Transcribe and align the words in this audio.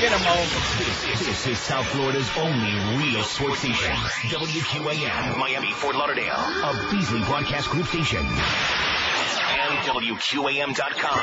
Get 0.00 0.12
him 0.12 0.26
over. 0.26 0.60
This, 0.78 1.46
is 1.46 1.58
South 1.58 1.86
Florida's 1.86 2.30
only 2.36 2.72
real 2.98 3.22
sports 3.22 3.60
station. 3.60 3.92
WQAM, 4.28 5.38
Miami, 5.38 5.72
Fort 5.72 5.94
Lauderdale. 5.96 6.34
A 6.34 6.88
Beasley 6.90 7.20
Broadcast 7.24 7.70
Group 7.70 7.86
station. 7.86 8.26
And 8.26 9.78
WQAM.com. 9.86 11.20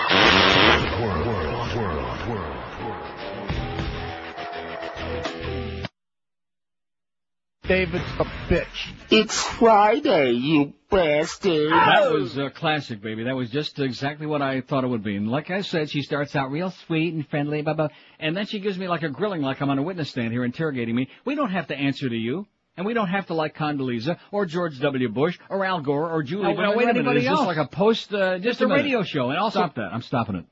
David's 7.68 8.05
a 8.18 8.23
bitch. 8.49 8.93
It's 9.09 9.43
Friday, 9.43 10.31
you 10.31 10.73
bastard. 10.89 11.70
That 11.70 12.11
was 12.13 12.38
a 12.38 12.50
classic, 12.50 13.01
baby. 13.01 13.25
That 13.25 13.36
was 13.36 13.50
just 13.50 13.77
exactly 13.79 14.25
what 14.25 14.41
I 14.41 14.61
thought 14.61 14.86
it 14.86 14.88
would 14.88 15.04
be. 15.04 15.18
And 15.18 15.29
like 15.29 15.50
I 15.50 15.61
said, 15.61 15.89
she 15.89 16.01
starts 16.01 16.33
out 16.33 16.50
real 16.50 16.71
sweet 16.71 17.14
and 17.14 17.27
friendly, 17.27 17.61
blah, 17.61 17.73
blah, 17.73 17.89
and 18.19 18.38
then 18.38 18.45
she 18.45 18.59
gives 18.59 18.77
me 18.77 18.88
like 18.88 19.04
a 19.04 19.09
grilling 19.09 19.41
like 19.41 19.61
I'm 19.61 19.69
on 19.69 19.77
a 19.79 19.83
witness 19.83 20.09
stand 20.09 20.32
here 20.32 20.45
interrogating 20.45 20.95
me. 20.95 21.09
We 21.25 21.36
don't 21.36 21.51
have 21.51 21.68
to 21.68 21.75
answer 21.75 22.07
to 22.07 22.15
you. 22.15 22.47
And 22.78 22.86
we 22.86 22.93
don't 22.93 23.09
have 23.09 23.25
to 23.28 23.33
like 23.33 23.56
Condoleezza 23.56 24.20
or 24.31 24.45
George 24.45 24.79
W. 24.79 25.09
Bush 25.09 25.39
or 25.50 25.65
Al 25.65 25.81
Gore 25.81 26.11
or 26.11 26.21
Julie. 26.21 26.54
No, 26.54 26.61
no, 26.61 26.70
wait 26.78 26.84
a 26.84 26.93
minute. 26.93 26.97
Anybody 26.97 27.21
Is 27.21 27.25
else. 27.25 27.39
this 27.39 27.47
like 27.47 27.57
a 27.57 27.68
post, 27.68 28.14
uh, 28.14 28.37
just 28.37 28.61
a, 28.61 28.65
a 28.65 28.70
radio 28.70 29.01
show. 29.01 29.31
And 29.31 29.39
also, 29.39 29.59
Stop 29.61 29.75
that. 29.75 29.89
I'm 29.92 30.04
stopping 30.04 30.36
it. 30.36 30.45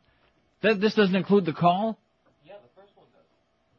That, 0.61 0.81
this 0.81 0.95
doesn't 0.95 1.15
include 1.15 1.45
the 1.45 1.53
call? 1.53 1.99
Yeah, 2.43 2.55
the 2.55 2.81
first 2.81 2.97
one 2.97 3.05
does. 3.13 3.23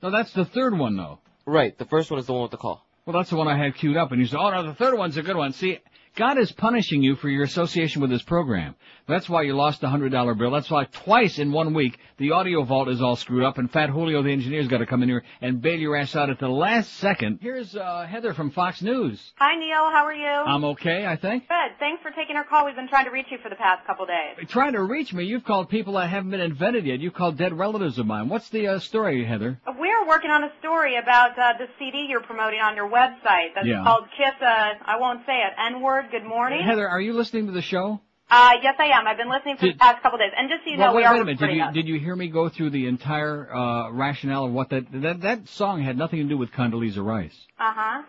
No, 0.00 0.10
that's 0.16 0.32
the 0.32 0.44
third 0.44 0.78
one 0.78 0.96
though. 0.96 1.18
Right, 1.44 1.76
the 1.76 1.86
first 1.86 2.08
one 2.08 2.20
is 2.20 2.26
the 2.26 2.34
one 2.34 2.42
with 2.42 2.52
the 2.52 2.56
call. 2.56 2.85
Well, 3.06 3.16
that's 3.16 3.30
the 3.30 3.36
one 3.36 3.46
I 3.46 3.56
had 3.56 3.76
queued 3.76 3.96
up, 3.96 4.10
and 4.10 4.20
you 4.20 4.26
said, 4.26 4.38
"Oh 4.40 4.50
no, 4.50 4.64
the 4.64 4.74
third 4.74 4.98
one's 4.98 5.16
a 5.16 5.22
good 5.22 5.36
one." 5.36 5.52
See, 5.52 5.78
God 6.16 6.38
is 6.38 6.50
punishing 6.50 7.02
you 7.02 7.14
for 7.16 7.28
your 7.28 7.44
association 7.44 8.00
with 8.00 8.08
this 8.10 8.22
program. 8.22 8.74
That's 9.06 9.28
why 9.28 9.42
you 9.42 9.54
lost 9.54 9.82
the 9.82 9.88
hundred 9.90 10.12
dollar 10.12 10.34
bill. 10.34 10.50
That's 10.50 10.70
why 10.70 10.84
twice 10.84 11.38
in 11.38 11.52
one 11.52 11.74
week 11.74 11.98
the 12.16 12.32
audio 12.32 12.62
vault 12.64 12.88
is 12.88 13.02
all 13.02 13.16
screwed 13.16 13.44
up, 13.44 13.58
and 13.58 13.70
Fat 13.70 13.90
Julio, 13.90 14.22
the 14.22 14.30
engineer's 14.32 14.66
got 14.66 14.78
to 14.78 14.86
come 14.86 15.02
in 15.02 15.10
here 15.10 15.22
and 15.42 15.60
bail 15.60 15.78
your 15.78 15.94
ass 15.94 16.16
out 16.16 16.30
at 16.30 16.38
the 16.38 16.48
last 16.48 16.94
second. 16.94 17.40
Here's 17.42 17.76
uh, 17.76 18.06
Heather 18.08 18.32
from 18.32 18.50
Fox 18.50 18.80
News. 18.80 19.32
Hi, 19.36 19.56
Neil. 19.58 19.90
How 19.92 20.04
are 20.06 20.14
you? 20.14 20.26
I'm 20.26 20.64
okay, 20.64 21.04
I 21.06 21.16
think. 21.16 21.46
Good. 21.48 21.78
Thanks 21.78 22.02
for 22.02 22.10
taking 22.12 22.34
our 22.36 22.44
call. 22.44 22.64
We've 22.64 22.74
been 22.74 22.88
trying 22.88 23.04
to 23.04 23.10
reach 23.10 23.26
you 23.30 23.36
for 23.42 23.50
the 23.50 23.56
past 23.56 23.86
couple 23.86 24.06
days. 24.06 24.48
Trying 24.48 24.72
to 24.72 24.82
reach 24.82 25.12
me, 25.12 25.24
you've 25.24 25.44
called 25.44 25.68
people 25.68 25.92
that 25.94 26.08
haven't 26.08 26.30
been 26.30 26.40
invented 26.40 26.86
yet. 26.86 26.98
You've 27.00 27.14
called 27.14 27.36
dead 27.36 27.56
relatives 27.56 27.98
of 27.98 28.06
mine. 28.06 28.30
What's 28.30 28.48
the 28.48 28.66
uh, 28.68 28.78
story, 28.78 29.22
Heather? 29.26 29.60
We're 29.78 30.08
working 30.08 30.30
on 30.30 30.42
a 30.44 30.50
story 30.60 30.96
about 30.96 31.38
uh, 31.38 31.52
the 31.58 31.66
CD 31.78 32.06
you're 32.08 32.22
promoting 32.22 32.60
on 32.60 32.74
your 32.74 32.88
website. 32.88 33.54
That's 33.54 33.66
Yeah. 33.66 33.84
called 33.84 34.04
Kiss. 34.16 34.34
Uh, 34.40 34.72
I 34.86 34.96
won't 34.98 35.20
say 35.26 35.34
it. 35.42 35.52
Good 36.10 36.24
morning. 36.24 36.62
Heather, 36.62 36.88
are 36.88 37.00
you 37.00 37.12
listening 37.14 37.46
to 37.46 37.52
the 37.52 37.62
show? 37.62 38.00
Uh, 38.28 38.52
yes, 38.62 38.74
I 38.78 38.86
am. 38.86 39.06
I've 39.06 39.16
been 39.16 39.30
listening 39.30 39.56
for 39.56 39.66
Did- 39.66 39.76
the 39.76 39.78
past 39.78 40.02
couple 40.02 40.16
of 40.16 40.20
days. 40.20 40.32
And 40.36 40.48
just 40.48 40.64
so 40.64 40.70
you 40.70 40.76
know, 40.76 40.92
wait, 40.92 41.02
we 41.02 41.04
are 41.04 41.14
wait 41.14 41.22
a 41.22 41.24
minute. 41.24 41.38
Did 41.38 41.56
you 41.56 41.62
us. 41.62 41.74
did 41.74 41.88
you 41.88 42.00
hear 42.00 42.16
me 42.16 42.28
go 42.28 42.48
through 42.48 42.70
the 42.70 42.86
entire 42.86 43.54
uh, 43.54 43.90
rationale 43.92 44.46
of 44.46 44.52
what 44.52 44.70
that 44.70 44.86
that 44.92 45.20
that 45.22 45.48
song 45.48 45.82
had 45.82 45.96
nothing 45.96 46.20
to 46.20 46.28
do 46.28 46.36
with 46.36 46.50
Condoleezza 46.50 47.04
Rice? 47.04 47.36
Uh-huh. 47.58 48.02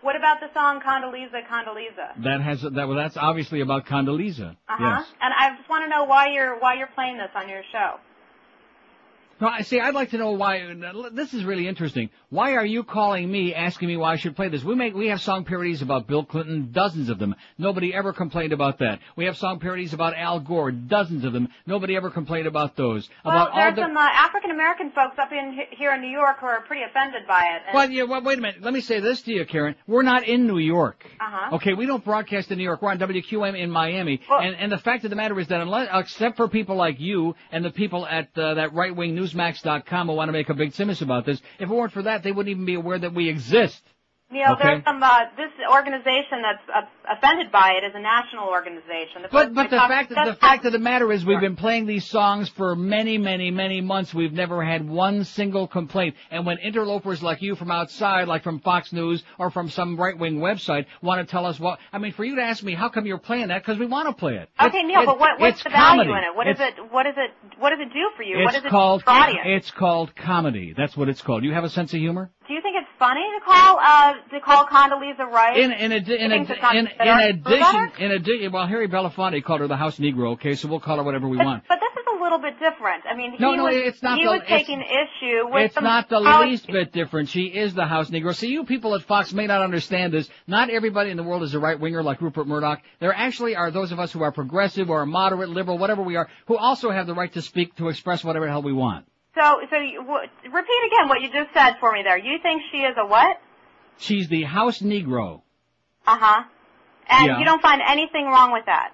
What 0.00 0.14
about 0.14 0.38
the 0.38 0.46
song 0.54 0.80
Condoleezza, 0.80 1.44
Condoleezza? 1.50 2.22
That 2.22 2.40
has 2.40 2.62
that 2.62 2.86
well, 2.86 2.96
that's 2.96 3.16
obviously 3.16 3.60
about 3.60 3.86
Condoleezza. 3.86 4.50
Uh-huh. 4.52 4.76
Yes. 4.80 5.06
And 5.20 5.34
I 5.36 5.56
just 5.56 5.68
want 5.68 5.84
to 5.84 5.88
know 5.88 6.04
why 6.04 6.28
you're 6.32 6.58
why 6.60 6.74
you're 6.74 6.90
playing 6.94 7.18
this 7.18 7.30
on 7.34 7.48
your 7.48 7.62
show. 7.72 7.96
No, 9.40 9.48
I 9.48 9.62
see. 9.62 9.78
I'd 9.78 9.94
like 9.94 10.10
to 10.10 10.18
know 10.18 10.32
why. 10.32 10.74
This 11.12 11.32
is 11.32 11.44
really 11.44 11.68
interesting. 11.68 12.10
Why 12.30 12.54
are 12.54 12.64
you 12.64 12.82
calling 12.82 13.30
me, 13.30 13.54
asking 13.54 13.88
me 13.88 13.96
why 13.96 14.14
I 14.14 14.16
should 14.16 14.34
play 14.34 14.48
this? 14.48 14.64
We 14.64 14.74
make 14.74 14.94
we 14.94 15.08
have 15.08 15.20
song 15.20 15.44
parodies 15.44 15.80
about 15.80 16.08
Bill 16.08 16.24
Clinton, 16.24 16.70
dozens 16.72 17.08
of 17.08 17.18
them. 17.18 17.36
Nobody 17.56 17.94
ever 17.94 18.12
complained 18.12 18.52
about 18.52 18.78
that. 18.80 18.98
We 19.16 19.26
have 19.26 19.36
song 19.36 19.60
parodies 19.60 19.92
about 19.92 20.14
Al 20.16 20.40
Gore, 20.40 20.72
dozens 20.72 21.24
of 21.24 21.32
them. 21.32 21.48
Nobody 21.66 21.94
ever 21.96 22.10
complained 22.10 22.48
about 22.48 22.76
those. 22.76 23.08
Well, 23.24 23.34
about 23.34 23.50
all 23.50 23.56
there's 23.58 23.76
the. 23.76 23.82
some 23.82 23.96
uh, 23.96 24.00
African 24.00 24.50
American 24.50 24.90
folks 24.90 25.18
up 25.18 25.30
in 25.30 25.56
here 25.70 25.92
in 25.92 26.00
New 26.00 26.10
York 26.10 26.40
who 26.40 26.46
are 26.46 26.62
pretty 26.62 26.82
offended 26.82 27.22
by 27.28 27.42
it. 27.54 27.62
And, 27.68 27.74
Well, 27.74 27.90
yeah, 27.90 28.02
well, 28.04 28.22
wait 28.22 28.38
a 28.38 28.42
minute. 28.42 28.62
Let 28.62 28.74
me 28.74 28.80
say 28.80 28.98
this 28.98 29.22
to 29.22 29.32
you, 29.32 29.46
Karen. 29.46 29.76
We're 29.86 30.02
not 30.02 30.26
in 30.26 30.46
New 30.46 30.58
York. 30.58 31.04
Uh-huh. 31.20 31.56
Okay, 31.56 31.74
we 31.74 31.86
don't 31.86 32.04
broadcast 32.04 32.50
in 32.50 32.58
New 32.58 32.64
York. 32.64 32.82
We're 32.82 32.90
on 32.90 32.98
WQM 32.98 33.58
in 33.58 33.70
Miami. 33.70 34.20
and, 34.28 34.56
and 34.56 34.72
the 34.72 34.78
fact 34.78 35.04
of 35.04 35.10
the 35.10 35.16
matter 35.16 35.38
is 35.38 35.46
that 35.48 35.60
unless, 35.60 35.88
except 35.92 36.36
for 36.36 36.48
people 36.48 36.76
like 36.76 36.98
you 36.98 37.36
and 37.52 37.64
the 37.64 37.70
people 37.70 38.06
at 38.06 38.36
uh, 38.36 38.54
that 38.54 38.74
right-wing 38.74 39.14
newsmax.com 39.34 40.10
I 40.10 40.12
want 40.12 40.28
to 40.28 40.32
make 40.32 40.48
a 40.48 40.54
big 40.54 40.72
simus 40.72 41.02
about 41.02 41.24
this, 41.24 41.40
if 41.58 41.68
it 41.68 41.74
weren't 41.74 41.92
for 41.92 42.02
that, 42.02 42.22
they 42.22 42.32
wouldn't 42.32 42.50
even 42.50 42.64
be 42.64 42.74
aware 42.74 42.98
that 42.98 43.14
we 43.14 43.28
exist. 43.28 43.82
Neil, 44.30 44.52
Okay. 44.52 44.62
there's 44.64 44.84
some 44.84 45.02
uh, 45.02 45.20
this 45.38 45.50
organization 45.72 46.42
that's 46.42 46.62
uh, 46.68 46.82
offended 47.16 47.50
by 47.50 47.72
it 47.80 47.84
is 47.86 47.92
a 47.94 48.00
national 48.00 48.48
organization. 48.48 49.22
The 49.22 49.28
But 49.32 49.54
but 49.54 49.70
the 49.70 49.76
fact 49.78 50.10
the 50.10 50.36
fact 50.38 50.66
of 50.66 50.72
the 50.72 50.78
matter 50.78 51.10
is 51.10 51.24
we've 51.24 51.40
been 51.40 51.56
playing 51.56 51.86
these 51.86 52.04
songs 52.04 52.50
for 52.50 52.76
many 52.76 53.16
many 53.16 53.50
many 53.50 53.80
months. 53.80 54.12
We've 54.12 54.32
never 54.32 54.62
had 54.62 54.86
one 54.86 55.24
single 55.24 55.66
complaint. 55.66 56.14
And 56.30 56.44
when 56.44 56.58
interlopers 56.58 57.22
like 57.22 57.40
you 57.40 57.54
from 57.56 57.70
outside, 57.70 58.28
like 58.28 58.42
from 58.42 58.60
Fox 58.60 58.92
News 58.92 59.22
or 59.38 59.50
from 59.50 59.70
some 59.70 59.96
right 59.98 60.18
wing 60.18 60.40
website, 60.40 60.84
want 61.00 61.26
to 61.26 61.30
tell 61.30 61.46
us 61.46 61.58
what 61.58 61.78
I 61.90 61.96
mean, 61.96 62.12
for 62.12 62.24
you 62.24 62.36
to 62.36 62.42
ask 62.42 62.62
me 62.62 62.74
how 62.74 62.90
come 62.90 63.06
you're 63.06 63.16
playing 63.16 63.48
that 63.48 63.62
because 63.62 63.78
we 63.78 63.86
want 63.86 64.08
to 64.08 64.14
play 64.14 64.36
it. 64.36 64.50
Okay, 64.60 64.80
It- 64.80 64.86
Neil, 64.88 65.02
it- 65.02 65.06
but 65.06 65.18
what, 65.18 65.40
what's 65.40 65.64
the 65.64 65.70
value 65.70 66.02
comedy. 66.04 66.10
in 66.10 66.24
it? 66.30 66.36
What 66.36 66.46
is 66.48 66.60
It's- 66.60 66.74
it? 66.76 66.92
What 66.92 67.06
is 67.06 67.14
it? 67.16 67.30
What 67.58 67.70
does 67.70 67.80
it 67.80 67.94
do 67.94 68.10
for 68.14 68.22
you? 68.24 68.36
what 68.44 68.48
It's 68.54 68.56
does 68.56 68.64
it 68.66 68.68
called 68.70 69.02
it's 69.06 69.70
called 69.70 70.14
comedy. 70.14 70.74
That's 70.76 70.94
what 70.98 71.08
it's 71.08 71.22
called. 71.22 71.44
You 71.44 71.54
have 71.54 71.64
a 71.64 71.70
sense 71.70 71.94
of 71.94 72.00
humor? 72.00 72.30
Do 72.48 72.54
you 72.54 72.62
think 72.62 72.76
it's 72.80 72.88
funny 72.98 73.20
to 73.38 73.44
call 73.44 73.78
uh 73.78 74.14
to 74.32 74.40
call 74.40 74.64
Condoleezza 74.66 75.30
Rice? 75.30 75.58
In 75.58 75.70
in 75.70 75.92
in, 75.92 76.06
You 76.06 76.06
think 76.06 76.48
addi- 76.48 76.50
it's 76.50 76.62
not 76.62 76.76
in, 76.76 76.86
in 76.86 77.18
addition 77.20 77.92
in 77.98 78.10
addition 78.12 78.52
well 78.52 78.66
Harry 78.66 78.88
Belafonte 78.88 79.44
called 79.44 79.60
her 79.60 79.68
the 79.68 79.76
house 79.76 79.98
Negro. 79.98 80.32
Okay, 80.32 80.54
so 80.54 80.66
we'll 80.68 80.80
call 80.80 80.96
her 80.96 81.02
whatever 81.02 81.28
we 81.28 81.36
But, 81.36 81.46
want. 81.46 81.64
but 81.68 81.78
this 81.78 81.92
is 81.92 82.06
a 82.18 82.22
little 82.22 82.38
bit 82.38 82.58
different. 82.58 83.04
I 83.08 83.14
mean, 83.14 83.34
No, 83.38 83.50
he 83.50 83.56
no, 83.58 83.64
was, 83.64 83.74
it's 83.76 84.02
not 84.02 84.16
he 84.18 84.24
the- 84.24 84.30
was 84.30 84.40
taking 84.48 84.80
issue 84.80 85.46
with 85.52 85.66
It's 85.66 85.80
not 85.80 86.08
the 86.08 86.20
least 86.20 86.66
bit 86.68 86.90
different. 86.92 87.28
She 87.28 87.42
is 87.42 87.74
the 87.74 87.84
house 87.84 88.08
Negro. 88.08 88.34
See, 88.34 88.48
you 88.48 88.64
people 88.64 88.94
at 88.94 89.02
Fox 89.02 89.34
may 89.34 89.46
not 89.46 89.60
understand 89.62 90.14
this. 90.14 90.28
Not 90.46 90.70
everybody 90.70 91.10
in 91.10 91.18
the 91.18 91.22
world 91.22 91.42
is 91.42 91.52
a 91.54 91.58
right 91.58 91.78
winger 91.78 92.02
like 92.02 92.22
Rupert 92.22 92.46
Murdoch. 92.46 92.80
There 92.98 93.12
actually 93.12 93.56
are 93.56 93.70
those 93.70 93.92
of 93.92 94.00
us 94.00 94.10
who 94.10 94.22
are 94.22 94.32
progressive 94.32 94.88
or 94.88 95.04
moderate, 95.04 95.50
liberal, 95.50 95.76
whatever 95.76 96.02
we 96.02 96.16
are, 96.16 96.28
who 96.46 96.56
also 96.56 96.90
have 96.90 97.06
the 97.06 97.14
right 97.14 97.32
to 97.34 97.42
speak, 97.42 97.74
to 97.76 97.88
express 97.88 98.24
whatever 98.24 98.46
the 98.46 98.52
hell 98.52 98.62
we 98.62 98.72
want. 98.72 99.04
So, 99.38 99.60
so 99.70 99.76
you, 99.76 99.98
w- 100.02 100.28
repeat 100.44 100.80
again 100.86 101.08
what 101.08 101.20
you 101.22 101.28
just 101.32 101.52
said 101.54 101.74
for 101.80 101.92
me 101.92 102.02
there. 102.02 102.18
You 102.18 102.38
think 102.42 102.62
she 102.72 102.78
is 102.78 102.96
a 102.98 103.06
what? 103.06 103.36
She's 103.98 104.28
the 104.28 104.42
house 104.44 104.80
Negro. 104.80 105.42
Uh 106.06 106.18
huh. 106.18 106.42
And 107.08 107.26
Yeah. 107.26 107.38
you 107.38 107.44
don't 107.44 107.62
find 107.62 107.80
anything 107.86 108.26
wrong 108.26 108.52
with 108.52 108.66
that. 108.66 108.90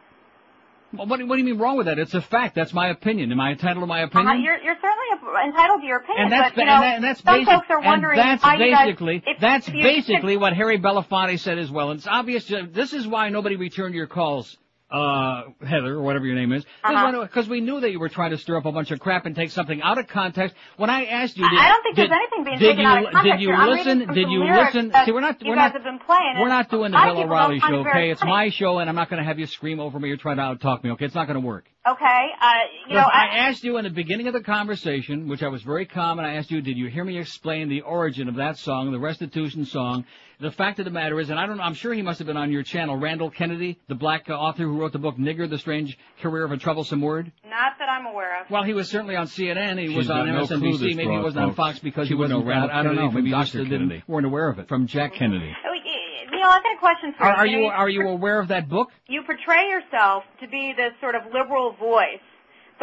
Well, 0.92 1.06
what, 1.08 1.18
do- 1.18 1.26
what 1.26 1.36
do 1.36 1.40
you 1.40 1.46
mean 1.46 1.58
wrong 1.58 1.76
with 1.76 1.86
that? 1.86 1.98
It's 1.98 2.14
a 2.14 2.20
fact. 2.20 2.54
That's 2.54 2.72
my 2.72 2.88
opinion. 2.88 3.32
Am 3.32 3.40
I 3.40 3.50
entitled 3.52 3.82
to 3.82 3.86
my 3.86 4.02
Uh-huh. 4.04 4.18
opinion? 4.20 4.42
You're, 4.44 4.58
you're 4.58 4.76
certainly 4.76 5.44
entitled 5.46 5.80
to 5.80 5.86
your 5.86 5.96
opinion, 5.98 6.24
and 6.24 6.32
that's 6.32 6.54
but 6.54 6.60
you 6.60 6.66
know, 6.66 6.72
and, 6.74 6.82
that, 6.84 6.94
and 6.96 7.04
that's 7.04 7.22
some 7.22 7.34
basic, 7.34 7.52
folks 7.54 7.66
are 7.70 7.80
wondering 7.80 8.18
and 8.20 8.28
that's 8.28 8.42
guys- 8.44 8.58
basically 8.58 9.22
if- 9.26 9.40
that's 9.40 9.66
if 9.68 9.74
basically 9.74 10.36
what 10.36 10.52
Harry 10.52 10.78
Belafonte 10.78 11.38
said 11.40 11.58
as 11.58 11.70
well. 11.70 11.90
And 11.90 11.98
it's 11.98 12.06
obvious. 12.06 12.50
uh, 12.52 12.66
This 12.70 12.92
is 12.92 13.06
why 13.08 13.28
nobody 13.30 13.56
returned 13.56 13.94
your 13.94 14.06
calls. 14.06 14.56
Uh, 14.90 15.44
Heather, 15.66 15.94
or 15.94 16.02
whatever 16.02 16.26
your 16.26 16.36
name 16.36 16.52
is, 16.52 16.64
Uh-huh. 16.84 17.22
because 17.22 17.48
we 17.48 17.60
knew 17.60 17.80
that 17.80 17.90
you 17.90 17.98
were 17.98 18.10
trying 18.10 18.30
to 18.30 18.38
stir 18.38 18.58
up 18.58 18.66
a 18.66 18.70
bunch 18.70 18.90
of 18.90 19.00
crap 19.00 19.24
and 19.26 19.34
take 19.34 19.50
something 19.50 19.82
out 19.82 19.98
of 19.98 20.06
context. 20.06 20.54
When 20.76 20.88
I 20.90 21.06
asked 21.06 21.36
you, 21.36 21.44
I- 21.44 21.50
did, 21.50 21.58
I 21.58 21.68
don't 21.68 21.82
think 21.82 21.96
did, 21.96 22.10
there's 22.10 22.20
anything 22.20 22.44
being 22.44 22.58
did 22.58 22.66
taken 22.68 22.82
you, 22.82 22.86
out 22.88 22.98
of 23.06 23.12
context 23.12 23.32
Did 23.32 23.40
you 23.40 23.48
here. 23.48 23.66
Listen? 23.66 23.98
Did 24.14 24.28
you 24.28 24.44
listen? 24.44 24.92
See, 25.04 25.10
we're 25.12 25.20
not. 25.20 25.42
we're 25.42 25.54
not. 25.56 25.72
have 25.72 25.82
been 25.82 25.98
playing, 25.98 26.36
We're 26.38 26.48
not 26.48 26.70
doing 26.70 26.92
the 26.92 26.98
Bill 26.98 27.22
O'Reilly 27.22 27.60
show, 27.60 27.76
okay? 27.86 28.10
It's 28.10 28.22
my 28.22 28.50
show, 28.50 28.78
and 28.78 28.88
I'm 28.88 28.94
not 28.94 29.08
going 29.10 29.20
to 29.20 29.26
have 29.26 29.38
you 29.38 29.46
scream 29.46 29.80
over 29.80 29.98
me 29.98 30.10
or 30.10 30.16
try 30.16 30.34
to 30.34 30.40
out 30.40 30.60
talk 30.60 30.84
me, 30.84 30.90
okay? 30.92 31.06
It's 31.06 31.14
not 31.14 31.26
going 31.26 31.40
to 31.40 31.46
work. 31.46 31.64
Okay, 31.86 32.26
uh, 32.40 32.52
you 32.88 32.94
know, 32.94 33.00
I 33.00 33.26
I, 33.26 33.36
asked 33.48 33.62
you 33.64 33.76
in 33.78 33.84
the 33.84 33.90
beginning 33.90 34.26
of 34.26 34.32
the 34.32 34.42
conversation, 34.42 35.28
which 35.28 35.42
I 35.42 35.48
was 35.48 35.62
very 35.62 35.86
calm, 35.86 36.18
and 36.18 36.26
I 36.26 36.34
asked 36.34 36.50
you, 36.50 36.62
did 36.62 36.78
you 36.78 36.88
hear 36.88 37.04
me 37.04 37.18
explain 37.18 37.68
the 37.68 37.82
origin 37.82 38.28
of 38.28 38.36
that 38.36 38.56
song, 38.58 38.90
the 38.92 38.98
restitution 38.98 39.64
song? 39.66 40.04
The 40.44 40.50
fact 40.50 40.78
of 40.78 40.84
the 40.84 40.90
matter 40.90 41.18
is, 41.20 41.30
and 41.30 41.38
I 41.40 41.46
don't 41.46 41.56
know, 41.56 41.62
I'm 41.62 41.72
sure 41.72 41.94
he 41.94 42.02
must 42.02 42.18
have 42.18 42.26
been 42.26 42.36
on 42.36 42.52
your 42.52 42.62
channel, 42.62 42.98
Randall 42.98 43.30
Kennedy, 43.30 43.78
the 43.88 43.94
black 43.94 44.28
uh, 44.28 44.34
author 44.34 44.64
who 44.64 44.78
wrote 44.78 44.92
the 44.92 44.98
book 44.98 45.16
Nigger, 45.16 45.48
The 45.48 45.56
Strange 45.56 45.96
Career 46.20 46.44
of 46.44 46.52
a 46.52 46.58
Troublesome 46.58 47.00
Word. 47.00 47.32
not 47.48 47.72
that 47.78 47.88
I'm 47.88 48.04
aware 48.04 48.42
of. 48.42 48.50
Well, 48.50 48.62
he 48.62 48.74
was 48.74 48.90
certainly 48.90 49.16
on 49.16 49.26
CNN, 49.26 49.80
he 49.80 49.86
She's 49.88 49.96
was 49.96 50.10
on 50.10 50.26
got 50.26 50.34
no 50.34 50.44
MSNBC, 50.44 50.96
maybe 50.96 51.10
he 51.12 51.18
wasn't 51.18 51.46
on. 51.46 51.54
Fox 51.54 51.78
because 51.78 52.08
She 52.08 52.14
he 52.14 52.20
wasn't, 52.20 52.44
Randall 52.44 52.70
I 52.70 52.82
don't 52.82 52.94
know, 52.94 53.08
Kennedy 53.08 53.14
maybe 53.14 53.14
from 53.14 53.26
you 53.26 53.32
Dr. 53.32 53.58
didn't, 53.64 53.88
Kennedy. 53.88 54.02
weren't 54.06 54.26
aware 54.26 54.48
of 54.50 54.58
it, 54.58 54.68
from 54.68 54.86
Jack 54.86 55.14
Kennedy. 55.14 55.50
Oh, 55.64 55.70
y- 55.72 56.30
Neil, 56.30 56.46
I've 56.46 56.62
got 56.62 56.76
a 56.76 56.78
question 56.78 57.14
for 57.16 57.24
Are, 57.24 57.46
you. 57.46 57.46
are 57.46 57.46
You 57.46 57.56
you, 57.56 57.62
know, 57.68 57.74
are 57.74 57.88
you 57.88 58.08
aware 58.08 58.38
of 58.38 58.48
that 58.48 58.68
book? 58.68 58.88
you 59.08 59.22
portray 59.24 59.68
yourself 59.70 60.24
to 60.42 60.48
be 60.48 60.74
this 60.76 60.92
sort 61.00 61.14
of 61.14 61.22
liberal 61.32 61.72
voice, 61.80 62.20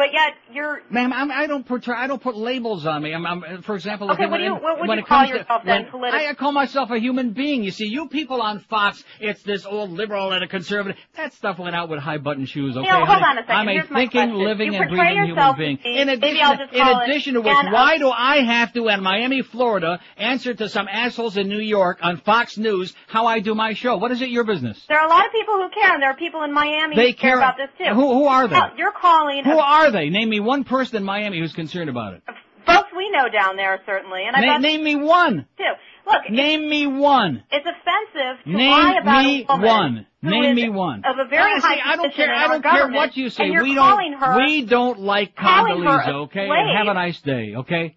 but 0.02 0.12
yet 0.12 0.32
you're 0.52 0.80
Ma'am, 0.90 1.12
I'm, 1.12 1.30
I 1.30 1.46
don't 1.46 1.64
portray, 1.66 1.94
I 1.96 2.06
don't 2.08 2.20
put 2.20 2.36
labels 2.36 2.86
on 2.86 3.02
me. 3.02 3.14
I'm, 3.14 3.24
I'm 3.24 3.62
for 3.62 3.76
example, 3.76 4.10
Okay, 4.10 4.26
what 4.26 4.38
do 4.38 4.44
you- 4.44 4.54
when, 4.54 4.62
what 4.62 4.80
would 4.80 4.88
when 4.88 4.98
you 4.98 5.04
it 5.04 5.08
call 5.08 5.18
comes 5.20 5.30
to- 5.30 5.36
yourself 5.38 5.62
then, 5.64 5.84
politi- 5.86 6.12
I, 6.12 6.30
I 6.30 6.34
call 6.34 6.50
myself 6.52 6.90
a 6.90 6.98
human 6.98 7.30
being. 7.32 7.62
You 7.62 7.70
see, 7.70 7.86
you 7.86 8.08
people 8.08 8.42
on 8.42 8.58
Fox, 8.70 9.04
it's 9.20 9.42
this 9.44 9.64
old 9.64 9.90
liberal 9.92 10.32
and 10.32 10.42
a 10.42 10.48
conservative. 10.48 10.98
That 11.16 11.32
stuff 11.34 11.58
went 11.60 11.76
out 11.76 11.88
with 11.88 12.00
high 12.00 12.18
button 12.18 12.46
shoes. 12.46 12.76
Okay, 12.76 12.88
hold 12.88 13.08
on 13.08 13.38
a 13.38 13.42
second. 13.42 13.54
I'm 13.56 13.68
a 13.68 13.72
Here's 13.72 13.90
my 13.90 14.00
thinking, 14.00 14.32
living, 14.34 14.72
You 14.72 14.80
and 14.82 14.90
breathing 14.90 15.24
human 15.26 15.56
being. 15.56 15.78
be- 15.82 15.96
In 15.98 16.08
addition, 16.08 16.60
in 16.72 16.88
addition 16.88 17.34
to 17.34 17.40
which, 17.40 17.52
why 17.70 17.98
do 17.98 18.10
I 18.10 18.42
have 18.42 18.72
to, 18.74 18.88
in 18.88 19.02
Miami, 19.02 19.42
Florida, 19.42 20.00
answer 20.16 20.52
to 20.54 20.68
some 20.68 20.88
assholes 20.88 21.36
in 21.36 21.48
New 21.48 21.60
York 21.60 21.98
on 22.02 22.16
Fox 22.16 22.58
News 22.58 22.92
how 23.06 23.26
I 23.26 23.38
do 23.38 23.54
my 23.54 23.74
show? 23.74 23.96
What 23.98 24.10
is 24.10 24.20
it 24.20 24.30
your 24.30 24.44
business? 24.44 24.84
There 24.88 24.98
are 24.98 25.06
a 25.06 25.10
lot 25.10 25.24
of 25.26 25.32
people 25.32 25.54
who 25.54 25.68
care, 25.70 25.92
and 25.94 26.02
there 26.02 26.10
are 26.10 26.16
people 26.16 26.42
in 26.42 26.52
Miami 26.52 26.96
They 26.96 27.08
who 27.12 27.14
care, 27.14 27.30
care- 27.32 27.38
about 27.38 27.56
this 27.56 27.68
too. 27.78 27.94
Who- 27.94 28.12
who 28.14 28.24
are 28.26 28.48
they? 28.48 28.56
Now, 28.56 28.72
You're 28.76 28.90
calling. 28.92 29.44
Who 29.44 29.58
are 29.58 29.90
they? 29.92 30.10
Name 30.10 30.28
me 30.28 30.40
one 30.40 30.64
person 30.64 30.96
in 30.96 31.04
Miami 31.04 31.38
who's 31.38 31.52
concerned 31.52 31.88
about 31.90 32.14
it. 32.14 32.22
Folks 32.66 32.88
we 32.96 33.10
know 33.10 33.28
down 33.28 33.56
there 33.56 33.80
certainly, 33.86 34.22
and 34.26 34.36
I 34.36 34.40
Na- 34.40 34.58
name 34.58 34.82
me 34.84 34.94
one. 34.96 35.46
too. 35.56 35.64
Look, 36.06 36.30
Name 36.30 36.68
me 36.68 36.86
one. 36.88 37.44
it's 37.50 37.64
offensive 37.66 38.44
to 38.44 38.50
Name 38.50 38.70
lie 38.70 38.98
about 39.00 39.22
me 39.24 39.46
a 39.48 39.52
woman 39.56 39.66
one. 39.68 40.06
Name 40.22 40.54
me 40.56 40.68
one. 40.68 41.04
of 41.04 41.16
a 41.18 41.28
very 41.28 41.52
Ah, 41.56 41.60
high 41.60 41.92
I 41.92 41.96
don't 41.96 42.12
care. 42.14 42.34
I 42.34 42.48
don't 42.48 42.62
care 42.62 42.88
what 42.90 43.16
you 43.16 43.30
say. 43.30 43.50
We 43.50 43.74
don't. 43.74 44.36
we 44.36 44.64
don't 44.64 44.98
like 45.00 45.36
Condoleezza. 45.36 46.08
Okay, 46.24 46.48
and 46.48 46.76
have 46.76 46.88
a 46.88 46.94
nice 46.94 47.20
day. 47.20 47.54
Okay. 47.56 47.96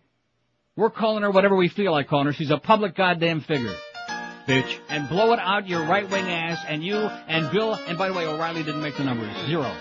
We're 0.75 0.89
calling 0.91 1.23
her 1.23 1.31
whatever 1.31 1.55
we 1.55 1.67
feel 1.69 1.91
like 1.93 2.07
calling 2.09 2.25
her. 2.27 2.33
She's 2.33 2.51
a 2.51 2.57
public 2.57 2.95
goddamn 2.95 3.41
figure. 3.41 3.73
Bitch. 4.47 4.77
And 4.89 5.07
blow 5.09 5.31
it 5.33 5.39
out 5.39 5.67
your 5.67 5.83
right 5.85 6.07
wing 6.09 6.25
ass 6.25 6.63
and 6.67 6.83
you 6.83 6.97
and 6.97 7.49
Bill 7.51 7.73
and 7.73 7.97
by 7.97 8.09
the 8.09 8.13
way, 8.13 8.25
O'Reilly 8.27 8.61
didn't 8.63 8.81
make 8.81 8.97
the 8.97 9.03
numbers. 9.03 9.33
Zero. 9.47 9.71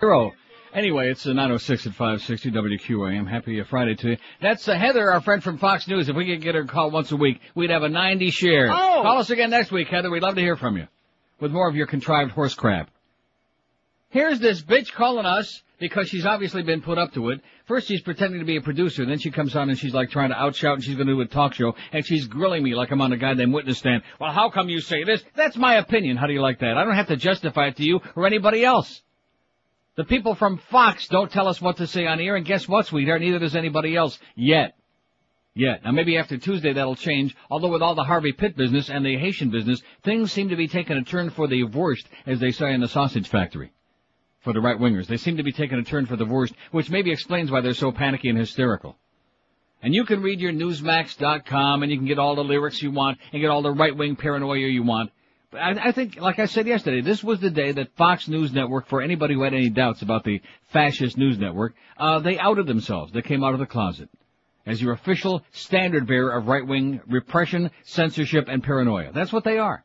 Zero. 0.00 0.32
Anyway, 0.72 1.10
it's 1.10 1.26
uh, 1.26 1.30
906 1.30 1.86
at 1.86 1.92
560 1.94 2.50
WQAM. 2.52 3.28
Happy 3.28 3.60
Friday 3.64 3.94
to 3.96 4.10
you. 4.10 4.16
That's 4.40 4.68
uh, 4.68 4.76
Heather, 4.76 5.10
our 5.10 5.20
friend 5.20 5.42
from 5.42 5.58
Fox 5.58 5.88
News. 5.88 6.08
If 6.08 6.14
we 6.14 6.26
could 6.26 6.42
get 6.42 6.54
her 6.54 6.64
call 6.66 6.90
once 6.90 7.10
a 7.10 7.16
week, 7.16 7.40
we'd 7.54 7.70
have 7.70 7.82
a 7.82 7.88
90 7.88 8.30
share. 8.30 8.70
Oh. 8.70 9.02
Call 9.02 9.18
us 9.18 9.30
again 9.30 9.50
next 9.50 9.72
week, 9.72 9.88
Heather. 9.88 10.10
We'd 10.10 10.22
love 10.22 10.36
to 10.36 10.40
hear 10.40 10.56
from 10.56 10.76
you. 10.76 10.86
With 11.40 11.52
more 11.52 11.68
of 11.68 11.74
your 11.74 11.86
contrived 11.86 12.32
horse 12.32 12.54
crap. 12.54 12.90
Here's 14.10 14.38
this 14.40 14.62
bitch 14.62 14.92
calling 14.92 15.26
us 15.26 15.62
because 15.80 16.08
she's 16.08 16.26
obviously 16.26 16.62
been 16.62 16.80
put 16.80 16.98
up 16.98 17.12
to 17.14 17.30
it. 17.30 17.40
First 17.66 17.88
she's 17.88 18.02
pretending 18.02 18.40
to 18.40 18.46
be 18.46 18.56
a 18.56 18.60
producer, 18.60 19.04
then 19.04 19.18
she 19.18 19.30
comes 19.30 19.54
on 19.56 19.68
and 19.70 19.78
she's 19.78 19.94
like 19.94 20.10
trying 20.10 20.30
to 20.30 20.34
outshout 20.34 20.74
and 20.74 20.84
she's 20.84 20.96
gonna 20.96 21.12
do 21.12 21.20
a 21.20 21.26
talk 21.26 21.54
show 21.54 21.74
and 21.92 22.06
she's 22.06 22.26
grilling 22.26 22.62
me 22.62 22.74
like 22.74 22.90
I'm 22.90 23.00
on 23.00 23.12
a 23.12 23.16
goddamn 23.16 23.52
witness 23.52 23.78
stand. 23.78 24.02
Well, 24.20 24.32
how 24.32 24.50
come 24.50 24.68
you 24.68 24.80
say 24.80 25.04
this? 25.04 25.22
That's 25.34 25.56
my 25.56 25.74
opinion. 25.74 26.16
How 26.16 26.26
do 26.26 26.32
you 26.32 26.40
like 26.40 26.60
that? 26.60 26.76
I 26.76 26.84
don't 26.84 26.94
have 26.94 27.08
to 27.08 27.16
justify 27.16 27.66
it 27.66 27.76
to 27.76 27.84
you 27.84 28.00
or 28.16 28.26
anybody 28.26 28.64
else. 28.64 29.02
The 29.98 30.04
people 30.04 30.36
from 30.36 30.58
Fox 30.70 31.08
don't 31.08 31.28
tell 31.28 31.48
us 31.48 31.60
what 31.60 31.78
to 31.78 31.86
say 31.88 32.06
on 32.06 32.20
air, 32.20 32.36
and 32.36 32.46
guess 32.46 32.68
what, 32.68 32.86
sweetheart? 32.86 33.20
Neither 33.20 33.40
does 33.40 33.56
anybody 33.56 33.96
else. 33.96 34.16
Yet. 34.36 34.76
Yet. 35.54 35.82
Now 35.84 35.90
maybe 35.90 36.16
after 36.16 36.38
Tuesday 36.38 36.72
that'll 36.72 36.94
change, 36.94 37.34
although 37.50 37.72
with 37.72 37.82
all 37.82 37.96
the 37.96 38.04
Harvey 38.04 38.30
Pitt 38.30 38.56
business 38.56 38.90
and 38.90 39.04
the 39.04 39.18
Haitian 39.18 39.50
business, 39.50 39.82
things 40.04 40.30
seem 40.30 40.50
to 40.50 40.56
be 40.56 40.68
taking 40.68 40.96
a 40.96 41.02
turn 41.02 41.30
for 41.30 41.48
the 41.48 41.64
worst, 41.64 42.08
as 42.26 42.38
they 42.38 42.52
say 42.52 42.72
in 42.72 42.80
the 42.80 42.86
sausage 42.86 43.26
factory. 43.26 43.72
For 44.42 44.52
the 44.52 44.60
right 44.60 44.78
wingers. 44.78 45.08
They 45.08 45.16
seem 45.16 45.36
to 45.36 45.42
be 45.42 45.50
taking 45.50 45.80
a 45.80 45.82
turn 45.82 46.06
for 46.06 46.14
the 46.14 46.24
worst, 46.24 46.54
which 46.70 46.90
maybe 46.90 47.10
explains 47.10 47.50
why 47.50 47.60
they're 47.60 47.74
so 47.74 47.90
panicky 47.90 48.28
and 48.28 48.38
hysterical. 48.38 48.96
And 49.82 49.92
you 49.92 50.04
can 50.04 50.22
read 50.22 50.38
your 50.38 50.52
Newsmax.com 50.52 51.82
and 51.82 51.90
you 51.90 51.98
can 51.98 52.06
get 52.06 52.20
all 52.20 52.36
the 52.36 52.44
lyrics 52.44 52.80
you 52.80 52.92
want 52.92 53.18
and 53.32 53.42
get 53.42 53.50
all 53.50 53.62
the 53.62 53.72
right 53.72 53.96
wing 53.96 54.14
paranoia 54.14 54.58
you 54.58 54.84
want. 54.84 55.10
I, 55.52 55.88
I 55.88 55.92
think, 55.92 56.16
like 56.20 56.38
I 56.38 56.46
said 56.46 56.66
yesterday, 56.66 57.00
this 57.00 57.24
was 57.24 57.40
the 57.40 57.50
day 57.50 57.72
that 57.72 57.96
Fox 57.96 58.28
News 58.28 58.52
Network, 58.52 58.88
for 58.88 59.00
anybody 59.00 59.34
who 59.34 59.42
had 59.42 59.54
any 59.54 59.70
doubts 59.70 60.02
about 60.02 60.24
the 60.24 60.42
fascist 60.72 61.16
news 61.16 61.38
network, 61.38 61.74
uh, 61.96 62.18
they 62.18 62.38
outed 62.38 62.66
themselves. 62.66 63.12
They 63.12 63.22
came 63.22 63.42
out 63.42 63.54
of 63.54 63.60
the 63.60 63.66
closet 63.66 64.10
as 64.66 64.82
your 64.82 64.92
official 64.92 65.42
standard 65.52 66.06
bearer 66.06 66.36
of 66.36 66.46
right 66.46 66.66
wing 66.66 67.00
repression, 67.06 67.70
censorship, 67.84 68.48
and 68.48 68.62
paranoia. 68.62 69.10
That's 69.12 69.32
what 69.32 69.44
they 69.44 69.58
are. 69.58 69.84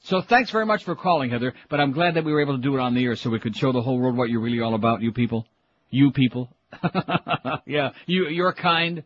So 0.00 0.20
thanks 0.20 0.50
very 0.50 0.66
much 0.66 0.82
for 0.82 0.96
calling, 0.96 1.30
Heather, 1.30 1.54
but 1.68 1.78
I'm 1.78 1.92
glad 1.92 2.14
that 2.14 2.24
we 2.24 2.32
were 2.32 2.40
able 2.40 2.56
to 2.56 2.62
do 2.62 2.76
it 2.76 2.80
on 2.80 2.94
the 2.94 3.04
air 3.04 3.14
so 3.14 3.30
we 3.30 3.38
could 3.38 3.56
show 3.56 3.70
the 3.70 3.80
whole 3.80 4.00
world 4.00 4.16
what 4.16 4.28
you're 4.28 4.40
really 4.40 4.60
all 4.60 4.74
about, 4.74 5.00
you 5.00 5.12
people. 5.12 5.46
You 5.90 6.10
people. 6.10 6.48
yeah, 7.66 7.90
you, 8.06 8.28
you're 8.28 8.52
kind. 8.52 9.04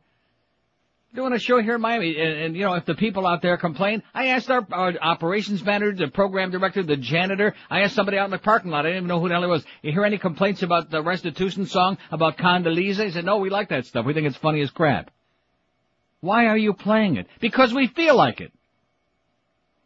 Doing 1.17 1.33
a 1.33 1.39
show 1.39 1.63
here 1.63 1.77
in 1.77 1.81
Miami, 1.81 2.15
and, 2.21 2.39
and 2.41 2.57
you 2.57 2.63
know, 2.65 2.75
if 2.75 2.85
the 2.85 2.95
people 2.95 3.27
out 3.27 3.41
there 3.41 3.57
complain, 3.57 4.03
I 4.13 4.27
asked 4.27 4.51
our, 4.51 4.67
our 4.71 4.93
operations 5.01 5.65
manager, 5.65 6.05
the 6.05 6.13
program 6.13 6.51
director, 6.51 6.83
the 6.83 6.99
janitor, 6.99 7.55
I 7.71 7.81
asked 7.81 7.95
somebody 7.95 8.19
out 8.19 8.27
in 8.27 8.33
the 8.33 8.39
parking 8.39 8.71
lot, 8.71 8.85
I 8.85 8.91
didn't 8.91 8.97
even 8.99 9.09
know 9.09 9.19
who 9.19 9.29
the 9.29 9.35
hell 9.35 9.43
it 9.43 9.47
was. 9.47 9.65
You 9.81 9.93
hear 9.93 10.05
any 10.05 10.19
complaints 10.19 10.63
about 10.63 10.91
the 10.91 11.03
restitution 11.03 11.65
song, 11.65 11.97
about 12.11 12.37
Condoleezza? 12.37 13.07
He 13.07 13.13
said, 13.13 13.25
no, 13.25 13.39
we 13.39 13.49
like 13.49 13.71
that 13.71 13.87
stuff. 13.87 14.05
We 14.05 14.13
think 14.13 14.27
it's 14.27 14.37
funny 14.37 14.61
as 14.61 14.71
crap. 14.71 15.11
Why 16.21 16.49
are 16.49 16.59
you 16.59 16.75
playing 16.75 17.17
it? 17.17 17.29
Because 17.41 17.73
we 17.73 17.87
feel 17.87 18.15
like 18.15 18.43
it. 18.43 18.53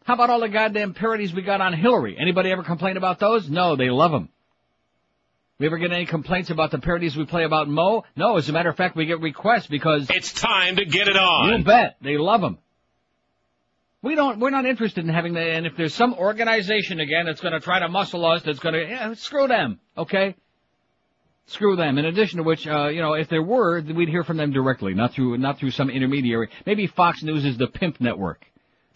How 0.02 0.14
about 0.14 0.30
all 0.30 0.40
the 0.40 0.48
goddamn 0.48 0.94
parodies 0.94 1.32
we 1.32 1.42
got 1.42 1.60
on 1.60 1.74
Hillary? 1.74 2.16
Anybody 2.20 2.50
ever 2.50 2.64
complain 2.64 2.96
about 2.96 3.20
those? 3.20 3.48
No, 3.48 3.76
they 3.76 3.88
love 3.88 4.10
them. 4.10 4.30
We 5.60 5.66
ever 5.66 5.76
get 5.76 5.92
any 5.92 6.06
complaints 6.06 6.48
about 6.48 6.70
the 6.70 6.78
parodies 6.78 7.18
we 7.18 7.26
play 7.26 7.44
about 7.44 7.68
Mo? 7.68 8.04
No, 8.16 8.38
as 8.38 8.48
a 8.48 8.52
matter 8.52 8.70
of 8.70 8.76
fact, 8.78 8.96
we 8.96 9.04
get 9.04 9.20
requests 9.20 9.66
because 9.66 10.08
It's 10.08 10.32
time 10.32 10.76
to 10.76 10.86
get 10.86 11.06
it 11.06 11.18
on. 11.18 11.58
you 11.58 11.62
bet 11.64 11.96
they 12.00 12.16
love 12.16 12.40
them. 12.40 12.56
We 14.00 14.14
don't. 14.14 14.40
We're 14.40 14.48
not 14.48 14.64
interested 14.64 15.04
in 15.04 15.10
having 15.12 15.34
the. 15.34 15.42
And 15.42 15.66
if 15.66 15.76
there's 15.76 15.92
some 15.94 16.14
organization 16.14 16.98
again 16.98 17.26
that's 17.26 17.42
going 17.42 17.52
to 17.52 17.60
try 17.60 17.80
to 17.80 17.90
muscle 17.90 18.24
us, 18.24 18.42
that's 18.42 18.58
going 18.58 18.72
to 18.72 18.80
yeah, 18.88 19.12
screw 19.12 19.48
them. 19.48 19.78
Okay. 19.98 20.34
Screw 21.44 21.76
them. 21.76 21.98
In 21.98 22.06
addition 22.06 22.38
to 22.38 22.42
which, 22.42 22.66
uh, 22.66 22.88
you 22.88 23.02
know, 23.02 23.12
if 23.12 23.28
there 23.28 23.42
were, 23.42 23.82
we'd 23.82 24.08
hear 24.08 24.24
from 24.24 24.38
them 24.38 24.52
directly, 24.52 24.94
not 24.94 25.12
through 25.12 25.36
not 25.36 25.58
through 25.58 25.72
some 25.72 25.90
intermediary. 25.90 26.48
Maybe 26.64 26.86
Fox 26.86 27.22
News 27.22 27.44
is 27.44 27.58
the 27.58 27.66
pimp 27.66 28.00
network, 28.00 28.46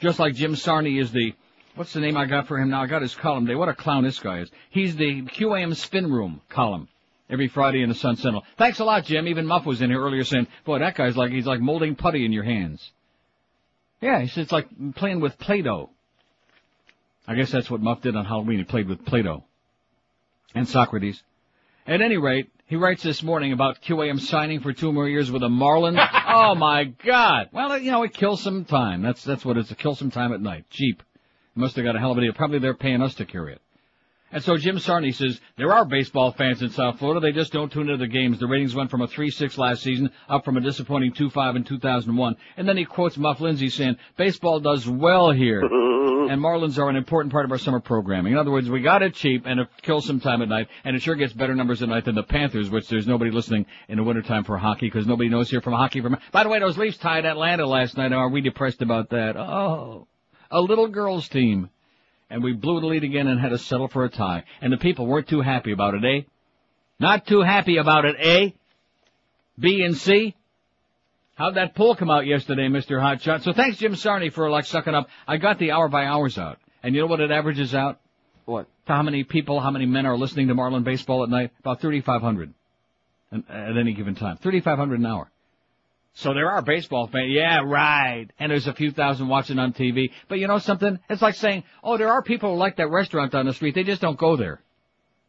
just 0.01 0.19
like 0.19 0.35
Jim 0.35 0.55
Sarni 0.55 0.99
is 0.99 1.13
the. 1.13 1.35
What's 1.77 1.93
the 1.93 2.01
name 2.01 2.17
I 2.17 2.27
got 2.27 2.47
for 2.47 2.59
him 2.59 2.71
now? 2.71 2.83
I 2.83 2.87
got 2.87 3.03
his 3.03 3.15
column 3.15 3.47
day. 3.47 3.57
What 3.57 3.69
a 3.69 3.75
clown 3.75 4.05
this 4.05 4.21
guy 4.21 4.41
is. 4.41 4.51
He's 4.71 4.95
the 4.95 5.23
QAM 5.23 5.75
Spin 5.75 6.13
Room 6.13 6.41
column 6.49 6.89
every 7.29 7.49
Friday 7.49 7.83
in 7.83 7.89
the 7.89 7.97
Sun 7.97 8.17
Sentinel. 8.17 8.45
Thanks 8.57 8.79
a 8.79 8.85
lot, 8.85 9.05
Jim. 9.05 9.27
Even 9.27 9.47
Muff 9.47 9.67
was 9.67 9.83
in 9.83 9.91
here 9.91 10.01
earlier 10.01 10.23
saying, 10.23 10.47
"Boy, 10.65 10.79
that 10.79 10.95
guy's 10.95 11.17
like 11.17 11.33
he's 11.33 11.47
like 11.47 11.61
molding 11.61 11.97
putty 11.97 12.25
in 12.25 12.33
your 12.33 12.45
hands." 12.45 12.93
Yeah, 14.01 14.21
he 14.21 14.29
said 14.29 14.43
it's 14.43 14.53
like 14.53 14.69
playing 14.95 15.21
with 15.21 15.39
Play-Doh. 15.39 15.91
I 17.27 17.35
guess 17.35 17.51
that's 17.51 17.71
what 17.71 17.81
Muff 17.81 18.03
did 18.03 18.15
on 18.15 18.25
Halloween. 18.25 18.59
He 18.59 18.65
played 18.65 18.89
with 18.89 19.05
Play-Doh. 19.05 19.43
And 20.55 20.69
Socrates. 20.69 21.23
At 21.87 22.03
any 22.03 22.19
rate, 22.19 22.51
he 22.67 22.77
writes 22.77 23.03
this 23.03 23.23
morning 23.23 23.53
about 23.53 23.83
QAM 23.83 24.21
signing 24.21 24.61
for 24.61 24.73
two 24.73 24.93
more 24.93 25.09
years 25.09 25.31
with 25.31 25.43
a 25.43 25.49
Marlin. 25.49 25.99
oh 26.29 26.55
my 26.55 26.85
God! 26.85 27.49
Well, 27.53 27.79
you 27.79 27.91
know, 27.91 28.05
it 28.05 28.15
kills 28.15 28.43
some 28.43 28.65
time. 28.65 29.03
That's 29.03 29.25
that's 29.25 29.45
what 29.45 29.57
it's. 29.57 29.71
It 29.71 29.79
kills 29.79 29.99
some 29.99 30.11
time 30.11 30.33
at 30.33 30.41
night. 30.41 30.67
Cheap. 30.71 31.03
Must 31.55 31.77
have 31.77 31.85
got 31.85 31.97
a 31.97 31.99
hell 31.99 32.13
of 32.13 32.19
a 32.19 32.21
deal. 32.21 32.33
Probably 32.33 32.59
they're 32.59 32.75
paying 32.75 33.03
us 33.03 33.15
to 33.17 33.25
carry 33.25 33.53
it. 33.53 33.63
And 34.35 34.43
so 34.43 34.57
Jim 34.57 34.79
Sarni 34.79 35.15
says, 35.15 35.41
there 35.57 35.73
are 35.73 35.85
baseball 35.85 36.33
fans 36.33 36.61
in 36.61 36.71
South 36.71 36.99
Florida, 36.99 37.21
they 37.21 37.31
just 37.31 37.53
don't 37.53 37.71
tune 37.71 37.89
into 37.89 37.99
the 37.99 38.09
games. 38.09 38.41
The 38.41 38.49
ratings 38.49 38.75
went 38.75 38.91
from 38.91 39.01
a 39.01 39.07
3-6 39.07 39.57
last 39.59 39.85
season, 39.85 40.11
up 40.29 40.45
from 40.45 40.57
a 40.57 40.61
disappointing 40.61 41.13
2-5 41.13 41.55
in 41.55 41.63
2001. 41.63 42.37
And 42.57 42.69
then 42.69 42.77
he 42.77 42.85
quotes 42.85 43.17
Muff 43.17 43.41
Lindsay 43.41 43.69
saying, 43.69 43.97
baseball 44.17 44.59
does 44.59 44.89
well 44.89 45.31
here. 45.31 45.61
and 46.31 46.43
Marlins 46.43 46.79
are 46.79 46.91
an 46.91 46.97
important 46.97 47.33
part 47.33 47.45
of 47.45 47.53
our 47.53 47.59
summer 47.59 47.79
programming. 47.79 48.33
In 48.33 48.39
other 48.39 48.51
words, 48.51 48.69
we 48.69 48.81
got 48.81 49.03
it 49.03 49.15
cheap 49.15 49.47
and 49.47 49.61
it 49.61 49.69
kills 49.83 50.05
some 50.05 50.19
time 50.19 50.43
at 50.43 50.49
night, 50.49 50.67
and 50.83 50.97
it 50.97 51.03
sure 51.03 51.15
gets 51.15 51.33
better 51.33 51.55
numbers 51.55 51.81
at 51.81 51.89
night 51.89 52.05
than 52.05 52.17
the 52.17 52.25
Panthers, 52.25 52.71
which 52.71 52.89
there's 52.89 53.07
nobody 53.07 53.31
listening 53.31 53.67
in 53.89 53.99
the 53.99 54.03
wintertime 54.03 54.43
for 54.43 54.59
hockey, 54.59 54.87
because 54.87 55.07
nobody 55.07 55.29
knows 55.29 55.49
here 55.49 55.61
from 55.61 55.75
hockey 55.75 56.01
from... 56.01 56.17
By 56.33 56.43
the 56.43 56.49
way, 56.49 56.59
those 56.59 56.77
Leafs 56.77 56.99
tied 56.99 57.25
Atlanta 57.25 57.67
last 57.67 57.97
night. 57.97 58.13
Are 58.13 58.29
we 58.29 58.41
depressed 58.41 58.83
about 58.83 59.11
that? 59.11 59.37
Oh. 59.37 60.09
A 60.51 60.61
little 60.61 60.89
girls 60.89 61.29
team 61.29 61.71
and 62.31 62.43
we 62.43 62.53
blew 62.53 62.81
the 62.81 62.87
lead 62.87 63.05
again 63.05 63.29
and 63.29 63.41
had 63.41 63.51
to 63.51 63.59
settle 63.59 63.89
for 63.89 64.05
a 64.05 64.09
tie. 64.09 64.45
And 64.61 64.73
the 64.73 64.77
people 64.77 65.07
weren't 65.07 65.29
too 65.29 65.41
happy 65.41 65.73
about 65.73 65.95
it, 65.95 66.05
eh? 66.05 66.23
Not 66.99 67.27
too 67.27 67.43
happy 67.43 67.77
about 67.77 68.05
it, 68.05 68.17
eh? 68.19 68.51
B 69.59 69.83
and 69.83 69.97
C? 69.97 70.35
How'd 71.37 71.57
that 71.57 71.75
poll 71.75 71.97
come 71.97 72.11
out 72.11 72.27
yesterday, 72.27 72.69
Mr. 72.69 73.01
Hotshot? 73.01 73.43
So 73.43 73.53
thanks, 73.53 73.79
Jim 73.79 73.95
Sarni, 73.95 74.33
for 74.33 74.51
like 74.51 74.67
sucking 74.67 74.95
up. 74.95 75.09
I 75.27 75.37
got 75.37 75.59
the 75.59 75.73
hour 75.73 75.89
by 75.89 76.07
hours 76.07 76.39
out. 76.39 76.59
And 76.83 76.95
you 76.95 77.03
know 77.03 77.07
what 77.07 77.21
it 77.21 77.31
averages 77.31 77.75
out? 77.75 78.01
What? 78.45 78.67
To 78.87 78.93
how 78.93 79.03
many 79.03 79.25
people, 79.25 79.61
how 79.61 79.71
many 79.71 79.87
men 79.87 80.07
are 80.07 80.17
listening 80.17 80.49
to 80.49 80.55
Marlin 80.55 80.83
baseball 80.83 81.23
at 81.23 81.31
night? 81.31 81.51
About 81.61 81.81
3,500 81.81 82.53
at 83.33 83.77
any 83.77 83.95
given 83.95 84.15
time. 84.15 84.39
3,500 84.39 85.01
an 85.01 85.07
hour. 85.07 85.31
So 86.15 86.33
there 86.33 86.51
are 86.51 86.63
baseball 86.63 87.09
fans. 87.09 87.31
Yeah, 87.31 87.61
right. 87.65 88.27
And 88.39 88.51
there's 88.51 88.69
a 88.69 88.73
few 88.73 88.93
thousand 88.93 89.29
watching 89.29 89.59
on 89.59 89.73
TV. 89.73 90.11
But 90.29 90.39
you 90.39 90.47
know 90.47 90.59
something? 90.59 90.99
It's 91.11 91.23
like 91.23 91.35
saying, 91.35 91.65
oh, 91.83 91.99
there 91.99 92.11
are 92.11 92.23
people 92.23 92.53
who 92.53 92.57
like 92.57 92.77
that 92.77 92.91
restaurant 92.91 93.35
on 93.35 93.47
the 93.47 93.53
street. 93.53 93.75
They 93.75 93.83
just 93.83 94.01
don't 94.01 94.19
go 94.19 94.37
there. 94.37 94.61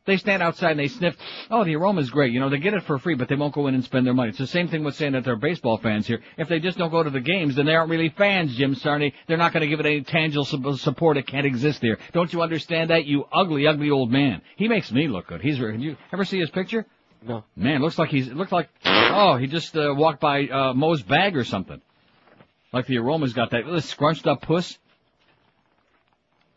They 0.05 0.17
stand 0.17 0.43
outside 0.43 0.71
and 0.71 0.79
they 0.79 0.87
sniff. 0.87 1.15
Oh, 1.49 1.63
the 1.63 1.75
aroma's 1.75 2.11
great. 2.11 2.31
You 2.31 2.39
know, 2.39 2.49
they 2.49 2.59
get 2.59 2.75
it 2.75 2.83
for 2.83 2.99
free, 2.99 3.15
but 3.15 3.27
they 3.27 3.35
won't 3.35 3.55
go 3.55 3.65
in 3.65 3.73
and 3.73 3.83
spend 3.83 4.05
their 4.05 4.13
money. 4.13 4.29
It's 4.29 4.37
the 4.37 4.45
same 4.45 4.67
thing 4.67 4.83
with 4.83 4.95
saying 4.95 5.13
that 5.13 5.23
they're 5.23 5.35
baseball 5.35 5.79
fans 5.79 6.05
here. 6.05 6.21
If 6.37 6.47
they 6.47 6.59
just 6.59 6.77
don't 6.77 6.91
go 6.91 7.01
to 7.01 7.09
the 7.09 7.19
games, 7.19 7.55
then 7.55 7.65
they 7.65 7.73
aren't 7.73 7.89
really 7.89 8.09
fans, 8.09 8.55
Jim 8.55 8.75
Sarni. 8.75 9.13
They're 9.27 9.37
not 9.37 9.51
going 9.51 9.61
to 9.61 9.67
give 9.67 9.79
it 9.79 9.87
any 9.87 10.03
tangible 10.03 10.45
support. 10.77 11.17
It 11.17 11.25
can't 11.25 11.47
exist 11.47 11.81
there. 11.81 11.97
Don't 12.13 12.31
you 12.31 12.43
understand 12.43 12.91
that, 12.91 13.05
you 13.05 13.25
ugly, 13.33 13.65
ugly 13.65 13.89
old 13.89 14.11
man? 14.11 14.43
He 14.57 14.67
makes 14.67 14.91
me 14.91 15.07
look 15.07 15.25
good. 15.25 15.41
He's. 15.41 15.57
You 15.57 15.97
ever 16.13 16.23
see 16.23 16.39
his 16.39 16.51
picture? 16.51 16.85
No. 17.23 17.43
Man, 17.55 17.81
looks 17.81 17.97
like 17.97 18.09
he's. 18.09 18.27
It 18.27 18.35
looks 18.35 18.51
like. 18.51 18.69
Oh, 18.85 19.37
he 19.37 19.47
just 19.47 19.75
uh, 19.75 19.93
walked 19.95 20.21
by 20.21 20.47
uh, 20.47 20.73
Moe's 20.73 21.01
bag 21.01 21.35
or 21.35 21.43
something. 21.43 21.81
Like 22.71 22.87
the 22.87 22.97
aroma's 22.97 23.33
got 23.33 23.51
that 23.51 23.65
uh, 23.65 23.79
scrunched 23.81 24.27
up 24.27 24.41
puss. 24.41 24.77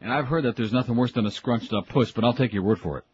And 0.01 0.13
I've 0.13 0.27
heard 0.27 0.45
that 0.45 0.57
there's 0.57 0.73
nothing 0.73 0.97
worse 0.97 1.13
than 1.13 1.27
a 1.27 1.31
scrunched 1.31 1.73
up 1.73 1.89
puss, 1.89 2.13
but 2.13 2.25
I'll 2.25 2.33
take 2.35 2.53
your 2.53 2.63
word 2.63 2.81
for 2.81 2.99
it. 2.99 3.05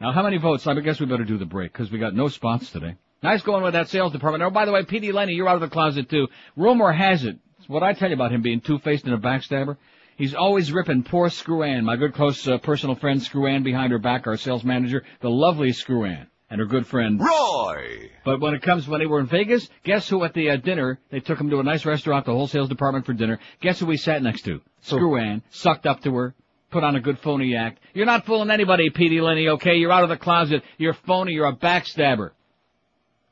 Now, 0.00 0.12
how 0.12 0.22
many 0.22 0.38
votes? 0.38 0.66
I 0.66 0.74
guess 0.80 1.00
we 1.00 1.06
better 1.06 1.24
do 1.24 1.38
the 1.38 1.44
break 1.44 1.72
because 1.72 1.90
we 1.90 1.98
got 1.98 2.14
no 2.14 2.28
spots 2.28 2.70
today. 2.70 2.96
Nice 3.22 3.42
going 3.42 3.64
with 3.64 3.72
that 3.72 3.88
sales 3.88 4.12
department. 4.12 4.44
Oh, 4.44 4.50
by 4.50 4.64
the 4.64 4.72
way, 4.72 4.84
P.D. 4.84 5.10
Lenny, 5.10 5.32
you're 5.32 5.48
out 5.48 5.56
of 5.56 5.60
the 5.60 5.68
closet 5.68 6.08
too. 6.08 6.28
Rumor 6.56 6.92
has 6.92 7.24
it, 7.24 7.38
what 7.66 7.82
I 7.82 7.92
tell 7.92 8.08
you 8.08 8.14
about 8.14 8.32
him 8.32 8.42
being 8.42 8.60
two-faced 8.60 9.04
and 9.04 9.14
a 9.14 9.18
backstabber. 9.18 9.76
He's 10.16 10.34
always 10.34 10.72
ripping 10.72 11.02
poor 11.02 11.30
Screw 11.30 11.62
Ann, 11.62 11.84
my 11.84 11.96
good 11.96 12.14
close 12.14 12.46
uh, 12.46 12.58
personal 12.58 12.94
friend 12.96 13.22
Screw 13.22 13.46
Ann 13.48 13.62
behind 13.64 13.92
her 13.92 13.98
back, 13.98 14.26
our 14.26 14.36
sales 14.36 14.64
manager, 14.64 15.04
the 15.20 15.30
lovely 15.30 15.72
Screw 15.72 16.04
Ann. 16.04 16.28
And 16.50 16.60
her 16.60 16.66
good 16.66 16.86
friend 16.86 17.20
Roy. 17.20 18.10
But 18.24 18.40
when 18.40 18.54
it 18.54 18.62
comes 18.62 18.88
when 18.88 19.00
they 19.00 19.06
were 19.06 19.20
in 19.20 19.26
Vegas, 19.26 19.68
guess 19.84 20.08
who 20.08 20.24
at 20.24 20.34
the 20.34 20.50
uh, 20.50 20.56
dinner? 20.56 20.98
They 21.10 21.20
took 21.20 21.40
him 21.40 21.50
to 21.50 21.60
a 21.60 21.62
nice 21.62 21.84
restaurant, 21.84 22.24
the 22.26 22.32
wholesale 22.32 22.66
department 22.66 23.06
for 23.06 23.12
dinner. 23.12 23.38
Guess 23.60 23.80
who 23.80 23.86
we 23.86 23.96
sat 23.96 24.22
next 24.22 24.42
to? 24.42 24.60
Screw 24.82 25.16
Ann, 25.16 25.42
sucked 25.50 25.86
up 25.86 26.02
to 26.02 26.14
her, 26.14 26.34
put 26.70 26.84
on 26.84 26.96
a 26.96 27.00
good 27.00 27.18
phony 27.18 27.54
act. 27.56 27.80
You're 27.94 28.06
not 28.06 28.24
fooling 28.26 28.50
anybody, 28.50 28.90
Petey 28.90 29.20
Lenny. 29.20 29.48
Okay, 29.48 29.76
you're 29.76 29.92
out 29.92 30.04
of 30.04 30.08
the 30.08 30.16
closet. 30.16 30.62
You're 30.78 30.94
phony. 30.94 31.32
You're 31.32 31.48
a 31.48 31.56
backstabber. 31.56 32.30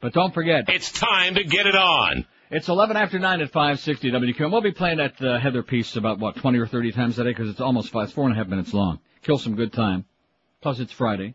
But 0.00 0.12
don't 0.12 0.35
forget, 0.35 0.64
It's 0.68 0.92
time 0.92 1.37
to 1.37 1.44
get 1.44 1.66
it 1.66 1.75
on. 1.75 2.26
it's 2.50 2.68
11 2.68 2.96
after 2.99 3.18
9 3.18 3.40
at 3.40 3.50
560 3.50 4.11
WQM. 4.12 4.52
We'll 4.52 4.61
be 4.61 4.73
playing 4.73 4.99
that 4.99 5.20
uh, 5.23 5.38
Heather 5.38 5.62
piece 5.62 5.96
about, 5.96 6.18
what, 6.18 6.37
20 6.37 6.58
or 6.58 6.66
30 6.66 6.92
times 6.92 7.18
a 7.18 7.25
day 7.25 7.30
because 7.30 7.49
it's 7.49 7.61
almost 7.62 7.90
five, 7.90 8.04
it's 8.04 8.12
four 8.12 8.25
and 8.25 8.35
a 8.35 8.37
half 8.37 8.46
minutes 8.46 8.75
long. 8.75 8.99
Kill 9.23 9.38
some 9.38 9.56
good 9.56 9.73
time. 9.73 10.04
Plus 10.61 10.78
it's 10.80 10.92
Friday. 10.92 11.35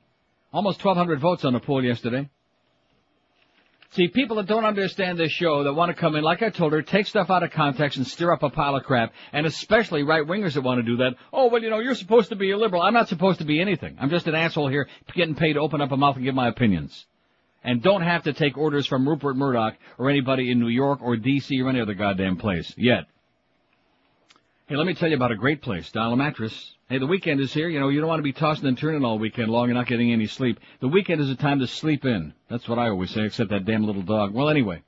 Almost 0.53 0.83
1,200 0.83 1.19
votes 1.19 1.45
on 1.45 1.53
the 1.53 1.59
poll 1.59 1.83
yesterday. 1.83 2.29
See, 3.91 4.07
people 4.07 4.37
that 4.37 4.47
don't 4.47 4.63
understand 4.63 5.19
this 5.19 5.31
show 5.31 5.65
that 5.65 5.73
want 5.73 5.89
to 5.89 5.93
come 5.93 6.15
in, 6.15 6.23
like 6.23 6.41
I 6.41 6.49
told 6.49 6.71
her, 6.71 6.81
take 6.81 7.07
stuff 7.07 7.29
out 7.29 7.43
of 7.43 7.51
context 7.51 7.97
and 7.97 8.07
stir 8.07 8.31
up 8.31 8.41
a 8.41 8.49
pile 8.49 8.77
of 8.77 8.83
crap, 8.83 9.11
and 9.33 9.45
especially 9.45 10.03
right-wingers 10.03 10.53
that 10.53 10.61
want 10.61 10.79
to 10.79 10.83
do 10.83 10.97
that. 10.97 11.15
Oh, 11.33 11.47
well, 11.47 11.61
you 11.61 11.69
know, 11.69 11.79
you're 11.79 11.95
supposed 11.95 12.29
to 12.29 12.37
be 12.37 12.51
a 12.51 12.57
liberal. 12.57 12.81
I'm 12.81 12.93
not 12.93 13.09
supposed 13.09 13.39
to 13.39 13.45
be 13.45 13.59
anything. 13.59 13.97
I'm 13.99 14.09
just 14.09 14.27
an 14.27 14.35
asshole 14.35 14.69
here 14.69 14.87
getting 15.13 15.35
paid 15.35 15.53
to 15.53 15.59
open 15.59 15.81
up 15.81 15.91
a 15.91 15.97
mouth 15.97 16.15
and 16.15 16.23
give 16.23 16.35
my 16.35 16.47
opinions. 16.47 17.05
And 17.65 17.83
don't 17.83 18.01
have 18.01 18.23
to 18.23 18.33
take 18.33 18.57
orders 18.57 18.87
from 18.87 19.07
Rupert 19.07 19.35
Murdoch 19.35 19.75
or 19.97 20.09
anybody 20.09 20.51
in 20.51 20.59
New 20.59 20.69
York 20.69 20.99
or 21.01 21.17
D.C. 21.17 21.61
or 21.61 21.69
any 21.69 21.81
other 21.81 21.93
goddamn 21.93 22.37
place. 22.37 22.73
Yet. 22.77 23.05
Hey, 24.67 24.77
let 24.77 24.87
me 24.87 24.93
tell 24.93 25.09
you 25.09 25.17
about 25.17 25.31
a 25.31 25.35
great 25.35 25.61
place, 25.61 25.91
Dial 25.91 26.13
a 26.13 26.15
Mattress. 26.15 26.75
Hey, 26.91 26.97
the 26.97 27.07
weekend 27.07 27.39
is 27.39 27.53
here. 27.53 27.69
You 27.69 27.79
know, 27.79 27.87
you 27.87 28.01
don't 28.01 28.09
want 28.09 28.19
to 28.19 28.23
be 28.23 28.33
tossing 28.33 28.67
and 28.67 28.77
turning 28.77 29.05
all 29.05 29.17
weekend 29.17 29.49
long 29.49 29.69
and 29.69 29.75
not 29.75 29.87
getting 29.87 30.11
any 30.11 30.27
sleep. 30.27 30.59
The 30.81 30.89
weekend 30.89 31.21
is 31.21 31.29
a 31.29 31.37
time 31.37 31.59
to 31.59 31.67
sleep 31.67 32.03
in. 32.03 32.33
That's 32.49 32.67
what 32.67 32.79
I 32.79 32.89
always 32.89 33.11
say, 33.11 33.21
except 33.21 33.51
that 33.51 33.63
damn 33.63 33.85
little 33.85 34.01
dog. 34.01 34.33
Well, 34.33 34.49
anyway. 34.49 34.83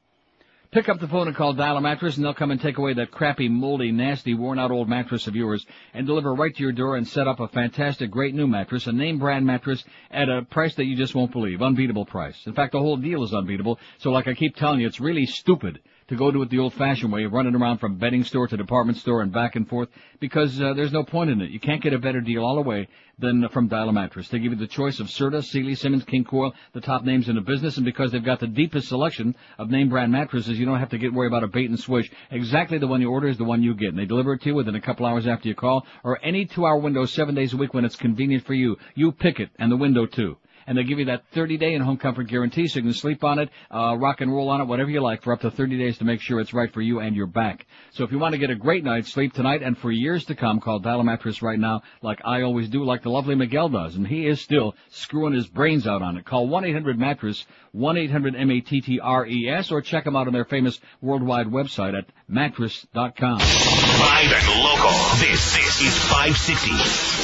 Pick 0.72 0.90
up 0.90 1.00
the 1.00 1.08
phone 1.08 1.28
and 1.30 1.36
call 1.38 1.54
Dial 1.54 1.78
a 1.78 1.82
Mattress 1.82 2.18
and 2.18 2.26
they'll 2.26 2.34
come 2.34 2.52
and 2.52 2.60
take 2.60 2.78
away 2.78 2.94
that 2.96 3.12
crappy, 3.12 3.48
moldy, 3.48 3.94
nasty, 3.94 4.34
worn 4.34 4.60
out 4.60 4.70
old 4.70 4.90
mattress 4.90 5.28
of 5.28 5.36
yours 5.38 5.66
and 5.94 6.06
deliver 6.06 6.36
right 6.36 6.54
to 6.54 6.62
your 6.62 6.74
door 6.74 6.98
and 6.98 7.08
set 7.08 7.26
up 7.26 7.40
a 7.40 7.48
fantastic, 7.48 8.12
great 8.12 8.36
new 8.36 8.48
mattress, 8.48 8.86
a 8.88 8.92
name 8.92 9.18
brand 9.18 9.46
mattress 9.46 9.82
at 10.12 10.28
a 10.28 10.42
price 10.42 10.76
that 10.76 10.86
you 10.86 10.98
just 10.98 11.16
won't 11.16 11.32
believe. 11.32 11.62
Unbeatable 11.62 12.06
price. 12.06 12.36
In 12.46 12.54
fact, 12.54 12.74
the 12.74 12.80
whole 12.80 12.98
deal 12.98 13.24
is 13.24 13.34
unbeatable. 13.34 13.80
So 14.00 14.12
like 14.12 14.28
I 14.28 14.34
keep 14.34 14.58
telling 14.58 14.82
you, 14.82 14.88
it's 14.88 15.00
really 15.00 15.26
stupid 15.26 15.80
to 16.08 16.16
go 16.16 16.32
do 16.32 16.42
it 16.42 16.50
the 16.50 16.60
old-fashioned 16.60 17.12
way, 17.12 17.26
running 17.26 17.56
around 17.56 17.80
from 17.80 17.98
bedding 17.98 18.24
store 18.24 18.48
to 18.48 18.58
department 18.58 18.98
store 18.98 19.22
and 19.22 19.32
back 19.32 19.56
and 19.56 19.68
forth, 19.68 19.90
because 20.20 20.62
uh, 20.62 20.74
there's 20.74 20.92
no 20.92 21.04
point 21.04 21.30
in 21.30 21.42
it. 21.42 21.52
You 21.52 21.60
can't 21.60 21.82
get 21.82 21.94
a 21.94 22.00
better 22.00 22.22
deal 22.22 22.44
all 22.44 22.56
the 22.56 22.62
way 22.62 22.88
than 23.20 23.48
from 23.50 23.68
Dial 23.68 23.92
Mattress. 23.92 24.28
They 24.30 24.40
give 24.40 24.52
you 24.52 24.58
the 24.58 24.68
choice 24.68 25.00
of 25.00 25.08
Serta, 25.08 25.44
Sealy, 25.44 25.76
Simmons, 25.76 26.04
King 26.04 26.24
Coil, 26.24 26.54
the 26.74 26.82
top 26.82 27.04
names 27.04 27.30
in 27.30 27.36
the 27.36 27.42
business, 27.42 27.78
and 27.78 27.86
because 27.86 28.12
they've 28.12 28.24
got 28.24 28.40
the 28.40 28.48
deepest 28.48 28.88
selection 28.88 29.36
of 29.58 29.70
name 29.70 29.90
brand 29.90 30.12
mattresses, 30.12 30.58
you 30.58 30.66
don't 30.66 30.80
have 30.80 30.90
to 30.90 30.98
get 30.98 31.14
worried 31.14 31.28
about 31.28 31.44
a 31.44 31.48
bait 31.48 31.70
and 31.70 31.80
switch. 31.80 32.12
Exactly 32.32 32.78
the 32.78 32.88
one 32.88 33.02
you 33.02 33.10
order 33.10 33.28
is 33.28 33.38
the 33.38 33.44
one 33.44 33.62
you 33.62 33.76
get, 33.76 33.90
and 33.90 34.00
they 34.00 34.06
deliver 34.06 34.34
it 34.34 34.42
to 34.42 34.50
you 34.50 34.56
within 34.56 34.76
a 34.76 34.82
couple 34.82 35.06
hours 35.06 35.28
after 35.28 35.48
you 35.48 35.56
call, 35.56 35.86
or 36.04 36.20
any 36.24 36.46
two-hour 36.46 36.78
window 36.78 37.06
seven 37.06 37.36
days 37.36 37.54
a 37.54 37.58
week 37.58 37.74
when 37.74 37.86
it's 37.86 37.96
convenient 37.96 38.46
for 38.46 38.54
you. 38.54 38.78
You 38.96 39.12
pick 39.12 39.40
it, 39.40 39.50
and 39.60 39.72
the 39.72 39.78
window 39.78 40.06
too 40.06 40.38
and 40.68 40.78
they'll 40.78 40.86
give 40.86 41.00
you 41.00 41.06
that 41.06 41.24
30 41.34 41.58
day 41.58 41.74
and 41.74 41.84
home 41.84 41.98
comfort 41.98 42.28
guarantee 42.28 42.68
so 42.68 42.80
you 42.80 42.84
can 42.84 42.94
sleep 42.94 43.24
on 43.24 43.40
it, 43.40 43.50
uh, 43.72 43.96
rock 43.98 44.22
and 44.22 44.32
roll 44.34 44.50
on 44.50 44.62
it, 44.62 44.66
whatever 44.66 44.90
you 44.90 45.02
like 45.02 45.24
for 45.24 45.34
up 45.34 45.42
to 45.42 45.52
30 45.52 45.78
days 45.78 45.98
to 45.98 46.06
make 46.06 46.22
sure 46.22 46.40
it's 46.40 46.54
right 46.54 46.74
for 46.74 46.82
you 46.82 47.00
and 47.00 47.16
your 47.16 47.28
back. 47.28 47.66
So 47.92 48.04
if 48.04 48.12
you 48.12 48.20
want 48.20 48.34
to 48.34 48.40
get 48.40 48.50
a 48.50 48.56
great 48.56 48.84
night's 48.84 49.12
sleep 49.12 49.34
tonight 49.34 49.62
and 49.62 49.78
for 49.78 49.92
years 49.92 50.26
to 50.26 50.36
come, 50.36 50.60
call 50.60 50.80
Dial 50.80 51.04
Mattress 51.04 51.42
right 51.42 51.60
now 51.60 51.82
like 52.02 52.22
I 52.26 52.42
always 52.42 52.70
do, 52.70 52.84
like 52.84 53.04
the 53.04 53.10
lovely 53.10 53.36
Miguel 53.36 53.70
does, 53.70 53.96
and 53.96 54.08
he 54.08 54.28
is 54.28 54.42
still 54.42 54.76
screwing 54.90 55.34
his 55.34 55.48
brains 55.48 55.88
out 55.88 56.02
on 56.02 56.18
it. 56.18 56.26
Call 56.26 56.48
1-800-MATTRESS, 56.48 57.46
1-800-M-A-T-T-R-E-S, 57.76 59.72
or 59.72 59.82
check 59.82 60.04
them 60.04 60.16
out 60.16 60.28
on 60.28 60.34
their 60.34 60.46
famous 60.46 60.80
worldwide 61.02 61.48
website 61.48 61.98
at 61.98 62.06
mattress.com. 62.28 63.40
Live 63.40 64.32
and 64.32 64.64
local. 64.64 64.92
This, 65.20 65.56
this 65.56 65.82
is 65.82 65.98
560. 66.10 66.72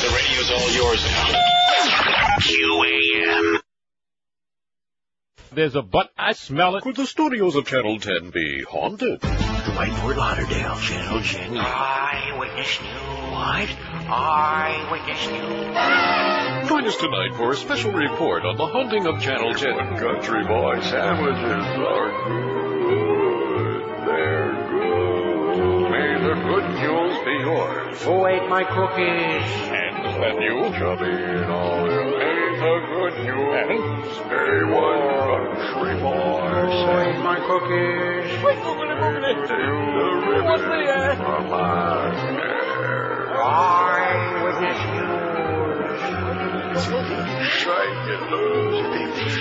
The 0.08 0.14
radio's 0.16 0.52
all 0.52 0.72
yours 0.72 1.04
now. 1.06 1.59
QAM. 2.42 3.60
There's 5.52 5.76
a 5.76 5.82
butt. 5.82 6.12
I 6.18 6.34
smell 6.34 6.76
it. 6.76 6.84
Could 6.84 6.96
the 6.96 7.08
studios 7.08 7.56
of 7.56 7.66
Channel 7.66 8.00
10 8.00 8.30
be 8.30 8.64
haunted? 8.64 9.20
Dwight 9.22 9.92
Fort 9.94 10.18
Lauderdale, 10.18 10.76
Channel 10.78 11.22
10. 11.22 11.58
Eyewitness 11.58 12.82
News. 12.82 13.02
What? 13.32 13.70
Eyewitness 14.10 15.28
News. 15.28 16.70
Join 16.70 16.86
us 16.86 16.98
tonight 16.98 17.36
for 17.36 17.52
a 17.52 17.56
special 17.56 17.92
report 17.92 18.46
on 18.46 18.58
the 18.58 18.68
haunting 18.68 19.08
of 19.08 19.22
Channel 19.22 19.56
10. 19.56 19.98
Country 19.98 20.46
boy 20.46 20.82
sandwiches 20.82 21.66
are 21.78 22.12
good. 22.30 22.59
May 26.00 26.16
the 26.16 26.34
good 26.34 26.64
news 26.80 27.16
be 27.26 27.36
yours. 27.44 28.02
Who 28.04 28.26
ate 28.26 28.48
my 28.48 28.64
cookies? 28.64 29.52
And 29.68 30.06
the 30.06 30.12
menu, 30.18 30.72
chubby 30.80 31.12
and 31.12 31.52
all. 31.52 31.84
May 31.84 32.56
the 32.64 32.76
good 32.88 33.16
news. 33.28 34.08
Stay 34.16 34.64
one 34.64 35.04
country 35.60 35.96
boy. 36.00 36.48
Who 36.56 36.88
ate 37.04 37.20
my 37.20 37.38
cookies? 37.44 38.32
What's 38.42 38.64
the 40.64 40.84
end? 40.88 41.18
From 41.20 41.44
my 41.50 42.16
hair. 42.16 43.44
Eyewitness 43.44 44.82
news. 44.96 46.00
Shake 47.60 48.08
it 48.08 48.24
loose. 48.32 49.36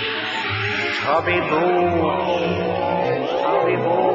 Chubby 0.99 1.39
Boo. 1.39 2.03
Chubby 3.39 3.75
Boo. 3.77 4.08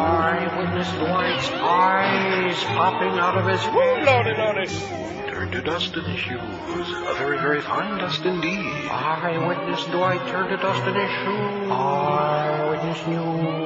Eyewitness 0.00 0.90
Dwight's 0.92 1.50
eyes 1.50 2.64
popping 2.64 3.18
out 3.18 3.36
of 3.36 3.46
his 3.46 3.60
head. 3.60 5.30
Turn 5.30 5.50
to 5.52 5.60
dust 5.62 5.94
in 5.94 6.04
his 6.04 6.18
shoes. 6.18 6.40
A 6.40 7.14
very, 7.18 7.38
very 7.38 7.60
fine 7.60 7.98
dust 7.98 8.24
indeed. 8.24 8.64
Eyewitness 8.90 9.84
Dwight 9.86 10.26
turned 10.28 10.48
to 10.50 10.56
dust 10.56 10.86
in 10.88 10.94
his 10.94 11.10
shoes. 11.10 11.70
Eyewitness 11.70 13.06
news. 13.06 13.60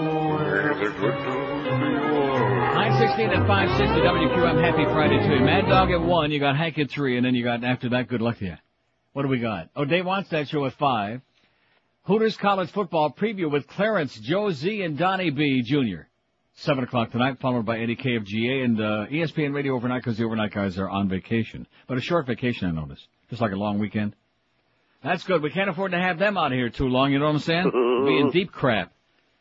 May 0.45 0.85
the 0.85 0.91
good 0.99 1.15
news 1.25 1.65
be 1.81 1.87
yours. 1.87 2.75
916 2.75 3.31
at 3.31 3.47
560 3.47 4.01
WQM. 4.01 4.61
Happy 4.61 4.85
Friday 4.85 5.19
to 5.19 5.35
you. 5.35 5.41
Mad 5.41 5.69
Dog 5.69 5.91
at 5.93 6.01
1, 6.01 6.31
you 6.33 6.41
got 6.41 6.57
Hank 6.57 6.79
at 6.79 6.91
3, 6.91 7.17
and 7.17 7.25
then 7.25 7.35
you 7.35 7.45
got, 7.45 7.63
after 7.63 7.89
that, 7.91 8.09
good 8.09 8.21
luck 8.21 8.39
to 8.39 8.45
you. 8.45 8.57
What 9.13 9.23
do 9.23 9.29
we 9.29 9.39
got? 9.39 9.71
Oh, 9.77 9.85
Dave 9.85 10.05
wants 10.05 10.31
that 10.31 10.49
show 10.49 10.65
at 10.67 10.73
5. 10.73 11.21
Hooters 12.03 12.37
College 12.37 12.71
Football 12.71 13.13
Preview 13.13 13.51
with 13.51 13.67
Clarence, 13.67 14.19
Joe 14.19 14.51
Z, 14.51 14.83
and 14.83 14.99
Donnie 14.99 15.31
B. 15.31 15.63
Jr. 15.63 16.09
7 16.57 16.85
o'clock 16.85 17.11
tonight, 17.11 17.39
followed 17.41 17.67
by 17.67 17.79
Eddie 17.81 17.97
K 17.97 18.15
of 18.15 18.25
GA 18.25 18.63
and 18.63 18.81
uh, 18.81 19.07
ESPN 19.11 19.55
Radio 19.55 19.75
overnight 19.75 20.03
because 20.03 20.17
the 20.17 20.25
overnight 20.25 20.53
guys 20.53 20.79
are 20.79 20.89
on 20.89 21.09
vacation. 21.09 21.67
But 21.89 21.99
a 21.99 22.01
short 22.01 22.27
vacation, 22.27 22.69
I 22.69 22.71
noticed. 22.71 23.07
Just 23.29 23.43
like 23.43 23.53
a 23.53 23.57
long 23.57 23.79
weekend. 23.79 24.15
That's 25.03 25.25
good. 25.25 25.43
We 25.43 25.51
can't 25.51 25.69
afford 25.69 25.93
to 25.93 25.99
have 25.99 26.19
them 26.19 26.39
out 26.39 26.53
here 26.53 26.71
too 26.71 26.87
long, 26.87 27.13
you 27.13 27.19
know 27.19 27.27
what 27.27 27.35
I'm 27.35 27.39
saying? 27.41 27.71
Be 28.07 28.19
in 28.19 28.31
deep 28.31 28.53
crap. 28.53 28.93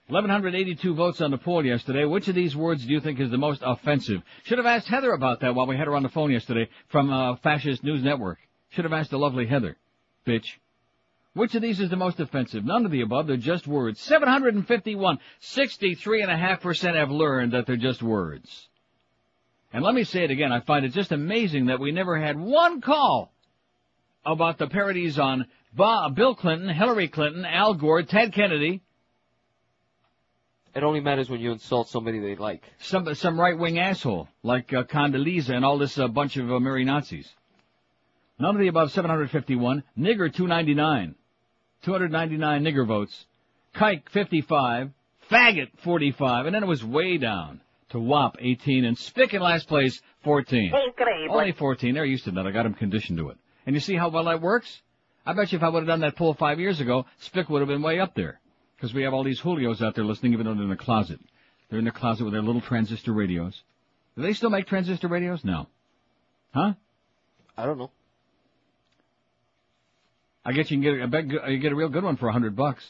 1182 0.07 0.95
votes 0.95 1.21
on 1.21 1.31
the 1.31 1.37
poll 1.37 1.65
yesterday. 1.65 2.03
Which 2.03 2.27
of 2.27 2.35
these 2.35 2.55
words 2.55 2.85
do 2.85 2.91
you 2.91 2.99
think 2.99 3.19
is 3.19 3.31
the 3.31 3.37
most 3.37 3.61
offensive? 3.63 4.21
Should 4.43 4.57
have 4.57 4.67
asked 4.67 4.87
Heather 4.87 5.13
about 5.13 5.39
that 5.41 5.55
while 5.55 5.67
we 5.67 5.77
had 5.77 5.87
her 5.87 5.95
on 5.95 6.03
the 6.03 6.09
phone 6.09 6.31
yesterday 6.31 6.67
from 6.89 7.11
uh, 7.11 7.37
Fascist 7.37 7.83
News 7.83 8.03
Network. 8.03 8.39
Should 8.71 8.83
have 8.83 8.93
asked 8.93 9.11
the 9.11 9.19
lovely 9.19 9.45
Heather. 9.45 9.77
Bitch. 10.27 10.45
Which 11.33 11.55
of 11.55 11.61
these 11.63 11.79
is 11.79 11.89
the 11.89 11.95
most 11.95 12.19
offensive? 12.19 12.63
None 12.63 12.85
of 12.85 12.91
the 12.91 13.01
above. 13.01 13.25
They're 13.27 13.37
just 13.37 13.67
words. 13.67 13.99
751. 14.01 15.17
63.5% 15.41 16.95
have 16.95 17.09
learned 17.09 17.53
that 17.53 17.65
they're 17.65 17.75
just 17.75 18.03
words. 18.03 18.69
And 19.71 19.83
let 19.83 19.95
me 19.95 20.03
say 20.03 20.23
it 20.23 20.31
again. 20.31 20.51
I 20.51 20.59
find 20.59 20.85
it 20.85 20.89
just 20.93 21.11
amazing 21.11 21.65
that 21.67 21.79
we 21.79 21.91
never 21.91 22.19
had 22.19 22.39
one 22.39 22.81
call 22.81 23.33
about 24.23 24.59
the 24.59 24.67
parodies 24.67 25.17
on 25.17 25.47
Bob, 25.73 26.15
Bill 26.15 26.35
Clinton, 26.35 26.69
Hillary 26.69 27.07
Clinton, 27.07 27.45
Al 27.45 27.73
Gore, 27.73 28.03
Ted 28.03 28.31
Kennedy, 28.31 28.83
It 30.75 30.83
only 30.83 30.99
matters 30.99 31.29
when 31.29 31.39
you 31.39 31.51
insult 31.51 31.89
somebody 31.89 32.19
they 32.19 32.35
like. 32.35 32.63
some 32.79 33.13
some 33.15 33.39
right 33.39 33.57
wing 33.57 33.79
asshole 33.79 34.27
like 34.43 34.71
uh, 34.71 34.83
Condoleezza 34.83 35.49
and 35.55 35.65
all 35.65 35.79
this 35.79 35.97
uh, 35.97 36.07
bunch 36.07 36.37
of 36.37 36.51
uh, 36.51 36.59
merry 36.59 36.85
Nazis. 36.85 37.27
None 38.39 38.55
of 38.55 38.61
the 38.61 38.67
above 38.67 38.91
751. 38.91 39.83
Nigger 39.97 40.33
299. 40.33 41.15
299 41.83 42.63
nigger 42.63 42.87
votes. 42.87 43.25
Kike 43.75 44.09
55. 44.09 44.91
Faggot 45.31 45.69
45. 45.83 46.45
And 46.45 46.55
then 46.55 46.63
it 46.63 46.67
was 46.67 46.83
way 46.83 47.17
down 47.17 47.61
to 47.89 47.99
WAP 47.99 48.35
18 48.39 48.85
and 48.85 48.97
Spick 48.97 49.33
in 49.33 49.41
last 49.41 49.67
place 49.67 50.01
14. 50.23 50.71
Only 51.29 51.51
14. 51.51 51.93
They're 51.93 52.05
used 52.05 52.25
to 52.25 52.31
that. 52.31 52.47
I 52.47 52.51
got 52.51 52.63
them 52.63 52.73
conditioned 52.73 53.17
to 53.19 53.29
it. 53.29 53.37
And 53.65 53.75
you 53.75 53.79
see 53.79 53.95
how 53.95 54.09
well 54.09 54.25
that 54.25 54.41
works? 54.41 54.81
I 55.25 55.33
bet 55.33 55.51
you 55.51 55.57
if 55.57 55.63
I 55.63 55.69
would 55.69 55.79
have 55.79 55.87
done 55.87 56.01
that 56.01 56.17
poll 56.17 56.33
five 56.33 56.59
years 56.59 56.81
ago, 56.81 57.05
Spick 57.19 57.49
would 57.49 57.59
have 57.59 57.69
been 57.69 57.81
way 57.81 57.99
up 57.99 58.13
there. 58.15 58.39
Because 58.75 58.93
we 58.93 59.03
have 59.03 59.13
all 59.13 59.23
these 59.23 59.39
Julios 59.39 59.81
out 59.81 59.95
there 59.95 60.03
listening 60.03 60.33
even 60.33 60.45
though 60.45 60.53
they're 60.53 60.63
in 60.63 60.69
the 60.69 60.75
closet. 60.75 61.19
They're 61.69 61.79
in 61.79 61.85
the 61.85 61.91
closet 61.91 62.25
with 62.25 62.33
their 62.33 62.41
little 62.41 62.61
transistor 62.61 63.13
radios. 63.13 63.61
Do 64.15 64.21
they 64.21 64.33
still 64.33 64.49
make 64.49 64.67
transistor 64.67 65.07
radios? 65.07 65.43
No. 65.43 65.67
Huh? 66.53 66.73
I 67.57 67.65
don't 67.65 67.77
know. 67.77 67.91
I 70.45 70.51
guess 70.51 70.69
you 70.69 70.77
can 70.79 70.81
get, 70.81 71.01
I 71.01 71.05
bet 71.05 71.49
you 71.49 71.57
get 71.57 71.71
a 71.71 71.75
real 71.75 71.89
good 71.89 72.03
one 72.03 72.17
for 72.17 72.27
a 72.27 72.33
hundred 72.33 72.55
bucks. 72.55 72.83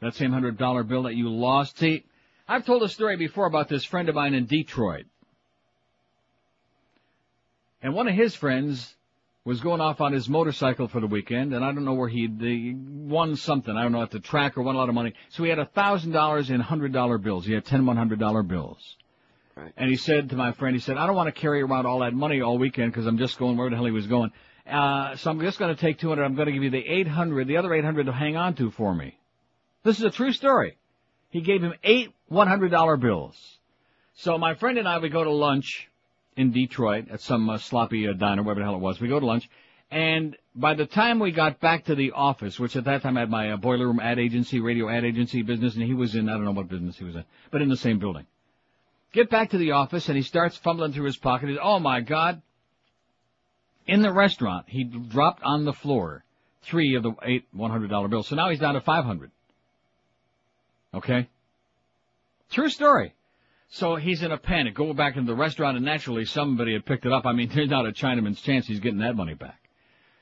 That 0.00 0.14
same 0.14 0.32
hundred 0.32 0.58
dollar 0.58 0.82
bill 0.82 1.04
that 1.04 1.14
you 1.14 1.30
lost. 1.30 1.78
See, 1.78 2.04
I've 2.46 2.66
told 2.66 2.82
a 2.82 2.88
story 2.88 3.16
before 3.16 3.46
about 3.46 3.68
this 3.68 3.84
friend 3.84 4.08
of 4.08 4.14
mine 4.14 4.34
in 4.34 4.44
Detroit. 4.44 5.06
And 7.82 7.94
one 7.94 8.08
of 8.08 8.14
his 8.14 8.34
friends 8.34 8.94
was 9.44 9.60
going 9.60 9.80
off 9.80 10.00
on 10.00 10.12
his 10.12 10.28
motorcycle 10.28 10.88
for 10.88 11.00
the 11.00 11.06
weekend, 11.06 11.54
and 11.54 11.62
I 11.62 11.72
don't 11.72 11.84
know 11.84 11.94
where 11.94 12.08
he'd 12.08 12.40
he 12.40 12.74
won 12.74 13.36
something. 13.36 13.76
I 13.76 13.82
don't 13.82 13.92
know 13.92 14.02
at 14.02 14.10
the 14.10 14.20
track 14.20 14.56
or 14.56 14.62
won 14.62 14.74
a 14.74 14.78
lot 14.78 14.88
of 14.88 14.94
money. 14.94 15.14
So 15.30 15.42
he 15.42 15.50
had 15.50 15.58
a 15.58 15.66
thousand 15.66 16.12
dollars 16.12 16.50
in 16.50 16.60
hundred 16.60 16.92
dollar 16.92 17.18
bills. 17.18 17.44
He 17.46 17.52
had 17.52 17.64
ten 17.64 17.84
one 17.86 17.96
hundred 17.96 18.18
dollar 18.18 18.42
bills. 18.42 18.78
Right. 19.54 19.72
And 19.76 19.88
he 19.88 19.96
said 19.96 20.30
to 20.30 20.36
my 20.36 20.52
friend, 20.52 20.74
he 20.74 20.80
said, 20.80 20.96
I 20.96 21.06
don't 21.06 21.14
want 21.14 21.32
to 21.32 21.40
carry 21.40 21.62
around 21.62 21.86
all 21.86 22.00
that 22.00 22.12
money 22.12 22.40
all 22.40 22.58
weekend 22.58 22.92
because 22.92 23.06
I'm 23.06 23.18
just 23.18 23.38
going 23.38 23.56
where 23.56 23.70
the 23.70 23.76
hell 23.76 23.84
he 23.84 23.92
was 23.92 24.06
going. 24.06 24.32
Uh, 24.70 25.16
so 25.16 25.30
I'm 25.30 25.40
just 25.40 25.58
going 25.58 25.74
to 25.74 25.80
take 25.80 25.98
200. 25.98 26.24
I'm 26.24 26.34
going 26.34 26.46
to 26.46 26.52
give 26.52 26.62
you 26.62 26.70
the 26.70 26.84
800, 26.86 27.46
the 27.46 27.58
other 27.58 27.74
800 27.74 28.06
to 28.06 28.12
hang 28.12 28.36
on 28.36 28.54
to 28.54 28.70
for 28.70 28.94
me. 28.94 29.18
This 29.82 29.98
is 29.98 30.04
a 30.04 30.10
true 30.10 30.32
story. 30.32 30.78
He 31.30 31.42
gave 31.42 31.62
him 31.62 31.74
eight 31.82 32.14
$100 32.30 33.00
bills. 33.00 33.58
So 34.14 34.38
my 34.38 34.54
friend 34.54 34.78
and 34.78 34.88
I, 34.88 34.98
we 34.98 35.08
go 35.08 35.24
to 35.24 35.30
lunch 35.30 35.88
in 36.36 36.52
Detroit 36.52 37.08
at 37.10 37.20
some 37.20 37.50
uh, 37.50 37.58
sloppy 37.58 38.08
uh, 38.08 38.12
diner, 38.12 38.42
wherever 38.42 38.60
the 38.60 38.64
hell 38.64 38.76
it 38.76 38.80
was. 38.80 39.00
We 39.00 39.08
go 39.08 39.20
to 39.20 39.26
lunch, 39.26 39.48
and 39.90 40.36
by 40.54 40.74
the 40.74 40.86
time 40.86 41.18
we 41.18 41.32
got 41.32 41.60
back 41.60 41.84
to 41.86 41.94
the 41.94 42.12
office, 42.12 42.58
which 42.58 42.76
at 42.76 42.84
that 42.84 43.02
time 43.02 43.16
I 43.16 43.20
had 43.20 43.30
my 43.30 43.52
uh, 43.52 43.56
boiler 43.56 43.86
room 43.86 44.00
ad 44.00 44.18
agency, 44.18 44.60
radio 44.60 44.88
ad 44.88 45.04
agency 45.04 45.42
business, 45.42 45.74
and 45.74 45.84
he 45.84 45.94
was 45.94 46.14
in, 46.14 46.28
I 46.28 46.32
don't 46.32 46.44
know 46.44 46.52
what 46.52 46.68
business 46.68 46.96
he 46.96 47.04
was 47.04 47.14
in, 47.14 47.24
but 47.50 47.62
in 47.62 47.68
the 47.68 47.76
same 47.76 47.98
building. 47.98 48.26
Get 49.12 49.30
back 49.30 49.50
to 49.50 49.58
the 49.58 49.72
office, 49.72 50.08
and 50.08 50.16
he 50.16 50.22
starts 50.22 50.56
fumbling 50.56 50.92
through 50.92 51.04
his 51.04 51.16
pocket. 51.16 51.48
He's, 51.48 51.58
oh 51.62 51.78
my 51.78 52.00
God. 52.00 52.42
In 53.86 54.02
the 54.02 54.12
restaurant, 54.12 54.66
he 54.68 54.84
dropped 54.84 55.42
on 55.42 55.64
the 55.64 55.72
floor 55.72 56.24
three 56.62 56.94
of 56.94 57.02
the 57.02 57.12
eight 57.22 57.46
$100 57.54 58.10
bills. 58.10 58.28
So 58.28 58.36
now 58.36 58.50
he's 58.50 58.58
down 58.58 58.74
to 58.74 58.80
500. 58.80 59.30
Okay? 60.94 61.28
True 62.50 62.70
story. 62.70 63.14
So 63.68 63.96
he's 63.96 64.22
in 64.22 64.32
a 64.32 64.38
panic. 64.38 64.74
Go 64.74 64.92
back 64.94 65.16
into 65.16 65.32
the 65.32 65.36
restaurant 65.36 65.76
and 65.76 65.84
naturally 65.84 66.24
somebody 66.24 66.72
had 66.72 66.86
picked 66.86 67.06
it 67.06 67.12
up. 67.12 67.26
I 67.26 67.32
mean, 67.32 67.50
there's 67.54 67.68
not 67.68 67.86
a 67.86 67.92
Chinaman's 67.92 68.40
chance 68.40 68.66
he's 68.66 68.80
getting 68.80 69.00
that 69.00 69.16
money 69.16 69.34
back. 69.34 69.60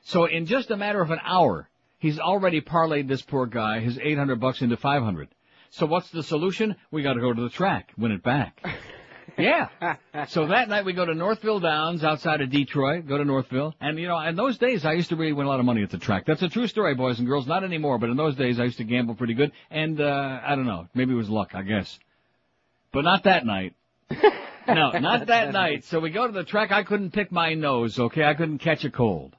So 0.04 0.25
in 0.25 0.47
just 0.47 0.71
a 0.71 0.76
matter 0.76 1.00
of 1.00 1.11
an 1.11 1.21
hour, 1.23 1.69
he's 1.99 2.19
already 2.19 2.61
parlayed 2.61 3.07
this 3.07 3.23
poor 3.23 3.47
guy, 3.47 3.81
his 3.81 3.99
800 3.99 4.40
bucks 4.40 4.62
into 4.62 4.76
500. 4.76 5.28
So 5.71 5.87
what's 5.87 6.11
the 6.11 6.23
solution? 6.23 6.76
We 6.90 7.02
gotta 7.02 7.21
go 7.21 7.33
to 7.33 7.42
the 7.42 7.50
track, 7.50 7.92
win 7.97 8.12
it 8.12 8.23
back. 8.23 8.61
yeah. 9.39 9.97
So 10.29 10.47
that 10.47 10.69
night 10.69 10.85
we 10.85 10.93
go 10.93 11.05
to 11.05 11.15
Northville 11.15 11.61
Downs 11.61 12.05
outside 12.05 12.41
of 12.41 12.51
Detroit, 12.51 13.07
go 13.07 13.19
to 13.19 13.25
Northville, 13.25 13.75
and 13.81 13.99
you 13.99 14.09
know, 14.09 14.19
in 14.21 14.37
those 14.37 14.59
days 14.59 14.85
I 14.85 14.93
used 14.93 15.09
to 15.11 15.17
really 15.17 15.33
win 15.33 15.47
a 15.47 15.49
lot 15.49 15.61
of 15.61 15.67
money 15.67 15.83
at 15.83 15.91
the 15.91 15.99
track. 15.99 16.25
That's 16.27 16.43
a 16.43 16.49
true 16.49 16.67
story, 16.67 16.95
boys 16.95 17.19
and 17.19 17.27
girls. 17.27 17.47
Not 17.47 17.65
anymore, 17.65 17.99
but 17.99 18.11
in 18.11 18.17
those 18.17 18.37
days 18.37 18.61
I 18.61 18.65
used 18.65 18.79
to 18.79 18.85
gamble 18.85 19.15
pretty 19.15 19.35
good, 19.35 19.53
and 19.71 20.01
uh, 20.01 20.41
I 20.45 20.55
don't 20.55 20.67
know, 20.67 20.89
maybe 20.95 21.12
it 21.12 21.17
was 21.17 21.31
luck, 21.31 21.55
I 21.55 21.62
guess. 21.62 21.99
But 22.93 23.05
not 23.05 23.25
that 23.25 23.47
night. 23.47 23.75
no, 24.69 24.91
not 24.91 25.27
that 25.27 25.53
night. 25.53 25.85
So 25.85 25.99
we 26.01 26.11
go 26.11 26.27
to 26.27 26.33
the 26.33 26.45
track. 26.45 26.71
I 26.71 26.83
couldn't 26.83 27.12
pick 27.12 27.33
my 27.33 27.55
nose, 27.55 27.99
okay? 27.99 28.25
I 28.25 28.35
couldn't 28.35 28.59
catch 28.59 28.85
a 28.85 28.91
cold. 28.91 29.35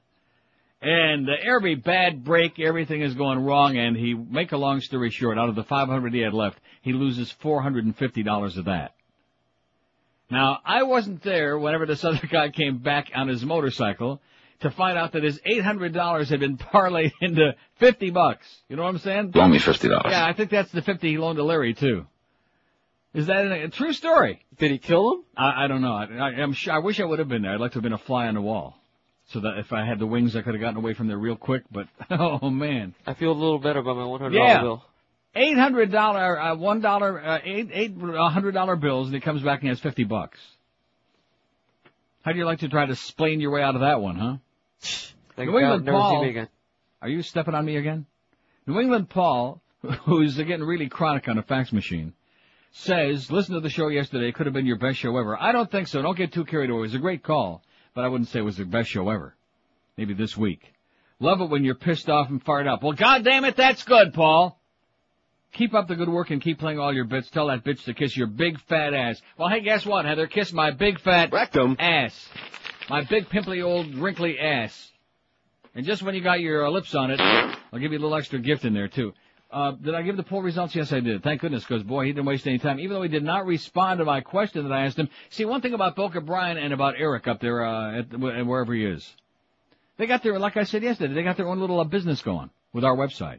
And 0.82 1.30
uh, 1.30 1.32
every 1.42 1.76
bad 1.76 2.24
break, 2.24 2.60
everything 2.60 3.00
is 3.00 3.14
going 3.14 3.38
wrong, 3.38 3.78
and 3.78 3.96
he, 3.96 4.12
make 4.12 4.52
a 4.52 4.56
long 4.56 4.80
story 4.80 5.10
short, 5.10 5.38
out 5.38 5.48
of 5.48 5.54
the 5.54 5.64
500 5.64 6.12
he 6.12 6.20
had 6.20 6.34
left, 6.34 6.58
he 6.82 6.92
loses 6.92 7.32
$450 7.42 8.58
of 8.58 8.64
that. 8.66 8.93
Now, 10.34 10.58
I 10.64 10.82
wasn't 10.82 11.22
there 11.22 11.58
whenever 11.58 11.86
this 11.86 12.04
other 12.04 12.26
guy 12.30 12.48
came 12.50 12.78
back 12.78 13.10
on 13.14 13.28
his 13.28 13.44
motorcycle 13.44 14.20
to 14.60 14.70
find 14.70 14.98
out 14.98 15.12
that 15.12 15.22
his 15.22 15.38
$800 15.46 16.28
had 16.28 16.40
been 16.40 16.56
parlayed 16.56 17.12
into 17.20 17.54
50 17.78 18.10
bucks. 18.10 18.46
You 18.68 18.76
know 18.76 18.82
what 18.82 18.88
I'm 18.90 18.98
saying? 18.98 19.32
Loan 19.34 19.50
me 19.52 19.58
fifty 19.60 19.88
dollars. 19.88 20.06
Yeah, 20.10 20.26
I 20.26 20.32
think 20.32 20.50
that's 20.50 20.72
the 20.72 20.82
50 20.82 21.08
he 21.08 21.18
loaned 21.18 21.36
to 21.36 21.44
Larry 21.44 21.72
too. 21.74 22.06
Is 23.14 23.26
that 23.28 23.46
a, 23.46 23.64
a 23.64 23.68
true 23.68 23.92
story? 23.92 24.44
Did 24.58 24.72
he 24.72 24.78
kill 24.78 25.12
him? 25.12 25.20
I, 25.36 25.64
I 25.64 25.66
don't 25.68 25.82
know. 25.82 25.92
I, 25.94 26.04
I, 26.06 26.28
I'm 26.42 26.52
sure, 26.52 26.72
I 26.74 26.78
wish 26.78 26.98
I 26.98 27.04
would 27.04 27.20
have 27.20 27.28
been 27.28 27.42
there. 27.42 27.52
I'd 27.52 27.60
like 27.60 27.70
to 27.72 27.76
have 27.76 27.84
been 27.84 27.92
a 27.92 27.98
fly 27.98 28.26
on 28.26 28.34
the 28.34 28.40
wall. 28.42 28.76
So 29.28 29.40
that 29.40 29.58
if 29.58 29.72
I 29.72 29.86
had 29.86 29.98
the 30.00 30.06
wings, 30.06 30.34
I 30.36 30.42
could 30.42 30.54
have 30.54 30.60
gotten 30.60 30.76
away 30.76 30.94
from 30.94 31.06
there 31.06 31.16
real 31.16 31.36
quick, 31.36 31.62
but, 31.70 31.86
oh 32.10 32.50
man. 32.50 32.94
I 33.06 33.14
feel 33.14 33.30
a 33.30 33.32
little 33.32 33.58
better 33.60 33.78
about 33.78 33.96
my 33.96 34.04
one 34.04 34.20
hundred 34.20 34.38
Yeah. 34.38 34.54
dollar 34.54 34.62
bill. 34.62 34.84
Eight 35.36 35.58
hundred 35.58 35.90
dollar, 35.90 36.40
uh, 36.40 36.54
one 36.54 36.80
dollar, 36.80 37.20
uh, 37.20 37.40
eight, 37.42 37.70
eight, 37.72 37.96
hundred 37.98 38.52
dollar 38.52 38.76
bills, 38.76 39.08
and 39.08 39.14
he 39.14 39.20
comes 39.20 39.42
back 39.42 39.60
and 39.60 39.68
has 39.68 39.80
fifty 39.80 40.04
bucks. 40.04 40.38
How 42.22 42.32
do 42.32 42.38
you 42.38 42.46
like 42.46 42.60
to 42.60 42.68
try 42.68 42.86
to 42.86 42.92
explain 42.92 43.40
your 43.40 43.50
way 43.50 43.62
out 43.62 43.74
of 43.74 43.82
that 43.82 44.00
one, 44.00 44.16
huh? 44.16 44.36
Thank 45.36 45.50
New 45.50 45.60
God, 45.60 45.62
England 45.62 45.84
never 45.84 45.98
Paul. 45.98 46.46
Are 47.02 47.08
you 47.08 47.22
stepping 47.22 47.54
on 47.54 47.64
me 47.64 47.76
again? 47.76 48.06
New 48.66 48.80
England 48.80 49.10
Paul, 49.10 49.60
who's 50.04 50.36
getting 50.36 50.62
really 50.62 50.88
chronic 50.88 51.28
on 51.28 51.36
a 51.36 51.42
fax 51.42 51.72
machine, 51.72 52.14
says, 52.70 53.30
listen 53.30 53.54
to 53.54 53.60
the 53.60 53.68
show 53.68 53.88
yesterday, 53.88 54.28
it 54.28 54.34
could 54.34 54.46
have 54.46 54.54
been 54.54 54.66
your 54.66 54.78
best 54.78 54.98
show 54.98 55.16
ever. 55.16 55.40
I 55.40 55.52
don't 55.52 55.70
think 55.70 55.88
so. 55.88 56.00
Don't 56.00 56.16
get 56.16 56.32
too 56.32 56.44
carried 56.44 56.70
away. 56.70 56.78
It 56.78 56.82
was 56.82 56.94
a 56.94 56.98
great 56.98 57.22
call, 57.22 57.62
but 57.94 58.04
I 58.04 58.08
wouldn't 58.08 58.30
say 58.30 58.38
it 58.38 58.42
was 58.42 58.56
the 58.56 58.64
best 58.64 58.88
show 58.88 59.10
ever. 59.10 59.34
Maybe 59.96 60.14
this 60.14 60.36
week. 60.36 60.72
Love 61.20 61.40
it 61.40 61.50
when 61.50 61.62
you're 61.62 61.74
pissed 61.74 62.08
off 62.08 62.30
and 62.30 62.42
fired 62.42 62.66
up. 62.66 62.82
Well, 62.82 62.92
goddamn 62.92 63.44
it, 63.44 63.56
that's 63.56 63.84
good, 63.84 64.14
Paul. 64.14 64.58
Keep 65.54 65.72
up 65.72 65.86
the 65.88 65.94
good 65.94 66.08
work 66.08 66.30
and 66.30 66.42
keep 66.42 66.58
playing 66.58 66.78
all 66.80 66.92
your 66.92 67.04
bits. 67.04 67.30
Tell 67.30 67.46
that 67.46 67.64
bitch 67.64 67.84
to 67.84 67.94
kiss 67.94 68.16
your 68.16 68.26
big 68.26 68.60
fat 68.62 68.92
ass. 68.92 69.22
Well, 69.38 69.48
hey, 69.48 69.60
guess 69.60 69.86
what, 69.86 70.04
Heather? 70.04 70.26
Kiss 70.26 70.52
my 70.52 70.72
big 70.72 71.00
fat 71.00 71.32
Rectum. 71.32 71.76
ass. 71.78 72.28
My 72.90 73.02
big 73.04 73.28
pimply 73.28 73.62
old 73.62 73.94
wrinkly 73.94 74.38
ass. 74.38 74.90
And 75.76 75.86
just 75.86 76.02
when 76.02 76.14
you 76.14 76.20
got 76.20 76.40
your 76.40 76.66
uh, 76.66 76.70
lips 76.70 76.94
on 76.94 77.10
it, 77.12 77.20
I'll 77.20 77.78
give 77.78 77.92
you 77.92 77.98
a 77.98 78.02
little 78.02 78.16
extra 78.16 78.38
gift 78.40 78.64
in 78.64 78.74
there 78.74 78.88
too. 78.88 79.12
Uh, 79.50 79.70
did 79.72 79.94
I 79.94 80.02
give 80.02 80.16
the 80.16 80.24
poll 80.24 80.42
results? 80.42 80.74
Yes, 80.74 80.92
I 80.92 80.98
did. 80.98 81.22
Thank 81.22 81.40
goodness, 81.40 81.62
because 81.62 81.84
boy, 81.84 82.06
he 82.06 82.12
didn't 82.12 82.26
waste 82.26 82.46
any 82.48 82.58
time. 82.58 82.80
Even 82.80 82.96
though 82.96 83.02
he 83.02 83.08
did 83.08 83.22
not 83.22 83.46
respond 83.46 83.98
to 83.98 84.04
my 84.04 84.20
question 84.20 84.68
that 84.68 84.74
I 84.74 84.84
asked 84.86 84.98
him. 84.98 85.08
See, 85.30 85.44
one 85.44 85.60
thing 85.60 85.74
about 85.74 85.94
Boca 85.94 86.20
Brian 86.20 86.58
and 86.58 86.72
about 86.72 86.94
Eric 86.98 87.28
up 87.28 87.40
there 87.40 87.64
uh, 87.64 88.00
at 88.00 88.06
wh- 88.06 88.46
wherever 88.46 88.74
he 88.74 88.84
is, 88.84 89.08
they 89.96 90.06
got 90.06 90.24
their, 90.24 90.36
like 90.40 90.56
I 90.56 90.64
said 90.64 90.82
yesterday, 90.82 91.14
they 91.14 91.22
got 91.22 91.36
their 91.36 91.46
own 91.46 91.60
little 91.60 91.78
uh, 91.78 91.84
business 91.84 92.20
going 92.22 92.50
with 92.72 92.84
our 92.84 92.96
website. 92.96 93.38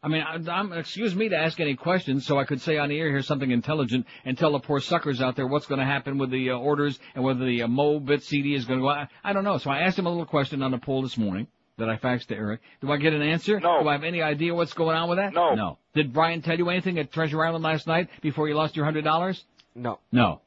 I 0.00 0.08
mean, 0.08 0.22
I, 0.22 0.38
I'm, 0.52 0.72
excuse 0.72 1.14
me 1.14 1.28
to 1.30 1.36
ask 1.36 1.58
any 1.58 1.74
questions, 1.74 2.24
so 2.24 2.38
I 2.38 2.44
could 2.44 2.60
say 2.60 2.78
on 2.78 2.88
the 2.88 2.98
air 2.98 3.08
here 3.08 3.22
something 3.22 3.50
intelligent 3.50 4.06
and 4.24 4.38
tell 4.38 4.52
the 4.52 4.60
poor 4.60 4.78
suckers 4.80 5.20
out 5.20 5.34
there 5.34 5.46
what's 5.46 5.66
going 5.66 5.80
to 5.80 5.84
happen 5.86 6.18
with 6.18 6.30
the 6.30 6.50
uh, 6.50 6.56
orders 6.56 6.98
and 7.16 7.24
whether 7.24 7.44
the 7.44 7.62
uh, 7.62 7.66
Mobit 7.66 8.22
CD 8.22 8.54
is 8.54 8.64
going 8.64 8.78
to 8.78 8.84
go. 8.84 8.88
I, 8.90 9.08
I 9.24 9.32
don't 9.32 9.42
know. 9.42 9.58
So 9.58 9.70
I 9.70 9.80
asked 9.80 9.98
him 9.98 10.06
a 10.06 10.10
little 10.10 10.26
question 10.26 10.62
on 10.62 10.70
the 10.70 10.78
poll 10.78 11.02
this 11.02 11.18
morning 11.18 11.48
that 11.78 11.88
I 11.88 11.96
faxed 11.96 12.26
to 12.26 12.36
Eric. 12.36 12.60
Do 12.80 12.92
I 12.92 12.96
get 12.96 13.12
an 13.12 13.22
answer? 13.22 13.58
No. 13.58 13.82
Do 13.82 13.88
I 13.88 13.92
have 13.92 14.04
any 14.04 14.22
idea 14.22 14.54
what's 14.54 14.72
going 14.72 14.96
on 14.96 15.08
with 15.08 15.18
that? 15.18 15.32
No. 15.32 15.54
No. 15.54 15.78
Did 15.94 16.12
Brian 16.12 16.42
tell 16.42 16.56
you 16.56 16.68
anything 16.70 16.98
at 16.98 17.10
Treasure 17.10 17.44
Island 17.44 17.64
last 17.64 17.88
night 17.88 18.08
before 18.20 18.48
you 18.48 18.54
lost 18.54 18.76
your 18.76 18.84
hundred 18.84 19.02
dollars? 19.02 19.44
No. 19.74 19.98
No. 20.12 20.42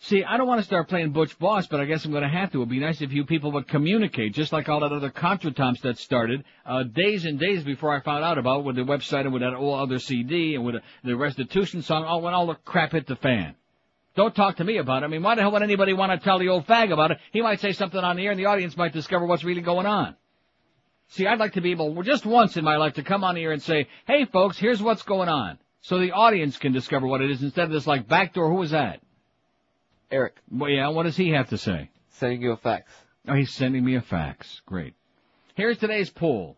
See, 0.00 0.22
I 0.22 0.36
don't 0.36 0.46
want 0.46 0.60
to 0.60 0.64
start 0.64 0.88
playing 0.88 1.10
Butch 1.10 1.36
Boss, 1.40 1.66
but 1.66 1.80
I 1.80 1.84
guess 1.84 2.04
I'm 2.04 2.12
going 2.12 2.22
to 2.22 2.28
have 2.28 2.52
to. 2.52 2.58
It'd 2.58 2.68
be 2.68 2.78
nice 2.78 3.00
if 3.02 3.12
you 3.12 3.24
people 3.24 3.50
would 3.52 3.66
communicate, 3.66 4.32
just 4.32 4.52
like 4.52 4.68
all 4.68 4.80
that 4.80 4.92
other 4.92 5.10
contretemps 5.10 5.80
that 5.80 5.98
started 5.98 6.44
uh, 6.64 6.84
days 6.84 7.24
and 7.24 7.38
days 7.38 7.64
before 7.64 7.90
I 7.90 8.00
found 8.00 8.22
out 8.22 8.38
about 8.38 8.60
it, 8.60 8.64
with 8.64 8.76
the 8.76 8.82
website 8.82 9.22
and 9.22 9.32
with 9.32 9.42
that 9.42 9.54
old 9.54 9.80
other 9.80 9.98
CD 9.98 10.54
and 10.54 10.64
with 10.64 10.76
the, 11.02 11.16
restitution 11.16 11.82
song. 11.82 12.04
Oh, 12.06 12.18
when 12.18 12.32
all 12.32 12.46
the 12.46 12.54
crap 12.54 12.92
hit 12.92 13.08
the 13.08 13.16
fan. 13.16 13.56
Don't 14.14 14.34
talk 14.34 14.56
to 14.56 14.64
me 14.64 14.78
about 14.78 15.02
it. 15.02 15.06
I 15.06 15.08
mean, 15.08 15.22
why 15.22 15.34
the 15.34 15.42
hell 15.42 15.50
would 15.52 15.62
anybody 15.62 15.92
want 15.92 16.12
to 16.12 16.24
tell 16.24 16.38
the 16.38 16.48
old 16.48 16.66
fag 16.66 16.92
about 16.92 17.10
it? 17.10 17.18
He 17.32 17.42
might 17.42 17.60
say 17.60 17.72
something 17.72 18.00
on 18.00 18.16
the 18.16 18.24
air, 18.24 18.30
and 18.30 18.38
the 18.38 18.46
audience 18.46 18.76
might 18.76 18.92
discover 18.92 19.26
what's 19.26 19.44
really 19.44 19.62
going 19.62 19.86
on. 19.86 20.14
See, 21.08 21.26
I'd 21.26 21.40
like 21.40 21.54
to 21.54 21.60
be 21.60 21.72
able, 21.72 22.02
just 22.04 22.24
once 22.24 22.56
in 22.56 22.64
my 22.64 22.76
life, 22.76 22.94
to 22.94 23.02
come 23.02 23.24
on 23.24 23.34
here 23.34 23.50
and 23.50 23.62
say, 23.62 23.88
"Hey, 24.06 24.26
folks, 24.26 24.58
here's 24.58 24.82
what's 24.82 25.02
going 25.02 25.28
on," 25.28 25.58
so 25.80 25.98
the 25.98 26.12
audience 26.12 26.56
can 26.56 26.72
discover 26.72 27.06
what 27.06 27.20
it 27.20 27.30
is 27.32 27.42
instead 27.42 27.64
of 27.64 27.70
this 27.72 27.86
like 27.86 28.06
backdoor. 28.06 28.48
Who 28.48 28.56
was 28.56 28.70
that? 28.70 29.00
Eric, 30.10 30.36
Well, 30.50 30.70
yeah, 30.70 30.88
what 30.88 31.02
does 31.04 31.16
he 31.16 31.30
have 31.30 31.48
to 31.50 31.58
say? 31.58 31.90
sending 32.10 32.42
you 32.42 32.52
a 32.52 32.56
fax. 32.56 32.90
Oh, 33.28 33.34
he's 33.34 33.52
sending 33.52 33.84
me 33.84 33.94
a 33.94 34.00
fax. 34.00 34.60
Great. 34.66 34.94
Here's 35.54 35.78
today's 35.78 36.10
poll. 36.10 36.56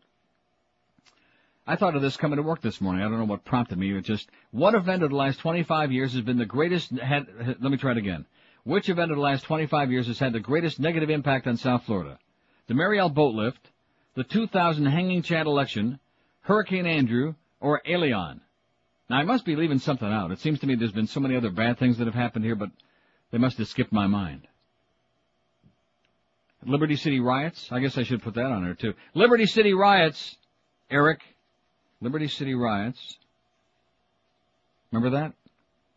I 1.66 1.76
thought 1.76 1.94
of 1.96 2.02
this 2.02 2.16
coming 2.16 2.36
to 2.36 2.42
work 2.42 2.62
this 2.62 2.80
morning. 2.80 3.02
I 3.02 3.08
don't 3.08 3.18
know 3.18 3.24
what 3.24 3.44
prompted 3.44 3.76
me. 3.78 3.92
It 3.96 4.02
just, 4.04 4.28
what 4.52 4.74
event 4.74 5.02
of 5.02 5.10
the 5.10 5.16
last 5.16 5.40
25 5.40 5.92
years 5.92 6.14
has 6.14 6.22
been 6.22 6.38
the 6.38 6.46
greatest, 6.46 6.90
had, 6.92 7.26
let 7.60 7.70
me 7.70 7.76
try 7.76 7.92
it 7.92 7.98
again. 7.98 8.24
Which 8.64 8.88
event 8.88 9.10
of 9.10 9.16
the 9.16 9.22
last 9.22 9.44
25 9.44 9.90
years 9.90 10.06
has 10.06 10.18
had 10.18 10.32
the 10.32 10.40
greatest 10.40 10.80
negative 10.80 11.10
impact 11.10 11.46
on 11.46 11.56
South 11.56 11.84
Florida? 11.84 12.18
The 12.68 12.74
Mariel 12.74 13.08
boat 13.08 13.34
lift, 13.34 13.70
the 14.14 14.24
2000 14.24 14.86
hanging 14.86 15.22
chad 15.22 15.46
election, 15.46 15.98
Hurricane 16.42 16.86
Andrew, 16.86 17.34
or 17.60 17.82
Elian? 17.86 18.40
Now 19.08 19.18
I 19.18 19.24
must 19.24 19.44
be 19.44 19.56
leaving 19.56 19.78
something 19.78 20.08
out. 20.08 20.30
It 20.30 20.38
seems 20.38 20.60
to 20.60 20.66
me 20.66 20.74
there's 20.76 20.92
been 20.92 21.06
so 21.06 21.20
many 21.20 21.36
other 21.36 21.50
bad 21.50 21.78
things 21.78 21.98
that 21.98 22.06
have 22.06 22.14
happened 22.14 22.44
here, 22.44 22.56
but 22.56 22.70
they 23.30 23.38
must 23.38 23.58
have 23.58 23.68
skipped 23.68 23.92
my 23.92 24.06
mind. 24.06 24.46
Liberty 26.64 26.96
City 26.96 27.20
riots? 27.20 27.68
I 27.70 27.80
guess 27.80 27.96
I 27.96 28.02
should 28.02 28.22
put 28.22 28.34
that 28.34 28.46
on 28.46 28.64
there 28.64 28.74
too. 28.74 28.94
Liberty 29.14 29.46
City 29.46 29.72
riots, 29.72 30.36
Eric. 30.90 31.20
Liberty 32.00 32.28
City 32.28 32.54
riots. 32.54 33.18
Remember 34.92 35.18
that? 35.18 35.32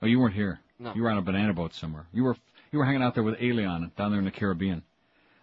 Oh, 0.01 0.05
you 0.05 0.19
weren't 0.19 0.35
here. 0.35 0.59
No. 0.79 0.93
You 0.93 1.03
were 1.03 1.09
on 1.09 1.17
a 1.17 1.21
banana 1.21 1.53
boat 1.53 1.73
somewhere. 1.73 2.05
You 2.13 2.23
were 2.23 2.35
you 2.71 2.79
were 2.79 2.85
hanging 2.85 3.03
out 3.03 3.13
there 3.13 3.23
with 3.23 3.35
Alien 3.39 3.91
down 3.97 4.11
there 4.11 4.19
in 4.19 4.25
the 4.25 4.31
Caribbean. 4.31 4.83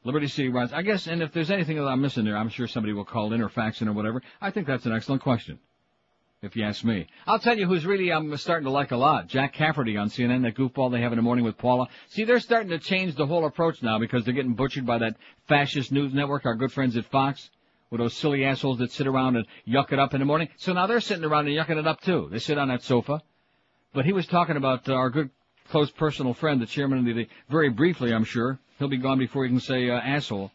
Liberty 0.04 0.28
City 0.28 0.48
riots. 0.48 0.72
I 0.72 0.82
guess, 0.82 1.06
and 1.06 1.22
if 1.22 1.32
there's 1.32 1.50
anything 1.50 1.76
that 1.76 1.86
I'm 1.86 2.00
missing 2.00 2.24
there, 2.24 2.36
I'm 2.36 2.48
sure 2.48 2.66
somebody 2.66 2.94
will 2.94 3.04
call 3.04 3.32
in 3.32 3.42
or 3.42 3.50
fax 3.50 3.82
in 3.82 3.88
or 3.88 3.92
whatever. 3.92 4.22
I 4.40 4.50
think 4.50 4.66
that's 4.66 4.86
an 4.86 4.92
excellent 4.92 5.22
question. 5.22 5.58
If 6.42 6.56
you 6.56 6.64
ask 6.64 6.84
me. 6.84 7.06
I'll 7.26 7.38
tell 7.38 7.58
you 7.58 7.66
who's 7.66 7.84
really 7.84 8.10
I'm 8.10 8.34
starting 8.38 8.64
to 8.64 8.70
like 8.70 8.92
a 8.92 8.96
lot. 8.96 9.26
Jack 9.26 9.52
Cafferty 9.52 9.98
on 9.98 10.08
CNN, 10.08 10.40
that 10.44 10.54
goofball 10.54 10.90
they 10.90 11.02
have 11.02 11.12
in 11.12 11.16
the 11.16 11.22
morning 11.22 11.44
with 11.44 11.58
Paula. 11.58 11.86
See, 12.08 12.24
they're 12.24 12.40
starting 12.40 12.70
to 12.70 12.78
change 12.78 13.14
the 13.14 13.26
whole 13.26 13.44
approach 13.44 13.82
now 13.82 13.98
because 13.98 14.24
they're 14.24 14.32
getting 14.32 14.54
butchered 14.54 14.86
by 14.86 14.96
that 14.98 15.16
fascist 15.48 15.92
news 15.92 16.14
network, 16.14 16.46
our 16.46 16.54
good 16.54 16.72
friends 16.72 16.96
at 16.96 17.04
Fox, 17.04 17.50
with 17.90 18.00
those 18.00 18.16
silly 18.16 18.46
assholes 18.46 18.78
that 18.78 18.90
sit 18.90 19.06
around 19.06 19.36
and 19.36 19.46
yuck 19.68 19.92
it 19.92 19.98
up 19.98 20.14
in 20.14 20.20
the 20.20 20.24
morning. 20.24 20.48
So 20.56 20.72
now 20.72 20.86
they're 20.86 21.00
sitting 21.00 21.24
around 21.24 21.46
and 21.46 21.54
yucking 21.54 21.78
it 21.78 21.86
up 21.86 22.00
too. 22.00 22.30
They 22.32 22.38
sit 22.38 22.56
on 22.56 22.68
that 22.68 22.84
sofa. 22.84 23.20
But 23.92 24.06
he 24.06 24.14
was 24.14 24.26
talking 24.26 24.56
about 24.56 24.88
uh, 24.88 24.94
our 24.94 25.10
good 25.10 25.28
close 25.68 25.90
personal 25.90 26.32
friend, 26.32 26.58
the 26.58 26.64
chairman 26.64 27.00
of 27.00 27.04
the, 27.04 27.28
very 27.50 27.68
briefly, 27.68 28.14
I'm 28.14 28.24
sure. 28.24 28.58
He'll 28.78 28.88
be 28.88 28.96
gone 28.96 29.18
before 29.18 29.44
he 29.44 29.50
can 29.50 29.60
say 29.60 29.90
uh, 29.90 30.00
asshole. 30.00 30.52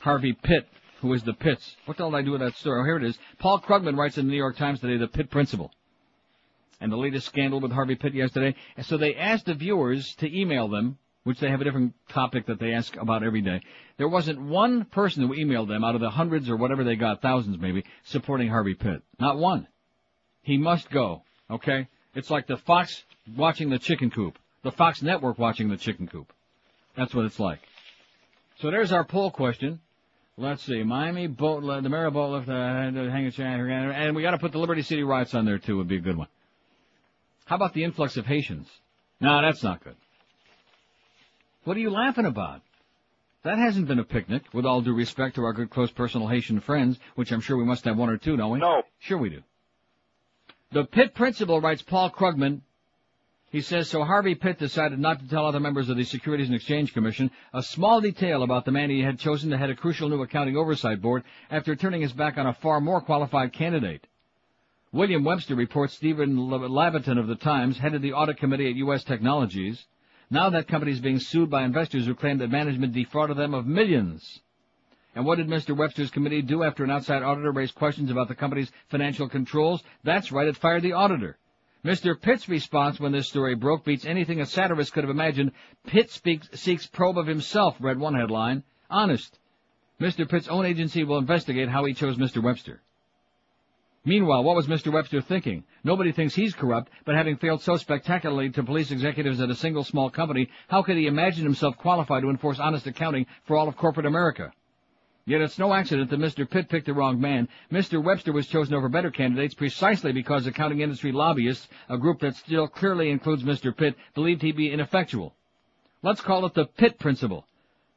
Harvey 0.00 0.32
Pitt, 0.32 0.68
who 1.00 1.12
is 1.12 1.22
the 1.22 1.32
Pitts. 1.32 1.76
What 1.84 1.96
the 1.96 2.04
hell 2.04 2.10
did 2.10 2.16
I 2.18 2.22
do 2.22 2.32
with 2.32 2.40
that 2.40 2.56
story? 2.56 2.80
Oh, 2.80 2.84
here 2.84 2.96
it 2.96 3.04
is. 3.04 3.18
Paul 3.38 3.60
Krugman 3.60 3.96
writes 3.96 4.18
in 4.18 4.26
the 4.26 4.30
New 4.32 4.38
York 4.38 4.56
Times 4.56 4.80
today, 4.80 4.96
the 4.96 5.08
Pitt 5.08 5.30
principle. 5.30 5.70
And 6.80 6.92
the 6.92 6.96
latest 6.96 7.26
scandal 7.26 7.60
with 7.60 7.72
Harvey 7.72 7.96
Pitt 7.96 8.14
yesterday. 8.14 8.54
And 8.76 8.86
so 8.86 8.96
they 8.96 9.14
asked 9.14 9.46
the 9.46 9.54
viewers 9.54 10.14
to 10.16 10.38
email 10.38 10.68
them, 10.68 10.98
which 11.24 11.40
they 11.40 11.50
have 11.50 11.60
a 11.60 11.64
different 11.64 11.94
topic 12.08 12.46
that 12.46 12.60
they 12.60 12.72
ask 12.72 12.96
about 12.96 13.22
every 13.22 13.42
day. 13.42 13.60
There 13.96 14.08
wasn't 14.08 14.40
one 14.40 14.84
person 14.84 15.26
who 15.26 15.34
emailed 15.34 15.68
them 15.68 15.84
out 15.84 15.94
of 15.94 16.00
the 16.00 16.10
hundreds 16.10 16.48
or 16.48 16.56
whatever 16.56 16.84
they 16.84 16.96
got, 16.96 17.20
thousands 17.20 17.58
maybe, 17.58 17.84
supporting 18.04 18.48
Harvey 18.48 18.74
Pitt. 18.74 19.02
Not 19.18 19.38
one. 19.38 19.66
He 20.42 20.56
must 20.56 20.88
go. 20.90 21.22
Okay? 21.50 21.88
It's 22.14 22.30
like 22.30 22.46
the 22.46 22.56
Fox 22.56 23.04
watching 23.36 23.70
the 23.70 23.78
chicken 23.78 24.10
coop. 24.10 24.38
The 24.62 24.72
Fox 24.72 25.02
network 25.02 25.38
watching 25.38 25.68
the 25.68 25.76
chicken 25.76 26.06
coop. 26.06 26.32
That's 26.96 27.14
what 27.14 27.24
it's 27.24 27.38
like. 27.38 27.60
So 28.60 28.70
there's 28.70 28.92
our 28.92 29.04
poll 29.04 29.30
question. 29.30 29.80
Let's 30.40 30.62
see. 30.62 30.84
Miami 30.84 31.26
boat, 31.26 31.62
the 31.82 31.88
Mara 31.88 32.12
boat 32.12 32.30
lift, 32.30 32.48
uh, 32.48 32.52
hang 32.54 33.26
a 33.26 33.42
and 33.42 34.14
we 34.14 34.22
got 34.22 34.30
to 34.30 34.38
put 34.38 34.52
the 34.52 34.58
Liberty 34.58 34.82
City 34.82 35.02
riots 35.02 35.34
on 35.34 35.44
there 35.44 35.58
too. 35.58 35.76
Would 35.78 35.88
be 35.88 35.96
a 35.96 36.00
good 36.00 36.16
one. 36.16 36.28
How 37.44 37.56
about 37.56 37.74
the 37.74 37.82
influx 37.82 38.16
of 38.16 38.24
Haitians? 38.24 38.68
No, 39.20 39.42
that's 39.42 39.64
not 39.64 39.82
good. 39.82 39.96
What 41.64 41.76
are 41.76 41.80
you 41.80 41.90
laughing 41.90 42.24
about? 42.24 42.62
That 43.42 43.58
hasn't 43.58 43.88
been 43.88 43.98
a 43.98 44.04
picnic, 44.04 44.44
with 44.52 44.64
all 44.64 44.80
due 44.80 44.94
respect 44.94 45.34
to 45.36 45.42
our 45.42 45.52
good 45.52 45.70
close 45.70 45.90
personal 45.90 46.28
Haitian 46.28 46.60
friends, 46.60 47.00
which 47.16 47.32
I'm 47.32 47.40
sure 47.40 47.56
we 47.56 47.64
must 47.64 47.84
have 47.84 47.96
one 47.96 48.08
or 48.08 48.16
two, 48.16 48.36
don't 48.36 48.52
we? 48.52 48.58
No. 48.60 48.82
Sure 49.00 49.18
we 49.18 49.30
do. 49.30 49.42
The 50.70 50.84
Pitt 50.84 51.14
principle, 51.14 51.60
writes 51.60 51.82
Paul 51.82 52.10
Krugman, 52.10 52.60
he 53.50 53.62
says, 53.62 53.88
so 53.88 54.04
Harvey 54.04 54.34
Pitt 54.34 54.58
decided 54.58 54.98
not 54.98 55.20
to 55.20 55.28
tell 55.28 55.46
other 55.46 55.60
members 55.60 55.88
of 55.88 55.96
the 55.96 56.04
Securities 56.04 56.48
and 56.48 56.56
Exchange 56.56 56.92
Commission 56.92 57.30
a 57.54 57.62
small 57.62 58.00
detail 58.00 58.42
about 58.42 58.66
the 58.66 58.72
man 58.72 58.90
he 58.90 59.00
had 59.00 59.18
chosen 59.18 59.50
to 59.50 59.56
head 59.56 59.70
a 59.70 59.74
crucial 59.74 60.10
new 60.10 60.22
accounting 60.22 60.56
oversight 60.56 61.00
board 61.00 61.24
after 61.50 61.74
turning 61.74 62.02
his 62.02 62.12
back 62.12 62.36
on 62.36 62.46
a 62.46 62.52
far 62.52 62.80
more 62.80 63.00
qualified 63.00 63.54
candidate. 63.54 64.06
William 64.92 65.24
Webster 65.24 65.54
reports 65.54 65.94
Stephen 65.94 66.36
Labaton 66.36 67.18
of 67.18 67.26
the 67.26 67.36
Times 67.36 67.78
headed 67.78 68.02
the 68.02 68.12
audit 68.12 68.36
committee 68.36 68.68
at 68.68 68.76
U.S. 68.76 69.04
Technologies. 69.04 69.86
Now 70.30 70.50
that 70.50 70.68
company 70.68 70.92
is 70.92 71.00
being 71.00 71.18
sued 71.18 71.48
by 71.48 71.64
investors 71.64 72.04
who 72.04 72.14
claim 72.14 72.38
that 72.38 72.50
management 72.50 72.92
defrauded 72.92 73.38
them 73.38 73.54
of 73.54 73.66
millions. 73.66 74.40
And 75.14 75.24
what 75.24 75.36
did 75.36 75.48
Mr. 75.48 75.74
Webster's 75.74 76.10
committee 76.10 76.42
do 76.42 76.62
after 76.62 76.84
an 76.84 76.90
outside 76.90 77.22
auditor 77.22 77.50
raised 77.50 77.74
questions 77.74 78.10
about 78.10 78.28
the 78.28 78.34
company's 78.34 78.70
financial 78.88 79.28
controls? 79.28 79.82
That's 80.04 80.30
right, 80.30 80.48
it 80.48 80.56
fired 80.56 80.82
the 80.82 80.92
auditor. 80.92 81.38
Mr. 81.84 82.20
Pitt's 82.20 82.48
response 82.48 82.98
when 82.98 83.12
this 83.12 83.28
story 83.28 83.54
broke 83.54 83.84
beats 83.84 84.04
anything 84.04 84.40
a 84.40 84.46
satirist 84.46 84.92
could 84.92 85.04
have 85.04 85.10
imagined. 85.10 85.52
Pitt 85.86 86.10
speaks, 86.10 86.48
seeks 86.54 86.86
probe 86.86 87.18
of 87.18 87.26
himself, 87.26 87.76
read 87.80 87.98
one 87.98 88.14
headline. 88.14 88.64
Honest. 88.90 89.38
Mr. 90.00 90.28
Pitt's 90.28 90.48
own 90.48 90.66
agency 90.66 91.04
will 91.04 91.18
investigate 91.18 91.68
how 91.68 91.84
he 91.84 91.94
chose 91.94 92.16
Mr. 92.16 92.42
Webster. 92.42 92.82
Meanwhile, 94.04 94.42
what 94.42 94.56
was 94.56 94.66
Mr. 94.66 94.92
Webster 94.92 95.20
thinking? 95.20 95.64
Nobody 95.84 96.12
thinks 96.12 96.34
he's 96.34 96.54
corrupt, 96.54 96.90
but 97.04 97.14
having 97.14 97.36
failed 97.36 97.62
so 97.62 97.76
spectacularly 97.76 98.50
to 98.50 98.62
police 98.62 98.90
executives 98.90 99.40
at 99.40 99.50
a 99.50 99.54
single 99.54 99.84
small 99.84 100.08
company, 100.08 100.48
how 100.68 100.82
could 100.82 100.96
he 100.96 101.06
imagine 101.06 101.44
himself 101.44 101.76
qualified 101.76 102.22
to 102.22 102.30
enforce 102.30 102.58
honest 102.58 102.86
accounting 102.86 103.26
for 103.44 103.56
all 103.56 103.68
of 103.68 103.76
corporate 103.76 104.06
America? 104.06 104.52
Yet 105.28 105.42
it's 105.42 105.58
no 105.58 105.74
accident 105.74 106.08
that 106.08 106.20
Mr. 106.20 106.48
Pitt 106.48 106.70
picked 106.70 106.86
the 106.86 106.94
wrong 106.94 107.20
man. 107.20 107.48
Mr. 107.70 108.02
Webster 108.02 108.32
was 108.32 108.46
chosen 108.46 108.74
over 108.74 108.88
better 108.88 109.10
candidates 109.10 109.52
precisely 109.52 110.10
because 110.10 110.46
accounting 110.46 110.80
industry 110.80 111.12
lobbyists, 111.12 111.68
a 111.90 111.98
group 111.98 112.20
that 112.20 112.34
still 112.34 112.66
clearly 112.66 113.10
includes 113.10 113.42
Mr. 113.42 113.76
Pitt, 113.76 113.94
believed 114.14 114.40
he'd 114.40 114.56
be 114.56 114.72
ineffectual. 114.72 115.34
Let's 116.00 116.22
call 116.22 116.46
it 116.46 116.54
the 116.54 116.64
Pitt 116.64 116.98
principle. 116.98 117.44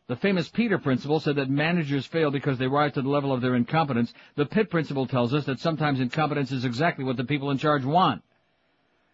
The 0.07 0.17
famous 0.17 0.49
Peter 0.49 0.77
principle 0.77 1.21
said 1.21 1.37
that 1.37 1.49
managers 1.49 2.05
fail 2.05 2.31
because 2.31 2.57
they 2.57 2.67
rise 2.67 2.91
to 2.95 3.01
the 3.01 3.07
level 3.07 3.31
of 3.31 3.39
their 3.39 3.55
incompetence. 3.55 4.13
The 4.35 4.45
Pitt 4.45 4.69
principle 4.69 5.07
tells 5.07 5.33
us 5.33 5.45
that 5.45 5.61
sometimes 5.61 6.01
incompetence 6.01 6.51
is 6.51 6.65
exactly 6.65 7.05
what 7.05 7.15
the 7.15 7.23
people 7.23 7.49
in 7.49 7.57
charge 7.57 7.85
want. 7.85 8.23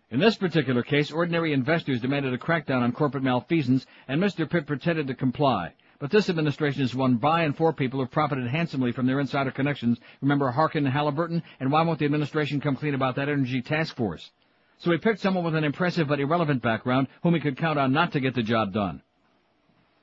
In 0.10 0.20
this 0.20 0.38
particular 0.38 0.82
case, 0.82 1.12
ordinary 1.12 1.54
investors 1.54 2.02
demanded 2.02 2.34
a 2.34 2.40
crackdown 2.40 2.82
on 2.82 2.94
corporate 2.94 3.24
malfeasance, 3.24 3.86
and 4.08 4.20
Mr. 4.20 4.50
Pitt 4.50 4.66
pretended 4.66 5.06
to 5.06 5.14
comply. 5.14 5.74
But 6.00 6.12
this 6.12 6.30
administration 6.30 6.84
is 6.84 6.96
won 6.96 7.16
by 7.16 7.44
and 7.44 7.58
for 7.58 7.74
people 7.74 8.00
who've 8.00 8.12
profited 8.12 8.48
handsomely 8.48 8.92
from 8.92 9.08
their 9.08 9.20
insider 9.20 9.50
connections. 9.50 10.00
Remember 10.22 10.52
Harken 10.52 10.86
and 10.86 10.94
Halliburton? 10.94 11.42
And 11.60 11.72
why 11.72 11.82
won't 11.82 11.98
the 11.98 12.06
administration 12.06 12.62
come 12.62 12.76
clean 12.76 12.94
about 12.94 13.16
that 13.16 13.30
energy 13.30 13.62
task 13.62 13.96
force? 13.96 14.30
So 14.78 14.92
he 14.92 15.00
picked 15.00 15.22
someone 15.22 15.44
with 15.44 15.56
an 15.56 15.64
impressive 15.64 16.08
but 16.08 16.20
irrelevant 16.20 16.62
background 16.62 17.08
whom 17.24 17.34
he 17.34 17.40
could 17.40 17.58
count 17.58 17.80
on 17.80 17.92
not 17.92 18.12
to 18.12 18.20
get 18.20 18.36
the 18.36 18.44
job 18.44 18.74
done. 18.74 19.02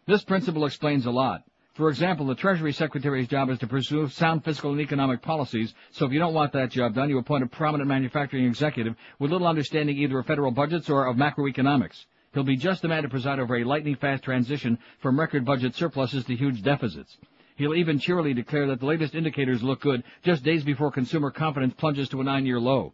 This 0.07 0.24
principle 0.24 0.66
explains 0.66 1.07
a 1.07 1.12
lot. 1.12 1.44
For 1.74 1.88
example, 1.88 2.26
the 2.26 2.35
Treasury 2.35 2.72
Secretary's 2.72 3.26
job 3.26 3.50
is 3.50 3.59
to 3.61 3.66
pursue 3.66 4.07
sound 4.09 4.44
fiscal 4.44 4.72
and 4.72 4.80
economic 4.80 5.22
policies, 5.22 5.74
so 5.90 6.07
if 6.07 6.12
you 6.12 6.20
don't 6.20 6.35
want 6.35 6.52
that 6.52 6.70
job 6.70 6.94
done, 6.94 7.09
you 7.09 7.18
appoint 7.18 7.42
a 7.42 7.48
prominent 7.48 7.88
manufacturing 7.88 8.44
executive 8.44 8.94
with 9.18 9.33
little 9.33 9.46
understanding 9.46 9.96
either 9.96 10.18
of 10.18 10.26
federal 10.26 10.52
budgets 10.52 10.88
or 10.88 11.07
of 11.07 11.16
macroeconomics. 11.16 12.04
He'll 12.35 12.42
be 12.42 12.57
just 12.57 12.83
the 12.83 12.88
man 12.88 13.05
to 13.05 13.09
preside 13.09 13.38
over 13.38 13.57
a 13.57 13.64
lightning-fast 13.64 14.25
transition 14.25 14.79
from 14.99 15.18
record 15.18 15.44
budget 15.44 15.77
surpluses 15.77 16.25
to 16.25 16.35
huge 16.35 16.62
deficits. 16.62 17.16
He'll 17.55 17.77
even 17.77 18.01
cheerily 18.01 18.35
declare 18.35 18.66
that 18.66 18.81
the 18.81 18.87
latest 18.87 19.14
indicators 19.14 19.62
look 19.62 19.81
good 19.81 20.03
just 20.25 20.42
days 20.42 20.64
before 20.64 20.90
consumer 20.90 21.31
confidence 21.31 21.75
plunges 21.75 22.09
to 22.09 22.20
a 22.20 22.25
nine-year 22.25 22.59
low. 22.59 22.92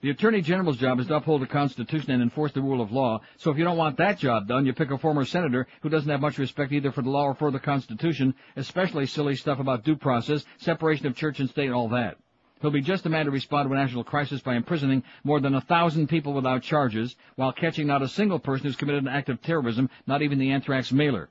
The 0.00 0.10
Attorney 0.10 0.40
General's 0.40 0.76
job 0.76 1.00
is 1.00 1.08
to 1.08 1.16
uphold 1.16 1.42
the 1.42 1.48
Constitution 1.48 2.12
and 2.12 2.22
enforce 2.22 2.52
the 2.52 2.62
rule 2.62 2.80
of 2.80 2.92
law, 2.92 3.20
so 3.36 3.50
if 3.50 3.58
you 3.58 3.64
don't 3.64 3.76
want 3.76 3.96
that 3.96 4.20
job 4.20 4.46
done, 4.46 4.64
you 4.64 4.72
pick 4.72 4.92
a 4.92 4.98
former 4.98 5.24
senator 5.24 5.66
who 5.82 5.88
doesn't 5.88 6.08
have 6.08 6.20
much 6.20 6.38
respect 6.38 6.70
either 6.70 6.92
for 6.92 7.02
the 7.02 7.10
law 7.10 7.24
or 7.24 7.34
for 7.34 7.50
the 7.50 7.58
Constitution, 7.58 8.32
especially 8.54 9.06
silly 9.06 9.34
stuff 9.34 9.58
about 9.58 9.82
due 9.82 9.96
process, 9.96 10.44
separation 10.58 11.08
of 11.08 11.16
church 11.16 11.40
and 11.40 11.50
state, 11.50 11.66
and 11.66 11.74
all 11.74 11.88
that. 11.88 12.16
He'll 12.60 12.70
be 12.70 12.80
just 12.80 13.04
the 13.04 13.10
man 13.10 13.26
to 13.26 13.30
respond 13.30 13.68
to 13.68 13.74
a 13.74 13.76
national 13.76 14.04
crisis 14.04 14.40
by 14.40 14.56
imprisoning 14.56 15.04
more 15.22 15.40
than 15.40 15.54
a 15.54 15.60
thousand 15.60 16.08
people 16.08 16.32
without 16.32 16.62
charges, 16.62 17.14
while 17.36 17.52
catching 17.52 17.86
not 17.86 18.02
a 18.02 18.08
single 18.08 18.38
person 18.38 18.66
who's 18.66 18.76
committed 18.76 19.02
an 19.02 19.08
act 19.08 19.28
of 19.28 19.40
terrorism, 19.42 19.88
not 20.06 20.22
even 20.22 20.38
the 20.38 20.50
anthrax 20.50 20.90
mailer. 20.90 21.28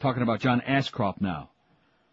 Talking 0.00 0.22
about 0.22 0.40
John 0.40 0.60
Ashcroft 0.62 1.20
now. 1.20 1.50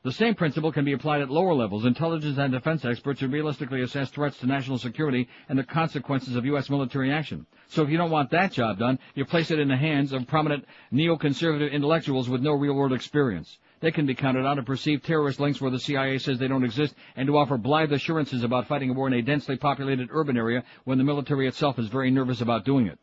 The 0.02 0.12
same 0.14 0.34
principle 0.34 0.72
can 0.72 0.86
be 0.86 0.94
applied 0.94 1.22
at 1.22 1.30
lower 1.30 1.54
levels. 1.54 1.84
Intelligence 1.84 2.38
and 2.38 2.54
defense 2.54 2.86
experts 2.86 3.20
who 3.20 3.28
realistically 3.28 3.82
assess 3.82 4.10
threats 4.10 4.38
to 4.38 4.46
national 4.46 4.78
security 4.78 5.28
and 5.50 5.60
the 5.60 5.64
consequences 5.64 6.38
of 6.38 6.46
U.S. 6.46 6.70
military 6.70 7.12
action. 7.12 7.46
So 7.68 7.84
if 7.84 7.90
you 7.90 7.98
don't 7.98 8.10
want 8.10 8.30
that 8.30 8.54
job 8.54 8.80
done, 8.80 8.98
you 9.16 9.26
place 9.26 9.52
it 9.52 9.60
in 9.60 9.68
the 9.68 9.76
hands 9.76 10.14
of 10.14 10.26
prominent 10.26 10.66
neoconservative 10.94 11.74
intellectuals 11.74 12.30
with 12.30 12.42
no 12.42 12.54
real-world 12.54 12.94
experience. 12.94 13.58
They 13.82 13.92
can 13.92 14.06
be 14.06 14.16
counted 14.16 14.46
on 14.46 14.58
to 14.58 14.64
perceive 14.64 15.04
terrorist 15.04 15.40
links 15.40 15.62
where 15.62 15.72
the 15.72 15.80
CIA 15.80 16.18
says 16.18 16.38
they 16.38 16.48
don't 16.48 16.66
exist 16.66 16.96
and 17.16 17.28
to 17.28 17.38
offer 17.38 17.58
blithe 17.58 17.94
assurances 17.94 18.44
about 18.44 18.68
fighting 18.68 18.90
a 18.90 18.94
war 18.94 19.08
in 19.08 19.14
a 19.14 19.22
densely 19.22 19.56
populated 19.56 20.10
urban 20.12 20.38
area 20.38 20.64
when 20.84 20.98
the 20.98 21.04
military 21.04 21.48
itself 21.48 21.80
is 21.80 21.88
very 21.88 22.12
nervous 22.12 22.42
about 22.42 22.66
doing 22.66 22.88
it. 22.88 23.00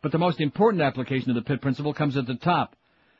But 0.00 0.12
the 0.12 0.18
most 0.18 0.40
important 0.40 0.82
application 0.82 1.30
of 1.30 1.36
the 1.36 1.42
PIT 1.42 1.60
principle 1.60 1.94
comes 1.94 2.16
at 2.16 2.26
the 2.26 2.34
top. 2.34 2.76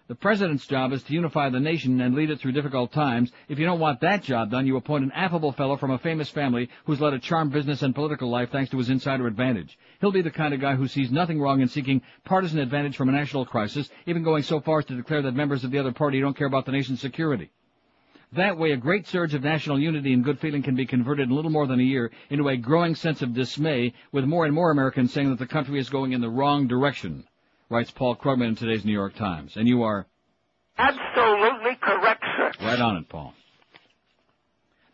The 0.08 0.16
president's 0.16 0.66
job 0.66 0.92
is 0.92 1.04
to 1.04 1.14
unify 1.14 1.48
the 1.48 1.60
nation 1.60 2.00
and 2.00 2.16
lead 2.16 2.30
it 2.30 2.40
through 2.40 2.52
difficult 2.52 2.90
times. 2.90 3.30
If 3.48 3.60
you 3.60 3.66
don't 3.66 3.78
want 3.78 4.00
that 4.00 4.24
job 4.24 4.50
done, 4.50 4.66
you 4.66 4.76
appoint 4.76 5.04
an 5.04 5.12
affable 5.12 5.52
fellow 5.52 5.76
from 5.76 5.92
a 5.92 5.98
famous 5.98 6.28
family 6.28 6.68
who's 6.84 7.00
led 7.00 7.14
a 7.14 7.20
charmed 7.20 7.52
business 7.52 7.82
and 7.82 7.94
political 7.94 8.28
life 8.28 8.50
thanks 8.50 8.72
to 8.72 8.78
his 8.78 8.90
insider 8.90 9.28
advantage. 9.28 9.78
He'll 10.00 10.10
be 10.10 10.20
the 10.20 10.32
kind 10.32 10.52
of 10.52 10.60
guy 10.60 10.74
who 10.74 10.88
sees 10.88 11.12
nothing 11.12 11.40
wrong 11.40 11.60
in 11.60 11.68
seeking 11.68 12.02
partisan 12.24 12.58
advantage 12.58 12.96
from 12.96 13.10
a 13.10 13.12
national 13.12 13.46
crisis, 13.46 13.90
even 14.06 14.24
going 14.24 14.42
so 14.42 14.58
far 14.58 14.80
as 14.80 14.86
to 14.86 14.96
declare 14.96 15.22
that 15.22 15.36
members 15.36 15.62
of 15.62 15.70
the 15.70 15.78
other 15.78 15.92
party 15.92 16.20
don't 16.20 16.36
care 16.36 16.48
about 16.48 16.66
the 16.66 16.72
nation's 16.72 17.00
security. 17.00 17.52
That 18.32 18.58
way, 18.58 18.72
a 18.72 18.76
great 18.76 19.06
surge 19.06 19.34
of 19.34 19.44
national 19.44 19.78
unity 19.78 20.12
and 20.12 20.24
good 20.24 20.40
feeling 20.40 20.64
can 20.64 20.74
be 20.74 20.84
converted 20.84 21.28
in 21.28 21.36
little 21.36 21.50
more 21.50 21.68
than 21.68 21.78
a 21.78 21.84
year 21.84 22.10
into 22.28 22.48
a 22.48 22.56
growing 22.56 22.96
sense 22.96 23.22
of 23.22 23.34
dismay, 23.34 23.92
with 24.10 24.24
more 24.24 24.46
and 24.46 24.54
more 24.54 24.72
Americans 24.72 25.12
saying 25.12 25.30
that 25.30 25.38
the 25.38 25.46
country 25.46 25.78
is 25.78 25.90
going 25.90 26.10
in 26.10 26.20
the 26.20 26.28
wrong 26.28 26.66
direction 26.66 27.24
writes 27.72 27.90
Paul 27.90 28.14
Krugman 28.16 28.48
in 28.48 28.54
today's 28.54 28.84
New 28.84 28.92
York 28.92 29.16
Times. 29.16 29.56
And 29.56 29.66
you 29.66 29.82
are? 29.82 30.06
Absolutely 30.76 31.76
correct, 31.80 32.22
sir. 32.36 32.52
Right 32.60 32.80
on 32.80 32.96
it, 32.96 33.08
Paul. 33.08 33.32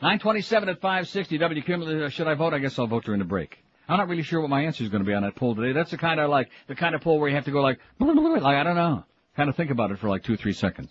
927 0.01 0.69
at 0.69 0.81
560 0.81 1.39
WQM. 1.39 2.07
Uh, 2.07 2.09
should 2.09 2.29
I 2.29 2.35
vote? 2.35 2.55
I 2.55 2.61
guess 2.61 2.79
I'll 2.79 2.87
vote 2.87 3.05
during 3.05 3.19
the 3.19 3.25
break. 3.25 3.59
I'm 3.89 3.99
not 3.99 4.09
really 4.09 4.23
sure 4.23 4.41
what 4.41 4.49
my 4.49 4.63
answer 4.63 4.85
is 4.85 4.91
going 4.91 5.03
to 5.03 5.07
be 5.07 5.15
on 5.15 5.23
that 5.23 5.35
poll 5.35 5.57
today. 5.57 5.73
That's 5.73 5.91
the 5.91 5.97
kind 5.97 6.21
I 6.21 6.27
like, 6.27 6.51
the 6.69 6.77
kind 6.77 6.95
of 6.95 7.01
poll 7.01 7.19
where 7.19 7.29
you 7.29 7.35
have 7.35 7.47
to 7.47 7.51
go 7.51 7.63
like, 7.63 7.81
like 7.99 8.45
I 8.45 8.63
don't 8.63 8.77
know. 8.77 9.05
Kind 9.37 9.51
of 9.51 9.57
think 9.57 9.71
about 9.71 9.91
it 9.91 9.99
for 9.99 10.09
like 10.09 10.23
two, 10.23 10.37
three 10.37 10.53
seconds. 10.53 10.91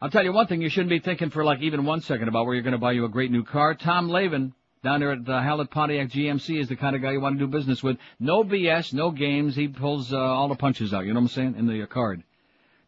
I'll 0.00 0.10
tell 0.10 0.24
you 0.24 0.32
one 0.32 0.46
thing, 0.46 0.62
you 0.62 0.70
shouldn't 0.70 0.90
be 0.90 0.98
thinking 0.98 1.30
for 1.30 1.44
like 1.44 1.60
even 1.60 1.84
one 1.84 2.00
second 2.00 2.28
about 2.28 2.46
where 2.46 2.54
you're 2.54 2.62
going 2.62 2.72
to 2.72 2.78
buy 2.78 2.92
you 2.92 3.04
a 3.04 3.08
great 3.08 3.30
new 3.30 3.44
car. 3.44 3.74
Tom 3.74 4.08
Lavin, 4.08 4.54
down 4.84 5.00
there 5.00 5.12
at 5.12 5.24
the 5.24 5.40
Hallett 5.40 5.70
Pontiac 5.70 6.10
GMC 6.10 6.60
is 6.60 6.68
the 6.68 6.76
kind 6.76 6.94
of 6.94 7.02
guy 7.02 7.12
you 7.12 7.20
want 7.20 7.38
to 7.38 7.44
do 7.44 7.50
business 7.50 7.82
with. 7.82 7.96
No 8.20 8.44
BS, 8.44 8.92
no 8.92 9.10
games. 9.10 9.56
He 9.56 9.66
pulls 9.66 10.12
uh, 10.12 10.18
all 10.18 10.46
the 10.46 10.54
punches 10.54 10.92
out, 10.92 11.06
you 11.06 11.14
know 11.14 11.20
what 11.20 11.24
I'm 11.24 11.28
saying, 11.28 11.54
in 11.58 11.66
the 11.66 11.82
uh, 11.82 11.86
card. 11.86 12.22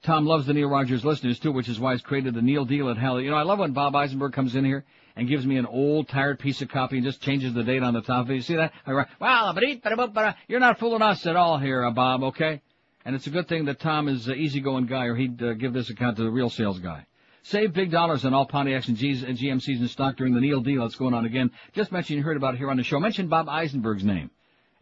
Tom 0.02 0.26
loves 0.26 0.46
the 0.46 0.52
Neil 0.52 0.68
Rogers 0.68 1.04
listeners 1.04 1.38
too, 1.40 1.50
which 1.50 1.68
is 1.68 1.80
why 1.80 1.92
he's 1.92 2.02
created 2.02 2.34
the 2.34 2.42
Neil 2.42 2.66
deal 2.66 2.90
at 2.90 2.98
Hallett. 2.98 3.24
You 3.24 3.30
know, 3.30 3.36
I 3.36 3.42
love 3.42 3.58
when 3.58 3.72
Bob 3.72 3.96
Eisenberg 3.96 4.34
comes 4.34 4.54
in 4.54 4.64
here 4.64 4.84
and 5.16 5.26
gives 5.26 5.46
me 5.46 5.56
an 5.56 5.64
old, 5.64 6.08
tired 6.08 6.38
piece 6.38 6.60
of 6.60 6.68
copy 6.68 6.96
and 6.96 7.04
just 7.04 7.22
changes 7.22 7.54
the 7.54 7.64
date 7.64 7.82
on 7.82 7.94
the 7.94 8.02
top. 8.02 8.28
You 8.28 8.42
see 8.42 8.56
that? 8.56 8.72
I 8.86 8.92
write, 8.92 9.08
well, 9.18 9.54
but 9.54 10.36
you're 10.46 10.60
not 10.60 10.78
fooling 10.78 11.02
us 11.02 11.26
at 11.26 11.34
all 11.34 11.58
here, 11.58 11.82
uh, 11.82 11.90
Bob, 11.90 12.22
okay? 12.24 12.60
And 13.06 13.16
it's 13.16 13.26
a 13.26 13.30
good 13.30 13.48
thing 13.48 13.64
that 13.64 13.80
Tom 13.80 14.08
is 14.08 14.28
an 14.28 14.36
easygoing 14.36 14.84
guy 14.84 15.06
or 15.06 15.16
he'd 15.16 15.42
uh, 15.42 15.54
give 15.54 15.72
this 15.72 15.88
account 15.88 16.18
to 16.18 16.24
the 16.24 16.30
real 16.30 16.50
sales 16.50 16.78
guy. 16.78 17.06
Save 17.48 17.74
big 17.74 17.92
dollars 17.92 18.24
on 18.24 18.34
all 18.34 18.44
Pontiacs 18.44 18.88
and 18.88 18.96
G's 18.96 19.22
and 19.22 19.38
GMCs 19.38 19.78
in 19.80 19.86
stock 19.86 20.16
during 20.16 20.34
the 20.34 20.40
Neil 20.40 20.60
deal 20.60 20.82
that's 20.82 20.96
going 20.96 21.14
on 21.14 21.26
again. 21.26 21.52
Just 21.74 21.92
mention 21.92 22.16
you 22.16 22.24
heard 22.24 22.36
about 22.36 22.54
it 22.54 22.56
here 22.56 22.72
on 22.72 22.76
the 22.76 22.82
show. 22.82 22.98
Mention 22.98 23.28
Bob 23.28 23.48
Eisenberg's 23.48 24.02
name. 24.02 24.32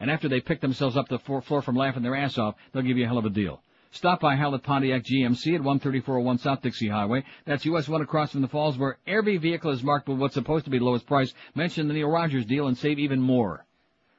And 0.00 0.10
after 0.10 0.30
they 0.30 0.40
pick 0.40 0.62
themselves 0.62 0.96
up 0.96 1.06
the 1.06 1.18
floor 1.18 1.42
from 1.42 1.76
laughing 1.76 2.02
their 2.02 2.16
ass 2.16 2.38
off, 2.38 2.54
they'll 2.72 2.82
give 2.82 2.96
you 2.96 3.04
a 3.04 3.06
hell 3.06 3.18
of 3.18 3.26
a 3.26 3.28
deal. 3.28 3.60
Stop 3.90 4.20
by 4.20 4.34
Hallett 4.34 4.62
Pontiac 4.62 5.02
GMC 5.02 5.56
at 5.56 5.62
13401 5.62 6.38
South 6.38 6.62
Dixie 6.62 6.88
Highway. 6.88 7.22
That's 7.44 7.66
US 7.66 7.86
1 7.86 8.00
across 8.00 8.32
from 8.32 8.40
the 8.40 8.48
falls 8.48 8.78
where 8.78 8.96
every 9.06 9.36
vehicle 9.36 9.70
is 9.70 9.82
marked 9.82 10.08
with 10.08 10.16
what's 10.16 10.32
supposed 10.32 10.64
to 10.64 10.70
be 10.70 10.78
the 10.78 10.86
lowest 10.86 11.06
price. 11.06 11.34
Mention 11.54 11.86
the 11.86 11.92
Neil 11.92 12.08
Rogers 12.08 12.46
deal 12.46 12.68
and 12.68 12.78
save 12.78 12.98
even 12.98 13.20
more. 13.20 13.66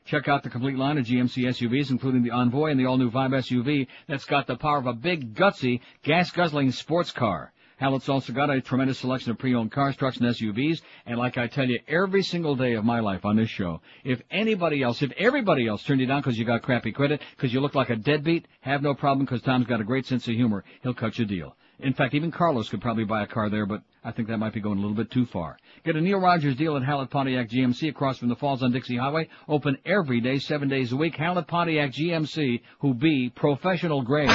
Check 0.05 0.27
out 0.27 0.43
the 0.43 0.51
complete 0.51 0.77
line 0.77 0.99
of 0.99 1.05
GMC 1.07 1.45
SUVs, 1.45 1.89
including 1.89 2.21
the 2.21 2.29
Envoy 2.29 2.69
and 2.69 2.79
the 2.79 2.85
all-new 2.85 3.09
Vibe 3.09 3.31
SUV 3.31 3.87
that's 4.07 4.25
got 4.25 4.45
the 4.45 4.55
power 4.55 4.77
of 4.77 4.85
a 4.85 4.93
big, 4.93 5.33
gutsy, 5.33 5.81
gas-guzzling 6.03 6.71
sports 6.73 7.11
car. 7.11 7.51
Hallett's 7.77 8.07
also 8.07 8.31
got 8.31 8.49
a 8.49 8.61
tremendous 8.61 8.99
selection 8.99 9.31
of 9.31 9.37
pre-owned 9.37 9.71
cars, 9.71 9.95
trucks, 9.95 10.17
and 10.17 10.27
SUVs. 10.27 10.81
And 11.05 11.17
like 11.17 11.37
I 11.37 11.47
tell 11.47 11.65
you 11.65 11.79
every 11.87 12.23
single 12.23 12.55
day 12.55 12.73
of 12.73 12.85
my 12.85 12.99
life 12.99 13.25
on 13.25 13.35
this 13.35 13.49
show, 13.49 13.81
if 14.03 14.21
anybody 14.31 14.81
else, 14.81 15.01
if 15.01 15.11
everybody 15.17 15.67
else 15.67 15.83
turned 15.83 15.99
you 15.99 16.07
down 16.07 16.21
because 16.21 16.37
you 16.37 16.45
got 16.45 16.61
crappy 16.61 16.91
credit, 16.91 17.21
because 17.35 17.53
you 17.53 17.59
look 17.59 17.75
like 17.75 17.89
a 17.89 17.95
deadbeat, 17.95 18.47
have 18.61 18.81
no 18.81 18.93
problem 18.93 19.25
because 19.25 19.41
Tom's 19.41 19.67
got 19.67 19.81
a 19.81 19.85
great 19.85 20.05
sense 20.05 20.27
of 20.27 20.35
humor. 20.35 20.63
He'll 20.83 20.93
cut 20.93 21.17
you 21.17 21.25
a 21.25 21.27
deal. 21.27 21.55
In 21.79 21.93
fact, 21.93 22.13
even 22.13 22.31
Carlos 22.31 22.69
could 22.69 22.81
probably 22.81 23.03
buy 23.03 23.23
a 23.23 23.27
car 23.27 23.49
there, 23.49 23.65
but 23.65 23.81
I 24.03 24.11
think 24.11 24.29
that 24.29 24.37
might 24.37 24.53
be 24.53 24.61
going 24.61 24.77
a 24.77 24.81
little 24.81 24.95
bit 24.95 25.11
too 25.11 25.25
far. 25.25 25.57
Get 25.83 25.97
a 25.97 26.01
Neil 26.01 26.19
Rogers 26.19 26.55
deal 26.55 26.77
at 26.77 26.83
Hallett 26.83 27.09
Pontiac 27.09 27.49
GMC 27.49 27.89
across 27.89 28.17
from 28.17 28.29
the 28.29 28.35
Falls 28.35 28.63
on 28.63 28.71
Dixie 28.71 28.95
Highway. 28.95 29.27
Open 29.49 29.77
every 29.85 30.21
day, 30.21 30.39
seven 30.39 30.69
days 30.69 30.93
a 30.93 30.95
week. 30.95 31.17
Hallett 31.17 31.47
Pontiac 31.47 31.91
GMC, 31.91 32.61
who 32.79 32.93
be 32.93 33.29
professional 33.29 34.03
grade. 34.03 34.29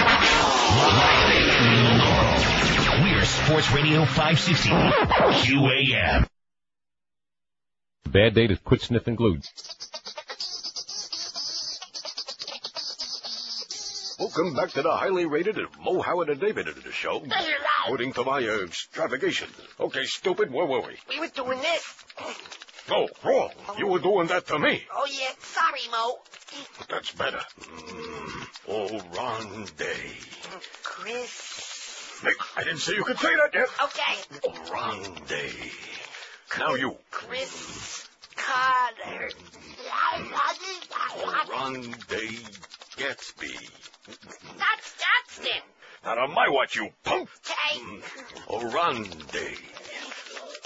We're 3.01 3.25
Sports 3.25 3.73
Radio 3.73 4.05
560 4.05 4.69
QAM. 4.69 6.27
Bad 8.07 8.35
day 8.35 8.47
to 8.47 8.57
quit 8.57 8.83
sniffing 8.83 9.15
glue. 9.15 9.39
Welcome 14.19 14.55
back 14.55 14.73
to 14.73 14.83
the 14.83 14.91
highly 14.91 15.25
rated 15.25 15.57
Mo 15.83 16.03
Howard 16.03 16.29
and 16.29 16.39
David 16.39 16.69
edition 16.69 16.93
show. 16.93 17.25
According 17.85 18.13
to 18.13 18.25
my 18.25 18.47
uh, 18.47 18.65
extravagation. 18.65 19.49
Okay, 19.81 20.05
stupid, 20.05 20.53
where 20.53 20.67
were 20.67 20.83
we? 20.83 20.99
We 21.09 21.21
were 21.21 21.29
doing 21.29 21.59
this. 21.59 21.95
Oh, 22.91 23.09
wrong. 23.25 23.51
You 23.79 23.87
were 23.87 24.01
doing 24.01 24.27
that 24.27 24.47
to 24.49 24.59
me. 24.59 24.85
Oh, 24.95 25.07
yeah. 25.11 25.31
Sorry, 25.39 25.81
Mo. 25.91 26.19
But 26.77 26.89
that's 26.89 27.13
better. 27.13 27.41
Mm. 27.61 28.47
Oh, 28.69 29.01
Ron 29.17 29.65
Day. 29.79 30.19
Chris. 30.83 31.70
Nick, 32.23 32.37
I 32.57 32.65
didn't 32.65 32.81
say 32.81 32.95
you 32.95 33.05
could 33.05 33.19
say 33.19 33.35
that 33.35 33.55
yet. 33.55 33.69
Okay. 33.83 34.41
Oh, 34.47 34.73
Ron 34.73 35.15
Day. 35.27 35.51
Now 36.59 36.75
you. 36.75 36.97
Chris 37.11 38.07
Carter. 38.37 39.31
Oh, 41.17 41.47
Ron 41.51 41.83
Day 42.09 42.37
Gatsby. 42.97 43.71
That's 44.59 44.95
Jackson. 44.99 45.63
Not 46.05 46.19
on 46.19 46.35
my 46.35 46.49
watch, 46.49 46.77
you 46.77 46.91
punk. 47.05 47.29
Okay. 47.47 47.81
Mm. 47.81 48.03
Oh, 48.49 48.71
Ron 48.71 49.05
Day. 49.33 49.55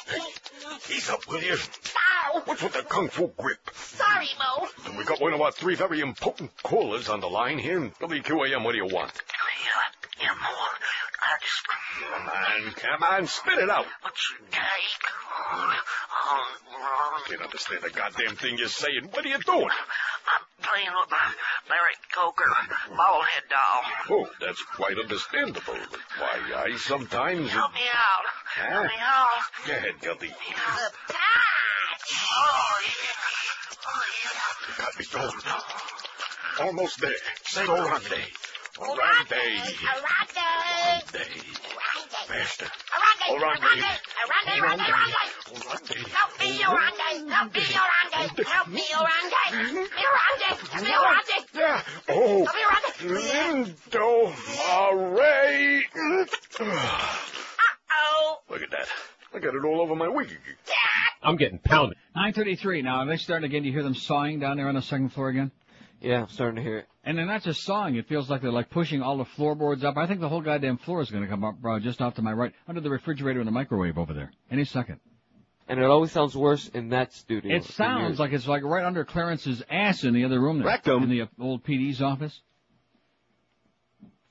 Hey, 0.07 0.95
ease 0.95 1.09
up, 1.11 1.27
will 1.29 1.43
you? 1.43 1.55
Ow. 1.55 2.43
What's 2.47 2.63
with 2.63 2.73
the 2.73 2.83
kung 2.83 3.09
fu 3.09 3.31
grip? 3.37 3.59
Sorry, 3.75 4.29
Mo. 4.39 4.67
We 4.99 5.05
got 5.05 5.21
one 5.21 5.33
of 5.33 5.41
our 5.41 5.53
three 5.53 5.77
very 5.77 6.01
important 6.01 6.51
callers 6.63 7.09
on 7.09 7.21
the 7.21 7.29
line 7.29 7.59
here. 7.59 7.81
WQAM, 8.01 8.65
what 8.65 8.73
do 8.73 8.79
you 8.79 8.87
want? 8.87 9.13
Yeah, 10.25 10.33
Mo. 10.41 10.49
I 10.49 11.37
just... 11.37 11.69
Come 12.01 12.29
on, 12.33 12.73
come 12.73 13.03
on, 13.03 13.27
spit 13.27 13.59
it 13.59 13.69
out. 13.69 13.85
What's 14.01 14.33
your 14.33 14.49
take? 14.49 15.05
I 15.37 15.77
can't 17.29 17.41
oh, 17.41 17.45
understand 17.45 17.83
the 17.83 17.91
goddamn 17.91 18.37
thing 18.37 18.57
you're 18.57 18.69
saying. 18.69 19.09
What 19.13 19.27
are 19.27 19.29
you 19.29 19.39
doing? 19.45 19.69
I'm 19.69 20.45
playing 20.65 20.89
with 20.97 21.11
my 21.11 21.29
Larry 21.69 21.93
Coker 22.15 22.49
ballhead 22.89 23.45
doll. 23.53 23.83
Oh, 24.17 24.31
that's 24.41 24.63
quite 24.77 24.97
understandable. 24.99 25.77
Why, 26.17 26.41
I 26.57 26.77
sometimes... 26.79 27.51
Help 27.51 27.75
me 27.75 27.81
out. 27.93 28.27
Huh? 28.57 28.71
Help 28.71 28.87
me 28.87 29.01
out. 29.01 29.43
Go 29.67 29.73
ahead, 29.75 30.01
Gildy. 30.01 30.29
The 30.29 30.91
patch. 31.13 32.15
Oh, 32.33 32.81
yeah. 32.81 33.13
Oh, 33.93 34.05
yeah. 34.25 34.85
Got 34.85 34.99
me 34.99 35.05
going. 35.13 36.67
Almost 36.67 37.01
there. 37.01 37.13
Say 37.45 37.67
Orande. 37.67 38.25
Orande. 38.79 39.43
Arande. 39.87 40.47
Day. 41.13 41.31
Faster. 42.27 42.67
Arande. 42.95 43.27
Orande. 43.31 43.71
Arande. 43.71 44.53
Arande. 44.59 44.83
Arande. 44.83 45.23
Orande. 45.55 45.97
Help 46.11 46.33
me, 46.41 46.51
Orande. 46.65 47.09
Help 47.31 47.53
me, 47.55 47.63
Orande. 47.85 48.21
Help 48.45 48.69
me, 48.69 48.83
Orande. 48.99 49.43
Orande. 50.11 50.49
Help 50.71 50.83
me, 50.83 50.91
Orande. 50.91 51.37
Yeah. 51.55 51.83
Oh. 52.09 52.45
Help 52.45 52.57
me, 52.57 52.63
Orande. 52.67 52.91
Lindo 53.15 54.11
Array. 54.91 55.85
Uh-oh. 56.61 58.39
Look 58.51 58.63
at 58.63 58.71
that. 58.73 58.89
I 59.35 59.39
got 59.39 59.55
it 59.55 59.65
all 59.65 59.81
over 59.81 59.95
my 59.95 60.09
wig. 60.09 60.37
I'm 61.23 61.37
getting 61.37 61.59
pounded. 61.59 61.97
933 62.17 62.83
now. 62.83 62.97
Are 62.99 63.07
they 63.07 63.17
starting 63.17 63.47
again? 63.47 63.63
Do 63.63 63.69
you 63.69 63.73
hear 63.75 63.83
them 63.85 63.95
sawing 63.95 64.41
down 64.41 64.57
there 64.57 64.69
on 64.69 64.75
the 64.75 64.83
second 64.83 65.11
floor 65.11 65.29
again? 65.29 65.53
Yeah, 66.05 66.23
I'm 66.23 66.29
starting 66.29 66.57
to 66.57 66.63
hear 66.63 66.79
it. 66.79 66.87
And 67.03 67.17
they're 67.17 67.25
not 67.25 67.43
just 67.43 67.63
sawing. 67.63 67.97
It 67.97 68.09
feels 68.09 68.29
like 68.29 68.43
they're 68.43 68.53
like 68.53 68.69
pushing 68.69 69.01
all 69.03 69.17
the 69.17 69.25
floorboards 69.25 69.85
up. 69.85 69.97
I 69.97 70.07
think 70.07 70.21
the 70.21 70.29
whole 70.29 70.43
goddamn 70.43 70.77
floor 70.79 71.01
is 71.01 71.11
going 71.11 71.23
to 71.23 71.29
come 71.29 71.45
up 71.45 71.57
uh, 71.65 71.79
just 71.81 72.03
off 72.03 72.15
to 72.15 72.23
my 72.23 72.33
right, 72.33 72.53
under 72.69 72.81
the 72.81 72.91
refrigerator 72.91 73.41
and 73.41 73.47
the 73.47 73.53
microwave 73.53 73.97
over 73.97 74.13
there. 74.13 74.31
Any 74.51 74.65
second. 74.65 75.01
And 75.67 75.81
it 75.81 75.87
always 75.87 76.13
sounds 76.13 76.37
worse 76.37 76.69
in 76.69 76.91
that 76.91 77.15
studio. 77.15 77.57
It 77.57 77.65
sounds 77.65 78.19
like 78.19 78.33
it's 78.33 78.47
like 78.47 78.63
right 78.65 78.85
under 78.85 79.05
Clarence's 79.05 79.63
ass 79.71 80.05
in 80.05 80.13
the 80.13 80.25
other 80.25 80.39
room 80.39 80.59
there. 80.59 80.67
Rectum. 80.67 81.05
In 81.05 81.09
the 81.09 81.23
uh, 81.23 81.27
old 81.41 81.65
PD's 81.65 82.03
office. 82.03 82.39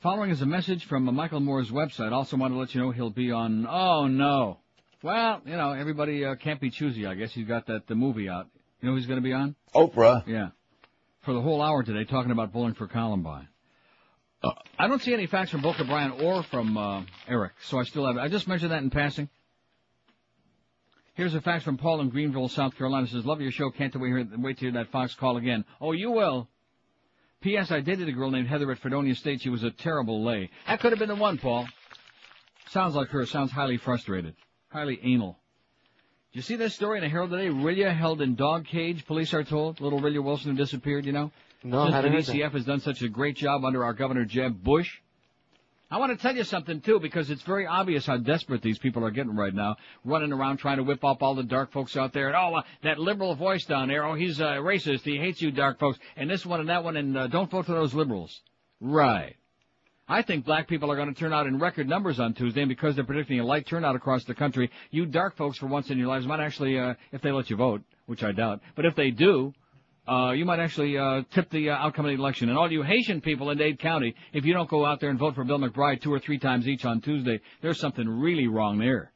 Following 0.02 0.30
is 0.30 0.42
a 0.44 0.46
message 0.46 0.86
from 0.86 1.10
uh, 1.10 1.12
Michael 1.12 1.40
Moore's 1.40 1.72
website. 1.72 2.12
Also 2.12 2.38
want 2.38 2.54
to 2.54 2.60
let 2.60 2.76
you 2.76 2.82
know 2.82 2.92
he'll 2.92 3.10
be 3.10 3.32
on, 3.32 3.66
oh 3.68 4.06
no. 4.08 4.60
Well, 5.02 5.42
you 5.46 5.58
know, 5.58 5.72
everybody 5.72 6.24
uh, 6.24 6.36
can't 6.36 6.62
be 6.62 6.70
choosy, 6.70 7.08
I 7.08 7.16
guess. 7.16 7.34
He's 7.34 7.48
got 7.48 7.66
that 7.68 7.88
the 7.88 7.96
movie 7.96 8.30
out. 8.30 8.48
You 8.80 8.88
know 8.88 8.92
who 8.92 8.98
he's 8.98 9.08
going 9.08 9.18
to 9.18 9.24
be 9.24 9.34
on? 9.34 9.56
Oprah. 9.74 10.28
Yeah. 10.28 10.50
For 11.24 11.34
the 11.34 11.42
whole 11.42 11.62
hour 11.62 11.84
today, 11.84 12.04
talking 12.04 12.32
about 12.32 12.52
bowling 12.52 12.74
for 12.74 12.88
Columbine. 12.88 13.48
Uh, 14.44 14.52
I 14.78 14.90
don't 14.90 15.02
see 15.02 15.14
any 15.14 15.26
facts 15.26 15.52
from 15.52 15.62
Boca 15.62 15.86
Brian 15.86 16.12
or 16.12 16.44
from 16.44 16.78
uh, 16.78 17.04
Eric, 17.30 17.54
so 17.64 17.80
I 17.80 17.84
still 17.84 18.06
have. 18.06 18.18
I 18.18 18.28
just 18.28 18.46
mentioned 18.46 18.72
that 18.72 18.84
in 18.84 18.90
passing. 18.90 19.30
Here's 21.14 21.34
a 21.34 21.40
fax 21.40 21.64
from 21.64 21.78
Paul 21.78 22.02
in 22.02 22.10
Greenville, 22.10 22.50
South 22.50 22.76
Carolina. 22.78 23.08
Says, 23.08 23.26
"Love 23.26 23.40
your 23.40 23.52
show. 23.52 23.70
Can't 23.70 23.96
wait, 23.96 24.10
hear, 24.10 24.28
wait 24.38 24.58
to 24.58 24.66
hear 24.66 24.74
that 24.74 24.92
Fox 24.92 25.16
call 25.16 25.38
again. 25.38 25.64
Oh, 25.80 25.94
you 25.94 26.12
will." 26.12 26.50
P.S. 27.40 27.72
I 27.72 27.80
dated 27.80 28.10
a 28.10 28.12
girl 28.12 28.30
named 28.30 28.48
Heather 28.48 28.70
at 28.72 28.80
Fredonia 28.80 29.16
State. 29.16 29.42
She 29.42 29.50
was 29.50 29.64
a 29.64 29.72
terrible 29.72 30.26
lay. 30.26 30.50
That 30.68 30.82
could 30.82 30.92
have 30.92 31.00
been 31.00 31.10
the 31.10 31.16
one, 31.16 31.38
Paul. 31.38 31.68
Sounds 32.70 32.96
like 32.96 33.10
her. 33.10 33.26
Sounds 33.26 33.52
highly 33.52 33.78
frustrated. 33.78 34.36
Highly 34.70 35.00
anal. 35.04 35.40
You 36.34 36.42
see 36.42 36.56
this 36.56 36.74
story 36.74 36.98
in 36.98 37.04
the 37.04 37.10
Herald 37.10 37.30
today? 37.30 37.48
Rilya 37.48 37.96
held 37.96 38.20
in 38.20 38.34
dog 38.34 38.66
cage, 38.66 39.06
police 39.06 39.36
are 39.36 39.44
told. 39.44 39.80
Little 39.80 40.00
Rilya 40.02 40.24
Wilson 40.24 40.52
who 40.52 40.58
disappeared, 40.58 41.06
you 41.06 41.12
know? 41.12 41.32
No, 41.64 41.86
Since 41.86 41.96
I 41.96 42.02
the 42.02 42.10
didn't 42.10 42.26
hear 42.26 42.50
that. 42.50 42.50
DCF 42.50 42.54
has 42.54 42.66
done 42.66 42.80
such 42.80 43.04
a 43.04 43.08
great 43.08 43.36
job 43.36 43.64
under 43.64 43.84
our 43.86 43.94
Governor 43.94 44.26
Jeb 44.26 44.64
Bush. 44.64 45.00
I 45.92 45.98
want 46.00 46.12
to 46.12 46.18
tell 46.18 46.36
you 46.36 46.44
something 46.44 46.82
too, 46.82 47.00
because 47.00 47.30
it's 47.30 47.44
very 47.44 47.68
obvious 47.68 48.08
how 48.08 48.18
desperate 48.18 48.64
these 48.64 48.80
people 48.80 49.06
are 49.06 49.12
getting 49.12 49.36
right 49.36 49.54
now, 49.54 49.76
running 50.04 50.34
around 50.34 50.58
trying 50.58 50.78
to 50.78 50.84
whip 50.84 51.04
up 51.06 51.22
all 51.22 51.36
the 51.36 51.44
dark 51.44 51.72
folks 51.72 51.96
out 51.96 52.14
there. 52.14 52.30
And 52.30 52.36
oh, 52.36 52.56
uh, 52.56 52.62
that 52.82 52.98
liberal 52.98 53.36
voice 53.36 53.66
down 53.66 53.90
there, 53.90 54.04
oh, 54.04 54.16
he's 54.16 54.42
uh, 54.42 54.54
racist, 54.54 55.02
he 55.02 55.18
hates 55.18 55.40
you 55.40 55.52
dark 55.52 55.78
folks, 55.78 56.00
and 56.16 56.28
this 56.28 56.48
one 56.48 56.60
and 56.62 56.70
that 56.70 56.84
one, 56.84 56.98
and 56.98 57.16
uh, 57.16 57.28
don't 57.28 57.52
vote 57.52 57.68
for 57.68 57.74
those 57.74 57.94
liberals. 57.94 58.42
Right. 58.82 59.36
I 60.08 60.22
think 60.22 60.44
black 60.44 60.68
people 60.68 60.92
are 60.92 60.98
going 60.98 61.14
to 61.14 61.18
turn 61.18 61.32
out 61.32 61.48
in 61.48 61.60
record 61.60 61.88
numbers 61.88 62.20
on 62.20 62.34
Tuesday, 62.34 62.62
and 62.62 62.70
because 62.70 62.96
they're 62.96 63.06
predicting 63.06 63.40
a 63.40 63.46
light 63.46 63.66
turnout 63.66 63.96
across 63.96 64.26
the 64.26 64.36
country, 64.36 64.70
you 64.92 65.06
dark 65.06 65.38
folks 65.38 65.58
for 65.58 65.68
once 65.68 65.90
in 65.90 65.98
your 65.98 66.08
lives 66.08 66.28
might 66.28 66.42
actually, 66.42 66.78
uh, 66.78 66.94
if 67.14 67.22
they 67.22 67.32
let 67.32 67.50
you 67.50 67.56
vote, 67.56 67.82
which 68.06 68.22
I 68.22 68.34
doubt, 68.34 68.60
but 68.76 68.86
if 68.86 68.96
they 68.96 69.12
do, 69.12 69.54
uh, 70.06 70.32
you 70.32 70.44
might 70.44 70.60
actually 70.60 70.98
uh, 70.98 71.22
tip 71.32 71.50
the 71.52 71.70
uh, 71.70 71.76
outcome 71.76 72.06
of 72.06 72.10
the 72.10 72.18
election. 72.18 72.50
And 72.50 72.58
all 72.58 72.70
you 72.70 72.84
Haitian 72.84 73.22
people 73.22 73.50
in 73.52 73.58
Dade 73.58 73.80
County, 73.80 74.14
if 74.34 74.44
you 74.44 74.54
don't 74.54 74.70
go 74.70 74.86
out 74.86 75.00
there 75.00 75.10
and 75.10 75.18
vote 75.18 75.36
for 75.36 75.46
Bill 75.46 75.58
McBride 75.58 76.02
two 76.02 76.12
or 76.12 76.20
three 76.20 76.38
times 76.38 76.68
each 76.68 76.84
on 76.84 77.00
Tuesday, 77.00 77.40
there's 77.62 77.80
something 77.80 78.06
really 78.06 78.48
wrong 78.48 78.80
there. 78.80 79.13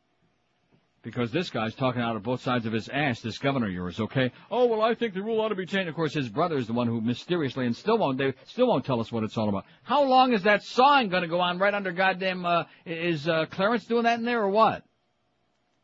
Because 1.08 1.32
this 1.32 1.50
guy's 1.50 1.74
talking 1.74 2.02
out 2.02 2.18
of 2.18 2.24
both 2.24 2.42
sides 2.42 2.66
of 2.66 2.74
his 2.74 2.90
ass, 2.90 3.22
this 3.22 3.38
governor 3.38 3.68
of 3.68 3.72
yours, 3.72 3.98
okay? 3.98 4.30
Oh, 4.52 4.66
well, 4.66 4.82
I 4.82 4.94
think 4.94 5.14
the 5.14 5.24
rule 5.24 5.40
ought 5.40 5.48
to 5.48 5.56
be 5.56 5.66
changed. 5.66 5.88
Of 5.88 5.96
course, 5.96 6.14
his 6.14 6.28
brother 6.28 6.58
is 6.58 6.68
the 6.68 6.74
one 6.74 6.86
who 6.86 7.00
mysteriously 7.00 7.66
and 7.66 7.74
still 7.74 7.98
won't, 7.98 8.18
they 8.18 8.34
still 8.48 8.68
won't 8.68 8.84
tell 8.84 9.00
us 9.00 9.10
what 9.10 9.24
it's 9.24 9.38
all 9.38 9.48
about. 9.48 9.64
How 9.84 10.04
long 10.04 10.34
is 10.34 10.44
that 10.44 10.64
sawing 10.64 11.08
gonna 11.08 11.30
go 11.30 11.40
on 11.40 11.60
right 11.60 11.74
under 11.74 11.94
goddamn, 11.94 12.46
uh, 12.46 12.66
is, 12.86 13.26
uh, 13.26 13.46
Clarence 13.46 13.86
doing 13.86 14.04
that 14.04 14.20
in 14.20 14.26
there 14.26 14.42
or 14.42 14.50
what? 14.50 14.84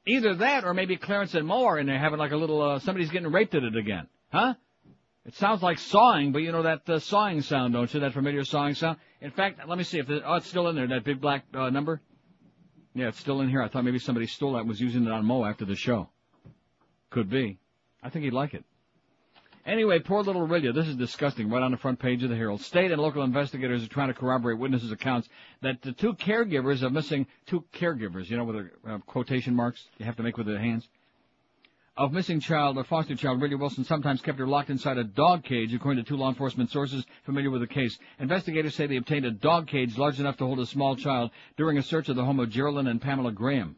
Either 0.05 0.35
that 0.35 0.65
or 0.65 0.73
maybe 0.73 0.97
Clarence 0.97 1.35
and 1.35 1.47
Mo 1.47 1.63
are 1.67 1.79
in 1.79 1.87
there 1.87 1.97
having 1.97 2.19
like 2.19 2.33
a 2.33 2.35
little, 2.37 2.61
uh, 2.61 2.79
somebody's 2.79 3.09
getting 3.09 3.31
raped 3.31 3.55
at 3.55 3.63
it 3.63 3.77
again. 3.77 4.07
Huh? 4.29 4.55
It 5.25 5.35
sounds 5.35 5.63
like 5.63 5.79
sawing, 5.79 6.33
but 6.33 6.39
you 6.39 6.51
know 6.51 6.63
that 6.63 6.89
uh, 6.89 6.99
sawing 6.99 7.39
sound, 7.43 7.75
don't 7.75 7.93
you? 7.93 8.01
That 8.01 8.11
familiar 8.11 8.43
sawing 8.43 8.73
sound. 8.73 8.97
In 9.21 9.31
fact, 9.31 9.61
let 9.65 9.77
me 9.77 9.85
see 9.85 9.99
if 9.99 10.07
the, 10.07 10.21
oh, 10.29 10.35
it's 10.35 10.49
still 10.49 10.67
in 10.67 10.75
there. 10.75 10.89
That 10.89 11.05
big 11.05 11.21
black 11.21 11.45
uh, 11.53 11.69
number. 11.69 12.01
Yeah, 12.95 13.07
it's 13.07 13.19
still 13.19 13.41
in 13.41 13.49
here. 13.49 13.61
I 13.61 13.67
thought 13.67 13.83
maybe 13.83 13.99
somebody 13.99 14.27
stole 14.27 14.53
that 14.53 14.59
and 14.59 14.69
was 14.69 14.79
using 14.79 15.05
it 15.05 15.11
on 15.11 15.25
Mo 15.25 15.45
after 15.45 15.65
the 15.65 15.75
show. 15.75 16.09
Could 17.09 17.29
be. 17.29 17.57
I 18.03 18.09
think 18.09 18.25
he'd 18.25 18.33
like 18.33 18.53
it. 18.53 18.63
Anyway, 19.65 19.99
poor 19.99 20.21
little 20.21 20.45
Rilya. 20.45 20.75
This 20.75 20.87
is 20.87 20.95
disgusting. 20.95 21.49
Right 21.49 21.63
on 21.63 21.71
the 21.71 21.77
front 21.77 21.97
page 21.97 22.21
of 22.23 22.29
the 22.29 22.35
Herald. 22.35 22.61
State 22.61 22.91
and 22.91 23.01
local 23.01 23.23
investigators 23.23 23.83
are 23.83 23.87
trying 23.87 24.09
to 24.09 24.13
corroborate 24.13 24.59
witnesses' 24.59 24.91
accounts 24.91 25.29
that 25.61 25.81
the 25.81 25.93
two 25.93 26.13
caregivers 26.15 26.83
of 26.83 26.91
missing 26.91 27.25
two 27.45 27.63
caregivers. 27.73 28.29
You 28.29 28.37
know, 28.37 28.43
with 28.43 28.57
the 28.57 28.91
uh, 28.91 28.97
quotation 28.99 29.55
marks 29.55 29.87
you 29.97 30.05
have 30.05 30.17
to 30.17 30.23
make 30.23 30.37
with 30.37 30.47
the 30.47 30.59
hands 30.59 30.87
of 31.95 32.11
missing 32.11 32.39
child 32.39 32.77
or 32.77 32.83
foster 32.83 33.15
child, 33.15 33.39
Rilya 33.39 33.59
Wilson 33.59 33.83
sometimes 33.83 34.21
kept 34.21 34.39
her 34.39 34.47
locked 34.47 34.71
inside 34.71 34.97
a 34.97 35.03
dog 35.03 35.43
cage, 35.43 35.73
according 35.73 36.03
to 36.03 36.07
two 36.07 36.17
law 36.17 36.29
enforcement 36.29 36.71
sources 36.71 37.05
familiar 37.23 37.51
with 37.51 37.61
the 37.61 37.67
case. 37.67 37.99
Investigators 38.19 38.73
say 38.73 38.87
they 38.87 38.95
obtained 38.95 39.25
a 39.25 39.31
dog 39.31 39.67
cage 39.67 39.97
large 39.97 40.19
enough 40.19 40.37
to 40.37 40.45
hold 40.45 40.59
a 40.59 40.65
small 40.65 40.95
child 40.95 41.29
during 41.55 41.77
a 41.77 41.83
search 41.83 42.09
of 42.09 42.15
the 42.15 42.25
home 42.25 42.39
of 42.39 42.49
Geraldine 42.49 42.87
and 42.87 43.01
Pamela 43.01 43.31
Graham. 43.31 43.75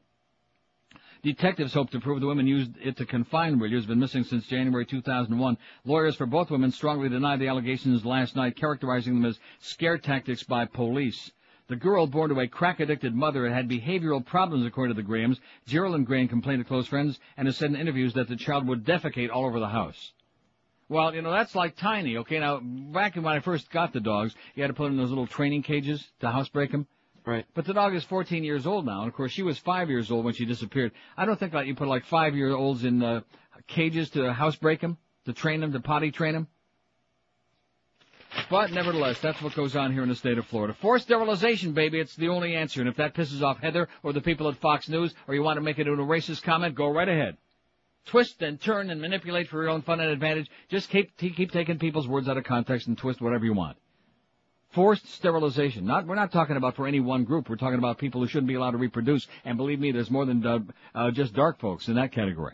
Detectives 1.24 1.74
hope 1.74 1.90
to 1.90 2.00
prove 2.00 2.22
the 2.22 2.28
women 2.28 2.48
used 2.48 2.72
it 2.82 2.98
to 2.98 3.06
confine 3.06 3.60
Rilya, 3.60 3.72
who's 3.72 3.86
been 3.86 4.00
missing 4.00 4.24
since 4.24 4.46
January 4.48 4.86
2001. 4.86 5.58
Lawyers 5.84 6.16
for 6.16 6.28
both 6.28 6.52
women 6.52 6.72
strongly 6.72 7.10
denied 7.10 7.40
the 7.40 7.48
allegations 7.48 8.06
last 8.06 8.36
night, 8.36 8.56
characterizing 8.56 9.16
them 9.16 9.26
as 9.26 9.40
scare 9.60 9.98
tactics 9.98 10.44
by 10.44 10.66
police. 10.66 11.32
The 11.68 11.76
girl, 11.76 12.06
born 12.06 12.30
to 12.30 12.40
a 12.40 12.48
crack-addicted 12.48 13.16
mother, 13.16 13.50
had 13.50 13.68
behavioral 13.68 14.24
problems, 14.24 14.66
according 14.66 14.96
to 14.96 15.02
the 15.02 15.08
Grahams. 15.08 15.40
Geraldine 15.66 16.04
Graham 16.04 16.28
complained 16.28 16.64
to 16.64 16.68
close 16.68 16.88
friends 16.88 17.20
and 17.38 17.48
has 17.48 17.58
said 17.58 17.72
in 17.72 17.76
interviews 17.76 18.14
that 18.14 18.28
the 18.28 18.36
child 18.36 18.68
would 18.68 18.86
defecate 18.86 19.32
all 19.32 19.46
over 19.46 19.60
the 19.60 19.68
house. 19.68 20.12
Well, 20.88 21.16
you 21.16 21.24
know, 21.24 21.32
that's 21.32 21.56
like 21.56 21.76
Tiny, 21.76 22.18
okay? 22.18 22.40
Now, 22.40 22.60
back 22.60 23.16
when 23.16 23.26
I 23.26 23.40
first 23.40 23.72
got 23.72 23.94
the 23.94 24.00
dogs, 24.00 24.36
you 24.54 24.62
had 24.62 24.68
to 24.68 24.76
put 24.76 24.84
them 24.84 24.94
in 24.94 24.98
those 25.00 25.10
little 25.10 25.26
training 25.26 25.64
cages 25.64 26.08
to 26.20 26.30
housebreak 26.30 26.72
them. 26.72 26.86
Right. 27.26 27.46
But 27.56 27.66
the 27.66 27.74
dog 27.74 27.96
is 27.96 28.04
14 28.04 28.44
years 28.44 28.68
old 28.68 28.86
now, 28.86 29.00
and 29.00 29.08
of 29.08 29.16
course 29.16 29.32
she 29.32 29.42
was 29.42 29.58
5 29.58 29.90
years 29.90 30.12
old 30.12 30.26
when 30.26 30.36
she 30.36 30.46
disappeared. 30.46 30.92
I 31.18 31.26
don't 31.26 31.40
think 31.40 31.54
like 31.54 31.66
you 31.66 31.74
put 31.74 31.88
like 31.88 32.06
5-year-olds 32.06 32.84
in 32.84 33.02
uh, 33.02 33.22
cages 33.66 34.12
to 34.12 34.32
housebreak 34.32 34.82
them, 34.82 35.00
to 35.26 35.34
train 35.34 35.62
them, 35.62 35.72
to 35.72 35.80
potty 35.80 36.12
train 36.12 36.34
them. 36.34 36.48
But 38.50 38.72
nevertheless, 38.72 39.20
that's 39.20 39.42
what 39.42 39.56
goes 39.56 39.76
on 39.76 39.92
here 39.92 40.04
in 40.04 40.10
the 40.10 40.16
state 40.16 40.38
of 40.38 40.46
Florida. 40.48 40.76
Forced 40.82 41.06
sterilization, 41.06 41.74
baby, 41.74 42.00
it's 42.00 42.16
the 42.16 42.30
only 42.30 42.56
answer. 42.56 42.80
And 42.80 42.90
if 42.90 42.98
that 42.98 43.14
pisses 43.14 43.42
off 43.42 43.60
Heather 43.60 43.88
or 44.04 44.14
the 44.14 44.22
people 44.22 44.48
at 44.48 44.58
Fox 44.58 44.88
News, 44.88 45.14
or 45.28 45.36
you 45.36 45.42
want 45.42 45.58
to 45.58 45.62
make 45.62 45.80
it 45.80 45.88
into 45.88 46.02
a 46.02 46.06
racist 46.06 46.44
comment, 46.44 46.76
go 46.76 46.88
right 46.88 47.10
ahead. 47.10 47.38
Twist 48.06 48.42
and 48.44 48.62
turn 48.62 48.92
and 48.92 49.02
manipulate 49.02 49.48
for 49.48 49.62
your 49.62 49.72
own 49.72 49.82
fun 49.82 50.00
and 50.00 50.12
advantage. 50.12 50.48
Just 50.70 50.90
keep 50.90 51.18
t- 51.18 51.32
keep 51.32 51.52
taking 51.52 51.80
people's 51.80 52.08
words 52.08 52.30
out 52.30 52.38
of 52.38 52.44
context 52.44 52.88
and 52.88 52.98
twist 52.98 53.20
whatever 53.20 53.46
you 53.46 53.54
want. 53.54 53.78
Forced 54.74 55.08
sterilization. 55.14 55.86
Not 55.86 56.06
we're 56.06 56.16
not 56.16 56.32
talking 56.32 56.56
about 56.56 56.76
for 56.76 56.86
any 56.86 57.00
one 57.00 57.24
group. 57.24 57.50
We're 57.50 57.56
talking 57.56 57.80
about 57.80 57.98
people 57.98 58.22
who 58.22 58.28
shouldn't 58.28 58.48
be 58.48 58.54
allowed 58.56 58.72
to 58.72 58.78
reproduce. 58.78 59.26
And 59.44 59.58
believe 59.58 59.80
me, 59.80 59.92
there's 59.92 60.12
more 60.12 60.26
than 60.26 60.46
uh, 60.46 60.60
uh, 60.94 61.12
just 61.12 61.34
dark 61.34 61.60
folks 61.60 61.88
in 61.88 61.96
that 61.96 62.12
category. 62.12 62.54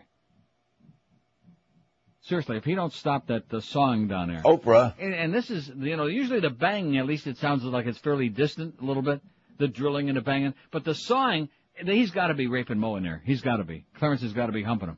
Seriously, 2.24 2.58
if 2.58 2.64
he 2.64 2.76
don't 2.76 2.94
stop 2.94 3.28
that 3.28 3.50
the 3.50 3.62
sawing 3.62 4.08
down 4.08 4.28
there. 4.28 4.42
Oprah. 4.44 4.94
And, 5.00 5.14
and 5.14 5.34
this 5.34 5.50
is, 5.50 5.70
you 5.76 5.98
know, 5.98 6.06
usually 6.06 6.40
the 6.40 6.52
banging, 6.52 6.98
at 6.98 7.08
least 7.08 7.26
it 7.26 7.38
sounds 7.38 7.64
like 7.64 7.88
it's 7.88 7.98
fairly 7.98 8.30
distant 8.30 8.76
a 8.82 8.86
little 8.86 9.02
bit. 9.02 9.22
The 9.58 9.68
drilling 9.68 10.08
and 10.08 10.18
the 10.18 10.22
banging. 10.22 10.54
But 10.72 10.86
the 10.86 10.94
sawing, 10.94 11.50
he's 11.84 12.12
got 12.12 12.28
to 12.28 12.34
be 12.36 12.48
raping 12.48 12.78
Mo 12.80 12.96
in 12.96 13.04
there. 13.04 13.22
He's 13.26 13.42
got 13.42 13.58
to 13.58 13.64
be. 13.64 13.86
Clarence 13.98 14.22
has 14.22 14.34
got 14.34 14.48
to 14.48 14.52
be 14.52 14.64
humping 14.64 14.90
him. 14.90 14.98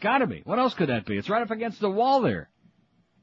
Got 0.00 0.18
to 0.18 0.26
be. 0.26 0.42
What 0.44 0.58
else 0.58 0.74
could 0.74 0.88
that 0.88 1.06
be? 1.06 1.16
It's 1.16 1.30
right 1.30 1.42
up 1.42 1.50
against 1.50 1.80
the 1.80 1.90
wall 1.90 2.20
there. 2.20 2.50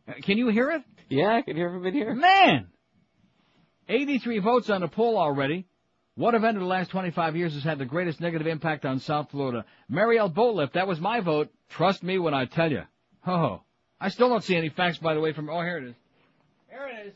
Uh, 0.07 0.13
Can 0.23 0.37
you 0.37 0.49
hear 0.49 0.71
it? 0.71 0.83
Yeah, 1.09 1.35
I 1.35 1.41
can 1.41 1.55
hear 1.55 1.69
from 1.71 1.85
in 1.85 1.93
here. 1.93 2.13
Man! 2.13 2.67
83 3.87 4.39
votes 4.39 4.69
on 4.69 4.81
the 4.81 4.87
poll 4.87 5.17
already. 5.17 5.65
What 6.15 6.35
event 6.35 6.57
in 6.57 6.63
the 6.63 6.69
last 6.69 6.91
25 6.91 7.35
years 7.35 7.53
has 7.53 7.63
had 7.63 7.79
the 7.79 7.85
greatest 7.85 8.19
negative 8.19 8.45
impact 8.45 8.85
on 8.85 8.99
South 8.99 9.31
Florida? 9.31 9.65
Mariel 9.87 10.29
Boatlift, 10.29 10.73
that 10.73 10.87
was 10.87 10.99
my 10.99 11.21
vote. 11.21 11.49
Trust 11.69 12.03
me 12.03 12.19
when 12.19 12.33
I 12.33 12.45
tell 12.45 12.71
you. 12.71 12.83
Oh, 13.25 13.61
I 13.99 14.09
still 14.09 14.29
don't 14.29 14.43
see 14.43 14.55
any 14.55 14.69
facts, 14.69 14.97
by 14.97 15.13
the 15.13 15.19
way, 15.19 15.33
from, 15.33 15.49
oh, 15.49 15.61
here 15.61 15.77
it 15.77 15.83
is. 15.85 15.95
Here 16.69 16.87
it 16.87 17.07
is. 17.07 17.13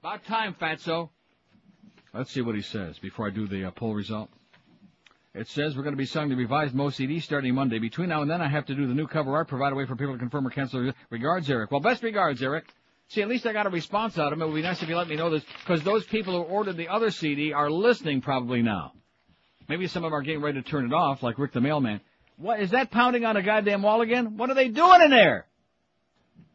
About 0.00 0.24
time, 0.24 0.54
fatso. 0.60 1.10
Let's 2.12 2.32
see 2.32 2.40
what 2.40 2.56
he 2.56 2.62
says 2.62 2.98
before 2.98 3.26
I 3.26 3.30
do 3.30 3.46
the 3.46 3.66
uh, 3.66 3.70
poll 3.70 3.94
result. 3.94 4.28
It 5.32 5.46
says 5.46 5.76
we're 5.76 5.84
going 5.84 5.94
to 5.94 5.98
be 5.98 6.06
selling 6.06 6.28
the 6.28 6.34
revised 6.34 6.74
Mo 6.74 6.90
CD 6.90 7.20
starting 7.20 7.54
Monday. 7.54 7.78
Between 7.78 8.08
now 8.08 8.22
and 8.22 8.30
then, 8.30 8.42
I 8.42 8.48
have 8.48 8.66
to 8.66 8.74
do 8.74 8.88
the 8.88 8.94
new 8.94 9.06
cover 9.06 9.32
art, 9.36 9.46
provide 9.46 9.72
a 9.72 9.76
way 9.76 9.86
for 9.86 9.94
people 9.94 10.14
to 10.14 10.18
confirm 10.18 10.46
or 10.46 10.50
cancel. 10.50 10.92
Regards, 11.10 11.48
Eric. 11.48 11.70
Well, 11.70 11.78
best 11.78 12.02
regards, 12.02 12.42
Eric. 12.42 12.64
See, 13.08 13.22
at 13.22 13.28
least 13.28 13.46
I 13.46 13.52
got 13.52 13.66
a 13.66 13.70
response 13.70 14.18
out 14.18 14.32
of 14.32 14.38
him. 14.38 14.42
It 14.42 14.46
would 14.46 14.54
be 14.56 14.62
nice 14.62 14.82
if 14.82 14.88
you 14.88 14.96
let 14.96 15.08
me 15.08 15.16
know 15.16 15.30
this, 15.30 15.44
because 15.60 15.82
those 15.82 16.04
people 16.06 16.32
who 16.34 16.42
ordered 16.42 16.76
the 16.76 16.88
other 16.88 17.12
CD 17.12 17.52
are 17.52 17.70
listening 17.70 18.20
probably 18.20 18.62
now. 18.62 18.92
Maybe 19.68 19.86
some 19.86 20.04
of 20.04 20.10
them 20.10 20.18
are 20.18 20.22
getting 20.22 20.42
ready 20.42 20.60
to 20.60 20.68
turn 20.68 20.84
it 20.84 20.92
off, 20.92 21.22
like 21.22 21.38
Rick 21.38 21.52
the 21.52 21.60
Mailman. 21.60 22.00
What, 22.40 22.60
is 22.60 22.70
that 22.70 22.90
pounding 22.90 23.24
on 23.26 23.36
a 23.36 23.42
goddamn 23.42 23.82
wall 23.82 24.00
again? 24.00 24.38
What 24.38 24.48
are 24.48 24.54
they 24.54 24.68
doing 24.68 25.02
in 25.02 25.10
there? 25.10 25.46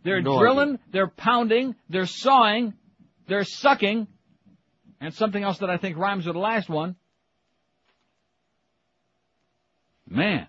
They're 0.04 0.22
No 0.22 0.40
drilling, 0.40 0.70
idea. 0.70 0.80
they're 0.92 1.08
pounding, 1.08 1.76
they're 1.90 2.08
sawing, 2.08 2.74
they're 3.28 3.44
sucking, 3.44 4.08
and 5.00 5.14
something 5.14 5.44
else 5.44 5.60
that 5.60 5.70
I 5.70 5.78
think 5.78 5.98
rhymes 5.98 6.26
with 6.26 6.34
the 6.36 6.40
last 6.40 6.70
one. 6.70 6.96
Man. 10.10 10.48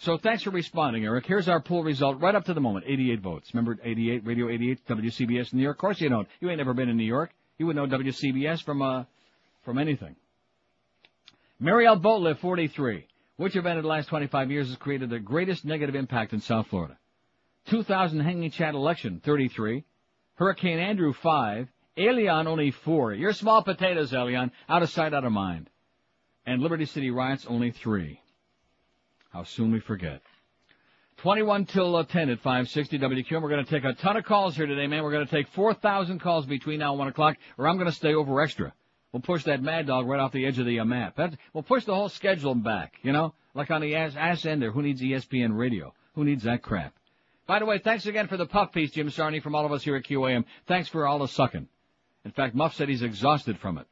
So 0.00 0.18
thanks 0.18 0.42
for 0.42 0.50
responding, 0.50 1.04
Eric. 1.04 1.26
Here's 1.26 1.48
our 1.48 1.60
poll 1.60 1.84
result 1.84 2.20
right 2.20 2.34
up 2.34 2.46
to 2.46 2.54
the 2.54 2.60
moment. 2.60 2.86
88 2.88 3.20
votes. 3.20 3.50
Remember 3.54 3.78
88, 3.84 4.26
Radio 4.26 4.48
88, 4.48 4.86
WCBS 4.88 5.52
in 5.52 5.58
New 5.58 5.62
York? 5.62 5.76
Of 5.76 5.80
course 5.80 6.00
you 6.00 6.08
don't. 6.08 6.26
You 6.40 6.48
ain't 6.48 6.58
never 6.58 6.74
been 6.74 6.88
in 6.88 6.96
New 6.96 7.04
York. 7.04 7.30
You 7.58 7.66
would 7.66 7.76
know 7.76 7.86
WCBS 7.86 8.62
from, 8.64 8.82
uh, 8.82 9.04
from 9.64 9.78
anything. 9.78 10.16
Mariel 11.60 11.96
Boatlift, 12.00 12.38
43. 12.38 13.06
Which 13.36 13.56
event 13.56 13.78
in 13.78 13.82
the 13.82 13.88
last 13.88 14.08
25 14.08 14.50
years 14.50 14.68
has 14.68 14.76
created 14.76 15.10
the 15.10 15.18
greatest 15.18 15.64
negative 15.64 15.94
impact 15.94 16.32
in 16.32 16.40
South 16.40 16.66
Florida? 16.68 16.98
2000 17.66 18.20
Hanging 18.20 18.50
Chad 18.50 18.74
election, 18.74 19.20
33. 19.24 19.84
Hurricane 20.34 20.78
Andrew, 20.78 21.12
5. 21.12 21.68
Elian, 21.96 22.46
only 22.46 22.70
4. 22.70 23.14
You're 23.14 23.32
small 23.32 23.62
potatoes, 23.62 24.12
Elian. 24.12 24.50
Out 24.68 24.82
of 24.82 24.90
sight, 24.90 25.14
out 25.14 25.24
of 25.24 25.32
mind. 25.32 25.68
And 26.46 26.62
Liberty 26.62 26.86
City 26.86 27.10
riots, 27.10 27.46
only 27.46 27.70
3. 27.70 28.20
How 29.30 29.44
soon 29.44 29.72
we 29.72 29.80
forget. 29.80 30.22
21 31.18 31.66
till 31.66 31.94
uh, 31.94 32.04
10 32.04 32.30
at 32.30 32.38
560 32.38 32.98
WQ. 32.98 33.42
We're 33.42 33.48
going 33.48 33.64
to 33.64 33.70
take 33.70 33.84
a 33.84 33.92
ton 33.92 34.16
of 34.16 34.24
calls 34.24 34.56
here 34.56 34.66
today, 34.66 34.86
man. 34.86 35.02
We're 35.04 35.12
going 35.12 35.26
to 35.26 35.30
take 35.30 35.46
4,000 35.48 36.18
calls 36.18 36.46
between 36.46 36.80
now 36.80 36.90
and 36.90 36.98
1 36.98 37.08
o'clock, 37.08 37.36
or 37.56 37.68
I'm 37.68 37.76
going 37.76 37.88
to 37.88 37.94
stay 37.94 38.14
over 38.14 38.40
extra. 38.40 38.72
We'll 39.12 39.20
push 39.20 39.44
that 39.44 39.62
mad 39.62 39.86
dog 39.86 40.06
right 40.06 40.20
off 40.20 40.32
the 40.32 40.46
edge 40.46 40.58
of 40.58 40.66
the 40.66 40.80
uh, 40.80 40.84
map. 40.84 41.18
We'll 41.52 41.62
push 41.62 41.84
the 41.84 41.94
whole 41.94 42.08
schedule 42.08 42.54
back, 42.54 42.94
you 43.02 43.12
know? 43.12 43.34
Like 43.54 43.70
on 43.70 43.82
the 43.82 43.94
ass, 43.94 44.14
ass 44.16 44.46
end 44.46 44.62
there. 44.62 44.70
Who 44.70 44.80
needs 44.80 45.02
ESPN 45.02 45.56
radio? 45.56 45.92
Who 46.14 46.24
needs 46.24 46.44
that 46.44 46.62
crap? 46.62 46.94
By 47.46 47.58
the 47.58 47.66
way, 47.66 47.78
thanks 47.78 48.06
again 48.06 48.28
for 48.28 48.38
the 48.38 48.46
puff 48.46 48.72
piece, 48.72 48.92
Jim 48.92 49.10
Sarni, 49.10 49.42
from 49.42 49.54
all 49.54 49.66
of 49.66 49.72
us 49.72 49.82
here 49.82 49.96
at 49.96 50.04
QAM. 50.04 50.44
Thanks 50.66 50.88
for 50.88 51.06
all 51.06 51.18
the 51.18 51.28
sucking. 51.28 51.68
In 52.24 52.30
fact, 52.30 52.54
Muff 52.54 52.74
said 52.74 52.88
he's 52.88 53.02
exhausted 53.02 53.58
from 53.58 53.78
it. 53.78 53.86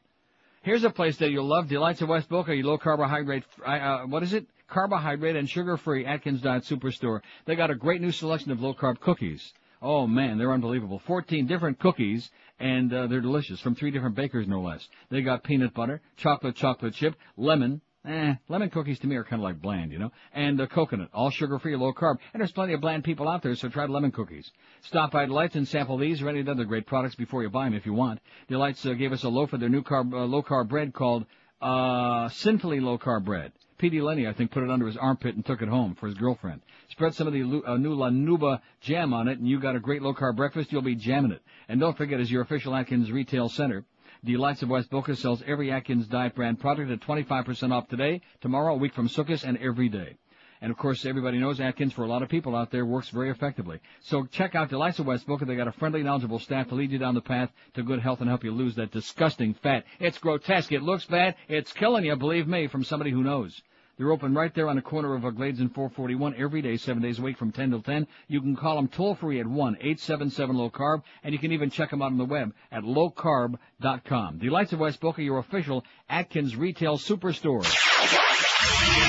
Here's 0.62 0.84
a 0.84 0.90
place 0.90 1.16
that 1.18 1.30
you'll 1.30 1.46
love. 1.46 1.68
Delights 1.68 2.00
of 2.00 2.08
West 2.08 2.28
Boca, 2.28 2.54
your 2.54 2.66
low 2.66 2.78
carbohydrate, 2.78 3.44
uh, 3.64 4.00
what 4.02 4.22
is 4.22 4.32
it? 4.32 4.46
Carbohydrate 4.68 5.36
and 5.36 5.48
sugar-free 5.48 6.06
Atkins 6.06 6.40
Diet 6.40 6.62
Superstore. 6.64 7.22
They 7.44 7.56
got 7.56 7.70
a 7.70 7.74
great 7.74 8.00
new 8.00 8.12
selection 8.12 8.52
of 8.52 8.60
low-carb 8.60 9.00
cookies. 9.00 9.52
Oh 9.82 10.06
man, 10.06 10.36
they're 10.38 10.52
unbelievable. 10.52 10.98
14 10.98 11.46
different 11.46 11.78
cookies, 11.78 12.30
and 12.60 12.92
uh, 12.92 13.06
they're 13.06 13.20
delicious 13.20 13.58
from 13.60 13.74
three 13.74 13.90
different 13.90 14.14
bakers, 14.14 14.46
no 14.46 14.60
less. 14.60 14.86
They 15.08 15.22
got 15.22 15.42
peanut 15.42 15.74
butter, 15.74 16.02
chocolate 16.16 16.54
chocolate 16.54 16.94
chip, 16.94 17.16
lemon, 17.36 17.80
eh, 18.04 18.34
lemon 18.48 18.70
cookies 18.70 18.98
to 19.00 19.06
me 19.06 19.16
are 19.16 19.24
kind 19.24 19.40
of 19.40 19.44
like 19.44 19.60
bland, 19.60 19.90
you 19.92 19.98
know, 19.98 20.12
and 20.32 20.60
uh, 20.60 20.66
coconut, 20.66 21.08
all 21.12 21.30
sugar-free, 21.30 21.74
low 21.76 21.92
carb. 21.92 22.18
And 22.32 22.40
there's 22.40 22.52
plenty 22.52 22.74
of 22.74 22.80
bland 22.80 23.02
people 23.02 23.28
out 23.28 23.42
there, 23.42 23.54
so 23.54 23.68
try 23.68 23.86
the 23.86 23.92
lemon 23.92 24.12
cookies. 24.12 24.52
Stop 24.82 25.12
by 25.12 25.26
Delights 25.26 25.56
and 25.56 25.66
sample 25.66 25.96
these 25.96 26.22
or 26.22 26.28
any 26.28 26.48
other 26.48 26.64
great 26.64 26.86
products 26.86 27.14
before 27.14 27.42
you 27.42 27.50
buy 27.50 27.64
them 27.64 27.74
if 27.74 27.86
you 27.86 27.94
want. 27.94 28.20
Delights 28.48 28.84
uh, 28.84 28.92
gave 28.92 29.12
us 29.12 29.24
a 29.24 29.28
loaf 29.28 29.52
of 29.52 29.60
their 29.60 29.68
new 29.68 29.82
carb, 29.82 30.12
uh, 30.12 30.24
low 30.24 30.42
carb 30.42 30.68
bread 30.68 30.92
called 30.92 31.24
uh, 31.62 32.28
Sinfully 32.28 32.80
Low 32.80 32.98
Carb 32.98 33.24
Bread. 33.24 33.52
Petey 33.80 34.02
Lenny, 34.02 34.28
I 34.28 34.34
think, 34.34 34.50
put 34.50 34.62
it 34.62 34.70
under 34.70 34.86
his 34.86 34.98
armpit 34.98 35.36
and 35.36 35.44
took 35.44 35.62
it 35.62 35.68
home 35.68 35.94
for 35.94 36.06
his 36.06 36.14
girlfriend. 36.14 36.60
Spread 36.90 37.14
some 37.14 37.26
of 37.26 37.32
the 37.32 37.62
uh, 37.66 37.78
new 37.78 37.94
La 37.94 38.10
Nuba 38.10 38.60
jam 38.82 39.14
on 39.14 39.26
it, 39.26 39.38
and 39.38 39.48
you 39.48 39.58
got 39.58 39.74
a 39.74 39.80
great 39.80 40.02
low-carb 40.02 40.36
breakfast. 40.36 40.70
You'll 40.70 40.82
be 40.82 40.94
jamming 40.94 41.32
it. 41.32 41.40
And 41.66 41.80
don't 41.80 41.96
forget, 41.96 42.20
as 42.20 42.30
your 42.30 42.42
official 42.42 42.74
Atkins 42.74 43.10
retail 43.10 43.48
center, 43.48 43.86
Delights 44.22 44.62
of 44.62 44.68
West 44.68 44.90
Boca 44.90 45.16
sells 45.16 45.42
every 45.46 45.70
Atkins 45.72 46.06
Diet 46.06 46.34
brand 46.34 46.60
product 46.60 46.90
at 46.90 47.00
25% 47.00 47.72
off 47.72 47.88
today, 47.88 48.20
tomorrow, 48.42 48.74
a 48.74 48.76
week 48.76 48.92
from 48.92 49.08
Sukkot, 49.08 49.44
and 49.44 49.56
every 49.56 49.88
day. 49.88 50.18
And 50.60 50.70
of 50.70 50.76
course, 50.76 51.06
everybody 51.06 51.38
knows 51.38 51.58
Atkins 51.58 51.94
for 51.94 52.02
a 52.02 52.06
lot 52.06 52.22
of 52.22 52.28
people 52.28 52.54
out 52.54 52.70
there 52.70 52.84
works 52.84 53.08
very 53.08 53.30
effectively. 53.30 53.80
So 54.02 54.26
check 54.26 54.54
out 54.54 54.68
Delights 54.68 54.98
of 54.98 55.06
West 55.06 55.26
Boca. 55.26 55.46
They 55.46 55.56
got 55.56 55.68
a 55.68 55.72
friendly, 55.72 56.02
knowledgeable 56.02 56.38
staff 56.38 56.68
to 56.68 56.74
lead 56.74 56.90
you 56.90 56.98
down 56.98 57.14
the 57.14 57.22
path 57.22 57.50
to 57.74 57.82
good 57.82 58.00
health 58.00 58.20
and 58.20 58.28
help 58.28 58.44
you 58.44 58.52
lose 58.52 58.74
that 58.74 58.90
disgusting 58.90 59.54
fat. 59.54 59.84
It's 59.98 60.18
grotesque. 60.18 60.70
It 60.70 60.82
looks 60.82 61.06
bad. 61.06 61.36
It's 61.48 61.72
killing 61.72 62.04
you, 62.04 62.14
believe 62.14 62.46
me, 62.46 62.66
from 62.66 62.84
somebody 62.84 63.10
who 63.10 63.22
knows. 63.22 63.62
They're 64.00 64.12
open 64.12 64.32
right 64.32 64.54
there 64.54 64.70
on 64.70 64.76
the 64.76 64.82
corner 64.82 65.14
of 65.14 65.26
uh, 65.26 65.30
Glades 65.30 65.60
and 65.60 65.74
441 65.74 66.34
every 66.38 66.62
day, 66.62 66.78
seven 66.78 67.02
days 67.02 67.18
a 67.18 67.22
week 67.22 67.36
from 67.36 67.52
10 67.52 67.68
till 67.68 67.82
10. 67.82 68.06
You 68.28 68.40
can 68.40 68.56
call 68.56 68.76
them 68.76 68.88
toll 68.88 69.14
free 69.14 69.40
at 69.40 69.44
1-877-LOW 69.44 70.70
CARB, 70.70 71.02
and 71.22 71.34
you 71.34 71.38
can 71.38 71.52
even 71.52 71.68
check 71.68 71.90
them 71.90 72.00
out 72.00 72.06
on 72.06 72.16
the 72.16 72.24
web 72.24 72.54
at 72.72 72.82
lowcarb.com. 72.82 74.38
Lights 74.38 74.72
of 74.72 74.78
West 74.78 75.00
Boca, 75.00 75.22
your 75.22 75.36
official 75.36 75.84
Atkins 76.08 76.56
retail 76.56 76.96
superstore. 76.96 77.62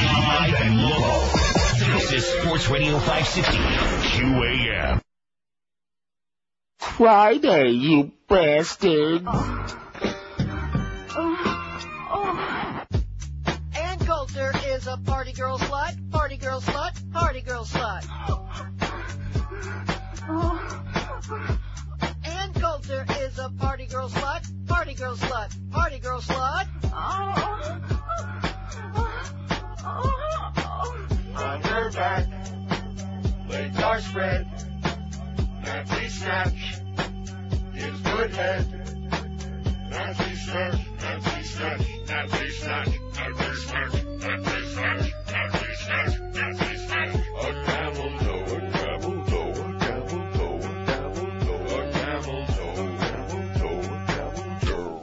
Live 0.03 0.55
and 0.55 0.81
local. 0.81 1.21
This 1.93 2.11
is 2.11 2.25
Sports 2.25 2.67
Radio 2.67 2.99
560 2.99 3.57
QAM. 4.19 5.01
Friday, 6.79 7.69
you 7.69 8.11
bastard. 8.27 9.23
Oh. 9.25 9.80
Is 14.71 14.87
a 14.87 14.95
party 14.95 15.33
girl 15.33 15.59
slut, 15.59 16.11
party 16.11 16.37
girl 16.37 16.61
slut, 16.61 17.11
party 17.11 17.41
girl 17.41 17.65
slut. 17.65 18.05
Ann 22.23 22.53
Coulter 22.53 23.05
is 23.19 23.37
a 23.37 23.49
party 23.59 23.85
girl 23.87 24.07
slut, 24.09 24.67
party 24.67 24.93
girl 24.93 25.17
slut, 25.17 25.71
party 25.71 25.99
girl 25.99 26.21
slut. 26.21 26.67
On 31.35 31.61
her 31.63 31.91
back, 31.91 32.27
legs 33.49 33.79
are 33.81 33.99
spread. 33.99 34.47
Nancy 35.63 36.07
snatch 36.07 36.79
gives 37.75 38.01
good 38.01 38.31
head. 38.31 38.80
A 39.91 39.93
camel 39.93 40.37
toe, 40.37 40.71
a 47.35 47.53
camel 47.65 48.09
toe, 48.19 48.39
a 48.39 48.69
camel 48.71 49.19
toe, 49.27 49.51
a 49.61 49.79
camel 49.79 50.23
toe, 50.31 50.59
a 51.67 51.91
camel 51.91 52.39
toe, 52.55 52.79
camel 53.01 53.41
toe, 53.57 53.75
camel 54.07 54.51
toe. 54.61 54.95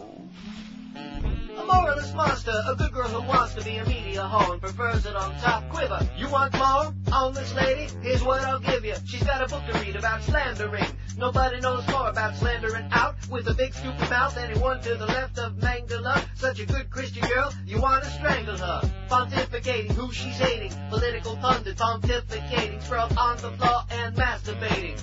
A 1.58 1.64
moralist 1.66 2.14
monster, 2.14 2.58
a 2.66 2.74
good 2.74 2.92
girl 2.92 3.08
who 3.08 3.28
wants 3.28 3.54
to 3.56 3.64
be 3.64 3.76
a 3.76 3.84
media 3.84 4.22
hoe 4.22 4.52
and 4.52 4.60
prefers 4.62 5.04
it 5.04 5.14
on 5.14 5.34
top 5.40 5.68
quiver. 5.68 6.08
You 6.16 6.30
want 6.30 6.54
more 6.56 6.94
on 7.12 7.34
this 7.34 7.54
lady? 7.54 7.88
Here's 8.02 8.22
what 8.22 8.42
I'll 8.42 8.60
give 8.60 8.84
you. 8.84 8.94
She's 9.06 9.22
got 9.22 9.42
a 9.42 9.46
book 9.46 9.64
to 9.70 9.78
read 9.80 9.96
about 9.96 10.22
slandering. 10.22 10.86
Nobody 11.16 11.60
knows 11.60 11.86
more 11.88 12.08
about 12.08 12.36
slandering 12.36 12.88
out 12.92 13.16
with 13.28 13.48
a 13.48 13.54
big 13.54 13.74
stupid 13.74 14.08
mouth. 14.10 14.36
Anyone 14.36 14.80
to 14.82 14.94
the 14.94 15.06
left 15.06 15.38
of 15.38 15.54
Mangala, 15.54 16.24
such 16.36 16.60
a 16.60 16.66
good 16.66 16.90
Christian 16.90 17.28
girl, 17.28 17.52
you 17.66 17.80
want 17.80 18.04
to 18.04 18.10
strangle 18.10 18.56
her. 18.56 18.80
Pontificating 19.08 19.90
who 19.92 20.12
she's 20.12 20.36
hating, 20.38 20.72
political 20.90 21.36
pundit 21.36 21.76
pontificating, 21.76 22.82
sprawled 22.82 23.16
on 23.18 23.36
the 23.38 23.50
floor 23.52 23.82
and 23.90 24.14
masturbating. 24.16 25.00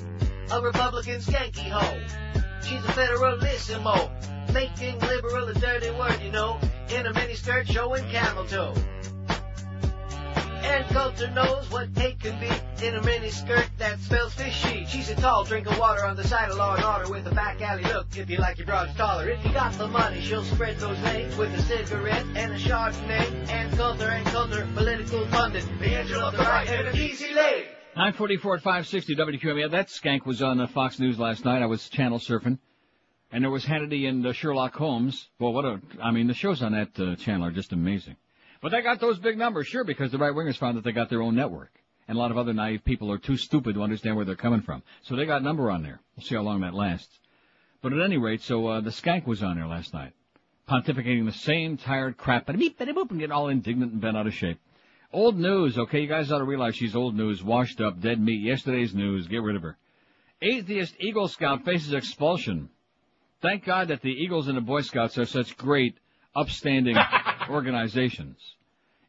A 0.52 0.62
Republican 0.62 1.20
skanky 1.20 1.70
hoe. 1.70 2.42
She's 2.62 2.84
a 2.84 2.94
federalissimo, 2.94 4.54
making 4.54 5.00
liberal 5.00 5.48
a 5.50 5.54
dirty 5.54 5.92
word, 5.92 6.22
you 6.24 6.32
know, 6.32 6.60
in 6.90 7.06
a 7.06 7.14
miniskirt 7.14 7.68
showing 7.68 8.04
camel 8.10 8.46
toe. 8.46 8.74
And 10.64 10.86
Coulter 10.88 11.30
knows 11.32 11.70
what 11.72 11.90
hate 11.98 12.20
can 12.20 12.40
be 12.40 12.48
in 12.86 12.96
a 12.96 13.02
miniskirt 13.02 13.68
that 13.78 14.00
smells 14.00 14.34
fishy. 14.34 14.86
She's 14.88 15.10
a 15.10 15.16
tall 15.16 15.44
drink 15.44 15.68
of 15.68 15.78
water 15.78 16.06
on 16.06 16.16
the 16.16 16.28
side 16.28 16.50
of 16.50 16.58
Law 16.58 16.76
and 16.76 16.84
Order 16.84 17.10
with 17.10 17.28
a 17.28 17.36
back 17.36 17.62
alley 17.62 17.84
look. 17.84 18.08
If 18.16 18.30
you 18.30 18.38
like 18.38 18.58
your 18.58 18.68
broads 18.68 18.96
taller, 18.96 19.30
if 19.30 19.44
you 19.46 19.54
got 19.54 19.74
the 19.74 19.88
money, 19.88 20.22
she'll 20.22 20.44
spread 20.44 20.78
those 20.80 21.00
legs 21.02 21.36
with 21.36 21.54
a 21.54 21.62
cigarette 21.62 22.26
and 22.36 22.54
a 22.54 22.58
Chardonnay. 22.58 23.50
And 23.50 23.78
Coulter 23.78 24.10
and 24.10 24.26
Coulter, 24.28 24.68
political 24.74 25.26
pundit, 25.28 25.66
the 25.80 26.00
angel 26.00 26.22
of 26.22 26.38
the 26.38 26.44
right 26.44 26.68
and 26.70 26.88
an 26.88 26.98
easy 26.98 27.34
leg. 27.34 27.66
944 27.96 28.56
at 28.56 28.62
560 28.62 29.16
WQAM. 29.16 29.72
That 29.72 29.88
skank 29.88 30.26
was 30.26 30.42
on 30.42 30.66
Fox 30.68 31.00
News 31.00 31.18
last 31.18 31.46
night. 31.46 31.62
I 31.62 31.66
was 31.66 31.88
channel 31.90 32.20
surfing. 32.20 32.60
And 33.32 33.44
there 33.44 33.52
was 33.52 33.66
Hannity 33.66 34.08
and 34.08 34.26
uh, 34.26 34.34
Sherlock 34.34 34.76
Holmes. 34.76 35.30
Well, 35.40 35.54
what 35.54 35.66
a, 35.66 35.82
I 36.02 36.12
mean, 36.12 36.28
the 36.28 36.34
shows 36.34 36.62
on 36.62 36.74
that 36.74 37.00
uh, 37.00 37.16
channel 37.16 37.48
are 37.48 37.52
just 37.52 37.74
amazing. 37.74 38.18
But 38.62 38.72
they 38.72 38.82
got 38.82 39.00
those 39.00 39.20
big 39.20 39.38
numbers, 39.38 39.68
sure, 39.68 39.84
because 39.84 40.12
the 40.12 40.18
right 40.18 40.34
wingers 40.34 40.58
found 40.58 40.78
that 40.78 40.84
they 40.84 40.92
got 40.92 41.10
their 41.10 41.22
own 41.22 41.36
network. 41.36 41.72
And 42.08 42.18
a 42.18 42.20
lot 42.20 42.32
of 42.32 42.38
other 42.38 42.54
naive 42.54 42.86
people 42.86 43.12
are 43.12 43.18
too 43.18 43.38
stupid 43.38 43.76
to 43.76 43.84
understand 43.84 44.16
where 44.16 44.26
they're 44.26 44.36
coming 44.36 44.62
from. 44.62 44.84
So 45.04 45.16
they 45.16 45.26
got 45.26 45.44
number 45.44 45.72
on 45.72 45.82
there. 45.82 46.00
We'll 46.16 46.26
see 46.26 46.36
how 46.36 46.42
long 46.42 46.62
that 46.62 46.74
lasts. 46.74 47.20
But 47.82 47.94
at 47.94 48.02
any 48.02 48.18
rate, 48.18 48.42
so 48.42 48.68
uh, 48.68 48.82
the 48.82 48.90
skank 48.90 49.26
was 49.26 49.44
on 49.44 49.58
there 49.58 49.68
last 49.68 49.94
night. 49.94 50.14
Pontificating 50.68 51.26
the 51.26 51.32
same 51.32 51.78
tired 51.78 52.18
crap, 52.18 52.50
and 52.50 52.58
beep, 52.58 52.80
boop, 52.80 53.12
and 53.12 53.20
getting 53.20 53.32
all 53.32 53.50
indignant 53.50 53.92
and 53.92 54.02
bent 54.02 54.18
out 54.18 54.28
of 54.28 54.34
shape. 54.34 54.60
Old 55.14 55.38
news, 55.38 55.78
okay? 55.78 56.02
You 56.02 56.08
guys 56.08 56.32
ought 56.32 56.40
to 56.40 56.46
realize 56.46 56.76
she's 56.76 56.96
old 56.96 57.16
news, 57.16 57.44
washed 57.44 57.80
up, 57.82 58.02
dead 58.02 58.20
meat, 58.20 58.42
yesterday's 58.42 58.94
news, 58.94 59.28
get 59.28 59.44
rid 59.44 59.56
of 59.56 59.62
her. 59.62 59.78
Atheist 60.42 60.96
Eagle 61.00 61.28
Scout 61.28 61.64
faces 61.64 61.94
expulsion. 61.94 62.70
Thank 63.42 63.66
God 63.66 63.90
that 63.90 64.02
the 64.02 64.10
Eagles 64.10 64.48
and 64.48 64.58
the 64.58 64.62
Boy 64.62 64.82
Scouts 64.82 65.18
are 65.18 65.26
such 65.26 65.56
great, 65.56 65.98
upstanding 66.36 66.98
organizations. 67.50 68.38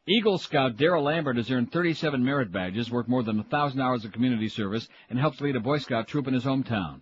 Eagle 0.09 0.39
Scout 0.39 0.77
Darrell 0.77 1.05
Lambert 1.05 1.37
has 1.37 1.51
earned 1.51 1.73
37 1.73 2.25
merit 2.25 2.53
badges, 2.53 2.91
worked 2.91 3.09
more 3.09 3.25
than 3.25 3.41
a 3.41 3.45
thousand 3.45 3.81
hours 3.81 4.05
of 4.05 4.13
community 4.13 4.49
service, 4.49 4.87
and 5.11 5.19
helps 5.19 5.41
lead 5.41 5.57
a 5.57 5.61
Boy 5.61 5.79
Scout 5.79 6.07
troop 6.07 6.29
in 6.29 6.35
his 6.35 6.45
hometown. 6.45 7.01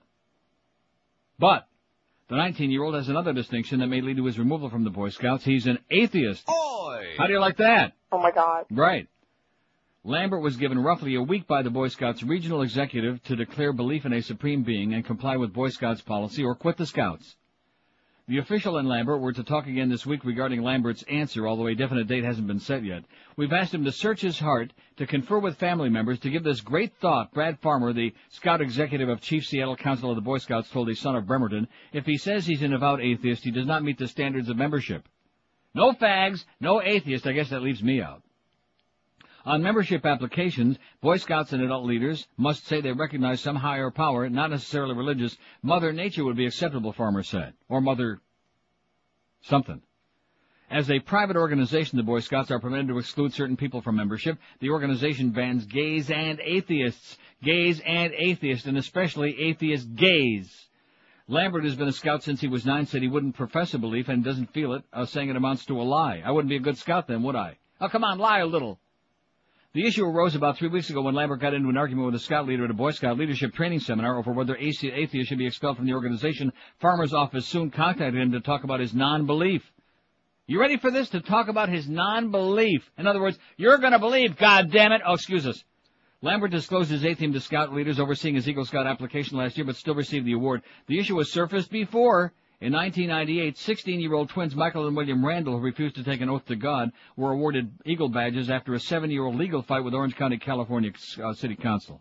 But, 1.38 1.66
the 2.28 2.36
19-year-old 2.36 2.94
has 2.94 3.10
another 3.10 3.34
distinction 3.34 3.80
that 3.80 3.88
may 3.88 4.00
lead 4.00 4.16
to 4.16 4.24
his 4.24 4.38
removal 4.38 4.70
from 4.70 4.84
the 4.84 4.90
Boy 4.90 5.10
Scouts. 5.10 5.44
He's 5.44 5.66
an 5.66 5.78
atheist. 5.90 6.44
How 7.18 7.26
do 7.26 7.32
you 7.32 7.40
like 7.40 7.58
that? 7.58 7.92
Oh 8.10 8.18
my 8.18 8.30
god. 8.30 8.64
Right. 8.70 9.08
Lambert 10.04 10.42
was 10.42 10.56
given 10.56 10.78
roughly 10.78 11.14
a 11.14 11.22
week 11.22 11.46
by 11.46 11.62
the 11.62 11.70
Boy 11.70 11.88
Scouts 11.88 12.22
regional 12.22 12.62
executive 12.62 13.22
to 13.24 13.36
declare 13.36 13.72
belief 13.72 14.06
in 14.06 14.12
a 14.12 14.22
supreme 14.22 14.62
being 14.62 14.94
and 14.94 15.04
comply 15.04 15.36
with 15.36 15.52
Boy 15.52 15.68
Scouts 15.68 16.00
policy 16.00 16.42
or 16.42 16.54
quit 16.54 16.76
the 16.76 16.86
Scouts. 16.86 17.36
The 18.26 18.38
official 18.38 18.78
and 18.78 18.88
Lambert 18.88 19.20
were 19.20 19.34
to 19.34 19.44
talk 19.44 19.66
again 19.66 19.90
this 19.90 20.06
week 20.06 20.24
regarding 20.24 20.62
Lambert's 20.62 21.02
answer, 21.02 21.46
although 21.46 21.66
a 21.66 21.74
definite 21.74 22.06
date 22.06 22.24
hasn't 22.24 22.46
been 22.46 22.58
set 22.58 22.82
yet. 22.82 23.04
We've 23.36 23.52
asked 23.52 23.74
him 23.74 23.84
to 23.84 23.92
search 23.92 24.22
his 24.22 24.38
heart, 24.38 24.72
to 24.96 25.06
confer 25.06 25.38
with 25.38 25.58
family 25.58 25.90
members, 25.90 26.20
to 26.20 26.30
give 26.30 26.42
this 26.42 26.62
great 26.62 26.94
thought. 27.02 27.34
Brad 27.34 27.58
Farmer, 27.58 27.92
the 27.92 28.14
Scout 28.30 28.62
executive 28.62 29.10
of 29.10 29.20
Chief 29.20 29.44
Seattle 29.44 29.76
Council 29.76 30.08
of 30.08 30.16
the 30.16 30.22
Boy 30.22 30.38
Scouts, 30.38 30.70
told 30.70 30.88
a 30.88 30.96
Sun 30.96 31.16
of 31.16 31.26
Bremerton, 31.26 31.68
if 31.92 32.06
he 32.06 32.16
says 32.16 32.46
he's 32.46 32.62
an 32.62 32.72
avowed 32.72 33.02
atheist, 33.02 33.44
he 33.44 33.50
does 33.50 33.66
not 33.66 33.84
meet 33.84 33.98
the 33.98 34.08
standards 34.08 34.48
of 34.48 34.56
membership. 34.56 35.06
No 35.74 35.92
fags, 35.92 36.46
no 36.60 36.80
atheist, 36.80 37.26
I 37.26 37.32
guess 37.32 37.50
that 37.50 37.60
leaves 37.60 37.82
me 37.82 38.00
out. 38.00 38.22
On 39.46 39.62
membership 39.62 40.06
applications, 40.06 40.78
Boy 41.02 41.18
Scouts 41.18 41.52
and 41.52 41.62
adult 41.62 41.84
leaders 41.84 42.26
must 42.38 42.66
say 42.66 42.80
they 42.80 42.92
recognize 42.92 43.42
some 43.42 43.56
higher 43.56 43.90
power, 43.90 44.28
not 44.30 44.50
necessarily 44.50 44.94
religious. 44.94 45.36
Mother 45.62 45.92
Nature 45.92 46.24
would 46.24 46.36
be 46.36 46.46
acceptable, 46.46 46.92
Farmer 46.92 47.22
said. 47.22 47.52
Or 47.68 47.82
Mother... 47.82 48.20
something. 49.42 49.82
As 50.70 50.90
a 50.90 50.98
private 50.98 51.36
organization, 51.36 51.98
the 51.98 52.02
Boy 52.02 52.20
Scouts 52.20 52.50
are 52.50 52.58
permitted 52.58 52.88
to 52.88 52.98
exclude 52.98 53.34
certain 53.34 53.56
people 53.56 53.82
from 53.82 53.96
membership. 53.96 54.38
The 54.60 54.70
organization 54.70 55.30
bans 55.30 55.66
gays 55.66 56.10
and 56.10 56.40
atheists. 56.40 57.18
Gays 57.42 57.82
and 57.84 58.14
atheists, 58.14 58.66
and 58.66 58.78
especially 58.78 59.38
atheist 59.38 59.94
gays. 59.94 60.68
Lambert 61.28 61.64
has 61.64 61.76
been 61.76 61.88
a 61.88 61.92
scout 61.92 62.22
since 62.22 62.40
he 62.40 62.48
was 62.48 62.64
nine, 62.64 62.86
said 62.86 63.02
he 63.02 63.08
wouldn't 63.08 63.36
profess 63.36 63.74
a 63.74 63.78
belief 63.78 64.08
and 64.08 64.24
doesn't 64.24 64.54
feel 64.54 64.72
it, 64.72 64.84
uh, 64.92 65.04
saying 65.04 65.28
it 65.28 65.36
amounts 65.36 65.66
to 65.66 65.80
a 65.80 65.84
lie. 65.84 66.22
I 66.24 66.30
wouldn't 66.30 66.48
be 66.48 66.56
a 66.56 66.60
good 66.60 66.78
scout 66.78 67.06
then, 67.06 67.22
would 67.22 67.36
I? 67.36 67.58
Oh, 67.80 67.88
come 67.88 68.04
on, 68.04 68.18
lie 68.18 68.40
a 68.40 68.46
little. 68.46 68.80
The 69.74 69.88
issue 69.88 70.04
arose 70.04 70.36
about 70.36 70.56
three 70.56 70.68
weeks 70.68 70.88
ago 70.88 71.02
when 71.02 71.16
Lambert 71.16 71.40
got 71.40 71.52
into 71.52 71.68
an 71.68 71.76
argument 71.76 72.06
with 72.06 72.14
a 72.14 72.20
scout 72.20 72.46
leader 72.46 72.64
at 72.64 72.70
a 72.70 72.74
Boy 72.74 72.92
Scout 72.92 73.18
leadership 73.18 73.54
training 73.54 73.80
seminar 73.80 74.16
over 74.16 74.30
whether 74.30 74.56
atheists 74.56 75.26
should 75.26 75.38
be 75.38 75.48
expelled 75.48 75.76
from 75.76 75.86
the 75.86 75.94
organization. 75.94 76.52
Farmer's 76.78 77.12
office 77.12 77.44
soon 77.44 77.72
contacted 77.72 78.22
him 78.22 78.30
to 78.30 78.40
talk 78.40 78.62
about 78.62 78.78
his 78.78 78.94
non-belief. 78.94 79.68
You 80.46 80.60
ready 80.60 80.76
for 80.76 80.92
this? 80.92 81.08
To 81.08 81.20
talk 81.20 81.48
about 81.48 81.70
his 81.70 81.88
non-belief. 81.88 82.88
In 82.98 83.08
other 83.08 83.20
words, 83.20 83.36
you're 83.56 83.78
gonna 83.78 83.98
believe, 83.98 84.36
God 84.36 84.70
damn 84.70 84.92
it. 84.92 85.02
Oh, 85.04 85.14
excuse 85.14 85.44
us. 85.44 85.64
Lambert 86.22 86.52
disclosed 86.52 86.92
his 86.92 87.04
atheism 87.04 87.32
to 87.32 87.40
scout 87.40 87.74
leaders 87.74 87.98
overseeing 87.98 88.36
his 88.36 88.48
Eagle 88.48 88.66
Scout 88.66 88.86
application 88.86 89.38
last 89.38 89.58
year, 89.58 89.66
but 89.66 89.74
still 89.74 89.96
received 89.96 90.24
the 90.24 90.34
award. 90.34 90.62
The 90.86 91.00
issue 91.00 91.16
was 91.16 91.32
surfaced 91.32 91.72
before. 91.72 92.32
In 92.64 92.72
1998, 92.72 93.56
16-year-old 93.56 94.30
twins 94.30 94.56
Michael 94.56 94.86
and 94.86 94.96
William 94.96 95.22
Randall, 95.22 95.58
who 95.58 95.62
refused 95.62 95.96
to 95.96 96.02
take 96.02 96.22
an 96.22 96.30
oath 96.30 96.46
to 96.46 96.56
God, 96.56 96.92
were 97.14 97.30
awarded 97.30 97.70
Eagle 97.84 98.08
badges 98.08 98.48
after 98.48 98.72
a 98.72 98.80
seven-year-old 98.80 99.34
legal 99.34 99.60
fight 99.60 99.84
with 99.84 99.92
Orange 99.92 100.16
County, 100.16 100.38
California 100.38 100.90
uh, 101.22 101.34
City 101.34 101.56
Council. 101.56 102.00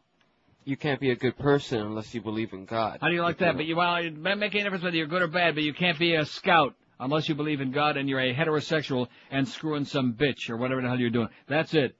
You 0.64 0.78
can't 0.78 1.02
be 1.02 1.12
a 1.12 1.18
good 1.18 1.38
person 1.38 1.80
unless 1.80 2.14
you 2.14 2.22
believe 2.22 2.54
in 2.54 2.64
God. 2.64 3.00
How 3.02 3.10
do 3.10 3.14
you 3.14 3.22
like 3.22 3.40
that? 3.40 3.58
But 3.58 3.66
you, 3.66 3.76
well, 3.76 3.98
it 3.98 4.12
doesn't 4.24 4.40
make 4.40 4.56
any 4.56 4.64
difference 4.64 4.86
whether 4.86 4.96
you're 4.96 5.08
good 5.08 5.22
or 5.22 5.28
bad, 5.28 5.56
but 5.56 5.66
you 5.66 5.74
can't 5.74 6.00
be 6.00 6.16
a 6.16 6.24
scout 6.24 6.76
unless 6.98 7.28
you 7.28 7.36
believe 7.36 7.60
in 7.60 7.72
God 7.72 7.98
and 7.98 8.08
you're 8.08 8.22
a 8.22 8.34
heterosexual 8.34 9.10
and 9.32 9.46
screwing 9.46 9.84
some 9.84 10.14
bitch 10.14 10.50
or 10.50 10.56
whatever 10.56 10.82
the 10.82 10.88
hell 10.88 10.98
you're 10.98 11.10
doing. 11.10 11.28
That's 11.50 11.74
it. 11.74 11.94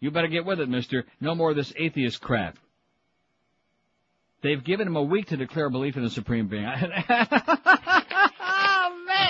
You 0.00 0.10
better 0.12 0.28
get 0.28 0.46
with 0.46 0.60
it, 0.60 0.70
mister. 0.70 1.04
No 1.20 1.34
more 1.34 1.50
of 1.50 1.56
this 1.56 1.74
atheist 1.76 2.22
crap. 2.22 2.56
They've 4.40 4.62
given 4.64 4.86
him 4.86 4.96
a 4.96 5.02
week 5.02 5.26
to 5.26 5.36
declare 5.36 5.68
belief 5.68 5.96
in 5.98 6.04
the 6.04 6.10
supreme 6.10 6.48
being. 6.48 6.64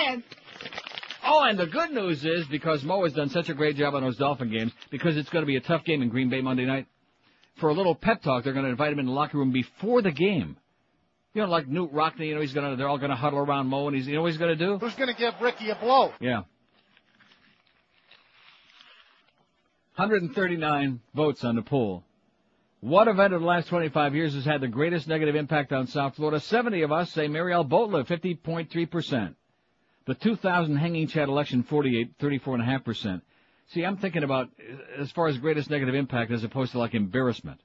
oh! 0.09 0.21
Oh, 1.31 1.43
and 1.43 1.59
the 1.59 1.67
good 1.67 1.91
news 1.91 2.25
is, 2.25 2.47
because 2.47 2.83
Mo 2.83 3.03
has 3.03 3.13
done 3.13 3.29
such 3.29 3.49
a 3.49 3.53
great 3.53 3.75
job 3.75 3.93
on 3.93 4.01
those 4.01 4.17
Dolphin 4.17 4.49
games, 4.49 4.71
because 4.89 5.17
it's 5.17 5.29
going 5.29 5.43
to 5.43 5.47
be 5.47 5.57
a 5.57 5.61
tough 5.61 5.83
game 5.83 6.01
in 6.01 6.09
Green 6.09 6.29
Bay 6.29 6.41
Monday 6.41 6.65
night, 6.65 6.87
for 7.57 7.69
a 7.69 7.73
little 7.73 7.93
pep 7.93 8.21
talk, 8.21 8.43
they're 8.43 8.53
going 8.53 8.65
to 8.65 8.71
invite 8.71 8.93
him 8.93 8.99
in 8.99 9.05
the 9.05 9.11
locker 9.11 9.37
room 9.37 9.51
before 9.51 10.01
the 10.01 10.11
game. 10.11 10.57
You 11.33 11.43
know, 11.43 11.49
like 11.49 11.67
Knute 11.67 11.93
Rockne, 11.93 12.25
you 12.25 12.35
know, 12.35 12.41
he's 12.41 12.53
gonna, 12.53 12.75
they're 12.75 12.87
all 12.87 12.97
gonna 12.97 13.15
huddle 13.15 13.39
around 13.39 13.67
Mo 13.67 13.87
and 13.87 13.95
he's, 13.95 14.07
you 14.07 14.15
know 14.15 14.23
what 14.23 14.31
he's 14.31 14.39
gonna 14.39 14.55
do? 14.55 14.79
Who's 14.79 14.95
going 14.95 15.13
to 15.13 15.19
give 15.19 15.35
Ricky 15.39 15.69
a 15.69 15.75
blow? 15.75 16.11
Yeah. 16.19 16.41
139 19.95 21.01
votes 21.13 21.43
on 21.43 21.55
the 21.55 21.61
poll. 21.61 22.03
What 22.79 23.09
event 23.09 23.33
of 23.33 23.41
the 23.41 23.47
last 23.47 23.67
25 23.67 24.15
years 24.15 24.33
has 24.33 24.45
had 24.45 24.61
the 24.61 24.67
greatest 24.67 25.07
negative 25.07 25.35
impact 25.35 25.73
on 25.73 25.87
South 25.87 26.15
Florida? 26.15 26.39
70 26.39 26.81
of 26.83 26.91
us 26.91 27.11
say 27.11 27.27
Mariel 27.27 27.65
Boatlift, 27.65 28.07
50.3%. 28.07 29.35
The 30.09 30.15
2000 30.15 30.75
hanging 30.77 31.05
Chad 31.05 31.29
election, 31.29 31.61
48, 31.61 32.17
34.5%. 32.17 33.21
See, 33.67 33.85
I'm 33.85 33.97
thinking 33.97 34.23
about 34.23 34.49
uh, 34.59 35.01
as 35.01 35.11
far 35.11 35.27
as 35.27 35.37
greatest 35.37 35.69
negative 35.69 35.93
impact 35.93 36.31
as 36.31 36.43
opposed 36.43 36.71
to 36.71 36.79
like 36.79 36.95
embarrassment. 36.95 37.61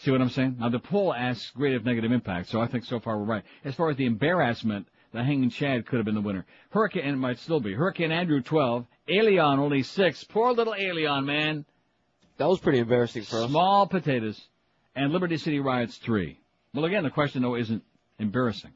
See 0.00 0.10
what 0.10 0.20
I'm 0.20 0.28
saying? 0.28 0.56
Now 0.60 0.68
the 0.68 0.78
poll 0.78 1.14
asks 1.14 1.50
greatest 1.52 1.86
negative 1.86 2.12
impact, 2.12 2.50
so 2.50 2.60
I 2.60 2.66
think 2.66 2.84
so 2.84 3.00
far 3.00 3.16
we're 3.16 3.24
right. 3.24 3.42
As 3.64 3.74
far 3.74 3.88
as 3.88 3.96
the 3.96 4.04
embarrassment, 4.04 4.86
the 5.12 5.24
hanging 5.24 5.48
Chad 5.48 5.86
could 5.86 5.96
have 5.96 6.04
been 6.04 6.14
the 6.14 6.20
winner. 6.20 6.44
Hurricane, 6.68 7.04
and 7.04 7.14
it 7.14 7.16
might 7.16 7.38
still 7.38 7.60
be. 7.60 7.72
Hurricane 7.72 8.12
Andrew 8.12 8.42
12, 8.42 8.84
Elian 9.08 9.60
only 9.60 9.82
6. 9.82 10.24
Poor 10.24 10.52
little 10.52 10.74
Elian, 10.74 11.24
man. 11.24 11.64
That 12.36 12.50
was 12.50 12.60
pretty 12.60 12.80
embarrassing 12.80 13.22
for 13.22 13.44
us. 13.44 13.48
Small 13.48 13.86
potatoes. 13.86 14.38
And 14.94 15.10
Liberty 15.10 15.38
City 15.38 15.58
riots 15.58 15.96
3. 15.96 16.38
Well 16.74 16.84
again, 16.84 17.02
the 17.02 17.08
question 17.08 17.40
though 17.40 17.56
isn't 17.56 17.82
embarrassing. 18.18 18.72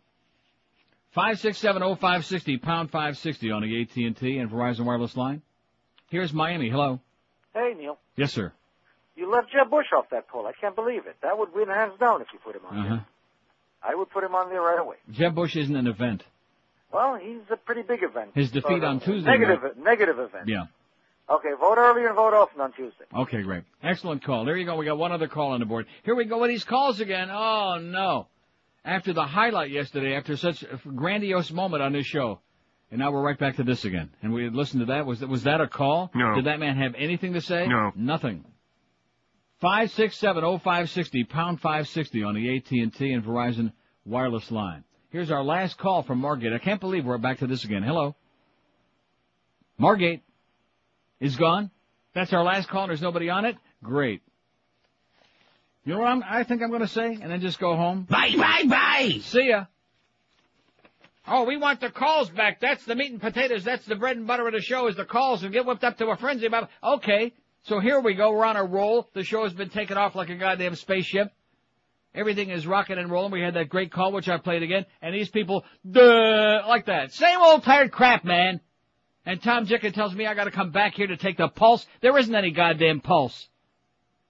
5670560, 1.17 2.61
pound 2.63 2.91
560 2.91 3.51
on 3.51 3.63
the 3.63 3.83
AT&T 3.83 4.39
and 4.39 4.51
Verizon 4.51 4.85
wireless 4.85 5.17
line. 5.17 5.43
Here's 6.11 6.33
Miami. 6.33 6.69
Hello. 6.69 7.01
Hey, 7.55 7.73
Neil. 7.77 7.99
Yes, 8.17 8.33
sir. 8.33 8.53
You 9.17 9.31
left 9.33 9.49
Jeb 9.51 9.71
Bush 9.71 9.87
off 9.97 10.11
that 10.11 10.29
poll. 10.29 10.47
I 10.47 10.53
can't 10.61 10.75
believe 10.77 11.07
it. 11.07 11.17
That 11.23 11.39
would 11.39 11.55
win 11.55 11.69
hands 11.69 11.95
down 11.99 12.21
if 12.21 12.29
you 12.33 12.39
put 12.45 12.55
him 12.55 12.63
on 12.69 12.79
Uh-huh. 12.79 12.89
there. 12.97 13.07
I 13.83 13.95
would 13.95 14.11
put 14.11 14.25
him 14.25 14.35
on 14.35 14.51
there 14.51 14.61
right 14.61 14.79
away. 14.79 14.97
Jeb 15.11 15.35
Bush 15.35 15.57
isn't 15.57 15.75
an 15.75 15.87
event. 15.87 16.23
Well, 16.93 17.17
he's 17.17 17.41
a 17.51 17.57
pretty 17.57 17.83
big 17.83 18.03
event. 18.03 18.31
His 18.35 18.51
defeat 18.51 18.85
on 18.85 19.01
Tuesday 19.01 19.31
Negative, 19.31 19.63
night- 19.63 19.79
negative 19.79 20.19
event. 20.19 20.49
Yeah. 20.49 20.67
Okay, 21.29 21.49
vote 21.59 21.77
early 21.79 22.05
and 22.05 22.15
vote 22.15 22.35
often 22.35 22.61
on 22.61 22.73
Tuesday. 22.73 23.05
Okay, 23.15 23.43
great. 23.43 23.65
Excellent 23.83 24.23
call. 24.23 24.45
There 24.45 24.57
you 24.57 24.65
go. 24.65 24.77
We 24.77 24.85
got 24.85 24.97
one 24.99 25.11
other 25.13 25.27
call 25.29 25.53
on 25.53 25.61
the 25.61 25.67
board. 25.67 25.87
Here 26.05 26.15
we 26.15 26.25
go 26.25 26.39
with 26.39 26.51
these 26.51 26.65
calls 26.65 27.01
again. 27.01 27.31
Oh 27.33 27.79
no. 27.81 28.29
After 28.87 29.13
the 29.13 29.25
highlight 29.25 29.73
yesterday, 29.73 30.15
after 30.15 30.37
such 30.37 30.63
a 30.63 30.81
grandiose 30.89 31.51
moment 31.51 31.83
on 31.83 31.93
this 31.93 32.07
show. 32.07 32.41
And 32.91 33.01
now 33.01 33.11
we're 33.11 33.21
right 33.21 33.37
back 33.37 33.57
to 33.57 33.65
this 33.65 33.85
again. 33.85 34.11
And 34.23 34.33
we 34.33 34.49
listened 34.49 34.81
to 34.81 34.87
that. 34.87 35.05
Was 35.05 35.19
that, 35.19 35.29
was 35.29 35.43
that 35.43 35.61
a 35.61 35.67
call? 35.67 36.13
No. 36.15 36.37
Did 36.37 36.47
that 36.47 36.61
man 36.61 36.77
have 36.77 36.95
anything 36.97 37.33
to 37.33 37.41
say? 37.41 37.67
No. 37.67 37.91
Nothing. 37.97 38.45
Five 39.61 39.91
six 39.91 40.17
seven 40.19 40.45
oh 40.45 40.59
five 40.59 40.89
sixty 40.91 41.25
pound 41.25 41.61
five 41.61 41.89
sixty 41.89 42.23
on 42.23 42.37
the 42.37 42.57
AT 42.57 42.71
and 42.71 42.95
T 42.95 43.11
and 43.11 43.25
Verizon 43.25 43.73
wireless 44.05 44.53
line. 44.53 44.85
Here's 45.11 45.33
our 45.33 45.43
last 45.43 45.79
call 45.79 46.05
from 46.05 46.19
Margate. 46.19 46.53
I 46.53 46.59
can't 46.59 46.81
believe 46.81 47.05
we're 47.05 47.19
back 47.19 47.39
to 47.41 47.49
this 47.49 47.65
again. 47.65 47.83
Hello. 47.83 48.15
Margate 49.79 50.23
is 51.19 51.35
gone. 51.35 51.73
That's 52.15 52.33
our 52.33 52.45
last 52.45 52.69
call. 52.69 52.87
There's 52.87 53.03
nobody 53.03 53.31
on 53.31 53.47
it. 53.47 53.57
Great. 53.83 54.23
You 55.87 55.93
know 55.95 56.01
what 56.01 56.09
I'm, 56.09 56.25
I 56.29 56.43
think 56.43 56.63
I'm 56.63 56.71
going 56.71 56.83
to 56.83 56.89
say, 56.89 57.17
and 57.23 57.31
then 57.31 57.41
just 57.41 57.61
go 57.61 57.77
home. 57.77 58.03
Bye, 58.11 58.35
bye, 58.37 58.65
bye. 58.69 59.21
See 59.23 59.51
ya. 59.51 59.67
Oh, 61.29 61.45
we 61.45 61.57
want 61.57 61.81
the 61.81 61.91
calls 61.91 62.29
back. 62.29 62.59
That's 62.59 62.85
the 62.85 62.97
meat 62.97 63.13
and 63.13 63.21
potatoes. 63.21 63.63
That's 63.63 63.87
the 63.87 63.95
bread 63.95 64.17
and 64.17 64.27
butter 64.27 64.49
of 64.49 64.53
the 64.53 64.61
show 64.61 64.89
is 64.89 64.97
the 64.97 65.05
calls 65.05 65.45
and 65.45 65.53
get 65.53 65.65
whipped 65.65 65.85
up 65.85 65.97
to 65.99 66.07
a 66.09 66.17
frenzy 66.17 66.47
about 66.47 66.65
it. 66.65 66.69
Okay. 66.83 67.33
So 67.63 67.79
here 67.79 68.01
we 68.01 68.15
go. 68.15 68.33
We're 68.33 68.45
on 68.45 68.57
a 68.57 68.65
roll. 68.65 69.09
The 69.15 69.23
show 69.23 69.45
has 69.45 69.53
been 69.53 69.69
taken 69.69 69.97
off 69.97 70.17
like 70.17 70.29
a 70.29 70.35
goddamn 70.35 70.75
spaceship. 70.75 71.31
Everything 72.17 72.51
is 72.51 72.67
rocking 72.67 72.99
and 72.99 73.09
rolling. 73.09 73.31
We 73.31 73.41
had 73.41 73.55
that 73.55 73.69
great 73.69 73.93
call, 73.93 74.11
which 74.11 74.29
I 74.29 74.39
played 74.39 74.65
again, 74.65 74.87
and 75.03 75.15
these 75.15 75.29
people, 75.29 75.65
duh, 75.89 76.65
like 76.67 76.87
that. 76.87 77.13
Same 77.13 77.39
old 77.41 77.63
tired 77.63 77.93
crap, 77.93 78.25
man. 78.25 78.61
And 79.25 79.41
Tom 79.41 79.67
Jicken 79.67 79.93
tells 79.93 80.15
me 80.15 80.27
I 80.27 80.35
gotta 80.35 80.51
come 80.51 80.71
back 80.71 80.95
here 80.95 81.07
to 81.09 81.17
take 81.17 81.37
the 81.37 81.49
pulse. 81.49 81.87
There 82.01 82.17
isn't 82.17 82.35
any 82.35 82.53
goddamn 82.53 83.01
pulse. 83.01 83.49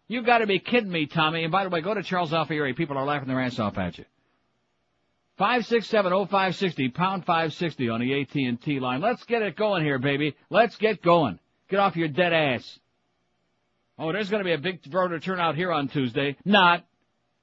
You 0.08 0.22
gotta 0.22 0.46
be 0.46 0.58
kidding 0.58 0.90
me, 0.90 1.06
Tommy. 1.06 1.42
And 1.42 1.50
by 1.52 1.64
the 1.64 1.70
way, 1.70 1.80
go 1.80 1.94
to 1.94 2.02
Charles 2.02 2.32
Alfieri. 2.32 2.74
People 2.74 2.96
are 2.96 3.04
laughing 3.04 3.28
their 3.28 3.40
ass 3.40 3.58
off 3.58 3.76
at 3.78 3.98
you. 3.98 4.04
Five 5.36 5.66
six 5.66 5.86
seven 5.88 6.12
oh 6.12 6.26
five 6.26 6.56
sixty 6.56 6.88
pound 6.88 7.24
five 7.26 7.52
sixty 7.52 7.88
on 7.88 8.00
the 8.00 8.20
AT 8.20 8.34
and 8.34 8.60
T 8.60 8.80
line. 8.80 9.00
Let's 9.00 9.24
get 9.24 9.42
it 9.42 9.56
going 9.56 9.84
here, 9.84 9.98
baby. 9.98 10.34
Let's 10.48 10.76
get 10.76 11.02
going. 11.02 11.38
Get 11.68 11.78
off 11.80 11.96
your 11.96 12.08
dead 12.08 12.32
ass. 12.32 12.78
Oh, 13.98 14.12
there's 14.12 14.30
going 14.30 14.40
to 14.40 14.44
be 14.44 14.52
a 14.52 14.58
big 14.58 14.84
voter 14.84 15.18
turnout 15.18 15.56
here 15.56 15.72
on 15.72 15.88
Tuesday. 15.88 16.36
Not. 16.44 16.84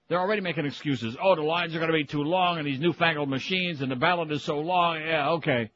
They're 0.08 0.20
already 0.20 0.42
making 0.42 0.66
excuses. 0.66 1.18
Oh, 1.22 1.36
the 1.36 1.42
lines 1.42 1.74
are 1.76 1.80
going 1.80 1.90
to 1.92 1.98
be 1.98 2.04
too 2.06 2.22
long, 2.24 2.58
and 2.60 2.68
these 2.68 2.80
newfangled 2.80 3.28
machines, 3.30 3.82
and 3.82 3.92
the 3.92 3.96
ballot 3.96 4.32
is 4.32 4.44
so 4.44 4.60
long. 4.60 5.02
Yeah, 5.02 5.32
okay. 5.32 5.72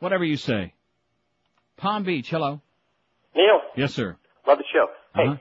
Whatever 0.00 0.24
you 0.24 0.36
say. 0.36 0.74
Palm 1.76 2.02
Beach, 2.02 2.28
hello. 2.28 2.60
Neil, 3.36 3.60
Yes, 3.76 3.94
sir. 3.94 4.16
love 4.46 4.58
the 4.58 4.64
show. 4.72 4.86
Uh-huh. 5.14 5.36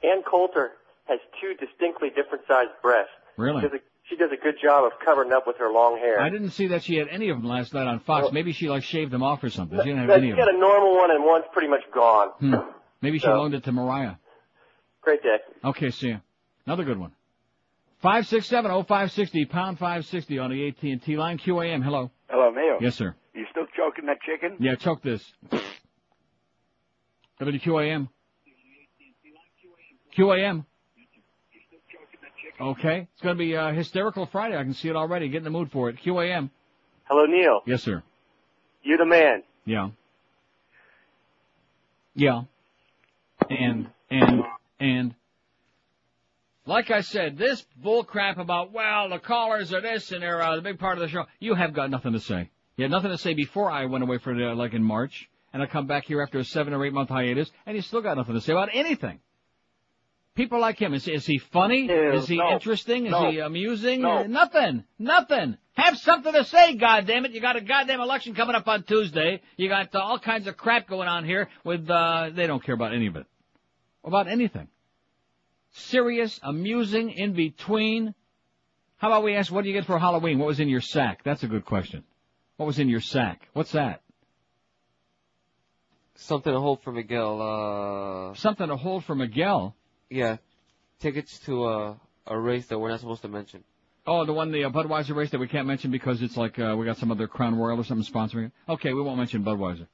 Hey, 0.00 0.08
Ann 0.10 0.22
Coulter 0.28 0.72
has 1.06 1.18
two 1.40 1.54
distinctly 1.64 2.08
different 2.10 2.44
sized 2.46 2.70
breasts. 2.82 3.10
Really? 3.36 3.62
She 3.62 3.68
does, 3.68 3.74
a, 3.78 3.82
she 4.10 4.16
does 4.16 4.30
a 4.32 4.36
good 4.42 4.56
job 4.62 4.84
of 4.84 4.92
covering 5.04 5.32
up 5.32 5.46
with 5.46 5.56
her 5.58 5.70
long 5.70 5.96
hair. 5.98 6.20
I 6.20 6.28
didn't 6.30 6.50
see 6.50 6.68
that 6.68 6.82
she 6.82 6.96
had 6.96 7.08
any 7.08 7.28
of 7.30 7.38
them 7.38 7.46
last 7.48 7.72
night 7.74 7.86
on 7.86 8.00
Fox. 8.00 8.24
Well- 8.24 8.32
Maybe 8.32 8.52
she 8.52 8.68
like 8.68 8.82
shaved 8.84 9.10
them 9.12 9.22
off 9.22 9.42
or 9.44 9.50
something. 9.50 9.78
She 9.78 9.84
didn't 9.84 9.98
have 10.00 10.08
But 10.08 10.18
any 10.18 10.28
She's 10.28 10.32
of 10.32 10.38
got 10.38 10.46
them. 10.46 10.56
a 10.56 10.58
normal 10.60 10.96
one 10.96 11.10
and 11.10 11.24
one's 11.24 11.44
pretty 11.52 11.68
much 11.68 11.82
gone. 11.94 12.28
Hmm. 12.40 12.54
Maybe 13.00 13.18
she 13.18 13.24
So- 13.26 13.32
loaned 13.34 13.54
it 13.54 13.64
to 13.64 13.72
Mariah. 13.72 14.14
Great 15.02 15.22
day. 15.22 15.36
Okay, 15.64 15.90
see 15.90 16.08
you. 16.08 16.20
Another 16.66 16.84
good 16.84 16.98
one. 16.98 17.12
Five 18.00 18.26
six 18.26 18.46
seven 18.46 18.70
oh 18.70 18.82
five 18.84 19.10
sixty 19.12 19.44
pound 19.44 19.78
five 19.78 20.04
sixty 20.06 20.38
on 20.38 20.50
the 20.50 20.68
AT 20.68 20.82
and 20.82 21.02
T 21.02 21.16
line. 21.16 21.38
QAM. 21.38 21.82
Hello. 21.82 22.10
Hello, 22.28 22.50
Neil. 22.50 22.78
Yes, 22.80 22.94
sir. 22.96 23.14
You 23.34 23.46
still 23.50 23.66
choking 23.76 24.06
that 24.06 24.18
chicken? 24.22 24.56
Yeah, 24.60 24.74
choke 24.76 25.02
this. 25.02 25.24
WQAM. 27.40 28.08
QAM. 30.16 30.64
Okay, 32.60 33.08
it's 33.12 33.22
going 33.22 33.36
to 33.36 33.38
be 33.38 33.56
uh, 33.56 33.72
hysterical 33.72 34.26
Friday. 34.26 34.56
I 34.56 34.64
can 34.64 34.74
see 34.74 34.88
it 34.88 34.96
already. 34.96 35.28
Get 35.28 35.38
in 35.38 35.44
the 35.44 35.50
mood 35.50 35.70
for 35.70 35.88
it. 35.90 35.96
QAM. 36.04 36.50
Hello, 37.04 37.24
Neil. 37.26 37.60
Yes, 37.66 37.82
sir. 37.82 38.02
You're 38.82 38.98
the 38.98 39.06
man. 39.06 39.42
Yeah. 39.64 39.90
Yeah. 42.14 42.42
And, 43.48 43.88
and, 44.10 44.42
and, 44.80 45.14
like 46.66 46.90
I 46.90 47.00
said, 47.02 47.38
this 47.38 47.64
bull 47.76 48.02
crap 48.02 48.38
about, 48.38 48.72
well, 48.72 49.08
the 49.08 49.18
callers 49.18 49.72
are 49.72 49.80
this 49.80 50.10
and 50.10 50.22
they're 50.22 50.42
uh, 50.42 50.56
the 50.56 50.62
big 50.62 50.78
part 50.78 50.98
of 50.98 51.02
the 51.02 51.08
show, 51.08 51.26
you 51.38 51.54
have 51.54 51.72
got 51.72 51.90
nothing 51.90 52.12
to 52.12 52.20
say. 52.20 52.50
You 52.76 52.82
had 52.82 52.90
nothing 52.90 53.10
to 53.10 53.18
say 53.18 53.34
before 53.34 53.70
I 53.70 53.86
went 53.86 54.04
away 54.04 54.18
for, 54.18 54.34
the, 54.34 54.54
like 54.54 54.74
in 54.74 54.82
March, 54.82 55.28
and 55.52 55.62
I 55.62 55.66
come 55.66 55.86
back 55.86 56.04
here 56.06 56.20
after 56.20 56.38
a 56.38 56.44
seven 56.44 56.74
or 56.74 56.84
eight 56.84 56.92
month 56.92 57.08
hiatus, 57.08 57.50
and 57.66 57.76
you 57.76 57.82
still 57.82 58.02
got 58.02 58.16
nothing 58.16 58.34
to 58.34 58.40
say 58.40 58.52
about 58.52 58.68
anything. 58.72 59.20
People 60.38 60.60
like 60.60 60.80
him, 60.80 60.94
is, 60.94 61.08
is 61.08 61.26
he 61.26 61.38
funny? 61.38 61.88
Ew, 61.88 62.12
is 62.12 62.28
he 62.28 62.36
no. 62.36 62.52
interesting? 62.52 63.06
Is 63.06 63.10
No. 63.10 63.28
he 63.28 63.40
amusing? 63.40 64.02
No. 64.02 64.22
Nothing. 64.22 64.84
Nothing. 64.96 65.56
Have 65.74 65.98
something 65.98 66.32
to 66.32 66.44
say, 66.44 66.76
goddammit. 66.76 67.32
You 67.32 67.40
got 67.40 67.56
a 67.56 67.60
goddamn 67.60 68.00
election 68.00 68.36
coming 68.36 68.54
up 68.54 68.68
on 68.68 68.84
Tuesday. 68.84 69.42
You 69.56 69.68
got 69.68 69.92
uh, 69.92 69.98
all 69.98 70.20
kinds 70.20 70.46
of 70.46 70.56
crap 70.56 70.86
going 70.86 71.08
on 71.08 71.24
here 71.24 71.48
with, 71.64 71.90
uh, 71.90 72.30
they 72.32 72.46
don't 72.46 72.62
care 72.62 72.76
about 72.76 72.94
any 72.94 73.08
of 73.08 73.16
it. 73.16 73.26
About 74.04 74.28
anything. 74.28 74.68
Serious, 75.72 76.38
amusing, 76.44 77.10
in 77.10 77.32
between. 77.32 78.14
How 78.98 79.08
about 79.08 79.24
we 79.24 79.34
ask, 79.34 79.50
what 79.50 79.62
do 79.64 79.68
you 79.70 79.74
get 79.74 79.86
for 79.86 79.98
Halloween? 79.98 80.38
What 80.38 80.46
was 80.46 80.60
in 80.60 80.68
your 80.68 80.80
sack? 80.80 81.24
That's 81.24 81.42
a 81.42 81.48
good 81.48 81.64
question. 81.64 82.04
What 82.58 82.66
was 82.66 82.78
in 82.78 82.88
your 82.88 83.00
sack? 83.00 83.48
What's 83.54 83.72
that? 83.72 84.02
Something 86.14 86.52
to 86.52 86.60
hold 86.60 86.80
for 86.84 86.92
Miguel. 86.92 87.42
Uh, 87.42 88.34
Something 88.36 88.68
to 88.68 88.76
hold 88.76 89.04
for 89.04 89.16
Miguel. 89.16 89.74
Yeah, 90.10 90.36
tickets 91.00 91.38
to 91.46 91.66
a 91.66 92.00
a 92.26 92.38
race 92.38 92.66
that 92.66 92.78
we're 92.78 92.90
not 92.90 93.00
supposed 93.00 93.22
to 93.22 93.28
mention. 93.28 93.64
Oh, 94.06 94.24
the 94.24 94.32
one, 94.32 94.52
the 94.52 94.64
uh, 94.64 94.70
Budweiser 94.70 95.14
race 95.14 95.30
that 95.30 95.38
we 95.38 95.48
can't 95.48 95.66
mention 95.66 95.90
because 95.90 96.22
it's 96.22 96.36
like 96.36 96.58
uh, 96.58 96.74
we 96.78 96.86
got 96.86 96.96
some 96.96 97.10
other 97.10 97.26
Crown 97.26 97.58
Royal 97.58 97.78
or 97.78 97.84
something 97.84 98.10
sponsoring 98.10 98.46
it. 98.46 98.52
Okay, 98.68 98.92
we 98.92 99.02
won't 99.02 99.18
mention 99.18 99.44
Budweiser. 99.44 99.86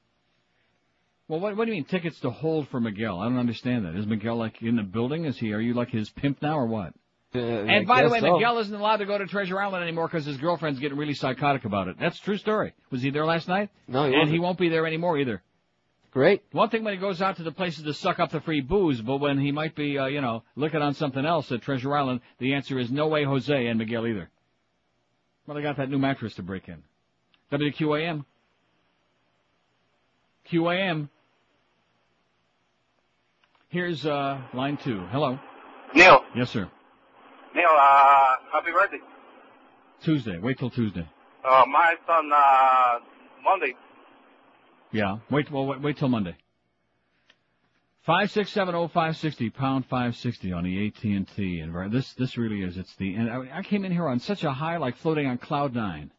Well, 1.27 1.39
what, 1.39 1.57
what 1.57 1.65
do 1.65 1.71
you 1.71 1.77
mean 1.77 1.85
tickets 1.85 2.19
to 2.21 2.29
hold 2.29 2.67
for 2.69 2.79
Miguel? 2.79 3.19
I 3.19 3.25
don't 3.25 3.39
understand 3.39 3.85
that. 3.85 3.95
Is 3.95 4.05
Miguel 4.05 4.37
like 4.37 4.61
in 4.61 4.75
the 4.75 4.83
building? 4.83 5.25
Is 5.25 5.37
he? 5.37 5.53
Are 5.53 5.59
you 5.59 5.73
like 5.73 5.89
his 5.89 6.09
pimp 6.09 6.41
now 6.41 6.57
or 6.57 6.67
what? 6.67 6.93
and 7.33 7.85
by 7.85 8.03
the 8.03 8.09
way, 8.09 8.21
Miguel 8.21 8.59
isn't 8.59 8.73
allowed 8.73 8.97
to 8.97 9.05
go 9.05 9.17
to 9.17 9.25
Treasure 9.25 9.59
Island 9.59 9.83
anymore 9.83 10.07
because 10.07 10.25
his 10.25 10.37
girlfriend's 10.37 10.79
getting 10.79 10.97
really 10.97 11.15
psychotic 11.15 11.65
about 11.65 11.89
it. 11.89 11.97
That's 11.99 12.17
a 12.17 12.21
true 12.21 12.37
story. 12.37 12.73
Was 12.91 13.01
he 13.01 13.09
there 13.09 13.25
last 13.25 13.49
night? 13.49 13.69
No, 13.87 14.03
he 14.03 14.09
and 14.09 14.19
wasn't. 14.19 14.33
he 14.33 14.39
won't 14.39 14.57
be 14.57 14.69
there 14.69 14.87
anymore 14.87 15.17
either. 15.17 15.41
Great. 16.15 16.43
One 16.53 16.69
thing 16.69 16.85
when 16.85 16.93
he 16.93 16.99
goes 16.99 17.21
out 17.21 17.35
to 17.35 17.43
the 17.43 17.51
places 17.51 17.83
to 17.83 17.93
suck 17.93 18.19
up 18.19 18.31
the 18.31 18.39
free 18.39 18.61
booze, 18.61 19.01
but 19.01 19.17
when 19.17 19.37
he 19.37 19.51
might 19.51 19.75
be, 19.75 19.99
uh, 19.99 20.05
you 20.05 20.21
know, 20.21 20.43
looking 20.55 20.81
on 20.81 20.93
something 20.93 21.25
else 21.25 21.51
at 21.51 21.61
Treasure 21.61 21.93
Island, 21.93 22.21
the 22.39 22.53
answer 22.53 22.79
is 22.79 22.89
no 22.89 23.07
way 23.07 23.25
Jose 23.25 23.67
and 23.67 23.77
Miguel 23.77 24.07
either. 24.07 24.29
Well, 25.45 25.55
they 25.55 25.61
got 25.61 25.75
that 25.75 25.89
new 25.89 25.99
mattress 25.99 26.33
to 26.35 26.41
break 26.41 26.69
in. 26.69 26.81
WQAM. 27.51 28.23
QAM. 30.49 31.09
Here's, 33.67 34.05
uh, 34.05 34.39
line 34.53 34.77
two. 34.77 35.01
Hello. 35.11 35.37
Neil. 35.93 36.23
Yes, 36.33 36.49
sir. 36.49 36.71
Neil, 37.53 37.65
uh, 37.69 38.35
happy 38.53 38.71
birthday. 38.71 38.99
Tuesday. 40.01 40.39
Wait 40.39 40.57
till 40.57 40.69
Tuesday. 40.69 41.05
Uh, 41.43 41.65
my 41.67 41.95
son, 42.07 42.31
uh, 42.33 42.99
Monday. 43.43 43.75
Yeah. 44.95 45.17
Wait, 45.29 45.51
well, 45.51 45.65
wait, 45.65 45.81
wait 45.81 45.97
till 45.97 46.07
Monday. 46.07 46.37
Five 48.03 48.31
six 48.31 48.51
seven 48.51 48.75
oh 48.75 48.87
five 48.87 49.17
sixty 49.17 49.49
pound 49.49 49.85
five 49.87 50.15
sixty 50.15 50.53
on 50.53 50.63
the 50.63 50.87
AT 50.87 51.03
and 51.03 51.27
T 51.35 51.59
and 51.59 51.91
this 51.91 52.13
this 52.13 52.37
really 52.37 52.61
is 52.61 52.77
it's 52.77 52.95
the 52.95 53.13
and 53.15 53.29
I, 53.29 53.57
I 53.57 53.61
came 53.61 53.83
in 53.83 53.91
here 53.91 54.07
on 54.07 54.19
such 54.19 54.45
a 54.45 54.51
high 54.53 54.77
like 54.77 54.95
floating 54.95 55.27
on 55.27 55.37
cloud 55.37 55.75
nine. 55.75 56.11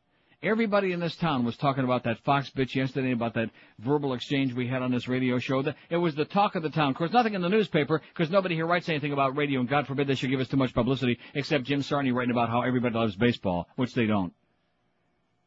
Everybody 0.42 0.92
in 0.92 1.00
this 1.00 1.16
town 1.16 1.46
was 1.46 1.56
talking 1.56 1.84
about 1.84 2.04
that 2.04 2.18
Fox 2.18 2.50
bitch 2.50 2.74
yesterday 2.74 3.12
about 3.12 3.32
that 3.34 3.48
verbal 3.78 4.12
exchange 4.12 4.52
we 4.52 4.66
had 4.66 4.82
on 4.82 4.92
this 4.92 5.08
radio 5.08 5.38
show. 5.38 5.62
That 5.62 5.76
it 5.88 5.96
was 5.96 6.14
the 6.14 6.26
talk 6.26 6.54
of 6.54 6.62
the 6.62 6.68
town. 6.68 6.90
Of 6.90 6.96
course, 6.96 7.12
nothing 7.12 7.32
in 7.32 7.40
the 7.40 7.48
newspaper 7.48 8.02
because 8.12 8.30
nobody 8.30 8.56
here 8.56 8.66
writes 8.66 8.90
anything 8.90 9.12
about 9.14 9.36
radio, 9.36 9.60
and 9.60 9.68
God 9.68 9.86
forbid 9.86 10.06
they 10.06 10.16
should 10.16 10.28
give 10.28 10.40
us 10.40 10.48
too 10.48 10.58
much 10.58 10.74
publicity. 10.74 11.18
Except 11.34 11.64
Jim 11.64 11.80
Sarni 11.80 12.12
writing 12.12 12.32
about 12.32 12.50
how 12.50 12.60
everybody 12.60 12.94
loves 12.94 13.16
baseball, 13.16 13.68
which 13.76 13.94
they 13.94 14.06
don't 14.06 14.34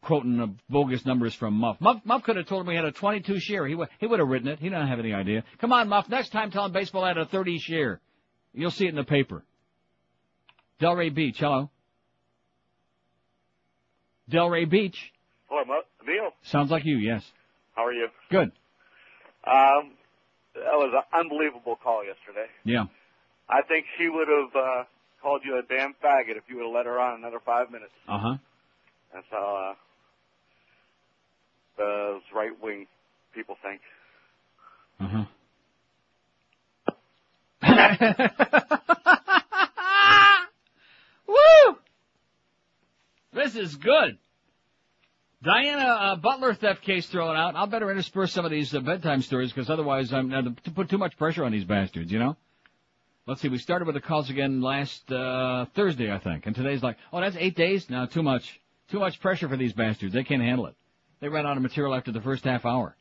quoting 0.02 0.60
bogus 0.70 1.06
numbers 1.06 1.34
from 1.36 1.54
Muff. 1.56 1.78
Muff, 1.80 2.02
Muff 2.06 2.24
could 2.24 2.38
have 2.38 2.48
told 2.48 2.62
him 2.62 2.68
we 2.68 2.76
had 2.76 2.86
a 2.86 2.92
22 2.92 3.40
share. 3.40 3.68
He 3.68 3.76
would, 3.76 3.90
he 4.00 4.08
would 4.08 4.20
have 4.20 4.28
written 4.28 4.48
it. 4.48 4.60
He 4.60 4.70
didn't 4.70 4.88
have 4.88 5.00
any 5.00 5.14
idea. 5.14 5.44
Come 5.60 5.74
on, 5.74 5.90
Muff. 5.90 6.10
Next 6.10 6.30
time, 6.30 6.52
tell 6.52 6.66
him 6.66 6.72
baseball 6.72 7.06
had 7.06 7.18
a 7.18 7.26
30 7.26 7.60
share. 7.60 8.00
You'll 8.54 8.72
see 8.72 8.86
it 8.86 8.90
in 8.90 8.96
the 8.96 9.04
paper. 9.04 9.44
Delray 10.82 11.14
Beach. 11.14 11.38
Hello. 11.40 11.70
Delray 14.32 14.70
Beach. 14.70 14.98
Hello, 15.50 15.64
Neil. 16.06 16.32
Sounds 16.44 16.72
like 16.72 16.86
you. 16.86 16.98
Yes. 16.98 17.24
How 17.76 17.86
are 17.86 17.94
you? 17.94 18.08
Good. 18.30 18.52
Um, 19.46 19.92
that 20.56 20.74
was 20.74 20.94
an 20.94 21.20
unbelievable 21.20 21.78
call 21.82 22.04
yesterday. 22.04 22.48
Yeah. 22.64 22.86
I 23.50 23.62
think 23.64 23.86
she 23.98 24.10
would 24.10 24.28
have 24.28 24.56
uh, 24.56 24.84
called 25.22 25.42
you 25.44 25.58
a 25.58 25.62
damn 25.62 25.94
faggot 26.04 26.38
if 26.38 26.44
you 26.48 26.58
would 26.58 26.66
have 26.66 26.74
let 26.74 26.86
her 26.86 27.00
on 27.00 27.20
another 27.20 27.40
five 27.44 27.72
minutes. 27.72 27.92
Uh 28.08 28.20
huh. 28.20 28.38
That's 29.14 29.26
how 29.32 29.72
uh, 29.72 29.76
those 31.80 32.22
right 32.36 32.52
wing 32.62 32.86
people 33.34 33.56
think. 33.64 33.82
Uh 35.00 35.08
huh. 35.26 35.26
Woo! 41.28 41.78
This 43.34 43.56
is 43.56 43.76
good. 43.76 44.18
Diana 45.42 45.86
uh, 45.86 46.16
Butler 46.18 46.54
theft 46.54 46.82
case 46.82 47.08
thrown 47.08 47.38
out. 47.38 47.56
I'll 47.56 47.66
better 47.66 47.90
intersperse 47.90 48.34
some 48.34 48.44
of 48.44 48.52
these 48.52 48.76
uh, 48.76 48.82
bedtime 48.82 49.22
stories 49.22 49.52
because 49.54 49.70
otherwise 49.70 50.12
I'm 50.12 50.34
uh, 50.34 50.42
to 50.64 50.72
put 50.72 50.90
too 50.90 50.98
much 50.98 51.18
pressure 51.18 51.46
on 51.46 51.52
these 51.52 51.64
bastards. 51.64 52.12
You 52.12 52.20
know. 52.20 52.36
Let's 53.26 53.42
see. 53.42 53.48
We 53.48 53.60
started 53.60 53.86
with 53.86 53.96
the 53.96 54.02
calls 54.02 54.30
again 54.30 54.62
last 54.62 55.10
uh, 55.12 55.66
Thursday, 55.76 56.12
I 56.12 56.18
think, 56.18 56.46
and 56.46 56.56
today's 56.56 56.82
like, 56.82 56.98
oh, 57.14 57.22
that's 57.22 57.36
eight 57.38 57.56
days. 57.56 57.90
No, 57.90 58.06
too 58.06 58.24
much. 58.24 58.60
Too 58.92 59.00
much 59.00 59.20
pressure 59.22 59.48
for 59.48 59.56
these 59.56 59.72
bastards. 59.72 60.14
They 60.14 60.24
can't 60.24 60.42
handle 60.42 60.66
it. 60.66 60.76
They 61.20 61.30
ran 61.30 61.46
out 61.46 61.58
of 61.58 61.64
material 61.64 61.96
after 61.96 62.12
the 62.12 62.22
first 62.22 62.46
half 62.46 62.66
hour. 62.66 62.96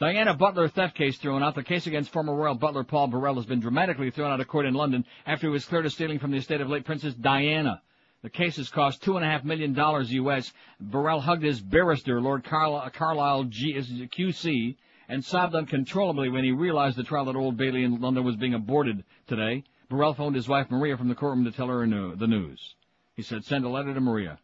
Diana 0.00 0.34
Butler 0.34 0.68
theft 0.68 0.96
case 0.96 1.18
thrown 1.18 1.42
out. 1.42 1.54
The 1.54 1.62
case 1.62 1.86
against 1.86 2.10
former 2.10 2.34
royal 2.34 2.54
butler 2.54 2.84
Paul 2.84 3.08
Burrell 3.08 3.34
has 3.34 3.44
been 3.44 3.60
dramatically 3.60 4.10
thrown 4.10 4.32
out 4.32 4.40
of 4.40 4.48
court 4.48 4.64
in 4.66 4.74
London 4.74 5.04
after 5.26 5.46
he 5.46 5.52
was 5.52 5.66
cleared 5.66 5.84
of 5.84 5.92
stealing 5.92 6.18
from 6.18 6.30
the 6.30 6.38
estate 6.38 6.60
of 6.60 6.70
late 6.70 6.86
Princess 6.86 7.14
Diana. 7.14 7.82
The 8.22 8.30
case 8.30 8.56
has 8.56 8.68
cost 8.68 9.02
two 9.02 9.16
and 9.16 9.24
a 9.24 9.28
half 9.28 9.44
million 9.44 9.72
dollars 9.72 10.12
U.S. 10.12 10.52
Burrell 10.80 11.20
hugged 11.20 11.42
his 11.42 11.60
barrister, 11.60 12.20
Lord 12.20 12.44
Carl- 12.44 12.76
uh, 12.76 12.90
Carlisle 12.90 13.44
G- 13.44 13.74
QC, 13.74 14.76
and 15.08 15.24
sobbed 15.24 15.54
uncontrollably 15.54 16.28
when 16.28 16.44
he 16.44 16.52
realized 16.52 16.96
the 16.96 17.02
trial 17.02 17.28
at 17.28 17.36
Old 17.36 17.56
Bailey 17.56 17.84
in 17.84 18.00
London 18.00 18.24
was 18.24 18.36
being 18.36 18.54
aborted 18.54 19.04
today. 19.26 19.64
Burrell 19.88 20.14
phoned 20.14 20.36
his 20.36 20.48
wife 20.48 20.70
Maria 20.70 20.96
from 20.96 21.08
the 21.08 21.14
courtroom 21.14 21.44
to 21.44 21.50
tell 21.50 21.68
her 21.68 21.86
the 21.86 22.26
news. 22.26 22.74
He 23.16 23.22
said, 23.22 23.44
send 23.44 23.64
a 23.64 23.68
letter 23.68 23.92
to 23.92 24.00
Maria. 24.00 24.38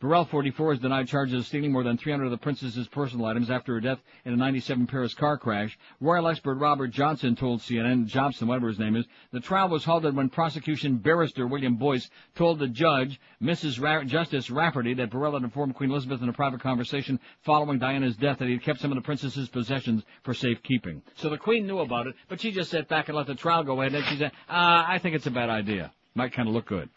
Burrell, 0.00 0.24
44, 0.24 0.72
is 0.72 0.78
denied 0.78 1.08
charges 1.08 1.34
of 1.34 1.46
stealing 1.46 1.72
more 1.72 1.82
than 1.82 1.98
300 1.98 2.24
of 2.24 2.30
the 2.30 2.38
princess's 2.38 2.88
personal 2.88 3.26
items 3.26 3.50
after 3.50 3.74
her 3.74 3.80
death 3.80 3.98
in 4.24 4.32
a 4.32 4.36
97 4.36 4.86
Paris 4.86 5.12
car 5.12 5.36
crash. 5.36 5.78
Royal 6.00 6.26
expert 6.26 6.54
Robert 6.54 6.88
Johnson 6.88 7.36
told 7.36 7.60
CNN, 7.60 8.06
Jobson, 8.06 8.48
whatever 8.48 8.68
his 8.68 8.78
name 8.78 8.96
is, 8.96 9.04
the 9.30 9.40
trial 9.40 9.68
was 9.68 9.84
halted 9.84 10.16
when 10.16 10.30
prosecution 10.30 10.96
barrister 10.96 11.46
William 11.46 11.76
Boyce 11.76 12.08
told 12.34 12.58
the 12.58 12.66
judge, 12.66 13.20
Mrs. 13.42 13.78
Ra- 13.78 14.02
Justice 14.04 14.48
Rafferty, 14.48 14.94
that 14.94 15.10
Burrell 15.10 15.34
had 15.34 15.42
informed 15.42 15.74
Queen 15.74 15.90
Elizabeth 15.90 16.22
in 16.22 16.30
a 16.30 16.32
private 16.32 16.62
conversation 16.62 17.20
following 17.42 17.78
Diana's 17.78 18.16
death 18.16 18.38
that 18.38 18.46
he 18.46 18.52
had 18.52 18.62
kept 18.62 18.80
some 18.80 18.90
of 18.90 18.96
the 18.96 19.02
princess's 19.02 19.50
possessions 19.50 20.02
for 20.22 20.32
safekeeping. 20.32 21.02
So 21.16 21.28
the 21.28 21.36
Queen 21.36 21.66
knew 21.66 21.80
about 21.80 22.06
it, 22.06 22.14
but 22.26 22.40
she 22.40 22.52
just 22.52 22.70
sat 22.70 22.88
back 22.88 23.08
and 23.08 23.18
let 23.18 23.26
the 23.26 23.34
trial 23.34 23.64
go 23.64 23.78
ahead, 23.78 23.94
and 23.94 24.06
she 24.06 24.16
said, 24.16 24.32
uh, 24.48 24.84
I 24.88 24.98
think 25.02 25.14
it's 25.14 25.26
a 25.26 25.30
bad 25.30 25.50
idea. 25.50 25.92
Might 26.14 26.32
kind 26.32 26.48
of 26.48 26.54
look 26.54 26.64
good. 26.64 26.88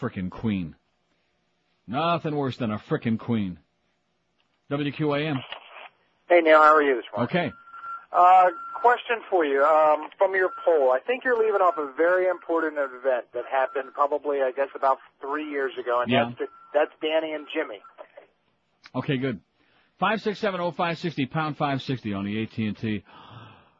Frickin' 0.00 0.30
Queen. 0.30 0.74
Nothing 1.86 2.34
worse 2.36 2.56
than 2.56 2.70
a 2.70 2.78
frickin' 2.78 3.18
queen. 3.18 3.58
WQAM. 4.70 5.36
Hey 6.28 6.40
Neil, 6.40 6.58
how 6.58 6.74
are 6.74 6.82
you 6.82 6.96
this 6.96 7.04
morning? 7.14 7.28
Okay. 7.30 7.52
Uh, 8.12 8.46
question 8.74 9.18
for 9.30 9.44
you. 9.44 9.62
Um, 9.64 10.08
from 10.18 10.34
your 10.34 10.50
poll, 10.64 10.90
I 10.90 10.98
think 11.06 11.22
you're 11.24 11.38
leaving 11.38 11.60
off 11.60 11.74
a 11.78 11.92
very 11.96 12.26
important 12.28 12.74
event 12.78 13.26
that 13.34 13.44
happened 13.50 13.90
probably, 13.94 14.38
I 14.42 14.50
guess, 14.50 14.68
about 14.74 14.98
three 15.20 15.48
years 15.48 15.72
ago, 15.78 16.00
and 16.00 16.10
Yeah. 16.10 16.24
that's 16.26 16.38
the, 16.38 16.46
that's 16.74 16.90
Danny 17.00 17.32
and 17.32 17.46
Jimmy. 17.54 17.78
Okay, 18.94 19.18
good. 19.18 19.40
Five 20.00 20.20
six 20.20 20.40
seven 20.40 20.60
oh 20.60 20.72
five 20.72 20.98
sixty 20.98 21.26
pound 21.26 21.56
five 21.56 21.80
sixty 21.82 22.12
on 22.12 22.24
the 22.24 22.42
AT 22.42 22.58
and 22.58 22.76
T 22.76 23.04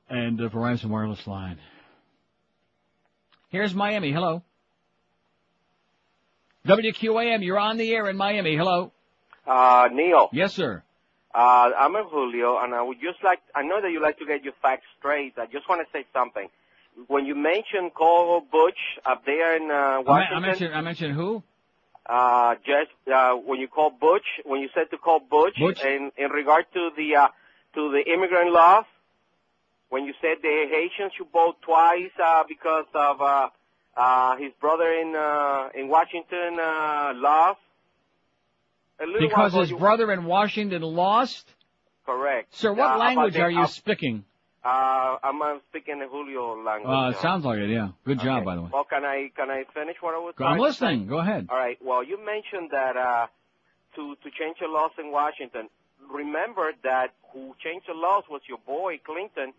and 0.09 0.39
Verizon 0.39 0.87
wireless 0.87 1.27
line. 1.27 1.59
Here's 3.49 3.75
Miami. 3.75 4.13
Hello. 4.13 4.43
WQAM, 6.67 7.45
you're 7.45 7.59
on 7.59 7.77
the 7.77 7.91
air 7.93 8.09
in 8.09 8.17
Miami. 8.17 8.57
Hello. 8.57 8.93
Uh, 9.47 9.89
Neil. 9.93 10.29
Yes, 10.33 10.55
sir. 10.55 10.83
Uh, 11.35 11.71
I'm 11.79 11.95
a 11.95 12.05
Julio, 12.05 12.59
and 12.59 12.75
I 12.75 12.83
would 12.83 12.99
just 13.01 13.23
like, 13.23 13.41
I 13.55 13.63
know 13.63 13.81
that 13.81 13.91
you 13.91 14.01
like 14.03 14.19
to 14.19 14.27
get 14.27 14.43
your 14.43 14.55
facts 14.63 14.87
straight. 14.99 15.35
I 15.39 15.47
just 15.47 15.69
want 15.69 15.87
to 15.87 15.99
say 15.99 16.07
something. 16.13 16.49
When 17.09 17.27
you 17.27 17.35
mentioned 17.35 17.93
Cole 17.95 18.41
Butch 18.51 18.79
up 19.05 19.25
there 19.27 19.57
in 19.57 19.71
uh, 19.71 19.75
I, 19.75 19.99
Washington, 19.99 20.37
I 20.37 20.41
mentioned 20.41 20.75
I 20.75 20.81
mentioned 20.81 21.15
who? 21.15 21.43
uh, 22.09 22.55
just 22.65 22.93
uh, 23.13 23.35
when 23.35 23.61
you 23.61 23.69
called 23.69 24.01
Butch, 24.01 24.25
when 24.45 24.61
you 24.61 24.69
said 24.75 24.91
to 24.93 24.97
call 24.97 25.21
Butch, 25.21 25.57
Butch? 25.59 25.83
in 25.83 26.11
in 26.17 26.31
regard 26.31 26.65
to 26.73 26.91
the 26.97 27.17
uh, 27.17 27.29
to 27.75 27.91
the 27.91 28.03
immigrant 28.11 28.51
laws, 28.53 28.85
when 29.91 30.05
you 30.05 30.15
said 30.23 30.39
the 30.43 30.67
Haitians 30.71 31.13
should 31.19 31.31
vote 31.33 31.57
twice 31.63 32.13
uh, 32.25 32.45
because 32.49 32.87
of 32.95 33.21
uh, 33.21 33.49
uh, 33.97 34.37
his 34.37 34.53
brother 34.61 34.93
in 34.93 35.15
uh, 35.17 35.69
in 35.75 35.89
Washington 35.89 36.59
uh, 36.61 37.13
lost. 37.15 37.61
Because 39.19 39.53
his 39.55 39.71
you- 39.71 39.79
brother 39.79 40.13
in 40.13 40.25
Washington 40.25 40.83
lost. 40.83 41.47
Correct. 42.07 42.55
Sir, 42.57 42.73
what 42.73 42.99
language 42.99 43.35
the- 43.35 43.41
are 43.41 43.51
you 43.51 43.63
uh, 43.63 43.67
speaking? 43.67 44.25
Uh, 44.65 45.17
I'm 45.23 45.41
uh, 45.43 45.59
speaking 45.69 46.01
the 46.01 46.09
Julio 46.09 46.61
language. 46.63 46.91
Uh, 46.91 47.11
it 47.17 47.23
sounds 47.23 47.45
like 47.45 47.59
it. 47.59 47.71
Yeah. 47.71 47.91
Good 48.05 48.19
job, 48.21 48.45
by 48.45 48.57
the 48.57 48.63
way. 48.63 48.71
Well, 48.73 48.85
can 48.85 49.05
I 49.05 49.31
can 49.37 49.49
I 49.51 49.65
finish 49.73 49.97
what 50.01 50.15
I 50.15 50.19
was? 50.19 50.35
I'm 50.39 50.57
to 50.57 50.63
listening. 50.63 51.07
Go 51.07 51.19
ahead. 51.19 51.47
All 51.51 51.57
right. 51.57 51.79
Well, 51.83 52.03
you 52.03 52.19
mentioned 52.19 52.71
that 52.73 52.97
uh, 52.97 53.27
to 53.95 54.17
to 54.17 54.31
change 54.39 54.57
the 54.61 54.67
laws 54.67 54.91
in 54.99 55.13
Washington. 55.13 55.69
Remember 56.11 56.73
that 56.83 57.15
who 57.33 57.55
changed 57.63 57.87
the 57.89 57.95
laws 57.95 58.25
was 58.31 58.41
your 58.49 58.59
boy 58.59 58.99
Clinton. 59.05 59.53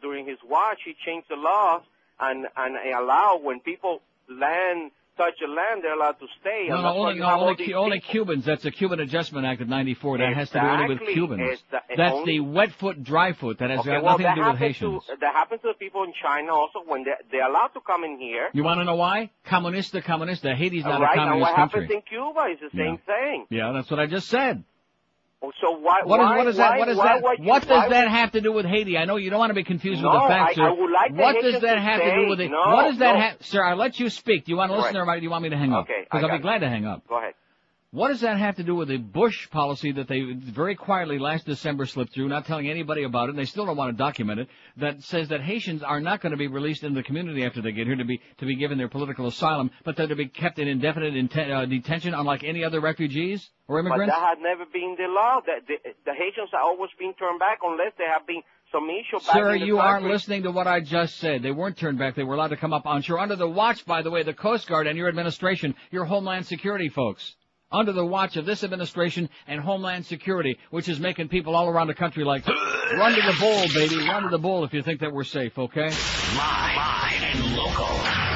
During 0.00 0.26
his 0.26 0.38
watch, 0.48 0.78
he 0.84 0.94
changed 1.04 1.28
the 1.28 1.36
laws 1.36 1.82
and 2.20 2.46
and 2.56 2.76
allow 2.94 3.38
when 3.42 3.60
people 3.60 4.00
land 4.28 4.90
touch 5.16 5.34
a 5.46 5.48
land, 5.48 5.80
they're 5.84 5.94
allowed 5.94 6.18
to 6.18 6.26
stay. 6.40 6.66
No, 6.68 6.82
no, 6.82 6.88
only, 6.88 7.20
no, 7.20 7.26
only, 7.30 7.72
only. 7.74 8.00
Cubans. 8.00 8.44
That's 8.44 8.64
the 8.64 8.72
Cuban 8.72 8.98
Adjustment 8.98 9.46
Act 9.46 9.60
of 9.60 9.68
'94. 9.68 10.18
That 10.18 10.34
has 10.34 10.50
to 10.50 10.60
do 10.60 10.66
only 10.66 10.88
with 10.96 11.08
Cubans. 11.08 11.62
The- 11.70 11.80
That's 11.96 12.12
only- 12.14 12.38
the 12.38 12.40
wet 12.40 12.72
foot, 12.72 13.04
dry 13.04 13.32
foot. 13.32 13.58
That 13.60 13.70
has 13.70 13.78
Okay, 13.80 13.90
got 13.90 14.02
well, 14.02 14.18
nothing 14.18 14.26
to 14.34 14.42
do 14.42 14.48
with 14.50 14.58
Haitians. 14.58 15.06
to 15.06 15.16
that 15.20 15.32
happens 15.34 15.60
to 15.62 15.68
the 15.68 15.74
people 15.74 16.02
in 16.02 16.12
China 16.20 16.52
also 16.52 16.80
when 16.86 17.04
they 17.04 17.12
they're 17.30 17.48
allowed 17.48 17.68
to 17.74 17.80
come 17.80 18.02
in 18.02 18.18
here. 18.18 18.48
You 18.52 18.64
want 18.64 18.80
to 18.80 18.84
know 18.84 18.96
why? 18.96 19.30
communist 19.44 19.94
Comunista, 19.94 20.02
comunista. 20.02 20.56
Haiti's 20.56 20.84
not 20.84 21.00
right, 21.00 21.12
a 21.12 21.16
communist 21.16 21.40
what 21.42 21.54
country. 21.56 21.80
happens 21.82 21.94
in 21.94 22.02
Cuba 22.02 22.40
is 22.52 22.58
the 22.60 22.76
same 22.76 22.98
thing. 22.98 23.46
Yeah, 23.50 23.70
that's 23.72 23.90
what 23.90 24.00
I 24.00 24.06
just 24.06 24.26
said. 24.28 24.64
Oh, 25.44 25.52
So 25.60 25.78
why 25.78 26.00
What 26.04 26.20
is 26.20 26.24
why, 26.24 26.36
what 26.38 26.48
is 26.48 26.56
that? 26.56 26.70
why, 26.70 26.78
What 26.78 26.88
is 26.88 26.96
that? 26.96 27.22
What 27.22 27.38
why 27.40 27.58
does 27.60 27.90
that 27.90 28.08
have 28.08 28.32
to 28.32 28.40
do 28.40 28.52
with 28.52 28.66
Haiti? 28.66 28.96
I 28.96 29.04
know 29.04 29.16
you 29.16 29.30
don't 29.30 29.38
want 29.38 29.50
to 29.50 29.54
be 29.54 29.64
confused 29.64 30.02
No, 30.02 30.10
with 30.10 30.22
the 30.22 30.28
facts, 30.28 30.52
I- 30.52 30.54
sir. 30.54 30.68
I 30.68 30.70
would 30.72 30.90
like 30.90 31.12
what 31.12 31.42
does 31.42 31.60
that 31.60 31.74
to 31.74 31.80
have 31.80 32.00
to 32.00 32.08
say 32.10 32.14
do 32.16 32.28
with 32.28 32.40
it? 32.40 32.50
no, 32.50 32.58
what 32.58 32.84
does 32.90 32.98
that 32.98 33.14
no. 33.14 33.20
have, 33.20 33.36
sir? 33.42 33.62
I 33.62 33.74
let 33.74 33.98
you 33.98 34.08
speak. 34.10 34.46
Do 34.46 34.52
you 34.52 34.56
want 34.56 34.70
to 34.72 34.76
listen, 34.78 34.96
Right. 34.96 35.16
or 35.16 35.20
do 35.20 35.24
you 35.24 35.30
want 35.30 35.42
me 35.42 35.50
to 35.50 35.56
hang 35.56 35.72
up? 35.72 35.84
Okay, 35.84 35.92
I 36.00 36.04
because 36.04 36.22
I'll 36.24 36.30
be 36.30 36.36
it. 36.36 36.42
glad 36.42 36.58
to 36.60 36.68
hang 36.68 36.86
up. 36.86 37.06
Go 37.08 37.18
ahead. 37.18 37.34
What 37.94 38.08
does 38.08 38.22
that 38.22 38.38
have 38.38 38.56
to 38.56 38.64
do 38.64 38.74
with 38.74 38.88
the 38.88 38.96
Bush 38.96 39.48
policy 39.50 39.92
that 39.92 40.08
they 40.08 40.22
very 40.32 40.74
quietly 40.74 41.16
last 41.20 41.46
December 41.46 41.86
slipped 41.86 42.12
through, 42.12 42.26
not 42.26 42.44
telling 42.44 42.68
anybody 42.68 43.04
about 43.04 43.28
it, 43.28 43.30
and 43.30 43.38
they 43.38 43.44
still 43.44 43.66
don't 43.66 43.76
want 43.76 43.96
to 43.96 43.96
document 43.96 44.40
it, 44.40 44.48
that 44.78 45.04
says 45.04 45.28
that 45.28 45.40
Haitians 45.40 45.80
are 45.84 46.00
not 46.00 46.20
going 46.20 46.32
to 46.32 46.36
be 46.36 46.48
released 46.48 46.82
into 46.82 46.96
the 46.96 47.04
community 47.04 47.44
after 47.44 47.62
they 47.62 47.70
get 47.70 47.86
here 47.86 47.94
to 47.94 48.04
be 48.04 48.20
to 48.38 48.46
be 48.46 48.56
given 48.56 48.78
their 48.78 48.88
political 48.88 49.28
asylum, 49.28 49.70
but 49.84 49.94
they're 49.94 50.08
to 50.08 50.16
be 50.16 50.26
kept 50.26 50.58
in 50.58 50.66
indefinite 50.66 51.14
inten- 51.14 51.48
uh, 51.54 51.66
detention 51.66 52.14
unlike 52.14 52.42
any 52.42 52.64
other 52.64 52.80
refugees 52.80 53.48
or 53.68 53.80
But 53.80 53.86
immigrants? 53.86 54.12
that 54.12 54.28
had 54.28 54.38
never 54.40 54.64
been 54.64 54.96
the 54.98 55.06
law. 55.06 55.38
The, 55.46 55.60
the, 55.64 55.90
the 56.04 56.14
Haitians 56.14 56.50
are 56.52 56.62
always 56.62 56.90
being 56.98 57.14
turned 57.14 57.38
back 57.38 57.60
unless 57.62 57.92
there 57.96 58.12
have 58.12 58.26
been 58.26 58.42
some 58.72 58.90
issue 58.90 59.24
back 59.24 59.36
Sir, 59.36 59.54
you 59.54 59.78
aren't 59.78 60.06
listening 60.06 60.42
to 60.42 60.50
what 60.50 60.66
I 60.66 60.80
just 60.80 61.18
said. 61.18 61.44
They 61.44 61.52
weren't 61.52 61.76
turned 61.76 62.00
back. 62.00 62.16
They 62.16 62.24
were 62.24 62.34
allowed 62.34 62.48
to 62.48 62.56
come 62.56 62.72
up 62.72 62.86
on 62.86 63.02
shore 63.02 63.20
under 63.20 63.36
the 63.36 63.48
watch, 63.48 63.86
by 63.86 64.02
the 64.02 64.10
way, 64.10 64.24
the 64.24 64.34
Coast 64.34 64.66
Guard 64.66 64.88
and 64.88 64.98
your 64.98 65.06
administration, 65.06 65.76
your 65.92 66.06
Homeland 66.06 66.46
Security 66.46 66.88
folks. 66.88 67.36
Under 67.74 67.92
the 67.92 68.06
watch 68.06 68.36
of 68.36 68.46
this 68.46 68.62
administration 68.62 69.28
and 69.48 69.60
Homeland 69.60 70.06
Security, 70.06 70.58
which 70.70 70.88
is 70.88 71.00
making 71.00 71.26
people 71.28 71.56
all 71.56 71.68
around 71.68 71.88
the 71.88 71.94
country 71.94 72.22
like, 72.22 72.46
run 72.96 73.12
to 73.12 73.20
the 73.20 73.36
bowl, 73.40 73.66
baby, 73.74 73.96
run 73.96 74.22
to 74.22 74.28
the 74.28 74.38
bowl 74.38 74.62
if 74.64 74.72
you 74.72 74.80
think 74.80 75.00
that 75.00 75.12
we're 75.12 75.24
safe, 75.24 75.58
okay? 75.58 75.88
Live, 75.88 76.76
live 76.76 77.22
and 77.22 77.56
local. 77.56 77.88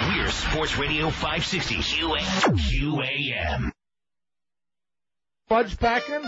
We're 0.09 0.29
Sports 0.31 0.77
Radio 0.77 1.11
560 1.11 1.77
QAM. 1.77 3.71
Fudge 5.49 5.79
packing? 5.79 6.25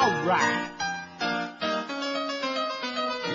All 0.00 0.24
right. 0.26 0.70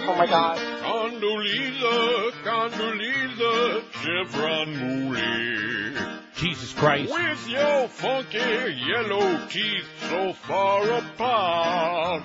Oh 0.05 0.15
my 0.17 0.27
God. 0.27 0.57
Condoleezza, 0.83 2.31
Condoleezza, 2.43 3.83
Chevron 3.93 4.77
Mooley. 4.77 6.22
Jesus 6.35 6.73
Christ. 6.73 7.11
With 7.13 7.47
your 7.47 7.87
funky 7.87 8.37
yellow 8.37 9.47
teeth 9.47 9.87
so 10.09 10.33
far 10.33 10.89
apart. 10.89 12.23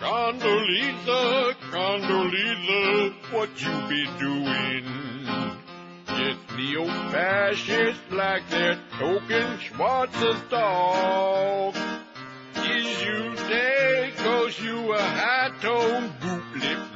Condoleezza, 0.00 1.54
Condoleezza, 1.70 3.12
what 3.32 3.50
you 3.60 3.88
be 3.88 4.04
doing? 4.18 4.84
Get 6.06 6.56
neo-fascists 6.56 8.10
like 8.10 8.48
that 8.50 8.78
token 8.98 9.58
Schwarz's 9.58 10.42
dog. 10.50 11.76
Is 12.56 13.02
you 13.02 13.34
dead 13.48 14.16
cause 14.16 14.60
you 14.60 14.92
a 14.92 15.00
high-toned 15.00 16.20
boot-lip 16.20 16.95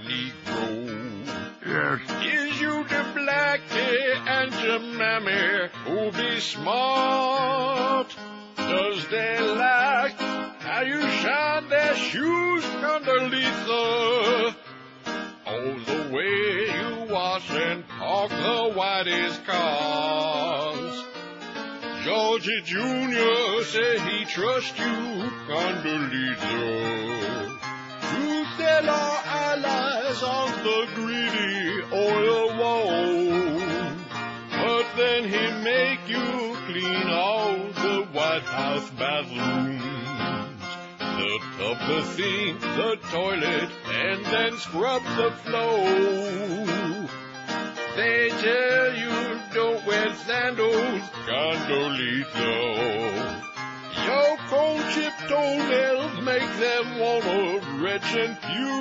blackie 3.20 4.26
and 4.26 4.52
your 4.64 4.78
mammy 4.80 5.68
who 5.84 6.10
be 6.12 6.40
smart? 6.40 8.14
Does 8.56 9.06
they 9.08 9.38
like 9.40 10.18
how 10.60 10.82
you 10.82 11.00
shine 11.00 11.68
their 11.68 11.94
shoes, 11.96 12.64
Condoleezza? 12.82 14.54
All 15.46 15.74
the 15.90 16.02
way 16.12 16.66
you 16.78 16.90
wash 17.12 17.50
and 17.50 17.86
park 17.88 18.30
the 18.30 18.72
whitest 18.74 19.44
cars. 19.44 21.04
Georgie 22.04 22.62
Jr. 22.64 23.62
say 23.64 23.98
he 24.08 24.24
trusts 24.24 24.78
you, 24.78 25.30
Condoleezza. 25.48 27.59
Sell 28.56 28.88
our 28.90 29.22
allies 29.24 30.22
on 30.22 30.50
the 30.64 30.86
greedy 30.94 31.82
oil 31.92 32.56
wall. 32.58 33.30
But 34.50 34.86
then 34.96 35.24
he 35.24 35.50
make 35.62 36.08
you 36.08 36.56
clean 36.66 37.08
all 37.08 37.56
the 37.84 38.06
White 38.12 38.42
House 38.42 38.90
bathrooms. 38.90 39.82
The 40.98 41.38
tub, 41.58 41.78
the 41.88 42.02
sink, 42.14 42.60
the 42.60 42.96
toilet, 43.10 43.70
and 43.86 44.24
then 44.26 44.56
scrub 44.58 45.02
the 45.16 45.30
floor. 45.44 45.86
They 47.96 48.30
tell 48.30 48.94
you 48.96 49.40
don't 49.52 49.84
wear 49.86 50.14
sandals, 50.14 51.02
Condoleezza. 51.26 53.49
Your 54.10 54.36
cold 54.48 54.82
chip 54.92 55.14
toenails 55.28 56.14
make 56.22 56.50
them 56.64 56.86
wanna 56.98 57.60
retch 57.84 58.10
and 58.22 58.34
pew. 58.44 58.76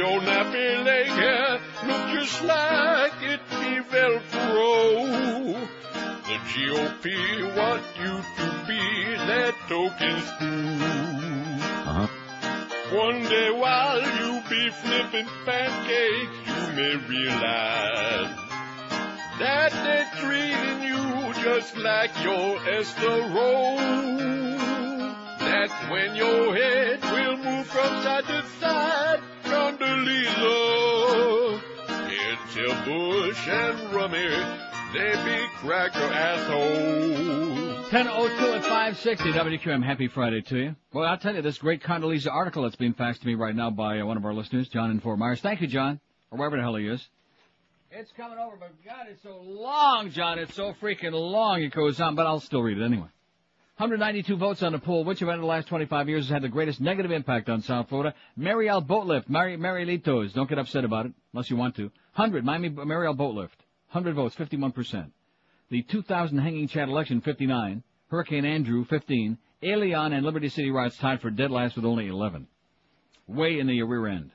Your 0.00 0.20
nappy 0.28 0.84
leg 0.84 1.08
hair 1.20 1.60
look 1.88 2.04
just 2.14 2.38
like 2.44 3.18
it 3.32 3.40
be 3.58 3.72
Velcro. 3.90 4.64
The 6.28 6.36
GOP 6.50 7.04
want 7.56 7.84
you 8.02 8.14
to 8.38 8.46
be 8.68 8.82
their 9.28 9.52
token 9.68 10.16
screw. 10.28 10.78
Uh-huh. 11.90 12.08
One 12.96 13.22
day 13.24 13.50
while 13.50 14.02
you 14.18 14.30
be 14.48 14.70
flipping 14.70 15.28
pancakes, 15.44 16.38
you 16.46 16.62
may 16.76 16.94
realize 17.08 18.49
that 19.40 19.72
they're 19.72 20.08
treating 20.20 20.82
you 20.84 21.32
just 21.42 21.76
like 21.78 22.10
your 22.22 22.58
Esther 22.68 23.28
Rolle. 23.34 23.76
That's 25.38 25.72
when 25.90 26.14
your 26.14 26.54
head 26.54 27.00
will 27.02 27.36
move 27.38 27.66
from 27.66 28.02
side 28.02 28.26
to 28.26 28.42
side, 28.60 29.20
Condoleezza. 29.44 31.60
It's 32.10 32.54
your 32.54 32.74
Bush 32.84 33.48
and 33.48 33.94
Rummy, 33.94 34.28
they 34.92 35.12
be 35.24 35.46
cracker 35.56 35.98
assholes. 36.00 37.70
1002 37.90 38.52
at 38.52 38.62
560 38.62 39.32
WQM. 39.32 39.82
Happy 39.82 40.06
Friday 40.08 40.42
to 40.42 40.56
you. 40.58 40.76
Well, 40.92 41.06
I'll 41.06 41.16
tell 41.18 41.34
you 41.34 41.42
this 41.42 41.58
great 41.58 41.82
Condoleezza 41.82 42.30
article 42.30 42.62
that's 42.64 42.76
being 42.76 42.94
faxed 42.94 43.20
to 43.20 43.26
me 43.26 43.34
right 43.34 43.54
now 43.56 43.70
by 43.70 43.98
uh, 44.00 44.06
one 44.06 44.16
of 44.16 44.24
our 44.24 44.34
listeners, 44.34 44.68
John 44.68 44.90
in 44.90 45.00
Fort 45.00 45.18
Myers. 45.18 45.40
Thank 45.40 45.60
you, 45.62 45.66
John, 45.66 45.98
or 46.30 46.38
wherever 46.38 46.56
the 46.56 46.62
hell 46.62 46.76
he 46.76 46.86
is. 46.86 47.08
It's 47.92 48.12
coming 48.12 48.38
over, 48.38 48.54
but 48.56 48.70
God, 48.84 49.06
it's 49.10 49.22
so 49.24 49.40
long, 49.42 50.10
John. 50.10 50.38
It's 50.38 50.54
so 50.54 50.74
freaking 50.80 51.12
long. 51.12 51.60
It 51.60 51.72
goes 51.72 52.00
on, 52.00 52.14
but 52.14 52.24
I'll 52.24 52.38
still 52.38 52.62
read 52.62 52.78
it 52.78 52.84
anyway. 52.84 53.08
192 53.78 54.36
votes 54.36 54.62
on 54.62 54.72
the 54.72 54.78
poll. 54.78 55.02
Which 55.02 55.22
event 55.22 55.36
in 55.36 55.40
the 55.40 55.48
last 55.48 55.66
25 55.66 56.08
years 56.08 56.26
has 56.26 56.32
had 56.32 56.42
the 56.42 56.48
greatest 56.48 56.80
negative 56.80 57.10
impact 57.10 57.48
on 57.48 57.62
South 57.62 57.88
Florida? 57.88 58.14
Mariel 58.36 58.80
Boatlift. 58.80 59.28
Mary, 59.28 59.56
Marielitos. 59.56 60.32
Don't 60.34 60.48
get 60.48 60.58
upset 60.58 60.84
about 60.84 61.06
it, 61.06 61.12
unless 61.32 61.50
you 61.50 61.56
want 61.56 61.74
to. 61.76 61.84
100. 62.14 62.44
Miami, 62.44 62.68
Mariel 62.68 63.14
Boatlift. 63.14 63.58
100 63.90 64.14
votes, 64.14 64.36
51%. 64.36 65.10
The 65.70 65.82
2000 65.82 66.38
hanging 66.38 66.68
chat 66.68 66.88
election, 66.88 67.20
59. 67.20 67.82
Hurricane 68.08 68.44
Andrew, 68.44 68.84
15. 68.84 69.36
Elian 69.64 70.12
and 70.12 70.24
Liberty 70.24 70.48
City 70.48 70.70
riots 70.70 70.96
tied 70.96 71.20
for 71.20 71.30
dead 71.30 71.50
last 71.50 71.74
with 71.74 71.84
only 71.84 72.06
11. 72.06 72.46
Way 73.26 73.58
in 73.58 73.66
the 73.66 73.82
rear 73.82 74.06
end. 74.06 74.30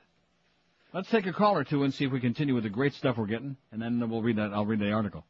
Let's 0.96 1.10
take 1.10 1.26
a 1.26 1.32
call 1.34 1.54
or 1.58 1.62
two 1.62 1.82
and 1.82 1.92
see 1.92 2.06
if 2.06 2.10
we 2.10 2.20
continue 2.20 2.54
with 2.54 2.64
the 2.64 2.70
great 2.70 2.94
stuff 2.94 3.18
we're 3.18 3.26
getting, 3.26 3.54
and 3.70 3.82
then 3.82 4.08
we'll 4.08 4.22
read 4.22 4.36
that. 4.36 4.54
I'll 4.54 4.64
read 4.64 4.78
the 4.80 4.92
article. 4.92 5.26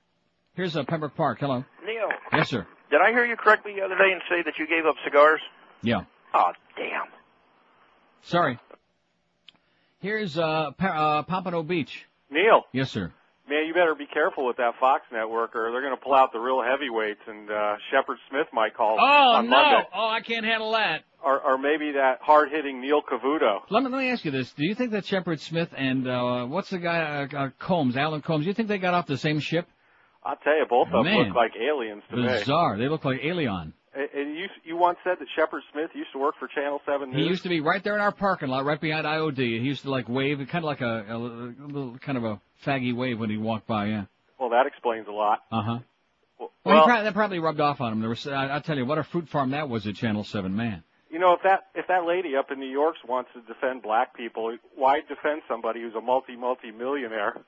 Here's 0.55 0.77
uh, 0.77 0.85
Pembroke 0.85 1.17
Park. 1.17 1.39
Hello. 1.41 1.65
Neil, 1.85 2.07
Yes, 2.33 2.51
sir. 2.51 2.65
did 2.89 3.01
I 3.01 3.11
hear 3.11 3.25
you 3.27 3.35
correctly 3.35 3.73
the 3.75 3.83
other 3.83 3.97
day 3.99 4.13
and 4.13 4.23
say 4.31 4.43
that 4.45 4.61
you 4.61 4.69
gave 4.69 4.87
up 4.87 4.95
cigars? 5.05 5.41
Yeah. 5.83 6.03
Oh, 6.33 6.53
damn. 6.77 7.09
Sorry. 8.23 8.61
Here's 9.99 10.39
uh, 10.39 10.71
pa- 10.79 10.87
uh, 11.19 11.23
Pompano 11.25 11.65
Beach. 11.65 12.07
Neil, 12.31 12.63
Yes, 12.73 12.93
sir. 12.93 13.13
Man, 13.49 13.67
you 13.67 13.75
better 13.75 13.95
be 13.95 14.07
careful 14.07 14.45
with 14.47 14.57
that 14.57 14.73
Fox 14.81 15.05
network, 15.13 15.55
or 15.55 15.71
they're 15.71 15.81
going 15.81 15.95
to 15.97 16.03
pull 16.03 16.15
out 16.15 16.33
the 16.33 16.39
real 16.41 16.63
heavyweights, 16.63 17.21
and 17.29 17.49
uh, 17.51 17.77
Shepard 17.93 18.19
Smith 18.29 18.47
might 18.53 18.75
call 18.75 18.97
Oh 19.01 19.37
on 19.37 19.45
no! 19.49 19.51
Monday, 19.57 19.89
Oh, 19.95 20.09
I 20.09 20.21
can't 20.21 20.45
handle 20.45 20.73
that. 20.73 21.05
or, 21.25 21.41
or 21.41 21.57
maybe 21.57 21.93
that 21.93 22.19
hard-hitting 22.23 22.81
Neil 22.81 23.03
Cavuto. 23.03 23.61
Let 23.71 23.85
me 23.85 23.91
let 23.91 23.99
me 24.01 24.11
ask 24.11 24.25
you 24.25 24.33
this: 24.33 24.51
Do 24.53 24.65
you 24.67 24.75
think 24.75 24.91
that 24.93 25.07
Shepard 25.07 25.41
Smith 25.41 25.69
and 25.77 26.09
uh, 26.09 26.47
what's 26.47 26.71
the 26.71 26.79
guy 26.79 27.29
uh, 27.33 27.37
uh, 27.39 27.51
Colmes, 27.61 27.97
Alan 27.97 28.21
Colmes? 28.23 28.43
Do 28.45 28.49
you 28.49 28.55
think 28.55 28.69
they 28.69 28.79
got 28.79 28.95
off 28.95 29.07
the 29.07 29.17
same 29.17 29.39
ship? 29.39 29.69
I'll 30.25 30.35
tell 30.37 30.57
you, 30.57 30.67
both 30.69 30.89
of 30.89 30.93
them 30.93 31.05
Man. 31.05 31.29
look 31.29 31.37
like 31.37 31.53
aliens 31.57 32.03
to 32.11 32.17
me. 32.17 32.23
Bizarre. 32.27 32.77
They 32.79 32.89
look 32.89 33.05
like 33.05 33.21
Alien. 33.23 33.75
And 33.97 34.37
you 34.37 34.47
you 34.63 34.77
once 34.77 34.99
said 35.05 35.17
that 35.21 35.29
Shepard 35.35 35.63
Smith 35.73 35.91
used 35.95 36.13
to 36.13 36.19
work 36.19 36.35
for 36.39 36.49
Channel 36.49 36.81
Seven 36.85 37.11
News. 37.11 37.19
He 37.19 37.27
used 37.27 37.43
to 37.45 37.49
be 37.49 37.61
right 37.61 37.83
there 37.83 37.95
in 37.95 38.01
our 38.01 38.13
parking 38.13 38.49
lot, 38.49 38.67
right 38.67 38.81
behind 38.81 39.07
IOD. 39.07 39.39
He 39.39 39.67
used 39.67 39.83
to 39.85 39.91
like 39.91 40.07
wave, 40.09 40.39
kind 40.51 40.65
of 40.65 40.65
like 40.65 40.83
a, 40.83 41.07
a, 41.09 41.17
little 41.17 41.97
kind 41.99 42.19
of 42.19 42.25
a 42.25 42.41
faggy 42.65 42.95
wave 42.95 43.19
when 43.19 43.31
he 43.31 43.39
walked 43.39 43.67
by. 43.67 43.87
Yeah. 43.87 44.05
Well, 44.39 44.51
that 44.51 44.67
explains 44.67 45.07
a 45.09 45.13
lot. 45.13 45.45
Uh 45.51 45.63
huh. 45.63 45.79
Well, 46.39 46.53
Well, 46.65 46.85
probably, 46.85 47.05
that 47.05 47.15
probably 47.15 47.39
rubbed 47.39 47.61
off 47.61 47.81
on 47.81 47.93
him. 47.93 48.01
There 48.01 48.11
was, 48.11 48.27
I, 48.27 48.57
I 48.57 48.61
tell 48.61 48.77
you, 48.77 48.85
what 48.85 48.99
a 48.99 49.05
fruit 49.05 49.29
farm 49.31 49.53
that 49.53 49.71
was 49.71 49.87
at 49.87 49.95
Channel 49.95 50.25
Seven, 50.25 50.55
man. 50.55 50.83
you 51.11 51.19
know, 51.19 51.33
if 51.33 51.41
that 51.45 51.69
if 51.75 51.87
that 51.89 52.05
lady 52.05 52.37
up 52.37 52.51
in 52.51 52.61
New 52.61 52.71
York 52.71 52.97
wants 53.09 53.31
to 53.33 53.41
defend 53.41 53.81
black 53.83 54.15
people, 54.15 54.55
why 54.75 55.01
defend 55.01 55.41
somebody 55.49 55.81
who's 55.81 55.95
a 55.95 56.03
multi 56.03 56.37
multi 56.37 56.71
millionaire? 56.71 57.41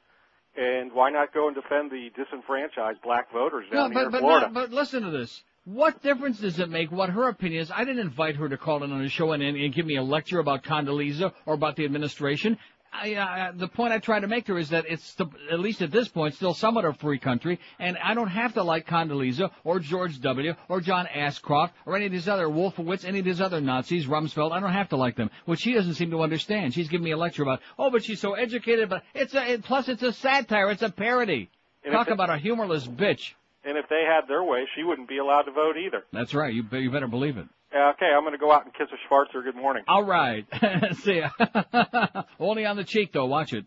And 0.57 0.93
why 0.93 1.11
not 1.11 1.33
go 1.35 1.47
and 1.47 1.55
defend 1.55 1.91
the 1.91 2.09
disenfranchised 2.17 3.03
black 3.03 3.31
voters 3.33 3.67
down 3.71 3.91
no, 3.93 3.99
here 4.01 4.07
in 4.07 4.13
but 4.13 4.21
Florida? 4.21 4.47
not, 4.47 4.55
but 4.55 4.71
listen 4.73 5.03
to 5.03 5.11
this. 5.11 5.43
What 5.65 6.03
difference 6.03 6.41
does 6.41 6.59
it 6.59 6.71
make 6.71 6.91
what 6.91 7.11
her 7.11 7.29
opinion 7.29 7.63
is? 7.63 7.71
I 7.71 7.85
didn't 7.85 8.01
invite 8.01 8.37
her 8.37 8.49
to 8.49 8.57
call 8.57 8.83
in 8.85 8.93
on 8.93 9.03
the 9.03 9.09
show 9.09 9.33
and, 9.33 9.43
and, 9.43 9.57
and 9.57 9.75
give 9.75 9.85
me 9.85 9.97
a 9.97 10.03
lecture 10.03 10.39
about 10.39 10.65
Condoleezza 10.65 11.33
or 11.45 11.55
about 11.55 11.77
the 11.77 11.85
administration. 11.85 12.57
I, 12.93 13.15
uh, 13.15 13.53
the 13.55 13.69
point 13.69 13.93
I 13.93 13.99
try 13.99 14.19
to 14.19 14.27
make 14.27 14.47
to 14.47 14.55
her 14.55 14.59
is 14.59 14.71
that 14.71 14.87
it's 14.89 15.15
the, 15.15 15.27
at 15.53 15.61
least 15.61 15.83
at 15.83 15.91
this 15.91 16.09
point 16.09 16.35
still 16.35 16.55
somewhat 16.55 16.85
a 16.85 16.95
free 16.95 17.19
country, 17.19 17.61
and 17.79 17.99
I 18.03 18.15
don't 18.15 18.29
have 18.29 18.55
to 18.55 18.63
like 18.63 18.87
Condoleezza 18.87 19.51
or 19.63 19.79
George 19.79 20.21
W. 20.21 20.55
or 20.69 20.81
John 20.81 21.07
Ashcroft 21.07 21.75
or 21.85 21.97
any 21.97 22.07
of 22.07 22.13
these 22.13 22.29
other 22.29 22.47
Wolfowitz, 22.47 23.05
any 23.05 23.19
of 23.19 23.25
these 23.25 23.41
other 23.41 23.61
Nazis, 23.61 24.07
Rumsfeld. 24.07 24.53
I 24.53 24.61
don't 24.61 24.73
have 24.73 24.89
to 24.91 24.97
like 24.97 25.17
them, 25.17 25.31
which 25.45 25.61
she 25.61 25.75
doesn't 25.75 25.95
seem 25.95 26.11
to 26.13 26.23
understand. 26.23 26.73
She's 26.73 26.89
giving 26.89 27.05
me 27.05 27.13
a 27.13 27.19
lecture 27.19 27.43
about, 27.43 27.61
oh, 27.79 27.91
but 27.91 28.05
she's 28.05 28.21
so 28.21 28.33
educated, 28.35 28.89
but 28.89 29.03
it's 29.15 29.35
a 29.35 29.53
it, 29.53 29.65
plus 29.65 29.89
it's 29.89 30.03
a 30.03 30.13
satire, 30.13 30.71
it's 30.71 30.83
a 30.83 30.91
parody. 30.91 31.51
Talk 31.91 32.09
about 32.09 32.31
a 32.31 32.39
humorless 32.39 32.87
bitch. 32.87 33.35
And 33.65 33.77
if 33.77 33.89
they 33.89 34.05
had 34.07 34.29
their 34.29 34.43
way, 34.43 34.67
she 34.77 34.85
wouldn't 34.85 35.09
be 35.09 35.19
allowed 35.19 35.43
to 35.43 35.53
vote 35.53 35.77
either. 35.77 36.05
That's 36.13 36.35
right. 36.35 36.53
You, 36.53 36.65
you 36.73 36.91
better 36.91 37.09
believe 37.09 37.37
it. 37.37 37.47
Yeah, 37.73 37.91
okay, 37.91 38.07
I'm 38.07 38.23
going 38.23 38.33
to 38.33 38.39
go 38.39 38.53
out 38.53 38.65
and 38.65 38.73
kiss 38.73 38.89
a 38.93 39.13
Schwarzer. 39.13 39.45
Good 39.45 39.57
morning. 39.57 39.85
All 39.87 40.05
right. 40.05 40.47
See 41.03 41.21
ya. 41.21 41.31
Only 42.41 42.65
on 42.65 42.77
the 42.77 42.85
cheek, 42.85 43.13
though. 43.13 43.27
Watch 43.27 43.53
it. 43.53 43.67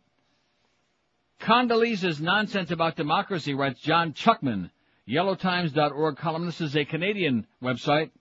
Condoleezza's 1.42 2.22
nonsense 2.22 2.72
about 2.72 2.96
democracy, 2.96 3.54
writes 3.54 3.80
John 3.82 4.14
Chuckman, 4.14 4.70
YellowTimes.org 5.08 6.18
columnist. 6.18 6.60
This 6.60 6.70
is 6.70 6.76
a 6.78 6.86
Canadian 6.86 7.48
website. 7.62 8.12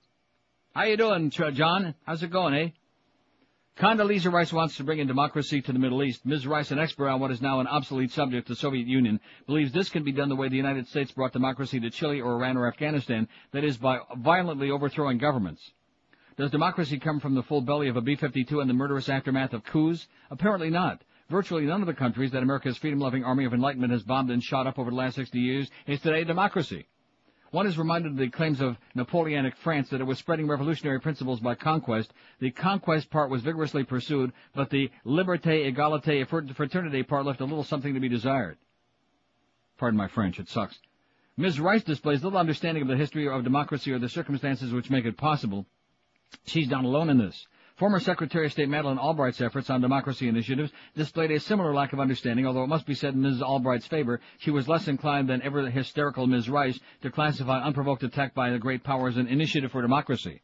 How 0.74 0.84
you 0.84 0.96
doing, 0.96 1.30
John? 1.30 1.94
How's 2.04 2.22
it 2.22 2.30
going, 2.30 2.54
eh? 2.54 2.68
Condoleezza 3.80 4.30
Rice 4.30 4.52
wants 4.52 4.76
to 4.76 4.84
bring 4.84 4.98
in 4.98 5.06
democracy 5.06 5.62
to 5.62 5.72
the 5.72 5.78
Middle 5.78 6.02
East. 6.02 6.26
Ms. 6.26 6.46
Rice, 6.46 6.70
an 6.70 6.78
expert 6.78 7.08
on 7.08 7.18
what 7.18 7.30
is 7.30 7.40
now 7.40 7.60
an 7.60 7.66
obsolete 7.66 8.12
subject, 8.12 8.46
the 8.46 8.54
Soviet 8.54 8.86
Union, 8.86 9.18
believes 9.46 9.72
this 9.72 9.88
can 9.88 10.04
be 10.04 10.12
done 10.12 10.28
the 10.28 10.36
way 10.36 10.50
the 10.50 10.56
United 10.56 10.86
States 10.86 11.12
brought 11.12 11.32
democracy 11.32 11.80
to 11.80 11.88
Chile 11.88 12.20
or 12.20 12.34
Iran 12.34 12.58
or 12.58 12.68
Afghanistan, 12.68 13.26
that 13.52 13.64
is, 13.64 13.78
by 13.78 14.00
violently 14.18 14.70
overthrowing 14.70 15.16
governments. 15.16 15.62
Does 16.36 16.50
democracy 16.50 16.98
come 16.98 17.20
from 17.20 17.34
the 17.34 17.42
full 17.42 17.62
belly 17.62 17.88
of 17.88 17.96
a 17.96 18.02
B-52 18.02 18.60
and 18.60 18.68
the 18.68 18.74
murderous 18.74 19.08
aftermath 19.08 19.54
of 19.54 19.64
coups? 19.64 20.06
Apparently 20.30 20.68
not. 20.68 21.00
Virtually 21.30 21.64
none 21.64 21.80
of 21.80 21.86
the 21.86 21.94
countries 21.94 22.32
that 22.32 22.42
America's 22.42 22.76
freedom-loving 22.76 23.24
army 23.24 23.46
of 23.46 23.54
enlightenment 23.54 23.94
has 23.94 24.02
bombed 24.02 24.30
and 24.30 24.42
shot 24.42 24.66
up 24.66 24.78
over 24.78 24.90
the 24.90 24.96
last 24.96 25.14
60 25.14 25.38
years 25.38 25.70
is 25.86 26.00
today 26.00 26.20
a 26.20 26.26
democracy. 26.26 26.86
One 27.50 27.66
is 27.66 27.78
reminded 27.78 28.12
of 28.12 28.18
the 28.18 28.28
claims 28.28 28.60
of 28.60 28.78
Napoleonic 28.94 29.56
France 29.56 29.90
that 29.90 30.00
it 30.00 30.06
was 30.06 30.18
spreading 30.18 30.46
revolutionary 30.46 31.00
principles 31.00 31.40
by 31.40 31.56
conquest. 31.56 32.12
The 32.38 32.52
conquest 32.52 33.10
part 33.10 33.28
was 33.28 33.42
vigorously 33.42 33.82
pursued, 33.82 34.32
but 34.54 34.70
the 34.70 34.90
liberté, 35.04 35.72
égalité, 35.72 36.24
fraternité 36.26 37.06
part 37.06 37.26
left 37.26 37.40
a 37.40 37.44
little 37.44 37.64
something 37.64 37.94
to 37.94 38.00
be 38.00 38.08
desired. 38.08 38.56
Pardon 39.78 39.98
my 39.98 40.06
French, 40.06 40.38
it 40.38 40.48
sucks. 40.48 40.78
Ms. 41.36 41.58
Rice 41.58 41.82
displays 41.82 42.22
little 42.22 42.38
understanding 42.38 42.82
of 42.82 42.88
the 42.88 42.96
history 42.96 43.28
of 43.28 43.42
democracy 43.42 43.90
or 43.90 43.98
the 43.98 44.08
circumstances 44.08 44.72
which 44.72 44.90
make 44.90 45.04
it 45.04 45.16
possible. 45.16 45.66
She's 46.44 46.68
not 46.68 46.84
alone 46.84 47.10
in 47.10 47.18
this. 47.18 47.46
Former 47.80 47.98
Secretary 47.98 48.44
of 48.44 48.52
State 48.52 48.68
Madeleine 48.68 48.98
Albright's 48.98 49.40
efforts 49.40 49.70
on 49.70 49.80
democracy 49.80 50.28
initiatives 50.28 50.70
displayed 50.94 51.30
a 51.30 51.40
similar 51.40 51.72
lack 51.72 51.94
of 51.94 51.98
understanding, 51.98 52.46
although 52.46 52.64
it 52.64 52.68
must 52.68 52.84
be 52.84 52.92
said 52.92 53.14
in 53.14 53.22
Mrs. 53.22 53.40
Albright's 53.40 53.86
favor, 53.86 54.20
she 54.36 54.50
was 54.50 54.68
less 54.68 54.86
inclined 54.86 55.30
than 55.30 55.40
ever 55.40 55.62
the 55.62 55.70
hysterical 55.70 56.26
Ms. 56.26 56.50
Rice 56.50 56.78
to 57.00 57.10
classify 57.10 57.58
unprovoked 57.62 58.02
attack 58.02 58.34
by 58.34 58.50
the 58.50 58.58
great 58.58 58.84
power 58.84 59.08
as 59.08 59.16
an 59.16 59.28
initiative 59.28 59.72
for 59.72 59.80
democracy. 59.80 60.42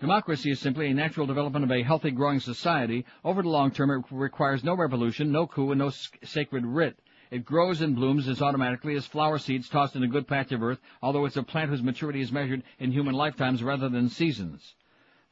Democracy 0.00 0.50
is 0.50 0.60
simply 0.60 0.88
a 0.88 0.92
natural 0.92 1.26
development 1.26 1.64
of 1.64 1.70
a 1.70 1.82
healthy 1.82 2.10
growing 2.10 2.40
society. 2.40 3.06
Over 3.24 3.40
the 3.40 3.48
long 3.48 3.70
term, 3.70 3.90
it 3.90 4.04
requires 4.10 4.62
no 4.62 4.74
revolution, 4.74 5.32
no 5.32 5.46
coup, 5.46 5.72
and 5.72 5.78
no 5.78 5.90
sacred 6.24 6.66
writ. 6.66 6.98
It 7.30 7.46
grows 7.46 7.80
and 7.80 7.96
blooms 7.96 8.28
as 8.28 8.42
automatically 8.42 8.96
as 8.96 9.06
flower 9.06 9.38
seeds 9.38 9.70
tossed 9.70 9.96
in 9.96 10.02
a 10.02 10.08
good 10.08 10.28
patch 10.28 10.52
of 10.52 10.62
earth, 10.62 10.80
although 11.00 11.24
it's 11.24 11.38
a 11.38 11.42
plant 11.42 11.70
whose 11.70 11.82
maturity 11.82 12.20
is 12.20 12.30
measured 12.30 12.64
in 12.78 12.92
human 12.92 13.14
lifetimes 13.14 13.62
rather 13.62 13.88
than 13.88 14.10
seasons. 14.10 14.74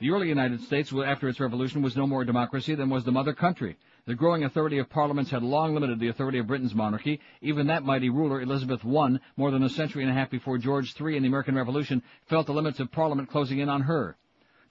The 0.00 0.12
early 0.12 0.28
United 0.28 0.60
States, 0.60 0.92
after 0.92 1.28
its 1.28 1.40
revolution, 1.40 1.82
was 1.82 1.96
no 1.96 2.06
more 2.06 2.22
a 2.22 2.26
democracy 2.26 2.76
than 2.76 2.88
was 2.88 3.02
the 3.02 3.10
mother 3.10 3.32
country. 3.32 3.76
The 4.06 4.14
growing 4.14 4.44
authority 4.44 4.78
of 4.78 4.88
parliaments 4.88 5.32
had 5.32 5.42
long 5.42 5.74
limited 5.74 5.98
the 5.98 6.06
authority 6.06 6.38
of 6.38 6.46
Britain's 6.46 6.72
monarchy. 6.72 7.18
Even 7.42 7.66
that 7.66 7.82
mighty 7.82 8.08
ruler, 8.08 8.40
Elizabeth 8.40 8.86
I, 8.86 9.18
more 9.36 9.50
than 9.50 9.64
a 9.64 9.68
century 9.68 10.04
and 10.04 10.12
a 10.12 10.14
half 10.14 10.30
before 10.30 10.56
George 10.56 10.94
III 11.00 11.16
in 11.16 11.24
the 11.24 11.26
American 11.26 11.56
Revolution, 11.56 12.04
felt 12.26 12.46
the 12.46 12.52
limits 12.52 12.78
of 12.78 12.92
parliament 12.92 13.28
closing 13.28 13.58
in 13.58 13.68
on 13.68 13.82
her. 13.82 14.16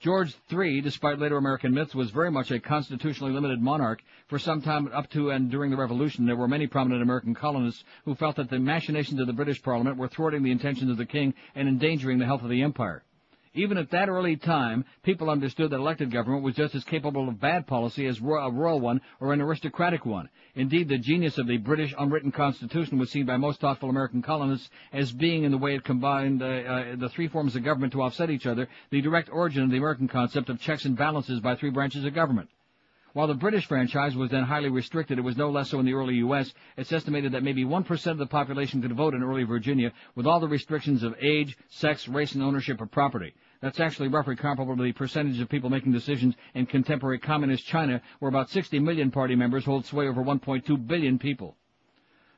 George 0.00 0.34
III, 0.50 0.80
despite 0.80 1.18
later 1.18 1.36
American 1.36 1.74
myths, 1.74 1.94
was 1.94 2.10
very 2.10 2.30
much 2.30 2.50
a 2.50 2.58
constitutionally 2.58 3.34
limited 3.34 3.60
monarch. 3.60 4.02
For 4.28 4.38
some 4.38 4.62
time 4.62 4.88
up 4.94 5.10
to 5.10 5.30
and 5.30 5.50
during 5.50 5.70
the 5.70 5.76
Revolution, 5.76 6.24
there 6.24 6.36
were 6.36 6.48
many 6.48 6.66
prominent 6.66 7.02
American 7.02 7.34
colonists 7.34 7.84
who 8.06 8.14
felt 8.14 8.36
that 8.36 8.48
the 8.48 8.58
machinations 8.58 9.20
of 9.20 9.26
the 9.26 9.34
British 9.34 9.62
Parliament 9.62 9.98
were 9.98 10.08
thwarting 10.08 10.42
the 10.42 10.52
intentions 10.52 10.90
of 10.90 10.96
the 10.96 11.04
king 11.04 11.34
and 11.54 11.68
endangering 11.68 12.18
the 12.18 12.24
health 12.24 12.42
of 12.42 12.48
the 12.48 12.62
empire. 12.62 13.02
Even 13.58 13.76
at 13.76 13.90
that 13.90 14.08
early 14.08 14.36
time, 14.36 14.84
people 15.02 15.28
understood 15.28 15.70
that 15.70 15.80
elected 15.80 16.12
government 16.12 16.44
was 16.44 16.54
just 16.54 16.76
as 16.76 16.84
capable 16.84 17.28
of 17.28 17.40
bad 17.40 17.66
policy 17.66 18.06
as 18.06 18.20
a 18.20 18.22
royal 18.22 18.78
one 18.78 19.00
or 19.18 19.32
an 19.32 19.40
aristocratic 19.40 20.06
one. 20.06 20.28
Indeed, 20.54 20.88
the 20.88 20.96
genius 20.96 21.38
of 21.38 21.48
the 21.48 21.56
British 21.56 21.92
unwritten 21.98 22.30
constitution 22.30 22.98
was 22.98 23.10
seen 23.10 23.26
by 23.26 23.36
most 23.36 23.60
thoughtful 23.60 23.90
American 23.90 24.22
colonists 24.22 24.70
as 24.92 25.10
being, 25.10 25.42
in 25.42 25.50
the 25.50 25.58
way 25.58 25.74
it 25.74 25.82
combined 25.82 26.40
uh, 26.40 26.46
uh, 26.46 26.96
the 26.96 27.08
three 27.08 27.26
forms 27.26 27.56
of 27.56 27.64
government 27.64 27.92
to 27.94 28.02
offset 28.02 28.30
each 28.30 28.46
other, 28.46 28.68
the 28.90 29.00
direct 29.00 29.28
origin 29.28 29.64
of 29.64 29.70
the 29.70 29.76
American 29.76 30.06
concept 30.06 30.50
of 30.50 30.60
checks 30.60 30.84
and 30.84 30.96
balances 30.96 31.40
by 31.40 31.56
three 31.56 31.70
branches 31.70 32.04
of 32.04 32.14
government. 32.14 32.48
While 33.12 33.26
the 33.26 33.34
British 33.34 33.66
franchise 33.66 34.14
was 34.14 34.30
then 34.30 34.44
highly 34.44 34.68
restricted, 34.68 35.18
it 35.18 35.22
was 35.22 35.36
no 35.36 35.50
less 35.50 35.70
so 35.70 35.80
in 35.80 35.86
the 35.86 35.94
early 35.94 36.14
U.S. 36.16 36.54
It's 36.76 36.92
estimated 36.92 37.32
that 37.32 37.42
maybe 37.42 37.64
1% 37.64 38.06
of 38.06 38.18
the 38.18 38.26
population 38.26 38.82
could 38.82 38.94
vote 38.94 39.14
in 39.14 39.24
early 39.24 39.42
Virginia 39.42 39.92
with 40.14 40.28
all 40.28 40.38
the 40.38 40.46
restrictions 40.46 41.02
of 41.02 41.16
age, 41.20 41.58
sex, 41.70 42.06
race, 42.06 42.34
and 42.34 42.44
ownership 42.44 42.80
of 42.80 42.92
property. 42.92 43.34
That's 43.60 43.80
actually 43.80 44.08
roughly 44.08 44.36
comparable 44.36 44.76
to 44.76 44.82
the 44.82 44.92
percentage 44.92 45.40
of 45.40 45.48
people 45.48 45.68
making 45.68 45.92
decisions 45.92 46.36
in 46.54 46.66
contemporary 46.66 47.18
communist 47.18 47.66
China, 47.66 48.00
where 48.20 48.28
about 48.28 48.50
60 48.50 48.78
million 48.78 49.10
party 49.10 49.34
members 49.34 49.64
hold 49.64 49.84
sway 49.84 50.06
over 50.06 50.22
1.2 50.22 50.86
billion 50.86 51.18
people. 51.18 51.56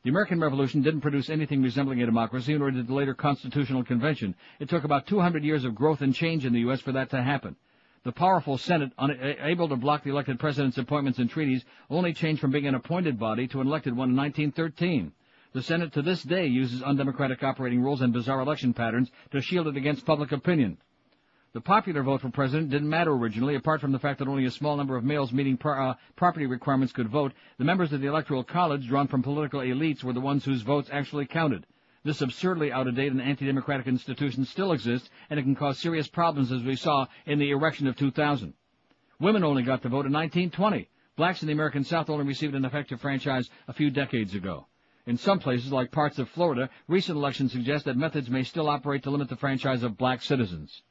The 0.02 0.08
American 0.08 0.40
Revolution 0.40 0.80
didn't 0.80 1.02
produce 1.02 1.28
anything 1.28 1.62
resembling 1.62 2.00
a 2.00 2.06
democracy, 2.06 2.56
nor 2.56 2.70
did 2.70 2.86
the 2.86 2.94
later 2.94 3.12
Constitutional 3.12 3.84
Convention. 3.84 4.34
It 4.58 4.70
took 4.70 4.84
about 4.84 5.06
200 5.06 5.44
years 5.44 5.64
of 5.64 5.74
growth 5.74 6.00
and 6.00 6.14
change 6.14 6.46
in 6.46 6.54
the 6.54 6.60
U.S. 6.60 6.80
for 6.80 6.92
that 6.92 7.10
to 7.10 7.22
happen. 7.22 7.56
The 8.02 8.12
powerful 8.12 8.56
Senate, 8.56 8.92
unable 8.96 9.68
to 9.68 9.76
block 9.76 10.04
the 10.04 10.10
elected 10.10 10.38
president's 10.38 10.78
appointments 10.78 11.18
and 11.18 11.28
treaties, 11.28 11.66
only 11.90 12.14
changed 12.14 12.40
from 12.40 12.50
being 12.50 12.66
an 12.66 12.74
appointed 12.74 13.18
body 13.18 13.46
to 13.48 13.60
an 13.60 13.66
elected 13.66 13.94
one 13.94 14.08
in 14.08 14.16
1913. 14.16 15.12
The 15.52 15.62
Senate 15.62 15.92
to 15.92 16.00
this 16.00 16.22
day 16.22 16.46
uses 16.46 16.82
undemocratic 16.82 17.42
operating 17.42 17.82
rules 17.82 18.00
and 18.00 18.10
bizarre 18.10 18.40
election 18.40 18.72
patterns 18.72 19.10
to 19.32 19.42
shield 19.42 19.66
it 19.66 19.76
against 19.76 20.06
public 20.06 20.32
opinion. 20.32 20.78
The 21.52 21.60
popular 21.60 22.04
vote 22.04 22.20
for 22.20 22.30
president 22.30 22.70
didn't 22.70 22.88
matter 22.88 23.10
originally, 23.10 23.56
apart 23.56 23.80
from 23.80 23.90
the 23.90 23.98
fact 23.98 24.20
that 24.20 24.28
only 24.28 24.44
a 24.44 24.52
small 24.52 24.76
number 24.76 24.96
of 24.96 25.02
males 25.02 25.32
meeting 25.32 25.56
pro- 25.56 25.90
uh, 25.90 25.94
property 26.14 26.46
requirements 26.46 26.92
could 26.92 27.08
vote. 27.08 27.32
The 27.58 27.64
members 27.64 27.92
of 27.92 28.00
the 28.00 28.06
Electoral 28.06 28.44
College, 28.44 28.86
drawn 28.86 29.08
from 29.08 29.24
political 29.24 29.58
elites, 29.58 30.04
were 30.04 30.12
the 30.12 30.20
ones 30.20 30.44
whose 30.44 30.62
votes 30.62 30.90
actually 30.92 31.26
counted. 31.26 31.66
This 32.04 32.22
absurdly 32.22 32.70
out-of-date 32.70 33.10
and 33.10 33.20
anti-democratic 33.20 33.88
institution 33.88 34.44
still 34.44 34.70
exists, 34.70 35.10
and 35.28 35.40
it 35.40 35.42
can 35.42 35.56
cause 35.56 35.80
serious 35.80 36.06
problems, 36.06 36.52
as 36.52 36.62
we 36.62 36.76
saw 36.76 37.08
in 37.26 37.40
the 37.40 37.50
election 37.50 37.88
of 37.88 37.96
2000. 37.96 38.54
Women 39.18 39.42
only 39.42 39.64
got 39.64 39.82
the 39.82 39.88
vote 39.88 40.06
in 40.06 40.12
1920. 40.12 40.88
Blacks 41.16 41.42
in 41.42 41.48
the 41.48 41.52
American 41.52 41.82
South 41.82 42.08
only 42.08 42.26
received 42.26 42.54
an 42.54 42.64
effective 42.64 43.00
franchise 43.00 43.50
a 43.66 43.72
few 43.72 43.90
decades 43.90 44.36
ago. 44.36 44.68
In 45.04 45.16
some 45.16 45.40
places, 45.40 45.72
like 45.72 45.90
parts 45.90 46.20
of 46.20 46.28
Florida, 46.28 46.70
recent 46.86 47.18
elections 47.18 47.50
suggest 47.50 47.86
that 47.86 47.96
methods 47.96 48.30
may 48.30 48.44
still 48.44 48.68
operate 48.68 49.02
to 49.02 49.10
limit 49.10 49.28
the 49.28 49.34
franchise 49.34 49.82
of 49.82 49.98
black 49.98 50.22
citizens. 50.22 50.82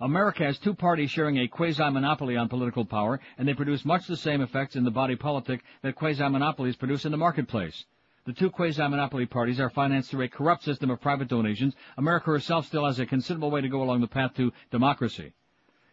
America 0.00 0.44
has 0.44 0.58
two 0.58 0.74
parties 0.74 1.10
sharing 1.10 1.38
a 1.38 1.48
quasi-monopoly 1.48 2.36
on 2.36 2.48
political 2.48 2.84
power, 2.84 3.18
and 3.38 3.48
they 3.48 3.54
produce 3.54 3.84
much 3.84 4.06
the 4.06 4.16
same 4.16 4.42
effects 4.42 4.76
in 4.76 4.84
the 4.84 4.90
body 4.90 5.16
politic 5.16 5.62
that 5.82 5.94
quasi-monopolies 5.94 6.76
produce 6.76 7.04
in 7.04 7.12
the 7.12 7.16
marketplace. 7.16 7.84
The 8.26 8.32
two 8.32 8.50
quasi-monopoly 8.50 9.26
parties 9.26 9.60
are 9.60 9.70
financed 9.70 10.10
through 10.10 10.24
a 10.24 10.28
corrupt 10.28 10.64
system 10.64 10.90
of 10.90 11.00
private 11.00 11.28
donations. 11.28 11.74
America 11.96 12.26
herself 12.26 12.66
still 12.66 12.84
has 12.84 12.98
a 12.98 13.06
considerable 13.06 13.50
way 13.50 13.60
to 13.60 13.68
go 13.68 13.82
along 13.82 14.00
the 14.00 14.08
path 14.08 14.34
to 14.34 14.52
democracy. 14.70 15.32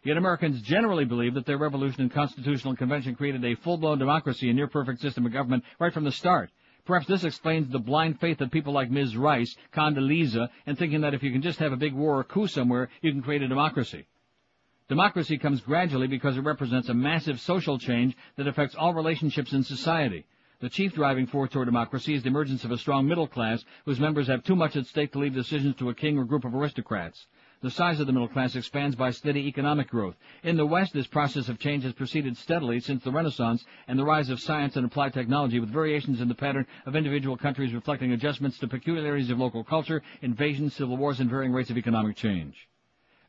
Yet 0.02 0.18
Americans 0.18 0.60
generally 0.60 1.06
believe 1.06 1.32
that 1.34 1.46
their 1.46 1.56
revolution 1.56 2.02
and 2.02 2.12
constitutional 2.12 2.76
convention 2.76 3.14
created 3.14 3.42
a 3.44 3.54
full-blown 3.54 3.98
democracy 3.98 4.48
and 4.48 4.56
near-perfect 4.56 5.00
system 5.00 5.24
of 5.24 5.32
government 5.32 5.64
right 5.78 5.94
from 5.94 6.04
the 6.04 6.12
start. 6.12 6.50
Perhaps 6.84 7.06
this 7.06 7.24
explains 7.24 7.70
the 7.70 7.78
blind 7.78 8.20
faith 8.20 8.40
of 8.42 8.50
people 8.50 8.72
like 8.72 8.90
Ms. 8.90 9.16
Rice, 9.16 9.56
Condoleezza, 9.72 10.50
and 10.66 10.78
thinking 10.78 11.00
that 11.00 11.14
if 11.14 11.22
you 11.22 11.32
can 11.32 11.40
just 11.40 11.58
have 11.58 11.72
a 11.72 11.78
big 11.78 11.94
war 11.94 12.18
or 12.18 12.24
coup 12.24 12.46
somewhere, 12.46 12.90
you 13.00 13.10
can 13.10 13.22
create 13.22 13.42
a 13.42 13.48
democracy. 13.48 14.06
Democracy 14.88 15.38
comes 15.38 15.62
gradually 15.62 16.06
because 16.06 16.36
it 16.36 16.42
represents 16.42 16.90
a 16.90 16.94
massive 16.94 17.40
social 17.40 17.78
change 17.78 18.14
that 18.36 18.46
affects 18.46 18.74
all 18.74 18.92
relationships 18.92 19.54
in 19.54 19.62
society. 19.62 20.26
The 20.60 20.68
chief 20.68 20.94
driving 20.94 21.26
force 21.26 21.50
toward 21.50 21.66
democracy 21.66 22.14
is 22.14 22.22
the 22.22 22.28
emergence 22.28 22.64
of 22.64 22.70
a 22.70 22.78
strong 22.78 23.08
middle 23.08 23.26
class 23.26 23.64
whose 23.86 23.98
members 23.98 24.26
have 24.26 24.44
too 24.44 24.54
much 24.54 24.76
at 24.76 24.86
stake 24.86 25.12
to 25.12 25.18
leave 25.18 25.34
decisions 25.34 25.76
to 25.76 25.88
a 25.88 25.94
king 25.94 26.18
or 26.18 26.24
group 26.24 26.44
of 26.44 26.54
aristocrats. 26.54 27.26
The 27.64 27.70
size 27.70 27.98
of 27.98 28.06
the 28.06 28.12
middle 28.12 28.28
class 28.28 28.56
expands 28.56 28.94
by 28.94 29.08
steady 29.08 29.48
economic 29.48 29.88
growth. 29.88 30.16
In 30.42 30.58
the 30.58 30.66
West, 30.66 30.92
this 30.92 31.06
process 31.06 31.48
of 31.48 31.58
change 31.58 31.82
has 31.84 31.94
proceeded 31.94 32.36
steadily 32.36 32.78
since 32.78 33.02
the 33.02 33.10
Renaissance 33.10 33.64
and 33.88 33.98
the 33.98 34.04
rise 34.04 34.28
of 34.28 34.38
science 34.38 34.76
and 34.76 34.84
applied 34.84 35.14
technology, 35.14 35.58
with 35.58 35.70
variations 35.70 36.20
in 36.20 36.28
the 36.28 36.34
pattern 36.34 36.66
of 36.84 36.94
individual 36.94 37.38
countries 37.38 37.72
reflecting 37.72 38.12
adjustments 38.12 38.58
to 38.58 38.68
peculiarities 38.68 39.30
of 39.30 39.38
local 39.38 39.64
culture, 39.64 40.02
invasions, 40.20 40.74
civil 40.74 40.98
wars, 40.98 41.20
and 41.20 41.30
varying 41.30 41.54
rates 41.54 41.70
of 41.70 41.78
economic 41.78 42.16
change. 42.16 42.68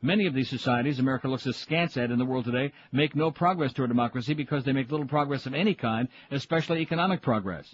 Many 0.01 0.25
of 0.27 0.33
these 0.33 0.49
societies 0.49 0.99
America 0.99 1.29
looks 1.29 1.45
askance 1.45 1.95
at 1.95 2.11
in 2.11 2.19
the 2.19 2.25
world 2.25 2.43
today 2.43 2.73
make 2.91 3.15
no 3.15 3.31
progress 3.31 3.71
toward 3.71 3.87
democracy 3.87 4.33
because 4.33 4.65
they 4.65 4.73
make 4.73 4.91
little 4.91 5.07
progress 5.07 5.45
of 5.45 5.53
any 5.53 5.75
kind, 5.75 6.09
especially 6.29 6.81
economic 6.81 7.21
progress. 7.21 7.73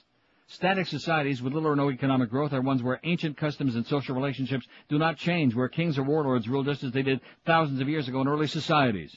Static 0.52 0.86
societies 0.88 1.42
with 1.42 1.54
little 1.54 1.70
or 1.70 1.78
no 1.78 1.90
economic 1.90 2.30
growth 2.30 2.52
are 2.52 2.60
ones 2.60 2.84
where 2.84 3.00
ancient 3.06 3.38
customs 3.38 3.78
and 3.78 3.88
social 3.88 4.14
relationships 4.16 4.68
do 4.90 5.00
not 5.00 5.16
change, 5.16 5.56
where 5.56 5.70
kings 5.70 5.98
or 5.98 6.04
warlords 6.04 6.50
rule 6.50 6.62
just 6.62 6.84
as 6.84 6.92
they 6.92 7.04
did 7.04 7.22
thousands 7.46 7.80
of 7.80 7.88
years 7.88 8.10
ago 8.10 8.20
in 8.20 8.28
early 8.28 8.48
societies. 8.48 9.16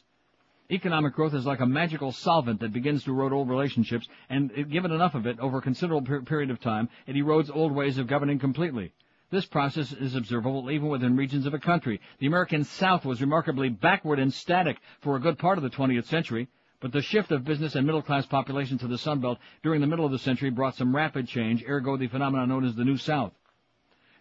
Economic 0.70 1.12
growth 1.12 1.34
is 1.34 1.44
like 1.44 1.58
a 1.58 1.66
magical 1.66 2.12
solvent 2.12 2.60
that 2.60 2.72
begins 2.72 3.02
to 3.02 3.10
erode 3.10 3.32
old 3.32 3.48
relationships, 3.48 4.06
and 4.30 4.70
given 4.70 4.92
enough 4.92 5.16
of 5.16 5.26
it 5.26 5.40
over 5.40 5.58
a 5.58 5.60
considerable 5.60 6.06
per- 6.06 6.22
period 6.22 6.50
of 6.50 6.60
time, 6.60 6.88
it 7.08 7.16
erodes 7.16 7.50
old 7.52 7.72
ways 7.72 7.98
of 7.98 8.06
governing 8.06 8.38
completely. 8.38 8.92
This 9.30 9.44
process 9.44 9.92
is 9.92 10.14
observable 10.14 10.70
even 10.70 10.86
within 10.86 11.16
regions 11.16 11.46
of 11.46 11.54
a 11.54 11.58
country. 11.58 12.00
The 12.20 12.28
American 12.28 12.62
South 12.62 13.04
was 13.04 13.20
remarkably 13.20 13.70
backward 13.70 14.20
and 14.20 14.32
static 14.32 14.76
for 15.00 15.16
a 15.16 15.20
good 15.20 15.40
part 15.40 15.58
of 15.58 15.64
the 15.64 15.70
20th 15.70 16.04
century. 16.04 16.46
But 16.84 16.92
the 16.92 17.00
shift 17.00 17.32
of 17.32 17.46
business 17.46 17.76
and 17.76 17.86
middle 17.86 18.02
class 18.02 18.26
population 18.26 18.76
to 18.76 18.86
the 18.86 18.98
Sun 18.98 19.20
Belt 19.20 19.38
during 19.62 19.80
the 19.80 19.86
middle 19.86 20.04
of 20.04 20.12
the 20.12 20.18
century 20.18 20.50
brought 20.50 20.74
some 20.74 20.94
rapid 20.94 21.26
change, 21.26 21.64
ergo 21.66 21.96
the 21.96 22.08
phenomenon 22.08 22.50
known 22.50 22.66
as 22.66 22.74
the 22.74 22.84
New 22.84 22.98
South. 22.98 23.32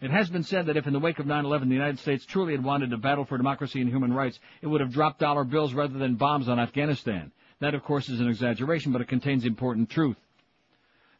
It 0.00 0.10
has 0.10 0.30
been 0.30 0.44
said 0.44 0.64
that 0.64 0.76
if 0.78 0.86
in 0.86 0.94
the 0.94 0.98
wake 0.98 1.18
of 1.18 1.26
9-11 1.26 1.68
the 1.68 1.74
United 1.74 1.98
States 1.98 2.24
truly 2.24 2.52
had 2.52 2.64
wanted 2.64 2.88
to 2.88 2.96
battle 2.96 3.26
for 3.26 3.36
democracy 3.36 3.82
and 3.82 3.90
human 3.90 4.14
rights, 4.14 4.40
it 4.62 4.66
would 4.66 4.80
have 4.80 4.94
dropped 4.94 5.20
dollar 5.20 5.44
bills 5.44 5.74
rather 5.74 5.98
than 5.98 6.14
bombs 6.14 6.48
on 6.48 6.58
Afghanistan. 6.58 7.32
That, 7.60 7.74
of 7.74 7.82
course, 7.82 8.08
is 8.08 8.20
an 8.20 8.28
exaggeration, 8.28 8.92
but 8.92 9.02
it 9.02 9.08
contains 9.08 9.44
important 9.44 9.90
truth. 9.90 10.16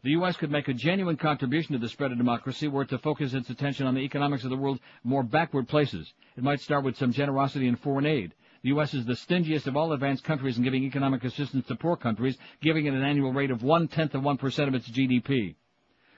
The 0.02 0.12
U.S. 0.12 0.38
could 0.38 0.50
make 0.50 0.68
a 0.68 0.72
genuine 0.72 1.18
contribution 1.18 1.74
to 1.74 1.78
the 1.78 1.90
spread 1.90 2.10
of 2.10 2.16
democracy 2.16 2.68
were 2.68 2.84
it 2.84 2.88
to 2.88 2.96
focus 2.96 3.34
its 3.34 3.50
attention 3.50 3.86
on 3.86 3.94
the 3.94 4.00
economics 4.00 4.44
of 4.44 4.50
the 4.50 4.56
world's 4.56 4.80
more 5.02 5.22
backward 5.22 5.68
places. 5.68 6.10
It 6.38 6.42
might 6.42 6.62
start 6.62 6.84
with 6.84 6.96
some 6.96 7.12
generosity 7.12 7.68
in 7.68 7.76
foreign 7.76 8.06
aid. 8.06 8.32
The 8.64 8.70
U.S. 8.70 8.94
is 8.94 9.04
the 9.04 9.12
stingiest 9.12 9.66
of 9.66 9.76
all 9.76 9.92
advanced 9.92 10.24
countries 10.24 10.56
in 10.56 10.64
giving 10.64 10.84
economic 10.84 11.22
assistance 11.22 11.66
to 11.66 11.76
poor 11.76 11.96
countries, 11.96 12.38
giving 12.62 12.86
it 12.86 12.94
an 12.94 13.04
annual 13.04 13.30
rate 13.30 13.50
of 13.50 13.62
one-tenth 13.62 14.14
of 14.14 14.22
1% 14.22 14.68
of 14.68 14.74
its 14.74 14.88
GDP. 14.88 15.56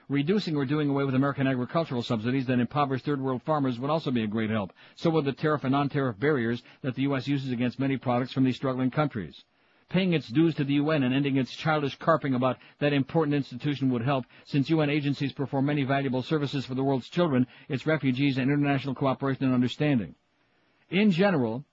Reducing 0.09 0.55
or 0.55 0.65
doing 0.65 0.89
away 0.89 1.03
with 1.03 1.17
American 1.17 1.49
agricultural 1.49 2.05
subsidies 2.05 2.47
that 2.47 2.61
impoverish 2.61 3.03
third 3.03 3.21
world 3.21 3.43
farmers 3.43 3.81
would 3.81 3.91
also 3.91 4.13
be 4.13 4.23
a 4.23 4.29
great 4.29 4.51
help. 4.51 4.73
So 4.95 5.11
would 5.11 5.25
the 5.25 5.33
tariff 5.33 5.65
and 5.65 5.73
non-tariff 5.73 6.21
barriers 6.21 6.63
that 6.83 6.95
the 6.95 7.03
U.S. 7.03 7.27
uses 7.27 7.51
against 7.51 7.81
many 7.81 7.97
products 7.97 8.33
from 8.33 8.45
these 8.45 8.55
struggling 8.55 8.93
countries. 8.93 9.43
Paying 9.89 10.13
its 10.13 10.29
dues 10.29 10.55
to 10.55 10.63
the 10.63 10.75
UN 10.75 11.03
and 11.03 11.13
ending 11.13 11.39
its 11.39 11.51
childish 11.51 11.97
carping 11.97 12.35
about 12.35 12.59
that 12.79 12.93
important 12.93 13.35
institution 13.35 13.91
would 13.91 14.03
help, 14.03 14.25
since 14.45 14.71
UN 14.71 14.89
agencies 14.89 15.33
perform 15.33 15.67
many 15.67 15.83
valuable 15.83 16.23
services 16.23 16.65
for 16.65 16.77
the 16.77 16.85
world's 16.85 17.09
children, 17.09 17.49
its 17.69 17.89
refugees, 17.89 18.39
and 18.39 18.49
international 18.53 18.95
cooperation 18.95 19.47
and 19.47 19.53
understanding. 19.55 20.15
In 20.91 21.11
general, 21.11 21.65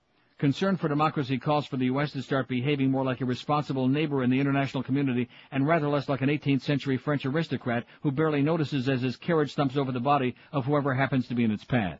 Concern 0.44 0.76
for 0.76 0.88
democracy 0.88 1.38
calls 1.38 1.64
for 1.64 1.78
the 1.78 1.86
U.S. 1.86 2.12
to 2.12 2.20
start 2.20 2.48
behaving 2.48 2.90
more 2.90 3.02
like 3.02 3.22
a 3.22 3.24
responsible 3.24 3.88
neighbor 3.88 4.22
in 4.22 4.28
the 4.28 4.38
international 4.38 4.82
community 4.82 5.26
and 5.50 5.66
rather 5.66 5.88
less 5.88 6.06
like 6.06 6.20
an 6.20 6.28
18th 6.28 6.60
century 6.60 6.98
French 6.98 7.24
aristocrat 7.24 7.86
who 8.02 8.12
barely 8.12 8.42
notices 8.42 8.86
as 8.86 9.00
his 9.00 9.16
carriage 9.16 9.54
thumps 9.54 9.78
over 9.78 9.90
the 9.90 10.00
body 10.00 10.34
of 10.52 10.66
whoever 10.66 10.92
happens 10.92 11.26
to 11.28 11.34
be 11.34 11.44
in 11.44 11.50
its 11.50 11.64
path. 11.64 11.98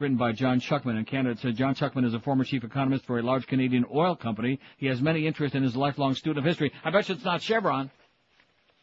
Written 0.00 0.16
by 0.16 0.32
John 0.32 0.58
Chuckman 0.58 0.96
in 0.96 1.04
Canada. 1.04 1.38
Says 1.40 1.54
John 1.54 1.76
Chuckman 1.76 2.04
is 2.04 2.14
a 2.14 2.18
former 2.18 2.42
chief 2.42 2.64
economist 2.64 3.06
for 3.06 3.20
a 3.20 3.22
large 3.22 3.46
Canadian 3.46 3.84
oil 3.94 4.16
company. 4.16 4.58
He 4.78 4.86
has 4.86 5.00
many 5.00 5.24
interests 5.28 5.54
in 5.54 5.62
his 5.62 5.76
lifelong 5.76 6.16
student 6.16 6.38
of 6.38 6.44
history. 6.44 6.72
I 6.82 6.90
bet 6.90 7.08
you 7.08 7.14
it's 7.14 7.24
not 7.24 7.42
Chevron. 7.42 7.92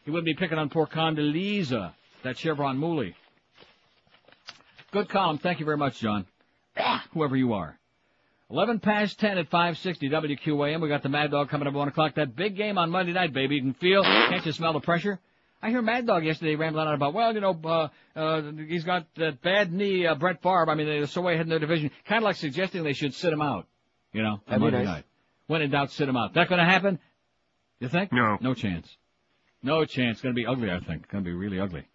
He 0.06 0.10
wouldn't 0.10 0.24
be 0.24 0.32
picking 0.32 0.56
on 0.56 0.70
poor 0.70 0.86
Condoleezza, 0.86 1.92
that 2.22 2.38
Chevron 2.38 2.78
moolie. 2.78 3.12
Good 4.90 5.10
column. 5.10 5.36
Thank 5.36 5.60
you 5.60 5.66
very 5.66 5.76
much, 5.76 6.00
John. 6.00 6.24
Whoever 7.12 7.36
you 7.36 7.52
are. 7.52 7.78
11 8.50 8.80
past 8.80 9.18
10 9.20 9.36
at 9.38 9.48
560 9.50 10.08
WQAM. 10.08 10.80
We 10.80 10.88
got 10.88 11.02
the 11.02 11.10
Mad 11.10 11.30
Dog 11.30 11.50
coming 11.50 11.68
up 11.68 11.74
at 11.74 11.78
1 11.78 11.88
o'clock. 11.88 12.14
That 12.14 12.34
big 12.34 12.56
game 12.56 12.78
on 12.78 12.90
Monday 12.90 13.12
night, 13.12 13.34
baby. 13.34 13.56
You 13.56 13.62
can 13.62 13.74
feel, 13.74 14.02
can't 14.02 14.44
you 14.44 14.52
smell 14.52 14.72
the 14.72 14.80
pressure? 14.80 15.18
I 15.60 15.70
hear 15.70 15.82
Mad 15.82 16.06
Dog 16.06 16.24
yesterday 16.24 16.54
rambling 16.54 16.86
on 16.86 16.94
about, 16.94 17.12
well, 17.12 17.34
you 17.34 17.40
know, 17.40 17.58
uh, 17.64 17.88
uh, 18.16 18.42
he's 18.66 18.84
got 18.84 19.06
that 19.16 19.42
bad 19.42 19.72
knee, 19.72 20.06
uh, 20.06 20.14
Brett 20.14 20.40
Favre. 20.40 20.70
I 20.70 20.74
mean, 20.76 20.86
they're 20.86 21.06
so 21.06 21.20
way 21.20 21.34
ahead 21.34 21.46
in 21.46 21.50
their 21.50 21.58
division. 21.58 21.90
Kind 22.06 22.22
of 22.22 22.24
like 22.24 22.36
suggesting 22.36 22.84
they 22.84 22.92
should 22.92 23.12
sit 23.12 23.32
him 23.32 23.42
out, 23.42 23.66
you 24.12 24.22
know, 24.22 24.40
on 24.48 24.60
Monday 24.60 24.78
nice. 24.78 24.86
night. 24.86 25.04
When 25.48 25.60
in 25.60 25.70
doubt, 25.70 25.90
sit 25.90 26.08
him 26.08 26.16
out. 26.16 26.34
That 26.34 26.48
going 26.48 26.60
to 26.60 26.64
happen? 26.64 26.98
You 27.80 27.88
think? 27.88 28.12
No. 28.12 28.38
No 28.40 28.54
chance. 28.54 28.96
No 29.62 29.84
chance. 29.84 30.20
Going 30.20 30.34
to 30.34 30.38
be 30.38 30.46
ugly, 30.46 30.70
I 30.70 30.78
think. 30.78 31.08
Going 31.08 31.24
to 31.24 31.28
be 31.28 31.34
really 31.34 31.58
ugly. 31.58 31.86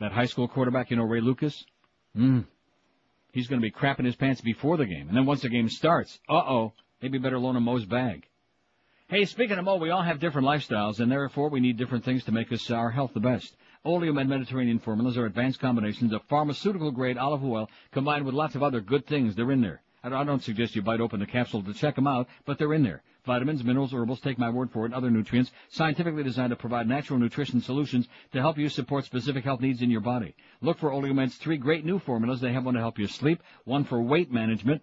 That 0.00 0.12
high 0.12 0.26
school 0.26 0.46
quarterback, 0.46 0.90
you 0.90 0.96
know, 0.96 1.04
Ray 1.04 1.20
Lucas? 1.20 1.64
Mm. 2.16 2.44
He's 3.32 3.48
going 3.48 3.60
to 3.60 3.66
be 3.66 3.70
crapping 3.70 4.04
his 4.04 4.14
pants 4.16 4.42
before 4.42 4.76
the 4.76 4.86
game. 4.86 5.08
And 5.08 5.16
then 5.16 5.26
once 5.26 5.40
the 5.40 5.48
game 5.48 5.68
starts, 5.68 6.20
uh-oh, 6.28 6.74
maybe 7.00 7.18
better 7.18 7.38
loan 7.38 7.56
him 7.56 7.64
Mo's 7.64 7.86
bag. 7.86 8.28
Hey, 9.08 9.24
speaking 9.24 9.58
of 9.58 9.64
Mo, 9.64 9.76
we 9.76 9.90
all 9.90 10.02
have 10.02 10.20
different 10.20 10.46
lifestyles, 10.46 11.00
and 11.00 11.10
therefore 11.10 11.48
we 11.48 11.60
need 11.60 11.76
different 11.76 12.04
things 12.04 12.24
to 12.24 12.32
make 12.32 12.52
us 12.52 12.70
uh, 12.70 12.74
our 12.74 12.90
health 12.90 13.12
the 13.14 13.20
best. 13.20 13.56
Oleomed 13.84 14.28
Mediterranean 14.28 14.78
formulas 14.78 15.16
are 15.16 15.26
advanced 15.26 15.60
combinations 15.60 16.12
of 16.12 16.22
pharmaceutical-grade 16.28 17.18
olive 17.18 17.42
oil 17.42 17.68
combined 17.90 18.24
with 18.24 18.34
lots 18.34 18.54
of 18.54 18.62
other 18.62 18.80
good 18.80 19.06
things. 19.06 19.34
They're 19.34 19.50
in 19.50 19.60
there. 19.60 19.82
I 20.04 20.24
don't 20.24 20.42
suggest 20.42 20.76
you 20.76 20.82
bite 20.82 21.00
open 21.00 21.20
the 21.20 21.26
capsule 21.26 21.62
to 21.62 21.74
check 21.74 21.94
them 21.94 22.06
out, 22.06 22.28
but 22.44 22.58
they're 22.58 22.74
in 22.74 22.82
there. 22.82 23.02
Vitamins, 23.24 23.62
minerals, 23.62 23.92
herbals, 23.92 24.20
take 24.20 24.38
my 24.38 24.50
word 24.50 24.70
for 24.70 24.84
it, 24.84 24.92
other 24.92 25.10
nutrients, 25.10 25.52
scientifically 25.68 26.24
designed 26.24 26.50
to 26.50 26.56
provide 26.56 26.88
natural 26.88 27.18
nutrition 27.18 27.60
solutions 27.60 28.08
to 28.32 28.40
help 28.40 28.58
you 28.58 28.68
support 28.68 29.04
specific 29.04 29.44
health 29.44 29.60
needs 29.60 29.80
in 29.80 29.90
your 29.90 30.00
body. 30.00 30.34
Look 30.60 30.78
for 30.78 30.90
Oleomed's 30.90 31.36
three 31.36 31.56
great 31.56 31.84
new 31.84 31.98
formulas. 32.00 32.40
They 32.40 32.52
have 32.52 32.64
one 32.64 32.74
to 32.74 32.80
help 32.80 32.98
you 32.98 33.06
sleep, 33.06 33.42
one 33.64 33.84
for 33.84 34.02
weight 34.02 34.32
management, 34.32 34.82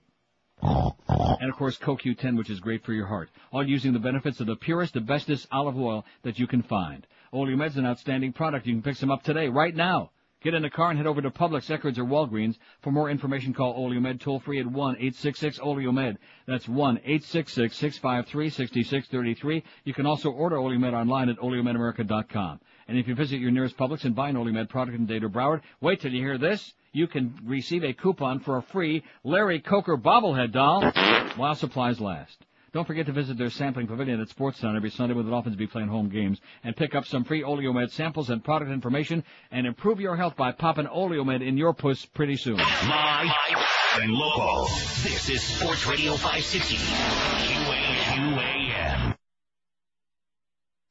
and 0.62 1.50
of 1.50 1.56
course 1.56 1.78
CoQ10, 1.78 2.38
which 2.38 2.50
is 2.50 2.60
great 2.60 2.86
for 2.86 2.94
your 2.94 3.08
heart. 3.08 3.30
All 3.52 3.68
using 3.68 3.94
the 3.94 4.00
benefits 4.00 4.40
of 4.40 4.48
the 4.48 4.56
purest, 4.56 4.94
the 4.94 5.02
bestest 5.02 5.48
olive 5.52 5.78
oil 5.78 6.06
that 6.24 6.40
you 6.40 6.48
can 6.48 6.62
find. 6.62 7.06
Oleomed's 7.34 7.78
an 7.78 7.86
outstanding 7.86 8.34
product. 8.34 8.66
You 8.66 8.74
can 8.74 8.82
pick 8.82 8.96
some 8.96 9.12
up 9.12 9.24
today, 9.24 9.50
right 9.50 9.76
now. 9.76 10.12
Get 10.42 10.54
in 10.54 10.62
the 10.62 10.70
car 10.70 10.90
and 10.90 10.98
head 10.98 11.06
over 11.06 11.22
to 11.22 11.30
Publix, 11.30 11.70
Eckerd's, 11.70 12.00
or 12.00 12.06
Walgreens. 12.06 12.58
For 12.80 12.92
more 12.92 13.10
information, 13.10 13.54
call 13.54 13.78
Oleomed 13.78 14.22
toll 14.22 14.40
free 14.40 14.62
at 14.62 14.66
1-866-Oleomed. 14.66 16.16
That's 16.48 16.66
1-866-653-6633. 16.68 19.64
You 19.84 19.94
can 19.94 20.06
also 20.06 20.32
order 20.32 20.56
Oleomed 20.56 20.94
online 20.94 21.28
at 21.28 21.40
oleomedamerica.com. 21.40 22.62
And 22.88 22.98
if 22.98 23.06
you 23.06 23.16
visit 23.16 23.42
your 23.42 23.52
nearest 23.52 23.76
Publix 23.76 24.06
and 24.06 24.16
buy 24.16 24.30
an 24.30 24.38
Oleomed 24.38 24.70
product 24.70 24.98
in 24.98 25.06
Dade 25.06 25.26
or 25.26 25.30
Broward, 25.30 25.60
wait 25.82 26.00
till 26.00 26.14
you 26.14 26.22
hear 26.22 26.38
this. 26.38 26.74
You 26.94 27.08
can 27.08 27.38
receive 27.44 27.84
a 27.84 27.92
coupon 27.92 28.40
for 28.40 28.56
a 28.56 28.62
free 28.62 29.04
Larry 29.26 29.60
Coker 29.60 29.98
bobblehead 29.98 30.54
doll 30.54 30.90
while 31.36 31.56
supplies 31.56 32.00
last. 32.00 32.46
Don't 32.72 32.86
forget 32.86 33.08
to 33.08 33.12
visit 33.12 33.38
their 33.38 33.50
sampling 33.50 33.88
pavilion 33.88 34.22
at 34.22 34.30
Sports 34.30 34.60
Town 34.60 34.76
every 34.76 34.92
Sunday 34.92 35.16
when 35.16 35.26
the 35.26 35.32
Dolphins 35.32 35.56
be 35.56 35.66
playing 35.66 35.88
home 35.88 36.10
games 36.10 36.40
and 36.64 36.76
pick 36.76 36.94
up 36.94 37.06
some 37.06 37.24
free 37.24 37.42
Oleomed 37.42 37.92
samples 37.92 38.30
and 38.30 38.44
product 38.44 38.72
information 38.72 39.24
and 39.52 39.66
improve 39.66 40.00
your 40.00 40.16
health 40.16 40.36
by 40.36 40.52
popping 40.52 40.86
Oleomed 40.86 41.46
in 41.46 41.58
your 41.58 41.74
puss 41.74 42.06
pretty 42.06 42.36
soon. 42.36 42.58
Live 42.58 43.32
and 43.96 44.14
local. 44.14 44.66
This 45.04 45.30
is 45.30 45.42
Sports 45.42 45.88
Radio 45.88 46.14
560. 46.14 46.76
QAM. 46.76 49.16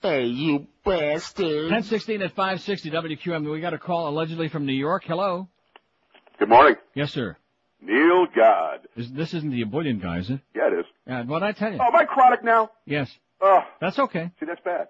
Hey, 0.01 0.27
you 0.27 0.67
bastard. 0.85 1.65
1016 1.65 2.23
at 2.23 2.31
560 2.33 2.91
WQAM. 2.91 3.51
We 3.51 3.61
got 3.61 3.75
a 3.75 3.79
call 3.79 4.09
allegedly 4.09 4.49
from 4.49 4.67
New 4.67 4.73
York. 4.73 5.05
Hello. 5.07 5.49
Good 6.39 6.49
morning. 6.49 6.77
Yes, 6.95 7.13
sir. 7.13 7.37
Neil 7.81 8.27
God. 8.35 8.81
Is, 8.97 9.11
this 9.13 9.35
isn't 9.35 9.51
the 9.51 9.63
Ebullient 9.63 10.03
guy, 10.03 10.19
is 10.19 10.31
it? 10.31 10.41
Yeah, 10.55 10.69
it 10.69 10.81
is. 10.81 10.87
Yeah, 11.07 11.23
what 11.25 11.43
I 11.43 11.53
tell 11.53 11.73
you? 11.73 11.79
Oh, 11.81 11.87
am 11.87 11.95
I 11.97 12.05
chronic 12.05 12.43
now? 12.43 12.71
Yes. 12.85 13.11
Oh, 13.41 13.61
That's 13.81 13.99
okay. 13.99 14.31
see, 14.41 14.47
that's 14.47 14.61
bad. 14.65 14.89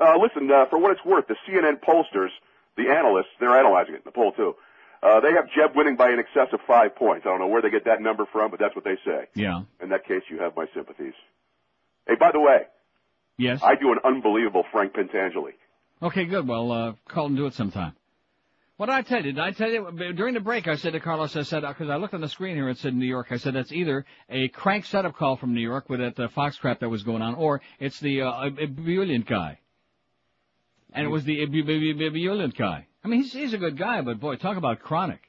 Uh, 0.00 0.16
listen, 0.20 0.48
uh, 0.50 0.66
for 0.66 0.78
what 0.78 0.92
it's 0.92 1.04
worth, 1.04 1.26
the 1.26 1.36
CNN 1.48 1.80
pollsters, 1.80 2.28
the 2.76 2.88
analysts, 2.90 3.26
they're 3.40 3.58
analyzing 3.58 3.94
it 3.94 3.98
in 3.98 4.02
the 4.04 4.12
poll 4.12 4.32
too. 4.32 4.54
Uh, 5.02 5.20
they 5.20 5.32
have 5.32 5.46
Jeb 5.50 5.76
winning 5.76 5.96
by 5.96 6.10
an 6.10 6.18
excess 6.18 6.52
of 6.52 6.60
five 6.66 6.94
points. 6.96 7.26
I 7.26 7.30
don't 7.30 7.40
know 7.40 7.48
where 7.48 7.60
they 7.62 7.70
get 7.70 7.84
that 7.84 8.00
number 8.00 8.26
from, 8.32 8.50
but 8.50 8.58
that's 8.60 8.74
what 8.74 8.84
they 8.84 8.96
say. 9.04 9.26
Yeah. 9.34 9.62
In 9.82 9.90
that 9.90 10.06
case, 10.06 10.22
you 10.30 10.38
have 10.38 10.56
my 10.56 10.66
sympathies. 10.74 11.12
Hey, 12.06 12.14
by 12.14 12.30
the 12.32 12.40
way, 12.40 12.62
Yes. 13.36 13.60
I 13.64 13.74
do 13.74 13.90
an 13.92 13.98
unbelievable 14.04 14.64
Frank 14.70 14.92
Pentangeli. 14.94 15.54
Okay, 16.00 16.24
good. 16.26 16.46
Well, 16.46 16.70
uh, 16.70 16.92
call 17.08 17.26
and 17.26 17.36
do 17.36 17.46
it 17.46 17.54
sometime. 17.54 17.94
What 18.76 18.86
did 18.86 18.96
I 18.96 19.02
tell 19.02 19.24
you? 19.24 19.32
Did 19.32 19.38
I 19.38 19.52
tell 19.52 19.70
you 19.70 20.12
during 20.14 20.34
the 20.34 20.40
break? 20.40 20.66
I 20.66 20.74
said 20.74 20.94
to 20.94 21.00
Carlos, 21.00 21.36
I 21.36 21.42
said 21.42 21.62
because 21.66 21.88
I 21.88 21.96
looked 21.96 22.14
on 22.14 22.20
the 22.20 22.28
screen 22.28 22.56
here, 22.56 22.68
it 22.68 22.78
said 22.78 22.94
New 22.94 23.06
York. 23.06 23.28
I 23.30 23.36
said 23.36 23.54
that's 23.54 23.70
either 23.70 24.04
a 24.28 24.48
crank 24.48 24.84
setup 24.86 25.16
call 25.16 25.36
from 25.36 25.54
New 25.54 25.60
York 25.60 25.88
with 25.88 26.00
that 26.00 26.18
uh, 26.18 26.28
Fox 26.28 26.58
crap 26.58 26.80
that 26.80 26.88
was 26.88 27.04
going 27.04 27.22
on, 27.22 27.36
or 27.36 27.60
it's 27.78 28.00
the 28.00 28.22
uh, 28.22 28.50
ebullient 28.58 29.26
guy. 29.26 29.60
And 30.92 31.06
it 31.06 31.08
was 31.08 31.24
the 31.24 31.40
ebu- 31.40 31.62
ebu- 31.62 32.04
ebullient 32.04 32.56
guy. 32.56 32.86
I 33.04 33.08
mean, 33.08 33.22
he's 33.22 33.32
he's 33.32 33.54
a 33.54 33.58
good 33.58 33.78
guy, 33.78 34.00
but 34.00 34.18
boy, 34.18 34.36
talk 34.36 34.56
about 34.56 34.80
chronic. 34.80 35.20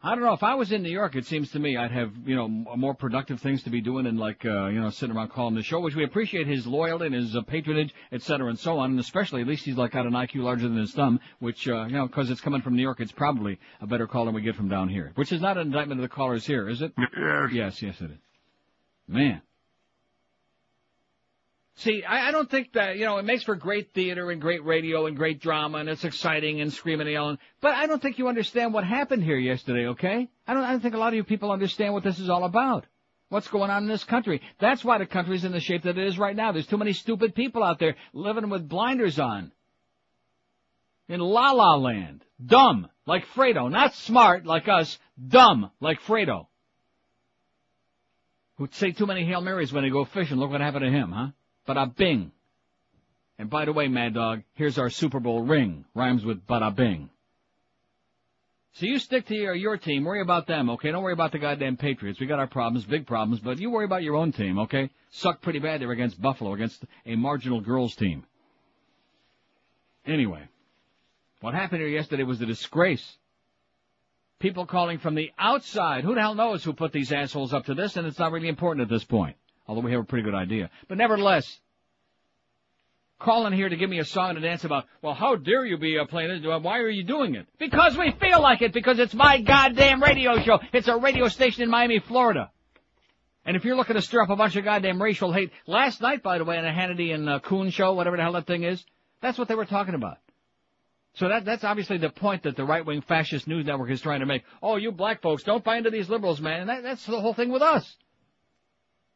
I 0.00 0.14
don't 0.14 0.22
know. 0.22 0.32
If 0.32 0.44
I 0.44 0.54
was 0.54 0.70
in 0.70 0.84
New 0.84 0.90
York, 0.90 1.16
it 1.16 1.26
seems 1.26 1.50
to 1.52 1.58
me 1.58 1.76
I'd 1.76 1.90
have, 1.90 2.12
you 2.24 2.36
know, 2.36 2.46
more 2.46 2.94
productive 2.94 3.40
things 3.40 3.64
to 3.64 3.70
be 3.70 3.80
doing 3.80 4.04
than 4.04 4.16
like, 4.16 4.44
uh, 4.44 4.66
you 4.66 4.80
know, 4.80 4.90
sitting 4.90 5.16
around 5.16 5.30
calling 5.30 5.56
the 5.56 5.62
show, 5.62 5.80
which 5.80 5.96
we 5.96 6.04
appreciate 6.04 6.46
his 6.46 6.68
loyalty 6.68 7.06
and 7.06 7.14
his 7.16 7.34
uh, 7.34 7.42
patronage, 7.42 7.92
et 8.12 8.22
cetera, 8.22 8.48
and 8.48 8.58
so 8.58 8.78
on. 8.78 8.92
And 8.92 9.00
especially, 9.00 9.40
at 9.40 9.48
least 9.48 9.64
he's 9.64 9.76
like 9.76 9.90
got 9.90 10.06
an 10.06 10.12
IQ 10.12 10.42
larger 10.44 10.68
than 10.68 10.76
his 10.76 10.92
thumb, 10.92 11.18
which, 11.40 11.66
uh, 11.66 11.86
you 11.86 11.94
know, 11.94 12.06
because 12.06 12.30
it's 12.30 12.40
coming 12.40 12.62
from 12.62 12.76
New 12.76 12.82
York, 12.82 13.00
it's 13.00 13.10
probably 13.10 13.58
a 13.80 13.88
better 13.88 14.06
call 14.06 14.26
than 14.26 14.34
we 14.34 14.40
get 14.40 14.54
from 14.54 14.68
down 14.68 14.88
here. 14.88 15.10
Which 15.16 15.32
is 15.32 15.40
not 15.40 15.56
an 15.56 15.66
indictment 15.66 16.00
of 16.00 16.02
the 16.02 16.14
callers 16.14 16.46
here, 16.46 16.68
is 16.68 16.80
it? 16.80 16.92
Yes. 16.96 17.50
Yes, 17.52 17.82
yes, 17.82 18.00
it 18.00 18.12
is. 18.12 18.18
Man. 19.08 19.42
See, 21.78 22.02
I, 22.02 22.28
I 22.28 22.30
don't 22.32 22.50
think 22.50 22.72
that, 22.72 22.96
you 22.96 23.04
know, 23.04 23.18
it 23.18 23.24
makes 23.24 23.44
for 23.44 23.54
great 23.54 23.94
theater 23.94 24.32
and 24.32 24.40
great 24.40 24.64
radio 24.64 25.06
and 25.06 25.16
great 25.16 25.40
drama 25.40 25.78
and 25.78 25.88
it's 25.88 26.04
exciting 26.04 26.60
and 26.60 26.72
screaming 26.72 27.06
and 27.06 27.12
yelling, 27.12 27.38
but 27.60 27.72
I 27.72 27.86
don't 27.86 28.02
think 28.02 28.18
you 28.18 28.26
understand 28.26 28.74
what 28.74 28.82
happened 28.82 29.22
here 29.22 29.38
yesterday, 29.38 29.86
okay? 29.88 30.28
I 30.44 30.54
don't, 30.54 30.64
I 30.64 30.72
don't 30.72 30.80
think 30.80 30.96
a 30.96 30.98
lot 30.98 31.08
of 31.08 31.14
you 31.14 31.22
people 31.22 31.52
understand 31.52 31.94
what 31.94 32.02
this 32.02 32.18
is 32.18 32.28
all 32.28 32.42
about. 32.42 32.84
What's 33.28 33.46
going 33.46 33.70
on 33.70 33.84
in 33.84 33.88
this 33.88 34.02
country? 34.02 34.40
That's 34.58 34.84
why 34.84 34.98
the 34.98 35.06
country's 35.06 35.44
in 35.44 35.52
the 35.52 35.60
shape 35.60 35.84
that 35.84 35.96
it 35.96 36.04
is 36.04 36.18
right 36.18 36.34
now. 36.34 36.50
There's 36.50 36.66
too 36.66 36.78
many 36.78 36.94
stupid 36.94 37.36
people 37.36 37.62
out 37.62 37.78
there 37.78 37.94
living 38.12 38.50
with 38.50 38.68
blinders 38.68 39.20
on. 39.20 39.52
In 41.08 41.20
la 41.20 41.52
la 41.52 41.76
land. 41.76 42.24
Dumb, 42.44 42.88
like 43.06 43.24
Fredo. 43.36 43.70
Not 43.70 43.94
smart, 43.94 44.46
like 44.46 44.66
us. 44.66 44.98
Dumb, 45.28 45.70
like 45.80 46.00
Fredo. 46.00 46.46
Who'd 48.56 48.74
say 48.74 48.90
too 48.90 49.06
many 49.06 49.24
Hail 49.24 49.42
Marys 49.42 49.72
when 49.72 49.84
they 49.84 49.90
go 49.90 50.04
fishing. 50.06 50.38
Look 50.38 50.50
what 50.50 50.60
happened 50.60 50.84
to 50.84 50.90
him, 50.90 51.12
huh? 51.12 51.28
Bada 51.68 51.94
bing. 51.94 52.32
And 53.38 53.50
by 53.50 53.66
the 53.66 53.72
way, 53.72 53.88
Mad 53.88 54.14
Dog, 54.14 54.42
here's 54.54 54.78
our 54.78 54.90
Super 54.90 55.20
Bowl 55.20 55.42
ring. 55.42 55.84
Rhymes 55.94 56.24
with 56.24 56.44
bada 56.46 56.74
bing. 56.74 57.10
So 58.72 58.86
you 58.86 58.98
stick 58.98 59.26
to 59.26 59.34
your, 59.34 59.54
your 59.54 59.76
team. 59.76 60.04
Worry 60.04 60.20
about 60.20 60.46
them, 60.46 60.70
okay? 60.70 60.90
Don't 60.90 61.02
worry 61.02 61.12
about 61.12 61.32
the 61.32 61.38
goddamn 61.38 61.76
Patriots. 61.76 62.20
We 62.20 62.26
got 62.26 62.38
our 62.38 62.46
problems, 62.46 62.84
big 62.84 63.06
problems, 63.06 63.40
but 63.40 63.58
you 63.58 63.70
worry 63.70 63.84
about 63.84 64.02
your 64.02 64.16
own 64.16 64.32
team, 64.32 64.58
okay? 64.60 64.90
Sucked 65.10 65.42
pretty 65.42 65.58
bad 65.58 65.80
there 65.80 65.90
against 65.90 66.20
Buffalo, 66.20 66.52
against 66.52 66.84
a 67.06 67.16
marginal 67.16 67.60
girls 67.60 67.94
team. 67.96 68.24
Anyway, 70.06 70.48
what 71.40 71.54
happened 71.54 71.80
here 71.80 71.90
yesterday 71.90 72.22
was 72.22 72.40
a 72.40 72.46
disgrace. 72.46 73.16
People 74.38 74.64
calling 74.64 74.98
from 74.98 75.16
the 75.16 75.32
outside. 75.38 76.04
Who 76.04 76.14
the 76.14 76.20
hell 76.20 76.36
knows 76.36 76.62
who 76.62 76.72
put 76.72 76.92
these 76.92 77.12
assholes 77.12 77.52
up 77.52 77.66
to 77.66 77.74
this, 77.74 77.96
and 77.96 78.06
it's 78.06 78.18
not 78.18 78.32
really 78.32 78.48
important 78.48 78.82
at 78.82 78.88
this 78.88 79.04
point 79.04 79.36
although 79.68 79.82
we 79.82 79.92
have 79.92 80.00
a 80.00 80.04
pretty 80.04 80.24
good 80.24 80.34
idea. 80.34 80.70
But 80.88 80.98
nevertheless, 80.98 81.60
calling 83.20 83.52
here 83.52 83.68
to 83.68 83.76
give 83.76 83.90
me 83.90 83.98
a 83.98 84.04
song 84.04 84.34
to 84.34 84.40
dance 84.40 84.64
about, 84.64 84.86
well, 85.02 85.14
how 85.14 85.36
dare 85.36 85.64
you 85.64 85.76
be 85.76 86.00
playing 86.08 86.42
this? 86.42 86.62
Why 86.62 86.78
are 86.78 86.88
you 86.88 87.04
doing 87.04 87.34
it? 87.34 87.46
Because 87.58 87.96
we 87.96 88.12
feel 88.20 88.40
like 88.40 88.62
it, 88.62 88.72
because 88.72 88.98
it's 88.98 89.14
my 89.14 89.40
goddamn 89.40 90.02
radio 90.02 90.40
show. 90.40 90.58
It's 90.72 90.88
a 90.88 90.96
radio 90.96 91.28
station 91.28 91.62
in 91.62 91.70
Miami, 91.70 91.98
Florida. 92.00 92.50
And 93.44 93.56
if 93.56 93.64
you're 93.64 93.76
looking 93.76 93.96
to 93.96 94.02
stir 94.02 94.22
up 94.22 94.30
a 94.30 94.36
bunch 94.36 94.56
of 94.56 94.64
goddamn 94.64 95.00
racial 95.00 95.32
hate, 95.32 95.52
last 95.66 96.00
night, 96.00 96.22
by 96.22 96.38
the 96.38 96.44
way, 96.44 96.58
in 96.58 96.64
a 96.64 96.72
Hannity 96.72 97.14
and 97.14 97.28
uh, 97.28 97.40
Coon 97.40 97.70
show, 97.70 97.94
whatever 97.94 98.16
the 98.16 98.22
hell 98.22 98.32
that 98.32 98.46
thing 98.46 98.62
is, 98.62 98.84
that's 99.20 99.38
what 99.38 99.48
they 99.48 99.54
were 99.54 99.64
talking 99.64 99.94
about. 99.94 100.18
So 101.14 101.28
that, 101.28 101.44
that's 101.44 101.64
obviously 101.64 101.98
the 101.98 102.10
point 102.10 102.44
that 102.44 102.56
the 102.56 102.64
right-wing 102.64 103.00
fascist 103.02 103.48
news 103.48 103.66
network 103.66 103.90
is 103.90 104.00
trying 104.00 104.20
to 104.20 104.26
make. 104.26 104.44
Oh, 104.62 104.76
you 104.76 104.92
black 104.92 105.22
folks, 105.22 105.42
don't 105.42 105.64
buy 105.64 105.78
into 105.78 105.90
these 105.90 106.08
liberals, 106.08 106.40
man. 106.40 106.60
And 106.60 106.68
that, 106.68 106.82
that's 106.82 107.06
the 107.06 107.20
whole 107.20 107.34
thing 107.34 107.50
with 107.50 107.62
us 107.62 107.96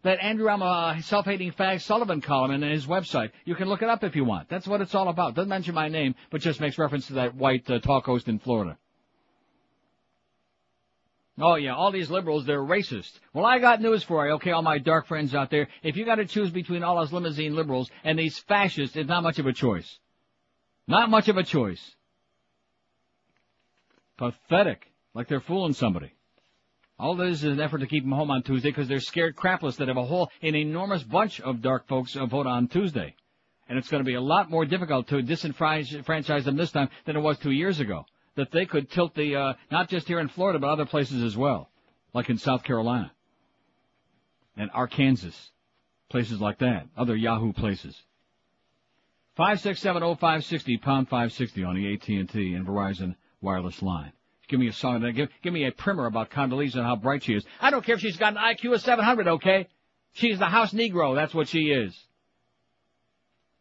that 0.02 0.20
Andrew 0.20 0.48
I'm 0.48 0.62
a 0.62 1.00
self-hating 1.02 1.52
fag 1.52 1.80
Sullivan 1.80 2.20
column 2.20 2.50
in 2.50 2.62
his 2.62 2.86
website. 2.86 3.30
You 3.44 3.54
can 3.54 3.68
look 3.68 3.82
it 3.82 3.88
up 3.88 4.04
if 4.04 4.16
you 4.16 4.24
want. 4.24 4.48
That's 4.48 4.66
what 4.66 4.80
it's 4.80 4.94
all 4.94 5.08
about. 5.08 5.34
Doesn't 5.34 5.48
mention 5.48 5.74
my 5.74 5.88
name, 5.88 6.14
but 6.30 6.40
just 6.40 6.60
makes 6.60 6.78
reference 6.78 7.06
to 7.08 7.14
that 7.14 7.34
white 7.34 7.70
uh, 7.70 7.78
talk 7.78 8.04
host 8.06 8.28
in 8.28 8.38
Florida. 8.38 8.76
Oh 11.38 11.54
yeah, 11.54 11.74
all 11.74 11.90
these 11.90 12.10
liberals, 12.10 12.44
they're 12.44 12.60
racist. 12.60 13.18
Well, 13.32 13.46
I 13.46 13.58
got 13.58 13.80
news 13.80 14.02
for 14.02 14.26
you, 14.26 14.34
okay, 14.34 14.50
all 14.50 14.62
my 14.62 14.78
dark 14.78 15.06
friends 15.06 15.34
out 15.34 15.50
there. 15.50 15.68
If 15.82 15.96
you 15.96 16.04
gotta 16.04 16.26
choose 16.26 16.50
between 16.50 16.82
all 16.82 16.96
those 16.96 17.12
limousine 17.12 17.54
liberals 17.54 17.90
and 18.04 18.18
these 18.18 18.38
fascists, 18.38 18.96
it's 18.96 19.08
not 19.08 19.22
much 19.22 19.38
of 19.38 19.46
a 19.46 19.52
choice. 19.52 19.98
Not 20.86 21.08
much 21.08 21.28
of 21.28 21.38
a 21.38 21.42
choice. 21.42 21.96
Pathetic. 24.18 24.86
Like 25.14 25.28
they're 25.28 25.40
fooling 25.40 25.72
somebody. 25.72 26.12
All 27.02 27.16
this 27.16 27.42
is 27.42 27.50
an 27.50 27.60
effort 27.60 27.78
to 27.78 27.88
keep 27.88 28.04
them 28.04 28.12
home 28.12 28.30
on 28.30 28.44
Tuesday 28.44 28.68
because 28.70 28.86
they're 28.86 29.00
scared 29.00 29.34
crapless 29.34 29.74
that 29.78 29.88
have 29.88 29.96
a 29.96 30.04
whole, 30.04 30.30
an 30.40 30.54
enormous 30.54 31.02
bunch 31.02 31.40
of 31.40 31.60
dark 31.60 31.88
folks 31.88 32.14
uh, 32.14 32.26
vote 32.26 32.46
on 32.46 32.68
Tuesday. 32.68 33.16
And 33.68 33.76
it's 33.76 33.88
going 33.88 34.04
to 34.04 34.06
be 34.06 34.14
a 34.14 34.20
lot 34.20 34.50
more 34.50 34.64
difficult 34.64 35.08
to 35.08 35.16
disenfranchise 35.16 36.44
them 36.44 36.56
this 36.56 36.70
time 36.70 36.90
than 37.04 37.16
it 37.16 37.20
was 37.20 37.38
two 37.38 37.50
years 37.50 37.80
ago. 37.80 38.06
That 38.36 38.52
they 38.52 38.66
could 38.66 38.88
tilt 38.88 39.16
the, 39.16 39.34
uh, 39.34 39.54
not 39.68 39.88
just 39.88 40.06
here 40.06 40.20
in 40.20 40.28
Florida, 40.28 40.60
but 40.60 40.68
other 40.68 40.86
places 40.86 41.24
as 41.24 41.36
well. 41.36 41.70
Like 42.14 42.30
in 42.30 42.38
South 42.38 42.62
Carolina. 42.62 43.10
And 44.56 44.70
Arkansas. 44.72 45.30
Places 46.08 46.40
like 46.40 46.60
that. 46.60 46.86
Other 46.96 47.16
Yahoo 47.16 47.52
places. 47.52 48.00
5670560, 49.36 50.80
pound 50.80 51.08
560 51.08 51.64
on 51.64 51.74
the 51.74 51.94
AT&T 51.94 52.54
and 52.54 52.64
Verizon 52.64 53.16
wireless 53.40 53.82
line. 53.82 54.12
Give 54.48 54.60
me 54.60 54.68
a 54.68 54.72
song. 54.72 55.10
Give, 55.14 55.28
give 55.42 55.52
me 55.52 55.66
a 55.66 55.72
primer 55.72 56.06
about 56.06 56.30
Condoleezza 56.30 56.76
and 56.76 56.84
how 56.84 56.96
bright 56.96 57.22
she 57.22 57.34
is. 57.34 57.44
I 57.60 57.70
don't 57.70 57.84
care 57.84 57.94
if 57.94 58.00
she's 58.00 58.16
got 58.16 58.36
an 58.36 58.38
IQ 58.38 58.74
of 58.74 58.82
700, 58.82 59.28
okay? 59.28 59.68
She's 60.12 60.38
the 60.38 60.46
house 60.46 60.72
Negro. 60.72 61.14
That's 61.14 61.34
what 61.34 61.48
she 61.48 61.70
is. 61.70 61.98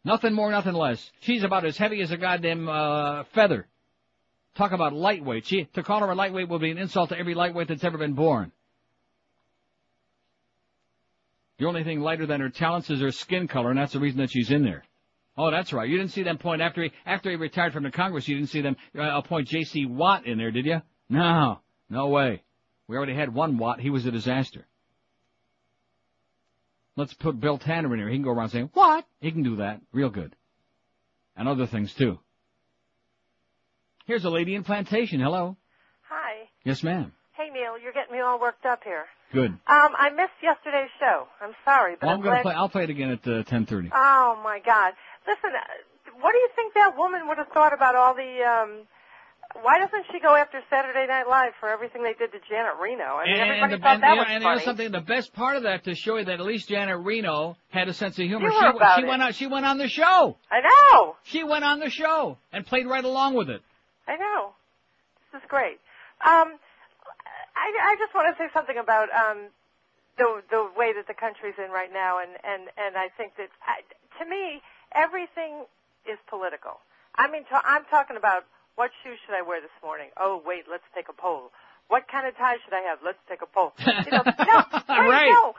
Nothing 0.03 0.33
more, 0.33 0.49
nothing 0.49 0.73
less. 0.73 1.11
She's 1.21 1.43
about 1.43 1.63
as 1.63 1.77
heavy 1.77 2.01
as 2.01 2.11
a 2.11 2.17
goddamn, 2.17 2.67
uh, 2.67 3.23
feather. 3.33 3.67
Talk 4.55 4.71
about 4.71 4.93
lightweight. 4.93 5.45
She, 5.45 5.65
to 5.73 5.83
call 5.83 6.01
her 6.01 6.09
a 6.09 6.15
lightweight 6.15 6.49
will 6.49 6.59
be 6.59 6.71
an 6.71 6.77
insult 6.77 7.09
to 7.09 7.17
every 7.17 7.35
lightweight 7.35 7.67
that's 7.67 7.83
ever 7.83 7.97
been 7.97 8.13
born. 8.13 8.51
The 11.57 11.67
only 11.67 11.83
thing 11.83 12.01
lighter 12.01 12.25
than 12.25 12.41
her 12.41 12.49
talents 12.49 12.89
is 12.89 12.99
her 13.01 13.11
skin 13.11 13.47
color, 13.47 13.69
and 13.69 13.77
that's 13.77 13.93
the 13.93 13.99
reason 13.99 14.19
that 14.19 14.31
she's 14.31 14.49
in 14.49 14.63
there. 14.63 14.83
Oh, 15.37 15.49
that's 15.49 15.71
right. 15.71 15.87
You 15.89 15.97
didn't 15.97 16.11
see 16.11 16.23
them 16.23 16.37
point 16.37 16.61
after 16.61 16.83
he 16.83 16.91
after 17.05 17.29
he 17.29 17.35
retired 17.35 17.73
from 17.73 17.83
the 17.83 17.91
Congress. 17.91 18.27
You 18.27 18.35
didn't 18.35 18.49
see 18.49 18.61
them 18.61 18.75
uh, 18.97 19.01
appoint 19.01 19.47
J.C. 19.47 19.85
Watt 19.85 20.25
in 20.25 20.37
there, 20.37 20.51
did 20.51 20.65
you? 20.65 20.81
No, 21.09 21.59
no 21.89 22.07
way. 22.09 22.43
We 22.87 22.97
already 22.97 23.15
had 23.15 23.33
one 23.33 23.57
Watt. 23.57 23.79
He 23.79 23.89
was 23.89 24.05
a 24.05 24.11
disaster. 24.11 24.65
Let's 26.97 27.13
put 27.13 27.39
Bill 27.39 27.57
Tanner 27.57 27.93
in 27.93 27.99
here. 27.99 28.09
He 28.09 28.15
can 28.15 28.23
go 28.23 28.31
around 28.31 28.49
saying 28.49 28.69
what? 28.73 29.05
He 29.21 29.31
can 29.31 29.43
do 29.43 29.55
that 29.57 29.79
real 29.93 30.09
good, 30.09 30.35
and 31.37 31.47
other 31.47 31.65
things 31.65 31.93
too. 31.93 32.19
Here's 34.05 34.25
a 34.25 34.29
lady 34.29 34.55
in 34.55 34.63
plantation. 34.63 35.21
Hello. 35.21 35.55
Hi. 36.09 36.49
Yes, 36.65 36.83
ma'am. 36.83 37.13
Hey, 37.31 37.49
Neil, 37.53 37.79
you're 37.81 37.93
getting 37.93 38.11
me 38.13 38.19
all 38.19 38.39
worked 38.39 38.65
up 38.65 38.83
here. 38.83 39.05
Good. 39.31 39.51
Um, 39.51 39.59
I 39.67 40.09
missed 40.09 40.33
yesterday's 40.43 40.89
show. 40.99 41.27
I'm 41.41 41.53
sorry, 41.63 41.95
but 41.99 42.07
Well, 42.07 42.15
I'm, 42.15 42.19
I'm 42.19 42.23
going 42.25 42.35
to 42.37 42.41
play. 42.43 42.53
I'll 42.53 42.67
play 42.69 42.83
it 42.83 42.89
again 42.89 43.11
at 43.11 43.25
uh, 43.25 43.43
10:30. 43.43 43.89
Oh 43.93 44.39
my 44.43 44.59
God! 44.59 44.93
Listen, 45.27 45.51
uh, 45.55 45.61
what 46.19 46.31
do 46.33 46.37
you 46.39 46.49
think 46.55 46.73
that 46.73 46.97
woman 46.97 47.27
would 47.27 47.37
have 47.37 47.49
thought 47.49 47.73
about 47.73 47.95
all 47.95 48.13
the? 48.15 48.43
um 48.43 48.87
Why 49.61 49.79
doesn't 49.79 50.05
she 50.11 50.19
go 50.19 50.35
after 50.35 50.61
Saturday 50.69 51.05
Night 51.07 51.27
Live 51.27 51.53
for 51.59 51.69
everything 51.69 52.03
they 52.03 52.13
did 52.13 52.31
to 52.31 52.39
Janet 52.49 52.73
Reno? 52.81 53.03
I 53.03 53.25
mean, 53.25 53.37
everybody 53.39 53.75
the, 53.75 53.81
thought 53.81 53.93
and, 53.95 54.03
that 54.03 54.17
was 54.17 54.27
and 54.29 54.43
know 54.43 54.57
something, 54.59 54.91
the 54.91 55.01
best 55.01 55.33
part 55.33 55.57
of 55.57 55.63
that 55.63 55.83
to 55.85 55.95
show 55.95 56.17
you 56.17 56.25
that 56.25 56.39
at 56.39 56.45
least 56.45 56.69
Janet 56.69 56.99
Reno 56.99 57.57
had 57.69 57.87
a 57.87 57.93
sense 57.93 58.17
of 58.19 58.25
humor. 58.25 58.49
You 58.49 58.59
she 58.59 58.65
about 58.65 58.97
she 58.97 59.03
it. 59.03 59.07
went 59.07 59.21
on 59.21 59.33
she 59.33 59.47
went 59.47 59.65
on 59.65 59.77
the 59.77 59.89
show. 59.89 60.37
I 60.49 60.61
know. 60.61 61.15
She 61.23 61.43
went 61.43 61.63
on 61.63 61.79
the 61.79 61.89
show 61.89 62.37
and 62.51 62.65
played 62.65 62.87
right 62.87 63.03
along 63.03 63.35
with 63.35 63.49
it. 63.49 63.61
I 64.07 64.15
know. 64.17 64.53
This 65.31 65.41
is 65.41 65.47
great. 65.47 65.79
Um, 66.25 66.57
I, 67.55 67.93
I 67.93 67.95
just 67.99 68.13
want 68.13 68.35
to 68.35 68.35
say 68.41 68.49
something 68.53 68.77
about 68.77 69.09
um, 69.13 69.49
the 70.17 70.41
the 70.49 70.69
way 70.75 70.93
that 70.93 71.07
the 71.07 71.13
country's 71.13 71.55
in 71.57 71.71
right 71.71 71.91
now, 71.91 72.19
and 72.19 72.31
and 72.43 72.69
and 72.77 72.97
I 72.97 73.09
think 73.17 73.35
that 73.37 73.49
I, 73.63 73.81
to 74.23 74.29
me 74.29 74.61
everything 74.95 75.65
is 76.09 76.17
political. 76.29 76.79
I 77.15 77.29
mean, 77.29 77.43
to, 77.51 77.55
I'm 77.63 77.83
talking 77.89 78.17
about 78.17 78.43
what 78.75 78.91
shoes 79.03 79.19
should 79.25 79.35
I 79.35 79.41
wear 79.41 79.61
this 79.61 79.73
morning? 79.83 80.09
Oh, 80.17 80.41
wait, 80.45 80.63
let's 80.69 80.85
take 80.95 81.09
a 81.09 81.13
poll. 81.13 81.51
What 81.87 82.07
kind 82.07 82.25
of 82.27 82.37
tie 82.37 82.55
should 82.63 82.73
I 82.73 82.87
have? 82.89 82.99
Let's 83.03 83.19
take 83.27 83.41
a 83.41 83.47
poll. 83.51 83.73
You 83.79 84.11
know, 84.11 84.23
no, 84.23 85.09
Right. 85.09 85.29
no. 85.29 85.53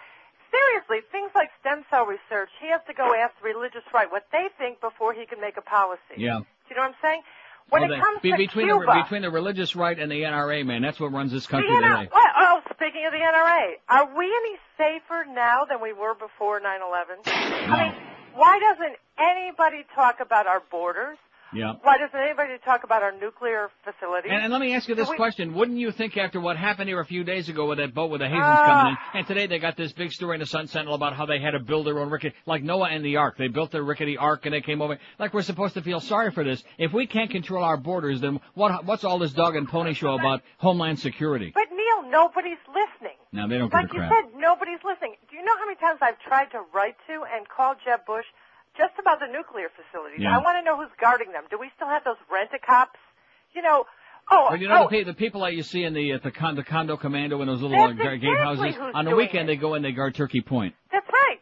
Seriously, 0.53 1.01
things 1.11 1.31
like 1.35 1.49
stem 1.61 1.85
cell 1.89 2.05
research, 2.05 2.51
he 2.61 2.69
has 2.69 2.81
to 2.87 2.93
go 2.93 3.15
ask 3.15 3.33
the 3.41 3.49
religious 3.49 3.85
right 3.95 4.11
what 4.11 4.27
they 4.33 4.49
think 4.59 4.81
before 4.81 5.15
he 5.15 5.25
can 5.25 5.41
make 5.41 5.57
a 5.57 5.63
policy. 5.63 6.17
Yeah. 6.19 6.41
Do 6.41 6.45
you 6.69 6.77
know 6.77 6.83
what 6.83 6.89
I'm 6.89 6.95
saying? 7.03 7.23
When 7.71 7.85
Oh, 7.85 7.95
it 7.95 8.01
comes 8.01 8.21
be- 8.21 8.33
to 8.33 8.37
between 8.37 8.67
Cuba, 8.69 8.85
the 8.85 9.03
between 9.03 9.23
the 9.23 9.31
religious 9.31 9.75
right 9.77 9.99
and 9.99 10.11
the 10.13 10.23
NRA, 10.25 10.65
man, 10.67 10.83
that's 10.83 11.01
what 11.01 11.13
runs 11.13 11.33
this 11.33 11.47
country 11.47 11.71
NRA, 11.71 12.01
today. 12.05 12.09
what, 12.13 12.31
oh, 12.37 12.61
speaking 12.75 13.07
of 13.07 13.13
the 13.13 13.19
NRA, 13.25 13.77
are 13.89 14.17
we 14.19 14.27
any 14.27 14.57
safer 14.77 15.25
now 15.33 15.65
than 15.65 15.81
we 15.81 15.93
were 15.95 16.15
before 16.15 16.61
9/11? 16.61 17.25
I 17.27 17.83
mean, 17.85 17.95
why 18.35 18.59
doesn't 18.59 18.97
anybody 19.19 19.85
talk 19.95 20.17
about 20.21 20.47
our 20.47 20.63
borders? 20.71 21.19
Yeah. 21.55 21.75
Why 21.83 21.99
doesn't 21.99 22.19
anybody 22.19 22.55
talk 22.65 22.83
about 22.83 23.03
our 23.03 23.13
nuclear 23.13 23.69
facilities? 23.85 24.31
And, 24.33 24.43
and 24.45 24.51
let 24.51 24.63
me 24.63 24.75
ask 24.75 24.89
you 24.89 24.95
this 24.95 25.11
we- 25.11 25.17
question. 25.17 25.53
Wouldn't 25.53 25.77
you 25.77 25.93
think 25.93 26.17
after 26.17 26.41
what 26.41 26.57
happened 26.57 26.89
here 26.89 26.99
a 26.99 27.05
few 27.05 27.25
days 27.25 27.51
ago 27.51 27.67
with 27.69 27.77
that 27.77 27.93
boat 27.93 28.11
with 28.11 28.21
the 28.23 28.27
Haitians 28.27 28.43
Ah. 28.47 28.67
coming 28.67 28.93
in, 28.93 29.19
and 29.19 29.27
today 29.27 29.47
they 29.47 29.59
got 29.59 29.77
this 29.77 29.93
big 29.93 30.13
story 30.13 30.37
in 30.37 30.41
the 30.41 30.47
Sun 30.47 30.69
Sentinel 30.69 30.95
about 30.95 31.15
how 31.15 31.27
they 31.27 31.39
had 31.41 31.51
to 31.51 31.61
build 31.61 31.87
their 31.87 31.99
own 31.99 32.09
rickety, 32.09 32.35
like 32.47 32.63
Noah 32.63 32.89
and 32.89 33.05
the 33.05 33.19
Ark. 33.19 33.37
They 33.37 33.49
built 33.49 33.71
their 33.71 33.83
rickety 33.83 34.17
Ark 34.17 34.47
and 34.47 34.55
they 34.55 34.63
came 34.63 34.81
over. 34.81 34.99
Like 35.19 35.35
we're 35.35 35.43
supposed 35.43 35.75
to 35.75 35.83
feel 35.83 36.01
sorry 36.01 36.31
for 36.31 36.43
this. 36.43 36.65
If 36.79 36.95
we 36.95 37.07
can't 37.07 37.31
control 37.31 37.63
our 37.63 37.77
borders, 37.77 38.23
then 38.23 38.41
what, 38.55 38.87
what's 38.87 39.05
all 39.05 39.19
this 39.19 39.35
dog 39.35 39.55
and 39.55 39.69
pony 39.69 39.93
show 39.93 40.15
about 40.15 40.41
Homeland 40.57 41.01
Security? 41.01 41.53
But 41.55 41.67
Neil, 41.71 42.11
nobody's 42.11 42.57
listening. 42.69 43.19
Now 43.33 43.47
they 43.47 43.59
don't 43.59 43.73
give 43.73 43.81
Like 43.81 43.93
you 43.93 44.01
said, 44.01 44.37
nobody's 44.37 44.81
listening. 44.85 45.17
Do 45.31 45.37
you 45.37 45.45
know 45.45 45.57
how 45.57 45.65
many 45.65 45.77
times 45.77 45.99
I've 46.03 46.19
tried 46.21 46.53
to 46.53 46.63
write 46.75 46.97
to 47.09 47.25
and 47.25 47.49
call 47.49 47.75
Jeb 47.85 48.05
Bush 48.07 48.27
just 48.77 48.93
about 49.01 49.21
the 49.21 49.27
nuclear 49.27 49.69
facilities? 49.73 50.21
Yeah. 50.21 50.37
I 50.37 50.39
want 50.43 50.59
to 50.61 50.65
know 50.65 50.77
who's 50.77 50.93
guarding 51.01 51.33
them. 51.33 51.45
Do 51.51 51.59
we 51.59 51.71
still 51.75 51.89
have 51.89 52.05
those 52.05 52.21
rent-a-cops? 52.31 53.01
You 53.55 53.63
know, 53.63 53.87
oh, 54.31 54.47
Well, 54.51 54.61
you 54.61 54.69
know 54.69 54.85
oh, 54.87 54.89
the, 54.91 55.05
the 55.05 55.15
people 55.15 55.43
that 55.43 55.55
you 55.55 55.63
see 55.63 55.85
in 55.85 55.95
the 55.95 56.13
at 56.13 56.23
the, 56.23 56.31
con- 56.31 56.57
the 56.57 56.63
condo 56.65 56.97
commando 56.97 57.41
in 57.41 57.49
those 57.49 57.63
little 57.63 57.77
That's 57.77 57.99
uh, 58.01 58.11
exactly 58.13 58.29
gatehouses 58.29 58.95
on 58.95 59.05
the 59.07 59.17
weekend 59.17 59.49
it. 59.49 59.53
they 59.53 59.57
go 59.57 59.75
in 59.75 59.83
they 59.83 59.93
guard 59.93 60.15
Turkey 60.15 60.41
Point. 60.43 60.75
that's 60.93 61.09
right. 61.09 61.41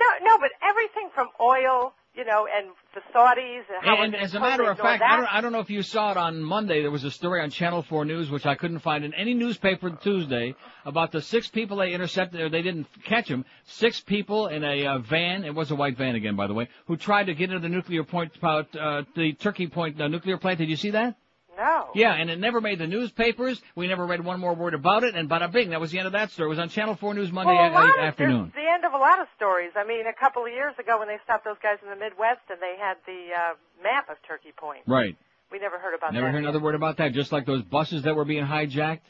No, 0.00 0.06
no, 0.22 0.38
but 0.38 0.50
everything 0.62 1.10
from 1.14 1.28
oil, 1.40 1.94
you 2.18 2.24
know, 2.24 2.48
and 2.52 2.70
the 2.94 3.00
Saudis 3.14 3.62
and 3.72 3.84
how 3.84 4.02
And, 4.02 4.16
as 4.16 4.34
a 4.34 4.40
matter 4.40 4.68
of 4.68 4.76
fact. 4.76 5.02
I 5.02 5.16
don't, 5.16 5.34
I 5.34 5.40
don't 5.40 5.52
know 5.52 5.60
if 5.60 5.70
you 5.70 5.82
saw 5.82 6.10
it 6.10 6.16
on 6.16 6.42
Monday. 6.42 6.82
There 6.82 6.90
was 6.90 7.04
a 7.04 7.12
story 7.12 7.40
on 7.40 7.50
Channel 7.50 7.82
4 7.82 8.04
News, 8.04 8.28
which 8.28 8.44
I 8.44 8.56
couldn't 8.56 8.80
find 8.80 9.04
in 9.04 9.14
any 9.14 9.34
newspaper 9.34 9.90
Tuesday, 9.90 10.56
about 10.84 11.12
the 11.12 11.22
six 11.22 11.46
people 11.46 11.76
they 11.76 11.92
intercepted, 11.92 12.40
or 12.40 12.48
they 12.48 12.62
didn't 12.62 12.88
catch 13.04 13.28
them. 13.28 13.44
Six 13.66 14.00
people 14.00 14.48
in 14.48 14.64
a 14.64 14.84
uh, 14.84 14.98
van, 14.98 15.44
it 15.44 15.54
was 15.54 15.70
a 15.70 15.76
white 15.76 15.96
van 15.96 16.16
again, 16.16 16.34
by 16.34 16.48
the 16.48 16.54
way, 16.54 16.68
who 16.86 16.96
tried 16.96 17.24
to 17.24 17.34
get 17.34 17.50
into 17.50 17.60
the 17.60 17.68
nuclear 17.68 18.02
point, 18.02 18.32
uh, 18.42 18.64
the 19.14 19.34
Turkey 19.34 19.68
Point 19.68 20.00
uh, 20.00 20.08
nuclear 20.08 20.38
plant. 20.38 20.58
Did 20.58 20.68
you 20.68 20.76
see 20.76 20.90
that? 20.90 21.16
No. 21.58 21.88
Yeah, 21.94 22.14
and 22.14 22.30
it 22.30 22.38
never 22.38 22.60
made 22.60 22.78
the 22.78 22.86
newspapers. 22.86 23.60
We 23.74 23.88
never 23.88 24.06
read 24.06 24.24
one 24.24 24.38
more 24.40 24.54
word 24.54 24.74
about 24.74 25.02
it, 25.02 25.14
and 25.16 25.28
bada 25.28 25.50
bing, 25.50 25.70
that 25.70 25.80
was 25.80 25.90
the 25.90 25.98
end 25.98 26.06
of 26.06 26.12
that 26.12 26.30
story. 26.30 26.46
It 26.46 26.50
was 26.50 26.58
on 26.60 26.68
Channel 26.68 26.94
4 26.96 27.14
News 27.14 27.32
Monday 27.32 27.52
well, 27.52 27.64
a 27.66 27.70
a- 27.70 27.74
lot 27.74 27.88
a- 27.90 27.92
of, 27.94 27.98
afternoon. 27.98 28.52
The 28.54 28.62
end 28.72 28.84
of 28.84 28.92
a 28.92 28.96
lot 28.98 29.20
of 29.20 29.26
stories. 29.36 29.72
I 29.76 29.84
mean, 29.84 30.06
a 30.06 30.12
couple 30.14 30.44
of 30.46 30.52
years 30.52 30.74
ago 30.78 30.98
when 31.00 31.08
they 31.08 31.18
stopped 31.24 31.44
those 31.44 31.58
guys 31.62 31.78
in 31.82 31.90
the 31.90 31.96
Midwest 31.96 32.40
and 32.48 32.58
they 32.62 32.76
had 32.78 32.96
the 33.06 33.34
uh, 33.34 33.54
map 33.82 34.08
of 34.08 34.16
Turkey 34.26 34.52
Point. 34.56 34.82
Right. 34.86 35.16
We 35.50 35.58
never 35.58 35.78
heard 35.78 35.94
about 35.94 36.12
Never 36.12 36.26
that. 36.26 36.32
heard 36.32 36.42
another 36.44 36.60
word 36.60 36.74
about 36.76 36.98
that. 36.98 37.12
Just 37.12 37.32
like 37.32 37.46
those 37.46 37.62
buses 37.62 38.02
that 38.04 38.14
were 38.14 38.24
being 38.26 38.44
hijacked. 38.44 39.00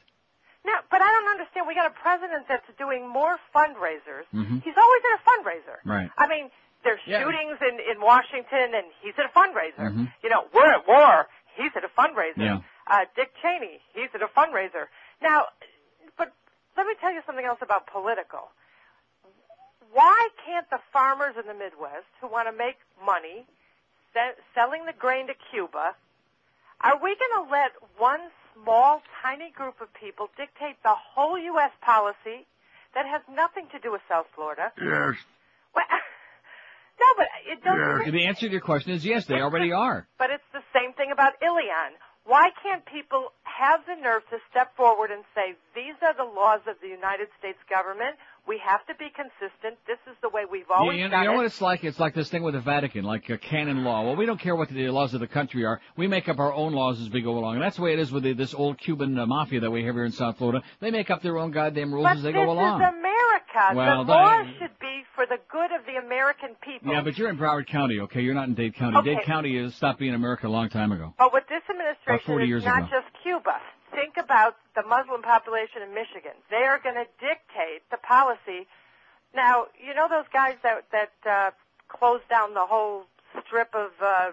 No, 0.65 0.73
but 0.91 1.03
I 1.03 1.09
don't 1.11 1.29
understand. 1.31 1.66
We 1.66 1.75
got 1.75 1.87
a 1.91 1.95
president 2.01 2.47
that's 2.49 2.66
doing 2.79 3.09
more 3.09 3.37
fundraisers. 3.55 4.25
Mhm. 4.35 4.62
He's 4.62 4.75
always 4.77 5.03
at 5.12 5.20
a 5.20 5.23
fundraiser. 5.29 5.77
Right. 5.85 6.11
I 6.16 6.29
mean, 6.29 6.51
there's 6.85 7.01
Yeah. 7.07 7.20
shootings 7.25 7.59
in 7.61 7.81
in 7.91 8.01
Washington, 8.01 8.75
and 8.75 8.87
he's 9.03 9.15
at 9.19 9.27
a 9.27 9.35
fundraiser. 9.35 9.91
Mhm. 9.91 10.12
You 10.23 10.31
know, 10.31 10.47
we're 10.53 10.70
at 10.70 10.87
war. 10.87 11.27
He's 11.59 11.73
at 11.75 11.83
a 11.85 11.89
fundraiser. 11.89 12.39
Yeah. 12.39 12.61
Uh, 12.87 13.05
Dick 13.17 13.33
Cheney, 13.43 13.81
he's 13.93 14.09
at 14.15 14.23
a 14.23 14.29
fundraiser. 14.29 14.87
Now, 15.21 15.47
but 16.17 16.33
let 16.77 16.87
me 16.87 16.95
tell 17.01 17.13
you 17.13 17.21
something 17.27 17.45
else 17.45 17.59
about 17.61 17.87
political. 17.89 18.49
Why 19.93 20.29
can't 20.47 20.71
the 20.71 20.79
farmers 20.93 21.35
in 21.39 21.47
the 21.47 21.55
Midwest 21.55 22.07
who 22.21 22.29
want 22.29 22.49
to 22.49 22.57
make 22.57 22.77
money 23.05 23.45
se- 24.15 24.39
selling 24.55 24.87
the 24.87 24.93
grain 24.93 25.27
to 25.27 25.35
Cuba, 25.51 25.95
are 26.81 26.97
we 26.97 27.17
going 27.17 27.45
to 27.45 27.51
let 27.51 27.73
one 27.97 28.21
small, 28.55 29.03
tiny 29.23 29.51
group 29.51 29.81
of 29.81 29.93
people 29.95 30.31
dictate 30.37 30.77
the 30.83 30.95
whole 30.95 31.39
U.S. 31.39 31.73
policy 31.83 32.47
that 32.95 33.07
has 33.07 33.23
nothing 33.35 33.67
to 33.73 33.79
do 33.79 33.91
with 33.91 34.01
South 34.09 34.27
Florida? 34.35 34.73
Yes. 34.81 35.17
Well, 36.99 37.15
no, 37.16 37.25
but 37.25 37.29
it 37.47 37.62
doesn't. 37.65 38.12
The 38.12 38.25
answer 38.27 38.47
to 38.47 38.53
your 38.53 38.61
question 38.61 38.93
is 38.93 39.05
yes, 39.05 39.27
they 39.27 39.41
already 39.41 39.73
are. 39.73 40.07
But 40.19 40.31
it's 40.31 40.43
the 40.53 40.62
same 40.75 40.93
thing 40.95 41.11
about 41.12 41.35
Elian. 41.43 41.95
Why 42.25 42.51
can't 42.62 42.85
people 42.85 43.33
have 43.45 43.81
the 43.87 43.95
nerve 44.03 44.20
to 44.29 44.37
step 44.51 44.77
forward 44.77 45.11
and 45.11 45.25
say, 45.35 45.55
these 45.75 45.95
are 46.03 46.12
the 46.15 46.31
laws 46.31 46.61
of 46.69 46.77
the 46.83 46.89
United 46.89 47.29
States 47.39 47.57
government. 47.70 48.16
We 48.47 48.59
have 48.62 48.85
to 48.87 48.95
be 48.97 49.07
consistent. 49.16 49.79
This 49.87 49.97
is 50.07 50.15
the 50.20 50.29
way 50.29 50.43
we've 50.51 50.66
You, 50.69 50.75
always 50.75 50.99
you 50.99 51.05
know, 51.05 51.11
done 51.11 51.23
you 51.23 51.29
know 51.29 51.35
it. 51.35 51.37
what 51.39 51.47
it's 51.47 51.61
like? 51.62 51.85
It's 51.85 51.99
like 51.99 52.15
this 52.15 52.29
thing 52.29 52.43
with 52.43 52.53
the 52.53 52.61
Vatican, 52.61 53.05
like 53.05 53.29
a 53.31 53.39
canon 53.39 53.83
law. 53.83 54.05
Well, 54.05 54.16
we 54.16 54.27
don't 54.27 54.39
care 54.41 54.55
what 54.57 54.69
the 54.69 54.91
laws 54.91 55.15
of 55.15 55.20
the 55.20 55.27
country 55.27 55.65
are. 55.65 55.81
We 55.97 56.07
make 56.07 56.29
up 56.29 56.39
our 56.39 56.53
own 56.53 56.73
laws 56.75 57.01
as 57.01 57.09
we 57.09 57.23
go 57.23 57.39
along. 57.39 57.55
And 57.55 57.62
that's 57.62 57.77
the 57.77 57.83
way 57.83 57.95
it 57.95 57.99
is 57.99 58.12
with 58.12 58.25
the, 58.25 58.35
this 58.35 58.53
old 58.53 58.77
Cuban 58.79 59.19
uh, 59.19 59.25
mafia 59.27 59.61
that 59.61 59.70
we 59.70 59.85
have 59.85 59.95
here 59.95 60.05
in 60.05 60.12
South 60.12 60.37
Florida. 60.37 60.62
They 60.81 60.91
make 60.91 61.09
up 61.09 61.23
their 61.23 61.39
own 61.39 61.51
goddamn 61.51 61.93
rules 61.95 62.05
but 62.05 62.19
as 62.19 62.23
they 62.23 62.33
go 62.33 62.51
along. 62.51 62.83
is 62.83 62.89
America. 62.89 63.18
Well, 63.75 64.05
the 64.05 64.12
they- 64.12 64.59
should 64.59 64.79
be 64.79 65.05
for 65.15 65.27
the 65.27 65.39
good 65.51 65.73
of 65.73 65.85
the 65.87 65.97
American 65.97 66.55
people. 66.61 66.93
Yeah, 66.93 67.03
but 67.03 67.19
you're 67.19 67.29
in 67.29 67.39
Broward 67.39 67.66
County, 67.66 68.01
okay? 68.01 68.20
You're 68.20 68.35
not 68.35 68.49
in 68.49 68.55
Dade 68.55 68.75
County. 68.75 68.99
Okay. 68.99 69.15
Dade 69.16 69.25
County 69.25 69.57
is 69.57 69.75
stopped 69.75 69.99
being 69.99 70.15
America 70.15 70.47
a 70.47 70.49
long 70.49 70.69
time 70.69 70.93
ago. 70.93 71.15
But 71.19 71.33
with 71.33 71.45
this 71.49 71.62
administration, 71.69 72.25
40 72.25 72.53
it's 72.53 72.65
not 72.65 72.85
ago. 72.85 72.89
just 72.91 73.07
Cuba. 73.23 73.61
Think 73.93 74.16
about 74.16 74.57
the 74.77 74.83
Muslim 74.83 75.23
population 75.23 75.83
in 75.83 75.95
Michigan. 75.95 76.33
They 76.51 76.65
are 76.65 76.79
going 76.79 76.95
to 76.95 77.07
dictate 77.19 77.83
the 77.91 77.97
policy. 77.97 78.69
Now, 79.35 79.66
you 79.79 79.95
know 79.95 80.09
those 80.09 80.29
guys 80.33 80.57
that 80.62 80.85
that 80.93 81.12
uh, 81.29 81.51
closed 81.89 82.29
down 82.29 82.55
the 82.55 82.66
whole 82.66 83.05
strip 83.47 83.75
of 83.75 83.91
uh, 84.01 84.31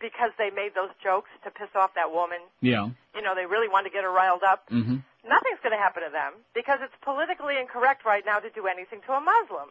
because 0.00 0.30
they 0.38 0.50
made 0.50 0.74
those 0.74 0.90
jokes 1.02 1.30
to 1.44 1.50
piss 1.50 1.68
off 1.74 1.94
that 1.94 2.12
woman. 2.12 2.38
Yeah. 2.60 2.88
You 3.14 3.22
know, 3.22 3.34
they 3.34 3.46
really 3.46 3.68
wanted 3.68 3.90
to 3.90 3.94
get 3.94 4.04
her 4.04 4.10
riled 4.12 4.42
up. 4.42 4.68
Mm-hmm. 4.70 4.96
Nothing's 5.28 5.60
going 5.62 5.76
to 5.76 5.78
happen 5.78 6.02
to 6.02 6.10
them 6.10 6.32
because 6.54 6.80
it's 6.82 6.94
politically 7.02 7.58
incorrect 7.60 8.04
right 8.04 8.24
now 8.24 8.38
to 8.40 8.48
do 8.50 8.66
anything 8.66 9.00
to 9.06 9.12
a 9.12 9.20
Muslim. 9.20 9.68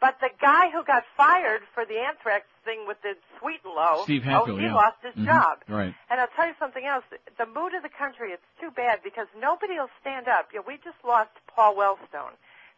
But 0.00 0.18
the 0.20 0.30
guy 0.40 0.68
who 0.70 0.82
got 0.84 1.04
fired 1.16 1.62
for 1.74 1.86
the 1.86 1.98
anthrax 2.02 2.44
thing 2.64 2.84
with 2.90 3.00
the 3.02 3.14
sweet 3.38 3.60
and 3.64 3.72
low, 3.72 4.02
Steve 4.02 4.26
oh, 4.28 4.44
he 4.56 4.66
yeah. 4.66 4.74
lost 4.74 4.98
his 5.00 5.14
Mhm. 5.14 5.26
job. 5.26 5.62
Right. 5.68 5.94
And 6.10 6.20
I'll 6.20 6.32
tell 6.34 6.46
you 6.48 6.54
something 6.58 6.84
else. 6.84 7.04
The 7.38 7.46
mood 7.46 7.72
of 7.74 7.82
the 7.84 7.88
country, 7.88 8.32
it's 8.32 8.44
too 8.60 8.70
bad 8.72 9.00
because 9.02 9.28
nobody 9.38 9.74
will 9.78 9.90
stand 10.00 10.26
up. 10.26 10.52
You 10.52 10.58
know, 10.58 10.64
we 10.66 10.76
just 10.78 10.98
lost 11.04 11.30
Paul 11.46 11.76
Wellstone. 11.76 12.34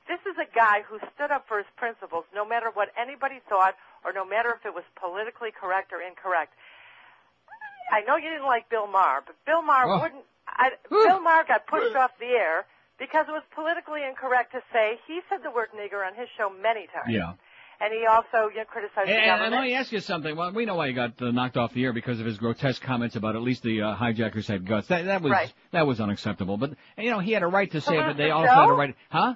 This 0.07 0.21
is 0.29 0.37
a 0.37 0.45
guy 0.55 0.83
who 0.83 1.01
stood 1.17 1.31
up 1.31 1.49
for 1.49 1.57
his 1.57 1.67
principles 1.77 2.27
no 2.35 2.45
matter 2.45 2.69
what 2.71 2.93
anybody 2.95 3.41
thought 3.49 3.75
or 4.05 4.13
no 4.13 4.25
matter 4.27 4.53
if 4.53 4.67
it 4.67 4.75
was 4.75 4.85
politically 4.95 5.51
correct 5.51 5.95
or 5.95 6.03
incorrect. 6.03 6.53
I 7.91 8.03
know 8.03 8.17
you 8.17 8.29
didn't 8.29 8.45
like 8.47 8.69
Bill 8.69 8.87
Maher, 8.87 9.23
but 9.25 9.37
Bill 9.47 9.63
Maher 9.63 9.87
Oh. 9.89 10.01
wouldn't. 10.01 10.25
I, 10.57 10.71
Bill 10.89 11.21
Maher 11.21 11.45
got 11.47 11.67
pushed 11.67 11.97
off 11.97 12.13
the 12.21 12.27
air 12.27 12.65
because 12.99 13.27
it 13.29 13.33
was 13.33 13.43
politically 13.55 14.01
incorrect 14.09 14.53
to 14.53 14.61
say 14.73 14.99
he 15.07 15.21
said 15.29 15.41
the 15.43 15.51
word 15.51 15.69
nigger 15.75 16.07
on 16.07 16.15
his 16.15 16.29
show 16.39 16.49
many 16.51 16.87
times. 16.87 17.09
Yeah. 17.11 17.33
And 17.81 17.93
he 17.93 18.07
also 18.07 18.49
you 18.51 18.59
know, 18.59 18.65
criticized 18.71 19.09
And, 19.09 19.17
the 19.19 19.21
and 19.21 19.27
government. 19.27 19.53
let 19.53 19.63
me 19.65 19.75
ask 19.75 19.91
you 19.91 19.99
something. 19.99 20.37
Well, 20.37 20.53
we 20.53 20.65
know 20.65 20.77
why 20.77 20.87
he 20.89 20.93
got 20.95 21.21
uh, 21.21 21.33
knocked 21.33 21.57
off 21.57 21.75
the 21.75 21.83
air 21.85 21.93
because 21.93 22.21
of 22.21 22.27
his 22.27 22.39
grotesque 22.39 22.81
comments 22.81 23.17
about 23.17 23.35
at 23.35 23.43
least 23.43 23.65
the 23.65 23.83
uh, 23.83 23.95
hijackers 23.97 24.47
had 24.47 24.65
guts. 24.65 24.87
That 24.89 25.07
that 25.07 25.23
was 25.23 25.33
Right. 25.33 25.53
that 25.73 25.85
was 25.87 26.01
unacceptable. 26.01 26.57
But 26.57 26.75
you 26.97 27.11
know, 27.11 27.19
he 27.19 27.33
had 27.33 27.43
a 27.43 27.49
right 27.49 27.71
to 27.73 27.81
say 27.81 27.97
it, 27.99 28.07
but 28.07 28.17
they 28.17 28.27
the 28.27 28.31
also 28.31 28.49
had 28.53 28.69
a 28.69 28.73
right. 28.75 28.95
Huh? 29.11 29.35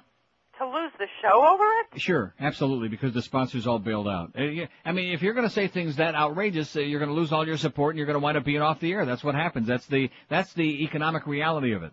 The 0.99 1.07
show 1.21 1.45
over 1.47 1.63
it? 1.63 1.99
Sure, 2.01 2.33
absolutely, 2.39 2.87
because 2.89 3.13
the 3.13 3.21
sponsors 3.21 3.65
all 3.65 3.79
bailed 3.79 4.07
out. 4.07 4.33
Uh, 4.37 4.67
I 4.85 4.91
mean, 4.91 5.13
if 5.13 5.21
you're 5.23 5.33
going 5.33 5.47
to 5.47 5.53
say 5.53 5.67
things 5.67 5.95
that 5.95 6.13
outrageous, 6.13 6.75
uh, 6.75 6.81
you're 6.81 6.99
going 6.99 7.09
to 7.09 7.15
lose 7.15 7.31
all 7.31 7.47
your 7.47 7.57
support 7.57 7.93
and 7.95 7.97
you're 7.97 8.05
going 8.05 8.15
to 8.15 8.19
wind 8.19 8.37
up 8.37 8.43
being 8.43 8.61
off 8.61 8.79
the 8.79 8.91
air. 8.91 9.05
That's 9.05 9.23
what 9.23 9.33
happens. 9.35 9.67
That's 9.67 9.85
the 9.87 10.11
that's 10.29 10.53
the 10.53 10.83
economic 10.83 11.25
reality 11.25 11.73
of 11.73 11.81
it. 11.83 11.91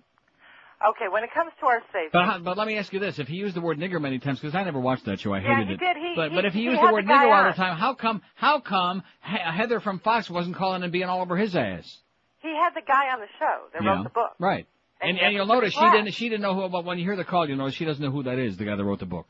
Okay, 0.87 1.07
when 1.11 1.25
it 1.25 1.31
comes 1.33 1.53
to 1.61 1.67
our 1.67 1.81
safety, 1.93 2.11
But 2.13 2.45
but 2.45 2.59
let 2.59 2.67
me 2.67 2.77
ask 2.77 2.93
you 2.93 2.99
this: 3.01 3.19
If 3.19 3.29
he 3.29 3.37
used 3.37 3.57
the 3.57 3.63
word 3.63 3.79
nigger 3.79 3.99
many 4.01 4.19
times, 4.19 4.41
because 4.41 4.55
I 4.55 4.63
never 4.63 4.79
watched 4.79 5.07
that 5.07 5.19
show, 5.21 5.33
I 5.33 5.39
Yeah, 5.39 5.55
hated 5.57 5.69
he 5.69 5.75
it. 5.75 5.81
did. 5.81 5.97
He- 5.97 6.13
but 6.15 6.31
he- 6.31 6.37
but 6.37 6.45
if 6.45 6.53
he 6.53 6.61
he 6.61 6.65
used 6.67 6.83
the 6.83 6.93
word 6.93 7.07
the 7.07 7.13
nigger 7.13 7.33
all 7.35 7.45
the 7.51 7.57
time, 7.57 7.77
how 7.79 7.95
come 7.95 8.21
how 8.35 8.61
come 8.61 9.03
Heather 9.21 9.81
from 9.81 10.01
Fox 10.01 10.29
wasn't 10.29 10.57
calling 10.57 10.83
and 10.83 10.93
being 10.93 11.05
all 11.09 11.23
over 11.23 11.37
his 11.37 11.57
ass? 11.57 11.99
he 12.43 12.55
had 12.55 12.75
the 12.75 12.83
guy 12.87 13.11
on 13.13 13.21
the 13.21 13.27
show 13.39 13.63
that 13.73 13.83
yeah. 13.83 13.95
wrote 13.97 14.05
the 14.05 14.11
book. 14.11 14.35
Right. 14.39 14.67
And 15.01 15.11
And 15.11 15.19
and 15.19 15.35
you'll 15.35 15.47
notice 15.47 15.73
she 15.75 15.91
didn't 15.91 16.13
she 16.13 16.29
didn't 16.29 16.43
know 16.43 16.55
who. 16.55 16.69
But 16.69 16.85
when 16.85 16.99
you 16.99 17.05
hear 17.05 17.17
the 17.17 17.25
call, 17.25 17.49
you 17.49 17.57
know 17.57 17.71
she 17.71 17.85
doesn't 17.85 18.03
know 18.03 18.11
who 18.11 18.23
that 18.25 18.39
is. 18.39 18.57
The 18.57 18.65
guy 18.65 18.77
that 18.77 18.85
wrote 18.85 18.99
the 19.01 19.07
book. 19.07 19.29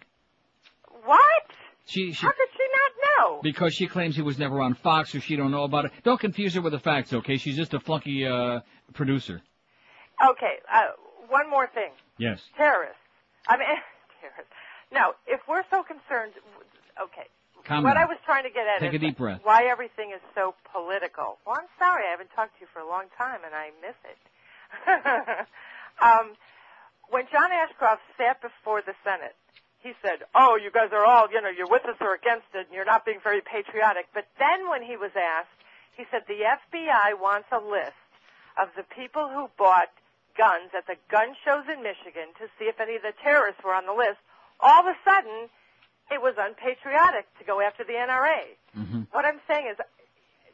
What? 1.05 1.21
She 1.87 2.13
she 2.13 2.27
How 2.27 2.33
could 2.33 2.49
she 2.53 2.65
not 2.73 2.93
know? 3.31 3.41
because 3.43 3.75
she 3.75 3.87
claims 3.87 4.17
he 4.17 4.23
was 4.23 4.39
never 4.39 4.61
on 4.61 4.75
Fox 4.75 5.15
or 5.15 5.21
she 5.21 5.37
don't 5.37 5.51
know 5.51 5.65
about 5.65 5.87
it. 5.87 5.93
Don't 6.05 6.19
confuse 6.21 6.55
her 6.55 6.61
with 6.61 6.73
the 6.73 6.79
facts, 6.81 7.13
okay? 7.13 7.37
She's 7.37 7.57
just 7.57 7.75
a 7.75 7.81
flunky 7.81 8.27
uh 8.27 8.61
producer. 8.95 9.43
Okay, 10.31 10.55
uh, 10.73 10.97
one 11.29 11.51
more 11.51 11.67
thing. 11.67 11.91
Yes. 12.19 12.41
Terrorists. 12.57 12.97
I 13.49 13.57
mean, 13.59 13.69
terrorists. 14.21 14.53
No, 14.91 15.13
if 15.27 15.41
we're 15.47 15.65
so 15.71 15.83
concerned, 15.83 16.33
okay. 17.03 17.27
Calm 17.65 17.83
what 17.85 17.95
down. 17.95 18.03
I 18.03 18.07
was 18.07 18.17
trying 18.25 18.45
to 18.45 18.51
get 18.51 18.65
at 18.67 18.81
Take 18.81 18.95
is 18.95 19.03
a 19.03 19.07
deep 19.07 19.19
breath. 19.19 19.41
why 19.43 19.65
everything 19.67 20.13
is 20.15 20.23
so 20.35 20.55
political. 20.73 21.37
Well, 21.45 21.57
I'm 21.59 21.69
sorry, 21.79 22.05
I 22.09 22.13
haven't 22.13 22.31
talked 22.35 22.55
to 22.57 22.61
you 22.63 22.69
for 22.73 22.79
a 22.81 22.89
long 22.89 23.05
time, 23.19 23.41
and 23.45 23.53
I 23.55 23.71
miss 23.83 23.99
it. 24.09 24.17
um, 26.03 26.37
when 27.11 27.25
John 27.31 27.53
Ashcroft 27.53 28.03
sat 28.17 28.41
before 28.41 28.83
the 28.83 28.95
Senate, 29.05 29.37
he 29.81 29.93
said, 30.03 30.27
"Oh, 30.35 30.57
you 30.57 30.71
guys 30.71 30.91
are 30.93 31.05
all, 31.05 31.31
you 31.31 31.41
know, 31.41 31.51
you're 31.51 31.71
with 31.71 31.85
us 31.87 31.97
or 32.01 32.15
against 32.15 32.51
it, 32.55 32.67
and 32.67 32.75
you're 32.75 32.89
not 32.89 33.05
being 33.05 33.21
very 33.23 33.41
patriotic." 33.41 34.09
But 34.13 34.27
then, 34.39 34.69
when 34.69 34.83
he 34.83 34.97
was 34.97 35.13
asked, 35.15 35.55
he 35.97 36.05
said 36.11 36.23
the 36.27 36.43
FBI 36.43 37.21
wants 37.21 37.49
a 37.53 37.61
list 37.61 37.97
of 38.61 38.69
the 38.77 38.83
people 38.83 39.29
who 39.29 39.49
bought 39.57 39.89
guns 40.37 40.71
at 40.77 40.87
the 40.87 40.97
gun 41.11 41.35
shows 41.45 41.65
in 41.73 41.83
Michigan 41.83 42.35
to 42.39 42.49
see 42.59 42.67
if 42.67 42.81
any 42.81 42.97
of 42.97 43.03
the 43.03 43.15
terrorists 43.23 43.63
were 43.65 43.75
on 43.75 43.87
the 43.87 43.95
list. 43.95 44.21
All 44.61 44.81
of 44.81 44.87
a 44.87 44.97
sudden, 45.05 45.49
it 46.11 46.21
was 46.21 46.35
unpatriotic 46.39 47.27
to 47.39 47.45
go 47.45 47.61
after 47.61 47.85
the 47.85 47.95
NRA. 47.95 48.57
Mm-hmm. 48.77 49.03
What 49.13 49.25
I'm 49.25 49.41
saying 49.49 49.69
is, 49.73 49.77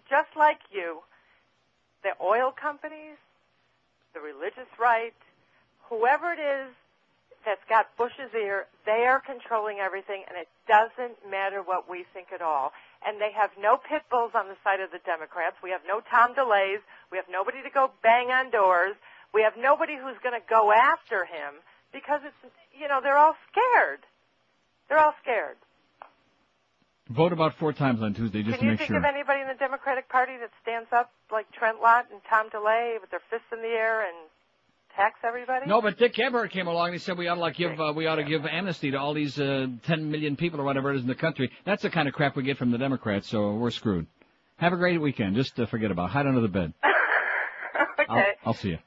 just 0.09 0.30
like 0.36 0.59
you, 0.70 1.02
the 2.02 2.14
oil 2.22 2.52
companies, 2.52 3.18
the 4.14 4.20
religious 4.20 4.68
right, 4.78 5.14
whoever 5.89 6.32
it 6.32 6.39
is 6.39 6.72
that's 7.44 7.64
got 7.68 7.97
Bush's 7.97 8.30
ear, 8.34 8.66
they 8.86 9.05
are 9.06 9.20
controlling 9.20 9.78
everything, 9.78 10.22
and 10.28 10.39
it 10.39 10.48
doesn't 10.68 11.18
matter 11.28 11.60
what 11.62 11.90
we 11.90 12.05
think 12.14 12.28
at 12.32 12.40
all. 12.40 12.72
And 13.06 13.20
they 13.20 13.32
have 13.32 13.51
no 13.59 13.76
pit 13.76 14.02
bulls 14.10 14.32
on 14.34 14.47
the 14.48 14.56
side 14.62 14.80
of 14.80 14.93
the 14.93 15.01
Democrats. 15.05 15.56
We 15.62 15.70
have 15.70 15.82
no 15.86 16.01
Tom 16.01 16.34
DeLays. 16.34 16.78
We 17.10 17.18
have 17.18 17.26
nobody 17.28 17.62
to 17.62 17.70
go 17.70 17.90
bang 18.02 18.30
on 18.30 18.51
doors. 18.51 18.94
We 19.34 19.43
have 19.43 19.56
nobody 19.56 19.97
who's 19.97 20.16
going 20.22 20.39
to 20.39 20.47
go 20.48 20.72
after 20.72 21.24
him 21.24 21.55
because 21.93 22.20
it's, 22.24 22.55
you 22.78 22.86
know, 22.86 23.01
they're 23.02 23.18
all 23.18 23.36
scared. 23.51 24.01
They're 24.89 24.98
all 24.98 25.14
scared. 25.20 25.56
Vote 27.14 27.32
about 27.32 27.55
four 27.59 27.72
times 27.72 28.02
on 28.02 28.14
Tuesday 28.14 28.43
just 28.43 28.59
Can 28.59 28.64
you 28.64 28.70
to 28.70 28.72
make 28.72 28.78
think 28.78 28.89
sure. 28.89 28.97
of 28.98 29.05
anybody 29.05 29.40
in 29.40 29.48
the 29.48 29.59
Democratic 29.59 30.09
Party 30.09 30.32
that 30.40 30.51
stands 30.62 30.89
up 30.93 31.10
like 31.30 31.51
Trent 31.52 31.80
Lott 31.82 32.06
and 32.10 32.20
Tom 32.28 32.48
DeLay 32.51 32.97
with 33.01 33.10
their 33.10 33.20
fists 33.30 33.47
in 33.52 33.60
the 33.60 33.68
air 33.68 34.06
and 34.06 34.16
tax 34.97 35.18
everybody? 35.22 35.66
No, 35.66 35.82
but 35.82 35.98
Dick 35.98 36.14
Gephardt 36.14 36.51
came 36.51 36.66
along 36.68 36.86
and 36.86 36.94
he 36.94 36.98
said 36.98 37.18
we 37.18 37.28
ought 37.28 37.34
to 37.34 37.40
like 37.40 37.56
give 37.56 37.78
uh, 37.78 37.93
we 37.94 38.06
ought 38.06 38.16
to 38.16 38.24
give 38.24 38.47
amnesty 38.47 38.90
to 38.93 38.97
all 38.98 39.12
these 39.12 39.39
uh, 39.39 39.66
10 39.84 40.10
million 40.10 40.36
people 40.36 40.60
or 40.60 40.64
whatever 40.64 40.90
it 40.93 40.97
is 40.97 41.02
in 41.02 41.09
the 41.09 41.14
country. 41.14 41.51
That's 41.64 41.82
the 41.82 41.90
kind 41.90 42.09
of 42.09 42.14
crap 42.14 42.34
we 42.36 42.44
get 42.44 42.56
from 42.56 42.70
the 42.70 42.78
Democrats, 42.78 43.28
so 43.28 43.55
we're 43.55 43.70
screwed. 43.70 44.06
Have 44.56 44.72
a 44.72 44.76
great 44.76 45.01
weekend. 45.01 45.36
Just 45.36 45.59
uh, 45.60 45.66
forget 45.66 45.90
about 45.90 46.10
it. 46.10 46.12
hide 46.12 46.26
under 46.26 46.40
the 46.40 46.48
bed. 46.48 46.72
okay. 48.01 48.05
I'll, 48.09 48.24
I'll 48.47 48.55
see 48.55 48.70
you. 48.70 48.78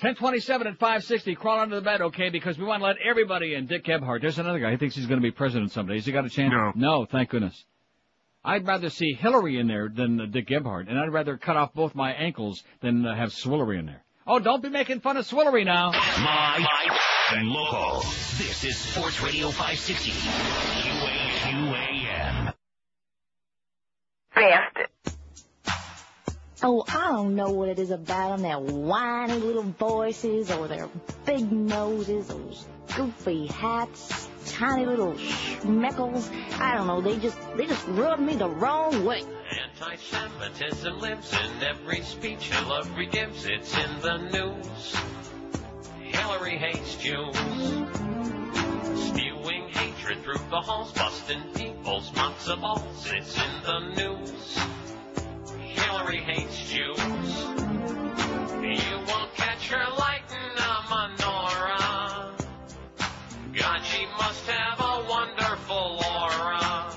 Bye 0.00 0.08
bye. 0.08 0.14
1027 0.20 0.66
at 0.66 0.78
560. 0.78 1.34
Crawl 1.34 1.60
under 1.60 1.76
the 1.76 1.82
bed, 1.82 2.00
okay? 2.00 2.30
Because 2.30 2.58
we 2.58 2.64
want 2.64 2.80
to 2.80 2.86
let 2.86 2.96
everybody 2.98 3.54
in. 3.54 3.66
Dick 3.66 3.84
Gephardt. 3.84 4.22
There's 4.22 4.38
another 4.38 4.58
guy. 4.58 4.70
He 4.72 4.76
thinks 4.76 4.96
he's 4.96 5.06
going 5.06 5.20
to 5.20 5.22
be 5.22 5.30
president 5.30 5.72
someday. 5.72 5.94
Has 5.94 6.06
he 6.06 6.12
got 6.12 6.24
a 6.24 6.30
chance? 6.30 6.52
No. 6.52 6.72
No, 6.74 7.04
thank 7.04 7.30
goodness. 7.30 7.64
I'd 8.44 8.66
rather 8.66 8.88
see 8.88 9.12
Hillary 9.12 9.58
in 9.58 9.66
there 9.66 9.90
than 9.94 10.18
uh, 10.20 10.26
Dick 10.26 10.48
Gephardt, 10.48 10.88
and 10.88 10.98
I'd 10.98 11.12
rather 11.12 11.36
cut 11.36 11.56
off 11.56 11.74
both 11.74 11.94
my 11.94 12.12
ankles 12.12 12.62
than 12.80 13.04
uh, 13.04 13.14
have 13.14 13.30
Swillery 13.30 13.78
in 13.78 13.86
there. 13.86 14.02
Oh, 14.26 14.38
don't 14.38 14.62
be 14.62 14.70
making 14.70 15.00
fun 15.00 15.18
of 15.18 15.26
Swillery 15.26 15.64
now. 15.64 15.90
My, 15.90 16.58
my, 16.58 16.98
and 17.36 17.48
local. 17.48 18.00
This 18.38 18.64
is 18.64 18.78
Sports 18.78 19.20
Radio 19.22 19.48
560. 19.50 20.10
QAQAM. 21.42 22.54
Bastard. 24.34 24.88
Oh, 26.62 26.84
I 26.86 27.12
don't 27.12 27.36
know 27.36 27.48
what 27.50 27.70
it 27.70 27.78
is 27.78 27.90
about 27.90 28.36
them, 28.36 28.42
their 28.42 28.58
whiny 28.58 29.32
little 29.32 29.62
voices 29.62 30.50
or 30.50 30.68
their 30.68 30.90
big 31.24 31.50
noses, 31.50 32.28
those 32.28 32.66
goofy 32.94 33.46
hats, 33.46 34.28
tiny 34.46 34.84
little 34.84 35.14
schmeckles. 35.14 36.30
I 36.60 36.74
don't 36.76 36.86
know, 36.86 37.00
they 37.00 37.16
just, 37.18 37.38
they 37.56 37.64
just 37.64 37.86
rub 37.88 38.20
me 38.20 38.34
the 38.34 38.50
wrong 38.50 39.06
way. 39.06 39.22
Anti-Semitism 39.50 41.00
lives 41.00 41.32
in 41.32 41.62
every 41.62 42.02
speech 42.02 42.50
Hillary 42.50 43.06
gives. 43.06 43.46
It's 43.46 43.74
in 43.74 44.00
the 44.02 44.18
news. 44.18 44.96
Hillary 46.02 46.58
hates 46.58 46.96
Jews. 46.96 47.36
Spewing 49.08 49.68
hatred 49.70 50.22
through 50.24 50.44
the 50.50 50.60
halls, 50.60 50.92
busting 50.92 51.42
people's 51.54 52.10
matzo 52.10 52.60
balls. 52.60 53.06
It's 53.10 53.34
in 53.34 53.62
the 53.64 53.78
news. 53.96 54.58
Hillary 55.78 56.18
hates 56.18 56.70
Jews. 56.70 56.98
You 58.62 58.96
won't 59.08 59.34
catch 59.36 59.68
her 59.68 59.84
lighting 59.98 60.56
a 60.56 60.82
menorah. 60.90 62.46
God, 63.52 63.80
she 63.84 64.06
must 64.18 64.46
have 64.46 64.80
a 64.80 65.06
wonderful 65.08 66.00
aura. 66.16 66.90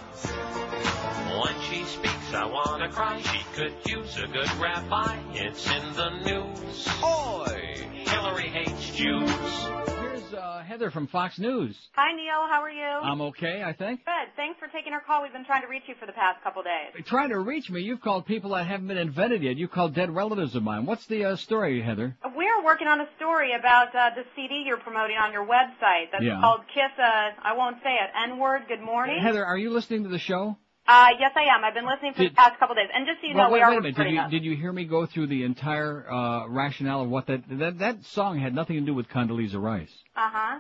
When 1.42 1.56
she 1.70 1.84
speaks, 1.84 2.34
I 2.34 2.46
wanna 2.46 2.90
cry. 2.90 3.22
She 3.22 3.44
could 3.54 3.74
use 3.86 4.18
a 4.18 4.28
good 4.28 4.52
rabbi. 4.60 5.18
It's 5.34 5.68
in 5.68 5.94
the 5.94 6.10
news. 6.24 6.88
Oi! 7.04 7.88
Hillary 8.06 8.50
hates 8.50 8.90
Jews. 8.96 10.03
Uh, 10.34 10.64
Heather 10.64 10.90
from 10.92 11.08
Fox 11.08 11.38
News. 11.38 11.76
Hi, 11.94 12.12
Neil. 12.16 12.48
How 12.50 12.62
are 12.62 12.70
you? 12.72 12.84
I'm 12.84 13.22
okay, 13.22 13.62
I 13.64 13.74
think. 13.74 14.04
Good. 14.06 14.30
Thanks 14.36 14.60
for 14.60 14.68
taking 14.68 14.92
our 14.94 15.02
call. 15.02 15.22
We've 15.24 15.32
been 15.34 15.46
trying 15.46 15.62
to 15.62 15.68
reach 15.68 15.84
you 15.88 15.96
for 16.00 16.06
the 16.06 16.12
past 16.14 16.42
couple 16.44 16.64
days. 16.64 17.06
Trying 17.06 17.30
to 17.30 17.40
reach 17.40 17.70
me, 17.70 17.82
you've 17.82 18.02
called 18.02 18.26
people 18.26 18.52
that 18.52 18.66
haven't 18.66 18.88
been 18.88 18.98
invented 18.98 19.44
yet. 19.44 19.58
You 19.58 19.68
called 19.68 19.94
dead 19.94 20.10
relatives 20.14 20.56
of 20.56 20.64
mine. 20.64 20.86
What's 20.86 21.06
the 21.08 21.26
uh, 21.26 21.36
story, 21.36 21.82
Heather? 21.82 22.16
We're 22.36 22.64
working 22.64 22.88
on 22.88 23.00
a 23.02 23.08
story 23.18 23.54
about 23.54 23.94
uh, 23.96 24.10
the 24.16 24.24
CD 24.36 24.64
you're 24.66 24.78
promoting 24.78 25.18
on 25.18 25.32
your 25.34 25.46
website 25.46 26.12
that's 26.12 26.24
Yeah. 26.24 26.40
called 26.42 26.62
Kiss. 26.74 26.92
Uh, 26.98 27.32
I 27.42 27.54
won't 27.56 27.78
say 27.84 27.94
it. 27.94 28.10
N-word. 28.32 28.64
Good 28.68 28.82
morning. 28.82 29.20
Heather, 29.22 29.46
are 29.46 29.58
you 29.58 29.70
listening 29.70 30.04
to 30.04 30.10
the 30.10 30.20
show? 30.20 30.58
Uh, 30.86 31.08
yes, 31.18 31.32
I 31.36 31.44
am. 31.56 31.64
I've 31.64 31.74
been 31.74 31.86
listening 31.88 32.14
for 32.14 32.24
Did- 32.24 32.32
the 32.32 32.36
past 32.36 32.60
couple 32.60 32.74
of 32.74 32.78
days. 32.78 32.90
And 32.94 33.06
just 33.08 33.22
so 33.22 33.28
you 33.28 33.36
well, 33.36 33.48
know, 33.48 33.54
wait, 33.54 33.60
we 33.60 33.64
are 33.64 33.70
wait 33.72 33.78
a 33.78 33.82
minute. 33.82 33.96
Did 33.96 34.12
you 34.14 34.20
us. 34.20 34.32
did 34.32 34.44
you 34.44 34.56
hear 34.58 34.72
me 34.74 34.84
go 34.86 35.06
through 35.06 35.28
the 35.28 35.44
entire 35.44 36.10
uh, 36.12 36.48
rationale 36.50 37.02
of 37.04 37.10
what 37.10 37.28
that 37.28 37.44
that 37.50 37.80
that 37.80 38.04
song 38.06 38.38
had 38.40 38.54
nothing 38.54 38.76
to 38.76 38.82
do 38.86 38.94
with 38.94 39.08
Condoleezza 39.08 39.62
Rice. 39.62 39.94
Uh 40.16 40.30
huh. 40.30 40.60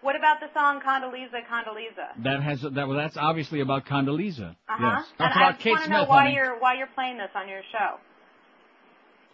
What 0.00 0.14
about 0.14 0.38
the 0.38 0.46
song 0.54 0.80
Condoleezza, 0.80 1.40
Condoleezza? 1.50 2.22
That 2.22 2.40
has 2.40 2.60
that 2.62 2.86
well, 2.86 2.96
that's 2.96 3.16
obviously 3.16 3.60
about 3.60 3.84
Condoleezza. 3.84 4.50
Uh 4.50 4.54
huh. 4.68 4.96
Yes, 4.98 5.06
And 5.18 5.18
that's 5.18 5.36
I 5.36 5.40
about 5.40 5.52
just 5.54 5.62
Kate 5.64 5.70
want 5.72 5.80
to 5.82 5.86
Smith. 5.88 5.98
know 5.98 6.04
why 6.08 6.22
honey. 6.22 6.34
you're 6.36 6.58
why 6.60 6.74
you're 6.74 6.86
playing 6.94 7.18
this 7.18 7.30
on 7.34 7.48
your 7.48 7.62
show. 7.72 7.98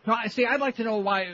No, 0.07 0.15
I 0.15 0.29
see. 0.29 0.45
I'd 0.45 0.61
like 0.61 0.77
to 0.77 0.85
know 0.85 0.99
why. 0.99 1.27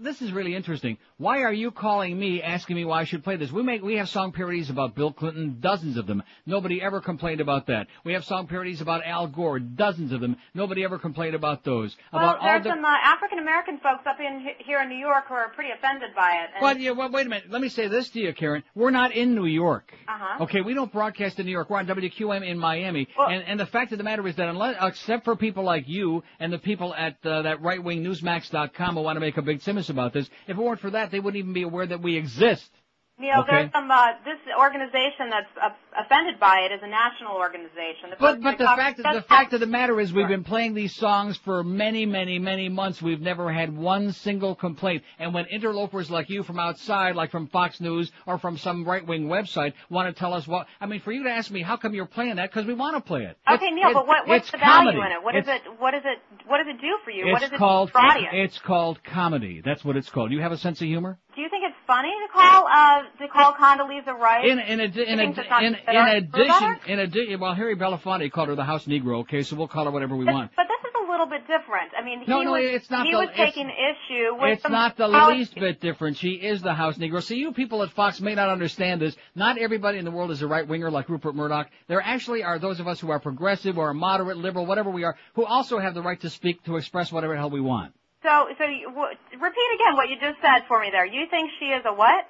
This 0.00 0.20
is 0.20 0.32
really 0.32 0.54
interesting. 0.54 0.98
Why 1.16 1.42
are 1.42 1.52
you 1.52 1.70
calling 1.70 2.18
me, 2.18 2.42
asking 2.42 2.76
me 2.76 2.84
why 2.84 3.00
I 3.00 3.04
should 3.04 3.22
play 3.22 3.36
this? 3.36 3.52
We 3.52 3.62
make 3.62 3.82
we 3.82 3.96
have 3.96 4.08
song 4.08 4.32
parodies 4.32 4.68
about 4.68 4.94
Bill 4.96 5.12
Clinton, 5.12 5.58
dozens 5.60 5.96
of 5.96 6.06
them. 6.06 6.22
Nobody 6.44 6.82
ever 6.82 7.00
complained 7.00 7.40
about 7.40 7.66
that. 7.68 7.86
We 8.04 8.14
have 8.14 8.24
song 8.24 8.48
parodies 8.48 8.80
about 8.80 9.04
Al 9.04 9.28
Gore, 9.28 9.60
dozens 9.60 10.12
of 10.12 10.20
them. 10.20 10.36
Nobody 10.54 10.82
ever 10.82 10.98
complained 10.98 11.36
about 11.36 11.62
those. 11.64 11.96
Well, 12.12 12.22
about 12.22 12.38
all 12.40 12.46
there's 12.46 12.64
the. 12.64 12.70
some 12.70 12.84
uh, 12.84 12.88
African 13.02 13.38
American 13.38 13.78
folks 13.78 14.04
up 14.06 14.18
in 14.18 14.44
here 14.58 14.80
in 14.80 14.88
New 14.88 14.98
York 14.98 15.24
who 15.28 15.34
are 15.34 15.50
pretty 15.50 15.70
offended 15.70 16.10
by 16.16 16.32
it. 16.32 16.50
And, 16.56 16.62
Well, 16.62 16.76
yeah, 16.76 16.90
well, 16.90 17.10
wait 17.10 17.26
a 17.26 17.30
minute. 17.30 17.50
Let 17.50 17.62
me 17.62 17.68
say 17.68 17.86
this 17.86 18.10
to 18.10 18.20
you, 18.20 18.32
Karen. 18.32 18.64
We're 18.74 18.90
not 18.90 19.12
in 19.12 19.34
New 19.34 19.46
York. 19.46 19.92
Uh-huh. 20.08 20.44
Okay, 20.44 20.62
we 20.62 20.74
don't 20.74 20.92
broadcast 20.92 21.38
in 21.38 21.46
New 21.46 21.52
York. 21.52 21.70
We're 21.70 21.78
on 21.78 21.86
WQAM 21.86 22.44
in 22.44 22.58
Miami. 22.58 23.06
and, 23.18 23.44
and 23.44 23.60
the 23.60 23.66
fact 23.66 23.92
of 23.92 23.98
the 23.98 24.04
matter 24.04 24.26
is 24.26 24.34
that 24.36 24.48
unless, 24.48 24.76
except 24.80 25.24
for 25.24 25.36
people 25.36 25.62
like 25.62 25.88
you 25.88 26.24
and 26.40 26.52
the 26.52 26.58
people 26.58 26.94
at 26.94 27.16
uh, 27.24 27.42
that 27.42 27.62
right-wing 27.62 28.02
newsmax.com 28.22 28.98
I 28.98 29.00
want 29.00 29.16
to 29.16 29.20
make 29.20 29.36
a 29.36 29.42
big 29.42 29.60
simus 29.60 29.90
about 29.90 30.12
this, 30.12 30.28
if 30.46 30.56
it 30.56 30.62
weren't 30.62 30.80
for 30.80 30.90
that, 30.90 31.10
they 31.10 31.20
wouldn't 31.20 31.38
even 31.38 31.52
be 31.52 31.62
aware 31.62 31.86
that 31.86 32.02
we 32.02 32.16
exist. 32.16 32.70
Neil, 33.18 33.40
Okay. 33.40 33.50
there's 33.52 33.72
some 33.72 33.90
uh, 33.90 34.08
this 34.26 34.36
organization 34.58 35.30
that's 35.30 35.48
uh, 35.62 35.70
offended 35.98 36.38
by 36.38 36.68
it 36.68 36.72
is 36.74 36.80
a 36.82 36.86
national 36.86 37.34
organization. 37.36 38.10
The 38.10 38.16
But 38.20 38.42
but 38.42 38.58
the 38.58 38.64
fact 38.64 38.98
the 38.98 39.24
fact 39.26 39.54
of 39.54 39.60
the 39.60 39.66
matter 39.66 39.98
is 39.98 40.12
we've 40.12 40.28
been 40.28 40.44
playing 40.44 40.74
these 40.74 40.94
songs 40.94 41.38
for 41.38 41.64
many 41.64 42.04
many 42.04 42.38
many 42.38 42.68
months. 42.68 43.00
We've 43.00 43.20
never 43.20 43.50
had 43.50 43.74
one 43.74 44.12
single 44.12 44.54
complaint. 44.54 45.02
And 45.18 45.32
when 45.32 45.46
interlopers 45.46 46.10
like 46.10 46.28
you 46.28 46.42
from 46.42 46.58
outside, 46.58 47.16
like 47.16 47.30
from 47.30 47.46
Fox 47.46 47.80
News 47.80 48.12
or 48.26 48.38
from 48.38 48.58
some 48.58 48.84
right 48.84 49.06
wing 49.06 49.28
website, 49.28 49.72
want 49.88 50.14
to 50.14 50.18
tell 50.18 50.34
us 50.34 50.46
what 50.46 50.66
I 50.78 50.84
mean, 50.84 51.00
for 51.00 51.10
you 51.10 51.22
to 51.24 51.30
ask 51.30 51.50
me 51.50 51.62
how 51.62 51.78
come 51.78 51.94
you're 51.94 52.04
playing 52.04 52.36
that 52.36 52.50
because 52.50 52.66
we 52.66 52.74
want 52.74 52.96
to 52.96 53.00
play 53.00 53.22
it. 53.24 53.38
Okay, 53.48 53.64
It's- 53.66 53.72
Neil, 53.74 53.90
it- 53.90 53.94
but 53.94 54.06
what, 54.06 54.28
what's 54.28 54.50
the 54.50 54.58
value 54.58 54.90
comedy. 54.92 54.98
in 54.98 55.12
it? 55.12 55.22
What 55.22 55.34
is 55.36 55.42
It's- 55.48 55.60
it? 55.64 55.80
What 55.80 55.94
is 55.94 56.02
it? 56.04 56.18
What 56.46 56.58
does 56.58 56.66
it 56.68 56.82
do 56.82 56.98
for 57.02 57.10
you? 57.10 57.24
It's 57.28 57.32
what 57.32 57.42
is 57.44 57.50
it 57.50 57.56
called 57.56 57.90
it's 57.94 58.58
called 58.58 59.02
comedy. 59.02 59.62
That's 59.64 59.82
what 59.82 59.96
it's 59.96 60.10
called. 60.10 60.28
Do 60.28 60.36
You 60.36 60.42
have 60.42 60.52
a 60.52 60.58
sense 60.58 60.82
of 60.82 60.86
humor. 60.86 61.18
Do 61.36 61.42
you 61.42 61.50
think 61.50 61.64
it's 61.68 61.76
funny 61.86 62.08
to 62.08 62.32
call 62.32 62.66
uh 62.66 63.02
to 63.20 63.28
call 63.28 63.52
Condoleezza 63.52 64.14
Rice? 64.18 64.48
In 64.50 64.58
in 64.58 64.80
in, 64.80 64.94
You 64.94 65.04
think 65.04 65.36
addi- 65.36 65.38
it's 65.40 65.50
not 65.50 65.62
in, 65.62 65.74
in 65.74 66.06
addition 66.24 66.76
in 66.86 66.98
addition, 67.00 67.40
well, 67.40 67.54
Harry 67.54 67.76
Belafonte 67.76 68.32
called 68.32 68.48
her 68.48 68.54
the 68.54 68.64
House 68.64 68.86
Negro. 68.86 69.20
Okay, 69.20 69.42
so 69.42 69.54
we'll 69.54 69.68
call 69.68 69.84
her 69.84 69.90
whatever 69.90 70.16
we 70.16 70.24
want. 70.24 70.50
But 70.56 70.66
this 70.66 70.80
is 70.90 70.94
a 71.06 71.10
little 71.10 71.26
bit 71.26 71.42
different. 71.46 71.92
I 71.98 72.02
mean, 72.02 72.24
No, 72.26 72.38
he 72.40 72.44
no, 72.46 72.52
was 72.52 72.62
it's 72.64 72.90
not 72.90 73.04
he 73.04 73.12
the- 73.12 73.18
was 73.18 73.28
taking 73.36 73.68
issue 73.68 74.34
with 74.40 74.54
It's 74.60 74.68
not 74.68 74.96
the 74.96 75.08
policy- 75.08 75.38
least 75.38 75.54
bit 75.56 75.78
different. 75.80 76.16
She 76.16 76.30
is 76.30 76.62
the 76.62 76.72
House 76.72 76.96
Negro. 76.96 77.22
See, 77.22 77.36
you 77.36 77.52
people 77.52 77.82
at 77.82 77.90
Fox 77.90 78.18
may 78.22 78.34
not 78.34 78.48
understand 78.48 79.02
this. 79.02 79.14
Not 79.34 79.58
everybody 79.58 79.98
in 79.98 80.06
the 80.06 80.10
world 80.10 80.30
is 80.30 80.40
a 80.40 80.46
right 80.46 80.66
winger 80.66 80.90
like 80.90 81.08
Rupert 81.10 81.34
Murdoch. 81.34 81.68
There 81.86 82.00
actually 82.00 82.44
are 82.44 82.58
those 82.58 82.80
of 82.80 82.88
us 82.88 82.98
who 82.98 83.10
are 83.10 83.20
progressive 83.20 83.76
or 83.76 83.92
moderate, 83.92 84.38
liberal, 84.38 84.64
whatever 84.64 84.88
we 84.88 85.04
are, 85.04 85.16
who 85.34 85.44
also 85.44 85.78
have 85.78 85.92
the 85.92 86.02
right 86.02 86.20
to 86.22 86.30
speak, 86.30 86.62
to 86.64 86.76
express 86.76 87.12
whatever 87.12 87.34
the 87.34 87.38
hell 87.40 87.50
we 87.50 87.60
want. 87.60 87.92
So, 88.26 88.48
so 88.58 88.64
you, 88.64 88.88
w- 88.90 89.14
repeat 89.40 89.70
again 89.76 89.94
what 89.94 90.08
you 90.08 90.16
just 90.20 90.40
said 90.42 90.66
for 90.66 90.80
me 90.80 90.88
there. 90.90 91.06
You 91.06 91.26
think 91.30 91.50
she 91.60 91.66
is 91.66 91.84
a 91.86 91.92
what? 91.92 92.26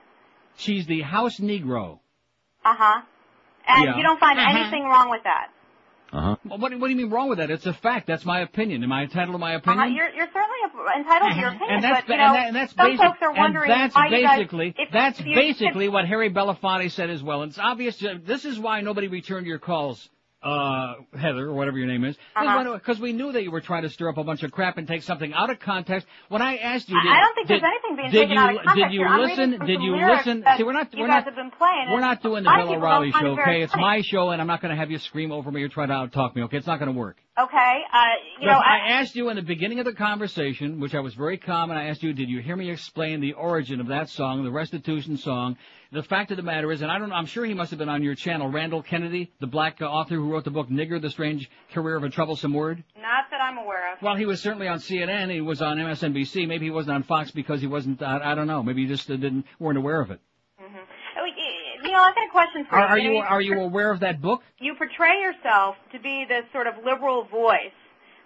She's 0.59 0.87
the 0.87 1.01
House 1.01 1.39
Negro. 1.41 2.01
Uh 2.65 2.75
huh. 2.77 3.01
And 3.67 3.85
Yeah. 3.85 3.97
you 3.97 4.03
don't 4.03 4.21
find 4.21 4.39
Uh-huh. 4.39 4.59
anything 4.59 4.85
wrong 4.85 5.09
with 5.11 5.23
that. 5.25 5.49
Uh-huh. 6.13 6.37
Well, 6.45 6.59
what, 6.59 6.71
do- 6.71 6.79
what 6.79 6.89
do 6.89 6.91
you 6.93 6.97
mean 6.99 7.11
wrong 7.11 7.29
with 7.31 7.39
that? 7.39 7.51
It's 7.51 7.65
a 7.67 7.73
fact. 7.73 8.07
That's 8.07 8.25
my 8.27 8.41
opinion. 8.41 8.83
Am 8.85 8.93
I 8.93 9.03
entitled 9.05 9.35
to 9.35 9.39
my 9.39 9.55
opinion? 9.55 9.81
Uh-huh. 9.85 9.95
You're 9.97 10.11
you're 10.11 10.29
certainly 10.33 10.59
entitled 10.99 11.33
to 11.33 11.39
your 11.39 11.49
opinion, 11.49 11.71
and 11.77 11.85
that's 11.85 12.07
but 12.07 12.09
you 12.15 12.21
and, 12.21 12.23
know 12.29 12.33
that, 12.39 12.47
and 12.49 12.57
that's 12.57 12.75
some 12.75 12.87
basic, 12.91 13.01
folks 13.07 13.19
are 13.23 13.33
wondering 13.33 13.71
and 13.71 13.81
that's 13.81 13.95
why 13.97 14.07
you 14.09 14.23
guys- 14.23 14.37
basically 14.39 14.75
if- 14.79 14.91
that's 14.93 15.19
if 15.21 15.27
you- 15.27 15.35
basically 15.35 15.89
what 15.89 16.07
Harry 16.07 16.31
Belafonte 16.31 16.91
said 16.91 17.09
as 17.11 17.23
well. 17.23 17.43
And 17.43 17.51
it's 17.51 17.59
obvious. 17.59 18.03
uh, 18.05 18.19
This 18.23 18.45
is 18.45 18.59
why 18.59 18.83
nobody 18.83 19.09
returned 19.09 19.47
your 19.47 19.59
calls 19.59 20.09
uh, 20.47 20.95
Heather, 21.19 21.49
or 21.49 21.55
whatever 21.55 21.77
your 21.77 21.89
name 21.89 22.05
is, 22.05 22.17
Uh-huh. 22.37 22.75
because 22.75 23.01
we 23.01 23.13
knew 23.13 23.33
that 23.33 23.43
you 23.43 23.51
were 23.51 23.61
trying 23.61 23.83
to 23.83 23.91
stir 23.91 24.09
up 24.09 24.17
a 24.17 24.23
bunch 24.25 24.45
of 24.45 24.53
crap 24.53 24.79
and 24.79 24.87
take 24.87 25.03
something 25.03 25.33
out 25.35 25.51
of 25.51 25.59
context. 25.59 26.07
When 26.29 26.41
I 26.41 26.57
asked 26.59 26.89
you, 26.89 26.97
I- 26.97 27.03
did, 27.03 27.13
I 27.13 27.21
don't 27.21 27.35
think 27.35 27.49
did, 27.49 27.63
there's 27.63 27.73
anything 27.73 27.97
being 27.97 28.11
did 28.13 28.21
taken 28.21 28.35
you, 28.35 28.41
out 28.41 28.51
of 28.55 28.63
context 28.63 28.77
Did 28.77 28.93
you 28.93 29.01
here. 29.01 29.19
Listen? 29.19 29.51
Did 29.67 29.81
you 29.83 29.97
listen? 29.97 30.45
See, 30.57 30.63
we're 30.63 30.73
not. 30.73 30.95
we're 30.97 31.07
not. 31.09 31.25
have 31.25 31.35
been 31.35 31.51
playing. 31.51 31.91
We're 31.91 32.01
not 32.01 32.23
doing 32.23 32.45
the 32.45 32.51
Bill 32.57 32.75
O'Reilly 32.75 33.11
show, 33.11 33.39
okay? 33.41 33.63
It's 33.63 33.75
my 33.77 34.03
show, 34.03 34.31
and 34.31 34.41
I'm 34.41 34.47
not 34.47 34.63
going 34.63 34.71
to 34.71 34.77
have 34.79 34.91
you 34.91 34.99
scream 34.99 35.33
over 35.33 35.51
me 35.51 35.63
or 35.63 35.69
try 35.69 35.87
to 35.87 35.93
out-talk 35.93 36.37
me, 36.37 36.43
okay? 36.45 36.59
It's 36.59 36.67
not 36.67 36.79
going 36.79 36.93
to 36.93 36.99
work. 36.99 37.17
Okay, 37.39 37.81
uh, 37.93 37.99
you 38.41 38.47
know, 38.47 38.55
I, 38.57 38.77
I 38.79 38.91
asked 39.01 39.15
you 39.15 39.29
in 39.29 39.37
the 39.37 39.43
beginning 39.43 39.79
of 39.79 39.85
the 39.85 39.93
conversation, 39.93 40.81
which 40.81 40.95
I 40.95 41.01
was 41.01 41.13
very 41.15 41.37
calm, 41.37 41.69
and 41.71 41.79
I 41.79 41.87
asked 41.89 42.03
you, 42.03 42.15
did 42.15 42.31
you 42.31 42.41
hear 42.41 42.57
me 42.57 42.71
explain 42.71 43.21
the 43.21 43.35
origin 43.35 43.79
of 43.81 43.89
that 43.89 44.09
song, 44.09 44.43
the 44.43 44.51
restitution 44.51 45.19
song? 45.19 45.59
The 45.97 46.03
fact 46.03 46.31
of 46.31 46.37
the 46.37 46.43
matter 46.43 46.71
is, 46.73 46.83
and 46.83 46.91
I 46.91 46.99
don't 46.99 47.09
know, 47.09 47.15
I'm 47.15 47.25
sure 47.25 47.47
he 47.47 47.55
must 47.55 47.71
have 47.71 47.79
been 47.79 47.89
on 47.89 48.03
your 48.03 48.15
channel, 48.15 48.51
Randall 48.51 48.83
Kennedy, 48.83 49.33
the 49.41 49.47
black 49.47 49.81
uh, 49.81 49.87
author 49.87 50.17
who 50.17 50.31
wrote 50.31 50.45
the 50.45 50.51
book 50.51 50.69
Nigger, 50.69 51.01
The 51.01 51.09
Strange 51.09 51.49
Career 51.73 51.97
of 51.97 52.05
a 52.05 52.11
Troublesome 52.11 52.53
Word. 52.53 52.85
not 53.01 53.31
that 53.31 53.41
I'm 53.41 53.57
aware 53.57 53.95
of. 53.95 54.03
Well, 54.03 54.15
he 54.15 54.27
was 54.27 54.43
certainly 54.43 54.69
on 54.69 54.79
CNN. 54.81 55.33
He 55.33 55.41
was 55.41 55.63
on 55.63 55.79
MSNBC. 55.79 56.47
Maybe 56.47 56.67
he 56.67 56.71
wasn't 56.71 56.97
on 56.97 57.03
Fox 57.05 57.31
because 57.31 57.63
he 57.63 57.67
wasn't. 57.67 58.03
I, 58.03 58.33
I 58.33 58.35
don't 58.35 58.47
know. 58.47 58.63
Maybe 58.63 58.83
you 58.83 58.89
just 58.89 59.11
uh, 59.11 59.17
didn't 59.17 59.47
weren't 59.59 59.79
aware 59.79 60.03
of 60.03 60.11
it. 60.11 60.21
Mm-hmm. 60.61 61.87
You 61.87 61.93
know, 61.93 61.99
I've 61.99 62.15
got 62.15 62.27
a 62.27 62.31
question 62.31 62.67
for 62.69 62.77
Are, 62.77 62.89
are 62.89 62.99
you. 62.99 63.13
you 63.13 63.19
are 63.19 63.41
you 63.41 63.61
aware 63.61 63.91
of 63.91 64.01
that 64.01 64.21
book, 64.21 64.43
you 64.59 64.75
portray 64.75 65.19
yourself 65.23 65.77
to 65.93 65.99
be 65.99 66.27
this 66.29 66.45
sort 66.53 66.67
of 66.67 66.75
liberal 66.85 67.25
voice, 67.25 67.73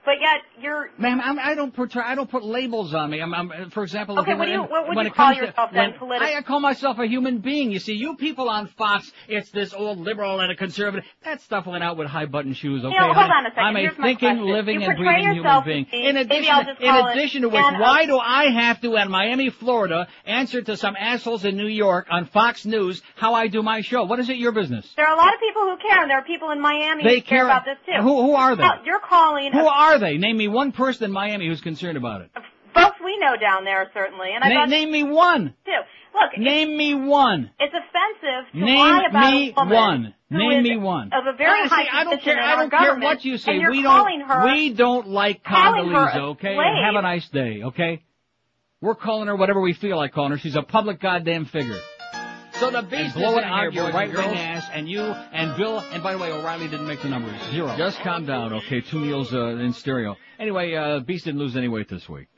but 0.04 0.14
yet 0.20 0.40
you're 0.60 0.90
ma'am? 0.98 1.20
I'm, 1.22 1.38
I 1.38 1.54
don't 1.54 1.74
portray. 1.74 2.02
I 2.04 2.14
don't 2.14 2.30
put 2.30 2.44
labels 2.44 2.94
on 2.94 3.10
me. 3.10 3.20
I'm, 3.20 3.32
I'm 3.34 3.70
for 3.70 3.82
example. 3.82 4.18
Okay, 4.20 4.34
what 4.34 4.46
do 4.46 4.52
you- 4.52 4.62
what 4.62 4.88
would 4.88 4.96
when 4.96 5.06
you 5.06 5.12
call 5.12 5.26
comes 5.26 5.38
to- 5.38 5.46
yourself 5.46 5.70
then, 5.72 5.90
when- 6.00 6.20
politi- 6.20 6.22
I, 6.22 6.38
I 6.38 6.42
call 6.42 6.60
myself 6.60 6.98
a 6.98 7.06
human 7.06 7.38
being. 7.38 7.70
You 7.70 7.78
see, 7.78 7.94
you 7.94 8.16
people 8.16 8.48
on 8.48 8.66
Fox, 8.78 9.10
it's 9.28 9.50
this 9.50 9.72
old 9.74 9.98
liberal 9.98 10.40
and 10.40 10.50
a 10.52 10.56
conservative. 10.56 11.04
That 11.24 11.40
stuff 11.42 11.66
went 11.66 11.84
out 11.84 11.96
with 11.96 12.08
high 12.08 12.26
button 12.26 12.52
shoes. 12.54 12.84
Okay, 12.84 12.92
You 12.94 13.00
know, 13.00 13.06
hold 13.12 13.16
honey? 13.16 13.32
on 13.32 13.46
a 13.46 13.50
second. 13.50 13.64
I'm 13.64 13.76
a 13.76 13.80
Here's 13.80 13.98
my 13.98 14.06
thinking, 14.08 14.40
living, 14.42 14.80
You 14.80 14.88
and 14.88 14.98
breathing 14.98 15.34
human 15.34 15.64
being. 15.64 15.86
be- 15.90 16.06
In 16.06 16.16
addition, 16.16 16.54
in 16.80 16.94
addition 16.94 17.42
to 17.42 17.48
which, 17.48 17.60
why 17.62 18.04
do 18.06 18.18
I 18.18 18.50
have 18.50 18.80
to, 18.82 18.96
in 18.96 19.10
Miami, 19.10 19.50
Florida, 19.50 20.08
answer 20.26 20.62
to 20.62 20.76
some 20.76 20.96
assholes 20.98 21.44
in 21.44 21.56
New 21.56 21.66
York 21.68 22.06
on 22.10 22.26
Fox 22.26 22.64
News 22.64 23.02
how 23.16 23.34
I 23.34 23.48
do 23.48 23.62
my 23.62 23.80
show? 23.82 24.04
What 24.04 24.18
is 24.18 24.28
it 24.28 24.36
your 24.36 24.52
business? 24.52 24.90
There 24.96 25.06
are 25.06 25.14
a 25.14 25.18
lot 25.18 25.34
of 25.34 25.40
people 25.40 25.62
who 25.62 25.76
care, 25.78 26.00
and 26.02 26.10
there 26.10 26.18
are 26.18 26.24
people 26.24 26.50
in 26.50 26.60
Miami 26.60 27.02
They 27.04 27.16
who 27.16 27.22
care 27.22 27.44
about 27.44 27.64
this 27.64 27.76
too. 27.86 28.00
Who- 28.02 28.22
who 28.22 28.34
are 28.34 28.56
they? 28.56 28.62
Well, 28.62 28.80
you're 28.84 29.00
calling 29.00 29.52
Who 29.52 29.66
are 29.66 29.89
they? 29.98 30.16
Name 30.18 30.36
me 30.36 30.48
one 30.48 30.72
person 30.72 31.04
in 31.04 31.12
Miami 31.12 31.46
who's 31.48 31.60
concerned 31.60 31.96
about 31.96 32.20
it. 32.22 32.30
folks 32.74 32.96
we 33.04 33.18
know 33.18 33.36
down 33.40 33.64
there 33.64 33.90
certainly, 33.94 34.28
and 34.34 34.44
I 34.44 34.48
Na- 34.54 34.66
name 34.66 34.90
me 34.92 35.02
one. 35.04 35.54
Two. 35.64 35.72
Look, 36.12 36.38
Name 36.38 36.76
me 36.76 36.92
one. 36.94 37.50
it's 37.60 37.72
offensive 37.72 38.52
to 38.52 38.58
Name 38.64 38.78
lie 38.78 39.04
about 39.08 39.30
me 39.30 39.52
a 39.56 39.60
woman 39.60 39.76
one. 39.76 40.14
who 40.28 40.38
Name 40.38 40.64
is 40.64 40.70
me 40.70 40.76
one. 40.76 41.12
of 41.12 41.24
a 41.32 41.36
very 41.36 41.60
I, 41.62 41.66
high 41.68 42.00
I 42.00 42.04
don't 42.04 42.20
care. 42.20 42.40
I 42.40 42.56
don't 42.56 42.70
care 42.70 42.98
what 42.98 43.24
you 43.24 43.38
say. 43.38 43.58
we 43.58 43.80
don't. 43.82 44.20
her 44.22 44.44
we 44.46 44.72
don't 44.74 45.06
like 45.08 45.44
Condoleezza. 45.44 46.16
Okay. 46.32 46.54
Have 46.56 46.96
a 46.96 47.02
nice 47.02 47.28
day. 47.28 47.62
Okay. 47.62 48.02
We're 48.80 48.96
calling 48.96 49.28
her 49.28 49.36
whatever 49.36 49.60
we 49.60 49.72
feel 49.72 49.96
like 49.96 50.12
calling 50.12 50.32
her. 50.32 50.38
She's 50.38 50.56
a 50.56 50.62
public 50.62 51.00
goddamn 51.00 51.44
figure. 51.44 51.78
So 52.60 52.70
the 52.70 52.82
beast 52.82 53.14
blow 53.14 53.32
is 53.32 53.38
it 53.38 53.44
out 53.44 53.72
your 53.72 53.90
right 53.90 54.12
wing 54.12 54.36
ass, 54.36 54.68
and 54.70 54.86
you 54.86 55.00
and 55.00 55.56
Bill. 55.56 55.78
And 55.78 56.02
by 56.02 56.12
the 56.12 56.18
way, 56.18 56.30
O'Reilly 56.30 56.68
didn't 56.68 56.86
make 56.86 57.00
the 57.00 57.08
numbers. 57.08 57.40
Zero. 57.50 57.74
Just 57.78 57.98
calm 58.00 58.26
down, 58.26 58.52
okay? 58.52 58.82
Two 58.82 59.00
meals 59.00 59.32
uh, 59.32 59.56
in 59.56 59.72
stereo. 59.72 60.16
Anyway, 60.38 60.74
uh, 60.74 61.00
Beast 61.00 61.24
didn't 61.24 61.40
lose 61.40 61.56
any 61.56 61.68
weight 61.68 61.88
this 61.88 62.06
week. 62.06 62.28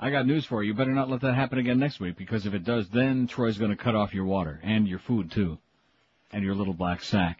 I 0.00 0.10
got 0.10 0.26
news 0.26 0.44
for 0.44 0.60
you. 0.62 0.72
You 0.72 0.74
better 0.74 0.92
not 0.92 1.08
let 1.08 1.20
that 1.20 1.34
happen 1.34 1.58
again 1.58 1.78
next 1.78 2.00
week, 2.00 2.16
because 2.18 2.46
if 2.46 2.54
it 2.54 2.64
does, 2.64 2.88
then 2.88 3.28
Troy's 3.28 3.56
going 3.58 3.70
to 3.70 3.76
cut 3.76 3.94
off 3.94 4.12
your 4.12 4.24
water 4.24 4.60
and 4.64 4.88
your 4.88 4.98
food 4.98 5.30
too, 5.30 5.58
and 6.32 6.42
your 6.44 6.56
little 6.56 6.74
black 6.74 7.02
sack. 7.02 7.38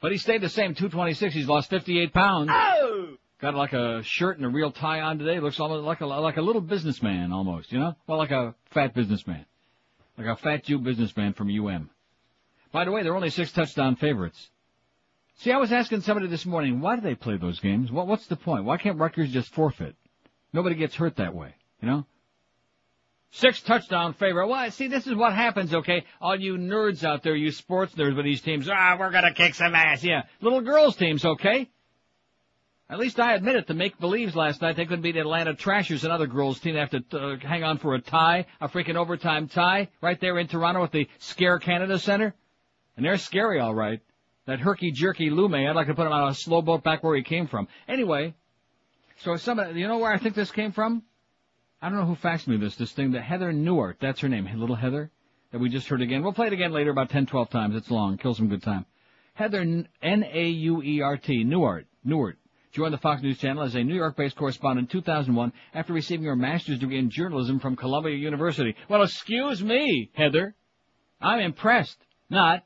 But 0.00 0.12
he 0.12 0.16
stayed 0.16 0.40
the 0.40 0.48
same, 0.48 0.74
226. 0.74 1.34
He's 1.34 1.48
lost 1.48 1.68
58 1.68 2.14
pounds. 2.14 2.50
Oh! 2.50 3.16
Got 3.42 3.54
like 3.54 3.74
a 3.74 4.02
shirt 4.02 4.38
and 4.38 4.46
a 4.46 4.48
real 4.48 4.72
tie 4.72 5.00
on 5.02 5.18
today. 5.18 5.38
Looks 5.38 5.60
almost 5.60 5.84
like 5.84 6.00
a 6.00 6.06
like 6.06 6.38
a 6.38 6.42
little 6.42 6.62
businessman, 6.62 7.30
almost. 7.30 7.70
You 7.72 7.78
know, 7.78 7.94
well, 8.06 8.18
like 8.18 8.32
a 8.32 8.54
fat 8.70 8.94
businessman, 8.94 9.44
like 10.18 10.26
a 10.26 10.36
fat 10.36 10.64
Jew 10.64 10.78
businessman 10.78 11.32
from 11.32 11.48
UM. 11.48 11.90
By 12.72 12.84
the 12.84 12.90
way, 12.90 13.02
they're 13.02 13.16
only 13.16 13.30
six 13.30 13.52
touchdown 13.52 13.96
favorites. 13.96 14.50
See, 15.36 15.52
I 15.52 15.58
was 15.58 15.72
asking 15.72 16.00
somebody 16.00 16.26
this 16.26 16.44
morning, 16.44 16.80
why 16.80 16.96
do 16.96 17.02
they 17.02 17.14
play 17.14 17.36
those 17.36 17.60
games? 17.60 17.92
What, 17.92 18.08
what's 18.08 18.26
the 18.26 18.36
point? 18.36 18.64
Why 18.64 18.76
can't 18.76 18.98
Rutgers 18.98 19.30
just 19.30 19.54
forfeit? 19.54 19.94
Nobody 20.52 20.74
gets 20.74 20.96
hurt 20.96 21.16
that 21.16 21.34
way, 21.34 21.54
you 21.80 21.88
know? 21.88 22.04
Six 23.30 23.62
touchdown 23.62 24.14
favorite. 24.14 24.48
Well, 24.48 24.70
see, 24.72 24.88
this 24.88 25.06
is 25.06 25.14
what 25.14 25.34
happens, 25.34 25.72
okay? 25.72 26.04
All 26.20 26.34
you 26.34 26.56
nerds 26.56 27.04
out 27.04 27.22
there, 27.22 27.36
you 27.36 27.52
sports 27.52 27.94
nerds 27.94 28.16
with 28.16 28.24
these 28.24 28.40
teams, 28.40 28.68
ah, 28.68 28.96
we're 28.98 29.12
gonna 29.12 29.34
kick 29.34 29.54
some 29.54 29.74
ass, 29.74 30.02
yeah. 30.02 30.22
Little 30.40 30.62
girls 30.62 30.96
teams, 30.96 31.24
okay? 31.24 31.70
At 32.90 32.98
least 32.98 33.20
I 33.20 33.34
admit 33.34 33.56
it, 33.56 33.66
the 33.66 33.74
make-believes 33.74 34.34
last 34.34 34.62
night, 34.62 34.76
they 34.76 34.86
couldn't 34.86 35.02
beat 35.02 35.16
Atlanta 35.16 35.54
Trashers, 35.54 36.04
another 36.04 36.26
girls 36.26 36.58
team. 36.58 36.72
They 36.72 36.80
have 36.80 36.90
to 36.90 37.18
uh, 37.18 37.36
hang 37.36 37.62
on 37.62 37.76
for 37.76 37.94
a 37.94 38.00
tie, 38.00 38.46
a 38.62 38.68
freaking 38.68 38.96
overtime 38.96 39.46
tie, 39.46 39.88
right 40.00 40.18
there 40.18 40.38
in 40.38 40.48
Toronto 40.48 40.82
at 40.84 40.92
the 40.92 41.06
Scare 41.18 41.58
Canada 41.58 41.98
Center. 41.98 42.34
And 42.96 43.04
they're 43.04 43.18
scary, 43.18 43.60
all 43.60 43.74
right. 43.74 44.00
That 44.46 44.60
herky-jerky 44.60 45.28
Lumme, 45.28 45.68
I'd 45.68 45.76
like 45.76 45.88
to 45.88 45.94
put 45.94 46.06
him 46.06 46.12
on 46.12 46.30
a 46.30 46.34
slow 46.34 46.62
boat 46.62 46.82
back 46.82 47.04
where 47.04 47.14
he 47.14 47.22
came 47.22 47.46
from. 47.46 47.68
Anyway, 47.86 48.34
so 49.18 49.36
somebody, 49.36 49.78
you 49.78 49.86
know 49.86 49.98
where 49.98 50.12
I 50.12 50.16
think 50.16 50.34
this 50.34 50.50
came 50.50 50.72
from? 50.72 51.02
I 51.82 51.90
don't 51.90 51.98
know 51.98 52.06
who 52.06 52.16
faxed 52.16 52.46
me 52.46 52.56
this, 52.56 52.76
this 52.76 52.92
thing, 52.92 53.12
that 53.12 53.20
Heather 53.20 53.52
Nauert, 53.52 53.96
that's 54.00 54.20
her 54.20 54.30
name, 54.30 54.48
little 54.56 54.76
Heather, 54.76 55.10
that 55.52 55.58
we 55.60 55.68
just 55.68 55.88
heard 55.88 56.00
again. 56.00 56.22
We'll 56.22 56.32
play 56.32 56.46
it 56.46 56.54
again 56.54 56.72
later, 56.72 56.90
about 56.90 57.10
10, 57.10 57.26
12 57.26 57.50
times. 57.50 57.76
It's 57.76 57.90
long, 57.90 58.16
kill 58.16 58.34
some 58.34 58.48
good 58.48 58.62
time. 58.62 58.86
Heather 59.34 59.84
N-A-U-E-R-T, 60.02 61.44
Nauert, 61.44 61.84
Nauert, 62.04 62.36
joined 62.78 62.94
the 62.94 62.98
Fox 62.98 63.20
News 63.22 63.38
Channel 63.38 63.64
as 63.64 63.74
a 63.74 63.82
New 63.82 63.96
York-based 63.96 64.36
correspondent 64.36 64.86
in 64.86 65.00
2001 65.00 65.52
after 65.74 65.92
receiving 65.92 66.26
her 66.26 66.36
master's 66.36 66.78
degree 66.78 66.96
in 66.96 67.10
journalism 67.10 67.58
from 67.58 67.74
Columbia 67.74 68.14
University. 68.14 68.76
Well, 68.88 69.02
excuse 69.02 69.60
me, 69.64 70.12
Heather. 70.14 70.54
I'm 71.20 71.40
impressed. 71.40 71.98
Not. 72.30 72.62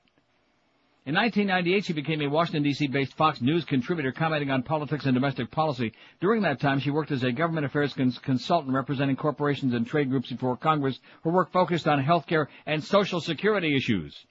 In 1.06 1.14
1998, 1.14 1.86
she 1.86 1.92
became 1.94 2.20
a 2.20 2.26
Washington, 2.26 2.62
D.C. 2.62 2.88
based 2.88 3.14
Fox 3.14 3.40
News 3.40 3.64
contributor 3.64 4.12
commenting 4.12 4.50
on 4.50 4.62
politics 4.62 5.06
and 5.06 5.14
domestic 5.14 5.50
policy. 5.50 5.94
During 6.20 6.42
that 6.42 6.60
time, 6.60 6.78
she 6.78 6.90
worked 6.90 7.10
as 7.10 7.24
a 7.24 7.32
government 7.32 7.64
affairs 7.64 7.94
cons- 7.94 8.18
consultant 8.18 8.74
representing 8.74 9.16
corporations 9.16 9.72
and 9.72 9.86
trade 9.86 10.10
groups 10.10 10.30
before 10.30 10.58
Congress. 10.58 11.00
Her 11.24 11.30
work 11.30 11.52
focused 11.52 11.88
on 11.88 12.04
healthcare 12.04 12.48
and 12.66 12.84
social 12.84 13.22
security 13.22 13.74
issues. 13.74 14.26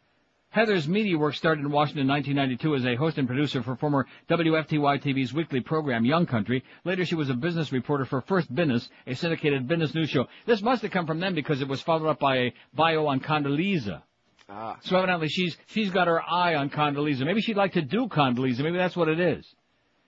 Heather's 0.52 0.86
media 0.86 1.18
work 1.18 1.34
started 1.34 1.64
in 1.64 1.72
Washington 1.72 2.02
in 2.02 2.07
1992 2.10 2.76
as 2.76 2.86
a 2.86 2.98
host 2.98 3.18
and 3.18 3.26
producer 3.26 3.64
for 3.64 3.78
former 3.78 4.06
WFTY 4.30 5.02
TV's 5.02 5.34
weekly 5.34 5.61
program 5.61 6.03
Young 6.03 6.26
Country. 6.26 6.61
Later, 6.84 7.06
she 7.06 7.15
was 7.15 7.30
a 7.30 7.34
business 7.34 7.72
reporter 7.72 8.03
for 8.03 8.19
First 8.19 8.53
Business, 8.53 8.90
a 9.07 9.15
syndicated 9.15 9.65
business 9.65 9.95
news 9.95 10.10
show. 10.10 10.28
This 10.45 10.61
must 10.61 10.82
have 10.82 10.91
come 10.91 11.07
from 11.07 11.22
them 11.22 11.36
because 11.36 11.61
it 11.61 11.69
was 11.69 11.80
followed 11.82 12.10
up 12.10 12.19
by 12.19 12.36
a 12.36 12.53
bio 12.73 13.07
on 13.07 13.22
Condoleezza. 13.22 14.02
Ah. 14.49 14.78
So 14.82 14.98
evidently 14.98 15.30
she's 15.30 15.56
she's 15.68 15.90
got 15.90 16.07
her 16.07 16.22
eye 16.22 16.56
on 16.56 16.69
Condoleezza. 16.69 17.26
Maybe 17.26 17.40
she'd 17.40 17.56
like 17.56 17.73
to 17.73 17.82
do 17.82 18.10
Condoleezza. 18.10 18.60
Maybe 18.60 18.78
that's 18.78 18.98
what 18.98 19.07
it 19.07 19.22
is. 19.22 19.56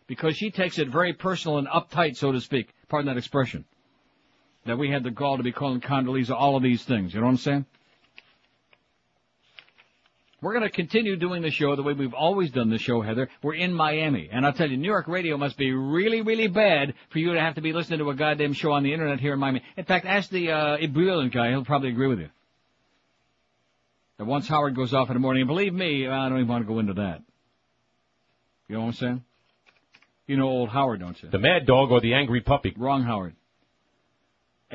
Because 0.07 0.35
she 0.35 0.51
takes 0.51 0.77
it 0.77 0.89
very 0.89 1.13
personal 1.13 1.57
and 1.57 1.69
uptight, 1.69 2.17
so 2.17 2.33
to 2.33 2.41
speak. 2.41 2.67
Pardon 2.89 3.07
that 3.07 3.17
expression. 3.17 3.63
That 4.65 4.77
we 4.77 4.89
had 4.91 5.03
the 5.03 5.11
gall 5.11 5.37
to 5.37 5.43
be 5.43 5.53
calling 5.53 5.79
Condoleezza 5.79 6.31
all 6.31 6.57
of 6.57 6.63
these 6.63 6.83
things. 6.83 7.13
You 7.13 7.21
know 7.21 7.27
what 7.27 7.31
I'm 7.31 7.37
saying? 7.37 7.65
We're 10.43 10.51
going 10.51 10.69
to 10.69 10.75
continue 10.75 11.15
doing 11.15 11.41
the 11.41 11.51
show 11.51 11.73
the 11.77 11.83
way 11.83 11.93
we've 11.93 12.13
always 12.13 12.51
done 12.51 12.69
the 12.69 12.77
show, 12.77 13.01
Heather. 13.01 13.29
We're 13.41 13.53
in 13.53 13.73
Miami. 13.73 14.27
And 14.29 14.45
I'll 14.45 14.51
tell 14.51 14.69
you, 14.69 14.75
New 14.75 14.89
York 14.89 15.07
radio 15.07 15.37
must 15.37 15.57
be 15.57 15.71
really, 15.71 16.21
really 16.21 16.49
bad 16.49 16.95
for 17.11 17.19
you 17.19 17.33
to 17.33 17.39
have 17.39 17.55
to 17.55 17.61
be 17.61 17.71
listening 17.71 17.99
to 17.99 18.09
a 18.09 18.13
goddamn 18.13 18.51
show 18.51 18.73
on 18.73 18.83
the 18.83 18.91
internet 18.91 19.21
here 19.21 19.31
in 19.31 19.39
Miami. 19.39 19.63
In 19.77 19.85
fact, 19.85 20.05
ask 20.05 20.29
the, 20.29 20.51
uh, 20.51 20.77
guy. 21.31 21.49
He'll 21.49 21.63
probably 21.63 21.89
agree 21.89 22.07
with 22.07 22.19
you. 22.19 22.29
That 24.17 24.25
once 24.25 24.45
Howard 24.49 24.75
goes 24.75 24.93
off 24.93 25.09
in 25.09 25.13
the 25.13 25.21
morning, 25.21 25.43
and 25.43 25.47
believe 25.47 25.73
me, 25.73 26.09
I 26.09 26.27
don't 26.27 26.39
even 26.39 26.49
want 26.49 26.67
to 26.67 26.71
go 26.71 26.79
into 26.79 26.95
that. 26.95 27.21
You 28.67 28.75
know 28.75 28.81
what 28.81 28.87
I'm 28.87 28.93
saying? 28.93 29.23
You 30.27 30.35
know 30.35 30.49
old 30.49 30.69
Howard, 30.69 30.99
don't 30.99 31.23
you? 31.23 31.29
The 31.29 31.39
mad 31.39 31.65
dog 31.65 31.89
or 31.89 32.01
the 32.01 32.15
angry 32.15 32.41
puppy? 32.41 32.73
Wrong 32.77 33.03
Howard. 33.03 33.35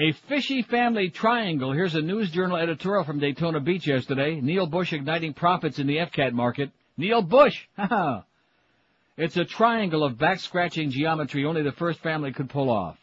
A 0.00 0.12
fishy 0.28 0.62
family 0.62 1.10
triangle. 1.10 1.72
Here's 1.72 1.96
a 1.96 2.00
news 2.00 2.30
journal 2.30 2.56
editorial 2.56 3.02
from 3.02 3.18
Daytona 3.18 3.58
Beach 3.58 3.84
yesterday. 3.84 4.40
Neil 4.40 4.68
Bush 4.68 4.92
igniting 4.92 5.34
profits 5.34 5.80
in 5.80 5.88
the 5.88 5.96
FCAT 5.96 6.32
market. 6.32 6.70
Neil 6.96 7.22
Bush! 7.22 7.66
It's 9.20 9.36
a 9.36 9.44
triangle 9.44 10.04
of 10.04 10.16
back-scratching 10.16 10.90
geometry 10.90 11.44
only 11.44 11.62
the 11.62 11.72
first 11.72 11.98
family 11.98 12.32
could 12.32 12.48
pull 12.48 12.70
off. 12.70 12.96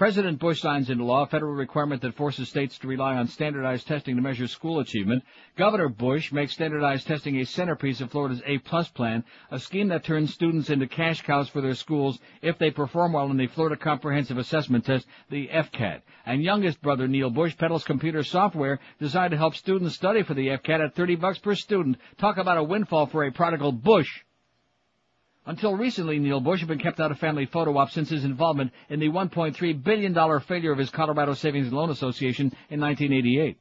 President 0.00 0.38
Bush 0.38 0.62
signs 0.62 0.88
into 0.88 1.04
law 1.04 1.24
a 1.24 1.26
federal 1.26 1.52
requirement 1.52 2.00
that 2.00 2.14
forces 2.14 2.48
states 2.48 2.78
to 2.78 2.88
rely 2.88 3.16
on 3.16 3.28
standardized 3.28 3.86
testing 3.86 4.16
to 4.16 4.22
measure 4.22 4.48
school 4.48 4.80
achievement. 4.80 5.22
Governor 5.58 5.90
Bush 5.90 6.32
makes 6.32 6.54
standardized 6.54 7.06
testing 7.06 7.36
a 7.36 7.44
centerpiece 7.44 8.00
of 8.00 8.10
Florida's 8.10 8.40
A-plus 8.46 8.88
plan, 8.88 9.22
a 9.50 9.60
scheme 9.60 9.88
that 9.88 10.02
turns 10.02 10.32
students 10.32 10.70
into 10.70 10.86
cash 10.86 11.20
cows 11.20 11.50
for 11.50 11.60
their 11.60 11.74
schools 11.74 12.18
if 12.40 12.56
they 12.56 12.70
perform 12.70 13.12
well 13.12 13.30
in 13.30 13.36
the 13.36 13.46
Florida 13.48 13.76
Comprehensive 13.76 14.38
Assessment 14.38 14.86
Test, 14.86 15.06
the 15.28 15.48
FCAT. 15.48 16.00
And 16.24 16.42
youngest 16.42 16.80
brother 16.80 17.06
Neil 17.06 17.28
Bush 17.28 17.54
peddles 17.58 17.84
computer 17.84 18.22
software 18.22 18.80
designed 19.00 19.32
to 19.32 19.36
help 19.36 19.54
students 19.54 19.96
study 19.96 20.22
for 20.22 20.32
the 20.32 20.46
FCAT 20.46 20.82
at 20.82 20.94
30 20.94 21.16
bucks 21.16 21.40
per 21.40 21.54
student. 21.54 21.98
Talk 22.16 22.38
about 22.38 22.56
a 22.56 22.64
windfall 22.64 23.04
for 23.04 23.24
a 23.24 23.32
prodigal 23.32 23.72
Bush. 23.72 24.22
Until 25.46 25.74
recently, 25.74 26.18
Neil 26.18 26.40
Bush 26.40 26.60
had 26.60 26.68
been 26.68 26.78
kept 26.78 27.00
out 27.00 27.10
of 27.10 27.18
family 27.18 27.46
photo 27.46 27.76
ops 27.78 27.94
since 27.94 28.10
his 28.10 28.24
involvement 28.24 28.72
in 28.88 29.00
the 29.00 29.08
$1.3 29.08 29.82
billion 29.82 30.40
failure 30.40 30.72
of 30.72 30.78
his 30.78 30.90
Colorado 30.90 31.34
Savings 31.34 31.68
and 31.68 31.76
Loan 31.76 31.90
Association 31.90 32.52
in 32.68 32.80
1988. 32.80 33.56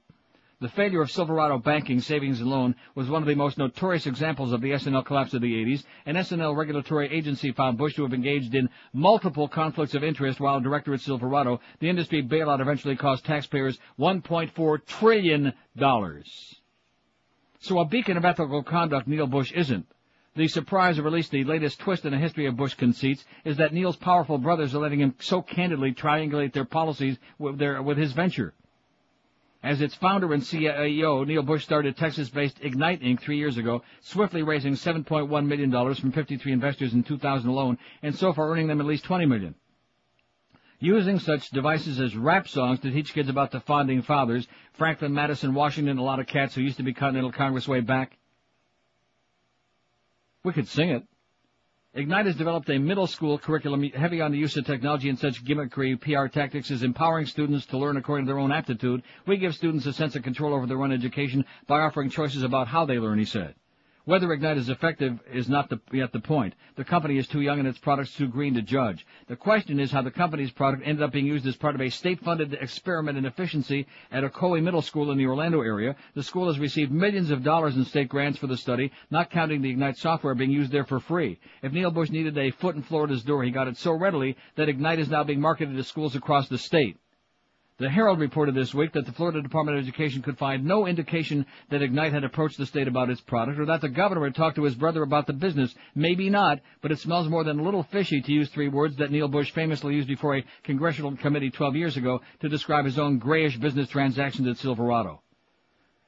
The 0.62 0.68
failure 0.68 1.02
of 1.02 1.10
Silverado 1.10 1.58
Banking 1.58 2.02
Savings 2.02 2.42
and 2.42 2.50
Loan 2.50 2.76
was 2.94 3.10
one 3.10 3.22
of 3.22 3.30
the 3.30 3.36
most 3.36 3.58
notorious 3.58 4.06
examples 4.06 4.52
of 4.52 4.60
the 4.60 4.74
S&L 4.74 5.04
collapse 5.04 5.34
of 5.34 5.42
the 5.42 5.54
80s. 5.54 5.86
An 6.06 6.18
S&L 6.18 6.54
regulatory 6.54 7.10
agency 7.14 7.54
found 7.54 7.78
Bush 7.78 7.96
to 7.96 8.04
have 8.04 8.14
engaged 8.14 8.54
in 8.54 8.70
multiple 8.92 9.48
conflicts 9.48 9.96
of 9.96 10.04
interest 10.04 10.42
while 10.42 10.60
director 10.60 10.94
at 10.94 11.00
Silverado. 11.00 11.62
The 11.80 11.90
industry 11.90 12.22
bailout 12.22 12.60
eventually 12.60 12.98
cost 12.98 13.24
taxpayers 13.24 13.80
$1.4 13.98 14.86
trillion. 14.86 15.54
So 17.62 17.80
a 17.80 17.86
beacon 17.86 18.18
of 18.18 18.26
ethical 18.26 18.62
conduct 18.62 19.08
Neil 19.08 19.28
Bush 19.28 19.54
isn't. 19.54 19.86
The 20.40 20.48
surprise 20.48 20.98
of 20.98 21.04
releasing 21.04 21.44
the 21.44 21.52
latest 21.52 21.80
twist 21.80 22.06
in 22.06 22.14
the 22.14 22.18
history 22.18 22.46
of 22.46 22.56
Bush 22.56 22.74
conceits 22.74 23.26
is 23.44 23.58
that 23.58 23.74
Neil's 23.74 23.98
powerful 23.98 24.38
brothers 24.38 24.74
are 24.74 24.80
letting 24.80 25.02
him 25.02 25.14
so 25.20 25.42
candidly 25.42 25.94
triangulate 25.94 26.54
their 26.54 26.64
policies 26.64 27.18
with, 27.38 27.58
their, 27.58 27.82
with 27.82 27.98
his 27.98 28.14
venture. 28.14 28.54
As 29.62 29.82
its 29.82 29.96
founder 29.96 30.34
and 30.34 30.42
CEO, 30.42 31.28
Neil 31.28 31.44
Bush 31.44 31.66
started 31.66 31.98
Texas-based 31.98 32.60
Ignite 32.62 33.02
Inc. 33.02 33.20
three 33.20 33.38
years 33.38 33.58
ago, 33.58 33.84
swiftly 34.00 34.42
raising 34.42 34.76
$7.1 34.76 35.46
million 35.46 35.96
from 35.96 36.14
53 36.14 36.54
investors 36.54 36.94
in 36.94 37.04
2000 37.04 37.50
alone, 37.50 37.78
and 38.02 38.16
so 38.16 38.32
far 38.32 38.50
earning 38.50 38.68
them 38.68 38.80
at 38.80 38.88
least 38.88 39.04
20 39.04 39.26
million. 39.26 39.56
Using 40.80 41.20
such 41.20 41.50
devices 41.50 42.00
as 42.00 42.16
rap 42.16 42.48
songs 42.48 42.80
to 42.80 42.92
teach 42.92 43.14
kids 43.14 43.28
about 43.28 43.52
the 43.52 43.60
founding 43.60 44.02
fathers, 44.02 44.48
Franklin, 44.72 45.14
Madison, 45.14 45.54
Washington, 45.54 45.98
a 45.98 46.02
lot 46.02 46.22
of 46.22 46.28
cats 46.28 46.56
who 46.56 46.62
used 46.62 46.78
to 46.78 46.84
be 46.84 46.94
Continental 46.94 47.34
Congress 47.34 47.68
way 47.68 47.82
back. 47.82 48.16
We 50.44 50.54
could 50.54 50.68
sing 50.68 50.90
it. 50.90 51.04
Ignite 51.94 52.28
has 52.28 52.36
developed 52.36 52.70
a 52.70 52.78
middle 52.78 53.08
school 53.08 53.38
curriculum 53.38 53.84
heavy 53.84 54.22
on 54.22 54.32
the 54.32 54.38
use 54.38 54.56
of 54.56 54.66
technology 54.66 55.10
and 55.10 55.20
such 55.20 55.44
gimmickry 55.44 56.00
PR 56.00 56.28
tactics 56.28 56.72
as 56.72 56.84
empowering 56.84 57.26
students 57.26 57.66
to 57.68 57.78
learn 57.78 57.98
according 57.98 58.26
to 58.26 58.30
their 58.30 58.40
own 58.40 58.52
aptitude. 58.52 59.02
We 59.26 59.38
give 59.38 59.56
students 59.56 59.86
a 59.86 59.94
sense 59.94 60.16
of 60.16 60.24
control 60.24 60.54
over 60.54 60.68
their 60.68 60.82
own 60.82 60.92
education 60.92 61.46
by 61.68 61.82
offering 61.82 62.10
choices 62.10 62.44
about 62.44 62.68
how 62.68 62.86
they 62.86 63.00
learn, 63.00 63.18
he 63.18 63.26
said. 63.26 63.56
Whether 64.10 64.34
Ignite 64.34 64.58
is 64.58 64.70
effective 64.70 65.20
is 65.32 65.48
not 65.48 65.70
the, 65.70 65.80
yet 65.92 66.12
the 66.12 66.20
point. 66.20 66.56
The 66.78 66.84
company 66.84 67.20
is 67.20 67.28
too 67.28 67.42
young 67.42 67.60
and 67.60 67.68
its 67.68 67.78
products 67.78 68.16
too 68.16 68.28
green 68.28 68.56
to 68.56 68.64
judge. 68.64 69.06
The 69.28 69.36
question 69.36 69.80
is 69.80 69.92
how 69.92 70.02
the 70.02 70.10
company's 70.10 70.50
product 70.50 70.82
ended 70.84 71.04
up 71.04 71.12
being 71.12 71.28
used 71.28 71.46
as 71.46 71.56
part 71.56 71.76
of 71.76 71.82
a 71.82 71.92
state-funded 71.92 72.56
experiment 72.56 73.20
in 73.20 73.26
efficiency 73.28 73.86
at 74.12 74.24
Ocoee 74.24 74.64
Middle 74.64 74.82
School 74.82 75.12
in 75.12 75.20
the 75.20 75.28
Orlando 75.28 75.62
area. 75.62 75.96
The 76.16 76.24
school 76.24 76.48
has 76.48 76.58
received 76.58 76.92
millions 76.92 77.30
of 77.30 77.44
dollars 77.44 77.76
in 77.76 77.86
state 77.86 78.10
grants 78.10 78.40
for 78.40 78.48
the 78.48 78.58
study, 78.58 78.92
not 79.12 79.30
counting 79.30 79.62
the 79.62 79.70
Ignite 79.70 79.98
software 79.98 80.34
being 80.34 80.50
used 80.50 80.72
there 80.72 80.86
for 80.86 81.00
free. 81.00 81.38
If 81.62 81.72
Neil 81.72 81.92
Bush 81.92 82.10
needed 82.10 82.36
a 82.36 82.50
foot 82.50 82.76
in 82.76 82.82
Florida's 82.82 83.22
door, 83.22 83.44
he 83.44 83.52
got 83.52 83.68
it 83.68 83.78
so 83.78 83.92
readily 83.92 84.38
that 84.56 84.70
Ignite 84.70 84.98
is 84.98 85.10
now 85.10 85.24
being 85.24 85.40
marketed 85.40 85.78
to 85.78 85.84
schools 85.84 86.16
across 86.16 86.50
the 86.50 86.58
state. 86.58 86.98
The 87.80 87.90
Herald 87.90 88.20
reported 88.20 88.56
this 88.56 88.74
week 88.74 88.92
that 88.92 89.06
the 89.06 89.14
Florida 89.14 89.42
Department 89.42 89.78
of 89.78 89.84
Education 89.86 90.22
could 90.22 90.38
find 90.38 90.66
no 90.66 90.86
indication 90.86 91.46
that 91.70 91.82
Ignite 91.82 92.12
had 92.12 92.26
approached 92.26 92.58
the 92.58 92.66
state 92.66 92.90
about 92.90 93.10
its 93.10 93.22
product 93.22 93.58
or 93.58 93.66
that 93.68 93.80
the 93.80 93.88
governor 93.88 94.26
had 94.26 94.36
talked 94.36 94.58
to 94.58 94.66
his 94.66 94.76
brother 94.76 95.02
about 95.02 95.28
the 95.28 95.34
business. 95.34 95.74
Maybe 95.96 96.30
not, 96.30 96.60
but 96.82 96.92
it 96.92 97.00
smells 97.00 97.30
more 97.30 97.46
than 97.46 97.58
a 97.58 97.64
little 97.64 97.84
fishy 97.84 98.22
to 98.22 98.34
use 98.34 98.50
three 98.50 98.68
words 98.68 98.98
that 98.98 99.12
Neil 99.12 99.30
Bush 99.30 99.52
famously 99.52 99.96
used 99.96 100.10
before 100.10 100.36
a 100.36 100.46
congressional 100.64 101.16
committee 101.16 101.52
12 101.52 101.78
years 101.78 101.96
ago 101.96 102.20
to 102.42 102.50
describe 102.50 102.84
his 102.84 103.00
own 103.00 103.18
grayish 103.18 103.56
business 103.56 103.88
transactions 103.88 104.46
at 104.50 104.58
Silverado. 104.58 105.22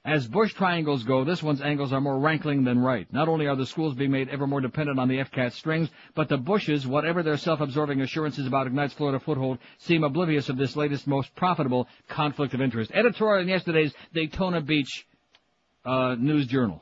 As 0.04 0.28
Bush 0.28 0.54
triangles 0.54 1.04
go, 1.04 1.24
this 1.24 1.44
one's 1.44 1.62
angles 1.62 1.94
are 1.94 2.02
more 2.02 2.18
rankling 2.18 2.64
than 2.64 2.80
right. 2.80 3.12
Not 3.14 3.28
only 3.28 3.46
are 3.46 3.56
the 3.56 3.68
schools 3.68 3.94
being 3.94 4.10
made 4.10 4.30
ever 4.30 4.48
more 4.48 4.60
dependent 4.60 5.00
on 5.00 5.08
the 5.08 5.20
FCAT 5.20 5.52
strings, 5.52 5.90
but 6.16 6.28
the 6.28 6.38
Bushes, 6.38 6.88
whatever 6.88 7.22
their 7.22 7.38
self-absorbing 7.38 8.02
assurances 8.02 8.48
about 8.48 8.66
Ignite's 8.66 8.94
Florida 8.94 9.20
foothold, 9.20 9.60
seem 9.78 10.04
oblivious 10.04 10.50
of 10.50 10.58
this 10.58 10.76
latest 10.76 11.06
most 11.06 11.36
profitable 11.36 11.88
conflict 12.10 12.56
of 12.56 12.62
interest. 12.62 12.92
Editorial 12.96 13.44
in 13.44 13.48
yesterday's 13.48 13.94
Daytona 14.12 14.62
Beach 14.62 15.06
uh, 15.86 16.16
News 16.18 16.48
Journal. 16.48 16.82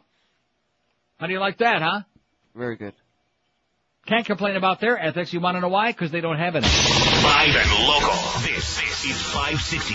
How 1.18 1.28
do 1.28 1.34
you 1.34 1.40
like 1.40 1.58
that, 1.58 1.82
huh? 1.82 2.02
Very 2.56 2.78
good. 2.78 2.94
Can't 4.06 4.26
complain 4.26 4.56
about 4.56 4.80
their 4.80 4.98
ethics. 4.98 5.34
You 5.34 5.42
want 5.42 5.58
to 5.58 5.62
know 5.62 5.68
why? 5.68 5.92
Because 5.92 6.10
they 6.10 6.22
don't 6.22 6.38
have 6.38 6.56
any. 6.56 6.66
Live 6.66 7.54
and 7.54 7.86
local. 7.86 8.16
This, 8.42 8.80
this 8.80 9.06
is 9.06 9.22
560. 9.34 9.94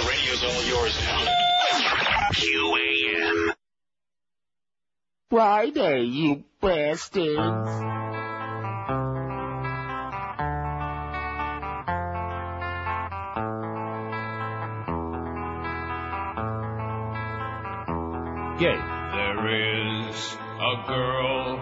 The 0.00 0.08
radio's 0.08 0.42
all 0.42 0.64
yours 0.64 0.98
now. 1.04 1.43
QAM. 2.34 3.54
Friday, 5.30 6.02
you 6.02 6.42
bastards. 6.60 7.70
Gay. 18.58 18.80
There 19.14 19.46
is 20.08 20.36
a 20.58 20.74
girl 20.88 21.58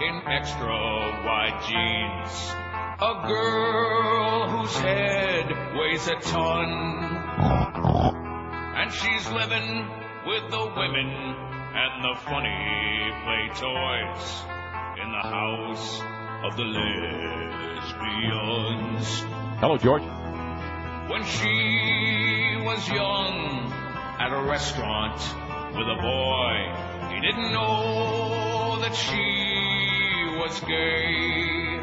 in 0.00 0.22
extra 0.28 0.78
wide 1.26 1.58
jeans. 1.66 2.54
A 3.00 3.26
girl 3.26 4.48
whose 4.50 4.76
head 4.76 5.76
weighs 5.76 6.06
a 6.06 6.14
ton. 6.14 6.68
And 8.76 8.92
she's 8.92 9.28
living 9.32 9.88
with 10.26 10.50
the 10.50 10.64
women 10.76 11.08
and 11.74 12.04
the 12.04 12.14
funny 12.20 13.10
play 13.24 13.48
toys 13.56 14.44
in 15.02 15.10
the 15.10 15.22
house 15.22 16.00
of 16.44 16.56
the 16.56 16.64
lesbians. 16.64 17.82
Hello, 19.58 19.76
George. 19.78 20.02
When 21.10 21.24
she 21.24 22.56
was 22.62 22.88
young 22.88 23.72
at 24.20 24.32
a 24.32 24.42
restaurant 24.48 25.20
with 25.76 25.88
a 25.88 25.96
boy, 26.00 26.72
he 27.12 27.20
didn't 27.20 27.52
know 27.52 28.78
that 28.80 28.94
she 28.94 30.36
was 30.38 30.60
gay 30.60 31.80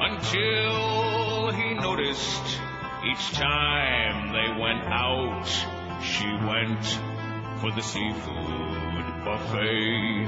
until 0.00 1.50
he 1.50 1.74
noticed 1.74 2.60
each 3.04 3.32
time 3.32 4.32
they 4.32 4.48
went 4.60 4.84
out, 4.84 5.48
she 6.02 6.26
went 6.26 6.84
for 7.60 7.70
the 7.72 7.82
seafood 7.82 9.24
buffet. 9.24 10.26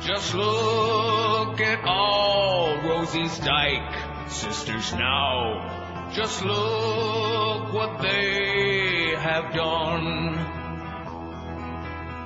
Just 0.00 0.34
look 0.34 1.60
at 1.60 1.84
all 1.84 2.76
Rosie's 2.82 3.38
Dyke 3.38 4.30
sisters 4.30 4.92
now. 4.92 6.10
Just 6.12 6.44
look 6.44 7.72
what 7.72 8.02
they 8.02 9.14
have 9.16 9.54
done. 9.54 10.34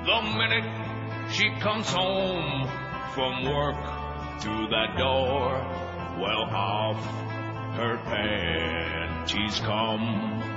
The 0.07 0.23
minute 0.39 1.33
she 1.33 1.51
comes 1.61 1.89
home 1.93 2.69
from 3.15 3.45
work 3.45 4.41
through 4.41 4.69
that 4.69 4.97
door, 4.97 5.51
well 6.19 6.45
off 6.51 7.05
her 7.77 7.99
panties 8.05 9.61
come. 9.61 10.56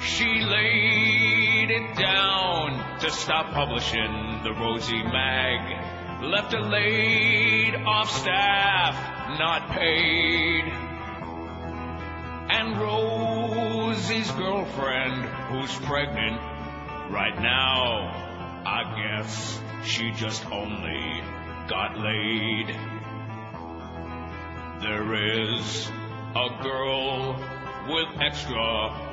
She 0.00 0.40
laid 0.40 1.70
it 1.70 1.96
down 1.96 3.00
to 3.00 3.10
stop 3.10 3.52
publishing 3.52 4.40
the 4.44 4.52
Rosie 4.52 5.02
Mag. 5.02 6.22
Left 6.22 6.52
her 6.52 6.60
laid 6.60 7.74
off 7.74 8.08
staff, 8.10 8.94
not 9.38 9.70
paid. 9.70 10.64
And 12.50 12.78
Rosie's 12.78 14.30
girlfriend, 14.32 15.24
who's 15.50 15.74
pregnant 15.86 16.40
right 17.10 17.40
now, 17.40 18.62
I 18.64 18.94
guess 18.96 19.60
she 19.84 20.12
just 20.12 20.44
only 20.50 21.22
got 21.68 21.98
laid. 21.98 22.68
There 24.80 25.14
is 25.14 25.90
a 26.36 26.62
girl 26.62 27.57
with 27.88 28.08
extra 28.20 28.56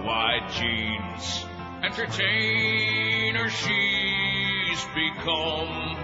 wide 0.04 0.52
jeans. 0.52 1.46
Entertainer 1.82 3.50
she's 3.50 4.86
become. 4.94 5.98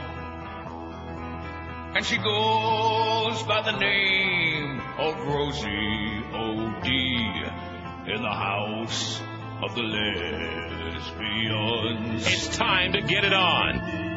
And 1.94 2.06
she 2.06 2.18
goes 2.18 3.44
by 3.44 3.62
the 3.64 3.78
name 3.78 4.82
of 4.98 5.18
Rosie 5.28 6.24
O.D. 6.34 6.88
in 8.08 8.22
the 8.22 8.30
house 8.30 9.22
of 9.62 9.76
the 9.76 9.82
lesbians. 9.82 11.06
It's 12.26 12.56
time 12.56 12.94
to 12.94 13.02
get 13.02 13.26
it 13.26 13.34
on. 13.34 14.11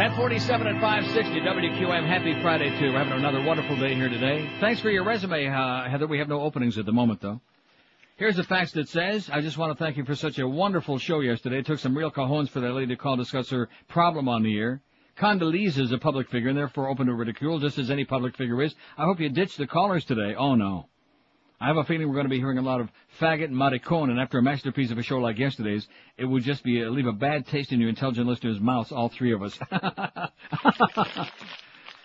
1047 0.00 0.66
at 0.66 0.80
560 0.80 1.40
WQAM. 1.42 2.06
Happy 2.06 2.32
Friday 2.40 2.70
too. 2.78 2.90
We're 2.90 3.04
having 3.04 3.12
another 3.12 3.42
wonderful 3.42 3.76
day 3.76 3.94
here 3.94 4.08
today. 4.08 4.50
Thanks 4.58 4.80
for 4.80 4.88
your 4.88 5.04
resume, 5.04 5.46
uh, 5.46 5.90
Heather. 5.90 6.06
We 6.06 6.18
have 6.20 6.26
no 6.26 6.40
openings 6.40 6.78
at 6.78 6.86
the 6.86 6.92
moment 6.92 7.20
though. 7.20 7.42
Here's 8.16 8.38
a 8.38 8.44
fax 8.44 8.72
that 8.72 8.88
says, 8.88 9.28
I 9.30 9.42
just 9.42 9.58
want 9.58 9.76
to 9.76 9.84
thank 9.84 9.98
you 9.98 10.06
for 10.06 10.14
such 10.14 10.38
a 10.38 10.48
wonderful 10.48 10.96
show 10.96 11.20
yesterday. 11.20 11.58
It 11.58 11.66
took 11.66 11.80
some 11.80 11.94
real 11.94 12.10
cajones 12.10 12.48
for 12.48 12.60
that 12.60 12.72
lady 12.72 12.94
to 12.94 12.96
call 12.96 13.16
discuss 13.16 13.50
her 13.50 13.68
problem 13.88 14.26
on 14.26 14.42
the 14.42 14.58
air. 14.58 14.80
Condoleezza 15.18 15.80
is 15.80 15.92
a 15.92 15.98
public 15.98 16.30
figure 16.30 16.48
and 16.48 16.56
therefore 16.56 16.88
open 16.88 17.08
to 17.08 17.12
ridicule, 17.12 17.58
just 17.58 17.76
as 17.76 17.90
any 17.90 18.06
public 18.06 18.38
figure 18.38 18.62
is. 18.62 18.74
I 18.96 19.04
hope 19.04 19.20
you 19.20 19.28
ditch 19.28 19.58
the 19.58 19.66
callers 19.66 20.06
today. 20.06 20.34
Oh 20.34 20.54
no. 20.54 20.88
I 21.62 21.66
have 21.66 21.76
a 21.76 21.84
feeling 21.84 22.08
we're 22.08 22.14
going 22.14 22.24
to 22.24 22.30
be 22.30 22.38
hearing 22.38 22.56
a 22.56 22.62
lot 22.62 22.80
of 22.80 22.88
faggot 23.20 23.44
and 23.44 23.54
maricon, 23.54 24.08
and 24.08 24.18
after 24.18 24.38
a 24.38 24.42
masterpiece 24.42 24.90
of 24.90 24.96
a 24.96 25.02
show 25.02 25.18
like 25.18 25.38
yesterday's, 25.38 25.86
it 26.16 26.24
would 26.24 26.42
just 26.42 26.64
be 26.64 26.82
uh, 26.82 26.88
leave 26.88 27.06
a 27.06 27.12
bad 27.12 27.46
taste 27.46 27.70
in 27.70 27.80
your 27.80 27.90
intelligent 27.90 28.26
listeners' 28.26 28.58
mouths, 28.58 28.92
all 28.92 29.10
three 29.10 29.34
of 29.34 29.42
us. 29.42 29.58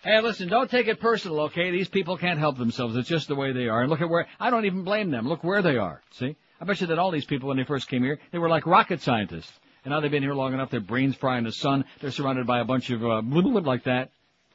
hey, 0.03 0.19
listen, 0.21 0.49
don't 0.49 0.69
take 0.69 0.87
it 0.87 0.99
personal, 0.99 1.39
okay? 1.41 1.71
These 1.71 1.87
people 1.87 2.17
can't 2.17 2.37
help 2.37 2.57
themselves. 2.57 2.97
It's 2.97 3.07
just 3.07 3.29
the 3.29 3.35
way 3.35 3.53
they 3.53 3.69
are. 3.69 3.79
And 3.79 3.89
look 3.89 4.01
at 4.01 4.09
where, 4.09 4.27
I 4.41 4.49
don't 4.49 4.65
even 4.65 4.83
blame 4.83 5.09
them. 5.09 5.25
Look 5.25 5.41
where 5.41 5.61
they 5.61 5.77
are. 5.77 6.01
See? 6.11 6.35
I 6.59 6.65
bet 6.65 6.81
you 6.81 6.87
that 6.87 6.99
all 6.99 7.11
these 7.11 7.25
people, 7.25 7.47
when 7.47 7.55
they 7.55 7.63
first 7.63 7.87
came 7.87 8.03
here, 8.03 8.19
they 8.33 8.39
were 8.39 8.49
like 8.49 8.65
rocket 8.65 9.01
scientists. 9.01 9.53
And 9.85 9.93
now 9.93 10.01
they've 10.01 10.11
been 10.11 10.23
here 10.23 10.33
long 10.33 10.53
enough, 10.53 10.69
their 10.69 10.81
brains 10.81 11.15
fry 11.15 11.37
in 11.37 11.45
the 11.45 11.53
sun, 11.53 11.85
they're 12.01 12.11
surrounded 12.11 12.45
by 12.45 12.59
a 12.59 12.65
bunch 12.65 12.89
of, 12.89 13.05
uh, 13.05 13.21
like 13.21 13.85
that, 13.85 14.09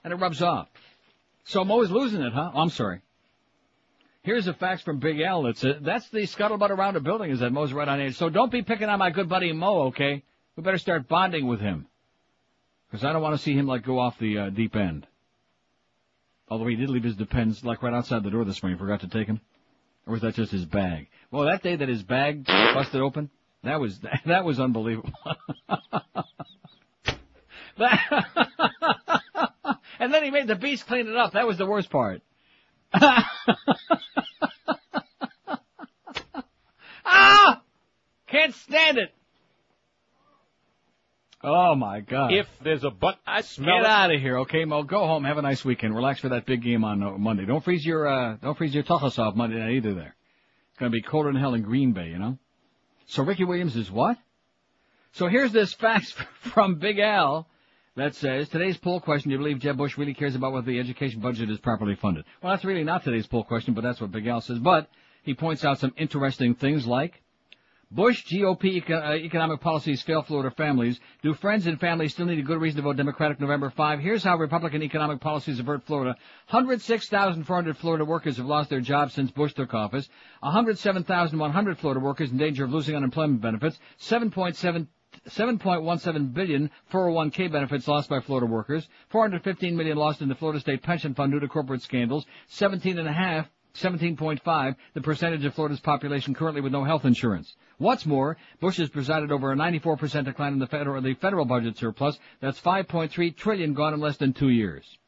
and 0.04 0.12
it 0.12 0.16
rubs 0.16 0.42
off. 0.42 0.68
So 1.44 1.64
Mo 1.64 1.80
is 1.80 1.90
losing 1.90 2.20
it, 2.20 2.34
huh? 2.34 2.50
Oh, 2.52 2.60
I'm 2.60 2.70
sorry. 2.70 3.00
Here's 4.22 4.46
a 4.46 4.54
fax 4.54 4.82
from 4.82 4.98
Big 4.98 5.20
L. 5.20 5.46
It's 5.46 5.64
a, 5.64 5.78
that's 5.80 6.08
the 6.10 6.20
scuttlebutt 6.20 6.70
around 6.70 6.96
a 6.96 7.00
building 7.00 7.30
is 7.30 7.40
that 7.40 7.52
Mo's 7.52 7.72
right 7.72 7.88
on 7.88 8.00
edge. 8.00 8.16
So 8.16 8.28
don't 8.28 8.52
be 8.52 8.62
picking 8.62 8.88
on 8.88 8.98
my 8.98 9.10
good 9.10 9.28
buddy 9.28 9.52
Mo, 9.52 9.84
okay? 9.88 10.22
We 10.56 10.62
better 10.62 10.78
start 10.78 11.08
bonding 11.08 11.46
with 11.46 11.60
him. 11.60 11.86
Cause 12.90 13.04
I 13.04 13.12
don't 13.12 13.22
want 13.22 13.36
to 13.36 13.42
see 13.42 13.54
him 13.54 13.66
like 13.66 13.84
go 13.84 13.98
off 13.98 14.18
the 14.18 14.36
uh, 14.36 14.50
deep 14.50 14.74
end. 14.74 15.06
Although 16.48 16.66
he 16.66 16.74
did 16.74 16.90
leave 16.90 17.04
his 17.04 17.14
depends 17.14 17.64
like 17.64 17.82
right 17.82 17.94
outside 17.94 18.24
the 18.24 18.30
door 18.30 18.44
this 18.44 18.62
morning. 18.62 18.78
Forgot 18.78 19.00
to 19.00 19.08
take 19.08 19.28
him. 19.28 19.40
Or 20.06 20.14
was 20.14 20.22
that 20.22 20.34
just 20.34 20.50
his 20.50 20.64
bag? 20.64 21.08
Well, 21.30 21.44
that 21.44 21.62
day 21.62 21.76
that 21.76 21.88
his 21.88 22.02
bag 22.02 22.46
busted 22.46 23.00
open, 23.00 23.30
that 23.62 23.78
was 23.78 24.00
that 24.26 24.44
was 24.44 24.58
unbelievable. 24.58 25.12
And 30.00 30.14
then 30.14 30.24
he 30.24 30.30
made 30.30 30.46
the 30.46 30.56
beast 30.56 30.86
clean 30.86 31.06
it 31.06 31.14
up. 31.14 31.34
That 31.34 31.46
was 31.46 31.58
the 31.58 31.66
worst 31.66 31.90
part. 31.90 32.22
ah! 37.04 37.62
Can't 38.28 38.54
stand 38.54 38.98
it. 38.98 39.12
Oh 41.42 41.74
my 41.74 42.00
God. 42.00 42.32
If 42.32 42.46
there's 42.62 42.84
a 42.84 42.90
butt, 42.90 43.18
I 43.26 43.40
smell 43.40 43.78
Get 43.78 43.84
it. 43.84 43.90
out 43.90 44.14
of 44.14 44.20
here, 44.20 44.40
okay, 44.40 44.64
Mo. 44.66 44.82
Go 44.82 45.06
home. 45.06 45.24
Have 45.24 45.38
a 45.38 45.42
nice 45.42 45.64
weekend. 45.64 45.94
Relax 45.94 46.20
for 46.20 46.28
that 46.30 46.44
big 46.44 46.62
game 46.62 46.84
on 46.84 47.02
uh, 47.02 47.10
Monday. 47.12 47.46
Don't 47.46 47.64
freeze 47.64 47.84
your 47.84 48.06
uh, 48.06 48.36
don't 48.42 48.56
freeze 48.58 48.74
your 48.74 48.82
tuchus 48.84 49.18
off 49.18 49.34
Monday 49.34 49.56
night 49.58 49.72
either. 49.72 49.94
There, 49.94 50.14
it's 50.70 50.78
going 50.78 50.92
to 50.92 50.94
be 50.94 51.00
colder 51.02 51.32
than 51.32 51.40
hell 51.40 51.54
in 51.54 51.62
Green 51.62 51.92
Bay. 51.92 52.08
You 52.08 52.18
know. 52.18 52.38
So 53.06 53.22
Ricky 53.24 53.44
Williams 53.44 53.74
is 53.74 53.90
what? 53.90 54.18
So 55.12 55.28
here's 55.28 55.50
this 55.50 55.72
fax 55.72 56.12
from 56.52 56.78
Big 56.78 56.98
Al 56.98 57.48
that 58.00 58.14
says 58.14 58.48
today's 58.48 58.76
poll 58.76 59.00
question: 59.00 59.30
Do 59.30 59.34
you 59.34 59.38
believe 59.38 59.58
Jeb 59.58 59.76
Bush 59.76 59.98
really 59.98 60.14
cares 60.14 60.34
about 60.34 60.52
whether 60.52 60.66
the 60.66 60.78
education 60.78 61.20
budget 61.20 61.50
is 61.50 61.58
properly 61.58 61.94
funded? 61.94 62.24
Well, 62.42 62.52
that's 62.52 62.64
really 62.64 62.84
not 62.84 63.04
today's 63.04 63.26
poll 63.26 63.44
question, 63.44 63.74
but 63.74 63.82
that's 63.82 64.00
what 64.00 64.10
Big 64.10 64.26
Al 64.26 64.40
says. 64.40 64.58
But 64.58 64.88
he 65.22 65.34
points 65.34 65.64
out 65.64 65.78
some 65.78 65.94
interesting 65.96 66.54
things 66.54 66.86
like. 66.86 67.22
Bush 67.92 68.24
GOP 68.24 68.66
eco- 68.66 69.02
uh, 69.02 69.14
economic 69.14 69.60
policies 69.60 70.00
fail 70.02 70.22
Florida 70.22 70.54
families. 70.54 71.00
Do 71.22 71.34
friends 71.34 71.66
and 71.66 71.80
family 71.80 72.06
still 72.06 72.26
need 72.26 72.38
a 72.38 72.42
good 72.42 72.60
reason 72.60 72.76
to 72.76 72.82
vote 72.82 72.96
Democratic 72.96 73.40
November 73.40 73.68
5? 73.68 73.98
Here's 73.98 74.22
how 74.22 74.36
Republican 74.36 74.84
economic 74.84 75.20
policies 75.20 75.58
avert 75.58 75.82
Florida. 75.82 76.14
106,400 76.50 77.76
Florida 77.78 78.04
workers 78.04 78.36
have 78.36 78.46
lost 78.46 78.70
their 78.70 78.80
jobs 78.80 79.14
since 79.14 79.32
Bush 79.32 79.54
took 79.54 79.74
office. 79.74 80.08
107,100 80.38 81.78
Florida 81.78 81.98
workers 81.98 82.30
in 82.30 82.36
danger 82.36 82.62
of 82.62 82.72
losing 82.72 82.94
unemployment 82.94 83.40
benefits. 83.40 83.80
7.7 84.00 84.86
7.17 85.28 86.32
billion 86.32 86.70
401k 86.92 87.50
benefits 87.50 87.88
lost 87.88 88.08
by 88.08 88.20
Florida 88.20 88.46
workers, 88.46 88.88
415 89.08 89.76
million 89.76 89.96
lost 89.96 90.22
in 90.22 90.28
the 90.28 90.34
Florida 90.34 90.60
State 90.60 90.82
Pension 90.82 91.14
Fund 91.14 91.32
due 91.32 91.40
to 91.40 91.48
corporate 91.48 91.82
scandals, 91.82 92.26
17 92.48 92.98
and 92.98 93.08
a 93.08 93.12
half 93.12 93.48
17.5, 93.74 94.76
the 94.94 95.00
percentage 95.00 95.44
of 95.44 95.54
Florida's 95.54 95.80
population 95.80 96.34
currently 96.34 96.60
with 96.60 96.72
no 96.72 96.84
health 96.84 97.04
insurance. 97.04 97.54
What's 97.78 98.04
more, 98.04 98.36
Bush 98.60 98.78
has 98.78 98.88
presided 98.88 99.30
over 99.30 99.52
a 99.52 99.56
94% 99.56 100.24
decline 100.24 100.54
in 100.54 100.58
the 100.58 100.66
federal, 100.66 101.00
the 101.00 101.14
federal 101.14 101.44
budget 101.44 101.78
surplus. 101.78 102.18
That's 102.40 102.60
5.3 102.60 103.36
trillion 103.36 103.74
gone 103.74 103.94
in 103.94 104.00
less 104.00 104.16
than 104.16 104.32
two 104.32 104.48
years. 104.48 104.98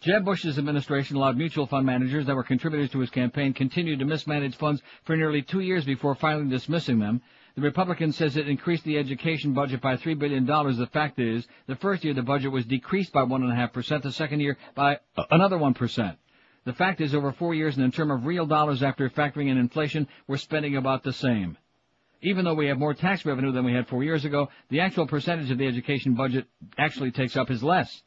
Jeb 0.00 0.24
Bush's 0.24 0.58
administration 0.58 1.16
allowed 1.16 1.36
mutual 1.36 1.66
fund 1.66 1.86
managers 1.86 2.26
that 2.26 2.36
were 2.36 2.42
contributors 2.42 2.90
to 2.90 2.98
his 3.00 3.10
campaign 3.10 3.54
continue 3.54 3.96
to 3.96 4.04
mismanage 4.04 4.54
funds 4.54 4.82
for 5.04 5.16
nearly 5.16 5.42
two 5.42 5.60
years 5.60 5.84
before 5.84 6.14
finally 6.14 6.48
dismissing 6.48 6.98
them. 6.98 7.22
The 7.56 7.62
Republican 7.62 8.12
says 8.12 8.36
it 8.36 8.48
increased 8.48 8.84
the 8.84 8.98
education 8.98 9.54
budget 9.54 9.80
by 9.80 9.96
$3 9.96 10.18
billion. 10.18 10.44
The 10.44 10.88
fact 10.92 11.18
is, 11.18 11.46
the 11.66 11.76
first 11.76 12.04
year 12.04 12.12
the 12.12 12.22
budget 12.22 12.52
was 12.52 12.66
decreased 12.66 13.12
by 13.12 13.22
1.5%, 13.22 14.02
the 14.02 14.12
second 14.12 14.40
year 14.40 14.58
by 14.74 15.00
another 15.30 15.56
1%. 15.56 16.16
The 16.66 16.72
fact 16.74 17.00
is, 17.00 17.14
over 17.14 17.32
four 17.32 17.54
years 17.54 17.76
and 17.76 17.84
in 17.84 17.92
terms 17.92 18.12
of 18.12 18.26
real 18.26 18.44
dollars 18.44 18.82
after 18.82 19.08
factoring 19.08 19.48
in 19.48 19.56
inflation, 19.56 20.06
we're 20.26 20.36
spending 20.36 20.76
about 20.76 21.02
the 21.02 21.14
same. 21.14 21.56
Even 22.20 22.44
though 22.44 22.54
we 22.54 22.66
have 22.66 22.78
more 22.78 22.92
tax 22.92 23.24
revenue 23.24 23.52
than 23.52 23.64
we 23.64 23.72
had 23.72 23.88
four 23.88 24.04
years 24.04 24.26
ago, 24.26 24.48
the 24.68 24.80
actual 24.80 25.06
percentage 25.06 25.50
of 25.50 25.56
the 25.56 25.66
education 25.66 26.14
budget 26.14 26.46
actually 26.76 27.10
takes 27.10 27.36
up 27.36 27.50
is 27.50 27.62
less. 27.62 28.02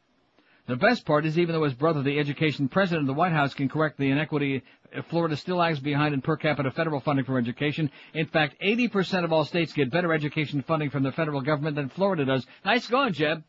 The 0.69 0.75
best 0.75 1.03
part 1.03 1.25
is 1.25 1.39
even 1.39 1.55
though 1.55 1.63
his 1.63 1.73
brother, 1.73 2.03
the 2.03 2.19
education 2.19 2.67
president 2.69 3.01
of 3.01 3.07
the 3.07 3.19
White 3.19 3.31
House, 3.31 3.55
can 3.55 3.67
correct 3.67 3.97
the 3.97 4.11
inequity, 4.11 4.61
uh, 4.95 5.01
Florida 5.09 5.35
still 5.35 5.55
lags 5.55 5.79
behind 5.79 6.13
in 6.13 6.21
per 6.21 6.37
capita 6.37 6.69
federal 6.69 6.99
funding 6.99 7.25
for 7.25 7.39
education. 7.39 7.89
In 8.13 8.27
fact, 8.27 8.55
80% 8.61 9.23
of 9.23 9.33
all 9.33 9.45
states 9.45 9.73
get 9.73 9.89
better 9.89 10.13
education 10.13 10.61
funding 10.61 10.91
from 10.91 11.01
the 11.01 11.11
federal 11.11 11.41
government 11.41 11.75
than 11.75 11.89
Florida 11.89 12.23
does. 12.23 12.45
Nice 12.63 12.85
going, 12.85 13.13
Jeb. 13.13 13.43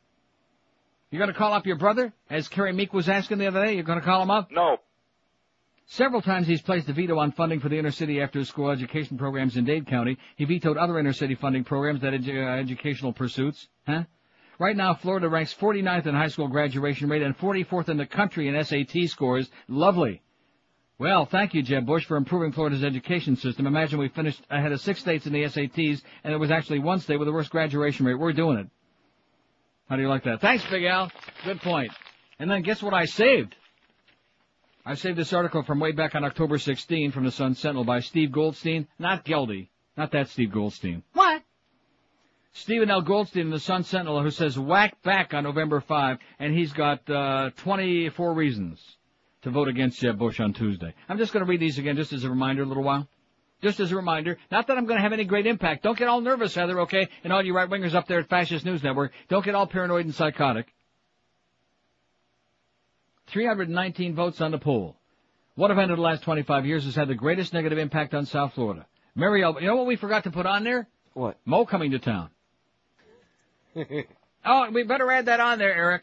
You're 1.10 1.20
gonna 1.20 1.34
call 1.34 1.52
up 1.52 1.66
your 1.66 1.76
brother? 1.76 2.14
As 2.30 2.48
Carrie 2.48 2.72
Meek 2.72 2.94
was 2.94 3.10
asking 3.10 3.36
the 3.36 3.48
other 3.48 3.66
day, 3.66 3.74
you're 3.74 3.82
gonna 3.82 4.00
call 4.00 4.22
him 4.22 4.30
up? 4.30 4.50
No. 4.50 4.78
Several 5.84 6.22
times 6.22 6.46
he's 6.46 6.62
placed 6.62 6.88
a 6.88 6.94
veto 6.94 7.18
on 7.18 7.32
funding 7.32 7.60
for 7.60 7.68
the 7.68 7.78
inner 7.78 7.90
city 7.90 8.22
after 8.22 8.42
school 8.46 8.70
education 8.70 9.18
programs 9.18 9.58
in 9.58 9.66
Dade 9.66 9.86
County. 9.86 10.16
He 10.36 10.46
vetoed 10.46 10.78
other 10.78 10.98
inner 10.98 11.12
city 11.12 11.34
funding 11.34 11.64
programs 11.64 12.00
that 12.00 12.14
edu- 12.14 12.46
uh, 12.46 12.58
educational 12.58 13.12
pursuits. 13.12 13.68
Huh? 13.86 14.04
Right 14.60 14.76
now, 14.76 14.92
Florida 14.92 15.26
ranks 15.26 15.54
49th 15.54 16.04
in 16.04 16.14
high 16.14 16.28
school 16.28 16.46
graduation 16.46 17.08
rate 17.08 17.22
and 17.22 17.36
44th 17.36 17.88
in 17.88 17.96
the 17.96 18.04
country 18.04 18.46
in 18.46 18.62
SAT 18.62 19.08
scores. 19.08 19.50
Lovely. 19.68 20.20
Well, 20.98 21.24
thank 21.24 21.54
you, 21.54 21.62
Jeb 21.62 21.86
Bush, 21.86 22.04
for 22.04 22.18
improving 22.18 22.52
Florida's 22.52 22.84
education 22.84 23.36
system. 23.36 23.66
Imagine 23.66 23.98
we 23.98 24.08
finished 24.08 24.42
ahead 24.50 24.70
of 24.70 24.82
six 24.82 25.00
states 25.00 25.26
in 25.26 25.32
the 25.32 25.44
SATs, 25.44 26.02
and 26.22 26.34
it 26.34 26.36
was 26.36 26.50
actually 26.50 26.80
one 26.80 27.00
state 27.00 27.16
with 27.16 27.24
the 27.24 27.32
worst 27.32 27.48
graduation 27.48 28.04
rate. 28.04 28.16
We're 28.16 28.34
doing 28.34 28.58
it. 28.58 28.66
How 29.88 29.96
do 29.96 30.02
you 30.02 30.10
like 30.10 30.24
that? 30.24 30.42
Thanks, 30.42 30.62
Big 30.70 30.84
Al. 30.84 31.10
Good 31.42 31.62
point. 31.62 31.90
And 32.38 32.50
then 32.50 32.60
guess 32.60 32.82
what 32.82 32.92
I 32.92 33.06
saved? 33.06 33.56
I 34.84 34.94
saved 34.94 35.16
this 35.16 35.32
article 35.32 35.62
from 35.62 35.80
way 35.80 35.92
back 35.92 36.14
on 36.14 36.22
October 36.22 36.58
16 36.58 37.12
from 37.12 37.24
the 37.24 37.30
Sun 37.30 37.54
Sentinel 37.54 37.84
by 37.84 38.00
Steve 38.00 38.30
Goldstein, 38.30 38.88
not 38.98 39.24
Geldy, 39.24 39.70
not 39.96 40.12
that 40.12 40.28
Steve 40.28 40.52
Goldstein. 40.52 41.02
What? 41.14 41.39
Stephen 42.52 42.90
L. 42.90 43.00
Goldstein 43.00 43.42
in 43.42 43.50
the 43.50 43.60
Sun 43.60 43.84
Sentinel 43.84 44.22
who 44.22 44.30
says 44.30 44.58
whack 44.58 45.00
back 45.02 45.34
on 45.34 45.44
November 45.44 45.80
5, 45.80 46.18
and 46.38 46.54
he's 46.54 46.72
got 46.72 47.08
uh, 47.08 47.50
24 47.56 48.34
reasons 48.34 48.80
to 49.42 49.50
vote 49.50 49.68
against 49.68 50.00
Jeb 50.00 50.18
Bush 50.18 50.40
on 50.40 50.52
Tuesday. 50.52 50.92
I'm 51.08 51.18
just 51.18 51.32
going 51.32 51.44
to 51.44 51.48
read 51.48 51.60
these 51.60 51.78
again 51.78 51.96
just 51.96 52.12
as 52.12 52.24
a 52.24 52.30
reminder 52.30 52.62
a 52.62 52.66
little 52.66 52.82
while. 52.82 53.08
Just 53.62 53.78
as 53.78 53.92
a 53.92 53.96
reminder, 53.96 54.38
not 54.50 54.66
that 54.66 54.78
I'm 54.78 54.86
going 54.86 54.96
to 54.96 55.02
have 55.02 55.12
any 55.12 55.24
great 55.24 55.46
impact. 55.46 55.82
Don't 55.82 55.98
get 55.98 56.08
all 56.08 56.22
nervous, 56.22 56.54
Heather, 56.54 56.80
okay? 56.80 57.08
And 57.22 57.32
all 57.32 57.44
you 57.44 57.54
right-wingers 57.54 57.94
up 57.94 58.08
there 58.08 58.20
at 58.20 58.28
Fascist 58.28 58.64
News 58.64 58.82
Network, 58.82 59.12
don't 59.28 59.44
get 59.44 59.54
all 59.54 59.66
paranoid 59.66 60.06
and 60.06 60.14
psychotic. 60.14 60.66
319 63.26 64.14
votes 64.14 64.40
on 64.40 64.50
the 64.50 64.58
poll. 64.58 64.96
What 65.56 65.70
event 65.70 65.90
in 65.90 65.96
the 65.96 66.02
last 66.02 66.22
25 66.22 66.64
years 66.64 66.84
has 66.86 66.94
had 66.94 67.08
the 67.08 67.14
greatest 67.14 67.52
negative 67.52 67.78
impact 67.78 68.14
on 68.14 68.24
South 68.24 68.54
Florida? 68.54 68.86
Mary 69.14 69.42
El- 69.42 69.60
you 69.60 69.66
know 69.66 69.76
what 69.76 69.86
we 69.86 69.96
forgot 69.96 70.24
to 70.24 70.30
put 70.30 70.46
on 70.46 70.64
there? 70.64 70.88
What? 71.12 71.38
Mo 71.44 71.66
coming 71.66 71.90
to 71.90 71.98
town. 71.98 72.30
Oh, 74.42 74.70
we 74.70 74.84
better 74.84 75.10
add 75.10 75.26
that 75.26 75.40
on 75.40 75.58
there, 75.58 75.74
Eric. 75.74 76.02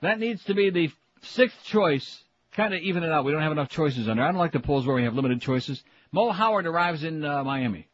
That 0.00 0.18
needs 0.18 0.42
to 0.44 0.54
be 0.54 0.70
the 0.70 0.90
sixth 1.22 1.62
choice. 1.64 2.24
Kind 2.52 2.74
of 2.74 2.80
even 2.80 3.04
it 3.04 3.12
out. 3.12 3.24
We 3.24 3.30
don't 3.30 3.42
have 3.42 3.52
enough 3.52 3.68
choices 3.68 4.08
on 4.08 4.16
there. 4.16 4.26
I 4.26 4.32
don't 4.32 4.40
like 4.40 4.52
the 4.52 4.60
polls 4.60 4.84
where 4.84 4.96
we 4.96 5.04
have 5.04 5.14
limited 5.14 5.40
choices. 5.40 5.82
Mo 6.10 6.30
Howard 6.30 6.66
arrives 6.66 7.04
in 7.04 7.24
uh, 7.24 7.44
Miami. 7.44 7.86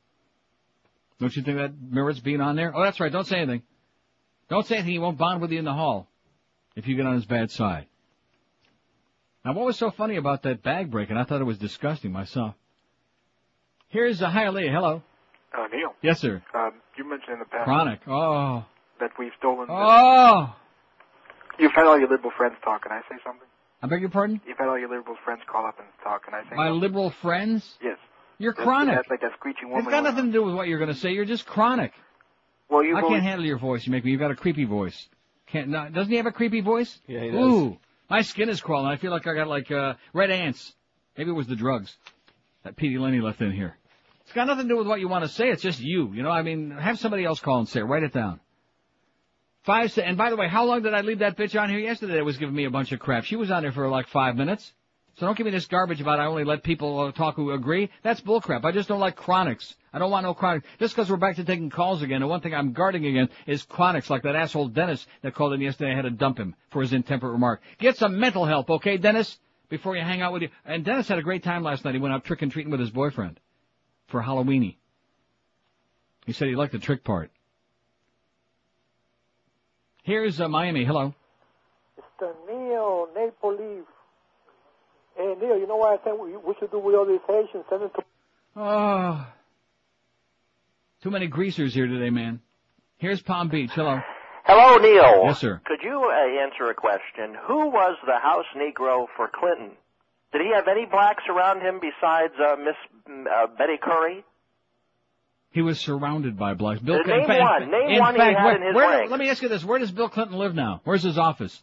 Don't 1.20 1.34
you 1.36 1.42
think 1.42 1.58
that 1.58 1.72
merits 1.78 2.20
being 2.20 2.40
on 2.40 2.56
there? 2.56 2.74
Oh, 2.74 2.82
that's 2.82 2.98
right. 2.98 3.12
Don't 3.12 3.26
say 3.26 3.36
anything. 3.36 3.62
Don't 4.48 4.66
say 4.66 4.76
anything. 4.76 4.92
He 4.92 4.98
won't 4.98 5.18
bond 5.18 5.40
with 5.40 5.52
you 5.52 5.58
in 5.58 5.64
the 5.64 5.72
hall 5.72 6.08
if 6.74 6.86
you 6.86 6.96
get 6.96 7.06
on 7.06 7.14
his 7.14 7.26
bad 7.26 7.50
side. 7.50 7.86
Now, 9.44 9.52
what 9.52 9.66
was 9.66 9.76
so 9.76 9.90
funny 9.90 10.16
about 10.16 10.42
that 10.42 10.62
bag 10.62 10.90
breaking? 10.90 11.18
I 11.18 11.24
thought 11.24 11.40
it 11.40 11.44
was 11.44 11.58
disgusting 11.58 12.12
myself. 12.12 12.54
Here's 13.88 14.22
a 14.22 14.28
Hialeah. 14.28 14.72
Hello. 14.72 15.02
Uh, 15.56 15.66
Neil, 15.72 15.94
Yes, 16.02 16.20
sir. 16.20 16.42
um, 16.54 16.72
you 16.96 17.08
mentioned 17.08 17.34
in 17.34 17.38
the 17.38 17.44
past 17.44 17.64
Chronic. 17.64 18.00
Oh. 18.08 18.64
that 19.00 19.10
we've 19.18 19.32
stolen. 19.38 19.66
Oh. 19.70 20.54
You've 21.58 21.72
had 21.72 21.84
all 21.86 21.98
your 21.98 22.08
liberal 22.08 22.32
friends 22.36 22.56
talk. 22.64 22.82
Can 22.82 22.92
I 22.92 23.00
say 23.08 23.16
something? 23.24 23.46
I 23.82 23.86
beg 23.86 24.00
your 24.00 24.10
pardon? 24.10 24.40
You've 24.46 24.58
had 24.58 24.66
all 24.68 24.78
your 24.78 24.88
liberal 24.88 25.16
friends 25.24 25.42
call 25.46 25.66
up 25.66 25.78
and 25.78 25.86
talk. 26.02 26.24
Can 26.24 26.34
I 26.34 26.42
say 26.42 26.56
My 26.56 26.66
something? 26.68 26.80
liberal 26.80 27.10
friends? 27.22 27.76
Yes. 27.82 27.98
You're 28.38 28.52
That's- 28.52 28.64
chronic. 28.66 28.94
That's 28.96 29.10
like 29.10 29.20
that 29.20 29.32
screeching 29.38 29.68
woman. 29.68 29.84
It's 29.84 29.90
got 29.92 30.02
nothing 30.02 30.26
to 30.26 30.32
do 30.32 30.42
with 30.42 30.54
what 30.54 30.66
you're 30.66 30.78
going 30.80 30.92
to 30.92 30.98
say. 30.98 31.12
You're 31.12 31.24
just 31.24 31.46
chronic. 31.46 31.92
Well, 32.68 32.82
you've 32.82 32.96
I 32.96 33.02
can't 33.02 33.22
handle 33.22 33.46
your 33.46 33.58
voice. 33.58 33.86
You 33.86 33.92
make 33.92 34.04
me. 34.04 34.10
You've 34.10 34.20
got 34.20 34.30
a 34.32 34.36
creepy 34.36 34.64
voice. 34.64 35.08
Can't. 35.46 35.68
No, 35.68 35.88
doesn't 35.88 36.10
he 36.10 36.16
have 36.16 36.26
a 36.26 36.32
creepy 36.32 36.60
voice? 36.62 36.98
Yeah, 37.06 37.20
he 37.20 37.30
does. 37.30 37.40
Ooh, 37.40 37.76
my 38.10 38.22
skin 38.22 38.48
is 38.48 38.60
crawling. 38.60 38.86
I 38.86 38.96
feel 38.96 39.10
like 39.12 39.26
I 39.26 39.34
got 39.34 39.46
like 39.46 39.70
uh, 39.70 39.94
red 40.12 40.30
ants. 40.30 40.72
Maybe 41.16 41.30
it 41.30 41.34
was 41.34 41.46
the 41.46 41.54
drugs 41.54 41.94
that 42.64 42.74
Petey 42.74 42.98
Lenny 42.98 43.20
left 43.20 43.40
in 43.42 43.52
here. 43.52 43.76
Got 44.34 44.48
nothing 44.48 44.64
to 44.64 44.68
do 44.68 44.76
with 44.76 44.88
what 44.88 44.98
you 44.98 45.06
want 45.08 45.24
to 45.24 45.28
say. 45.28 45.48
It's 45.48 45.62
just 45.62 45.80
you. 45.80 46.12
You 46.12 46.24
know, 46.24 46.30
I 46.30 46.42
mean, 46.42 46.72
have 46.72 46.98
somebody 46.98 47.24
else 47.24 47.38
call 47.38 47.60
and 47.60 47.68
say 47.68 47.80
it. 47.80 47.84
Write 47.84 48.02
it 48.02 48.12
down. 48.12 48.40
Five. 49.62 49.96
And 49.98 50.18
by 50.18 50.30
the 50.30 50.36
way, 50.36 50.48
how 50.48 50.64
long 50.64 50.82
did 50.82 50.92
I 50.92 51.02
leave 51.02 51.20
that 51.20 51.36
bitch 51.36 51.58
on 51.58 51.70
here 51.70 51.78
yesterday? 51.78 52.14
That 52.14 52.24
was 52.24 52.36
giving 52.36 52.54
me 52.54 52.64
a 52.64 52.70
bunch 52.70 52.90
of 52.90 52.98
crap. 52.98 53.24
She 53.24 53.36
was 53.36 53.52
on 53.52 53.62
there 53.62 53.70
for 53.70 53.88
like 53.88 54.08
five 54.08 54.36
minutes. 54.36 54.72
So 55.16 55.26
don't 55.26 55.38
give 55.38 55.44
me 55.44 55.52
this 55.52 55.66
garbage 55.66 56.00
about 56.00 56.18
I 56.18 56.26
only 56.26 56.42
let 56.42 56.64
people 56.64 56.98
uh, 56.98 57.12
talk 57.12 57.36
who 57.36 57.52
agree. 57.52 57.88
That's 58.02 58.20
bullcrap. 58.20 58.64
I 58.64 58.72
just 58.72 58.88
don't 58.88 58.98
like 58.98 59.14
chronics. 59.14 59.76
I 59.92 60.00
don't 60.00 60.10
want 60.10 60.24
no 60.24 60.34
chronics. 60.34 60.66
Just 60.80 60.96
because 60.96 61.08
we're 61.08 61.16
back 61.16 61.36
to 61.36 61.44
taking 61.44 61.70
calls 61.70 62.02
again, 62.02 62.20
the 62.20 62.26
one 62.26 62.40
thing 62.40 62.52
I'm 62.52 62.72
guarding 62.72 63.06
against 63.06 63.32
is 63.46 63.62
chronics, 63.62 64.10
like 64.10 64.24
that 64.24 64.34
asshole 64.34 64.68
Dennis 64.68 65.06
that 65.22 65.36
called 65.36 65.52
in 65.52 65.60
yesterday. 65.60 65.92
I 65.92 65.94
had 65.94 66.02
to 66.02 66.10
dump 66.10 66.38
him 66.38 66.56
for 66.70 66.82
his 66.82 66.92
intemperate 66.92 67.32
remark. 67.32 67.62
Get 67.78 67.96
some 67.96 68.18
mental 68.18 68.44
help, 68.44 68.68
okay, 68.68 68.96
Dennis? 68.96 69.38
Before 69.68 69.94
you 69.94 70.02
hang 70.02 70.20
out 70.20 70.32
with 70.32 70.42
you. 70.42 70.48
And 70.64 70.84
Dennis 70.84 71.06
had 71.06 71.20
a 71.20 71.22
great 71.22 71.44
time 71.44 71.62
last 71.62 71.84
night. 71.84 71.94
He 71.94 72.00
went 72.00 72.12
out 72.12 72.24
trick 72.24 72.42
and 72.42 72.50
treating 72.50 72.72
with 72.72 72.80
his 72.80 72.90
boyfriend 72.90 73.38
for 74.08 74.22
Halloweeny. 74.22 74.76
He 76.26 76.32
said 76.32 76.48
he 76.48 76.56
liked 76.56 76.72
the 76.72 76.78
trick 76.78 77.04
part. 77.04 77.30
Here's 80.02 80.40
uh, 80.40 80.48
Miami. 80.48 80.84
Hello. 80.84 81.14
Mr. 81.98 82.32
Neil, 82.46 83.08
Napoli. 83.14 83.82
Hey, 85.16 85.34
Neil, 85.40 85.58
you 85.58 85.66
know 85.66 85.76
what 85.76 85.98
I 85.98 86.02
think 86.02 86.20
we, 86.20 86.36
we 86.36 86.54
should 86.58 86.70
do 86.70 86.78
with 86.78 86.94
all 86.94 87.06
these 87.06 87.20
Haitians? 87.26 87.64
Send 87.70 87.82
them 87.82 87.90
to... 87.94 88.02
Oh. 88.56 89.26
Too 91.02 91.10
many 91.10 91.26
greasers 91.26 91.74
here 91.74 91.86
today, 91.86 92.10
man. 92.10 92.40
Here's 92.98 93.22
Palm 93.22 93.48
Beach. 93.48 93.70
Hello. 93.74 94.00
Hello, 94.44 94.76
Neil. 94.76 95.24
Yes, 95.24 95.38
sir. 95.38 95.60
Could 95.64 95.80
you 95.82 96.02
uh, 96.02 96.42
answer 96.42 96.70
a 96.70 96.74
question? 96.74 97.36
Who 97.46 97.68
was 97.68 97.96
the 98.06 98.18
House 98.18 98.44
Negro 98.56 99.06
for 99.16 99.30
Clinton? 99.32 99.72
Did 100.34 100.42
he 100.42 100.50
have 100.54 100.66
any 100.68 100.84
blacks 100.84 101.22
around 101.30 101.60
him 101.62 101.78
besides 101.80 102.34
uh, 102.38 102.56
Miss 102.56 102.74
mm, 103.08 103.24
uh, 103.26 103.46
Betty 103.56 103.78
Currie? 103.80 104.24
He 105.52 105.62
was 105.62 105.78
surrounded 105.78 106.36
by 106.36 106.54
blacks. 106.54 106.80
Bill 106.80 106.96
Clinton- 107.04 107.18
name 107.20 107.26
fact- 107.28 107.40
one. 107.40 107.70
Name 107.70 108.00
one 108.00 108.14
he 108.14 108.18
fact, 108.20 108.36
had 108.38 108.44
where, 108.44 108.56
in 108.56 108.62
his 108.66 108.74
where- 108.74 108.90
ranks. 108.98 109.10
let 109.12 109.20
me 109.20 109.28
ask 109.30 109.40
you 109.42 109.48
this: 109.48 109.64
Where 109.64 109.78
does 109.78 109.92
Bill 109.92 110.08
Clinton 110.08 110.36
live 110.36 110.54
now? 110.54 110.80
Where's 110.82 111.04
his 111.04 111.16
office? 111.16 111.62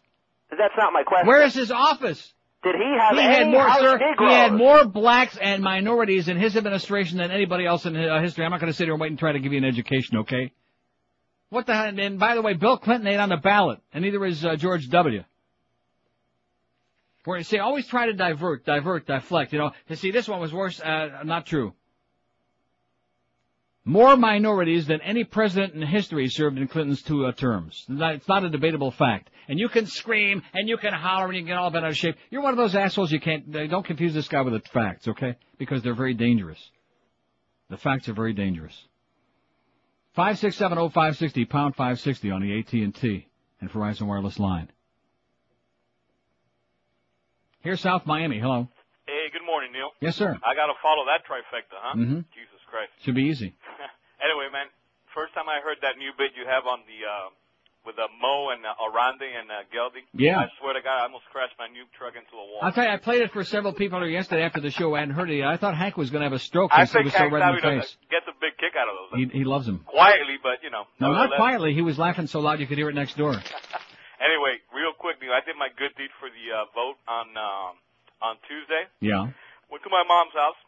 That's 0.50 0.74
not 0.78 0.94
my 0.94 1.04
question. 1.04 1.28
Where 1.28 1.44
is 1.44 1.54
his 1.54 1.70
office? 1.70 2.34
Did 2.64 2.76
he 2.76 2.98
have 2.98 3.16
he 3.18 3.22
any 3.24 3.36
had 3.36 3.48
more, 3.50 3.70
sir. 3.74 3.98
Negroes? 3.98 4.30
He 4.30 4.36
had 4.36 4.54
more 4.54 4.86
blacks 4.86 5.36
and 5.36 5.62
minorities 5.64 6.28
in 6.30 6.38
his 6.38 6.56
administration 6.56 7.18
than 7.18 7.30
anybody 7.32 7.66
else 7.66 7.86
in 7.86 7.96
uh, 7.98 8.22
history. 8.22 8.46
I'm 8.46 8.52
not 8.52 8.60
going 8.62 8.72
to 8.72 8.78
sit 8.78 8.86
here 8.86 8.94
and 8.94 9.02
wait 9.02 9.10
and 9.10 9.20
try 9.20 9.32
to 9.34 9.40
give 9.40 9.52
you 9.52 9.58
an 9.58 9.66
education, 9.66 10.20
okay? 10.20 10.54
What 11.50 11.66
the 11.66 11.74
hell? 11.74 11.86
And 12.00 12.20
by 12.20 12.36
the 12.36 12.42
way, 12.42 12.54
Bill 12.54 12.78
Clinton 12.78 13.08
ain't 13.08 13.20
on 13.20 13.30
the 13.30 13.38
ballot, 13.38 13.80
and 13.94 14.04
neither 14.04 14.24
is 14.26 14.46
uh, 14.46 14.56
George 14.58 14.88
W. 14.90 15.24
Where 17.24 17.44
see, 17.44 17.60
always 17.60 17.86
try 17.88 18.08
to 18.08 18.14
divert, 18.14 18.66
divert, 18.66 19.06
deflect. 19.06 19.54
You 19.54 19.60
know, 19.60 19.72
you 19.88 19.96
see, 19.96 20.12
this 20.12 20.28
one 20.28 20.40
was 20.40 20.54
worse. 20.54 20.80
Uh, 20.80 21.22
not 21.24 21.46
true. 21.46 21.74
More 23.84 24.16
minorities 24.16 24.86
than 24.86 25.02
any 25.02 25.24
president 25.24 25.74
in 25.74 25.82
history 25.82 26.28
served 26.30 26.58
in 26.58 26.68
Clinton's 26.68 27.02
two 27.02 27.26
uh, 27.26 27.32
terms. 27.32 27.84
It's 27.90 28.28
not 28.28 28.44
a 28.44 28.50
debatable 28.50 28.92
fact. 28.92 29.30
And 29.48 29.60
you 29.60 29.70
can 29.70 29.88
scream 29.88 30.44
and 30.54 30.70
you 30.70 30.78
can 30.78 30.94
holler 30.94 31.26
and 31.26 31.36
you 31.36 31.42
can 31.42 31.48
get 31.48 31.58
all 31.58 31.72
bent 31.72 31.86
out 31.86 31.92
of 31.92 31.98
shape. 31.98 32.16
You're 32.30 32.44
one 32.44 32.54
of 32.54 32.58
those 32.58 32.76
assholes 32.76 33.12
you 33.12 33.20
can't, 33.20 33.56
uh, 33.56 33.66
don't 33.68 33.86
confuse 33.86 34.14
this 34.14 34.28
guy 34.28 34.42
with 34.42 34.54
the 34.54 34.70
facts, 34.70 35.08
okay? 35.08 35.36
Because 35.58 35.82
they're 35.82 35.96
very 35.96 36.14
dangerous. 36.14 36.60
The 37.70 37.78
facts 37.78 38.08
are 38.08 38.14
very 38.14 38.34
dangerous. 38.34 38.78
5670560, 40.18 41.50
pound 41.50 41.76
560 41.76 42.32
on 42.32 42.42
the 42.42 42.60
AT&T 42.60 43.28
and 43.62 43.72
Verizon 43.72 44.08
Wireless 44.08 44.38
line. 44.40 44.70
Here's 47.62 47.80
South 47.80 48.06
Miami. 48.06 48.40
Hello. 48.40 48.68
Hey, 49.06 49.30
good 49.34 49.46
morning, 49.46 49.72
Neil. 49.74 49.90
Yes, 50.02 50.16
sir. 50.16 50.34
I 50.42 50.56
gotta 50.56 50.74
follow 50.82 51.06
that 51.06 51.26
trifecta, 51.30 51.78
huh? 51.78 51.96
Mhm. 51.96 52.26
Jesus 52.34 52.62
Christ. 52.70 52.92
Should 53.04 53.16
be 53.16 53.24
easy. 53.30 53.54
anyway, 54.24 54.48
man, 54.52 54.68
first 55.14 55.34
time 55.34 55.50
I 55.50 55.60
heard 55.62 55.78
that 55.82 55.98
new 55.98 56.12
bit 56.18 56.32
you 56.36 56.46
have 56.48 56.66
on 56.66 56.80
the, 56.88 57.06
uh, 57.06 57.30
with 57.86 57.98
uh, 58.00 58.08
Mo 58.22 58.50
and 58.50 58.66
uh, 58.66 58.74
Arande 58.82 59.26
and 59.26 59.50
uh, 59.52 59.66
Geldy. 59.74 60.06
Yeah. 60.14 60.40
I 60.40 60.48
swear 60.60 60.74
to 60.74 60.82
God, 60.82 61.02
I 61.02 61.04
almost 61.04 61.26
crashed 61.34 61.54
my 61.60 61.68
new 61.68 61.84
truck 61.98 62.14
into 62.16 62.34
a 62.34 62.46
wall. 62.46 62.60
I'll 62.62 62.72
tell 62.72 62.86
you, 62.86 62.92
I 62.92 62.98
played 62.98 63.22
it 63.22 63.32
for 63.34 63.44
several 63.44 63.74
people 63.74 64.00
here 64.00 64.10
yesterday 64.10 64.44
after 64.44 64.62
the 64.62 64.72
show. 64.72 64.94
I 64.96 65.00
hadn't 65.00 65.16
heard 65.16 65.30
it 65.30 65.38
yet. 65.38 65.48
I 65.50 65.58
thought 65.58 65.76
Hank 65.76 65.98
was 65.98 66.10
going 66.10 66.22
to 66.22 66.30
have 66.30 66.34
a 66.34 66.40
stroke 66.40 66.72
I 66.74 66.86
because 66.86 66.94
he 66.98 67.04
was 67.06 67.14
so 67.14 67.30
red 67.30 67.42
in 67.50 67.56
the 67.56 67.62
face. 67.62 67.98
gets 68.10 68.26
a 68.30 68.34
big 68.40 68.58
kick 68.58 68.74
out 68.78 68.88
of 68.88 68.94
those. 69.12 69.32
He, 69.34 69.40
he 69.40 69.44
loves 69.46 69.66
them. 69.66 69.82
Quietly, 69.86 70.38
but, 70.42 70.62
you 70.64 70.70
know. 70.70 70.86
No, 71.00 71.12
not 71.12 71.36
quietly. 71.36 71.74
He 71.74 71.82
was 71.82 71.98
laughing 72.00 72.28
so 72.28 72.40
loud 72.40 72.60
you 72.60 72.68
could 72.68 72.78
hear 72.78 72.90
it 72.90 72.96
next 72.96 73.18
door. 73.18 73.34
Anyway, 74.22 74.62
real 74.70 74.94
quick, 74.94 75.18
Neil, 75.18 75.34
I 75.34 75.42
did 75.42 75.58
my 75.58 75.74
good 75.74 75.98
deed 75.98 76.14
for 76.22 76.30
the 76.30 76.46
uh, 76.54 76.70
vote 76.78 77.02
on 77.10 77.34
um, 77.34 77.74
on 78.22 78.38
Tuesday. 78.46 78.86
Yeah. 79.02 79.34
Went 79.74 79.82
to 79.82 79.90
my 79.90 80.06
mom's 80.06 80.38
house. 80.38 80.60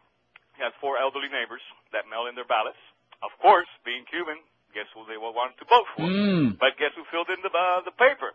He 0.57 0.65
had 0.65 0.73
four 0.81 0.97
elderly 0.97 1.29
neighbors 1.29 1.61
that 1.93 2.09
mailed 2.09 2.29
in 2.29 2.35
their 2.35 2.49
ballots. 2.49 2.81
Of 3.21 3.29
course, 3.41 3.69
being 3.85 4.05
Cuban, 4.09 4.41
guess 4.73 4.89
who 4.97 5.05
they 5.05 5.17
wanted 5.21 5.57
to 5.61 5.65
vote 5.69 5.87
for? 5.93 6.05
Mm. 6.09 6.57
But 6.57 6.75
guess 6.81 6.97
who 6.97 7.05
filled 7.13 7.29
in 7.29 7.39
the 7.45 7.53
uh, 7.53 7.85
the 7.85 7.93
paper? 7.93 8.33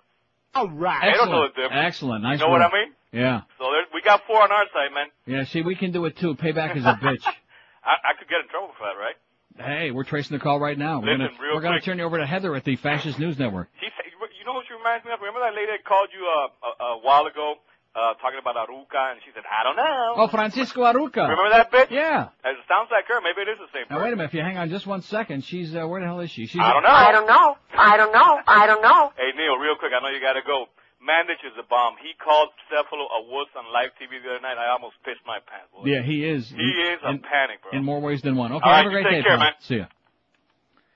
All 0.54 0.70
right. 0.70 1.10
They 1.10 1.18
don't 1.18 1.30
know 1.30 1.44
Excellent. 1.44 1.54
the 1.54 1.60
difference. 1.62 1.86
Excellent. 1.86 2.20
Nice 2.22 2.38
you 2.40 2.46
know 2.46 2.52
what 2.54 2.62
I 2.62 2.72
mean? 2.72 2.90
Yeah. 3.12 3.42
So 3.58 3.66
we 3.92 4.00
got 4.02 4.22
four 4.26 4.40
on 4.42 4.50
our 4.50 4.66
side, 4.72 4.94
man. 4.94 5.08
Yeah, 5.26 5.44
see, 5.44 5.62
we 5.62 5.74
can 5.74 5.92
do 5.92 6.04
it 6.06 6.16
too. 6.16 6.34
Payback 6.34 6.76
is 6.76 6.84
a 6.84 6.94
bitch. 7.02 7.24
I, 7.84 7.94
I 8.06 8.12
could 8.18 8.28
get 8.28 8.40
in 8.40 8.48
trouble 8.48 8.70
for 8.78 8.86
that, 8.86 8.96
right? 8.98 9.16
Hey, 9.58 9.90
we're 9.90 10.04
tracing 10.04 10.36
the 10.36 10.42
call 10.42 10.60
right 10.60 10.78
now. 10.78 11.00
We're 11.00 11.18
Listen, 11.18 11.34
gonna, 11.36 11.54
we're 11.54 11.60
gonna 11.60 11.80
turn 11.80 11.98
you 11.98 12.04
over 12.04 12.18
to 12.18 12.26
Heather 12.26 12.54
at 12.54 12.64
the 12.64 12.76
Fascist 12.76 13.18
News 13.18 13.38
Network. 13.38 13.68
She 13.80 13.86
said, 13.96 14.06
you 14.06 14.18
know 14.48 14.56
what 14.56 14.64
she 14.66 14.72
reminds 14.74 15.04
me 15.04 15.12
of? 15.12 15.20
Remember 15.20 15.44
that 15.44 15.52
lady 15.52 15.68
that 15.76 15.84
called 15.84 16.08
you 16.16 16.24
uh, 16.24 16.48
a, 16.64 16.70
a 16.84 16.90
while 17.04 17.28
ago 17.28 17.60
uh, 17.92 18.14
talking 18.24 18.38
about 18.40 18.56
Aruca, 18.56 19.12
and 19.12 19.20
she 19.24 19.30
said, 19.36 19.44
I 19.44 19.60
don't 19.64 19.76
know. 19.76 20.24
Oh, 20.24 20.28
Francisco 20.28 20.82
Aruca. 20.88 21.28
Remember 21.28 21.50
that 21.52 21.68
bitch? 21.72 21.90
Yeah. 21.90 22.32
It 22.46 22.56
sounds 22.68 22.88
like 22.88 23.04
her. 23.12 23.20
Maybe 23.20 23.42
it 23.44 23.50
is 23.52 23.58
the 23.60 23.68
same 23.74 23.84
Now 23.92 24.00
person. 24.00 24.04
wait 24.08 24.12
a 24.12 24.16
minute. 24.16 24.30
If 24.32 24.34
you 24.38 24.42
hang 24.44 24.56
on 24.56 24.70
just 24.72 24.86
one 24.86 25.02
second, 25.02 25.44
she's 25.44 25.74
uh, 25.76 25.84
where 25.84 26.00
the 26.00 26.06
hell 26.08 26.20
is 26.20 26.30
she? 26.30 26.46
She's 26.46 26.60
I 26.62 26.72
don't 26.72 26.82
know. 26.86 26.94
I 26.94 27.10
don't 27.12 27.26
know. 27.28 27.46
I 27.76 27.94
don't 28.00 28.12
know. 28.12 28.30
I 28.46 28.62
don't 28.66 28.82
know. 28.82 29.12
Hey, 29.16 29.30
Neil, 29.36 29.56
real 29.60 29.76
quick, 29.76 29.92
I 29.92 30.00
know 30.00 30.08
you 30.14 30.20
gotta 30.20 30.42
go. 30.46 30.66
Mandich 30.98 31.42
is 31.46 31.54
a 31.58 31.62
bomb. 31.68 31.94
He 32.02 32.10
called 32.18 32.48
Cefalo 32.70 33.06
a 33.06 33.22
wuss 33.30 33.46
on 33.56 33.70
live 33.72 33.90
TV 34.02 34.18
the 34.22 34.30
other 34.34 34.42
night. 34.42 34.58
I 34.58 34.70
almost 34.72 34.96
pissed 35.04 35.22
my 35.26 35.38
pants. 35.46 35.70
boy. 35.72 35.86
Yeah, 35.86 36.02
he 36.02 36.24
is. 36.26 36.48
He 36.50 36.56
is 36.90 36.98
a 37.06 37.10
in, 37.10 37.18
panic, 37.20 37.62
bro. 37.62 37.70
in 37.78 37.84
more 37.84 38.00
ways 38.00 38.20
than 38.20 38.34
one. 38.36 38.50
Okay, 38.52 38.62
All 38.64 38.70
right, 38.70 38.78
have 38.82 38.86
a 38.86 38.90
you 38.90 39.02
great 39.02 39.04
take 39.04 39.22
day, 39.22 39.28
care, 39.28 39.36
pal. 39.38 39.46
man. 39.46 39.52
See 39.60 39.76
ya. 39.76 39.86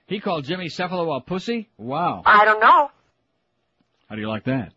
He 0.06 0.18
called 0.20 0.44
Jimmy 0.44 0.68
Cefalo 0.68 1.16
a 1.16 1.20
pussy. 1.20 1.68
Wow. 1.78 2.22
I 2.26 2.44
don't 2.44 2.60
know. 2.60 2.90
How 4.12 4.16
do 4.16 4.20
you 4.20 4.28
like 4.28 4.44
that? 4.44 4.74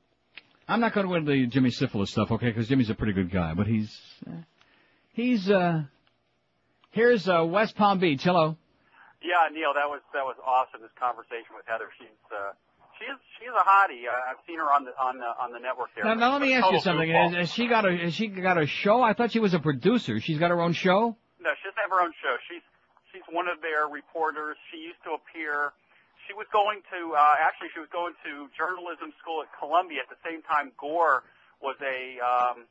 I'm 0.66 0.80
not 0.80 0.94
going 0.94 1.06
to 1.06 1.10
go 1.12 1.16
into 1.16 1.30
the 1.30 1.46
Jimmy 1.48 1.70
Syphilis 1.70 2.10
stuff, 2.10 2.32
okay? 2.32 2.46
Because 2.46 2.70
Jimmy's 2.70 2.90
a 2.90 2.96
pretty 2.96 3.12
good 3.12 3.30
guy, 3.30 3.54
but 3.54 3.68
he's 3.68 3.92
uh, 4.26 4.32
he's 5.12 5.50
uh. 5.50 5.84
Here's 6.92 7.28
uh, 7.28 7.44
West 7.46 7.76
Palm 7.76 8.00
Beach. 8.00 8.24
Hello. 8.24 8.56
Yeah, 9.22 9.52
Neil, 9.52 9.76
that 9.76 9.92
was 9.92 10.00
that 10.14 10.24
was 10.24 10.38
awesome. 10.40 10.80
This 10.80 10.96
conversation 10.98 11.52
with 11.52 11.66
Heather. 11.68 11.92
She's 12.00 12.08
uh, 12.32 12.56
she's 12.98 13.12
she's 13.36 13.52
a 13.52 13.66
hottie. 13.68 14.08
Uh, 14.08 14.32
I've 14.32 14.40
seen 14.48 14.56
her 14.56 14.72
on 14.72 14.86
the 14.86 14.92
on 14.98 15.18
the 15.18 15.28
on 15.28 15.52
the 15.52 15.60
network 15.60 15.90
there. 15.96 16.06
Now, 16.06 16.14
now 16.14 16.32
let 16.32 16.42
me 16.42 16.54
ask 16.54 16.72
you 16.72 16.80
something. 16.80 17.12
Has, 17.12 17.34
has 17.36 17.52
she 17.52 17.68
got 17.68 17.84
a 17.84 17.92
has 17.92 18.14
she 18.14 18.30
got 18.30 18.58
a 18.58 18.66
show? 18.66 19.02
I 19.02 19.12
thought 19.12 19.34
she 19.34 19.40
was 19.40 19.54
a 19.54 19.60
producer. 19.60 20.22
She's 20.22 20.40
got 20.40 20.50
her 20.50 20.62
own 20.62 20.72
show. 20.72 21.18
No, 21.44 21.50
she 21.60 21.68
doesn't 21.68 21.82
have 21.84 21.92
her 21.92 22.00
own 22.00 22.14
show. 22.24 22.38
She's 22.48 22.64
she's 23.12 23.28
one 23.36 23.50
of 23.50 23.60
their 23.60 23.92
reporters. 23.92 24.56
She 24.72 24.78
used 24.78 25.04
to 25.04 25.20
appear. 25.20 25.74
She 26.28 26.34
was 26.34 26.48
going 26.52 26.82
to 26.92 27.14
uh, 27.14 27.36
actually 27.42 27.70
she 27.74 27.80
was 27.80 27.90
going 27.94 28.14
to 28.26 28.50
journalism 28.58 29.14
school 29.22 29.42
at 29.46 29.50
Columbia 29.58 30.02
at 30.02 30.10
the 30.10 30.18
same 30.26 30.42
time 30.42 30.72
Gore 30.78 31.24
was 31.62 31.78
a 31.86 32.18
um, 32.20 32.66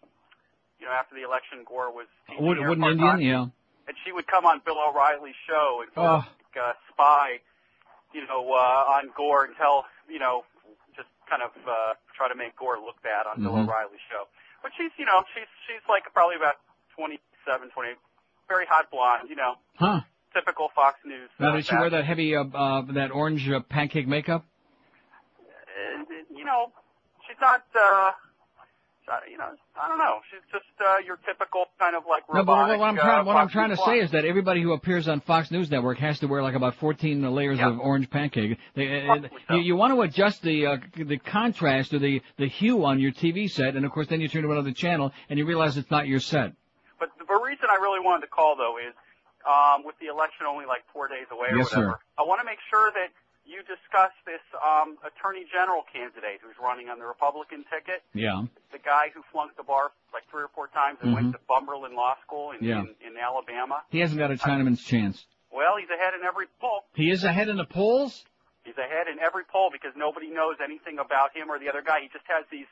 you 0.81 0.87
know 0.87 0.93
after 0.93 1.15
the 1.15 1.23
election 1.23 1.63
Gore 1.67 1.93
was 1.95 2.07
Wood, 2.39 2.59
there 2.59 2.69
Wooden. 2.69 2.85
Indian, 2.85 3.21
yeah. 3.21 3.47
and 3.87 3.95
she 4.05 4.11
would 4.13 4.27
come 4.27 4.45
on 4.45 4.61
Bill 4.65 4.79
O'Reilly's 4.79 5.39
show 5.47 5.83
and 5.87 5.91
Oh. 5.97 6.27
like, 6.27 6.57
uh, 6.59 6.73
spy, 6.91 7.39
you 8.13 8.27
know, 8.27 8.43
uh, 8.53 8.97
on 8.99 9.11
Gore 9.17 9.45
and 9.45 9.55
tell, 9.57 9.87
you 10.09 10.19
know, 10.19 10.45
just 10.97 11.09
kind 11.31 11.43
of 11.43 11.51
uh, 11.67 11.95
try 12.17 12.29
to 12.29 12.35
make 12.35 12.57
Gore 12.57 12.79
look 12.83 12.99
bad 13.03 13.27
on 13.31 13.43
Bill 13.43 13.53
Mhm. 13.55 13.67
O'Reilly's 13.71 14.03
show. 14.11 14.27
But 14.63 14.73
she's, 14.77 14.91
you 14.99 15.05
know, 15.07 15.23
she's 15.35 15.49
she's 15.67 15.83
like 15.89 16.11
probably 16.13 16.37
about 16.37 16.57
27, 16.97 17.71
28, 17.71 17.97
very 18.49 18.67
hot 18.67 18.91
blonde, 18.91 19.29
you 19.31 19.37
know, 19.37 19.57
Huh. 19.79 20.01
Typical 20.35 20.71
Fox 20.75 20.99
News. 21.05 21.31
Now 21.39 21.53
uh, 21.53 21.57
did 21.57 21.67
she 21.67 21.77
wear 21.77 21.91
that 21.91 22.05
heavy 22.05 22.35
uh, 22.37 22.45
uh 22.45 22.83
that 22.93 23.11
orange 23.13 23.49
uh, 23.49 23.61
pancake 23.61 24.09
makeup? 24.09 24.45
Uh, 25.41 26.05
you 26.37 26.45
know, 26.45 26.73
she's 27.27 27.37
not. 27.41 27.65
uh 27.75 28.13
uh, 29.07 29.19
you 29.31 29.37
know, 29.37 29.51
I 29.77 29.89
don't 29.89 29.99
know. 29.99 30.21
She's 30.31 30.41
just 30.51 30.65
uh, 30.81 30.97
your 31.05 31.19
typical 31.27 31.67
kind 31.79 31.95
of 31.95 32.05
like 32.09 32.23
No, 32.33 32.43
but 32.43 32.57
what, 32.57 32.81
I'm 32.81 32.99
uh, 32.99 33.03
trying 33.03 33.27
what 33.27 33.37
I'm 33.37 33.49
trying 33.49 33.71
to 33.71 33.77
say 33.77 33.99
is 33.99 34.11
that 34.13 34.25
everybody 34.25 34.63
who 34.63 34.73
appears 34.73 35.09
on 35.09 35.21
Fox 35.21 35.51
News 35.51 35.71
Network 35.71 35.99
has 35.99 36.19
to 36.21 36.27
wear 36.27 36.43
like 36.43 36.55
about 36.55 36.77
14 36.77 37.23
layers 37.35 37.59
Yeah. 37.59 37.69
of 37.69 37.81
orange 37.81 38.09
pancake. 38.09 38.57
They, 38.75 39.07
uh, 39.07 39.17
so. 39.49 39.57
you, 39.57 39.61
you 39.61 39.77
want 39.77 39.93
to 39.93 40.01
adjust 40.01 40.41
the 40.43 40.67
uh, 40.67 40.77
the 40.97 41.19
contrast 41.19 41.93
or 41.93 41.99
the 41.99 42.23
the 42.39 42.49
hue 42.49 42.85
on 42.85 42.99
your 42.99 43.13
TV 43.13 43.51
set, 43.51 43.77
and 43.77 43.85
of 43.85 43.93
course 43.93 44.07
then 44.07 44.21
you 44.23 44.29
turn 44.29 44.43
to 44.43 44.51
another 44.51 44.73
channel 44.73 45.13
and 45.29 45.39
you 45.39 45.45
realize 45.45 45.77
it's 45.77 45.91
not 45.91 46.07
your 46.07 46.21
set. 46.21 46.53
But 46.99 47.11
the 47.19 47.41
reason 47.45 47.67
I 47.71 47.83
really 47.83 48.01
wanted 48.01 48.23
to 48.23 48.29
call 48.29 48.57
though 48.57 48.79
is 48.79 48.95
um, 49.47 49.85
with 49.85 49.97
the 50.01 50.07
election 50.07 50.47
only 50.49 50.67
like 50.67 50.83
four 50.93 51.09
days 51.09 51.27
away 51.31 51.49
or 51.53 51.59
Yes, 51.59 51.71
sir. 51.71 51.77
whatever, 51.95 52.01
I 52.19 52.23
want 52.23 52.41
to 52.41 52.47
make 52.47 52.59
sure 52.71 52.91
that 52.93 53.13
you 53.45 53.61
discuss 53.69 54.09
this 54.25 54.41
um, 54.65 54.97
attorney 55.05 55.45
general 55.53 55.85
candidate 55.93 56.41
who's 56.41 56.57
running 56.57 56.89
on 56.89 56.99
the 56.99 57.05
Republican 57.05 57.65
ticket. 57.69 58.01
Yeah. 58.17 58.49
The 58.73 58.81
guy 58.81 59.13
who 59.13 59.21
flunked 59.31 59.57
the 59.61 59.63
bar 59.69 59.93
like 60.17 60.25
three 60.33 60.43
or 60.45 60.49
four 60.57 60.69
times 60.73 60.97
and 61.05 61.13
went 61.13 61.29
Mhm. 61.29 61.33
to 61.37 61.39
Cumberland 61.45 61.95
Law 61.95 62.17
School 62.25 62.53
in, 62.57 62.65
Yeah. 62.65 62.81
in, 62.81 62.95
in 63.05 63.13
Alabama. 63.21 63.85
He 63.91 64.01
hasn't 64.01 64.19
got 64.19 64.31
a 64.33 64.37
Chinaman's 64.41 64.83
chance. 64.83 65.27
Well, 65.53 65.77
he's 65.77 65.91
ahead 65.91 66.15
in 66.19 66.25
every 66.27 66.47
poll. 66.61 66.85
He 66.95 67.11
is 67.11 67.23
ahead 67.23 67.49
in 67.49 67.57
the 67.59 67.67
polls? 67.69 68.25
He's 68.65 68.79
ahead 68.79 69.09
in 69.13 69.21
every 69.21 69.45
poll 69.45 69.69
because 69.71 69.93
nobody 69.95 70.31
knows 70.31 70.57
anything 70.65 70.99
about 70.99 71.37
him 71.37 71.51
or 71.51 71.59
the 71.59 71.69
other 71.69 71.83
guy. 71.83 72.01
He 72.01 72.09
just 72.09 72.25
has 72.33 72.47
these. 72.51 72.67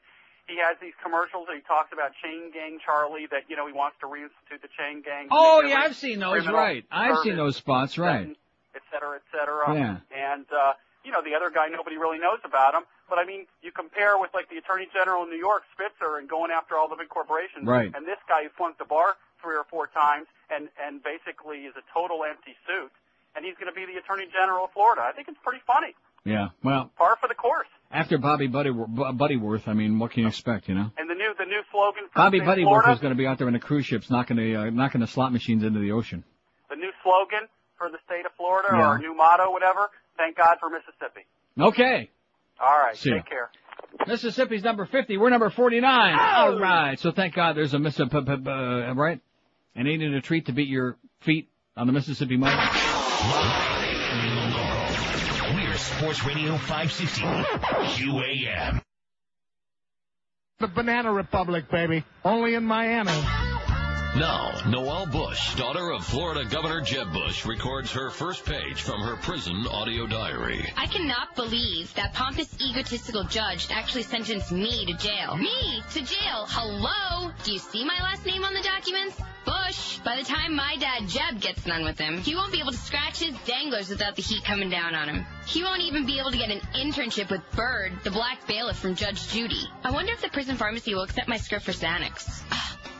He 0.48 0.59
has 0.59 0.77
these 0.82 0.93
commercials 1.02 1.47
that 1.47 1.55
he 1.55 1.62
talks 1.62 1.93
about 1.93 2.12
chain 2.23 2.51
gang 2.52 2.78
Charlie 2.85 3.27
that 3.31 3.48
you 3.48 3.56
know 3.56 3.66
he 3.66 3.73
wants 3.73 3.97
to 4.01 4.06
reinstitute 4.06 4.60
the 4.60 4.69
chain 4.77 5.02
gang. 5.02 5.28
Oh, 5.31 5.62
yeah, 5.62 5.81
I've 5.81 5.97
seen 5.97 6.19
those, 6.19 6.47
right. 6.47 6.85
I've 6.90 7.19
seen 7.23 7.36
those 7.36 7.56
spots, 7.56 7.97
right. 7.97 8.36
et 8.74 8.82
cetera, 8.93 9.16
et 9.16 9.27
cetera. 9.31 9.74
Yeah. 9.74 9.97
And, 10.10 10.47
uh, 10.51 10.73
you 11.05 11.12
know, 11.12 11.23
the 11.23 11.35
other 11.35 11.51
guy, 11.51 11.69
nobody 11.69 11.97
really 11.97 12.19
knows 12.19 12.40
about 12.44 12.74
him. 12.74 12.82
But 13.09 13.19
I 13.19 13.24
mean, 13.24 13.47
you 13.62 13.73
compare 13.73 14.19
with 14.19 14.31
like 14.35 14.48
the 14.48 14.59
Attorney 14.59 14.89
General 14.93 15.24
in 15.24 15.31
New 15.31 15.39
York, 15.39 15.62
Spitzer, 15.73 16.16
and 16.19 16.28
going 16.28 16.51
after 16.51 16.77
all 16.77 16.89
the 16.89 16.97
big 16.97 17.09
corporations. 17.09 17.66
Right. 17.66 17.93
And 17.94 18.06
this 18.06 18.20
guy 18.28 18.44
who 18.44 18.51
flunked 18.56 18.78
the 18.78 18.85
bar 18.85 19.16
three 19.43 19.56
or 19.56 19.64
four 19.69 19.89
times 19.89 20.27
and, 20.51 20.69
and 20.81 21.02
basically 21.02 21.66
is 21.69 21.74
a 21.77 21.85
total 21.93 22.24
empty 22.24 22.56
suit. 22.66 22.93
And 23.35 23.44
he's 23.44 23.55
going 23.56 23.73
to 23.73 23.77
be 23.77 23.86
the 23.86 23.98
Attorney 23.98 24.28
General 24.32 24.66
of 24.66 24.73
Florida. 24.73 25.02
I 25.02 25.12
think 25.12 25.28
it's 25.28 25.40
pretty 25.43 25.62
funny. 25.66 25.94
Yeah. 26.24 26.49
Well, 26.62 26.90
Par 26.97 27.16
for 27.20 27.28
the 27.28 27.35
course. 27.35 27.66
after 27.90 28.16
Bobby 28.19 28.47
Buddy, 28.47 28.70
Butterworth, 28.70 29.66
I 29.66 29.73
mean, 29.74 29.99
what 29.99 30.12
can 30.12 30.23
you 30.23 30.28
expect, 30.28 30.69
you 30.69 30.74
know? 30.74 30.90
And 30.97 31.11
the 31.11 31.15
new, 31.15 31.35
the 31.39 31.44
new 31.47 31.62
slogan 31.73 32.05
for 32.12 32.16
Bobby 32.16 32.39
the 32.40 32.44
Butterworth 32.47 32.85
Florida, 32.85 32.93
is 32.93 33.01
going 33.01 33.12
to 33.12 33.19
be 33.19 33.27
out 33.27 33.39
there 33.39 33.49
in 33.49 33.55
the 33.55 33.61
cruise 33.61 33.86
ships 33.86 34.11
knocking 34.11 34.36
the, 34.36 34.57
uh, 34.57 34.70
knocking 34.70 35.01
the 35.01 35.07
slot 35.07 35.32
machines 35.32 35.65
into 35.65 35.81
the 35.81 35.90
ocean. 35.93 36.24
the 36.70 36.77
new 36.77 36.90
slogan 37.03 37.49
for 37.77 37.90
the 37.90 37.99
state 38.07 38.24
of 38.27 38.32
Florida 38.36 38.69
Yeah. 38.73 38.90
or 38.90 38.99
new 38.99 39.15
motto, 39.15 39.51
whatever. 39.51 39.90
Thank 40.16 40.36
God 40.36 40.57
for 40.61 40.70
Mississippi. 40.70 41.27
Okay. 41.61 42.11
All 42.61 42.78
right. 42.78 42.97
See 42.97 43.11
ya. 43.11 43.16
take 43.16 43.27
care. 43.27 43.51
Mississippi's 44.07 44.62
number 44.62 44.86
50. 44.86 45.16
We're 45.19 45.31
number 45.31 45.51
49. 45.51 46.19
All 46.19 46.59
right. 46.59 46.99
So 47.01 47.11
thank 47.12 47.35
God 47.35 47.57
there's 47.57 47.74
a 47.74 47.78
Mississippi, 47.78 48.16
uh, 48.47 48.94
right? 48.94 49.20
And 49.74 49.89
ain't 49.89 50.03
it 50.03 50.15
a 50.15 50.20
treat 50.20 50.47
to 50.47 50.53
beat 50.53 50.69
your 50.69 50.97
feet 51.20 51.49
on 51.77 51.86
the 51.89 51.93
Mississippi 51.93 52.36
mud? 52.36 52.53
Sports 56.03 56.27
Radio 56.27 56.57
560 56.57 57.23
QAM. 57.23 58.81
The 60.59 60.66
Banana 60.66 61.12
Republic, 61.12 61.70
baby. 61.70 62.03
Only 62.24 62.55
in 62.55 62.65
Miami. 62.65 63.12
Now, 64.14 64.52
Noelle 64.68 65.06
Bush, 65.06 65.55
daughter 65.55 65.90
of 65.90 66.05
Florida 66.05 66.44
Governor 66.44 66.82
Jeb 66.82 67.14
Bush, 67.14 67.47
records 67.47 67.90
her 67.93 68.10
first 68.10 68.44
page 68.44 68.82
from 68.82 69.01
her 69.01 69.16
prison 69.16 69.66
audio 69.66 70.06
diary. 70.06 70.70
I 70.76 70.86
cannot 70.86 71.34
believe 71.34 71.94
that 71.94 72.12
pompous, 72.12 72.55
egotistical 72.60 73.24
judge 73.24 73.68
actually 73.70 74.02
sentenced 74.02 74.52
me 74.52 74.84
to 74.84 74.93
jail. 74.98 75.39
Me 75.39 75.82
to 75.94 76.02
jail? 76.02 76.44
Hello? 76.47 77.32
Do 77.43 77.52
you 77.55 77.59
see 77.59 77.86
my 77.86 77.98
last 78.02 78.26
name 78.26 78.44
on 78.44 78.52
the 78.52 78.60
documents? 78.60 79.18
Bush. 79.47 79.98
By 80.05 80.16
the 80.16 80.24
time 80.24 80.55
my 80.55 80.76
dad 80.76 81.09
Jeb 81.09 81.40
gets 81.40 81.64
done 81.64 81.82
with 81.82 81.98
him, 81.98 82.18
he 82.18 82.34
won't 82.34 82.52
be 82.52 82.60
able 82.60 82.72
to 82.72 82.76
scratch 82.76 83.20
his 83.20 83.34
danglers 83.47 83.89
without 83.89 84.14
the 84.16 84.22
heat 84.22 84.44
coming 84.44 84.68
down 84.68 84.94
on 84.94 85.09
him. 85.09 85.24
He 85.47 85.62
won't 85.62 85.80
even 85.80 86.05
be 86.05 86.18
able 86.18 86.32
to 86.32 86.39
get 86.39 86.51
an 86.51 86.60
internship 86.74 87.30
with 87.30 87.40
Bird, 87.52 87.93
the 88.05 88.10
black 88.10 88.47
bailiff 88.47 88.76
from 88.76 88.94
Judge 88.94 89.26
Judy. 89.28 89.70
I 89.82 89.90
wonder 89.90 90.12
if 90.12 90.20
the 90.20 90.28
prison 90.28 90.56
pharmacy 90.56 90.94
will 90.94 91.02
accept 91.02 91.28
my 91.28 91.39
script 91.39 91.64
for 91.64 91.72
Xanax. 91.72 92.43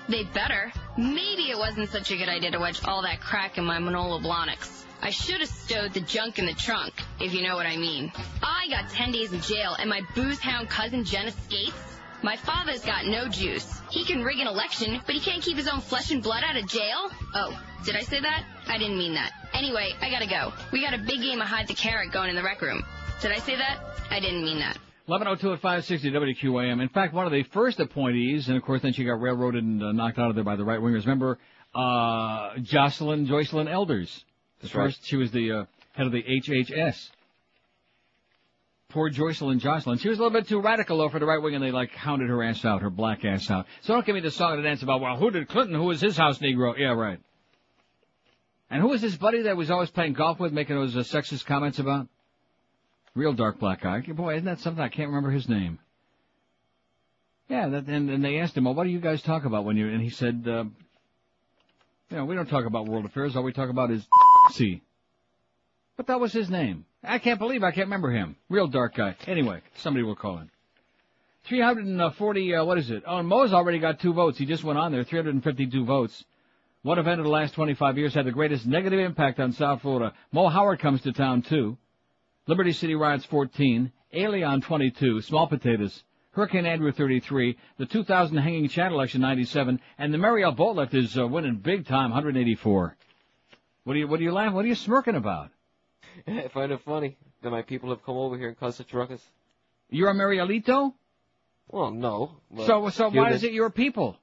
They 0.09 0.24
better. 0.24 0.73
Maybe 0.97 1.51
it 1.51 1.59
wasn't 1.59 1.91
such 1.91 2.11
a 2.11 2.16
good 2.16 2.29
idea 2.29 2.51
to 2.51 2.59
wedge 2.59 2.81
all 2.85 3.03
that 3.03 3.20
crack 3.20 3.59
in 3.59 3.65
my 3.65 3.79
Manolo 3.79 4.19
Blahniks. 4.19 4.85
I 5.01 5.11
should 5.11 5.41
have 5.41 5.49
stowed 5.49 5.95
the 5.95 6.01
junk 6.01 6.39
in 6.39 6.47
the 6.47 6.55
trunk, 6.55 6.95
if 7.20 7.35
you 7.35 7.43
know 7.43 7.57
what 7.57 7.66
I 7.66 7.77
mean. 7.77 8.12
I 8.43 8.69
got 8.69 8.89
10 8.91 9.12
days 9.12 9.33
in 9.33 9.41
jail, 9.41 9.74
and 9.79 9.91
my 9.91 10.03
booze 10.15 10.39
hound 10.39 10.69
cousin 10.69 11.05
Jen 11.05 11.27
escapes? 11.27 11.99
My 12.23 12.37
father's 12.37 12.85
got 12.85 13.07
no 13.07 13.27
juice. 13.27 13.81
He 13.91 14.05
can 14.05 14.23
rig 14.23 14.39
an 14.39 14.47
election, 14.47 15.01
but 15.05 15.15
he 15.16 15.20
can't 15.20 15.43
keep 15.43 15.57
his 15.57 15.66
own 15.66 15.81
flesh 15.81 16.12
and 16.12 16.23
blood 16.23 16.45
out 16.45 16.57
of 16.57 16.66
jail? 16.66 17.11
Oh, 17.35 17.61
did 17.85 17.97
I 17.97 18.03
say 18.03 18.20
that? 18.20 18.45
I 18.69 18.79
didn't 18.79 18.97
mean 18.97 19.15
that. 19.15 19.33
Anyway, 19.55 19.93
I 20.01 20.09
gotta 20.09 20.29
go. 20.29 20.53
We 20.70 20.83
got 20.83 20.95
a 20.95 20.99
big 20.99 21.20
game 21.20 21.41
of 21.41 21.49
hide 21.49 21.66
the 21.66 21.74
carrot 21.74 22.12
going 22.12 22.31
in 22.31 22.37
the 22.37 22.43
rec 22.43 22.62
room. 22.62 22.85
Did 23.20 23.33
I 23.33 23.39
say 23.39 23.57
that? 23.57 23.79
I 24.11 24.20
didn't 24.20 24.45
mean 24.45 24.61
that. 24.61 24.79
1102 25.07 25.53
at 25.55 25.61
560 25.61 26.11
WQAM. 26.11 26.81
In 26.81 26.89
fact, 26.89 27.12
one 27.12 27.27
of 27.27 27.33
the 27.33 27.43
first 27.43 27.81
appointees, 27.81 28.49
and 28.49 28.57
of 28.57 28.62
course 28.62 28.83
then 28.83 28.93
she 28.93 29.05
got 29.05 29.20
railroaded 29.20 29.65
and 29.65 29.83
uh, 29.83 29.93
knocked 29.93 30.19
out 30.19 30.31
of 30.31 30.35
there 30.37 30.45
by 30.45 30.57
the 30.57 30.65
right 30.65 30.79
wingers. 30.79 31.01
Remember, 31.01 31.39
uh, 31.74 32.59
Jocelyn, 32.61 33.27
Joycelyn 33.27 33.69
Elders. 33.70 34.24
The 34.61 34.66
That's 34.66 34.74
right. 34.74 34.85
first, 34.87 35.07
she 35.07 35.16
was 35.16 35.33
the, 35.33 35.53
uh, 35.53 35.65
head 35.93 36.07
of 36.07 36.12
the 36.12 36.23
HHS. 36.23 37.11
Poor 38.91 39.11
Joycelyn 39.11 39.59
Jocelyn. 39.59 39.99
She 39.99 40.09
was 40.09 40.19
a 40.19 40.23
little 40.23 40.39
bit 40.39 40.49
too 40.49 40.61
radical 40.61 40.99
though 40.99 41.09
for 41.09 41.19
the 41.19 41.24
right 41.24 41.41
wing 41.41 41.55
and 41.55 41.65
they 41.65 41.70
like 41.70 41.93
hounded 41.93 42.29
her 42.29 42.43
ass 42.43 42.62
out, 42.65 42.83
her 42.83 42.91
black 42.91 43.24
ass 43.24 43.51
out. 43.51 43.66
So 43.81 43.95
don't 43.95 44.05
give 44.05 44.15
me 44.15 44.20
the 44.20 44.31
song 44.31 44.55
and 44.55 44.62
dance 44.62 44.83
about, 44.83 45.01
well, 45.01 45.16
who 45.16 45.31
did 45.31 45.49
Clinton? 45.49 45.74
Who 45.74 45.85
was 45.85 46.01
his 46.01 46.16
house 46.16 46.39
Negro? 46.39 46.74
Yeah, 46.79 46.89
right. 46.89 47.19
And 48.70 48.83
who 48.83 48.89
was 48.89 49.01
this 49.01 49.16
buddy 49.16 49.43
that 49.43 49.57
was 49.57 49.70
always 49.70 49.91
playing 49.91 50.12
golf 50.12 50.39
with, 50.39 50.53
making 50.53 50.77
those 50.77 50.95
uh, 50.95 51.01
sexist 51.01 51.47
comments 51.47 51.79
about? 51.79 52.09
Real 53.14 53.32
dark 53.32 53.59
black 53.59 53.82
guy. 53.82 54.01
Boy, 54.01 54.34
isn't 54.34 54.47
that 54.47 54.60
something? 54.60 54.82
I 54.82 54.89
can't 54.89 55.09
remember 55.09 55.30
his 55.30 55.48
name. 55.48 55.78
Yeah, 57.48 57.68
that, 57.68 57.86
and, 57.86 58.09
and 58.09 58.24
they 58.24 58.39
asked 58.39 58.56
him, 58.56 58.64
well, 58.64 58.74
what 58.74 58.84
do 58.84 58.90
you 58.90 59.01
guys 59.01 59.20
talk 59.20 59.44
about 59.44 59.64
when 59.64 59.76
you, 59.76 59.89
and 59.89 60.01
he 60.01 60.09
said, 60.09 60.44
uh, 60.47 60.64
you 62.09 62.16
know, 62.16 62.24
we 62.24 62.34
don't 62.34 62.48
talk 62.48 62.64
about 62.64 62.86
world 62.86 63.05
affairs. 63.05 63.36
All 63.36 63.43
we 63.43 63.52
talk 63.52 63.68
about 63.68 63.90
is 63.90 64.06
C. 64.52 64.82
But 65.97 66.06
that 66.06 66.20
was 66.20 66.32
his 66.32 66.48
name. 66.48 66.86
I 67.05 67.18
can't 67.18 67.39
believe 67.39 67.62
I 67.62 67.72
can't 67.72 67.86
remember 67.86 68.10
him. 68.10 68.36
Real 68.48 68.68
dark 68.68 68.94
guy. 68.94 69.16
Anyway, 69.26 69.60
somebody 69.76 70.05
will 70.05 70.16
call 70.16 70.39
in. 70.39 70.51
340, 71.48 72.55
uh, 72.55 72.64
what 72.64 72.78
is 72.78 72.90
it? 72.90 73.02
Oh, 73.06 73.22
Mo's 73.22 73.52
already 73.52 73.80
got 73.80 74.01
two 74.01 74.12
votes. 74.12 74.39
He 74.39 74.47
just 74.47 74.64
went 74.64 74.78
on 74.78 74.93
there, 74.93 75.05
352 75.05 75.84
votes. 75.84 76.24
What 76.82 76.98
event 76.98 77.20
of 77.20 77.24
the 77.24 77.30
last 77.30 77.55
25 77.55 77.98
years 77.98 78.14
had 78.14 78.26
the 78.26 78.32
greatest 78.32 78.66
negative 78.66 79.01
impact 79.01 79.40
on 79.40 79.52
South 79.52 79.82
Florida? 79.82 80.14
Mo 80.32 80.48
Howard 80.48 80.80
comes 80.80 81.02
to 81.02 81.12
town 81.12 81.43
too. 81.43 81.76
Liberty 82.53 82.73
City 82.73 82.95
riots 82.95 83.24
14. 83.24 83.91
Elian 84.12 84.61
22. 84.61 85.23
Small 85.23 85.47
potatoes. 85.47 86.05
Hurricane 86.33 86.66
Andrew 86.66 86.93
33. 86.93 87.57
The 87.79 87.87
2000 87.87 88.37
hanging 88.37 88.69
Chad 88.69 88.93
election 88.93 89.23
97. 89.23 89.81
And 89.97 90.12
the 90.12 90.19
Mariel 90.19 90.55
boatlift 90.55 90.93
is 90.93 91.16
uh, 91.16 91.27
winning 91.27 91.57
big 91.57 91.87
time 91.87 92.11
184. 92.11 92.95
What 93.85 93.97
are 93.97 93.99
you, 93.99 94.07
what 94.07 94.20
are 94.20 94.23
you 94.23 94.33
laughing? 94.33 94.53
What 94.53 94.66
are 94.66 94.69
you 94.69 94.74
smirking 94.74 95.15
about? 95.15 95.49
I 96.27 96.49
find 96.49 96.73
it 96.73 96.83
funny 96.85 97.16
that 97.41 97.49
my 97.49 97.62
people 97.62 97.89
have 97.89 98.05
come 98.05 98.19
over 98.19 98.37
here 98.37 98.49
and 98.49 98.61
caused 98.61 98.77
such 98.77 98.93
ruckus. 98.93 99.23
You're 99.89 100.11
a 100.11 100.15
Marielito? 100.15 100.93
Well, 101.69 101.91
no. 101.91 102.33
So, 102.66 102.91
so 102.91 103.09
why 103.09 103.31
is 103.31 103.45
it 103.45 103.55
your 103.55 103.70
people? 103.70 104.19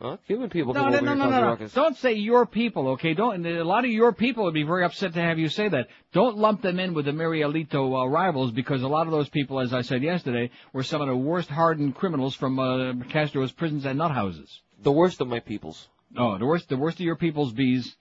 Huh? 0.00 0.18
Cuban 0.26 0.50
people 0.50 0.74
No, 0.74 0.80
come 0.82 0.90
no, 0.92 0.96
over 0.98 1.06
no, 1.06 1.12
here 1.12 1.24
no, 1.24 1.30
no, 1.30 1.40
no. 1.40 1.46
ruckus. 1.48 1.72
Don't 1.72 1.96
say 1.96 2.12
your 2.12 2.44
people, 2.44 2.88
okay? 2.90 3.14
Don't. 3.14 3.46
A 3.46 3.64
lot 3.64 3.84
of 3.86 3.90
your 3.90 4.12
people 4.12 4.44
would 4.44 4.52
be 4.52 4.62
very 4.62 4.84
upset 4.84 5.14
to 5.14 5.20
have 5.22 5.38
you 5.38 5.48
say 5.48 5.68
that. 5.68 5.88
Don't 6.12 6.36
lump 6.36 6.60
them 6.60 6.78
in 6.78 6.92
with 6.92 7.06
the 7.06 7.12
Marielito 7.12 8.02
uh, 8.04 8.06
rivals 8.06 8.50
because 8.52 8.82
a 8.82 8.88
lot 8.88 9.06
of 9.06 9.12
those 9.12 9.28
people, 9.30 9.58
as 9.58 9.72
I 9.72 9.80
said 9.80 10.02
yesterday, 10.02 10.50
were 10.74 10.82
some 10.82 11.00
of 11.00 11.08
the 11.08 11.16
worst 11.16 11.48
hardened 11.48 11.94
criminals 11.94 12.34
from 12.34 12.58
uh, 12.58 12.92
Castro's 13.08 13.52
prisons 13.52 13.86
and 13.86 13.98
nut 13.98 14.10
houses. 14.10 14.60
The 14.82 14.92
worst 14.92 15.22
of 15.22 15.28
my 15.28 15.40
peoples. 15.40 15.88
Oh, 16.16 16.36
the 16.36 16.46
worst, 16.46 16.68
the 16.68 16.76
worst 16.76 17.00
of 17.00 17.04
your 17.06 17.16
people's 17.16 17.52
bees. 17.52 17.96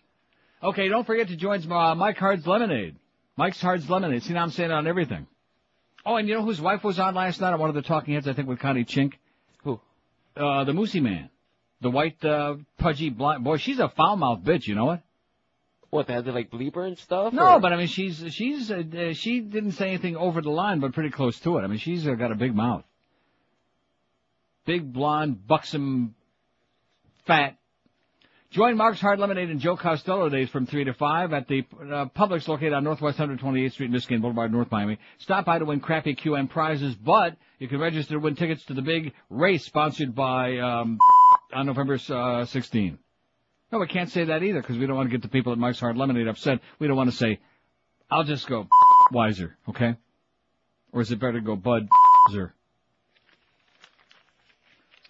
Okay, 0.62 0.90
don't 0.90 1.06
forget 1.08 1.30
to 1.30 1.38
join 1.38 1.72
uh, 1.72 1.96
Mike 1.96 2.18
Hard's 2.18 2.46
Lemonade. 2.46 2.98
Mike's 3.38 3.62
Hard's 3.62 3.90
Lemonade. 3.90 4.24
See, 4.24 4.34
now 4.34 4.44
I'm 4.44 4.52
saying 4.52 4.70
it 4.70 4.74
on 4.74 4.88
everything. 4.88 5.28
Oh, 6.06 6.18
and 6.18 6.28
you 6.28 6.36
know 6.36 6.44
whose 6.44 6.62
wife 6.62 6.84
was 6.84 7.00
on 7.00 7.16
last 7.16 7.40
night 7.40 7.54
on 7.54 7.60
one 7.60 7.70
of 7.70 7.76
the 7.76 7.82
talking 7.82 8.14
heads, 8.14 8.28
I 8.28 8.34
think, 8.34 8.48
with 8.48 8.60
Connie 8.60 8.86
Chink? 8.86 9.14
Who? 9.64 9.80
Uh, 10.36 10.64
the 10.66 10.72
Moosey 10.74 11.02
Man. 11.02 11.30
The 11.82 11.92
white, 11.92 12.24
uh, 12.24 12.56
pudgy 12.78 13.10
blonde. 13.10 13.44
Boy, 13.44 13.58
she's 13.58 13.80
a 13.80 13.90
foul 13.90 14.16
mouth 14.16 14.40
bitch, 14.44 14.68
you 14.68 14.76
know 14.76 14.86
what? 14.86 15.02
What, 15.90 16.08
they 16.08 16.14
had 16.14 16.26
to 16.26 16.32
like 16.32 16.50
bleeper 16.50 16.86
and 16.86 16.98
stuff? 16.98 17.32
No, 17.34 17.54
or- 17.54 17.60
but 17.60 17.72
I 17.74 17.78
mean, 17.78 17.88
she's, 17.88 18.24
she's, 18.34 18.72
uh, 18.72 18.84
uh, 18.98 19.14
she 19.14 19.40
didn't 19.40 19.74
say 19.74 19.90
anything 19.90 20.16
over 20.18 20.42
the 20.42 20.50
line, 20.50 20.80
but 20.80 20.94
pretty 20.94 21.12
close 21.12 21.40
to 21.42 21.58
it. 21.58 21.62
I 21.62 21.68
mean, 21.68 21.78
she's 21.80 22.08
uh, 22.08 22.14
got 22.16 22.32
a 22.32 22.36
big 22.36 22.56
mouth. 22.56 22.84
Big, 24.66 24.92
blonde, 24.92 25.46
buxom, 25.48 26.16
fat. 27.26 27.58
Join 28.52 28.78
Mark's 28.78 29.02
Hard 29.02 29.20
Lemonade 29.20 29.50
and 29.50 29.60
Joe 29.60 29.76
Costello 29.76 30.30
days 30.30 30.50
from 30.50 30.66
3 30.66 30.86
to 30.86 30.94
5 30.94 31.34
at 31.34 31.48
the 31.48 31.66
uh, 31.80 32.06
Publix 32.16 32.48
located 32.48 32.74
on 32.74 32.84
Northwest 32.84 33.18
128th 33.20 33.74
Street, 33.74 33.88
in 33.88 33.92
Michigan 33.92 34.22
Boulevard, 34.22 34.52
North 34.52 34.72
Miami. 34.72 34.98
Stop 35.20 35.46
by 35.46 35.60
to 35.60 35.66
win 35.66 35.82
crappy 35.82 36.16
QM 36.16 36.50
prizes, 36.50 36.96
but 36.96 37.36
you 37.60 37.68
can 37.68 37.80
register 37.80 38.14
to 38.14 38.20
win 38.20 38.36
tickets 38.36 38.64
to 38.66 38.74
the 38.74 38.82
big 38.82 39.14
race 39.30 39.66
sponsored 39.66 40.16
by, 40.16 40.58
um, 40.58 40.98
on 41.54 41.66
November 41.66 41.98
uh, 42.10 42.46
16. 42.46 42.98
No, 43.72 43.80
we 43.80 43.88
can't 43.88 44.10
say 44.10 44.26
that 44.26 44.44
either 44.44 44.62
because 44.62 44.78
we 44.78 44.86
don't 44.86 44.96
want 44.96 45.10
to 45.10 45.12
get 45.12 45.22
the 45.22 45.28
people 45.30 45.52
at 45.52 45.58
Mike's 45.58 45.80
Hard 45.80 45.98
Lemonade 45.98 46.28
upset. 46.28 46.60
We 46.80 46.88
don't 46.88 46.98
want 46.98 47.10
to 47.10 47.16
say, 47.16 47.40
I'll 48.10 48.24
just 48.24 48.48
go 48.48 48.68
wiser, 49.12 49.58
okay? 49.70 49.96
Or 50.92 51.02
is 51.02 51.12
it 51.12 51.20
better 51.20 51.34
to 51.34 51.42
go 51.42 51.56
Bud 51.56 51.88
Zer? 52.32 52.54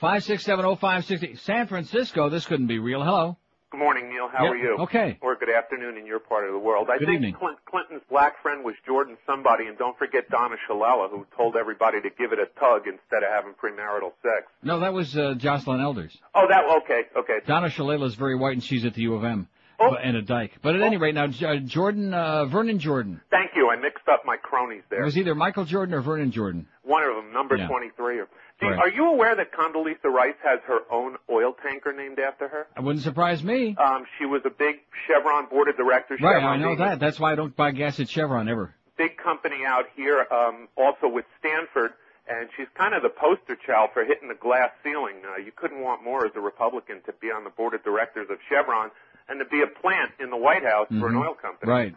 5670560. 0.01 1.39
San 1.39 1.67
Francisco, 1.67 2.29
this 2.29 2.45
couldn't 2.45 2.67
be 2.67 2.79
real. 2.79 3.03
Hello. 3.03 3.37
Good 3.71 3.79
morning, 3.79 4.09
Neil. 4.09 4.29
How 4.31 4.45
are 4.47 4.55
you? 4.55 4.77
okay. 4.81 5.17
Or 5.21 5.35
good 5.35 5.49
afternoon 5.49 5.97
in 5.97 6.05
your 6.05 6.19
part 6.19 6.45
of 6.45 6.53
the 6.53 6.59
world. 6.59 6.87
I 6.89 6.97
Good 6.97 7.07
think 7.07 7.15
evening. 7.15 7.33
Clint, 7.33 7.57
Clinton's 7.65 8.03
black 8.09 8.41
friend 8.41 8.63
was 8.63 8.75
Jordan 8.85 9.17
somebody, 9.25 9.65
and 9.65 9.77
don't 9.77 9.97
forget 9.97 10.29
Donna 10.29 10.55
Shalala, 10.69 11.09
who 11.09 11.25
told 11.35 11.55
everybody 11.57 11.99
to 12.01 12.09
give 12.09 12.31
it 12.31 12.39
a 12.39 12.45
tug 12.59 12.83
instead 12.87 13.23
of 13.23 13.29
having 13.33 13.53
premarital 13.53 14.13
sex. 14.21 14.45
No, 14.63 14.79
that 14.79 14.93
was 14.93 15.17
uh, 15.17 15.33
Jocelyn 15.37 15.81
Elders. 15.81 16.15
Oh, 16.35 16.45
that 16.47 16.63
okay, 16.83 17.01
okay. 17.17 17.45
Donna 17.47 17.67
Shalala 17.69 18.05
is 18.05 18.15
very 18.15 18.35
white, 18.37 18.53
and 18.53 18.63
she's 18.63 18.85
at 18.85 18.93
the 18.93 19.01
U 19.01 19.15
of 19.15 19.23
M. 19.23 19.49
Oh. 19.77 19.93
And 20.01 20.15
a 20.15 20.21
dyke. 20.21 20.53
But 20.61 20.75
at 20.75 20.81
any 20.81 20.95
rate, 20.95 21.15
now 21.15 21.27
J- 21.27 21.45
uh, 21.45 21.55
Jordan, 21.65 22.13
uh, 22.13 22.45
Vernon 22.45 22.79
Jordan. 22.79 23.19
Thank 23.29 23.51
you. 23.57 23.69
I 23.69 23.75
mixed 23.75 24.07
up 24.07 24.21
my 24.25 24.37
cronies 24.37 24.83
there. 24.89 25.01
It 25.01 25.05
was 25.05 25.17
either 25.17 25.35
Michael 25.35 25.65
Jordan 25.65 25.93
or 25.95 25.99
Vernon 26.01 26.31
Jordan. 26.31 26.65
One 26.83 27.03
of 27.03 27.13
them, 27.17 27.33
number 27.33 27.57
Yeah. 27.57 27.67
23. 27.67 28.19
Or, 28.19 28.27
Right. 28.61 28.79
Are 28.79 28.89
you 28.89 29.05
aware 29.11 29.35
that 29.35 29.51
Condoleezza 29.51 30.05
Rice 30.05 30.35
has 30.43 30.59
her 30.67 30.79
own 30.91 31.17
oil 31.29 31.53
tanker 31.61 31.91
named 31.93 32.19
after 32.19 32.47
her? 32.47 32.67
It 32.77 32.81
wouldn't 32.83 33.03
surprise 33.03 33.43
me. 33.43 33.75
Um, 33.77 34.05
she 34.17 34.25
was 34.25 34.41
a 34.45 34.49
big 34.49 34.77
Chevron 35.07 35.47
board 35.47 35.67
of 35.67 35.75
directors. 35.77 36.19
Right, 36.21 36.35
Chevron 36.37 36.61
I 36.61 36.63
know 36.63 36.75
that. 36.77 36.99
That's 36.99 37.19
why 37.19 37.33
I 37.33 37.35
don't 37.35 37.55
buy 37.55 37.71
gas 37.71 37.99
at 37.99 38.09
Chevron 38.09 38.47
ever. 38.47 38.73
big 38.97 39.17
company 39.17 39.65
out 39.67 39.85
here, 39.95 40.25
um, 40.31 40.69
also 40.77 41.09
with 41.09 41.25
Stanford, 41.39 41.91
and 42.29 42.47
she's 42.55 42.67
kind 42.77 42.93
of 42.95 43.03
the 43.03 43.09
poster 43.09 43.57
child 43.67 43.89
for 43.93 44.05
hitting 44.05 44.29
the 44.29 44.35
glass 44.35 44.69
ceiling. 44.83 45.15
Uh, 45.27 45.37
you 45.37 45.51
couldn't 45.53 45.81
want 45.81 46.01
more 46.03 46.25
as 46.25 46.31
a 46.35 46.39
Republican 46.39 47.01
to 47.05 47.13
be 47.19 47.27
on 47.27 47.43
the 47.43 47.49
board 47.49 47.73
of 47.73 47.83
directors 47.83 48.27
of 48.31 48.37
Chevron 48.47 48.89
and 49.27 49.37
to 49.39 49.45
be 49.45 49.61
a 49.61 49.67
plant 49.67 50.11
in 50.19 50.29
the 50.29 50.37
White 50.37 50.63
House 50.63 50.87
for 50.87 51.07
an 51.09 51.15
Mhm. 51.15 51.25
oil 51.27 51.33
company. 51.33 51.69
Right. 51.69 51.95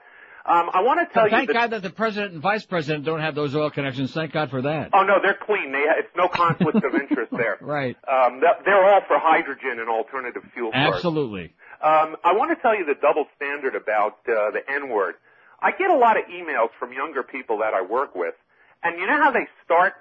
Um, 0.48 0.70
I 0.72 0.80
want 0.80 1.06
to 1.06 1.12
tell 1.12 1.24
But 1.24 1.32
you 1.32 1.36
thank. 1.46 1.52
God 1.52 1.70
that 1.72 1.82
the 1.82 1.90
president 1.90 2.32
and 2.32 2.40
vice 2.40 2.64
president 2.64 3.04
don't 3.04 3.20
have 3.20 3.34
those 3.34 3.54
oil 3.54 3.70
connections. 3.70 4.12
Thank 4.14 4.32
God 4.32 4.48
for 4.48 4.62
that. 4.62 4.90
Oh 4.94 5.02
no, 5.02 5.16
they're 5.22 5.36
clean. 5.38 5.72
They 5.72 5.84
it's 5.98 6.08
no 6.16 6.26
conflict 6.28 6.82
of 6.84 6.94
interest 6.94 7.32
there. 7.32 7.58
Right. 7.68 7.96
Um, 8.08 8.40
they're 8.64 8.82
all 8.84 9.02
for 9.06 9.18
hydrogen 9.18 9.78
and 9.78 9.90
alternative 9.90 10.42
fuel. 10.54 10.70
Absolutely. 10.72 11.52
Um, 11.82 12.16
I 12.24 12.32
want 12.32 12.56
to 12.56 12.62
tell 12.62 12.74
you 12.76 12.86
the 12.86 12.94
double 12.94 13.26
standard 13.36 13.74
about 13.74 14.18
uh, 14.26 14.50
the 14.52 14.62
N 14.68 14.88
word. 14.88 15.16
I 15.60 15.72
get 15.72 15.90
a 15.90 15.96
lot 15.96 16.16
of 16.16 16.24
emails 16.26 16.70
from 16.78 16.92
younger 16.94 17.22
people 17.22 17.58
that 17.58 17.74
I 17.74 17.82
work 17.82 18.14
with, 18.14 18.34
and 18.82 18.98
you 18.98 19.06
know 19.06 19.18
how 19.18 19.32
they 19.32 19.46
start 19.64 19.94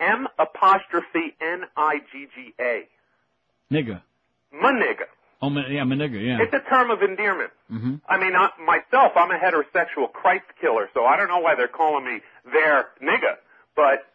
M 0.00 0.26
apostrophe 0.40 1.36
N 1.40 1.62
I 1.76 1.98
G 2.10 2.26
G 2.34 2.54
A, 2.60 2.88
Nigga. 3.72 4.02
manigga. 4.52 5.06
Oh, 5.44 5.60
yeah, 5.68 5.84
my 5.84 5.94
nigga, 5.96 6.20
yeah. 6.24 6.38
It's 6.42 6.54
a 6.54 6.68
term 6.68 6.90
of 6.90 7.02
endearment. 7.02 7.50
hmm 7.68 7.96
I 8.08 8.18
mean, 8.18 8.34
I, 8.36 8.50
myself, 8.64 9.12
I'm 9.16 9.30
a 9.30 9.38
heterosexual 9.38 10.12
Christ 10.12 10.44
killer, 10.60 10.88
so 10.94 11.04
I 11.04 11.16
don't 11.16 11.28
know 11.28 11.38
why 11.40 11.54
they're 11.54 11.68
calling 11.68 12.04
me 12.04 12.20
their 12.50 12.86
nigga, 13.02 13.36
but 13.76 14.06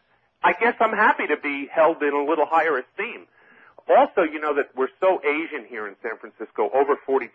I 0.44 0.54
guess 0.54 0.76
I'm 0.80 0.94
happy 0.94 1.28
to 1.28 1.38
be 1.38 1.68
held 1.72 2.02
in 2.04 2.14
a 2.14 2.24
little 2.24 2.46
higher 2.46 2.78
esteem. 2.78 3.28
Also, 3.90 4.22
you 4.22 4.40
know 4.40 4.54
that 4.56 4.70
we're 4.76 4.90
so 5.00 5.20
Asian 5.24 5.66
here 5.68 5.88
in 5.88 5.96
San 6.04 6.18
Francisco, 6.20 6.70
over 6.74 6.96
40%. 7.08 7.30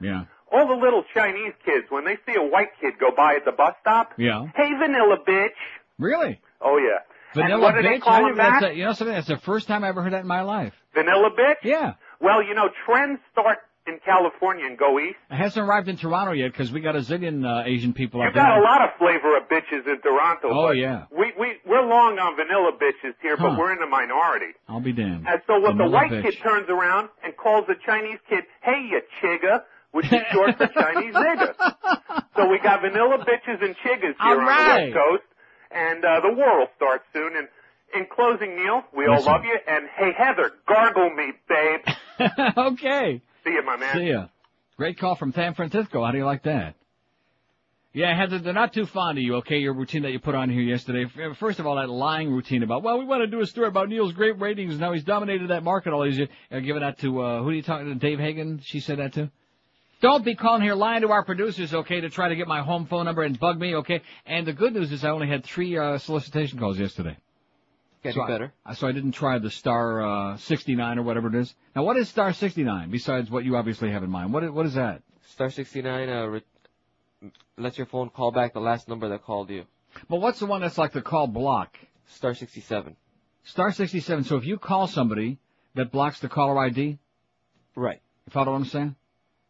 Yeah. 0.00 0.24
All 0.50 0.66
the 0.66 0.74
little 0.74 1.04
Chinese 1.14 1.52
kids, 1.64 1.86
when 1.90 2.04
they 2.04 2.16
see 2.26 2.34
a 2.36 2.42
white 2.42 2.70
kid 2.80 2.94
go 2.98 3.10
by 3.16 3.36
at 3.36 3.44
the 3.44 3.52
bus 3.52 3.74
stop, 3.80 4.12
Yeah. 4.16 4.46
hey 4.56 4.70
vanilla 4.78 5.18
bitch. 5.26 5.50
Really? 5.98 6.40
Oh 6.60 6.78
yeah. 6.78 6.98
Vanilla 7.34 7.54
and 7.54 7.62
what 7.62 7.74
do 7.76 7.82
they 7.82 7.96
bitch? 7.98 8.00
call 8.02 8.12
I 8.14 8.20
never- 8.22 8.34
that's 8.36 8.64
a- 8.64 8.74
you 8.74 8.84
know 8.84 8.92
something? 8.92 9.14
That's 9.14 9.28
the 9.28 9.38
first 9.38 9.68
time 9.68 9.84
I 9.84 9.88
ever 9.88 10.02
heard 10.02 10.12
that 10.12 10.20
in 10.22 10.26
my 10.26 10.42
life. 10.42 10.74
Vanilla 10.92 11.30
bitch? 11.30 11.62
Yeah. 11.62 11.94
Well, 12.22 12.42
you 12.42 12.54
know, 12.54 12.68
trends 12.86 13.18
start 13.32 13.58
in 13.86 13.98
California 14.04 14.64
and 14.64 14.78
go 14.78 15.00
east. 15.00 15.16
It 15.28 15.34
hasn't 15.36 15.66
arrived 15.66 15.88
in 15.88 15.96
Toronto 15.96 16.32
yet 16.32 16.52
because 16.52 16.70
we 16.70 16.80
got 16.80 16.94
a 16.94 17.00
zillion 17.00 17.44
uh, 17.44 17.64
Asian 17.66 17.92
people 17.92 18.20
You 18.24 18.30
got 18.32 18.46
there. 18.54 18.60
a 18.60 18.62
lot 18.62 18.80
of 18.80 18.90
flavor 18.96 19.36
of 19.36 19.48
bitches 19.48 19.84
in 19.92 20.00
Toronto. 20.00 20.48
Oh, 20.52 20.70
yeah. 20.70 21.06
We 21.10 21.32
we 21.38 21.54
we're 21.66 21.84
long 21.84 22.16
on 22.20 22.36
vanilla 22.36 22.70
bitches 22.80 23.14
here, 23.20 23.36
Huh. 23.36 23.48
but 23.50 23.58
we're 23.58 23.72
in 23.72 23.80
the 23.80 23.86
minority. 23.88 24.54
I'll 24.68 24.78
be 24.80 24.92
damned. 24.92 25.26
And 25.28 25.42
so 25.48 25.58
what 25.58 25.76
the 25.76 25.88
white 25.90 26.12
bitch. 26.12 26.22
kid 26.22 26.38
turns 26.44 26.68
around 26.70 27.08
and 27.24 27.36
calls 27.36 27.64
the 27.66 27.74
Chinese 27.84 28.18
kid, 28.28 28.44
"Hey, 28.62 28.86
you 28.88 29.00
chigga," 29.20 29.62
which 29.90 30.06
is 30.12 30.22
short 30.30 30.56
for 30.58 30.68
Chinese 30.80 31.14
nigga. 31.14 31.54
So 32.36 32.48
we 32.48 32.60
got 32.60 32.82
vanilla 32.82 33.18
bitches 33.18 33.64
and 33.64 33.74
chiggas 33.84 34.14
here 34.14 34.16
All 34.20 34.38
on 34.38 34.46
the 34.46 34.84
West 34.84 34.94
Coast, 34.94 35.24
and 35.72 36.04
uh, 36.04 36.20
the 36.20 36.32
war 36.32 36.60
will 36.60 36.70
start 36.76 37.02
soon. 37.12 37.36
And 37.36 37.48
in 37.96 38.06
closing, 38.14 38.54
Neil, 38.56 38.84
we 38.96 39.06
all 39.06 39.20
love 39.22 39.42
you. 39.44 39.58
And 39.66 39.86
hey, 39.96 40.12
Heather, 40.16 40.52
gargle 40.68 41.10
me, 41.10 41.32
babe. 41.48 41.80
okay. 42.56 43.20
See 43.44 43.50
you, 43.50 43.62
my 43.64 43.76
man. 43.76 43.96
See 43.96 44.08
ya. 44.08 44.26
Great 44.76 44.98
call 44.98 45.14
from 45.14 45.32
San 45.32 45.54
Francisco. 45.54 46.04
How 46.04 46.12
do 46.12 46.18
you 46.18 46.24
like 46.24 46.44
that? 46.44 46.74
Yeah, 47.94 48.16
Heather, 48.16 48.38
they're 48.38 48.54
not 48.54 48.72
too 48.72 48.86
fond 48.86 49.18
of 49.18 49.24
you, 49.24 49.36
okay, 49.36 49.58
your 49.58 49.74
routine 49.74 50.02
that 50.02 50.12
you 50.12 50.18
put 50.18 50.34
on 50.34 50.48
here 50.48 50.62
yesterday. 50.62 51.04
First 51.38 51.58
of 51.58 51.66
all, 51.66 51.76
that 51.76 51.90
lying 51.90 52.32
routine 52.32 52.62
about, 52.62 52.82
well, 52.82 52.98
we 52.98 53.04
want 53.04 53.20
to 53.20 53.26
do 53.26 53.42
a 53.42 53.46
story 53.46 53.68
about 53.68 53.90
Neil's 53.90 54.14
great 54.14 54.40
ratings, 54.40 54.78
now 54.78 54.94
he's 54.94 55.04
dominated 55.04 55.50
that 55.50 55.62
market 55.62 55.92
all 55.92 56.02
these 56.02 56.16
years. 56.16 56.30
Uh, 56.50 56.60
giving 56.60 56.80
that 56.80 56.98
to, 57.00 57.20
uh, 57.20 57.42
who 57.42 57.50
are 57.50 57.52
you 57.52 57.62
talking 57.62 57.88
to, 57.88 57.94
Dave 57.94 58.18
Hagan? 58.18 58.62
She 58.64 58.80
said 58.80 58.98
that 58.98 59.12
to? 59.14 59.30
Don't 60.00 60.24
be 60.24 60.34
calling 60.34 60.62
here 60.62 60.74
lying 60.74 61.02
to 61.02 61.10
our 61.10 61.22
producers, 61.22 61.74
okay, 61.74 62.00
to 62.00 62.08
try 62.08 62.30
to 62.30 62.34
get 62.34 62.48
my 62.48 62.62
home 62.62 62.86
phone 62.86 63.04
number 63.04 63.22
and 63.24 63.38
bug 63.38 63.60
me, 63.60 63.76
okay? 63.76 64.00
And 64.24 64.46
the 64.46 64.54
good 64.54 64.72
news 64.72 64.90
is 64.90 65.04
I 65.04 65.10
only 65.10 65.28
had 65.28 65.44
three, 65.44 65.76
uh, 65.76 65.98
solicitation 65.98 66.58
calls 66.58 66.78
yesterday. 66.78 67.18
Getting 68.02 68.20
so 68.20 68.22
I- 68.24 68.28
better. 68.28 68.52
I, 68.66 68.74
so 68.74 68.86
I 68.88 68.92
didn't 68.92 69.12
try 69.12 69.38
the 69.38 69.50
star, 69.50 70.02
uh, 70.32 70.36
69 70.36 70.98
or 70.98 71.02
whatever 71.02 71.28
it 71.28 71.34
is. 71.36 71.54
Now 71.76 71.84
what 71.84 71.96
is 71.96 72.08
star 72.08 72.32
69 72.32 72.90
besides 72.90 73.30
what 73.30 73.44
you 73.44 73.56
obviously 73.56 73.90
have 73.90 74.02
in 74.02 74.10
mind? 74.10 74.32
What 74.32 74.44
is, 74.44 74.50
what 74.50 74.66
is 74.66 74.74
that? 74.74 75.02
Star 75.30 75.50
69 75.50 76.08
uh, 76.08 76.26
re- 76.26 76.42
lets 77.56 77.78
your 77.78 77.86
phone 77.86 78.10
call 78.10 78.32
back 78.32 78.54
the 78.54 78.60
last 78.60 78.88
number 78.88 79.08
that 79.10 79.22
called 79.24 79.50
you. 79.50 79.64
But 80.08 80.20
what's 80.20 80.40
the 80.40 80.46
one 80.46 80.60
that's 80.62 80.78
like 80.78 80.92
the 80.92 81.02
call 81.02 81.26
block? 81.26 81.76
Star 82.08 82.34
67. 82.34 82.96
Star 83.44 83.72
67. 83.72 84.24
So 84.24 84.36
if 84.36 84.44
you 84.44 84.58
call 84.58 84.86
somebody 84.88 85.38
that 85.74 85.92
blocks 85.92 86.18
the 86.20 86.28
caller 86.28 86.58
ID, 86.58 86.98
Right. 87.76 88.00
you 88.26 88.30
follow 88.32 88.52
what 88.52 88.58
I'm 88.58 88.64
saying? 88.64 88.96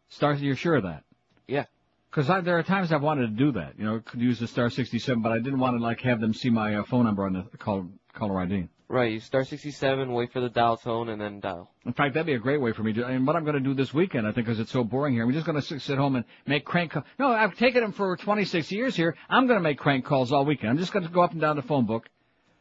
Star, 0.09 0.33
you're 0.35 0.55
sure 0.55 0.75
of 0.75 0.83
that? 0.83 1.03
Yeah. 1.47 1.65
Because 2.09 2.27
there 2.45 2.57
are 2.59 2.63
times 2.63 2.91
I've 2.91 3.01
wanted 3.01 3.21
to 3.35 3.43
do 3.45 3.51
that. 3.53 3.73
You 3.79 3.85
know, 3.85 3.99
could 3.99 4.21
use 4.21 4.37
the 4.39 4.47
star 4.47 4.69
67, 4.69 5.21
but 5.23 5.31
I 5.31 5.39
didn't 5.39 5.59
want 5.59 5.75
to 5.77 5.83
like 5.83 6.01
have 6.01 6.21
them 6.21 6.33
see 6.33 6.51
my 6.51 6.75
uh, 6.75 6.83
phone 6.83 7.05
number 7.05 7.25
on 7.25 7.33
the 7.33 7.57
call, 7.57 7.87
caller 8.13 8.39
ID. 8.39 8.67
Right. 8.93 9.13
You 9.13 9.19
star 9.21 9.43
67, 9.43 10.11
wait 10.11 10.31
for 10.31 10.39
the 10.39 10.49
dial 10.49 10.77
tone, 10.77 11.09
and 11.09 11.19
then 11.19 11.39
dial. 11.39 11.71
In 11.85 11.93
fact, 11.93 12.13
that'd 12.13 12.27
be 12.27 12.33
a 12.33 12.39
great 12.39 12.61
way 12.61 12.73
for 12.73 12.83
me 12.83 12.93
to, 12.93 13.05
and 13.05 13.25
what 13.25 13.35
I'm 13.35 13.43
going 13.43 13.55
to 13.55 13.59
do 13.59 13.73
this 13.73 13.91
weekend, 13.93 14.27
I 14.27 14.31
think, 14.31 14.45
because 14.45 14.59
it's 14.59 14.71
so 14.71 14.83
boring 14.83 15.15
here, 15.15 15.23
I'm 15.23 15.31
just 15.33 15.47
going 15.47 15.59
to 15.59 15.79
sit, 15.79 15.97
home 15.97 16.15
and 16.15 16.25
make 16.45 16.63
crank 16.63 16.91
calls. 16.91 17.05
No, 17.17 17.31
I've 17.31 17.55
taken 17.57 17.81
them 17.81 17.91
for 17.91 18.15
26 18.15 18.71
years 18.71 18.95
here. 18.95 19.15
I'm 19.29 19.47
going 19.47 19.57
to 19.57 19.63
make 19.63 19.79
crank 19.79 20.05
calls 20.05 20.31
all 20.31 20.45
weekend. 20.45 20.69
I'm 20.69 20.77
just 20.77 20.93
going 20.93 21.05
to 21.05 21.11
go 21.11 21.21
up 21.21 21.31
and 21.31 21.41
down 21.41 21.55
the 21.55 21.63
phone 21.63 21.87
book. 21.87 22.07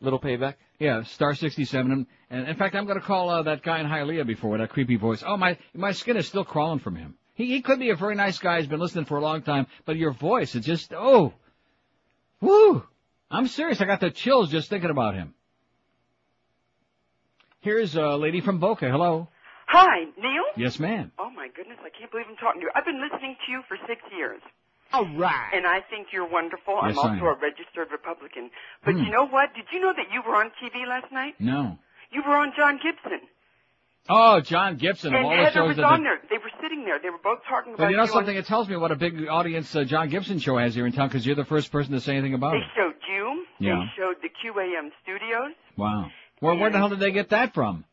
Little 0.00 0.18
payback? 0.18 0.54
Yeah, 0.78 1.02
star 1.02 1.34
67. 1.34 1.92
And, 1.92 2.06
and 2.30 2.48
in 2.48 2.56
fact, 2.56 2.74
I'm 2.74 2.86
going 2.86 2.98
to 2.98 3.04
call 3.04 3.28
uh, 3.28 3.42
that 3.42 3.62
guy 3.62 3.80
in 3.80 3.86
Hialeah 3.86 4.26
before 4.26 4.50
with 4.52 4.60
that 4.60 4.70
creepy 4.70 4.96
voice. 4.96 5.22
Oh, 5.26 5.36
my, 5.36 5.58
my 5.74 5.92
skin 5.92 6.16
is 6.16 6.26
still 6.26 6.44
crawling 6.44 6.78
from 6.78 6.96
him. 6.96 7.14
He, 7.34 7.48
he 7.48 7.60
could 7.60 7.78
be 7.78 7.90
a 7.90 7.96
very 7.96 8.14
nice 8.14 8.38
guy. 8.38 8.58
He's 8.58 8.68
been 8.68 8.80
listening 8.80 9.04
for 9.04 9.18
a 9.18 9.20
long 9.20 9.42
time, 9.42 9.66
but 9.84 9.96
your 9.96 10.12
voice 10.12 10.54
is 10.54 10.64
just, 10.64 10.92
oh, 10.94 11.34
woo. 12.40 12.84
I'm 13.30 13.48
serious. 13.48 13.80
I 13.80 13.84
got 13.84 14.00
the 14.00 14.10
chills 14.10 14.50
just 14.50 14.70
thinking 14.70 14.90
about 14.90 15.14
him. 15.14 15.34
Here's 17.62 17.94
a 17.96 18.16
lady 18.16 18.40
from 18.40 18.58
Boca. 18.58 18.90
Hello. 18.90 19.28
Hi, 19.68 20.04
Neil? 20.18 20.44
Yes, 20.56 20.78
ma'am. 20.78 21.12
Oh 21.18 21.30
my 21.30 21.48
goodness, 21.54 21.78
I 21.80 21.88
can't 21.96 22.10
believe 22.10 22.26
I'm 22.28 22.36
talking 22.36 22.60
to 22.60 22.66
you. 22.66 22.70
I've 22.74 22.84
been 22.84 23.00
listening 23.00 23.36
to 23.46 23.52
you 23.52 23.62
for 23.68 23.78
six 23.88 24.02
years. 24.14 24.40
All 24.92 25.06
right. 25.16 25.50
And 25.54 25.66
I 25.66 25.80
think 25.88 26.08
you're 26.12 26.28
wonderful. 26.28 26.74
Yes, 26.82 26.92
I'm 26.92 26.98
also 26.98 27.08
I 27.08 27.16
am. 27.16 27.22
a 27.22 27.34
registered 27.40 27.88
Republican. 27.90 28.50
But 28.84 28.94
Hmm. 28.94 29.04
you 29.04 29.10
know 29.10 29.26
what? 29.26 29.54
Did 29.54 29.64
you 29.72 29.80
know 29.80 29.92
that 29.96 30.12
you 30.12 30.20
were 30.26 30.36
on 30.36 30.50
TV 30.60 30.84
last 30.86 31.10
night? 31.10 31.34
No. 31.40 31.78
You 32.10 32.22
were 32.26 32.36
on 32.36 32.52
John 32.54 32.78
Gibson. 32.82 33.20
Oh, 34.10 34.40
John 34.40 34.76
Gibson 34.76 35.14
of 35.14 35.18
and 35.20 35.24
all 35.26 35.30
the 35.30 35.36
Heather 35.44 35.52
shows 35.54 35.68
was 35.68 35.76
that 35.76 35.84
on 35.86 36.02
they- 36.02 36.08
there. 36.10 36.20
They 36.28 36.38
were 36.38 36.50
sitting 36.60 36.84
there. 36.84 36.98
They 36.98 37.08
were 37.08 37.22
both 37.22 37.38
talking 37.48 37.72
about 37.74 37.84
But 37.84 37.90
you 37.92 37.96
know 37.96 38.02
on- 38.02 38.08
something? 38.08 38.36
It 38.36 38.44
tells 38.46 38.68
me 38.68 38.76
what 38.76 38.90
a 38.90 38.96
big 38.96 39.26
audience 39.28 39.74
uh, 39.74 39.84
John 39.84 40.08
Gibson 40.10 40.40
show 40.40 40.58
has 40.58 40.74
here 40.74 40.84
in 40.84 40.92
town 40.92 41.08
because 41.08 41.24
you're 41.24 41.36
the 41.36 41.44
first 41.46 41.70
person 41.72 41.92
to 41.92 42.00
say 42.00 42.12
anything 42.14 42.34
about 42.34 42.52
They 42.52 42.58
it. 42.58 42.64
They 42.76 42.82
showed 42.82 42.96
you. 43.08 43.46
Yeah. 43.60 43.76
They 43.76 44.02
showed 44.02 44.16
the 44.20 44.28
QAM 44.28 44.90
studios. 45.04 45.52
Wow. 45.76 46.10
Well, 46.42 46.58
where 46.58 46.70
the 46.70 46.76
hell 46.78 46.88
did 46.90 47.00
they 47.00 47.12
get 47.12 47.30
that 47.30 47.54
from? 47.54 47.84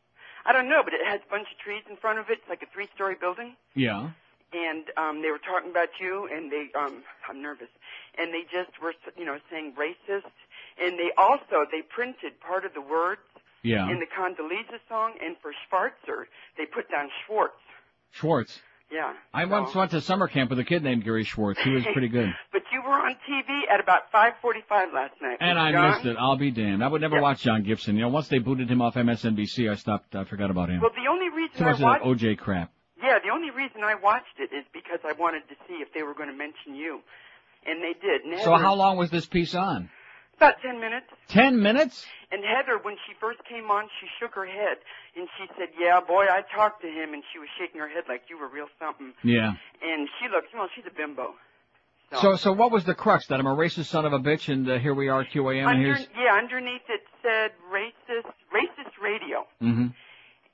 I 0.44 0.52
don't 0.52 0.68
know, 0.68 0.82
but 0.84 0.92
it 0.92 1.00
has 1.06 1.20
a 1.26 1.30
bunch 1.30 1.46
of 1.52 1.58
trees 1.58 1.84
in 1.88 1.96
front 1.96 2.18
of 2.18 2.26
it. 2.28 2.38
It's 2.42 2.48
like 2.48 2.62
a 2.62 2.66
three-story 2.74 3.14
building. 3.20 3.54
Yeah. 3.74 4.10
and 4.52 4.84
um 4.96 5.22
they 5.22 5.30
were 5.30 5.38
talking 5.38 5.70
about 5.70 5.90
you 6.00 6.28
and 6.34 6.50
they 6.50 6.64
um 6.74 7.04
I'm 7.28 7.40
nervous 7.40 7.70
and 8.18 8.34
they 8.34 8.42
just 8.50 8.72
were 8.82 8.94
you 9.16 9.24
know 9.24 9.38
saying 9.50 9.74
racist 9.78 10.34
and 10.82 10.98
they 10.98 11.10
also 11.16 11.56
they 11.70 11.82
printed 11.82 12.32
part 12.40 12.64
of 12.64 12.74
the 12.74 12.80
words 12.82 13.22
Yeah. 13.62 13.88
in 13.92 14.00
the 14.00 14.06
Condoleezza 14.10 14.80
song 14.88 15.14
and 15.24 15.36
for 15.40 15.52
Schwarzer 15.62 16.24
they 16.58 16.66
put 16.66 16.90
down 16.90 17.10
Schwartz 17.22 17.62
Schwartz. 18.10 18.58
Yeah 18.92 19.12
I 19.32 19.44
so- 19.44 19.50
once 19.50 19.74
went 19.74 19.90
to 19.92 20.00
summer 20.00 20.28
camp 20.28 20.50
with 20.50 20.58
a 20.58 20.64
kid 20.64 20.82
named 20.82 21.04
Gary 21.04 21.24
Schwartz. 21.24 21.60
He 21.62 21.70
was 21.70 21.84
pretty 21.92 22.08
good. 22.08 22.28
but 22.52 22.62
you 22.72 22.82
were 22.82 22.90
on 22.92 23.14
TV 23.28 23.70
at 23.72 23.80
about 23.80 24.10
5:45 24.12 24.92
last 24.92 25.14
night 25.22 25.38
And 25.40 25.58
I 25.58 25.72
John. 25.72 25.90
missed 25.90 26.06
it. 26.06 26.16
I'll 26.18 26.36
be 26.36 26.50
damned. 26.50 26.82
I 26.84 26.88
would 26.88 27.00
never 27.00 27.16
Yeah. 27.16 27.22
watch 27.22 27.42
John 27.42 27.62
Gibson. 27.62 27.96
You 27.96 28.02
know, 28.02 28.08
once 28.08 28.28
they 28.28 28.38
booted 28.38 28.70
him 28.70 28.80
off 28.82 28.94
MSNBC, 28.96 29.70
I 29.70 29.74
stopped. 29.76 30.14
I 30.14 30.24
forgot 30.24 30.50
about 30.50 30.70
him. 30.70 30.80
well 30.80 30.90
the 30.90 31.10
only 31.10 31.28
reason 31.28 31.56
Too 31.58 31.64
I 31.64 31.66
much 31.68 31.74
of 31.74 31.80
that 31.80 32.04
watched 32.04 32.22
OJ 32.22 32.38
crap. 32.38 32.72
Yeah, 33.02 33.18
the 33.24 33.30
only 33.30 33.50
reason 33.50 33.82
I 33.82 33.94
watched 33.94 34.38
it 34.38 34.52
is 34.54 34.64
because 34.74 35.00
I 35.04 35.12
wanted 35.12 35.48
to 35.48 35.54
see 35.66 35.74
if 35.74 35.88
they 35.94 36.02
were 36.02 36.12
going 36.14 36.28
to 36.28 36.36
mention 36.36 36.74
you, 36.74 37.00
and 37.66 37.82
they 37.82 37.94
did. 37.98 38.22
And 38.24 38.40
So 38.42 38.54
how 38.56 38.74
long 38.74 38.98
was 38.98 39.10
this 39.10 39.26
piece 39.26 39.54
on? 39.54 39.88
About 40.40 40.56
ten 40.62 40.80
minutes. 40.80 41.04
Ten 41.28 41.60
minutes? 41.60 42.06
And 42.32 42.40
Heather, 42.42 42.80
when 42.80 42.96
she 43.06 43.12
first 43.20 43.40
came 43.44 43.70
on, 43.70 43.84
she 44.00 44.06
shook 44.18 44.34
her 44.34 44.46
head 44.46 44.78
and 45.14 45.28
she 45.36 45.44
said, 45.58 45.68
"Yeah, 45.78 46.00
boy, 46.00 46.24
I 46.24 46.40
talked 46.56 46.80
to 46.80 46.88
him," 46.88 47.12
and 47.12 47.22
she 47.30 47.38
was 47.38 47.48
shaking 47.58 47.78
her 47.78 47.88
head 47.88 48.04
like 48.08 48.22
you 48.30 48.38
were 48.38 48.48
real 48.48 48.68
something. 48.78 49.12
Yeah. 49.22 49.52
And 49.82 50.08
she 50.18 50.28
looks, 50.32 50.48
well, 50.54 50.68
she's 50.74 50.86
a 50.86 50.96
bimbo. 50.96 51.34
So, 52.22 52.36
so 52.36 52.52
what 52.52 52.72
was 52.72 52.84
the 52.84 52.94
crux? 52.94 53.26
That 53.26 53.38
I'm 53.38 53.46
a 53.46 53.54
racist 53.54 53.86
son 53.86 54.06
of 54.06 54.14
a 54.14 54.18
bitch, 54.18 54.48
and 54.48 54.68
uh, 54.68 54.78
here 54.78 54.94
we 54.94 55.08
are, 55.08 55.24
QAM, 55.24 55.68
and 55.68 55.78
here's. 55.78 56.08
yeah, 56.16 56.34
underneath 56.34 56.88
it 56.88 57.02
said 57.22 57.52
racist, 57.70 58.32
racist 58.50 58.96
radio, 59.00 59.46
mm-hmm. 59.62 59.88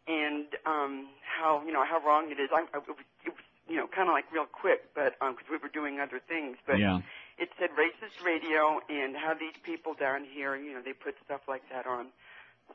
and 0.09 0.47
um, 0.67 1.07
how 1.23 1.63
you 1.65 1.73
know 1.73 1.85
how 1.85 2.05
wrong 2.05 2.31
it 2.31 2.41
is. 2.41 2.51
I, 2.53 2.63
I, 2.75 2.79
it 2.79 2.89
was 3.29 3.47
you 3.69 3.77
know 3.77 3.87
kind 3.87 4.09
of 4.09 4.13
like 4.15 4.31
real 4.33 4.47
quick, 4.47 4.95
but 4.95 5.15
um, 5.21 5.35
because 5.35 5.51
we 5.51 5.59
were 5.59 5.69
doing 5.73 6.01
other 6.01 6.21
things, 6.29 6.57
but 6.67 6.79
Yeah. 6.79 7.01
it 7.39 7.51
said 7.59 7.71
racist 7.79 8.25
radio 8.25 8.81
and 8.89 9.17
how 9.17 9.35
these 9.35 9.57
people 9.63 9.95
down 9.95 10.25
here, 10.25 10.57
you 10.57 10.73
know, 10.75 10.81
they 10.85 10.93
put 10.93 11.15
stuff 11.25 11.41
like 11.49 11.63
that 11.73 11.87
on. 11.87 12.07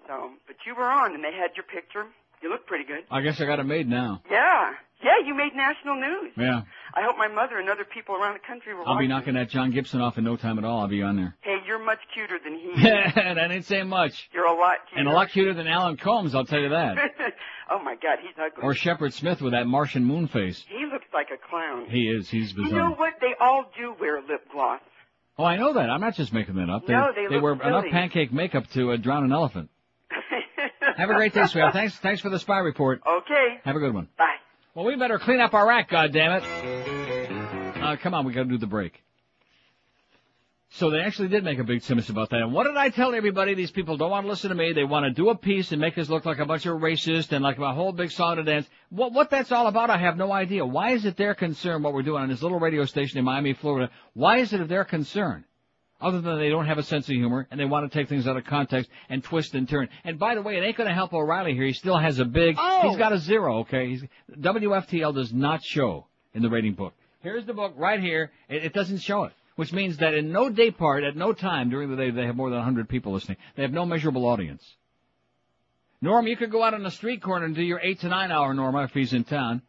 So, 0.08 0.32
but 0.48 0.56
you 0.66 0.76
were 0.76 0.90
on, 0.90 1.14
and 1.16 1.24
they 1.24 1.34
had 1.34 1.52
your 1.56 1.66
picture. 1.66 2.06
You 2.42 2.50
look 2.50 2.66
pretty 2.66 2.86
good. 2.86 3.04
I 3.12 3.22
guess 3.22 3.40
I 3.40 3.46
got 3.46 3.60
it 3.60 3.66
made 3.66 3.88
now. 3.88 4.22
Yeah, 4.30 4.74
yeah, 5.04 5.20
you 5.24 5.36
made 5.36 5.54
national 5.56 5.96
news. 5.96 6.32
Yeah. 6.36 6.62
I 6.94 7.04
hope 7.04 7.16
my 7.18 7.28
mother 7.28 7.60
and 7.60 7.70
other 7.70 7.84
people 7.86 8.16
around 8.16 8.34
the 8.34 8.40
country 8.40 8.74
were 8.74 8.82
I'll 8.88 8.98
be 8.98 9.08
knocking 9.08 9.36
that 9.36 9.50
John 9.50 9.70
Gibson 9.70 10.02
off 10.02 10.18
in 10.18 10.24
no 10.24 10.38
time 10.38 10.58
at 10.58 10.66
all. 10.66 10.80
I'll 10.80 10.88
be 10.88 11.04
on 11.04 11.18
there. 11.18 11.36
Hey, 11.42 11.58
you're 11.68 11.78
much 11.84 12.00
cuter 12.16 12.40
than 12.44 12.54
he 12.58 12.68
is. 12.82 12.84
that 12.84 13.36
didn't 13.36 13.64
say 13.66 13.84
much. 13.84 14.28
You're 14.34 14.48
a 14.48 14.54
lot 14.60 14.78
cuter. 14.90 15.00
And 15.02 15.08
a 15.08 15.12
lot 15.12 15.30
cuter 15.30 15.54
than 15.54 15.68
Alan 15.68 15.98
Colmes, 15.98 16.34
I'll 16.34 16.46
tell 16.46 16.60
you 16.60 16.70
that. 16.70 16.98
oh 17.72 17.84
my 17.84 17.96
God, 17.96 18.20
he's 18.22 18.36
ugly. 18.38 18.64
Or 18.64 18.74
Shepard 18.74 19.14
Smith 19.14 19.42
with 19.42 19.54
that 19.54 19.66
Martian 19.66 20.04
moon 20.04 20.28
face. 20.28 20.64
he 20.68 20.86
looks 20.92 21.06
like 21.14 21.28
a 21.34 21.50
clown. 21.50 21.86
He 21.90 22.10
is. 22.10 22.30
He's 22.30 22.54
You 22.54 22.72
know 22.72 22.92
what? 22.92 23.14
They 23.22 23.34
all 23.40 23.66
do 23.78 23.96
wear 24.00 24.22
lip 24.22 24.48
gloss. 24.52 24.82
Oh, 25.38 25.44
I 25.44 25.58
know 25.58 25.74
that. 25.74 25.90
I'm 25.90 26.02
not 26.02 26.16
just 26.16 26.34
making 26.34 26.56
that 26.56 26.70
up. 26.70 26.86
They, 26.86 26.94
No, 26.94 27.12
they 27.16 27.34
look 27.34 27.42
wear 27.42 27.54
enough 27.54 27.86
pancake 27.92 28.32
makeup 28.32 28.70
to 28.72 28.92
uh, 28.92 28.98
drown 28.98 29.24
an 29.24 29.32
elephant. 29.32 29.70
Have 30.98 31.10
a 31.10 31.14
great 31.16 31.34
day, 31.34 31.46
sweetheart. 31.46 31.74
Thanks, 31.74 31.98
thanks 32.00 32.22
for 32.22 32.30
the 32.30 32.38
spy 32.40 32.60
report. 32.60 33.02
Okay. 33.08 33.60
Have 33.64 33.76
a 33.76 33.80
good 33.80 33.94
one. 33.94 34.08
Bye. 34.18 34.36
Well, 34.76 34.86
we 34.86 34.96
better 34.96 35.20
clean 35.20 35.40
up 35.40 35.54
our 35.54 35.72
act, 35.72 35.92
goddammit. 35.92 36.44
Uh, 37.82 37.96
come 37.98 38.14
on, 38.14 38.26
we 38.26 38.34
gotta 38.34 38.50
do 38.50 38.58
the 38.58 38.68
break. 38.68 39.02
So 40.74 40.90
they 40.90 41.00
actually 41.02 41.28
did 41.28 41.44
make 41.44 41.60
a 41.60 41.66
big 41.66 41.82
simus 41.82 42.10
about 42.10 42.30
that. 42.30 42.40
And 42.40 42.54
what 42.54 42.64
did 42.66 42.78
I 42.78 42.90
tell 42.90 43.14
everybody? 43.14 43.54
These 43.56 43.72
people 43.72 43.98
don't 43.98 44.10
want 44.10 44.26
to 44.26 44.30
listen 44.30 44.50
to 44.50 44.56
me. 44.56 44.72
They 44.72 44.86
want 44.86 45.04
to 45.04 45.12
do 45.12 45.30
a 45.30 45.36
piece 45.36 45.74
and 45.74 45.82
make 45.82 45.98
us 45.98 46.10
look 46.10 46.26
like 46.26 46.40
a 46.40 46.46
bunch 46.46 46.66
of 46.66 46.78
racists 46.80 47.34
and 47.34 47.44
like 47.44 47.58
a 47.58 47.74
whole 47.74 47.92
big 47.92 48.10
song 48.10 48.38
and 48.38 48.46
dance. 48.46 48.68
What, 48.90 49.12
what 49.12 49.30
that's 49.30 49.52
all 49.52 49.68
about, 49.68 49.90
I 49.90 49.98
have 49.98 50.16
no 50.16 50.32
idea. 50.32 50.66
Why 50.66 50.92
is 50.92 51.04
it 51.06 51.18
their 51.18 51.36
concern 51.36 51.84
what 51.84 51.94
we're 51.94 52.04
doing 52.04 52.24
on 52.24 52.30
this 52.30 52.42
little 52.42 52.58
radio 52.60 52.86
station 52.86 53.20
in 53.20 53.26
Miami, 53.26 53.52
Florida? 53.54 53.92
Why 54.14 54.38
is 54.38 54.54
it 54.54 54.62
of 54.62 54.70
their 54.70 54.86
concern? 54.86 55.44
Other 56.00 56.22
than 56.22 56.40
they 56.40 56.48
don't 56.50 56.66
have 56.66 56.78
a 56.78 56.84
sense 56.84 57.06
of 57.10 57.16
humor 57.16 57.48
and 57.52 57.60
they 57.60 57.66
want 57.66 57.92
to 57.92 58.00
take 58.00 58.08
things 58.08 58.26
out 58.26 58.38
of 58.38 58.46
context 58.46 58.90
and 59.10 59.22
twist 59.22 59.54
and 59.54 59.68
turn. 59.68 59.90
And 60.06 60.18
by 60.18 60.36
the 60.36 60.42
way, 60.42 60.56
it 60.56 60.62
ain't 60.64 60.78
going 60.78 60.88
to 60.88 60.96
help 60.96 61.14
O'Reilly 61.14 61.54
here. 61.54 61.66
He 61.66 61.74
still 61.74 61.98
has 61.98 62.18
a 62.20 62.26
big, 62.26 62.56
Oh. 62.58 62.88
he's 62.88 62.98
got 62.98 63.12
a 63.12 63.20
zero, 63.20 63.60
okay? 63.60 63.90
He's, 63.90 64.04
WFTL 64.40 65.14
does 65.14 65.34
not 65.34 65.64
show 65.66 66.08
in 66.34 66.42
the 66.42 66.50
rating 66.50 66.76
book. 66.76 66.94
Here's 67.20 67.46
the 67.46 67.54
book 67.54 67.74
right 67.76 68.00
here. 68.00 68.32
It, 68.48 68.64
it 68.66 68.74
doesn't 68.74 69.00
show 69.00 69.26
it. 69.26 69.34
Which 69.56 69.74
means 69.74 69.98
that 69.98 70.14
in 70.14 70.32
no 70.32 70.50
day 70.50 70.72
part, 70.72 71.04
at 71.04 71.16
no 71.16 71.34
time 71.34 71.70
during 71.70 71.90
the 71.90 71.98
day, 71.98 72.10
they 72.12 72.26
have 72.26 72.36
more 72.36 72.50
than 72.50 72.60
100 72.60 72.88
people 72.88 73.12
listening. 73.12 73.38
They 73.56 73.64
have 73.64 73.74
no 73.74 73.86
measurable 73.86 74.26
audience. 74.26 74.64
Norm, 76.02 76.26
you 76.26 76.36
could 76.36 76.52
go 76.52 76.64
out 76.64 76.74
on 76.74 76.84
the 76.84 76.92
street 76.92 77.22
corner 77.22 77.46
and 77.46 77.56
do 77.56 77.62
your 77.62 77.80
8 77.80 78.00
to 78.00 78.08
9 78.08 78.32
hour, 78.32 78.54
Norma, 78.54 78.84
if 78.84 78.92
he's 78.92 79.14
in 79.14 79.24
town, 79.24 79.62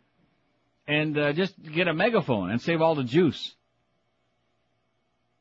and 0.87 1.19
uh, 1.19 1.33
just 1.33 1.55
get 1.63 1.89
a 1.89 1.95
megaphone 1.95 2.51
and 2.51 2.61
save 2.61 2.81
all 2.81 2.95
the 2.95 3.05
juice. 3.05 3.55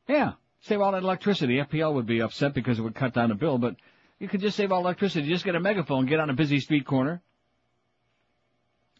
Yeah, 0.08 0.32
save 0.62 0.80
all 0.80 0.92
that 0.92 1.02
electricity. 1.02 1.58
FPL 1.58 1.94
would 1.94 2.06
be 2.06 2.20
upset 2.20 2.52
because 2.52 2.78
it 2.78 2.82
would 2.82 2.94
cut 2.94 3.14
down 3.14 3.30
the 3.30 3.34
bill, 3.34 3.56
but 3.56 3.76
you 4.18 4.28
could 4.28 4.40
just 4.40 4.56
save 4.56 4.70
all 4.70 4.80
electricity. 4.80 5.28
Just 5.28 5.44
get 5.44 5.54
a 5.54 5.60
megaphone, 5.60 6.06
get 6.06 6.20
on 6.20 6.28
a 6.28 6.34
busy 6.34 6.60
street 6.60 6.86
corner. 6.86 7.22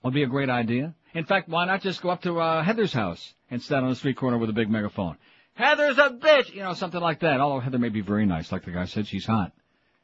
Would 0.03 0.15
be 0.15 0.23
a 0.23 0.29
great 0.29 0.51
idea. 0.51 0.95
In 1.15 1.25
fact, 1.25 1.49
why 1.49 1.67
not 1.67 1.83
just 1.83 2.03
go 2.03 2.09
up 2.09 2.23
to 2.23 2.41
uh, 2.41 2.63
Heather's 2.63 2.93
house 2.93 3.35
and 3.51 3.63
stand 3.63 3.85
on 3.85 3.91
the 3.91 3.97
street 3.97 4.17
corner 4.17 4.39
with 4.39 4.51
a 4.51 4.55
big 4.55 4.71
megaphone? 4.71 5.17
Heather's 5.55 5.99
a 5.99 6.11
bitch! 6.11 6.55
You 6.55 6.63
know, 6.63 6.75
something 6.75 7.01
like 7.01 7.21
that. 7.21 7.41
Although 7.41 7.61
Heather 7.61 7.79
may 7.79 7.91
be 7.91 8.01
very 8.01 8.27
nice, 8.27 8.51
like 8.51 8.65
the 8.65 8.71
guy 8.71 8.87
said, 8.87 9.07
she's 9.07 9.27
hot. 9.27 9.53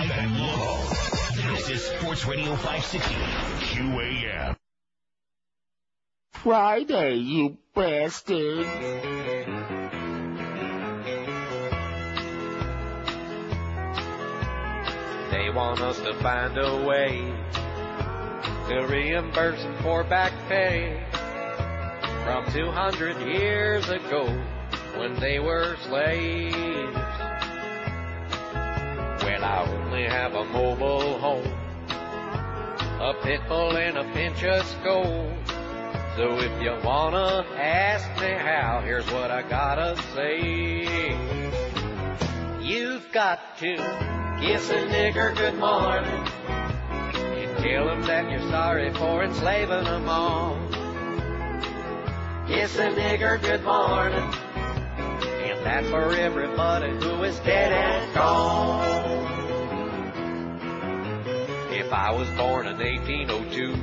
Live 0.00 0.10
and 0.12 0.40
local. 0.40 1.54
This 1.54 1.68
is 1.68 1.82
Sports 1.82 2.24
Radio 2.24 2.56
560 2.56 3.14
QAM. 3.66 4.56
Friday, 6.32 7.16
you 7.16 7.58
bastard. 7.74 8.64
They 15.30 15.50
want 15.50 15.82
us 15.82 16.00
to 16.00 16.14
find 16.22 16.56
a 16.56 16.82
way 16.86 17.18
to 18.70 18.86
reimburse 18.86 19.62
them 19.62 19.82
for 19.82 20.02
back 20.04 20.32
pay 20.48 20.98
from 22.24 22.50
200 22.50 23.18
years 23.26 23.86
ago 23.90 24.24
when 24.96 25.20
they 25.20 25.40
were 25.40 25.76
slaves. 25.88 27.19
Well, 29.22 29.44
I 29.44 29.66
only 29.66 30.04
have 30.04 30.34
a 30.34 30.44
mobile 30.44 31.18
home, 31.18 31.52
a 33.00 33.14
pit 33.22 33.40
bull 33.48 33.76
and 33.76 33.98
a 33.98 34.04
pinch 34.12 34.42
of 34.44 34.64
Skoal. 34.64 35.32
So 36.16 36.38
if 36.40 36.62
you 36.62 36.76
wanna 36.84 37.44
ask 37.56 38.08
me 38.20 38.30
how, 38.30 38.80
here's 38.84 39.10
what 39.12 39.30
I 39.30 39.42
gotta 39.42 39.96
say. 40.14 41.16
You've 42.60 43.12
got 43.12 43.58
to 43.58 43.76
kiss 44.40 44.70
a 44.70 44.86
nigger 44.86 45.36
good 45.36 45.58
morning 45.58 46.26
and 47.14 47.58
tell 47.58 47.88
him 47.90 48.02
that 48.02 48.30
you're 48.30 48.50
sorry 48.50 48.92
for 48.94 49.22
enslaving 49.22 49.84
them 49.84 50.08
all. 50.08 50.56
Kiss 52.46 52.76
a 52.76 52.90
nigger 52.90 53.40
good 53.40 53.64
morning, 53.64 54.32
and 55.22 55.64
that's 55.64 55.88
for 55.88 56.12
everybody 56.12 56.90
who 56.90 57.22
is 57.24 57.38
dead 57.40 57.72
and 57.72 58.14
gone. 58.14 58.90
If 61.72 61.92
I 61.92 62.12
was 62.12 62.28
born 62.36 62.66
in 62.66 62.78
1802, 62.78 63.74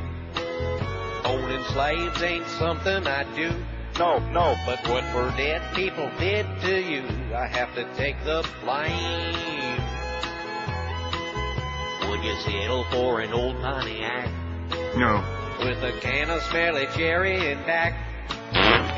owning 1.25 1.63
slaves 1.73 2.21
ain't 2.21 2.47
something 2.47 3.07
I 3.07 3.23
do. 3.35 3.51
No, 3.99 4.19
no, 4.31 4.55
but 4.65 4.79
what 4.89 5.03
for 5.05 5.35
dead 5.37 5.61
people 5.75 6.09
did 6.19 6.45
to 6.61 6.79
you, 6.81 7.03
I 7.35 7.47
have 7.47 7.73
to 7.75 7.83
take 7.95 8.15
the 8.23 8.47
blame. 8.63 9.81
Would 12.09 12.23
you 12.23 12.35
settle 12.41 12.83
for 12.91 13.21
an 13.21 13.33
old 13.33 13.59
Pontiac 13.61 14.29
No. 14.95 15.23
with 15.59 15.83
a 15.83 15.91
can 15.99 16.29
of 16.29 16.41
smelly 16.43 16.87
cherry 16.95 17.51
and 17.51 17.65
back? 17.65 17.95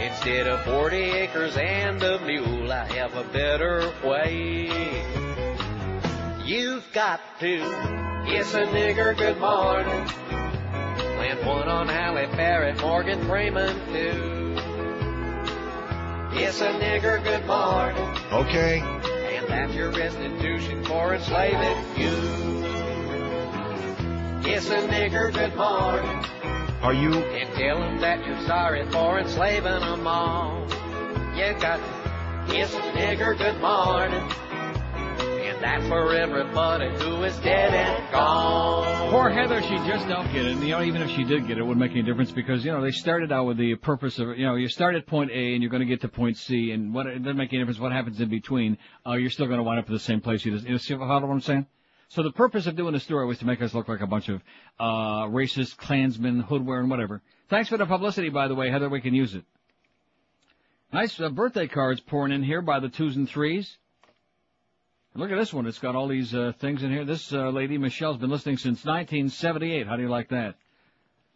Instead 0.01 0.47
of 0.47 0.63
40 0.65 0.95
acres 0.97 1.57
and 1.57 2.01
a 2.03 2.19
mule, 2.25 2.71
I 2.71 2.85
have 2.93 3.15
a 3.15 3.23
better 3.25 3.91
way. 4.03 4.67
You've 6.45 6.85
got 6.93 7.19
to 7.39 7.57
kiss 8.25 8.53
a 8.53 8.65
nigger 8.67 9.15
good 9.17 9.37
morning 9.39 10.09
and 11.29 11.45
one 11.45 11.67
on 11.67 11.87
Halle 11.87 12.25
Berry, 12.35 12.73
Morgan 12.81 13.23
Freeman 13.27 13.75
too. 13.87 14.55
It's 16.31 16.61
a 16.61 16.71
nigger 16.79 17.23
good 17.23 17.45
morning, 17.45 18.17
Okay. 18.31 18.79
and 18.79 19.47
that's 19.47 19.73
your 19.73 19.91
restitution 19.91 20.83
for 20.85 21.13
enslaving 21.13 21.77
you. 21.97 22.15
It's 24.51 24.69
a 24.69 24.87
nigger 24.87 25.31
good 25.33 25.55
morning, 25.55 26.25
Are 26.81 26.93
you? 26.93 27.13
and 27.13 27.53
tell 27.55 27.83
'em 27.83 27.99
that 27.99 28.25
you're 28.25 28.39
sorry 28.47 28.85
for 28.85 29.19
enslaving 29.19 29.83
'em 29.83 30.07
all. 30.07 30.65
You 31.35 31.53
got 31.59 31.77
to 31.77 32.53
kiss 32.53 32.73
a 32.73 32.79
nigger 32.93 33.37
good 33.37 33.59
morning, 33.59 34.23
and 35.45 35.61
that's 35.61 35.85
for 35.87 36.13
everybody 36.15 36.89
who 37.03 37.23
is 37.23 37.37
dead 37.39 37.73
and 37.73 38.11
gone. 38.13 39.09
Poor 39.11 39.29
Heather, 39.29 39.61
she 39.61 39.75
just 39.89 40.07
don't 40.07 40.31
get 40.31 40.45
it. 40.45 40.53
And, 40.53 40.63
you 40.63 40.69
know, 40.69 40.81
even 40.81 41.01
if 41.01 41.09
she 41.09 41.25
did 41.25 41.47
get 41.47 41.57
it, 41.57 41.61
it 41.61 41.63
wouldn't 41.63 41.79
make 41.79 41.91
any 41.91 42.03
difference 42.03 42.31
because, 42.31 42.63
you 42.63 42.71
know, 42.71 42.81
they 42.81 42.91
started 42.91 43.31
out 43.33 43.45
with 43.45 43.57
the 43.57 43.75
purpose 43.75 44.17
of, 44.17 44.37
you 44.37 44.45
know, 44.45 44.55
you 44.55 44.69
start 44.69 44.95
at 44.95 45.05
point 45.05 45.31
A 45.31 45.53
and 45.55 45.61
you're 45.61 45.71
going 45.71 45.81
to 45.81 45.85
get 45.85 45.99
to 46.01 46.07
point 46.07 46.37
C 46.37 46.71
and 46.71 46.93
what, 46.93 47.07
it 47.07 47.19
doesn't 47.19 47.35
make 47.35 47.51
any 47.51 47.59
difference 47.59 47.79
what 47.79 47.91
happens 47.91 48.21
in 48.21 48.29
between. 48.29 48.77
Uh, 49.05 49.13
you're 49.13 49.31
still 49.31 49.47
going 49.47 49.57
to 49.57 49.63
wind 49.63 49.79
up 49.79 49.85
at 49.85 49.91
the 49.91 49.99
same 49.99 50.21
place. 50.21 50.45
You 50.45 50.53
just, 50.53 50.65
you 50.65 50.77
see 50.77 50.93
what 50.95 51.07
I'm 51.07 51.41
saying? 51.41 51.65
So 52.09 52.23
the 52.23 52.31
purpose 52.31 52.65
of 52.65 52.75
doing 52.75 52.93
the 52.93 52.99
story 52.99 53.25
was 53.27 53.37
to 53.39 53.45
make 53.45 53.61
us 53.61 53.73
look 53.73 53.87
like 53.87 54.01
a 54.01 54.07
bunch 54.07 54.29
of, 54.29 54.41
uh, 54.79 55.27
racist, 55.27 55.77
Klansmen, 55.77 56.43
hoodwear, 56.43 56.87
whatever. 56.89 57.21
Thanks 57.49 57.69
for 57.69 57.77
the 57.77 57.85
publicity, 57.85 58.29
by 58.29 58.47
the 58.47 58.55
way, 58.55 58.69
Heather. 58.69 58.89
We 58.89 59.01
can 59.01 59.13
use 59.13 59.35
it. 59.35 59.43
Nice 60.91 61.19
uh, 61.21 61.29
birthday 61.29 61.67
cards 61.67 62.01
pouring 62.01 62.33
in 62.33 62.41
here 62.41 62.63
by 62.63 62.79
the 62.79 62.89
twos 62.89 63.15
and 63.15 63.29
threes. 63.29 63.77
And 65.13 65.21
look 65.21 65.31
at 65.31 65.37
this 65.37 65.53
one. 65.53 65.67
It's 65.67 65.77
got 65.77 65.95
all 65.95 66.07
these 66.07 66.33
uh, 66.33 66.53
things 66.59 66.81
in 66.81 66.91
here. 66.91 67.05
This 67.05 67.31
uh, 67.31 67.49
lady, 67.49 67.77
Michelle's 67.77 68.17
been 68.17 68.31
listening 68.31 68.57
since 68.57 68.83
1978. 68.85 69.85
How 69.87 69.95
do 69.95 70.01
you 70.01 70.09
like 70.09 70.29
that? 70.29 70.55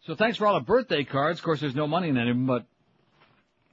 So 0.06 0.16
thanks 0.16 0.38
for 0.38 0.46
all 0.46 0.54
the 0.54 0.64
birthday 0.64 1.04
cards. 1.04 1.38
Of 1.38 1.44
course, 1.44 1.60
there's 1.60 1.74
no 1.76 1.86
money 1.86 2.08
in 2.08 2.18
any 2.18 2.30
of 2.30 2.36
them, 2.36 2.46
but 2.46 2.66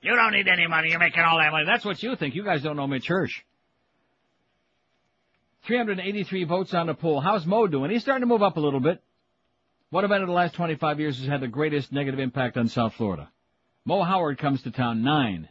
you 0.02 0.16
don't 0.16 0.34
need 0.34 0.48
any 0.48 0.68
money. 0.68 0.90
You're 0.90 1.00
making 1.00 1.24
all 1.24 1.40
that 1.40 1.52
money. 1.52 1.66
That's 1.66 1.84
what 1.84 2.02
you 2.02 2.16
think. 2.16 2.36
You 2.36 2.44
guys 2.44 2.62
don't 2.62 2.76
know 2.76 2.88
Mitch 2.88 3.08
Hirsch. 3.08 3.42
383 5.66 6.44
votes 6.46 6.74
on 6.74 6.88
the 6.88 6.94
poll. 6.94 7.20
How's 7.20 7.46
Mo 7.46 7.68
doing? 7.68 7.92
He's 7.92 8.02
starting 8.02 8.22
to 8.22 8.28
move 8.28 8.42
up 8.42 8.58
a 8.58 8.60
little 8.60 8.80
bit. 8.80 9.02
What 9.90 10.04
event 10.04 10.24
of 10.24 10.28
the 10.28 10.34
last 10.34 10.56
25 10.56 11.00
years 11.00 11.20
has 11.20 11.28
had 11.28 11.42
the 11.42 11.48
greatest 11.48 11.92
negative 11.92 12.20
impact 12.20 12.58
on 12.58 12.68
South 12.68 12.94
Florida? 12.94 13.30
Mo 13.86 14.04
Howard 14.04 14.38
comes 14.38 14.62
to 14.64 14.72
town 14.72 15.04
nine. 15.04 15.50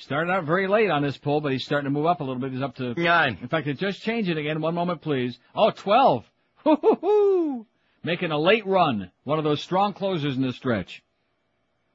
Started 0.00 0.32
out 0.32 0.44
very 0.44 0.66
late 0.66 0.90
on 0.90 1.02
this 1.02 1.16
poll, 1.16 1.40
but 1.40 1.52
he's 1.52 1.64
starting 1.64 1.84
to 1.84 1.90
move 1.90 2.06
up 2.06 2.20
a 2.20 2.24
little 2.24 2.40
bit. 2.40 2.52
He's 2.52 2.62
up 2.62 2.74
to 2.76 2.94
nine. 2.94 3.38
In 3.40 3.48
fact, 3.48 3.68
it 3.68 3.78
just 3.78 4.02
changed 4.02 4.28
it 4.28 4.38
again. 4.38 4.60
One 4.60 4.74
moment, 4.74 5.02
please. 5.02 5.38
Oh, 5.54 5.70
12. 5.70 6.24
Hoo-hoo-hoo. 6.64 7.66
Making 8.02 8.32
a 8.32 8.38
late 8.38 8.66
run. 8.66 9.10
One 9.22 9.38
of 9.38 9.44
those 9.44 9.62
strong 9.62 9.92
closers 9.92 10.36
in 10.36 10.42
the 10.42 10.52
stretch. 10.52 11.02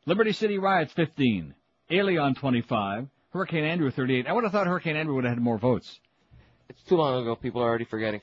Liberty 0.05 0.31
City 0.31 0.57
Riots 0.57 0.93
15. 0.93 1.53
Elian 1.91 2.35
25. 2.35 3.07
Hurricane 3.31 3.65
Andrew 3.65 3.91
38. 3.91 4.27
I 4.27 4.33
would 4.33 4.43
have 4.43 4.53
thought 4.53 4.65
Hurricane 4.65 4.95
Andrew 4.95 5.15
would 5.15 5.25
have 5.25 5.33
had 5.33 5.43
more 5.43 5.57
votes. 5.57 5.99
It's 6.69 6.81
too 6.83 6.95
long 6.95 7.21
ago. 7.21 7.35
People 7.35 7.61
are 7.61 7.67
already 7.67 7.85
forgetting. 7.85 8.21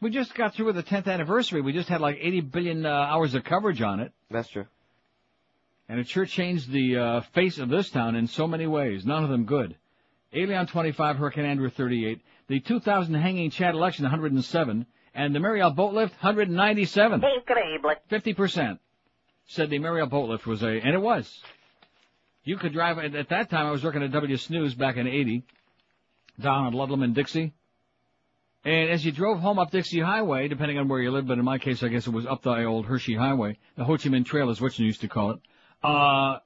We 0.00 0.10
just 0.10 0.34
got 0.34 0.54
through 0.54 0.66
with 0.66 0.76
the 0.76 0.82
10th 0.82 1.06
anniversary. 1.06 1.60
We 1.60 1.72
just 1.72 1.88
had 1.88 2.00
like 2.00 2.18
80 2.20 2.40
billion 2.42 2.86
uh, 2.86 2.90
hours 2.90 3.34
of 3.34 3.44
coverage 3.44 3.82
on 3.82 4.00
it. 4.00 4.12
That's 4.30 4.48
true. 4.48 4.66
And 5.88 5.98
it 5.98 6.08
sure 6.08 6.26
changed 6.26 6.70
the 6.70 6.96
uh, 6.96 7.20
face 7.34 7.58
of 7.58 7.68
this 7.68 7.90
town 7.90 8.14
in 8.14 8.26
so 8.26 8.46
many 8.46 8.66
ways. 8.66 9.04
None 9.04 9.24
of 9.24 9.30
them 9.30 9.44
good. 9.44 9.76
Elian 10.32 10.66
25, 10.66 11.16
Hurricane 11.16 11.46
Andrew 11.46 11.70
38. 11.70 12.20
The 12.48 12.60
2000 12.60 13.14
hanging 13.14 13.50
Chad 13.50 13.74
election 13.74 14.04
107. 14.04 14.86
And 15.14 15.34
the 15.34 15.40
Mariel 15.40 15.70
boat 15.70 15.94
lift 15.94 16.12
197. 16.22 17.22
Incredible. 17.36 17.94
50% 18.10 18.78
said 19.46 19.70
the 19.70 19.78
Mariel 19.78 20.06
boat 20.06 20.28
lift 20.28 20.46
was 20.46 20.62
a, 20.62 20.68
and 20.68 20.94
it 20.94 21.00
was. 21.00 21.40
You 22.44 22.56
could 22.56 22.72
drive, 22.72 22.98
at, 22.98 23.14
at 23.14 23.30
that 23.30 23.50
time 23.50 23.66
I 23.66 23.70
was 23.70 23.82
working 23.82 24.02
at 24.02 24.12
W 24.12 24.36
Snooze 24.36 24.74
back 24.74 24.96
in 24.96 25.06
80, 25.06 25.42
down 26.40 26.66
on 26.66 26.72
Ludlam 26.74 27.02
and 27.02 27.14
Dixie. 27.14 27.52
And 28.64 28.90
as 28.90 29.04
you 29.04 29.12
drove 29.12 29.38
home 29.38 29.58
up 29.58 29.70
Dixie 29.70 30.00
Highway, 30.00 30.48
depending 30.48 30.78
on 30.78 30.88
where 30.88 31.00
you 31.00 31.10
lived, 31.10 31.28
but 31.28 31.38
in 31.38 31.44
my 31.44 31.58
case 31.58 31.82
I 31.82 31.88
guess 31.88 32.06
it 32.06 32.12
was 32.12 32.26
up 32.26 32.42
the 32.42 32.64
old 32.64 32.86
Hershey 32.86 33.14
Highway, 33.14 33.58
the 33.76 33.84
Ho 33.84 33.96
Chi 33.96 34.08
Minh 34.08 34.26
Trail 34.26 34.50
is 34.50 34.60
what 34.60 34.78
you 34.78 34.86
used 34.86 35.00
to 35.02 35.08
call 35.08 35.30
it. 35.30 35.38
Uh, 35.82 36.38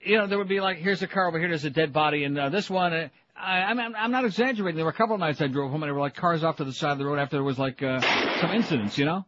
you 0.00 0.16
know, 0.16 0.26
there 0.26 0.38
would 0.38 0.48
be 0.48 0.60
like, 0.60 0.78
here's 0.78 1.02
a 1.02 1.06
car 1.06 1.26
over 1.26 1.38
here, 1.38 1.48
there's 1.48 1.64
a 1.64 1.70
dead 1.70 1.92
body, 1.92 2.24
and 2.24 2.38
uh, 2.38 2.48
this 2.48 2.70
one, 2.70 2.92
uh, 2.92 3.08
I, 3.36 3.62
I'm, 3.62 3.94
I'm 3.94 4.10
not 4.12 4.24
exaggerating. 4.24 4.76
There 4.76 4.84
were 4.84 4.92
a 4.92 4.94
couple 4.94 5.14
of 5.14 5.20
nights 5.20 5.40
I 5.42 5.48
drove 5.48 5.70
home 5.70 5.82
and 5.82 5.88
there 5.88 5.94
were 5.94 6.00
like 6.00 6.14
cars 6.14 6.42
off 6.42 6.56
to 6.56 6.64
the 6.64 6.72
side 6.72 6.92
of 6.92 6.98
the 6.98 7.06
road 7.06 7.18
after 7.18 7.36
there 7.36 7.44
was 7.44 7.58
like, 7.58 7.82
uh, 7.82 8.00
some 8.40 8.52
incidents, 8.52 8.96
you 8.96 9.04
know? 9.04 9.26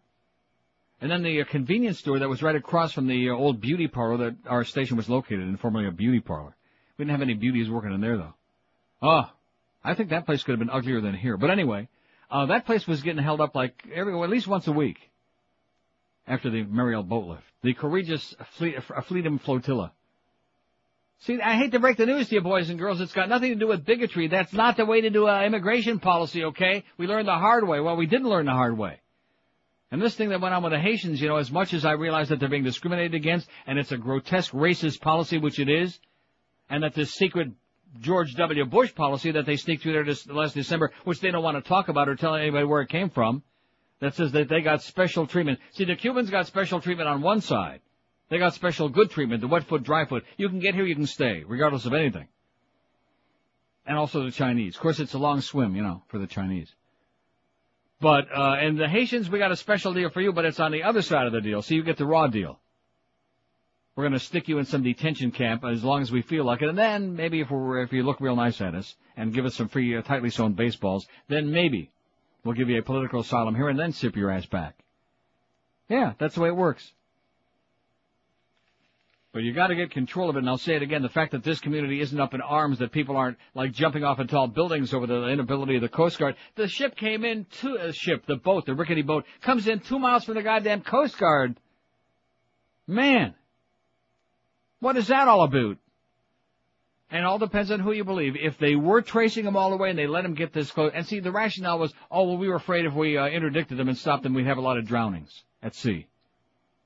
And 1.01 1.10
then 1.10 1.23
the 1.23 1.43
uh, 1.43 1.44
convenience 1.44 1.98
store 1.98 2.19
that 2.19 2.28
was 2.28 2.43
right 2.43 2.56
across 2.56 2.93
from 2.93 3.06
the 3.06 3.31
uh, 3.31 3.35
old 3.35 3.60
beauty 3.60 3.86
parlor 3.86 4.16
that 4.19 4.36
our 4.47 4.65
station 4.65 4.97
was 4.97 5.09
located 5.09 5.40
in, 5.40 5.56
formerly 5.56 5.86
a 5.86 5.93
beauty 5.93 6.20
parlor. 6.20 6.56
We 6.97 7.05
didn't 7.05 7.12
have 7.12 7.23
any 7.23 7.35
beauties 7.35 7.70
working 7.70 7.93
in 7.93 8.01
there 8.01 8.16
though. 8.16 8.35
Oh, 9.02 9.31
I 9.85 9.94
think 9.94 10.10
that 10.10 10.27
place 10.27 10.43
could 10.43 10.52
have 10.52 10.59
been 10.59 10.70
uglier 10.70 11.01
than 11.01 11.15
here. 11.15 11.36
But 11.36 11.51
anyway, 11.51 11.89
uh, 12.30 12.46
that 12.46 12.66
place 12.66 12.86
was 12.86 13.02
getting 13.02 13.22
held 13.22 13.40
up 13.40 13.55
like 13.55 13.86
every, 13.92 14.14
well, 14.14 14.24
at 14.24 14.30
least 14.30 14.46
once 14.46 14.66
a 14.66 14.72
week. 14.72 14.98
After 16.26 16.50
the 16.50 16.62
Mariel 16.62 17.02
boat 17.02 17.26
lift. 17.26 17.42
The 17.62 17.74
courageous 17.74 18.34
fleet, 18.56 18.76
Freedom 19.06 19.38
Flotilla. 19.38 19.92
See, 21.20 21.40
I 21.40 21.56
hate 21.56 21.72
to 21.72 21.80
break 21.80 21.96
the 21.96 22.06
news 22.06 22.28
to 22.28 22.36
you 22.36 22.40
boys 22.42 22.70
and 22.70 22.78
girls. 22.78 23.00
It's 23.00 23.12
got 23.12 23.28
nothing 23.28 23.50
to 23.50 23.59
do 23.59 23.66
with 23.66 23.84
bigotry. 23.84 24.28
That's 24.28 24.52
not 24.52 24.76
the 24.76 24.84
way 24.84 25.00
to 25.00 25.10
do 25.10 25.26
immigration 25.26 25.98
policy, 25.98 26.44
okay? 26.44 26.84
We 26.96 27.06
learned 27.06 27.26
the 27.26 27.32
hard 27.32 27.66
way. 27.66 27.80
Well, 27.80 27.96
we 27.96 28.06
didn't 28.06 28.28
learn 28.28 28.46
the 28.46 28.52
hard 28.52 28.78
way. 28.78 29.00
And 29.90 30.02
this 30.02 30.14
thing 30.14 30.28
that 30.28 30.40
went 30.40 30.55
on 30.55 30.62
with 30.62 30.72
the 30.72 30.78
Haitians, 30.78 31.20
you 31.20 31.28
know, 31.28 31.38
as 31.38 31.50
much 31.50 31.72
as 31.72 31.84
I 31.84 31.92
realize 31.92 32.28
that 32.28 32.38
they're 32.38 32.48
being 32.48 32.62
discriminated 32.62 33.14
against, 33.14 33.48
and 33.66 33.78
it's 33.78 33.90
a 33.90 33.96
grotesque 33.96 34.52
racist 34.52 35.00
policy, 35.00 35.38
which 35.38 35.59
it 35.59 35.68
is, 35.68 35.98
and 36.68 36.82
that 36.82 36.94
this 36.94 37.14
secret 37.14 37.48
George 38.01 38.35
W. 38.35 38.65
Bush 38.65 38.94
policy 38.94 39.32
that 39.32 39.47
they 39.47 39.56
sneaked 39.56 39.82
through 39.82 39.94
there 39.94 40.05
this 40.05 40.27
last 40.27 40.55
December, 40.55 40.93
which 41.05 41.20
they 41.20 41.31
don't 41.31 41.43
want 41.43 41.62
to 41.62 41.69
talk 41.69 41.89
about 41.89 42.09
or 42.09 42.16
tell 42.16 42.35
anybody 42.35 42.65
where 42.65 42.82
it 42.82 42.89
came 42.89 43.10
from, 43.10 43.43
that 44.01 44.15
says 44.15 44.32
that 44.32 44.48
they 44.48 44.60
got 44.60 44.82
special 44.82 45.27
treatment. 45.27 45.59
See, 45.73 45.85
the 45.85 45.97
Cubans 45.97 46.31
got 46.31 46.47
special 46.47 46.81
treatment 46.81 47.09
on 47.09 47.23
one 47.23 47.40
side. 47.40 47.81
They 48.28 48.39
got 48.39 48.55
special 48.55 48.89
good 48.89 49.10
treatment, 49.10 49.40
the 49.40 49.48
wet 49.48 49.65
foot, 49.65 49.82
dry 49.82 50.05
foot. 50.05 50.24
You 50.36 50.48
can 50.48 50.60
get 50.60 50.74
here, 50.74 50.85
you 50.85 50.94
can 50.94 51.06
stay, 51.06 51.44
regardless 51.47 51.86
of 51.86 51.94
anything. 51.94 52.28
And 53.86 53.97
also 53.97 54.23
the 54.24 54.31
Chinese. 54.31 54.77
Of 54.77 54.82
course, 54.82 55.01
it's 55.01 55.15
a 55.15 55.19
long 55.19 55.40
swim, 55.40 55.74
you 55.74 55.82
know, 55.82 56.02
for 56.09 56.19
the 56.19 56.27
Chinese. 56.27 56.73
But, 58.01 58.28
uh, 58.32 58.56
and 58.60 58.78
the 58.78 58.86
Haitians, 58.86 59.31
we 59.31 59.39
got 59.39 59.51
a 59.51 59.56
special 59.56 59.94
deal 59.94 60.10
for 60.10 60.20
you, 60.20 60.32
but 60.32 60.44
it's 60.44 60.60
on 60.60 60.73
the 60.73 60.85
other 60.85 61.02
side 61.02 61.27
of 61.27 61.32
the 61.32 61.40
deal, 61.40 61.62
so 61.62 61.74
you 61.74 61.82
get 61.82 61.97
the 61.97 62.06
raw 62.06 62.27
deal. 62.27 62.60
We're 63.98 64.04
gonna 64.04 64.20
stick 64.20 64.46
you 64.46 64.60
in 64.60 64.64
some 64.64 64.84
detention 64.84 65.32
camp 65.32 65.64
as 65.64 65.82
long 65.82 66.02
as 66.02 66.12
we 66.12 66.22
feel 66.22 66.44
like 66.44 66.62
it, 66.62 66.68
and 66.68 66.78
then 66.78 67.16
maybe 67.16 67.40
if 67.40 67.50
we're, 67.50 67.82
if 67.82 67.92
you 67.92 68.04
look 68.04 68.20
real 68.20 68.36
nice 68.36 68.60
at 68.60 68.76
us 68.76 68.94
and 69.16 69.34
give 69.34 69.44
us 69.44 69.56
some 69.56 69.66
free, 69.66 69.96
uh, 69.96 70.02
tightly 70.02 70.30
sewn 70.30 70.52
baseballs, 70.52 71.08
then 71.26 71.50
maybe 71.50 71.90
we'll 72.44 72.54
give 72.54 72.68
you 72.68 72.78
a 72.78 72.82
political 72.82 73.18
asylum 73.18 73.56
here 73.56 73.68
and 73.68 73.76
then 73.76 73.90
sip 73.90 74.14
your 74.14 74.30
ass 74.30 74.46
back. 74.46 74.78
Yeah, 75.88 76.12
that's 76.16 76.36
the 76.36 76.42
way 76.42 76.48
it 76.48 76.54
works. 76.54 76.92
But 79.32 79.42
you 79.42 79.52
gotta 79.52 79.74
get 79.74 79.90
control 79.90 80.30
of 80.30 80.36
it, 80.36 80.38
and 80.38 80.48
I'll 80.48 80.58
say 80.58 80.76
it 80.76 80.82
again, 80.82 81.02
the 81.02 81.08
fact 81.08 81.32
that 81.32 81.42
this 81.42 81.58
community 81.58 82.00
isn't 82.00 82.20
up 82.20 82.34
in 82.34 82.40
arms, 82.40 82.78
that 82.78 82.92
people 82.92 83.16
aren't, 83.16 83.36
like, 83.56 83.72
jumping 83.72 84.04
off 84.04 84.20
of 84.20 84.28
tall 84.28 84.46
buildings 84.46 84.94
over 84.94 85.08
the 85.08 85.26
inability 85.26 85.74
of 85.74 85.82
the 85.82 85.88
Coast 85.88 86.20
Guard. 86.20 86.36
The 86.54 86.68
ship 86.68 86.94
came 86.94 87.24
in 87.24 87.46
to, 87.62 87.76
uh, 87.76 87.90
ship, 87.90 88.26
the 88.26 88.36
boat, 88.36 88.64
the 88.64 88.76
rickety 88.76 89.02
boat, 89.02 89.24
comes 89.40 89.66
in 89.66 89.80
two 89.80 89.98
miles 89.98 90.22
from 90.22 90.36
the 90.36 90.44
goddamn 90.44 90.82
Coast 90.82 91.18
Guard. 91.18 91.58
Man. 92.86 93.34
What 94.80 94.96
is 94.96 95.09
that 95.09 95.28
all 95.28 95.42
about? 95.42 95.76
And 97.10 97.20
it 97.20 97.24
all 97.24 97.38
depends 97.38 97.70
on 97.70 97.80
who 97.80 97.92
you 97.92 98.05
believe. 98.05 98.36
If 98.36 98.59
they 98.59 98.76
were 98.76 99.00
tracing 99.00 99.44
them 99.44 99.56
all 99.56 99.70
the 99.70 99.76
way 99.78 99.88
and 99.90 99.98
they 99.98 100.06
let 100.06 100.22
them 100.22 100.34
get 100.34 100.52
this 100.52 100.70
close, 100.70 100.92
and 100.94 101.06
see, 101.06 101.20
the 101.20 101.32
rationale 101.32 101.78
was, 101.78 101.92
oh, 102.10 102.24
well, 102.24 102.36
we 102.36 102.48
were 102.48 102.56
afraid 102.56 102.84
if 102.84 102.92
we 102.92 103.16
uh, 103.16 103.26
interdicted 103.28 103.78
them 103.78 103.88
and 103.88 103.96
stopped 103.96 104.24
them, 104.24 104.34
we'd 104.34 104.46
have 104.46 104.59
a 104.59 104.62
lot 104.62 104.76
of 104.76 104.86
drownings 104.86 105.42
at 105.62 105.74
sea. 105.74 106.06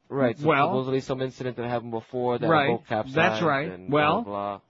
Right. 0.09 0.39
So 0.39 0.47
Well- 0.47 0.69
supposedly 0.69 1.01
some 1.01 1.23
incident 1.23 1.57
that 1.57 1.69
happened 1.69 1.91
before 1.91 2.39
that 2.39 2.49
Right. 2.49 2.69
boat 2.69 2.87
capsized. 2.87 3.17
That's 3.17 3.43
right. 3.43 3.69
Well- 3.89 4.23
blah, 4.23 4.33
blah, 4.33 4.51
blah. 4.57 4.61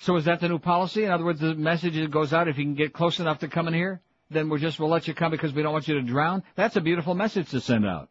So 0.00 0.16
is 0.16 0.24
that 0.26 0.40
the 0.40 0.48
new 0.48 0.58
policy? 0.58 1.04
In 1.04 1.10
other 1.10 1.24
words, 1.24 1.40
the 1.40 1.54
message 1.54 1.94
that 1.94 2.10
goes 2.10 2.32
out, 2.32 2.46
if 2.48 2.56
you 2.56 2.64
can 2.64 2.74
get 2.74 2.92
close 2.92 3.18
enough 3.18 3.40
to 3.40 3.48
come 3.48 3.66
in 3.68 3.74
here, 3.74 4.00
then 4.30 4.48
we'll 4.48 4.60
just, 4.60 4.78
we'll 4.78 4.88
let 4.88 5.08
you 5.08 5.14
come 5.14 5.30
because 5.30 5.52
we 5.52 5.62
don't 5.62 5.72
want 5.72 5.88
you 5.88 5.94
to 5.94 6.02
drown? 6.02 6.42
That's 6.54 6.76
a 6.76 6.80
beautiful 6.80 7.14
message 7.14 7.50
to 7.50 7.60
send 7.60 7.84
out. 7.86 8.08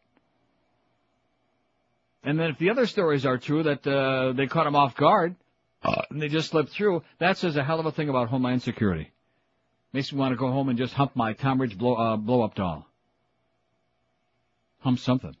And 2.28 2.38
then 2.38 2.50
if 2.50 2.58
the 2.58 2.68
other 2.68 2.84
stories 2.84 3.24
are 3.24 3.38
true, 3.38 3.62
that, 3.62 3.86
uh, 3.86 4.32
they 4.32 4.48
caught 4.48 4.64
them 4.64 4.76
off 4.76 4.94
guard, 4.94 5.34
and 5.82 6.20
they 6.20 6.28
just 6.28 6.50
slipped 6.50 6.72
through, 6.72 7.02
that 7.20 7.38
says 7.38 7.56
a 7.56 7.64
hell 7.64 7.80
of 7.80 7.86
a 7.86 7.90
thing 7.90 8.10
about 8.10 8.28
Homeland 8.28 8.60
Security. 8.60 9.10
Makes 9.94 10.12
me 10.12 10.18
want 10.18 10.32
to 10.32 10.36
go 10.36 10.52
home 10.52 10.68
and 10.68 10.76
just 10.76 10.92
hump 10.92 11.16
my 11.16 11.32
Tom 11.32 11.58
Ridge 11.58 11.78
blow, 11.78 11.94
uh, 11.94 12.16
blow 12.18 12.42
up 12.42 12.54
doll. 12.54 12.86
Hump 14.80 14.98
something. 14.98 15.34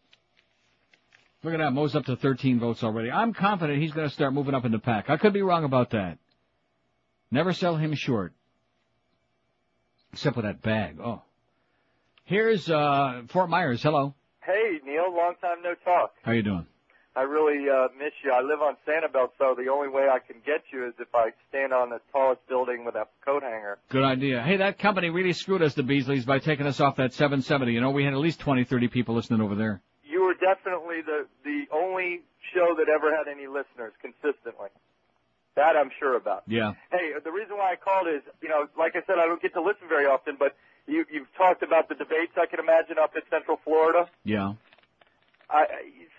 Look 1.42 1.52
at 1.52 1.58
that, 1.58 1.74
Mo's 1.74 1.94
up 1.94 2.06
to 2.06 2.16
13 2.16 2.58
votes 2.58 2.82
already. 2.82 3.10
I'm 3.10 3.34
confident 3.34 3.82
he's 3.82 3.92
going 3.92 4.08
to 4.08 4.14
start 4.14 4.32
moving 4.32 4.54
up 4.54 4.64
in 4.64 4.72
the 4.72 4.78
pack. 4.78 5.10
I 5.10 5.18
could 5.18 5.34
be 5.34 5.42
wrong 5.42 5.64
about 5.64 5.90
that. 5.90 6.16
Never 7.30 7.52
sell 7.52 7.76
him 7.76 7.94
short. 7.94 8.32
Except 10.14 10.36
with 10.36 10.46
that 10.46 10.62
bag. 10.62 10.96
Oh. 11.04 11.20
Here's, 12.24 12.70
uh, 12.70 13.24
Fort 13.28 13.50
Myers. 13.50 13.82
Hello. 13.82 14.14
Hey, 14.40 14.78
Neil. 14.86 15.02
Neil. 15.02 15.14
Long 15.14 15.34
time 15.42 15.58
no 15.62 15.74
talk. 15.84 16.12
How 16.22 16.32
you 16.32 16.42
doing? 16.42 16.66
I 17.18 17.22
really 17.22 17.68
uh, 17.68 17.88
miss 17.98 18.12
you. 18.22 18.30
I 18.30 18.42
live 18.42 18.62
on 18.62 18.76
Sanibel, 18.86 19.30
so 19.38 19.56
the 19.58 19.68
only 19.72 19.88
way 19.88 20.06
I 20.08 20.20
can 20.20 20.36
get 20.46 20.62
you 20.70 20.86
is 20.86 20.94
if 21.00 21.12
I 21.12 21.30
stand 21.48 21.72
on 21.72 21.90
the 21.90 22.00
tallest 22.12 22.46
building 22.46 22.84
with 22.84 22.94
a 22.94 23.08
coat 23.24 23.42
hanger. 23.42 23.78
Good 23.88 24.04
idea. 24.04 24.40
Hey, 24.40 24.58
that 24.58 24.78
company 24.78 25.10
really 25.10 25.32
screwed 25.32 25.60
us, 25.60 25.74
the 25.74 25.82
Beasleys, 25.82 26.24
by 26.24 26.38
taking 26.38 26.66
us 26.66 26.78
off 26.78 26.94
that 26.96 27.12
770. 27.12 27.72
You 27.72 27.80
know, 27.80 27.90
we 27.90 28.04
had 28.04 28.12
at 28.12 28.20
least 28.20 28.38
20, 28.38 28.62
30 28.62 28.86
people 28.86 29.16
listening 29.16 29.40
over 29.40 29.56
there. 29.56 29.82
You 30.04 30.22
were 30.22 30.34
definitely 30.34 31.02
the 31.02 31.26
the 31.42 31.64
only 31.74 32.20
show 32.54 32.76
that 32.78 32.88
ever 32.88 33.10
had 33.10 33.26
any 33.26 33.48
listeners 33.48 33.92
consistently. 34.00 34.70
That 35.56 35.74
I'm 35.74 35.90
sure 35.98 36.16
about. 36.16 36.44
Yeah. 36.46 36.74
Hey, 36.92 37.10
the 37.18 37.32
reason 37.32 37.56
why 37.56 37.72
I 37.72 37.76
called 37.76 38.06
is, 38.06 38.22
you 38.40 38.48
know, 38.48 38.68
like 38.78 38.94
I 38.94 39.02
said, 39.08 39.18
I 39.18 39.26
don't 39.26 39.42
get 39.42 39.54
to 39.54 39.60
listen 39.60 39.88
very 39.88 40.06
often, 40.06 40.36
but 40.38 40.54
you, 40.86 41.04
you've 41.10 41.34
talked 41.36 41.64
about 41.64 41.88
the 41.88 41.96
debates. 41.96 42.38
I 42.40 42.46
can 42.46 42.60
imagine 42.60 42.94
up 43.02 43.16
in 43.16 43.22
Central 43.28 43.58
Florida. 43.64 44.08
Yeah. 44.22 44.52
I, 45.50 45.66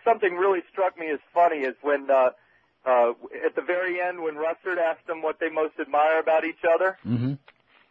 something 0.03 0.35
really 0.35 0.61
struck 0.71 0.97
me 0.97 1.07
as 1.11 1.19
funny 1.33 1.57
is 1.57 1.75
when 1.81 2.09
uh, 2.09 2.29
uh, 2.85 3.11
at 3.45 3.55
the 3.55 3.61
very 3.61 3.99
end 4.01 4.21
when 4.21 4.35
Russert 4.35 4.77
asked 4.77 5.07
them 5.07 5.21
what 5.21 5.39
they 5.39 5.49
most 5.49 5.73
admire 5.79 6.19
about 6.19 6.45
each 6.45 6.63
other, 6.73 6.97
Mm-hmm. 7.05 7.33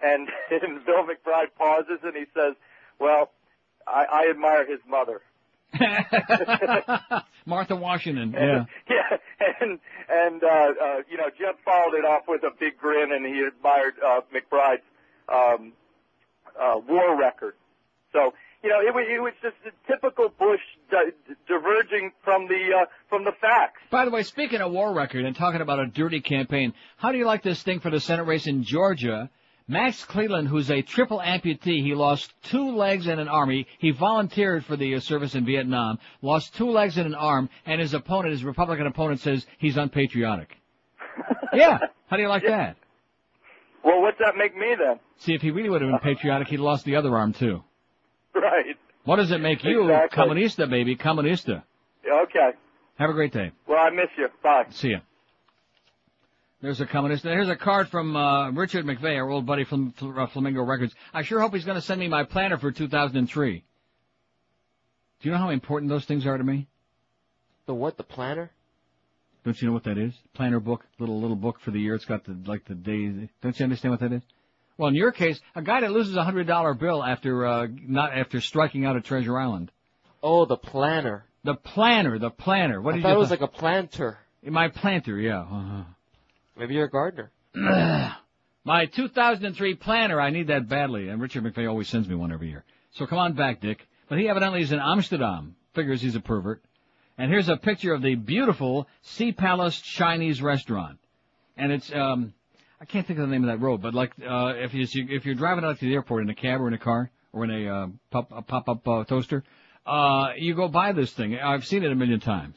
and, 0.03 0.29
and 0.63 0.85
Bill 0.87 1.05
McBride 1.05 1.55
pauses 1.57 2.01
and 2.03 2.15
he 2.15 2.25
says, 2.35 2.55
"Well, 2.99 3.31
I, 3.87 4.05
I 4.05 4.31
admire 4.31 4.67
his 4.67 4.81
mother." 4.89 5.21
Martha 7.47 7.77
Washington. 7.77 8.33
Yeah. 8.33 8.65
yeah, 8.91 9.17
and 9.61 9.79
and 10.09 10.43
uh, 10.43 10.47
uh, 10.47 10.97
you 11.11 11.17
know 11.17 11.29
Jeff 11.39 11.57
followed 11.65 11.95
it 11.95 12.05
off 12.05 12.23
with 12.27 12.43
a 12.43 12.51
big 12.59 12.79
grin, 12.79 13.13
and 13.13 13.25
he 13.27 13.41
admired 13.43 13.95
uh, 14.05 14.21
McBride's 14.35 14.83
um, 15.29 15.73
uh, 16.59 16.79
war 16.89 17.19
record. 17.19 17.55
So 18.13 18.33
you 18.63 18.71
know 18.71 18.81
it 18.81 18.95
was 18.95 19.07
it 19.09 19.21
was 19.21 19.33
just 19.43 19.57
a 19.67 19.91
typical 19.91 20.29
Bush 20.39 20.61
di- 20.91 21.35
diverging 21.47 22.13
from 22.25 22.49
the 22.49 22.83
uh, 22.83 22.87
from 23.09 23.25
the 23.25 23.33
facts. 23.41 23.81
By 23.91 24.05
the 24.05 24.11
way, 24.11 24.23
speaking 24.23 24.61
of 24.61 24.73
war 24.73 24.93
record 24.93 25.25
and 25.25 25.35
talking 25.35 25.61
about 25.61 25.79
a 25.79 25.87
dirty 25.87 26.21
campaign, 26.21 26.75
how 26.97 27.13
do 27.13 27.19
you 27.19 27.27
like 27.27 27.43
this 27.43 27.63
thing 27.63 27.81
for 27.81 27.91
the 27.91 28.01
Senate 28.01 28.25
race 28.25 28.47
in 28.47 28.65
Georgia? 28.65 29.31
Max 29.71 30.03
Cleland, 30.03 30.49
who's 30.49 30.71
a 30.71 30.81
triple 30.81 31.19
amputee, 31.19 31.83
he 31.83 31.95
lost 31.95 32.33
two 32.45 32.75
legs 32.75 33.07
and 33.07 33.21
an 33.21 33.29
arm. 33.29 33.51
He, 33.51 33.67
he 33.79 33.91
volunteered 33.91 34.65
for 34.65 34.77
the 34.77 34.95
uh, 34.95 35.01
service 35.01 35.35
in 35.35 35.45
Vietnam, 35.45 35.99
lost 36.23 36.55
two 36.55 36.71
legs 36.71 36.97
and 36.97 37.07
an 37.07 37.15
arm, 37.15 37.51
and 37.67 37.79
his 37.79 37.93
opponent, 37.93 38.33
his 38.33 38.45
Republican 38.45 38.87
opponent, 38.87 39.21
says 39.21 39.47
he's 39.59 39.77
unpatriotic. 39.77 40.57
yeah. 41.53 41.81
How 42.07 42.17
do 42.17 42.23
you 42.23 42.31
like 42.31 42.45
that? 42.47 42.77
Well, 43.85 44.01
what's 44.01 44.19
that 44.21 44.37
make 44.39 44.57
me 44.57 44.75
then? 44.79 45.01
See, 45.19 45.35
if 45.35 45.43
he 45.43 45.51
really 45.51 45.69
would 45.69 45.83
have 45.83 45.91
been 45.91 46.01
patriotic, 46.01 46.49
he'd 46.49 46.61
lost 46.61 46.87
the 46.87 46.97
other 46.97 47.15
arm 47.15 47.35
too. 47.35 47.63
Right. 48.41 48.77
What 49.05 49.17
does 49.17 49.31
it 49.31 49.41
make 49.41 49.65
you? 49.65 49.83
Exactly. 49.83 50.23
Comunista, 50.23 50.69
baby. 50.69 50.97
Comunista. 50.97 51.63
Okay. 52.07 52.51
Have 52.99 53.11
a 53.11 53.13
great 53.13 53.33
day. 53.33 53.53
Well, 53.67 53.79
I 53.79 53.91
miss 53.91 54.09
you. 54.17 54.29
Bye. 54.43 54.67
See 54.71 54.91
ya. 54.91 54.99
There's 56.61 56.81
a 56.81 56.87
communist. 56.87 57.23
Here's 57.23 57.49
a 57.49 57.57
card 57.57 57.89
from 57.89 58.17
uh, 58.17 58.51
Richard 58.51 58.85
McVeigh, 58.85 59.17
our 59.17 59.31
old 59.31 59.47
buddy 59.47 59.65
from 59.65 59.93
Fl- 59.93 60.19
uh, 60.19 60.27
Flamingo 60.27 60.63
Records. 60.63 60.93
I 61.15 61.23
sure 61.23 61.41
hope 61.41 61.55
he's 61.55 61.65
going 61.65 61.77
to 61.77 61.83
send 61.83 62.01
me 62.01 62.09
my 62.09 62.25
planner 62.25 62.59
for 62.59 62.73
2003. 62.73 63.65
Do 65.21 65.29
you 65.29 65.33
know 65.33 65.39
how 65.39 65.51
important 65.51 65.89
those 65.89 66.05
things 66.05 66.27
are 66.27 66.37
to 66.37 66.43
me? 66.43 66.67
The 67.67 67.75
what? 67.75 67.97
The 67.97 68.03
planner? 68.03 68.51
Don't 69.45 69.61
you 69.63 69.69
know 69.69 69.75
what 69.75 69.85
that 69.85 69.99
is? 69.99 70.13
Planner 70.35 70.59
book, 70.59 70.85
little 70.99 71.21
little 71.21 71.37
book 71.37 71.61
for 71.61 71.71
the 71.71 71.79
year. 71.79 71.95
It's 71.95 72.05
got 72.05 72.25
the 72.25 72.37
like 72.47 72.65
the 72.67 72.75
days. 72.75 73.29
Don't 73.41 73.59
you 73.59 73.65
understand 73.65 73.93
what 73.93 74.01
that 74.01 74.13
is? 74.13 74.23
Well, 74.79 74.89
in 74.89 74.95
your 74.95 75.11
case, 75.13 75.41
a 75.57 75.63
guy 75.63 75.81
that 75.81 75.91
loses 75.91 76.17
a 76.17 76.23
hundred 76.25 76.47
dollar 76.47 76.73
bill 76.73 77.05
after 77.05 77.45
uh, 77.47 77.67
not 77.87 78.17
after 78.17 78.41
striking 78.41 78.85
out 78.85 78.97
at 78.97 79.05
Treasure 79.05 79.37
Island. 79.37 79.71
Oh, 80.23 80.45
the 80.45 80.57
planner. 80.57 81.25
The 81.45 81.55
planner, 81.55 82.19
the 82.19 82.31
planner. 82.31 82.81
What 82.81 82.95
I 82.95 82.97
did 82.97 83.03
thought 83.03 83.11
you? 83.11 83.17
it 83.17 83.19
was 83.19 83.31
like 83.31 83.41
a 83.41 83.49
planter. 83.49 84.19
my 84.43 84.69
planter, 84.69 85.19
yeah. 85.19 85.41
Uh-huh. 85.41 85.83
Maybe 86.57 86.75
you're 86.75 86.85
a 86.85 86.91
gardener. 86.91 87.31
My 88.65 88.85
2003 88.87 89.77
planner, 89.77 90.21
I 90.21 90.31
need 90.31 90.49
that 90.49 90.69
badly, 90.69 91.09
and 91.09 91.23
Richard 91.23 91.45
McVeigh 91.45 91.69
always 91.69 91.89
sends 91.89 92.07
me 92.09 92.15
one 92.15 92.33
every 92.33 92.51
year. 92.51 92.65
So 92.93 93.07
come 93.07 93.19
on 93.19 93.33
back, 93.33 93.61
Dick. 93.61 93.87
But 94.09 94.19
he 94.19 94.29
evidently 94.29 94.61
is 94.61 94.73
in 94.73 94.79
Amsterdam. 94.79 95.55
Figures 95.75 96.03
he's 96.03 96.17
a 96.17 96.21
pervert. 96.21 96.63
And 97.17 97.31
here's 97.31 97.49
a 97.49 97.57
picture 97.57 97.95
of 97.95 98.03
the 98.03 98.15
beautiful 98.15 98.87
Sea 99.03 99.33
Palace 99.33 99.81
Chinese 99.81 100.43
restaurant. 100.43 100.99
And 101.57 101.73
it's, 101.73 101.91
um, 101.93 102.35
I 102.81 102.85
can't 102.85 103.07
think 103.07 103.19
of 103.19 103.27
the 103.27 103.33
name 103.33 103.43
of 103.43 103.51
that 103.51 103.65
road, 103.65 103.83
but 103.83 103.93
like, 103.93 104.13
uh, 104.21 104.53
if 104.57 104.73
you, 104.73 104.87
if 105.09 105.27
you're 105.27 105.35
driving 105.35 105.65
out 105.65 105.81
to 105.81 105.85
the 105.85 105.95
airport 105.95 106.23
in 106.23 106.31
a 106.31 106.35
cab 106.35 106.61
or 106.61 106.69
in 106.69 106.75
a 106.75 106.79
car, 106.79 107.11
or 107.33 107.45
in 107.45 107.51
a, 107.51 107.69
uh, 107.69 107.87
pop, 108.11 108.31
a 108.31 108.43
pop-up, 108.43 108.87
uh, 108.87 109.05
toaster, 109.05 109.43
uh, 109.85 110.33
you 110.37 110.55
go 110.55 110.69
by 110.69 110.93
this 110.93 111.13
thing. 111.13 111.37
I've 111.37 111.67
seen 111.67 111.83
it 111.83 111.91
a 111.91 111.95
million 111.95 112.21
times. 112.21 112.57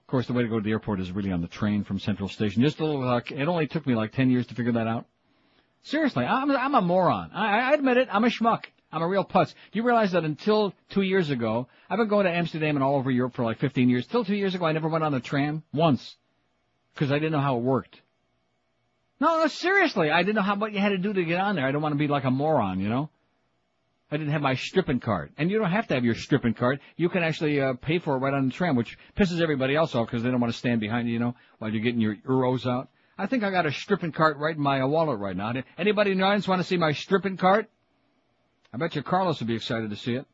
Of 0.00 0.06
course, 0.06 0.26
the 0.26 0.32
way 0.32 0.42
to 0.42 0.48
go 0.48 0.58
to 0.58 0.64
the 0.64 0.70
airport 0.70 1.00
is 1.00 1.10
really 1.10 1.30
on 1.30 1.42
the 1.42 1.48
train 1.48 1.84
from 1.84 1.98
Central 1.98 2.28
Station. 2.28 2.62
Just 2.62 2.80
a 2.80 2.84
little, 2.84 3.06
uh, 3.06 3.20
it 3.30 3.48
only 3.48 3.66
took 3.66 3.86
me 3.86 3.94
like 3.94 4.12
10 4.12 4.30
years 4.30 4.46
to 4.48 4.54
figure 4.54 4.72
that 4.72 4.86
out. 4.86 5.06
Seriously, 5.82 6.24
I'm, 6.24 6.50
I'm 6.50 6.74
a 6.74 6.80
moron. 6.80 7.30
I, 7.34 7.70
I 7.70 7.74
admit 7.74 7.96
it. 7.96 8.08
I'm 8.10 8.24
a 8.24 8.28
schmuck. 8.28 8.64
I'm 8.92 9.02
a 9.02 9.08
real 9.08 9.24
putz. 9.24 9.48
Do 9.48 9.78
you 9.78 9.82
realize 9.84 10.12
that 10.12 10.24
until 10.24 10.74
two 10.90 11.02
years 11.02 11.30
ago, 11.30 11.66
I've 11.88 11.98
been 11.98 12.08
going 12.08 12.26
to 12.26 12.32
Amsterdam 12.32 12.76
and 12.76 12.84
all 12.84 12.96
over 12.96 13.10
Europe 13.10 13.34
for 13.34 13.44
like 13.44 13.58
15 13.58 13.88
years. 13.88 14.06
Till 14.06 14.24
two 14.24 14.36
years 14.36 14.54
ago, 14.54 14.66
I 14.66 14.72
never 14.72 14.88
went 14.88 15.02
on 15.02 15.14
a 15.14 15.20
tram 15.20 15.62
once 15.72 16.16
because 16.94 17.10
I 17.10 17.14
didn't 17.14 17.32
know 17.32 17.40
how 17.40 17.56
it 17.56 17.62
worked. 17.62 18.00
No, 19.22 19.38
no, 19.38 19.46
seriously, 19.46 20.10
I 20.10 20.24
didn't 20.24 20.34
know 20.34 20.42
how 20.42 20.56
what 20.56 20.72
you 20.72 20.80
had 20.80 20.88
to 20.88 20.98
do 20.98 21.12
to 21.12 21.24
get 21.24 21.38
on 21.38 21.54
there. 21.54 21.64
I 21.64 21.70
don't 21.70 21.80
want 21.80 21.92
to 21.92 21.96
be 21.96 22.08
like 22.08 22.24
a 22.24 22.30
moron, 22.32 22.80
you 22.80 22.88
know. 22.88 23.08
I 24.10 24.16
didn't 24.16 24.32
have 24.32 24.42
my 24.42 24.56
stripping 24.56 24.98
card, 24.98 25.30
and 25.38 25.48
you 25.48 25.60
don't 25.60 25.70
have 25.70 25.86
to 25.86 25.94
have 25.94 26.04
your 26.04 26.16
stripping 26.16 26.54
card. 26.54 26.80
You 26.96 27.08
can 27.08 27.22
actually 27.22 27.60
uh, 27.60 27.74
pay 27.74 28.00
for 28.00 28.16
it 28.16 28.18
right 28.18 28.34
on 28.34 28.46
the 28.46 28.52
tram, 28.52 28.74
which 28.74 28.98
pisses 29.16 29.40
everybody 29.40 29.76
else 29.76 29.94
off 29.94 30.08
because 30.08 30.24
they 30.24 30.30
don't 30.32 30.40
want 30.40 30.52
to 30.52 30.58
stand 30.58 30.80
behind 30.80 31.06
you, 31.06 31.14
you 31.14 31.20
know, 31.20 31.36
while 31.60 31.70
you're 31.70 31.84
getting 31.84 32.00
your 32.00 32.16
euros 32.16 32.68
out. 32.68 32.88
I 33.16 33.26
think 33.26 33.44
I 33.44 33.52
got 33.52 33.64
a 33.64 33.70
stripping 33.70 34.10
cart 34.10 34.38
right 34.38 34.56
in 34.56 34.60
my 34.60 34.80
uh, 34.80 34.88
wallet 34.88 35.20
right 35.20 35.36
now. 35.36 35.52
Anybody 35.78 36.10
in 36.10 36.18
the 36.18 36.24
audience 36.24 36.48
want 36.48 36.60
to 36.60 36.66
see 36.66 36.76
my 36.76 36.90
stripping 36.90 37.36
cart? 37.36 37.70
I 38.74 38.76
bet 38.76 38.96
you 38.96 39.04
Carlos 39.04 39.38
would 39.38 39.46
be 39.46 39.54
excited 39.54 39.90
to 39.90 39.96
see 39.96 40.14
it. 40.14 40.26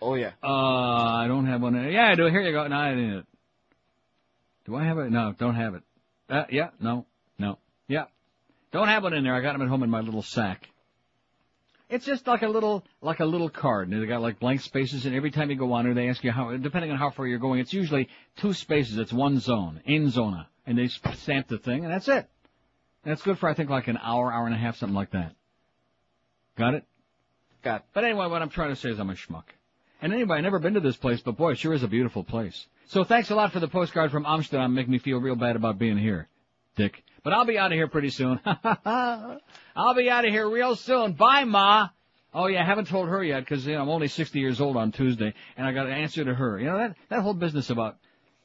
Oh 0.00 0.14
yeah. 0.14 0.30
Uh, 0.42 0.46
I 0.46 1.26
don't 1.28 1.44
have 1.44 1.60
one. 1.60 1.74
Yeah, 1.92 2.12
I 2.12 2.14
do. 2.14 2.24
Here 2.28 2.40
you 2.40 2.52
go. 2.52 2.66
No, 2.66 2.76
I 2.76 2.94
didn't. 2.94 3.26
Do 4.64 4.74
I 4.74 4.84
have 4.84 4.96
it? 4.96 5.10
No, 5.10 5.34
don't 5.38 5.54
have 5.54 5.74
it. 5.74 5.82
Uh, 6.30 6.44
yeah, 6.50 6.70
no, 6.80 7.04
yeah. 7.88 8.04
Don't 8.72 8.88
have 8.88 9.02
one 9.02 9.12
in 9.12 9.24
there. 9.24 9.34
I 9.34 9.40
got 9.40 9.52
them 9.52 9.62
at 9.62 9.68
home 9.68 9.82
in 9.82 9.90
my 9.90 10.00
little 10.00 10.22
sack. 10.22 10.68
It's 11.90 12.06
just 12.06 12.26
like 12.26 12.40
a 12.40 12.48
little, 12.48 12.84
like 13.02 13.20
a 13.20 13.26
little 13.26 13.50
card. 13.50 13.90
And 13.90 14.02
they 14.02 14.06
got 14.06 14.22
like 14.22 14.40
blank 14.40 14.62
spaces, 14.62 15.04
and 15.04 15.14
every 15.14 15.30
time 15.30 15.50
you 15.50 15.56
go 15.56 15.72
on 15.74 15.84
there, 15.84 15.92
they 15.92 16.08
ask 16.08 16.24
you 16.24 16.32
how, 16.32 16.56
depending 16.56 16.90
on 16.90 16.96
how 16.96 17.10
far 17.10 17.26
you're 17.26 17.38
going, 17.38 17.60
it's 17.60 17.74
usually 17.74 18.08
two 18.36 18.54
spaces. 18.54 18.96
It's 18.96 19.12
one 19.12 19.40
zone, 19.40 19.82
in 19.84 20.08
zona, 20.08 20.48
and 20.66 20.78
they 20.78 20.88
stamp 20.88 21.48
the 21.48 21.58
thing, 21.58 21.84
and 21.84 21.92
that's 21.92 22.08
it. 22.08 22.28
That's 23.04 23.20
good 23.20 23.38
for 23.38 23.48
I 23.48 23.54
think 23.54 23.68
like 23.68 23.88
an 23.88 23.98
hour, 24.02 24.32
hour 24.32 24.46
and 24.46 24.54
a 24.54 24.58
half, 24.58 24.76
something 24.76 24.94
like 24.94 25.10
that. 25.10 25.34
Got 26.56 26.74
it? 26.74 26.84
Got. 27.62 27.80
It. 27.80 27.86
But 27.92 28.04
anyway, 28.04 28.26
what 28.28 28.40
I'm 28.40 28.48
trying 28.48 28.70
to 28.70 28.76
say 28.76 28.90
is 28.90 28.98
I'm 28.98 29.10
a 29.10 29.14
schmuck. 29.14 29.44
And 30.00 30.12
anyway, 30.12 30.38
I've 30.38 30.42
never 30.42 30.58
been 30.58 30.74
to 30.74 30.80
this 30.80 30.96
place, 30.96 31.20
but 31.20 31.36
boy, 31.36 31.52
it 31.52 31.58
sure 31.58 31.74
is 31.74 31.82
a 31.82 31.88
beautiful 31.88 32.24
place. 32.24 32.66
So 32.86 33.04
thanks 33.04 33.30
a 33.30 33.34
lot 33.34 33.52
for 33.52 33.60
the 33.60 33.68
postcard 33.68 34.10
from 34.10 34.24
Amsterdam. 34.26 34.74
Make 34.74 34.88
me 34.88 34.98
feel 34.98 35.18
real 35.18 35.36
bad 35.36 35.56
about 35.56 35.78
being 35.78 35.98
here, 35.98 36.28
Dick. 36.76 37.04
But 37.22 37.32
I'll 37.32 37.44
be 37.44 37.58
out 37.58 37.72
of 37.72 37.76
here 37.76 37.88
pretty 37.88 38.10
soon. 38.10 38.40
I'll 38.84 39.94
be 39.94 40.10
out 40.10 40.24
of 40.24 40.30
here 40.30 40.48
real 40.48 40.74
soon. 40.74 41.12
Bye, 41.12 41.44
Ma. 41.44 41.88
Oh 42.34 42.46
yeah, 42.46 42.62
I 42.62 42.64
haven't 42.64 42.88
told 42.88 43.08
her 43.08 43.22
yet 43.22 43.40
because 43.40 43.66
you 43.66 43.74
know, 43.74 43.82
I'm 43.82 43.88
only 43.88 44.08
60 44.08 44.40
years 44.40 44.60
old 44.60 44.76
on 44.76 44.90
Tuesday, 44.90 45.34
and 45.56 45.66
I 45.66 45.72
got 45.72 45.84
to 45.84 45.92
answer 45.92 46.24
to 46.24 46.34
her. 46.34 46.58
You 46.58 46.66
know 46.66 46.78
that 46.78 46.96
that 47.10 47.20
whole 47.20 47.34
business 47.34 47.70
about 47.70 47.98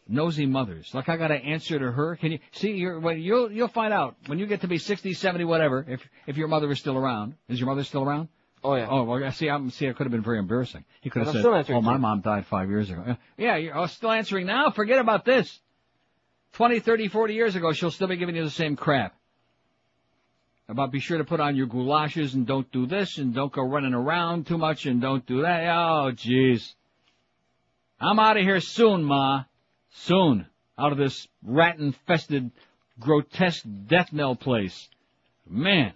nosy 0.07 0.45
mothers. 0.45 0.93
Like 0.93 1.09
I 1.09 1.17
got 1.17 1.29
to 1.29 1.35
answer 1.35 1.79
to 1.79 1.91
her. 1.91 2.17
Can 2.17 2.33
you 2.33 2.39
see? 2.51 2.71
You're, 2.71 2.99
well, 2.99 3.15
you'll 3.15 3.51
you'll 3.51 3.67
find 3.69 3.93
out 3.93 4.17
when 4.27 4.39
you 4.39 4.45
get 4.45 4.61
to 4.61 4.67
be 4.67 4.77
60, 4.77 5.13
70, 5.13 5.45
whatever. 5.45 5.85
If 5.87 6.01
if 6.27 6.37
your 6.37 6.49
mother 6.49 6.69
is 6.69 6.79
still 6.79 6.97
around, 6.97 7.35
is 7.47 7.59
your 7.59 7.67
mother 7.67 7.83
still 7.83 8.03
around? 8.03 8.27
Oh 8.63 8.75
yeah. 8.75 8.87
Oh 8.89 9.03
well, 9.03 9.31
see, 9.31 9.49
I'm 9.49 9.69
see. 9.69 9.85
It 9.85 9.95
could 9.95 10.05
have 10.05 10.11
been 10.11 10.23
very 10.23 10.39
embarrassing. 10.39 10.83
He 11.01 11.09
could 11.09 11.25
have 11.25 11.33
said, 11.33 11.45
"Oh, 11.73 11.81
my 11.81 11.97
mom 11.97 12.21
died 12.21 12.45
five 12.47 12.69
years 12.69 12.89
ago." 12.89 13.15
Yeah, 13.37 13.55
you're 13.55 13.77
oh, 13.77 13.85
still 13.85 14.11
answering 14.11 14.47
now. 14.47 14.71
Forget 14.71 14.99
about 14.99 15.25
this. 15.25 15.61
20, 16.57 16.79
30, 16.79 17.09
40 17.09 17.33
years 17.35 17.55
ago, 17.55 17.71
she'll 17.71 17.91
still 17.91 18.07
be 18.07 18.17
giving 18.17 18.35
you 18.35 18.43
the 18.43 18.49
same 18.49 18.75
crap. 18.75 19.13
About 20.67 20.91
be 20.91 20.99
sure 20.99 21.19
to 21.19 21.23
put 21.23 21.39
on 21.39 21.55
your 21.55 21.67
goulashes 21.67 22.33
and 22.33 22.47
don't 22.47 22.69
do 22.71 22.87
this 22.87 23.19
and 23.19 23.31
don't 23.31 23.53
go 23.53 23.61
running 23.61 23.93
around 23.93 24.47
too 24.47 24.57
much 24.57 24.87
and 24.87 24.99
don't 24.99 25.23
do 25.27 25.43
that. 25.43 25.65
Oh, 25.65 26.11
jeez. 26.13 26.73
I'm 27.99 28.17
out 28.17 28.37
of 28.37 28.43
here 28.43 28.59
soon, 28.59 29.03
Ma. 29.03 29.43
Soon. 29.91 30.47
Out 30.79 30.91
of 30.91 30.97
this 30.97 31.27
rat-infested, 31.43 32.49
grotesque 32.99 33.63
death 33.85 34.11
knell 34.11 34.35
place. 34.35 34.89
Man. 35.47 35.93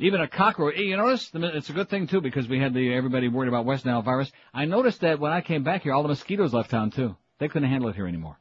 Even 0.00 0.20
a 0.20 0.26
cockroach. 0.26 0.76
You 0.76 0.96
notice? 0.96 1.30
It's 1.32 1.70
a 1.70 1.72
good 1.72 1.88
thing 1.88 2.08
too 2.08 2.20
because 2.20 2.48
we 2.48 2.58
had 2.58 2.74
the 2.74 2.92
everybody 2.92 3.28
worried 3.28 3.48
about 3.48 3.64
West 3.64 3.86
Nile 3.86 4.02
virus. 4.02 4.32
I 4.52 4.64
noticed 4.64 5.02
that 5.02 5.20
when 5.20 5.30
I 5.30 5.40
came 5.40 5.62
back 5.62 5.84
here, 5.84 5.92
all 5.92 6.02
the 6.02 6.08
mosquitoes 6.08 6.52
left 6.52 6.70
town 6.70 6.90
too. 6.90 7.14
They 7.38 7.46
couldn't 7.46 7.70
handle 7.70 7.90
it 7.90 7.94
here 7.94 8.08
anymore. 8.08 8.36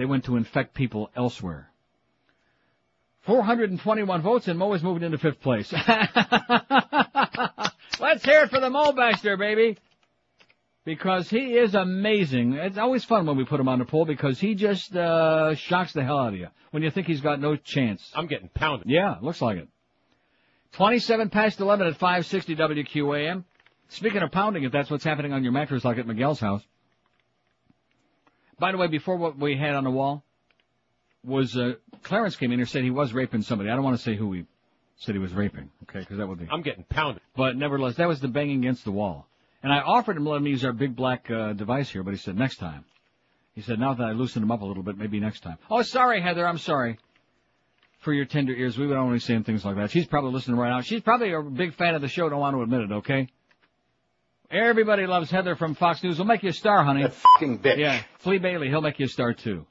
They 0.00 0.06
went 0.06 0.24
to 0.24 0.36
infect 0.36 0.72
people 0.72 1.10
elsewhere. 1.14 1.68
421 3.26 4.22
votes 4.22 4.48
and 4.48 4.58
Mo 4.58 4.72
is 4.72 4.82
moving 4.82 5.02
into 5.02 5.18
fifth 5.18 5.42
place. 5.42 5.70
Let's 8.00 8.24
hear 8.24 8.44
it 8.44 8.48
for 8.48 8.60
the 8.60 8.70
Mobaster, 8.70 9.38
baby. 9.38 9.76
Because 10.86 11.28
he 11.28 11.54
is 11.54 11.74
amazing. 11.74 12.54
It's 12.54 12.78
always 12.78 13.04
fun 13.04 13.26
when 13.26 13.36
we 13.36 13.44
put 13.44 13.60
him 13.60 13.68
on 13.68 13.78
the 13.78 13.84
poll 13.84 14.06
because 14.06 14.40
he 14.40 14.54
just 14.54 14.96
uh 14.96 15.54
shocks 15.54 15.92
the 15.92 16.02
hell 16.02 16.18
out 16.18 16.32
of 16.32 16.38
you 16.38 16.48
when 16.70 16.82
you 16.82 16.90
think 16.90 17.06
he's 17.06 17.20
got 17.20 17.38
no 17.38 17.56
chance. 17.56 18.10
I'm 18.14 18.26
getting 18.26 18.48
pounded. 18.48 18.88
Yeah, 18.88 19.16
looks 19.20 19.42
like 19.42 19.58
it. 19.58 19.68
27 20.72 21.28
past 21.28 21.60
11 21.60 21.88
at 21.88 21.96
560 21.98 22.56
WQAM. 22.56 23.44
Speaking 23.88 24.22
of 24.22 24.32
pounding, 24.32 24.64
if 24.64 24.72
that's 24.72 24.90
what's 24.90 25.04
happening 25.04 25.34
on 25.34 25.42
your 25.42 25.52
mattress 25.52 25.84
like 25.84 25.98
at 25.98 26.06
Miguel's 26.06 26.40
house. 26.40 26.62
By 28.60 28.72
the 28.72 28.78
way, 28.78 28.88
before 28.88 29.16
what 29.16 29.38
we 29.38 29.56
had 29.56 29.74
on 29.74 29.84
the 29.84 29.90
wall 29.90 30.22
was, 31.24 31.56
uh, 31.56 31.72
Clarence 32.02 32.36
came 32.36 32.52
in 32.52 32.60
and 32.60 32.68
said 32.68 32.84
he 32.84 32.90
was 32.90 33.12
raping 33.14 33.40
somebody. 33.42 33.70
I 33.70 33.74
don't 33.74 33.82
want 33.82 33.96
to 33.96 34.02
say 34.02 34.14
who 34.14 34.32
he 34.32 34.44
said 34.98 35.14
he 35.14 35.18
was 35.18 35.32
raping, 35.32 35.70
okay, 35.84 36.00
because 36.00 36.18
that 36.18 36.28
would 36.28 36.38
be. 36.38 36.46
I'm 36.50 36.60
getting 36.60 36.84
pounded. 36.84 37.22
But 37.34 37.56
nevertheless, 37.56 37.96
that 37.96 38.06
was 38.06 38.20
the 38.20 38.28
banging 38.28 38.58
against 38.58 38.84
the 38.84 38.92
wall. 38.92 39.26
And 39.62 39.72
I 39.72 39.80
offered 39.80 40.16
him 40.16 40.26
let 40.26 40.36
him 40.36 40.46
use 40.46 40.62
our 40.64 40.72
big 40.74 40.94
black, 40.94 41.30
uh, 41.30 41.54
device 41.54 41.88
here, 41.88 42.02
but 42.02 42.12
he 42.12 42.18
said 42.18 42.36
next 42.36 42.56
time. 42.56 42.84
He 43.54 43.62
said 43.62 43.78
now 43.78 43.94
that 43.94 44.04
I 44.04 44.12
loosened 44.12 44.42
him 44.42 44.50
up 44.50 44.60
a 44.60 44.66
little 44.66 44.82
bit, 44.82 44.98
maybe 44.98 45.20
next 45.20 45.40
time. 45.40 45.56
Oh, 45.70 45.82
sorry, 45.82 46.20
Heather, 46.20 46.46
I'm 46.46 46.58
sorry. 46.58 46.98
For 48.00 48.12
your 48.12 48.26
tender 48.26 48.52
ears, 48.52 48.78
we 48.78 48.86
would 48.86 48.96
only 48.96 49.20
say 49.20 49.38
things 49.42 49.64
like 49.64 49.76
that. 49.76 49.90
She's 49.90 50.06
probably 50.06 50.32
listening 50.32 50.58
right 50.58 50.70
now. 50.70 50.80
She's 50.82 51.02
probably 51.02 51.32
a 51.32 51.42
big 51.42 51.74
fan 51.74 51.94
of 51.94 52.02
the 52.02 52.08
show, 52.08 52.28
don't 52.28 52.40
want 52.40 52.56
to 52.56 52.62
admit 52.62 52.82
it, 52.82 52.92
okay? 52.92 53.28
Everybody 54.50 55.06
loves 55.06 55.30
Heather 55.30 55.54
from 55.54 55.76
Fox 55.76 56.02
News. 56.02 56.18
We'll 56.18 56.26
make 56.26 56.42
you 56.42 56.48
a 56.48 56.52
star, 56.52 56.82
honey. 56.82 57.02
That 57.02 57.14
fucking 57.14 57.60
bitch. 57.60 57.76
Yeah, 57.76 58.02
Flea 58.18 58.38
Bailey, 58.38 58.68
he'll 58.68 58.80
make 58.80 58.98
you 58.98 59.06
a 59.06 59.08
star 59.08 59.32
too. 59.32 59.64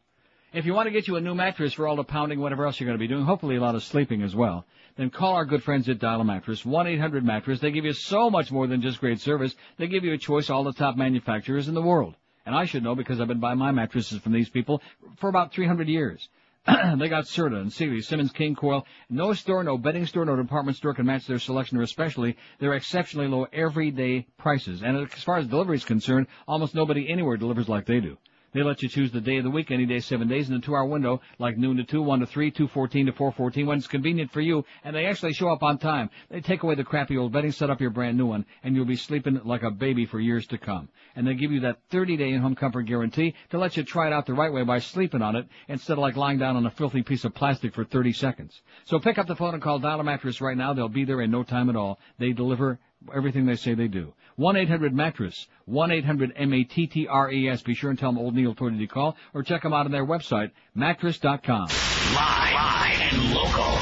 If 0.54 0.66
you 0.66 0.74
want 0.74 0.88
to 0.88 0.92
get 0.92 1.06
you 1.06 1.18
a 1.18 1.22
new 1.22 1.36
mattress 1.36 1.74
for 1.74 1.86
all 1.86 1.98
the 1.98 2.06
pounding, 2.06 2.40
whatever 2.40 2.66
else 2.66 2.80
you're 2.80 2.88
going 2.88 2.98
to 2.98 3.02
be 3.02 3.08
doing, 3.08 3.26
hopefully 3.26 3.58
a 3.58 3.60
lot 3.60 3.76
of 3.76 3.84
sleeping 3.84 4.22
as 4.22 4.34
well, 4.34 4.66
then 4.96 5.10
call 5.10 5.34
our 5.34 5.44
good 5.44 5.64
friends 5.64 5.90
at 5.90 6.00
Dial 6.00 6.22
a 6.22 6.24
Mattress, 6.24 6.64
1-800-Mattress. 6.64 7.60
They 7.60 7.72
give 7.72 7.84
you 7.84 7.92
so 7.92 8.30
much 8.30 8.52
more 8.52 8.68
than 8.68 8.82
just 8.82 9.02
great 9.02 9.20
service. 9.20 9.54
They 9.78 9.88
give 9.88 10.06
you 10.06 10.14
a 10.14 10.18
choice 10.18 10.50
all 10.50 10.64
the 10.64 10.72
top 10.72 10.96
manufacturers 10.96 11.68
in 11.68 11.74
the 11.74 11.82
world. 11.82 12.16
And 12.46 12.56
I 12.56 12.64
should 12.64 12.84
know 12.84 12.96
because 12.96 13.20
I've 13.20 13.28
been 13.28 13.42
buying 13.42 13.60
my 13.60 13.72
mattresses 13.72 14.20
from 14.22 14.32
these 14.32 14.50
people 14.50 14.82
for 15.18 15.30
about 15.30 15.54
300 15.54 15.90
years. 15.90 16.30
they 16.98 17.10
got 17.10 17.26
Serta 17.26 17.60
and 17.60 17.72
Sealy, 17.72 18.02
Simmons, 18.02 18.32
King 18.32 18.56
Coil. 18.56 18.86
No 19.10 19.34
store, 19.34 19.64
no 19.64 19.78
bedding 19.78 20.06
store, 20.06 20.26
no 20.26 20.36
department 20.36 20.78
store 20.78 20.94
can 20.94 21.06
match 21.06 21.26
their 21.26 21.40
selection 21.40 21.78
or 21.78 21.82
especially 21.82 22.38
their 22.60 22.74
exceptionally 22.74 23.28
low 23.28 23.48
everyday 23.52 24.28
prices. 24.38 24.84
And 24.84 24.98
as 24.98 25.24
far 25.24 25.38
as 25.38 25.48
delivery 25.48 25.78
is 25.78 25.86
concerned, 25.86 26.28
almost 26.48 26.76
nobody 26.76 27.10
anywhere 27.10 27.38
delivers 27.38 27.70
like 27.70 27.86
they 27.86 28.00
do. 28.00 28.18
They 28.52 28.64
let 28.64 28.82
you 28.82 28.90
choose 28.90 29.12
the 29.12 29.22
day 29.22 29.38
of 29.38 29.44
the 29.44 29.50
week, 29.52 29.70
any 29.70 29.86
day, 29.86 30.00
seven 30.00 30.28
days, 30.28 30.50
in 30.50 30.56
a 30.56 30.60
two-hour 30.60 30.86
window, 30.86 31.22
like 31.38 31.58
noon 31.58 31.78
to 31.78 31.84
two, 31.84 32.02
one 32.02 32.20
to 32.20 32.26
three, 32.26 32.50
two 32.50 32.68
fourteen 32.68 33.06
to 33.06 33.12
four 33.12 33.32
fourteen, 33.32 33.68
when 33.68 33.78
it's 33.78 33.88
convenient 33.88 34.32
for 34.32 34.42
you, 34.42 34.66
and 34.84 34.96
they 34.96 35.06
actually 35.06 35.34
show 35.34 35.50
up 35.50 35.62
on 35.62 35.78
time. 35.78 36.10
They 36.30 36.42
take 36.42 36.64
away 36.64 36.76
the 36.76 36.84
crappy 36.84 37.18
old 37.18 37.32
bedding, 37.32 37.52
set 37.52 37.70
up 37.70 37.80
your 37.80 37.92
brand 37.92 38.18
new 38.18 38.26
one, 38.26 38.46
and 38.64 38.76
you'll 38.76 38.86
be 38.86 38.96
sleeping 38.96 39.40
like 39.46 39.62
a 39.62 39.70
baby 39.70 40.06
for 40.06 40.20
years 40.20 40.48
to 40.48 40.58
come. 40.58 40.90
And 41.16 41.28
they 41.28 41.36
give 41.36 41.52
you 41.52 41.60
that 41.62 41.78
30-day 41.92 42.32
in-home 42.32 42.56
comfort 42.56 42.84
guarantee 42.84 43.36
to 43.52 43.60
let 43.60 43.78
you 43.78 43.84
try 43.84 44.08
it 44.08 44.14
out 44.14 44.26
the 44.26 44.34
right 44.34 44.52
way 44.52 44.64
by 44.64 44.80
sleeping 44.80 45.22
on 45.22 45.36
it, 45.36 45.48
instead 45.68 45.94
of 45.94 46.00
like 46.00 46.16
lying 46.16 46.40
down 46.40 46.56
on 46.56 46.66
a 46.66 46.72
filthy 46.72 47.04
piece 47.04 47.26
of 47.26 47.36
plastic 47.36 47.76
for 47.76 47.84
30 47.86 48.14
seconds. 48.14 48.62
So 48.86 49.00
pick 49.00 49.18
up 49.20 49.28
the 49.28 49.36
phone 49.36 49.54
and 49.54 49.62
call 49.62 49.80
Dial 49.80 50.00
a 50.00 50.04
Mattress 50.04 50.42
right 50.42 50.58
now. 50.58 50.74
They'll 50.74 50.90
be 50.90 51.06
there 51.06 51.22
in 51.22 51.30
no 51.30 51.44
time 51.44 51.70
at 51.70 51.76
all. 51.76 52.00
They 52.18 52.32
deliver 52.32 52.80
everything 53.14 53.46
they 53.46 53.56
say 53.56 53.76
they 53.76 53.88
do. 53.88 54.14
1-800-MATTRESS. 54.40 55.48
1-800-M-A-T-T-R-E-S. 55.70 57.62
Be 57.62 57.74
sure 57.76 57.90
and 57.90 58.00
tell 58.00 58.12
them 58.12 58.20
Old 58.20 58.34
Neil 58.36 58.56
told 58.56 58.74
you 58.74 58.80
to 58.80 58.88
call, 58.88 59.18
or 59.34 59.44
check 59.44 59.62
them 59.62 59.74
out 59.74 59.86
on 59.86 59.92
their 59.92 60.06
website, 60.06 60.52
mattress.com. 60.74 61.68
Live, 62.16 62.54
live 62.54 63.00
and 63.02 63.34
local. 63.34 63.78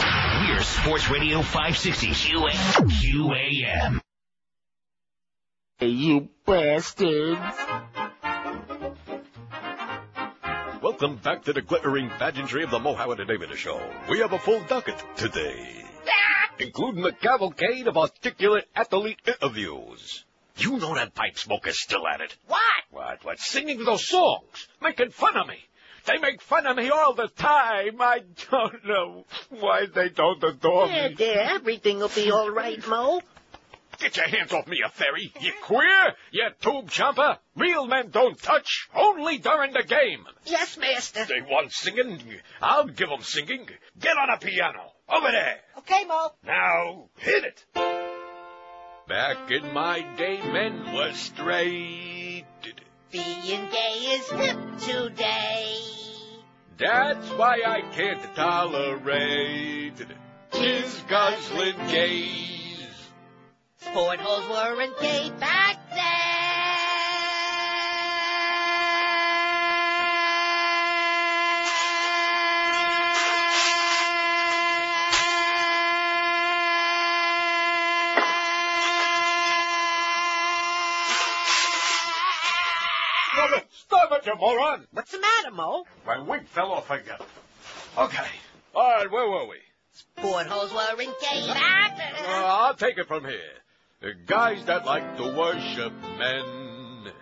We're 0.49 0.63
Sports 0.63 1.09
Radio 1.09 1.41
560 1.41 2.07
QA, 2.07 2.51
QAM. 2.51 4.01
Hey, 5.77 5.89
you 5.89 6.29
bastards. 6.45 7.39
Welcome 10.81 11.17
back 11.17 11.43
to 11.43 11.53
the 11.53 11.61
glittering 11.61 12.09
pageantry 12.09 12.63
of 12.63 12.71
the 12.71 12.79
Mo 12.79 12.95
Howard 12.95 13.19
and 13.19 13.27
David 13.27 13.55
Show. 13.57 13.79
We 14.09 14.19
have 14.19 14.34
a 14.34 14.39
full 14.39 14.63
docket 14.63 14.95
today, 15.15 15.84
including 16.59 17.03
the 17.03 17.11
cavalcade 17.11 17.88
of 17.88 17.97
articulate 17.97 18.67
athlete 18.75 19.19
interviews. 19.27 20.25
You 20.57 20.77
know 20.77 20.95
that 20.95 21.13
pipe 21.13 21.38
smoker's 21.38 21.81
still 21.81 22.07
at 22.07 22.21
it. 22.21 22.35
What? 22.47 22.61
What? 22.91 23.23
What? 23.23 23.39
Singing 23.39 23.84
those 23.84 24.07
songs, 24.07 24.67
making 24.81 25.11
fun 25.11 25.38
of 25.38 25.47
me. 25.47 25.57
They 26.05 26.17
make 26.19 26.41
fun 26.41 26.65
of 26.65 26.77
me 26.77 26.89
all 26.89 27.13
the 27.13 27.27
time. 27.27 28.01
I 28.01 28.21
don't 28.49 28.85
know 28.85 29.25
why 29.49 29.88
they 29.93 30.09
don't 30.09 30.41
adore 30.43 30.88
There, 30.88 31.09
me. 31.09 31.15
there, 31.15 31.41
everything 31.55 31.99
will 31.99 32.07
be 32.09 32.31
all 32.31 32.49
right, 32.49 32.85
Mo. 32.88 33.21
Get 33.99 34.15
your 34.15 34.27
hands 34.27 34.53
off 34.53 34.67
me, 34.67 34.77
you 34.77 34.88
fairy. 34.93 35.34
You 35.41 35.51
queer? 35.63 36.13
You 36.31 36.49
tube 36.61 36.89
chomper? 36.91 37.39
Real 37.55 37.88
men 37.88 38.09
don't 38.11 38.39
touch, 38.39 38.88
only 38.95 39.39
during 39.39 39.73
the 39.73 39.84
game. 39.84 40.23
Yes, 40.45 40.77
master. 40.77 41.25
They 41.25 41.41
want 41.41 41.71
singing? 41.73 42.21
I'll 42.61 42.85
give 42.85 43.09
'em 43.11 43.23
singing. 43.23 43.67
Get 43.99 44.17
on 44.17 44.29
a 44.29 44.38
piano. 44.38 44.93
Over 45.09 45.31
there. 45.31 45.59
Okay, 45.79 46.05
Mo. 46.05 46.31
Now, 46.45 47.09
hit 47.17 47.43
it. 47.43 48.06
Back 49.07 49.51
in 49.51 49.73
my 49.73 50.05
day, 50.17 50.41
men 50.51 50.93
were 50.93 51.13
straight. 51.13 52.43
Being 53.09 53.69
gay 53.71 54.17
is 54.17 54.29
hip 54.29 54.57
today. 54.79 55.79
That's 56.77 57.29
why 57.31 57.61
I 57.65 57.81
can't 57.93 58.21
tolerate 58.35 60.05
his 60.51 61.03
guzzling 61.07 61.77
gaze. 61.88 63.09
Sport 63.77 64.19
holes 64.19 64.49
weren't 64.49 64.99
gay 64.99 65.31
back 65.39 65.77
Stop 65.89 66.27
you 84.28 84.36
moron! 84.36 84.86
What's 84.91 85.12
the 85.12 85.20
matter, 85.20 85.52
Mo? 85.52 85.86
My 86.06 86.20
wig 86.20 86.45
fell 86.48 86.72
off 86.72 86.91
again. 86.91 87.18
Okay. 87.98 88.28
All 88.76 88.91
right, 88.91 89.10
where 89.10 89.28
were 89.28 89.48
we? 89.48 89.58
Sport 89.94 90.48
holes 90.48 90.74
weren't 90.74 91.20
gay 91.20 91.48
back 91.48 91.98
Uh, 91.98 92.45
I'll 92.45 92.76
take 92.76 92.98
it 92.98 93.08
from 93.08 93.24
here. 93.24 93.40
The 94.02 94.14
guys 94.26 94.66
that 94.66 94.86
like 94.86 95.18
to 95.18 95.24
worship 95.36 95.94
men. 96.20 97.14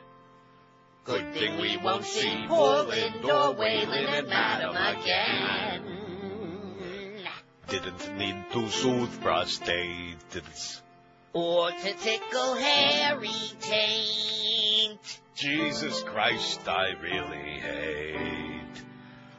Good 1.06 1.34
thing 1.36 1.61
we 1.61 1.77
won't 1.77 2.03
see 2.03 2.45
Portland 2.48 3.23
or 3.23 3.52
Wayland 3.53 4.07
and 4.07 4.27
Madam 4.27 4.76
again. 4.76 5.84
Didn't 7.68 8.18
need 8.18 8.45
to 8.52 8.68
soothe 8.69 9.22
prostates. 9.22 10.82
Or 11.34 11.69
to 11.69 11.94
tickle 11.94 12.56
hairy 12.56 13.30
taint. 13.60 13.64
Jesus 15.45 16.01
Christ, 16.01 16.67
I 16.67 16.93
really 17.03 17.59
hate. 17.59 18.84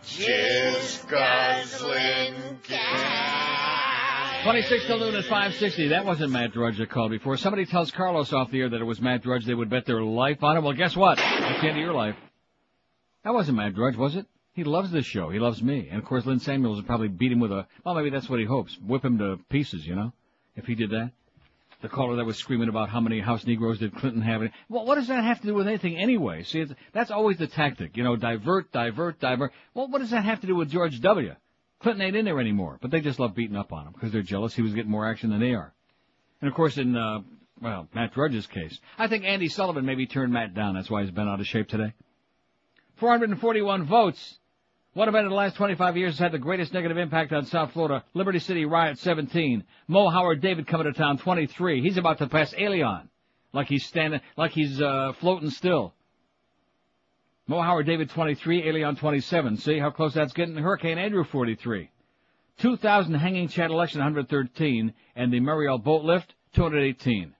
Jizz 0.04 1.08
guzzling 1.08 2.60
cat. 2.62 4.44
26 4.44 4.86
to 4.86 4.98
noon 4.98 5.16
at 5.16 5.24
560. 5.24 5.88
That 5.88 6.04
wasn't 6.04 6.30
Matt 6.30 6.52
Drudge 6.52 6.78
that 6.78 6.90
called 6.90 7.10
before. 7.10 7.36
Somebody 7.36 7.66
tells 7.66 7.90
Carlos 7.90 8.32
off 8.32 8.52
the 8.52 8.60
air 8.60 8.68
that 8.68 8.80
it 8.80 8.84
was 8.84 9.00
Matt 9.00 9.24
Drudge. 9.24 9.46
They 9.46 9.54
would 9.54 9.68
bet 9.68 9.84
their 9.84 10.00
life 10.00 10.44
on 10.44 10.56
it. 10.56 10.62
Well, 10.62 10.74
guess 10.74 10.94
what? 10.94 11.18
That's 11.18 11.60
the 11.60 11.66
end 11.66 11.76
of 11.76 11.82
your 11.82 11.92
life. 11.92 12.14
That 13.24 13.34
wasn't 13.34 13.56
Matt 13.56 13.74
Drudge, 13.74 13.96
was 13.96 14.14
it? 14.14 14.26
He 14.52 14.62
loves 14.62 14.92
this 14.92 15.06
show. 15.06 15.30
He 15.30 15.40
loves 15.40 15.60
me. 15.60 15.88
And 15.90 15.98
of 15.98 16.04
course, 16.04 16.24
Lynn 16.24 16.38
Samuels 16.38 16.76
would 16.76 16.86
probably 16.86 17.08
beat 17.08 17.32
him 17.32 17.40
with 17.40 17.50
a, 17.50 17.66
well, 17.84 17.96
maybe 17.96 18.10
that's 18.10 18.30
what 18.30 18.38
he 18.38 18.44
hopes. 18.44 18.78
Whip 18.78 19.04
him 19.04 19.18
to 19.18 19.40
pieces, 19.50 19.84
you 19.84 19.96
know? 19.96 20.12
If 20.54 20.66
he 20.66 20.76
did 20.76 20.90
that. 20.90 21.10
The 21.86 21.94
caller 21.94 22.16
that 22.16 22.26
was 22.26 22.36
screaming 22.36 22.68
about 22.68 22.88
how 22.88 22.98
many 22.98 23.20
House 23.20 23.46
Negroes 23.46 23.78
did 23.78 23.94
Clinton 23.94 24.20
have. 24.20 24.42
Well, 24.68 24.84
what 24.86 24.96
does 24.96 25.06
that 25.06 25.22
have 25.22 25.40
to 25.42 25.46
do 25.46 25.54
with 25.54 25.68
anything 25.68 25.96
anyway? 25.96 26.42
See, 26.42 26.66
that's 26.92 27.12
always 27.12 27.38
the 27.38 27.46
tactic. 27.46 27.96
You 27.96 28.02
know, 28.02 28.16
divert, 28.16 28.72
divert, 28.72 29.20
divert. 29.20 29.52
Well, 29.72 29.86
what 29.86 30.00
does 30.00 30.10
that 30.10 30.24
have 30.24 30.40
to 30.40 30.48
do 30.48 30.56
with 30.56 30.68
George 30.68 31.00
W.? 31.00 31.36
Clinton 31.78 32.02
ain't 32.04 32.16
in 32.16 32.24
there 32.24 32.40
anymore, 32.40 32.78
but 32.82 32.90
they 32.90 33.00
just 33.00 33.20
love 33.20 33.36
beating 33.36 33.54
up 33.54 33.72
on 33.72 33.86
him 33.86 33.92
because 33.92 34.10
they're 34.10 34.22
jealous 34.22 34.52
he 34.52 34.62
was 34.62 34.74
getting 34.74 34.90
more 34.90 35.08
action 35.08 35.30
than 35.30 35.38
they 35.38 35.54
are. 35.54 35.72
And 36.40 36.48
of 36.48 36.56
course, 36.56 36.76
in, 36.76 36.96
uh, 36.96 37.20
well, 37.60 37.86
Matt 37.94 38.14
Drudge's 38.14 38.48
case, 38.48 38.80
I 38.98 39.06
think 39.06 39.22
Andy 39.22 39.48
Sullivan 39.48 39.86
maybe 39.86 40.08
turned 40.08 40.32
Matt 40.32 40.54
down. 40.54 40.74
That's 40.74 40.90
why 40.90 41.02
he's 41.02 41.12
been 41.12 41.28
out 41.28 41.38
of 41.38 41.46
shape 41.46 41.68
today. 41.68 41.94
441 42.96 43.84
votes. 43.84 44.40
What 44.96 45.08
event 45.08 45.24
in 45.26 45.28
the 45.28 45.36
last 45.36 45.56
25 45.56 45.98
years 45.98 46.14
has 46.14 46.18
had 46.18 46.32
the 46.32 46.38
greatest 46.38 46.72
negative 46.72 46.96
impact 46.96 47.30
on 47.30 47.44
South 47.44 47.72
Florida? 47.72 48.02
Liberty 48.14 48.38
City 48.38 48.64
riot 48.64 48.98
17. 48.98 49.62
Mo 49.88 50.08
Howard 50.08 50.40
David 50.40 50.66
coming 50.66 50.86
to 50.86 50.94
town 50.94 51.18
23. 51.18 51.82
He's 51.82 51.98
about 51.98 52.16
to 52.16 52.26
pass 52.26 52.54
Elian. 52.54 53.10
Like 53.52 53.66
he's 53.66 53.84
standing, 53.84 54.22
like 54.38 54.52
he's, 54.52 54.80
uh, 54.80 55.12
floating 55.20 55.50
still. 55.50 55.92
Mo 57.46 57.60
Howard 57.60 57.84
David 57.84 58.08
23, 58.08 58.70
Elian 58.70 58.96
27. 58.96 59.58
See 59.58 59.78
how 59.78 59.90
close 59.90 60.14
that's 60.14 60.32
getting? 60.32 60.56
Hurricane 60.56 60.96
Andrew 60.96 61.24
43. 61.24 61.90
2000 62.56 63.14
Hanging 63.16 63.48
Chad 63.48 63.70
election 63.70 64.00
113 64.00 64.94
and 65.14 65.30
the 65.30 65.40
Mariel 65.40 65.76
boat 65.76 66.04
lift 66.04 66.32
218. 66.54 67.34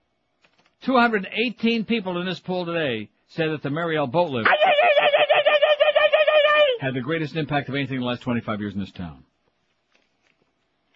218 0.83 1.85
people 1.85 2.21
in 2.21 2.27
this 2.27 2.39
poll 2.39 2.67
today 2.67 3.09
said 3.29 3.49
that 3.49 3.63
the 3.63 3.71
Mariel 3.71 4.05
boat 4.05 4.29
lift 4.29 4.47
had 6.79 6.93
the 6.93 7.01
greatest 7.01 7.35
impact 7.35 7.69
of 7.69 7.75
anything 7.75 7.95
in 7.95 8.01
the 8.01 8.07
last 8.07 8.21
25 8.21 8.59
years 8.59 8.73
in 8.73 8.79
this 8.79 8.91
town. 8.91 9.23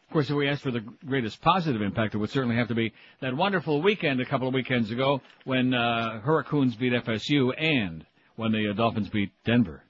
Of 0.08 0.14
course, 0.14 0.30
if 0.30 0.36
we 0.36 0.50
ask 0.50 0.62
for 0.62 0.72
the 0.72 0.84
greatest 1.06 1.42
positive 1.42 1.82
impact, 1.82 2.16
it 2.16 2.18
would 2.18 2.32
certainly 2.32 2.58
have 2.58 2.68
to 2.68 2.76
be 2.76 2.92
that 3.22 3.36
wonderful 3.36 3.82
weekend 3.82 4.20
a 4.20 4.26
couple 4.26 4.48
of 4.48 4.54
weekends 4.54 4.92
ago 4.92 5.22
when 5.46 5.74
uh, 5.74 6.20
Hurricanes 6.20 6.76
beat 6.76 6.92
FSU 6.92 7.54
and 7.58 8.06
when 8.36 8.52
the 8.52 8.72
uh, 8.72 8.74
Dolphins 8.74 9.08
beat 9.08 9.32
Denver. 9.46 9.84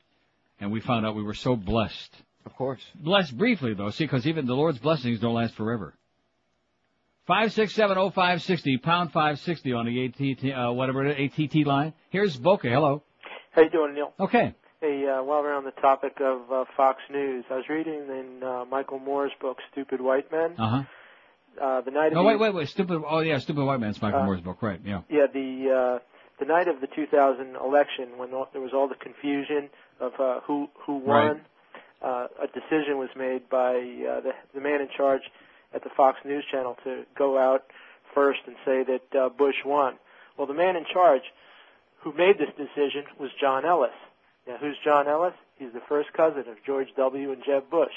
And 0.60 0.72
we 0.72 0.80
found 0.80 1.08
out 1.08 1.16
we 1.16 1.24
were 1.24 1.34
so 1.34 1.56
blessed. 1.56 2.16
Of 2.46 2.56
course. 2.56 2.82
Blessed 2.96 3.36
briefly, 3.36 3.74
though, 3.74 3.90
see, 3.90 4.04
because 4.04 4.28
even 4.28 4.46
the 4.46 4.54
Lord's 4.54 4.78
blessings 4.78 5.20
don't 5.20 5.34
last 5.34 5.56
forever. 5.56 5.96
Five 7.26 7.54
six 7.54 7.74
seven 7.74 7.98
oh 7.98 8.10
five 8.12 8.42
sixty 8.44 8.78
pound 8.78 9.12
five 9.12 9.40
sixty 9.40 9.74
on 9.74 9.86
the 9.86 10.06
ATT 10.06 10.54
uh, 10.54 10.72
whatever 10.74 11.06
it 11.06 11.20
is, 11.20 11.32
ATT 11.34 11.66
line. 11.66 11.94
Here's 12.10 12.36
Boca. 12.36 12.68
Hello. 12.70 13.04
How 13.52 13.62
you 13.62 13.70
doing, 13.70 13.94
Neil? 13.94 14.14
Okay. 14.20 14.54
Hey, 14.82 15.06
uh, 15.08 15.22
while 15.24 15.44
we're 15.44 15.54
on 15.54 15.64
the 15.64 15.72
topic 15.72 16.18
of 16.22 16.52
uh, 16.52 16.66
Fox 16.76 17.02
News, 17.12 17.46
I 17.52 17.56
was 17.58 17.70
reading 17.70 18.08
in 18.10 18.42
uh, 18.44 18.66
Michael 18.66 18.98
Moore's 19.00 19.32
book, 19.40 19.58
Stupid 19.72 20.02
White 20.02 20.32
Men. 20.32 20.56
Uh 20.58 20.70
huh. 20.70 20.84
Uh, 21.62 21.82
the 21.82 21.92
night 21.92 22.08
of 22.08 22.14
No, 22.14 22.24
the, 22.24 22.30
wait, 22.30 22.40
wait, 22.40 22.54
wait. 22.56 22.70
Stupid. 22.70 23.02
Oh 23.08 23.20
yeah, 23.20 23.38
stupid 23.38 23.64
white 23.64 23.80
man's 23.80 24.02
Michael 24.02 24.22
Uh, 24.22 24.26
Moore's 24.26 24.42
book, 24.42 24.62
right? 24.64 24.80
Yeah. 24.84 25.02
Yeah, 25.10 25.28
the 25.32 26.00
uh, 26.00 26.00
the 26.40 26.46
night 26.46 26.68
of 26.68 26.82
the 26.82 26.88
2000 26.88 27.56
election, 27.58 28.18
when 28.18 28.34
all, 28.34 28.48
there 28.54 28.62
was 28.62 28.72
all 28.74 28.88
the 28.88 28.96
confusion 28.96 29.70
of 30.00 30.14
uh, 30.20 30.40
who 30.48 30.68
who 30.86 30.98
won, 30.98 31.06
Right. 31.06 31.42
uh, 32.02 32.28
a 32.42 32.48
decision 32.48 32.98
was 32.98 33.10
made 33.16 33.50
by 33.50 33.76
uh, 33.76 34.22
the 34.22 34.32
the 34.56 34.62
man 34.62 34.82
in 34.82 34.88
charge 34.96 35.22
at 35.76 35.84
the 35.84 35.90
Fox 35.96 36.18
News 36.26 36.44
channel 36.52 36.76
to 36.86 37.04
go 37.16 37.38
out 37.38 37.66
first 38.16 38.40
and 38.48 38.56
say 38.66 38.84
that 38.84 39.16
uh, 39.20 39.30
Bush 39.30 39.58
won. 39.64 39.96
Well, 40.38 40.48
the 40.48 40.54
man 40.56 40.76
in 40.76 40.86
charge 40.92 41.22
who 42.00 42.14
made 42.14 42.40
this 42.40 42.50
decision 42.58 43.04
was 43.20 43.30
John 43.40 43.64
Ellis. 43.66 43.92
Now, 44.48 44.58
who's 44.60 44.76
John 44.84 45.08
Ellis? 45.08 45.34
He's 45.58 45.72
the 45.74 45.82
first 45.88 46.12
cousin 46.14 46.42
of 46.50 46.58
George 46.66 46.88
W. 46.98 47.32
and 47.32 47.44
Jeb 47.46 47.70
Bush. 47.70 47.94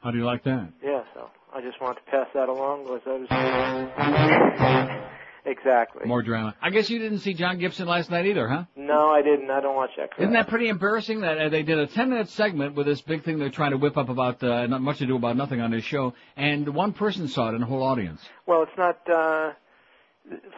How 0.00 0.10
do 0.10 0.18
you 0.18 0.24
like 0.24 0.44
that? 0.44 0.68
Yeah, 0.84 1.02
so 1.14 1.28
I 1.54 1.60
just 1.60 1.80
wanted 1.80 2.00
to 2.04 2.10
pass 2.10 2.26
that 2.34 2.48
along 2.48 2.84
because 2.84 3.00
I 3.06 3.10
was 3.18 5.00
exactly. 5.46 6.06
More 6.06 6.22
drama. 6.22 6.54
I 6.62 6.70
guess 6.70 6.88
you 6.90 6.98
didn't 7.00 7.18
see 7.20 7.34
John 7.34 7.58
Gibson 7.58 7.88
last 7.88 8.10
night 8.10 8.26
either, 8.26 8.46
huh? 8.48 8.64
No, 8.76 9.08
I 9.08 9.22
didn't. 9.22 9.50
I 9.50 9.60
don't 9.60 9.74
watch 9.74 9.90
that. 9.96 10.10
crap. 10.10 10.20
Isn't 10.20 10.34
that 10.34 10.48
pretty 10.48 10.68
embarrassing 10.68 11.22
that 11.22 11.38
uh, 11.38 11.48
they 11.48 11.62
did 11.62 11.78
a 11.78 11.86
10 11.88 12.10
minute 12.10 12.28
segment 12.28 12.74
with 12.76 12.86
this 12.86 13.00
big 13.00 13.24
thing 13.24 13.38
they're 13.38 13.50
trying 13.50 13.72
to 13.72 13.76
whip 13.78 13.96
up 13.96 14.08
about 14.08 14.42
uh, 14.44 14.66
not 14.66 14.82
much 14.82 14.98
to 14.98 15.06
do 15.06 15.16
about 15.16 15.36
nothing 15.36 15.60
on 15.60 15.70
this 15.72 15.84
show, 15.84 16.14
and 16.36 16.68
one 16.74 16.92
person 16.92 17.26
saw 17.26 17.48
it 17.50 17.54
in 17.54 17.60
the 17.60 17.66
whole 17.66 17.82
audience. 17.82 18.20
Well, 18.46 18.62
it's 18.62 18.76
not. 18.78 18.98
uh 19.10 19.52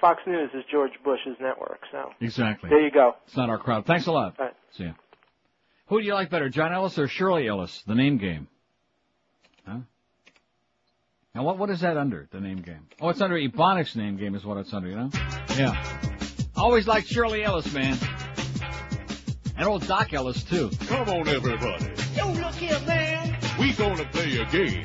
Fox 0.01 0.21
News 0.27 0.51
is 0.55 0.65
George 0.71 0.93
Bush's 1.05 1.37
network, 1.41 1.81
so 1.93 2.11
Exactly. 2.21 2.71
there 2.71 2.81
you 2.81 2.91
go. 2.91 3.15
It's 3.27 3.37
not 3.37 3.51
our 3.51 3.59
crowd. 3.59 3.85
Thanks 3.87 4.07
a 4.07 4.13
lot. 4.13 4.35
All 4.39 4.47
right. 4.47 4.55
See 4.73 4.85
ya. 4.85 4.93
Who 5.89 6.01
do 6.01 6.07
you 6.07 6.15
like 6.15 6.31
better, 6.31 6.49
John 6.49 6.73
Ellis 6.73 6.99
or 6.99 7.09
Shirley 7.09 7.49
Ellis? 7.49 7.83
The 7.87 7.95
name 7.95 8.19
game. 8.19 8.47
Huh? 9.67 9.79
Now 11.35 11.43
what 11.45 11.59
what 11.59 11.71
is 11.71 11.81
that 11.81 11.97
under? 11.97 12.29
The 12.31 12.41
name 12.41 12.59
game. 12.63 12.87
Oh, 13.01 13.09
it's 13.11 13.21
under 13.21 13.37
Ebonics 13.37 13.95
name 13.97 14.17
game 14.17 14.35
is 14.35 14.45
what 14.45 14.57
it's 14.59 14.73
under. 14.73 14.89
You 14.89 14.97
know? 14.97 15.11
Yeah. 15.57 16.01
Always 16.57 16.87
liked 16.87 17.09
Shirley 17.09 17.43
Ellis, 17.45 17.73
man. 17.73 17.97
And 19.57 19.67
old 19.67 19.87
Doc 19.87 20.13
Ellis 20.13 20.43
too. 20.45 20.71
Come 20.87 21.09
on, 21.09 21.29
everybody. 21.29 21.91
Yo, 22.15 22.31
look 22.33 22.55
here, 22.55 22.79
man. 22.87 23.37
We 23.59 23.73
gonna 23.75 24.05
play 24.13 24.39
a 24.39 24.45
game. 24.47 24.85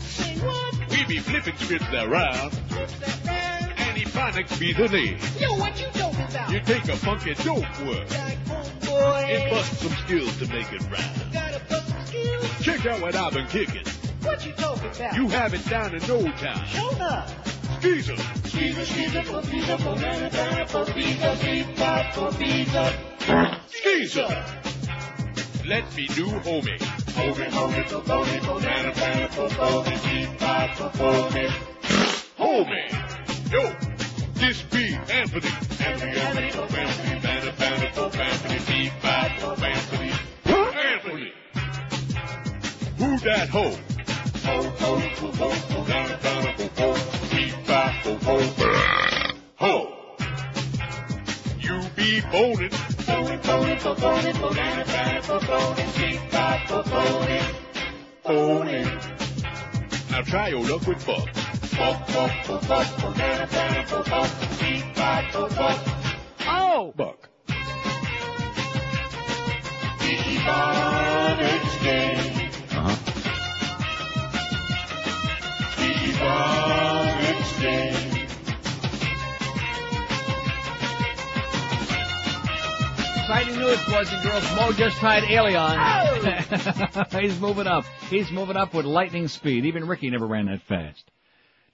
Say 0.00 0.36
what? 0.40 0.74
We 0.90 1.04
be 1.06 1.18
flipping 1.18 1.56
scripts 1.56 1.86
around, 1.92 2.52
Ebonics 4.18 4.58
be 4.58 4.72
the 4.72 4.88
name. 4.88 5.16
Yo, 5.38 5.54
what 5.58 5.80
you 5.80 5.86
talking 5.92 6.24
about? 6.24 6.50
You 6.50 6.58
take 6.60 6.88
a 6.88 6.96
funky 6.96 7.34
dope 7.34 7.58
word 7.86 8.08
Boy, 8.84 9.24
and 9.30 9.50
bust 9.50 9.78
some 9.78 9.92
skills 10.04 10.36
to 10.38 10.48
make 10.48 10.72
it 10.72 10.82
rhyme. 10.90 11.30
gotta 11.32 11.60
bust 11.68 11.88
some 11.88 12.06
skills. 12.06 12.60
Check 12.60 12.84
out 12.86 13.00
what 13.00 13.14
I've 13.14 13.32
been 13.32 13.46
kicking. 13.46 13.86
What 14.22 14.44
you 14.44 14.52
talking 14.54 14.90
about? 14.90 15.14
You 15.14 15.28
have 15.28 15.54
it 15.54 15.64
down 15.68 15.94
in 15.94 16.00
no 16.08 16.22
time. 16.32 16.66
Show 16.66 16.90
up. 17.00 17.28
Skeezer. 17.78 18.16
Skeezer, 18.48 18.84
skeezer, 18.86 19.22
for 19.22 19.40
pizza, 19.42 19.78
for 19.78 19.94
banana, 19.94 20.66
for 20.66 20.84
pizza, 20.86 21.38
pizza, 21.40 22.10
for 22.12 22.32
pizza. 22.32 22.94
Skeezer. 23.68 24.44
Let 25.64 25.96
me 25.96 26.06
do 26.08 26.26
homie. 26.26 26.78
Homie, 27.14 27.50
homie, 27.50 27.86
for 27.86 28.00
homie, 28.00 28.40
for 28.40 28.60
banana, 28.60 28.92
banana, 28.94 29.28
for 29.28 29.48
homie, 29.48 29.98
pizza, 30.02 30.70
for 30.74 30.90
homie. 30.98 31.52
Homie. 32.36 33.08
Yo, 33.52 33.62
this 34.38 34.62
be 34.62 34.94
Anthony. 35.10 35.48
Anthony, 35.80 36.12
Anthony, 36.12 36.50
for 36.50 36.76
Anthony, 36.76 37.20
Banner, 37.20 37.52
Banner, 37.58 37.90
for 37.92 38.16
Anthony, 38.16 38.58
Beat, 38.66 38.92
Bad, 39.02 39.40
for 39.40 39.64
Anthony. 39.64 40.12
Anthony. 40.46 41.32
Who 42.98 43.18
that 43.18 43.48
hoe? 43.48 43.76
Ho, 44.44 44.62
ho, 44.62 45.00
for 45.16 45.32
ho, 45.36 45.50
for 45.50 45.84
Banner, 45.84 46.18
Banner, 46.22 46.52
for 46.56 46.80
ho. 46.80 46.94
Beat, 47.30 47.66
Bad, 47.66 48.04
for 48.04 48.16
ho. 48.24 48.36
Ho. 49.56 49.98
You 51.58 51.80
be 51.96 52.20
boning. 52.32 52.70
Boning, 53.06 53.40
boning, 53.40 53.78
for 53.78 53.94
boning, 53.94 54.34
for 54.34 54.50
banana, 54.50 54.84
banana, 54.84 55.22
for 55.22 55.40
boning, 55.40 55.90
pizza, 55.92 56.60
for 56.68 56.82
boning. 56.84 57.44
Boning. 58.24 58.88
Now 60.10 60.22
try 60.22 60.48
your 60.48 60.64
luck 60.64 60.86
with 60.86 61.04
Buck. 61.06 61.47
Buck, 61.76 62.06
buck, 62.08 62.44
for 62.44 62.58
buck, 62.68 62.86
for 62.98 63.10
banana, 63.12 63.46
banana, 63.46 63.86
for 63.86 64.02
buck, 64.10 64.30
pizza, 64.58 65.28
for 65.32 65.48
buck. 65.54 65.78
Oh! 66.40 66.92
Buck. 66.96 67.28
Uh-huh. 72.70 72.94
Exciting 83.16 83.56
news, 83.58 83.78
boys 83.84 84.10
and 84.12 84.22
girls. 84.22 84.44
Mo 84.56 84.72
just 84.72 84.96
tied 84.98 85.24
Elian. 85.24 85.78
He's 87.20 87.38
moving 87.40 87.66
up. 87.66 87.84
He's 88.08 88.30
moving 88.30 88.56
up 88.56 88.72
with 88.74 88.86
lightning 88.86 89.28
speed. 89.28 89.66
Even 89.66 89.86
Ricky 89.86 90.08
never 90.10 90.26
ran 90.26 90.46
that 90.46 90.62
fast. 90.62 91.10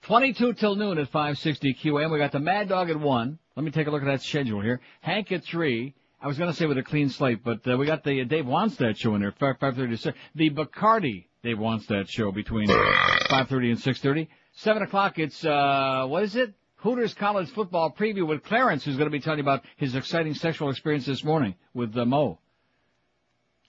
22 0.05 0.53
till 0.53 0.75
noon 0.75 0.99
at 0.99 1.07
560 1.07 1.73
QM. 1.73 2.11
We 2.11 2.19
got 2.19 2.31
the 2.31 2.39
Mad 2.39 2.69
Dog 2.69 2.91
at 2.91 2.99
1. 2.99 3.39
Let 3.55 3.63
me 3.63 3.71
take 3.71 3.87
a 3.87 3.89
look 3.89 4.03
at 4.03 4.05
that 4.05 4.21
schedule 4.21 4.61
here. 4.61 4.79
Hank 5.01 5.31
at 5.31 5.43
3. 5.43 5.95
I 6.21 6.27
was 6.27 6.37
going 6.37 6.51
to 6.51 6.55
say 6.55 6.67
with 6.67 6.77
a 6.77 6.83
clean 6.83 7.09
slate, 7.09 7.43
but 7.43 7.67
uh, 7.67 7.75
we 7.75 7.87
got 7.87 8.03
the 8.03 8.21
uh, 8.21 8.25
Dave 8.25 8.45
Wannstedt 8.45 8.97
show 8.97 9.15
in 9.15 9.21
there, 9.21 9.31
5, 9.31 9.57
5.30 9.57 9.89
to 9.89 9.97
6. 9.97 10.17
The 10.35 10.49
Bacardi 10.51 11.25
Dave 11.43 11.57
Wannstedt 11.57 12.07
show 12.07 12.31
between 12.31 12.67
5.30 13.29 13.71
and 13.71 13.79
6.30. 13.79 14.27
7 14.53 14.83
o'clock, 14.83 15.17
it's, 15.17 15.43
uh, 15.43 16.05
what 16.07 16.21
is 16.21 16.35
it? 16.35 16.53
Hooters 16.77 17.15
College 17.15 17.49
Football 17.49 17.91
Preview 17.91 18.27
with 18.27 18.43
Clarence, 18.43 18.85
who's 18.85 18.97
going 18.97 19.09
to 19.09 19.11
be 19.11 19.19
telling 19.19 19.39
you 19.39 19.43
about 19.43 19.63
his 19.75 19.95
exciting 19.95 20.35
sexual 20.35 20.69
experience 20.69 21.07
this 21.07 21.23
morning 21.23 21.55
with 21.73 21.97
uh, 21.97 22.05
Mo. 22.05 22.37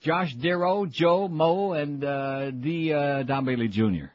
Josh 0.01 0.35
Darrow, 0.35 0.85
Joe, 0.85 1.27
Mo, 1.27 1.71
and 1.73 2.03
uh, 2.03 2.51
the 2.53 2.93
uh, 2.93 3.23
Don 3.23 3.43
Bailey 3.43 3.69
Jr. 3.69 4.11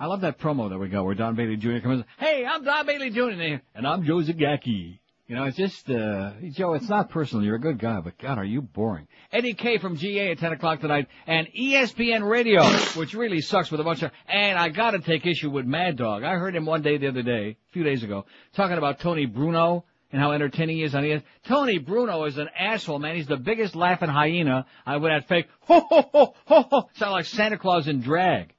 I 0.00 0.06
love 0.06 0.20
that 0.20 0.38
promo 0.38 0.70
that 0.70 0.78
we 0.78 0.88
got 0.88 1.04
where 1.04 1.16
Don 1.16 1.34
Bailey 1.34 1.56
Jr. 1.56 1.80
comes 1.80 2.00
in, 2.00 2.04
hey, 2.18 2.46
I'm 2.46 2.62
Don 2.62 2.86
Bailey 2.86 3.10
Jr. 3.10 3.60
and 3.74 3.84
I'm 3.84 4.04
Joe 4.04 4.18
Zagacki. 4.18 5.00
You 5.26 5.34
know, 5.34 5.42
it's 5.44 5.56
just, 5.56 5.90
uh, 5.90 6.34
Joe, 6.52 6.74
it's 6.74 6.88
not 6.88 7.10
personal. 7.10 7.44
You're 7.44 7.56
a 7.56 7.60
good 7.60 7.80
guy, 7.80 8.00
but 8.00 8.16
God, 8.16 8.38
are 8.38 8.44
you 8.44 8.62
boring. 8.62 9.08
Eddie 9.32 9.54
K 9.54 9.78
from 9.78 9.96
GA 9.96 10.30
at 10.30 10.38
10 10.38 10.52
o'clock 10.52 10.80
tonight, 10.80 11.08
and 11.26 11.48
ESPN 11.48 12.26
Radio, 12.26 12.64
which 12.94 13.12
really 13.12 13.40
sucks 13.40 13.72
with 13.72 13.80
a 13.80 13.84
bunch 13.84 14.02
of, 14.02 14.12
and 14.28 14.56
I 14.56 14.68
gotta 14.68 15.00
take 15.00 15.26
issue 15.26 15.50
with 15.50 15.66
Mad 15.66 15.96
Dog. 15.96 16.22
I 16.22 16.36
heard 16.36 16.54
him 16.54 16.64
one 16.64 16.82
day 16.82 16.96
the 16.96 17.08
other 17.08 17.22
day, 17.22 17.56
a 17.68 17.72
few 17.72 17.82
days 17.82 18.04
ago, 18.04 18.24
talking 18.54 18.78
about 18.78 19.00
Tony 19.00 19.26
Bruno 19.26 19.84
and 20.12 20.22
how 20.22 20.30
entertaining 20.30 20.76
he 20.76 20.84
is 20.84 20.94
on 20.94 21.04
ES. 21.04 21.22
Tony 21.44 21.78
Bruno 21.78 22.24
is 22.24 22.38
an 22.38 22.48
asshole, 22.56 23.00
man. 23.00 23.16
He's 23.16 23.26
the 23.26 23.36
biggest 23.36 23.74
laughing 23.74 24.08
hyena. 24.08 24.64
I 24.86 24.96
would 24.96 25.10
have 25.10 25.26
fake, 25.26 25.48
ho 25.62 25.80
ho 25.80 26.08
ho 26.12 26.34
ho 26.46 26.62
ho, 26.62 26.90
sound 26.94 27.12
like 27.12 27.24
Santa 27.24 27.58
Claus 27.58 27.88
in 27.88 28.00
drag. 28.00 28.54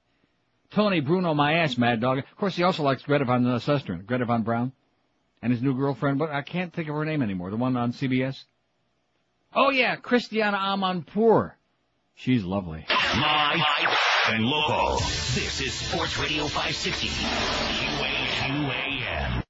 Tony 0.72 1.00
Bruno, 1.00 1.34
my 1.34 1.54
ass, 1.56 1.78
Mad 1.78 2.00
Dog. 2.00 2.20
Of 2.20 2.38
course, 2.38 2.56
he 2.56 2.64
also 2.64 2.84
likes 2.84 3.02
Greta 3.04 3.26
Von 3.26 3.46
uh, 3.46 3.60
Susteren, 3.60 4.06
Greta 4.06 4.26
Von 4.26 4.44
Brown, 4.44 4.72
and 5.42 5.52
his 5.52 5.62
new 5.62 5.74
girlfriend, 5.74 6.20
but 6.20 6.30
I 6.30 6.42
can't 6.42 6.74
think 6.74 6.90
of 6.90 6.96
her 6.96 7.06
name 7.06 7.22
anymore. 7.22 7.50
The 7.50 7.58
one 7.58 7.76
on 7.76 7.94
CBS. 7.94 8.44
Oh 9.56 9.72
yeah, 9.72 9.96
Christiana 9.96 10.58
Amanpour. 10.58 11.54
She's 12.16 12.44
lovely. 12.44 12.86
Live 12.90 13.60
and 14.28 14.46
local. 14.46 14.98
This 15.00 15.62
is 15.62 15.74
Sports 15.74 16.20
Radio 16.20 16.44
560. 16.48 17.08
QAQAM. 18.50 19.44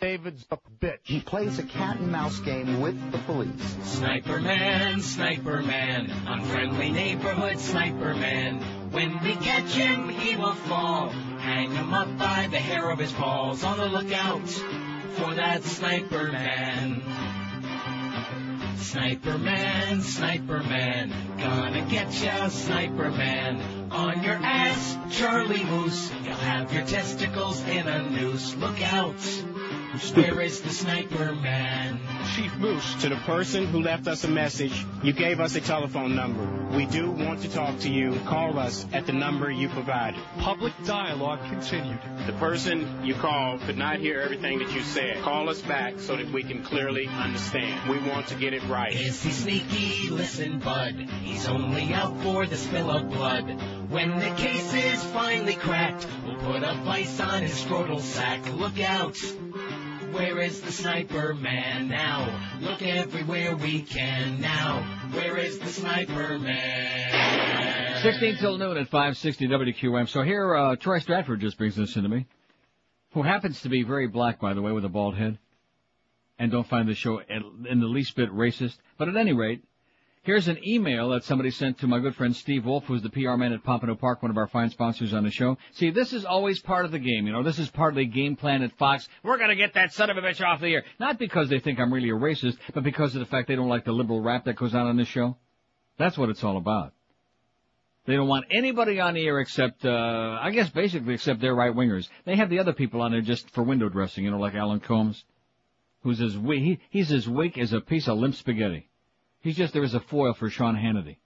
David's 0.00 0.46
a 0.50 0.58
bitch. 0.80 0.98
He 1.02 1.20
plays 1.20 1.58
a 1.58 1.64
cat 1.64 1.98
and 1.98 2.12
mouse 2.12 2.38
game 2.40 2.80
with 2.80 3.10
the 3.10 3.18
police. 3.18 3.76
Sniper 3.82 4.40
man, 4.40 5.00
sniper 5.00 5.62
man, 5.62 6.10
unfriendly 6.26 6.90
neighborhood 6.90 7.58
sniper 7.58 8.14
man. 8.14 8.62
When 8.90 9.22
we 9.22 9.34
catch 9.36 9.72
him, 9.72 10.08
he 10.08 10.36
will 10.36 10.54
fall. 10.54 11.10
hang 11.10 11.70
him 11.72 11.92
up 11.92 12.18
by 12.18 12.48
the 12.50 12.58
hair 12.58 12.90
of 12.90 12.98
his 12.98 13.12
paws 13.12 13.62
on 13.62 13.78
the 13.78 13.86
lookout 13.86 14.48
for 14.48 15.34
that 15.34 15.62
sniper 15.62 16.32
man. 16.32 17.02
Sniper 18.76 19.36
man, 19.36 20.00
sniper 20.00 20.62
man, 20.62 21.12
gonna 21.38 21.86
get 21.90 22.22
ya, 22.22 22.48
sniper 22.48 23.10
man. 23.10 23.90
On 23.90 24.22
your 24.22 24.34
ass, 24.34 24.96
Charlie 25.10 25.64
Moose, 25.64 26.10
you'll 26.24 26.34
have 26.34 26.72
your 26.72 26.86
testicles 26.86 27.62
in 27.68 27.86
a 27.86 28.08
noose. 28.08 28.54
Look 28.56 28.80
out, 28.82 29.20
where 30.14 30.40
is 30.40 30.62
the 30.62 30.70
sniper 30.70 31.34
man? 31.34 32.00
Chief 32.34 32.56
Moose, 32.56 32.94
to 33.02 33.10
the 33.10 33.16
person 33.16 33.66
who 33.66 33.82
left 33.82 34.06
us 34.06 34.24
a 34.24 34.28
message, 34.28 34.86
you 35.02 35.12
gave 35.12 35.40
us 35.40 35.54
a 35.54 35.60
telephone 35.60 36.14
number. 36.16 36.57
We 36.74 36.84
do 36.86 37.10
want 37.10 37.42
to 37.42 37.48
talk 37.48 37.78
to 37.80 37.90
you. 37.90 38.14
Call 38.26 38.58
us 38.58 38.86
at 38.92 39.06
the 39.06 39.12
number 39.12 39.50
you 39.50 39.68
provided. 39.68 40.20
Public 40.38 40.72
dialogue 40.84 41.40
continued. 41.48 41.98
The 42.26 42.34
person 42.34 43.04
you 43.04 43.14
called 43.14 43.62
could 43.62 43.78
not 43.78 44.00
hear 44.00 44.20
everything 44.20 44.58
that 44.58 44.72
you 44.72 44.82
said. 44.82 45.22
Call 45.22 45.48
us 45.48 45.62
back 45.62 45.98
so 45.98 46.16
that 46.16 46.30
we 46.30 46.42
can 46.42 46.62
clearly 46.62 47.06
understand. 47.06 47.88
We 47.88 47.98
want 48.08 48.26
to 48.28 48.34
get 48.34 48.52
it 48.52 48.62
right. 48.64 48.94
Is 48.94 49.22
he 49.22 49.30
sneaky? 49.30 50.10
Listen, 50.10 50.58
bud. 50.58 50.94
He's 51.22 51.48
only 51.48 51.94
out 51.94 52.20
for 52.22 52.44
the 52.44 52.56
spill 52.56 52.90
of 52.90 53.08
blood. 53.08 53.44
When 53.90 54.18
the 54.18 54.34
case 54.36 54.74
is 54.74 55.02
finally 55.04 55.54
cracked, 55.54 56.06
we'll 56.26 56.36
put 56.36 56.62
a 56.62 56.74
vice 56.84 57.18
on 57.18 57.42
his 57.42 57.64
scrotal 57.64 58.00
sack. 58.00 58.46
Look 58.54 58.78
out! 58.78 59.16
Where 60.10 60.38
is 60.38 60.60
the 60.60 60.72
sniper 60.72 61.34
man 61.34 61.88
now? 61.88 62.40
Look 62.60 62.82
everywhere 62.82 63.56
we 63.56 63.82
can 63.82 64.40
now. 64.40 64.97
Where 65.12 65.38
is 65.38 65.58
the 65.58 65.66
sniper 65.66 66.38
man? 66.38 68.02
16 68.02 68.36
till 68.36 68.58
noon 68.58 68.76
at 68.76 68.88
560 68.88 69.48
WQM. 69.48 70.08
So 70.08 70.22
here, 70.22 70.54
uh, 70.54 70.76
Troy 70.76 70.98
Stratford 70.98 71.40
just 71.40 71.56
brings 71.56 71.76
this 71.76 71.96
into 71.96 72.08
me, 72.08 72.26
who 73.12 73.22
happens 73.22 73.62
to 73.62 73.68
be 73.68 73.82
very 73.82 74.06
black, 74.06 74.40
by 74.40 74.54
the 74.54 74.62
way, 74.62 74.72
with 74.72 74.84
a 74.84 74.88
bald 74.88 75.16
head, 75.16 75.38
and 76.38 76.52
don't 76.52 76.66
find 76.66 76.88
the 76.88 76.94
show 76.94 77.20
in 77.20 77.80
the 77.80 77.86
least 77.86 78.16
bit 78.16 78.30
racist. 78.30 78.76
But 78.98 79.08
at 79.08 79.16
any 79.16 79.32
rate, 79.32 79.64
here's 80.28 80.46
an 80.46 80.58
email 80.62 81.08
that 81.08 81.24
somebody 81.24 81.50
sent 81.50 81.78
to 81.78 81.86
my 81.86 81.98
good 81.98 82.14
friend 82.14 82.36
Steve 82.36 82.66
Wolf, 82.66 82.84
who's 82.84 83.00
the 83.00 83.08
PR 83.08 83.36
man 83.36 83.54
at 83.54 83.64
Pompano 83.64 83.94
Park, 83.94 84.20
one 84.20 84.30
of 84.30 84.36
our 84.36 84.46
fine 84.46 84.68
sponsors 84.68 85.14
on 85.14 85.24
the 85.24 85.30
show. 85.30 85.56
See, 85.72 85.88
this 85.88 86.12
is 86.12 86.26
always 86.26 86.60
part 86.60 86.84
of 86.84 86.90
the 86.90 86.98
game, 86.98 87.26
you 87.26 87.32
know. 87.32 87.42
This 87.42 87.58
is 87.58 87.70
part 87.70 87.94
of 87.94 87.96
the 87.96 88.04
game 88.04 88.36
plan 88.36 88.62
at 88.62 88.76
Fox. 88.76 89.08
We're 89.22 89.38
gonna 89.38 89.56
get 89.56 89.72
that 89.72 89.94
son 89.94 90.10
of 90.10 90.18
a 90.18 90.20
bitch 90.20 90.46
off 90.46 90.60
the 90.60 90.66
air. 90.66 90.84
Not 91.00 91.18
because 91.18 91.48
they 91.48 91.60
think 91.60 91.80
I'm 91.80 91.90
really 91.90 92.10
a 92.10 92.12
racist, 92.12 92.58
but 92.74 92.84
because 92.84 93.14
of 93.14 93.20
the 93.20 93.26
fact 93.26 93.48
they 93.48 93.56
don't 93.56 93.70
like 93.70 93.86
the 93.86 93.92
liberal 93.92 94.20
rap 94.20 94.44
that 94.44 94.56
goes 94.56 94.74
on 94.74 94.86
on 94.86 94.98
this 94.98 95.08
show. 95.08 95.34
That's 95.96 96.18
what 96.18 96.28
it's 96.28 96.44
all 96.44 96.58
about. 96.58 96.92
They 98.04 98.14
don't 98.14 98.28
want 98.28 98.44
anybody 98.50 99.00
on 99.00 99.14
the 99.14 99.26
air 99.26 99.40
except, 99.40 99.86
uh, 99.86 100.38
I 100.42 100.50
guess 100.50 100.68
basically 100.68 101.14
except 101.14 101.40
their 101.40 101.54
right 101.54 101.74
wingers. 101.74 102.06
They 102.26 102.36
have 102.36 102.50
the 102.50 102.58
other 102.58 102.74
people 102.74 103.00
on 103.00 103.12
there 103.12 103.22
just 103.22 103.48
for 103.52 103.62
window 103.62 103.88
dressing, 103.88 104.24
you 104.24 104.30
know, 104.30 104.38
like 104.38 104.54
Alan 104.54 104.80
Colmes, 104.80 105.24
who's 106.02 106.20
as 106.20 106.36
weak, 106.36 106.62
he, 106.62 106.80
he's 106.90 107.12
as 107.12 107.26
weak 107.26 107.56
as 107.56 107.72
a 107.72 107.80
piece 107.80 108.08
of 108.08 108.18
limp 108.18 108.34
spaghetti. 108.34 108.87
He's 109.40 109.56
just 109.56 109.72
there 109.72 109.84
as 109.84 109.94
a 109.94 110.00
foil 110.00 110.34
for 110.34 110.50
Sean 110.50 110.76
Hannity. 110.76 111.16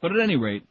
But 0.00 0.12
at 0.12 0.20
any 0.20 0.36
rate, 0.36 0.64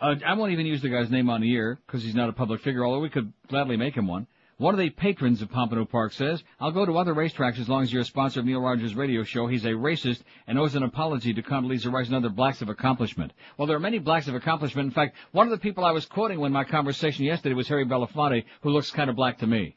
uh, 0.00 0.14
I 0.24 0.34
won't 0.34 0.52
even 0.52 0.66
use 0.66 0.82
the 0.82 0.88
guy's 0.88 1.10
name 1.10 1.30
on 1.30 1.40
the 1.40 1.54
air 1.54 1.78
because 1.86 2.02
he's 2.02 2.14
not 2.14 2.28
a 2.28 2.32
public 2.32 2.60
figure, 2.60 2.84
although 2.84 3.00
we 3.00 3.10
could 3.10 3.32
gladly 3.48 3.76
make 3.76 3.96
him 3.96 4.06
one. 4.06 4.26
One 4.56 4.72
of 4.72 4.78
the 4.78 4.90
patrons 4.90 5.42
of 5.42 5.50
Pompano 5.50 5.84
Park 5.84 6.12
says, 6.12 6.44
I'll 6.60 6.70
go 6.70 6.86
to 6.86 6.96
other 6.96 7.12
racetracks 7.12 7.58
as 7.58 7.68
long 7.68 7.82
as 7.82 7.92
you're 7.92 8.02
a 8.02 8.04
sponsor 8.04 8.38
of 8.38 8.46
Neil 8.46 8.60
Rogers' 8.60 8.94
radio 8.94 9.24
show. 9.24 9.48
He's 9.48 9.64
a 9.64 9.70
racist 9.70 10.22
and 10.46 10.58
owes 10.60 10.76
an 10.76 10.84
apology 10.84 11.34
to 11.34 11.42
Condoleezza 11.42 11.90
Rice 11.92 12.06
and 12.06 12.14
other 12.14 12.28
blacks 12.28 12.62
of 12.62 12.68
accomplishment. 12.68 13.32
Well, 13.58 13.66
there 13.66 13.76
are 13.76 13.80
many 13.80 13.98
blacks 13.98 14.28
of 14.28 14.36
accomplishment. 14.36 14.86
In 14.86 14.92
fact, 14.92 15.16
one 15.32 15.48
of 15.48 15.50
the 15.50 15.58
people 15.58 15.84
I 15.84 15.90
was 15.90 16.06
quoting 16.06 16.38
when 16.38 16.52
my 16.52 16.62
conversation 16.62 17.24
yesterday 17.24 17.54
was 17.54 17.66
Harry 17.66 17.84
Belafonte, 17.84 18.44
who 18.60 18.70
looks 18.70 18.92
kind 18.92 19.10
of 19.10 19.16
black 19.16 19.38
to 19.38 19.46
me. 19.48 19.76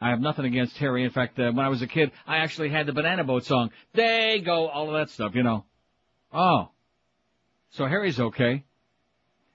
I 0.00 0.10
have 0.10 0.20
nothing 0.20 0.44
against 0.44 0.76
Harry. 0.78 1.04
In 1.04 1.10
fact, 1.10 1.38
uh, 1.38 1.50
when 1.50 1.64
I 1.64 1.68
was 1.68 1.82
a 1.82 1.86
kid, 1.86 2.12
I 2.26 2.38
actually 2.38 2.68
had 2.68 2.86
the 2.86 2.92
Banana 2.92 3.24
Boat 3.24 3.44
song. 3.44 3.70
They 3.94 4.40
go, 4.44 4.68
all 4.68 4.88
of 4.88 4.94
that 4.94 5.10
stuff, 5.10 5.34
you 5.34 5.42
know. 5.42 5.64
Oh. 6.32 6.70
So 7.70 7.86
Harry's 7.86 8.20
okay. 8.20 8.64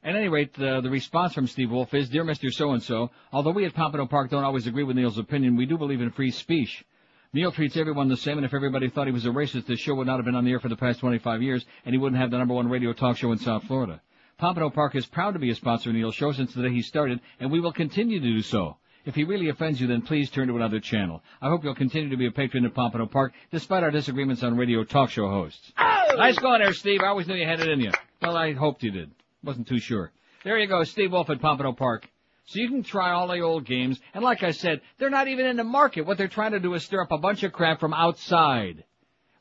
At 0.03 0.18
any 0.18 0.28
rate, 0.28 0.60
uh, 0.60 0.82
the 0.82 0.90
response 0.90 1.34
from 1.34 1.48
Steve 1.48 1.72
Wolf 1.72 1.94
is, 1.94 2.10
Dear 2.10 2.26
Mr. 2.26 2.52
So-and-so, 2.52 3.10
although 3.32 3.52
we 3.52 3.65
at 3.65 3.74
Pompano 3.74 4.06
Park 4.06 4.30
don't 4.30 4.44
always 4.44 4.68
agree 4.68 4.84
with 4.84 4.98
Neil's 4.98 5.18
opinion, 5.18 5.56
we 5.56 5.65
do 5.65 5.78
believe 5.78 6.02
in 6.02 6.11
free 6.11 6.32
speech. 6.32 6.84
Neil 7.32 7.53
treats 7.53 7.78
everyone 7.78 8.10
the 8.10 8.18
same, 8.18 8.38
and 8.38 8.45
if 8.45 8.53
everybody 8.53 8.90
thought 8.90 9.07
he 9.07 9.14
was 9.14 9.26
a 9.26 9.30
racist, 9.30 9.65
this 9.65 9.80
show 9.80 9.95
would 9.95 10.06
not 10.06 10.18
have 10.18 10.26
been 10.26 10.36
on 10.36 10.44
the 10.44 10.52
air 10.52 10.60
for 10.60 10.68
the 10.68 10.76
past 10.76 10.99
25 10.99 11.41
years, 11.41 11.65
and 11.86 11.95
he 11.95 11.98
wouldn't 11.98 12.22
have 12.22 12.32
the 12.32 12.38
number 12.38 12.53
one 12.53 12.70
radio 12.70 12.91
talk 12.91 13.15
show 13.15 13.32
in 13.32 13.40
South 13.40 13.64
Florida. 13.64 14.02
Pompano 14.38 14.70
Park 14.70 14.94
is 14.95 15.06
proud 15.06 15.32
to 15.32 15.40
be 15.40 15.49
a 15.52 15.56
sponsor 15.56 15.90
of 15.90 15.95
Neil's 15.95 16.15
show 16.15 16.34
since 16.34 16.53
the 16.53 16.64
day 16.64 16.70
he 16.70 16.82
started, 16.82 17.22
and 17.40 17.49
we 17.49 17.61
will 17.61 17.72
continue 17.72 18.20
to 18.20 18.26
do 18.26 18.41
so. 18.41 18.78
If 19.06 19.16
he 19.16 19.26
really 19.26 19.50
offends 19.50 19.82
you, 19.82 19.88
then 19.88 20.02
please 20.02 20.30
turn 20.30 20.48
to 20.48 20.56
another 20.56 20.80
channel. 20.80 21.22
I 21.42 21.50
hope 21.50 21.64
you'll 21.64 21.76
continue 21.76 22.10
to 22.10 22.18
be 22.18 22.28
a 22.28 22.32
patron 22.32 22.66
of 22.66 22.74
Pompano 22.74 23.06
Park, 23.06 23.34
despite 23.52 23.84
our 23.84 23.92
disagreements 23.92 24.44
on 24.44 24.56
radio 24.56 24.84
talk 24.86 25.10
show 25.10 25.30
hosts. 25.30 25.74
Oh! 25.78 26.16
Nice 26.16 26.40
going 26.40 26.62
there, 26.62 26.74
Steve. 26.74 27.02
I 27.04 27.08
always 27.08 27.28
knew 27.28 27.36
you 27.36 27.46
had 27.46 27.60
it 27.60 27.68
in 27.68 27.82
you. 27.82 27.92
Well, 28.22 28.38
I 28.38 28.54
hoped 28.54 28.82
you 28.84 28.92
did. 28.92 29.12
Wasn't 29.44 29.68
too 29.68 29.80
sure. 29.80 30.12
There 30.46 30.58
you 30.58 30.68
go, 30.68 30.84
Steve 30.84 31.12
Wolf 31.12 31.30
at 31.30 31.42
Pompano 31.42 31.74
Park. 31.74 32.10
So 32.46 32.60
you 32.60 32.70
can 32.70 32.84
try 32.84 33.12
all 33.12 33.28
the 33.28 33.40
old 33.40 33.66
games, 33.66 34.00
and 34.14 34.24
like 34.24 34.44
I 34.44 34.52
said, 34.52 34.82
they're 34.98 35.10
not 35.10 35.28
even 35.28 35.46
in 35.48 35.58
the 35.58 35.64
market. 35.64 36.06
What 36.06 36.18
they're 36.18 36.28
trying 36.28 36.52
to 36.52 36.60
do 36.60 36.74
is 36.74 36.84
stir 36.84 37.02
up 37.02 37.12
a 37.12 37.18
bunch 37.18 37.44
of 37.44 37.54
crap 37.54 37.80
from 37.80 37.94
outside. 37.94 38.84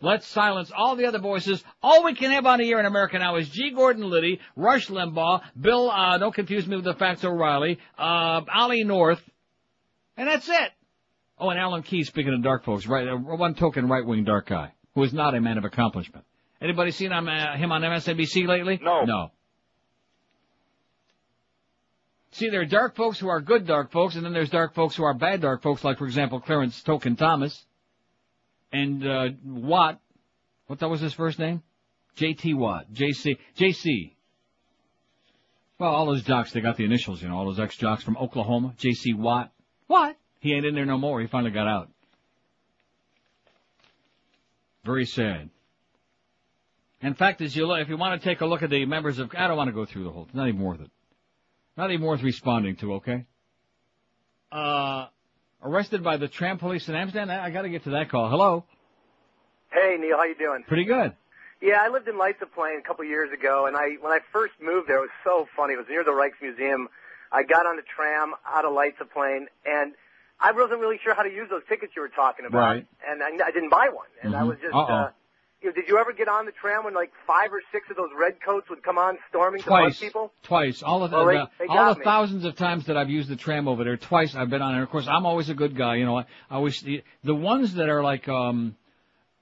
Let's 0.01 0.27
silence 0.27 0.73
all 0.77 0.97
the 0.97 1.07
other 1.07 1.21
voices. 1.21 1.63
All 1.81 2.03
we 2.03 2.15
can 2.15 2.33
have 2.33 2.47
on 2.47 2.59
the 2.59 2.69
air 2.69 2.81
in 2.81 2.87
America 2.87 3.19
now 3.19 3.37
is 3.37 3.49
G. 3.49 3.71
Gordon 3.71 4.11
Liddy, 4.11 4.41
Rush 4.57 4.89
Limbaugh, 4.89 5.43
Bill, 5.61 5.91
uh, 5.91 6.19
don't 6.19 6.35
confuse 6.35 6.67
me 6.67 6.75
with 6.75 6.85
the 6.85 6.95
facts 6.95 7.25
O'Reilly, 7.25 7.79
uh, 7.97 8.41
Ollie 8.53 8.83
North, 8.83 9.23
and 10.17 10.29
that's 10.29 10.49
it. 10.49 10.71
Oh, 11.39 11.51
and 11.51 11.59
Alan 11.59 11.83
Keyes, 11.83 12.09
speaking 12.09 12.33
of 12.35 12.43
dark 12.43 12.65
folks, 12.65 12.87
right, 12.87 13.09
uh, 13.09 13.17
one 13.17 13.55
token 13.55 13.89
right-wing 13.89 14.25
dark 14.25 14.47
guy, 14.47 14.73
who 14.95 15.03
is 15.03 15.13
not 15.13 15.35
a 15.35 15.41
man 15.41 15.59
of 15.59 15.65
accomplishment. 15.65 16.25
Anybody 16.61 16.93
seen 16.93 17.11
him, 17.11 17.29
uh, 17.29 17.57
him 17.57 17.73
on 17.73 17.83
MSNBC 17.83 18.47
lately? 18.47 18.79
No. 18.83 19.05
No. 19.05 19.33
See, 22.33 22.49
there 22.49 22.61
are 22.61 22.67
dark 22.67 22.95
folks 22.95 23.19
who 23.19 23.29
are 23.29 23.41
good 23.41 23.67
dark 23.67 23.91
folks, 23.91 24.15
and 24.15 24.25
then 24.25 24.33
there's 24.33 24.51
dark 24.51 24.75
folks 24.75 24.97
who 24.97 25.03
are 25.03 25.15
bad 25.15 25.41
dark 25.41 25.63
folks, 25.63 25.85
like, 25.85 25.99
for 25.99 26.07
example, 26.07 26.41
Clarence 26.41 26.81
Token 26.83 27.17
Thomas, 27.17 27.67
and, 28.73 29.07
uh, 29.07 29.29
Watt. 29.45 30.01
What 30.67 30.79
that 30.79 30.89
was 30.89 31.01
his 31.01 31.13
first 31.13 31.39
name? 31.39 31.63
J.T. 32.17 32.55
Watt. 32.55 32.93
J.C. 32.93 33.37
J.C. 33.57 34.17
Well, 35.79 35.91
all 35.91 36.07
those 36.07 36.23
jocks, 36.23 36.53
they 36.53 36.61
got 36.61 36.77
the 36.77 36.85
initials, 36.85 37.21
you 37.21 37.29
know, 37.29 37.37
all 37.37 37.47
those 37.47 37.59
ex-jocks 37.59 38.05
from 38.05 38.17
Oklahoma. 38.17 38.75
J.C. 38.79 39.15
Watt. 39.15 39.51
What? 39.87 40.17
He 40.41 40.55
ain't 40.55 40.67
in 40.67 40.75
there 40.75 40.87
no 40.87 40.99
more. 40.99 41.21
He 41.21 41.27
finally 41.27 41.51
got 41.53 41.69
out. 41.69 41.89
Very 44.85 45.07
sad. 45.07 45.51
In 47.01 47.15
fact, 47.15 47.41
as 47.41 47.55
you 47.55 47.67
look, 47.67 47.81
if 47.81 47.89
you 47.89 47.97
want 47.97 48.21
to 48.21 48.29
take 48.29 48.41
a 48.41 48.47
look 48.47 48.63
at 48.63 48.71
the 48.71 48.85
members 48.87 49.19
of, 49.19 49.31
I 49.37 49.49
don't 49.49 49.57
want 49.57 49.69
to 49.69 49.73
go 49.73 49.85
through 49.85 50.05
the 50.05 50.11
whole, 50.11 50.25
thing 50.25 50.35
not 50.35 50.49
even 50.49 50.61
worth 50.61 50.81
it. 50.81 50.91
Not 51.77 51.91
even 51.91 52.07
worth 52.07 52.23
responding 52.23 52.77
to, 52.77 52.95
okay? 52.95 53.25
Uh, 54.51 55.07
arrested 55.63 56.05
by 56.05 56.17
the 56.17 56.29
tram 56.29 56.59
police 56.59 56.89
in 56.89 56.95
Amsterdam? 56.95 57.31
I, 57.31 57.47
I 57.47 57.51
gotta 57.51 57.69
get 57.69 57.85
to 57.85 57.91
that 57.91 58.11
call. 58.11 58.29
Hello? 58.29 58.65
Hey 59.73 59.97
Neil, 59.99 60.17
how 60.17 60.25
you 60.25 60.35
doing? 60.35 60.65
Pretty 60.69 60.85
good. 60.85 61.15
Yeah, 61.63 61.79
I 61.81 61.89
lived 61.89 62.09
in 62.09 62.17
Leidseplein 62.17 62.79
a 62.79 62.83
couple 62.83 63.05
years 63.05 63.33
ago, 63.33 63.67
and 63.67 63.77
I 63.77 63.97
when 64.01 64.13
I 64.13 64.19
first 64.33 64.55
moved 64.61 64.89
there, 64.89 64.99
it 64.99 65.03
was 65.03 65.11
so 65.25 65.49
funny. 65.57 65.75
It 65.75 65.79
was 65.79 65.87
near 65.89 66.05
the 66.05 66.11
Rijksmuseum. 66.11 66.87
I 67.33 67.43
got 67.45 67.67
on 67.67 67.77
the 67.77 67.83
tram 67.83 68.35
out 68.47 68.65
of 68.65 68.73
Leidseplein, 68.73 69.47
and 69.65 69.95
I 70.39 70.53
wasn't 70.53 70.81
really 70.81 70.99
sure 71.03 71.15
how 71.15 71.23
to 71.23 71.31
use 71.33 71.49
those 71.51 71.63
tickets 71.69 71.93
you 71.97 72.03
were 72.03 72.09
talking 72.09 72.45
about, 72.47 72.59
Right. 72.59 72.87
and 73.09 73.23
I, 73.23 73.29
I 73.47 73.51
didn't 73.51 73.71
buy 73.71 73.89
one. 73.93 74.07
And 74.23 74.37
I 74.37 74.43
Mhm. 74.43 74.49
was 74.49 74.59
just, 74.61 74.75
Uh-oh. 74.75 74.85
uh, 74.93 75.11
you 75.63 75.69
know, 75.69 75.75
did 75.75 75.89
you 75.89 75.97
ever 75.99 76.13
get 76.13 76.27
on 76.29 76.45
the 76.45 76.53
tram 76.53 76.85
when 76.85 76.93
like 76.95 77.13
five 77.27 77.53
or 77.53 77.63
six 77.73 77.89
of 77.89 77.97
those 77.97 78.11
red 78.19 78.35
coats 78.45 78.69
would 78.69 78.83
come 78.83 78.99
on 78.99 79.17
storming 79.29 79.63
to 79.63 79.69
Twice. 79.69 80.01
people? 80.01 80.33
Twice. 80.43 80.83
All 80.83 81.05
of 81.05 81.11
the, 81.13 81.17
Well, 81.17 81.27
they- 81.27 81.35
the- 81.37 81.51
they 81.61 81.67
all 81.69 81.95
the 81.95 82.01
me. 82.01 82.05
thousands 82.05 82.45
of 82.45 82.57
times 82.57 82.87
that 82.87 82.97
I've 82.97 83.09
used 83.09 83.29
the 83.29 83.37
tram 83.37 83.69
over 83.69 83.85
there, 83.85 83.97
twice 83.97 84.35
I've 84.35 84.51
been 84.51 84.61
on 84.63 84.75
it. 84.75 84.83
Of 84.83 84.91
course, 84.91 85.07
I'm 85.09 85.25
always 85.25 85.49
a 85.49 85.55
good 85.55 85.77
guy, 85.77 85.95
you 85.97 86.05
know. 86.05 86.19
I, 86.19 86.23
I 86.51 86.57
always 86.57 86.81
the, 86.83 87.03
the 87.25 87.35
ones 87.35 87.75
that 87.77 87.89
are 87.89 88.03
like 88.03 88.29
um 88.29 88.77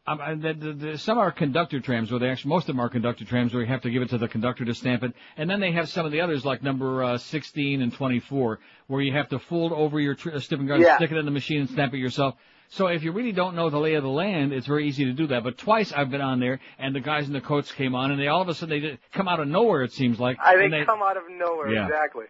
um, 0.06 0.20
I- 0.20 0.34
the, 0.34 0.54
the, 0.54 0.72
the, 0.72 0.98
some 0.98 1.18
are 1.18 1.30
conductor 1.30 1.78
trams 1.80 2.10
where 2.10 2.18
they 2.20 2.28
actually, 2.30 2.48
most 2.50 2.62
of 2.62 2.74
them 2.74 2.80
are 2.80 2.88
conductor 2.88 3.24
trams 3.24 3.52
where 3.52 3.62
you 3.62 3.68
have 3.68 3.82
to 3.82 3.90
give 3.90 4.02
it 4.02 4.10
to 4.10 4.18
the 4.18 4.28
conductor 4.28 4.64
to 4.64 4.74
stamp 4.74 5.02
it. 5.02 5.12
And 5.36 5.48
then 5.48 5.60
they 5.60 5.72
have 5.72 5.88
some 5.88 6.06
of 6.06 6.12
the 6.12 6.20
others 6.22 6.44
like 6.44 6.62
number 6.62 7.02
uh, 7.04 7.18
16 7.18 7.82
and 7.82 7.92
24 7.92 8.58
where 8.88 9.00
you 9.02 9.12
have 9.12 9.28
to 9.28 9.38
fold 9.38 9.72
over 9.72 10.00
your 10.00 10.14
tr- 10.14 10.30
uh, 10.30 10.40
stiffing 10.40 10.66
guard, 10.66 10.80
Yeah. 10.80 10.96
stick 10.96 11.10
it 11.12 11.16
in 11.16 11.24
the 11.24 11.30
machine 11.30 11.60
and 11.60 11.70
stamp 11.70 11.94
it 11.94 11.98
yourself. 11.98 12.34
So 12.72 12.86
if 12.86 13.02
you 13.02 13.10
really 13.12 13.32
don't 13.32 13.56
know 13.56 13.68
the 13.68 13.80
lay 13.80 13.94
of 13.94 14.04
the 14.04 14.08
land, 14.08 14.52
it's 14.52 14.66
very 14.66 14.86
easy 14.86 15.04
to 15.06 15.12
do 15.12 15.26
that. 15.28 15.42
But 15.42 15.58
twice 15.58 15.92
I've 15.92 16.08
been 16.10 16.20
on 16.20 16.38
there 16.40 16.60
and 16.78 16.94
the 16.94 17.00
guys 17.00 17.26
in 17.26 17.32
the 17.32 17.40
coats 17.40 17.72
came 17.72 17.94
on 17.96 18.10
and 18.12 18.20
they 18.20 18.28
all 18.28 18.42
of 18.42 18.48
a 18.48 18.54
sudden 18.54 18.80
they 18.80 18.88
just 18.90 19.02
come 19.12 19.26
out 19.28 19.40
of 19.40 19.48
nowhere 19.48 19.82
it 19.82 19.92
seems 19.92 20.20
like. 20.20 20.38
I 20.40 20.56
they 20.56 20.68
they, 20.68 20.84
come 20.84 21.02
out 21.02 21.16
of 21.16 21.24
nowhere, 21.28 21.72
Yeah. 21.72 21.86
exactly. 21.86 22.26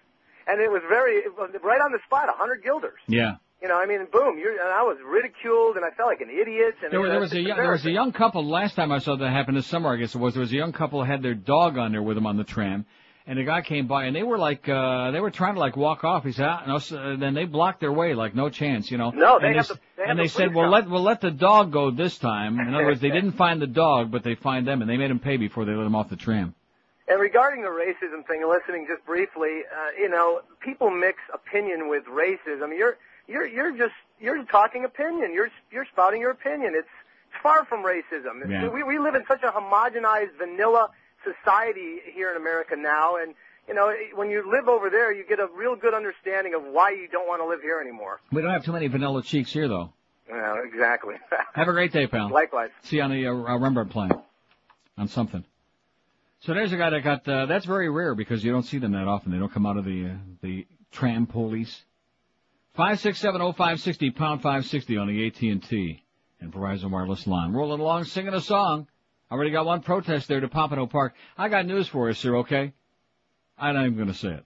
And 0.47 0.60
it 0.60 0.70
was 0.70 0.81
very 0.89 1.16
it 1.18 1.36
was 1.36 1.50
right 1.62 1.81
on 1.81 1.92
the 1.92 1.99
spot, 2.07 2.28
a 2.28 2.32
hundred 2.32 2.65
guilders. 2.65 2.99
Yeah. 3.07 3.36
You 3.62 3.68
know, 3.68 3.78
I 3.78 3.84
mean, 3.84 4.06
boom! 4.10 4.39
You're, 4.39 4.52
and 4.52 4.72
I 4.72 4.82
was 4.82 4.97
ridiculed, 5.05 5.76
and 5.76 5.84
I 5.84 5.90
felt 5.90 6.08
like 6.08 6.22
an 6.22 6.30
idiot. 6.30 6.76
And 6.82 6.90
There, 6.92 7.02
know, 7.02 7.10
there 7.10 7.20
was 7.20 7.32
a 7.34 7.40
young, 7.40 7.56
there 7.58 7.72
was 7.72 7.84
a 7.84 7.90
young 7.90 8.10
couple 8.10 8.48
last 8.48 8.74
time 8.74 8.90
I 8.90 8.98
saw 9.00 9.16
that 9.16 9.30
happen 9.30 9.55
this 9.55 9.66
summer. 9.66 9.92
I 9.92 9.97
guess 9.97 10.14
it 10.14 10.18
was. 10.18 10.32
There 10.32 10.40
was 10.40 10.52
a 10.52 10.56
young 10.56 10.72
couple 10.72 11.05
had 11.05 11.22
their 11.22 11.34
dog 11.34 11.76
on 11.76 11.92
there 11.92 12.02
with 12.02 12.16
them 12.16 12.26
on 12.26 12.39
the 12.39 12.44
tram, 12.44 12.86
and 13.26 13.39
a 13.39 13.44
guy 13.44 13.60
came 13.60 13.86
by, 13.86 14.05
and 14.05 14.16
they 14.16 14.22
were 14.22 14.39
like, 14.39 14.66
uh, 14.66 15.10
they 15.10 15.20
were 15.20 15.30
trying 15.30 15.55
to 15.55 15.60
like 15.60 15.76
walk 15.76 16.05
off. 16.05 16.24
He 16.24 16.32
said, 16.32 16.47
ah, 16.47 16.64
no, 16.66 16.78
so, 16.78 17.16
then 17.16 17.34
they 17.34 17.44
blocked 17.44 17.80
their 17.80 17.92
way, 17.92 18.14
like 18.14 18.34
no 18.34 18.48
chance, 18.48 18.90
you 18.90 18.97
know. 18.97 19.10
No, 19.10 19.39
they 19.39 19.48
and 19.48 19.56
have 19.56 19.68
to- 19.68 19.74
they 19.97 20.02
have 20.05 20.10
and 20.10 20.16
to 20.18 20.22
they 20.22 20.28
said, 20.28 20.55
well, 20.55 20.70
let 20.70 20.89
we'll 20.89 21.02
let 21.02 21.20
the 21.20 21.30
dog 21.30 21.70
go 21.70 21.90
this 21.90 22.16
time. 22.16 22.58
In 22.58 22.74
other 22.74 22.86
words, 22.86 23.02
they 23.02 23.10
didn't 23.18 23.32
find 23.32 23.60
the 23.60 23.66
dog, 23.66 24.10
but 24.10 24.24
they 24.24 24.36
find 24.36 24.66
them, 24.66 24.80
and 24.80 24.89
they 24.90 24.97
made 24.97 25.10
him 25.10 25.18
pay 25.18 25.36
before 25.36 25.66
they 25.66 25.72
let 25.72 25.84
him 25.86 25.94
off 25.94 26.08
the 26.08 26.16
tram. 26.16 26.55
And 27.08 27.20
regarding 27.20 27.62
the 27.62 27.68
racism 27.68 28.26
thing, 28.26 28.42
listening 28.48 28.86
just 28.89 29.05
briefly, 29.05 29.62
uh, 29.70 30.00
you 30.00 30.08
know, 30.08 30.40
people 30.60 30.89
mix 30.90 31.18
opinion 31.34 31.89
with 31.90 32.05
racism. 32.06 32.76
You're 32.76 32.97
you're 33.31 33.47
you're 33.47 33.76
just 33.76 33.94
you're 34.20 34.44
talking 34.44 34.84
opinion. 34.84 35.33
You're 35.33 35.50
you're 35.70 35.86
spouting 35.92 36.20
your 36.20 36.31
opinion. 36.31 36.75
It's 36.76 36.89
it's 37.33 37.42
far 37.42 37.65
from 37.65 37.84
racism. 37.84 38.49
Yeah. 38.49 38.68
We 38.68 38.83
we 38.83 38.99
live 38.99 39.15
in 39.15 39.25
such 39.26 39.42
a 39.42 39.50
homogenized 39.52 40.36
vanilla 40.39 40.91
society 41.23 41.99
here 42.12 42.31
in 42.31 42.36
America 42.36 42.75
now, 42.76 43.17
and 43.17 43.34
you 43.70 43.75
know, 43.75 43.94
when 44.17 44.31
you 44.31 44.50
live 44.50 44.68
over 44.68 44.91
there, 44.91 45.12
you 45.12 45.25
get 45.25 45.39
a 45.39 45.47
real 45.55 45.76
good 45.76 45.94
understanding 45.94 46.55
of 46.55 46.65
why 46.65 46.91
you 46.91 47.07
don't 47.07 47.28
want 47.28 47.41
to 47.41 47.47
live 47.47 47.62
here 47.62 47.81
anymore. 47.81 48.20
We 48.33 48.42
don't 48.42 48.50
have 48.50 48.65
too 48.65 48.73
many 48.73 48.89
vanilla 48.89 49.23
cheeks 49.23 49.52
here, 49.52 49.68
though. 49.68 49.92
Yeah, 50.28 50.57
exactly. 50.65 51.15
Have 51.55 51.68
a 51.68 51.73
great 51.73 51.92
day, 51.92 52.07
pal. 52.07 52.31
Likewise. 52.31 52.70
See 52.83 52.97
you 52.97 53.02
on 53.02 53.10
the 53.10 53.26
uh, 53.26 53.33
uh, 53.33 53.59
Rembrandtplein. 53.59 54.23
On 54.97 55.09
something. 55.09 55.44
So 56.41 56.55
there's 56.55 56.73
a 56.73 56.76
guy 56.76 56.91
that 56.91 57.02
got, 57.02 57.28
uh, 57.28 57.47
that's 57.47 57.65
very 57.65 57.89
rare 57.89 58.15
because 58.15 58.44
you 58.44 58.52
don't 58.52 58.65
see 58.65 58.78
them 58.78 58.92
that 58.92 59.09
often. 59.09 59.33
They 59.33 59.39
don't 59.39 59.52
come 59.52 59.67
out 59.67 59.76
of 59.76 59.84
the, 59.84 60.07
uh, 60.07 60.17
the 60.42 60.67
tram 60.92 61.26
police. 61.26 61.83
5670560, 62.78 64.15
pound 64.15 64.42
560 64.42 64.97
on 64.97 65.08
the 65.08 65.26
AT&T 65.26 66.05
and 66.40 66.52
Verizon 66.52 66.90
Wireless 66.90 67.26
line. 67.26 67.52
Rolling 67.52 67.81
along 67.81 68.05
singing 68.05 68.34
a 68.34 68.40
song. 68.40 68.86
I 69.31 69.34
already 69.34 69.50
got 69.50 69.66
one 69.66 69.81
protest 69.81 70.28
there 70.28 70.40
to 70.40 70.49
Pompano 70.49 70.86
Park. 70.86 71.15
I 71.39 71.49
got 71.49 71.66
news 71.66 71.89
for 71.89 72.08
you, 72.08 72.15
sir, 72.15 72.36
okay? 72.39 72.73
I'm 73.58 73.74
not 73.74 73.86
even 73.86 73.99
gonna 73.99 74.15
say 74.15 74.31
it. 74.31 74.44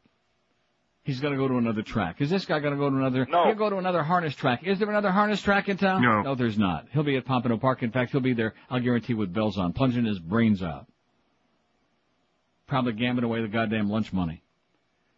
He's 1.05 1.21
gonna 1.21 1.37
go 1.37 1.49
to 1.49 1.57
another 1.57 1.83
track. 1.83 2.21
Is 2.21 2.31
this 2.31 2.47
guy 2.47 2.61
gonna 2.61 2.77
go 2.77 2.89
to 2.91 2.97
another? 2.97 3.27
No. 3.31 3.45
He'll 3.47 3.55
go 3.55 3.71
to 3.71 3.77
another 3.77 4.03
harness 4.03 4.35
track. 4.35 4.67
Is 4.67 4.79
there 4.79 4.89
another 4.89 5.11
harness 5.11 5.43
track 5.43 5.69
in 5.69 5.77
town? 5.77 6.03
No. 6.03 6.23
No, 6.23 6.35
there's 6.35 6.59
not. 6.59 6.87
He'll 6.93 7.03
be 7.03 7.17
at 7.17 7.27
Pompano 7.27 7.59
Park. 7.59 7.83
In 7.83 7.93
fact, 7.93 8.13
he'll 8.13 8.21
be 8.21 8.33
there, 8.33 8.55
I'll 8.71 8.81
guarantee, 8.81 9.15
with 9.15 9.33
bells 9.33 9.59
on, 9.59 9.73
plunging 9.75 10.07
his 10.07 10.19
brains 10.19 10.63
out. 10.63 10.87
Probably 12.67 12.95
gambling 12.95 13.25
away 13.25 13.43
the 13.43 13.49
goddamn 13.49 13.91
lunch 13.91 14.13
money. 14.13 14.44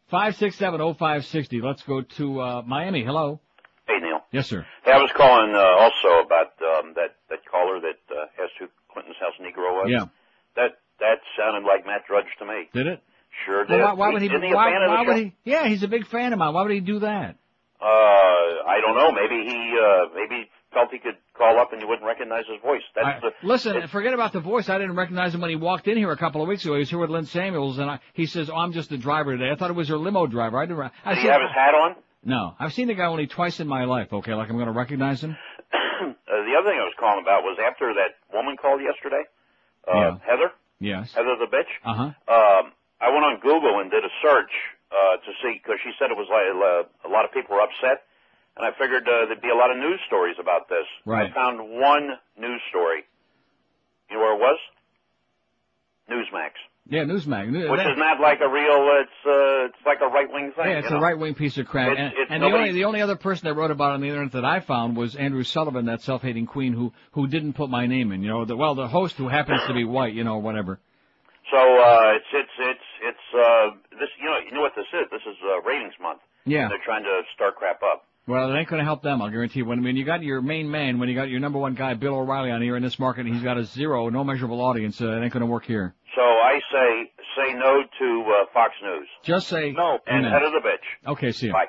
Five 0.09 0.37
six 0.37 0.57
seven 0.57 0.81
oh 0.81 0.95
five 0.95 1.25
sixty. 1.27 1.61
Let's 1.61 1.83
go 1.83 2.03
to 2.03 2.41
uh, 2.41 2.63
Miami. 2.63 3.05
Hello. 3.05 3.41
Hey, 3.89 3.99
Neil. 4.01 4.21
Yes, 4.33 4.47
sir. 4.49 4.65
Hey, 4.85 4.93
I 4.93 4.99
was 4.99 5.11
calling 5.17 5.53
uh, 5.55 5.59
also 5.59 6.25
about 6.25 6.53
um, 6.63 6.95
that 6.95 7.17
that 7.29 7.41
caller 7.51 7.81
that 7.81 7.99
uh, 8.15 8.43
asked 8.43 8.55
who 8.59 8.67
Clinton's 8.93 9.17
house 9.19 9.35
Negro 9.41 9.73
was. 9.75 9.89
Yeah. 9.91 10.07
That 10.55 10.79
that 11.01 11.19
sounded 11.37 11.67
like 11.67 11.87
Matt 11.87 12.07
Drudge 12.07 12.27
to 12.39 12.47
me. 12.47 12.69
Did 12.73 12.87
it? 12.87 13.03
Sure 13.45 13.65
did. 13.65 13.81
Well, 13.81 13.97
why, 13.97 14.09
why 14.09 14.13
would 14.13 14.23
he? 14.23 14.29
Isn't 14.29 14.43
he 14.43 14.55
why, 14.55 14.71
fan 14.71 14.83
of 14.83 14.91
the 14.91 14.95
why 14.95 15.03
would 15.03 15.17
he? 15.25 15.35
Yeah, 15.45 15.67
he's 15.69 15.83
a 15.83 15.89
big 15.89 16.07
fan 16.07 16.33
of 16.33 16.39
mine. 16.39 16.55
Why 16.55 16.63
would 16.63 16.73
he 16.73 16.81
do 16.81 17.01
that? 17.01 17.37
Uh, 17.81 17.85
I 17.85 18.79
don't 18.81 18.97
know. 18.97 19.11
Maybe 19.13 19.43
he 19.43 19.75
uh, 19.75 20.07
maybe 20.15 20.49
felt 20.77 20.91
he 20.93 20.99
could 20.99 21.17
call 21.33 21.59
up 21.59 21.73
and 21.73 21.81
you 21.81 21.89
wouldn't 21.89 22.07
recognize 22.07 22.45
his 22.53 22.61
voice. 22.61 22.83
That's 22.95 23.07
I- 23.07 23.21
the 23.21 23.31
listen, 23.47 23.89
forget 23.89 24.13
about 24.13 24.33
the 24.35 24.41
voice. 24.41 24.69
I 24.69 24.77
didn't 24.77 24.95
recognize 24.97 25.35
him 25.35 25.41
when 25.41 25.49
he 25.49 25.57
walked 25.57 25.89
in 25.89 25.97
here 25.97 26.11
a 26.13 26.17
couple 26.19 26.43
of 26.43 26.49
weeks 26.49 26.65
ago. 26.65 26.75
He 26.75 26.81
was 26.81 26.91
here 26.91 26.99
with 26.99 27.09
Lynn 27.09 27.25
Samuels, 27.25 27.79
and 27.79 27.91
I, 27.91 28.01
he 28.13 28.27
says, 28.27 28.51
"Oh, 28.51 28.57
I'm 28.57 28.73
just 28.73 28.91
the 28.91 28.99
driver 28.99 29.37
today." 29.37 29.51
I 29.51 29.57
thought 29.57 29.71
it 29.71 29.77
was 29.77 29.89
your 29.89 29.97
limo 29.99 30.27
driver. 30.27 30.59
I 30.61 30.67
didn't. 30.67 30.77
re- 30.79 30.91
I 31.05 31.15
Did 31.15 31.23
he 31.23 31.29
have 31.29 31.41
his 31.41 31.51
hat 31.53 31.75
on? 31.75 31.97
No, 32.25 32.55
I've 32.59 32.73
seen 32.75 32.89
the 32.89 32.95
guy 32.95 33.07
only 33.07 33.27
twice 33.27 33.59
in 33.61 33.69
my 33.69 33.85
life. 33.85 34.13
Okay, 34.13 34.35
like 34.35 34.51
I'm 34.51 34.57
going 34.57 34.67
to 34.67 34.73
recognize 34.73 35.23
him. 35.23 35.31
uh, 35.73 35.79
the 36.05 36.55
other 36.59 36.69
thing 36.71 36.79
I 36.79 36.85
was 36.85 36.95
calling 37.01 37.23
about 37.23 37.43
was 37.43 37.57
after 37.63 37.95
that 37.95 38.19
woman 38.37 38.57
called 38.61 38.81
yesterday, 38.83 39.23
uh, 39.89 39.95
Yeah. 39.97 40.19
Heather, 40.29 40.51
Yes. 40.79 41.15
Heather 41.15 41.37
the 41.41 41.47
bitch. 41.49 41.71
Uh 41.85 41.95
huh. 41.95 42.03
Um, 42.29 42.73
I 43.01 43.09
went 43.11 43.25
on 43.25 43.41
Google 43.41 43.81
and 43.81 43.91
did 43.91 44.05
a 44.05 44.13
search 44.21 44.51
uh, 44.93 45.17
to 45.25 45.31
see 45.43 45.57
because 45.63 45.79
she 45.83 45.93
said 45.99 46.11
it 46.11 46.17
was 46.19 46.29
like 46.29 46.51
uh, 46.53 47.09
a 47.09 47.11
lot 47.11 47.25
of 47.25 47.33
people 47.33 47.57
were 47.57 47.63
upset, 47.63 48.05
and 48.57 48.65
I 48.67 48.71
figured 48.79 49.07
uh, 49.09 49.27
there'd 49.27 49.41
be 49.43 49.51
a 49.51 49.57
lot 49.57 49.71
of 49.71 49.77
news 49.77 50.01
stories 50.07 50.37
about 50.41 50.69
this. 50.69 50.87
Right. 51.05 51.31
I 51.31 51.35
found 51.35 51.59
one 51.61 52.17
news 52.39 52.61
story. 52.71 53.05
You 54.11 54.17
know 54.17 54.23
where 54.23 54.35
it 54.35 54.41
was? 54.41 54.59
Newsmax, 56.09 56.51
Yeah, 56.89 57.03
Newsmag. 57.03 57.51
New- 57.51 57.69
which 57.69 57.79
that- 57.81 57.91
is 57.91 57.99
not 57.99 58.21
like 58.21 58.41
a 58.41 58.49
real. 58.49 58.89
It's 59.03 59.27
uh, 59.27 59.67
it's 59.67 59.85
like 59.85 59.99
a 60.01 60.07
right 60.07 60.33
wing 60.33 60.53
thing. 60.55 60.67
Yeah, 60.71 60.79
it's 60.79 60.91
a 60.91 60.99
right 60.99 61.19
wing 61.19 61.35
piece 61.35 61.59
of 61.59 61.67
crap. 61.67 61.91
It's- 61.93 62.13
and 62.13 62.23
it's 62.23 62.31
and 62.31 62.43
the 62.43 62.47
only 62.47 62.71
the 62.71 62.85
only 62.85 63.03
other 63.03 63.17
person 63.17 63.49
that 63.49 63.55
wrote 63.55 63.73
about 63.73 63.91
it 63.91 63.95
on 63.95 64.01
the 64.03 64.09
internet 64.09 64.33
that 64.33 64.45
I 64.45 64.61
found 64.61 64.97
was 64.97 65.17
Andrew 65.17 65.43
Sullivan, 65.43 65.87
that 65.87 66.03
self 66.03 66.23
hating 66.23 66.47
queen 66.47 66.73
who 66.75 66.93
who 67.11 67.27
didn't 67.27 67.55
put 67.55 67.71
my 67.71 67.87
name 67.89 68.13
in. 68.13 68.23
You 68.23 68.29
know, 68.29 68.45
the, 68.45 68.57
well, 68.57 68.77
the 68.77 68.87
host 68.87 69.17
who 69.17 69.27
happens 69.27 69.63
to 69.67 69.75
be 69.75 69.83
white. 69.85 70.15
You 70.15 70.23
know, 70.23 70.39
whatever. 70.39 70.79
So 71.51 71.59
uh, 71.59 72.13
it's 72.15 72.31
it's 72.33 72.57
it's 72.61 72.89
it's 73.03 73.35
uh, 73.35 73.71
this. 73.99 74.09
You 74.23 74.27
know 74.31 74.39
you 74.39 74.53
know 74.53 74.61
what 74.61 74.77
this 74.77 74.87
is? 74.95 75.11
This 75.11 75.23
is 75.27 75.37
uh, 75.43 75.63
ratings 75.63 75.95
month. 76.01 76.21
Yeah. 76.45 76.69
They're 76.69 76.79
trying 76.85 77.03
to 77.03 77.23
start 77.35 77.57
crap 77.57 77.83
up. 77.83 78.05
Well, 78.29 78.53
it 78.53 78.59
ain't 78.59 78.69
going 78.69 78.81
to 78.81 78.85
help 78.85 79.03
them. 79.03 79.23
I'll 79.23 79.31
guarantee 79.31 79.61
you. 79.61 79.65
When 79.65 79.85
when 79.85 79.97
you 79.97 80.05
got 80.05 80.23
your 80.23 80.43
main 80.43 80.69
man, 80.69 80.99
when 80.99 81.09
you 81.09 81.15
got 81.15 81.29
your 81.29 81.39
number 81.39 81.59
one 81.59 81.75
guy, 81.75 81.95
Bill 81.95 82.15
O'Reilly, 82.15 82.51
on 82.51 82.61
here 82.61 82.77
in 82.77 82.83
this 82.83 82.99
market, 82.99 83.27
and 83.27 83.35
he's 83.35 83.45
got 83.45 83.57
a 83.57 83.65
zero, 83.65 84.09
no 84.09 84.25
measurable 84.25 84.61
audience. 84.61 85.01
Uh, 85.01 85.13
it 85.13 85.23
ain't 85.23 85.33
going 85.33 85.43
to 85.43 85.47
work 85.47 85.65
here. 85.65 85.95
So 86.17 86.23
I 86.23 86.61
say 86.73 87.13
say 87.37 87.53
no 87.55 87.83
to 87.83 88.25
uh, 88.25 88.47
Fox 88.53 88.75
News. 88.83 89.07
Just 89.23 89.49
say 89.49 89.73
no 89.73 89.99
and 90.07 90.25
Heather 90.27 90.51
the 90.51 90.61
bitch. 90.61 91.13
Okay, 91.13 91.31
see 91.31 91.47
you. 91.47 91.53
Bye. 91.53 91.67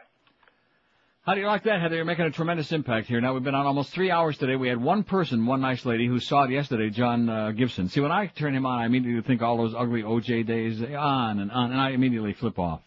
How 1.28 1.34
do 1.34 1.42
you 1.42 1.48
like 1.48 1.64
that, 1.64 1.82
Heather? 1.82 1.98
You're 1.98 2.06
making 2.06 2.26
a 2.26 2.32
tremendous 2.32 2.72
impact 2.72 3.08
here. 3.08 3.20
Now 3.20 3.34
we've 3.34 3.44
been 3.44 3.54
on 3.54 3.66
almost 3.66 3.92
three 3.92 4.10
hours 4.10 4.38
today. 4.38 4.56
We 4.56 4.70
had 4.70 4.82
one 4.82 5.04
person, 5.04 5.46
one 5.46 5.60
nice 5.60 5.86
lady, 5.86 6.08
who 6.08 6.22
saw 6.22 6.46
it 6.46 6.52
yesterday, 6.52 6.90
John 6.90 7.30
uh, 7.30 7.52
Gibson. 7.52 7.90
See, 7.90 8.00
when 8.00 8.14
I 8.14 8.28
turn 8.28 8.56
him 8.56 8.66
on, 8.66 8.80
I 8.80 8.86
immediately 8.86 9.22
think 9.24 9.42
all 9.42 9.58
those 9.58 9.76
ugly 9.78 10.04
OJ 10.04 10.48
days 10.48 10.82
on 10.82 11.40
and 11.40 11.52
on, 11.52 11.72
and 11.72 11.82
I 11.82 11.90
immediately 11.90 12.32
flip 12.32 12.58
off. 12.58 12.82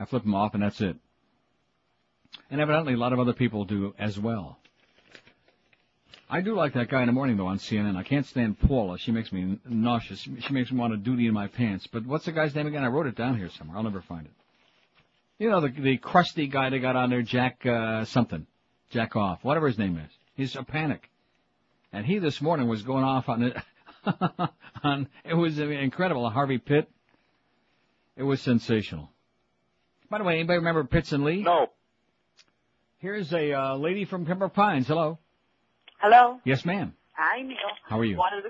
I 0.00 0.06
flip 0.06 0.24
him 0.24 0.34
off, 0.34 0.54
and 0.54 0.62
that's 0.62 0.80
it. 0.80 0.96
And 2.50 2.60
evidently, 2.60 2.94
a 2.94 2.96
lot 2.96 3.12
of 3.12 3.18
other 3.18 3.32
people 3.32 3.64
do 3.64 3.94
as 3.98 4.18
well. 4.18 4.58
I 6.28 6.40
do 6.40 6.56
like 6.56 6.74
that 6.74 6.88
guy 6.88 7.02
in 7.02 7.06
the 7.06 7.12
morning 7.12 7.36
though 7.36 7.46
on 7.46 7.58
CNN. 7.58 7.96
I 7.96 8.02
can't 8.02 8.26
stand 8.26 8.58
Paula. 8.58 8.98
She 8.98 9.12
makes 9.12 9.30
me 9.32 9.60
nauseous. 9.64 10.20
She 10.20 10.52
makes 10.52 10.72
me 10.72 10.78
want 10.78 10.92
to 10.92 10.96
duty 10.96 11.26
in 11.28 11.34
my 11.34 11.46
pants. 11.46 11.86
But 11.86 12.04
what's 12.04 12.24
the 12.24 12.32
guy's 12.32 12.54
name 12.54 12.66
again? 12.66 12.82
I 12.82 12.88
wrote 12.88 13.06
it 13.06 13.14
down 13.14 13.38
here 13.38 13.48
somewhere. 13.50 13.76
I'll 13.76 13.84
never 13.84 14.02
find 14.02 14.26
it. 14.26 14.32
You 15.38 15.50
know 15.50 15.60
the 15.60 15.68
the 15.68 15.98
crusty 15.98 16.48
guy 16.48 16.70
they 16.70 16.80
got 16.80 16.96
on 16.96 17.10
there, 17.10 17.22
Jack 17.22 17.64
uh, 17.64 18.04
something, 18.06 18.46
Jack 18.90 19.14
off, 19.14 19.44
whatever 19.44 19.68
his 19.68 19.78
name 19.78 19.98
is. 19.98 20.10
He's 20.34 20.56
a 20.56 20.64
panic, 20.64 21.08
and 21.92 22.04
he 22.04 22.18
this 22.18 22.40
morning 22.40 22.68
was 22.68 22.82
going 22.82 23.04
off 23.04 23.28
on 23.28 23.42
it. 23.42 23.56
on 24.82 25.08
it 25.24 25.34
was 25.34 25.58
incredible. 25.58 26.28
Harvey 26.28 26.58
Pitt. 26.58 26.88
It 28.16 28.22
was 28.22 28.40
sensational. 28.40 29.10
By 30.08 30.18
the 30.18 30.24
way, 30.24 30.34
anybody 30.34 30.58
remember 30.58 30.84
Pitts 30.84 31.12
and 31.12 31.22
Lee? 31.22 31.42
No. 31.42 31.68
Here's 33.06 33.32
a 33.32 33.52
uh, 33.52 33.76
lady 33.76 34.04
from 34.04 34.26
Pembroke 34.26 34.52
Pines. 34.52 34.88
Hello. 34.88 35.20
Hello. 36.00 36.40
Yes, 36.44 36.64
ma'am. 36.64 36.92
Hi, 37.12 37.40
Neil. 37.40 37.56
How 37.84 38.00
are 38.00 38.04
you? 38.04 38.16
Wanted 38.16 38.42
to, 38.42 38.48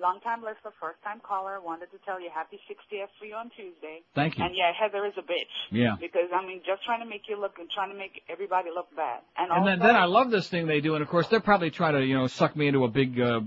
long 0.00 0.20
time 0.20 0.40
listener, 0.40 0.72
first 0.80 1.02
time 1.02 1.20
caller. 1.22 1.60
Wanted 1.60 1.90
to 1.92 1.98
tell 2.04 2.20
you 2.20 2.28
happy 2.32 2.60
60th 2.68 3.08
for 3.18 3.24
you 3.24 3.34
on 3.34 3.50
Tuesday. 3.56 4.02
Thank 4.14 4.38
you. 4.38 4.44
And 4.44 4.54
yeah, 4.54 4.72
Heather 4.78 5.06
is 5.06 5.12
a 5.16 5.22
bitch. 5.22 5.52
Yeah. 5.70 5.96
Because 6.00 6.28
I 6.34 6.44
mean, 6.46 6.60
just 6.66 6.84
trying 6.84 7.00
to 7.00 7.06
make 7.08 7.22
you 7.28 7.40
look 7.40 7.58
and 7.58 7.68
trying 7.70 7.90
to 7.90 7.96
make 7.96 8.22
everybody 8.28 8.68
look 8.74 8.94
bad. 8.94 9.20
And, 9.36 9.50
And 9.50 9.52
also, 9.52 9.70
then, 9.70 9.78
then 9.80 9.96
I 9.96 10.04
love 10.04 10.30
this 10.30 10.48
thing 10.48 10.66
they 10.66 10.80
do, 10.80 10.94
and 10.94 11.02
of 11.02 11.08
course 11.08 11.26
they're 11.28 11.40
probably 11.40 11.70
trying 11.70 11.94
to, 11.94 12.04
you 12.04 12.16
know, 12.16 12.26
suck 12.26 12.54
me 12.56 12.66
into 12.68 12.84
a 12.84 12.88
big 12.88 13.20
uh, 13.20 13.40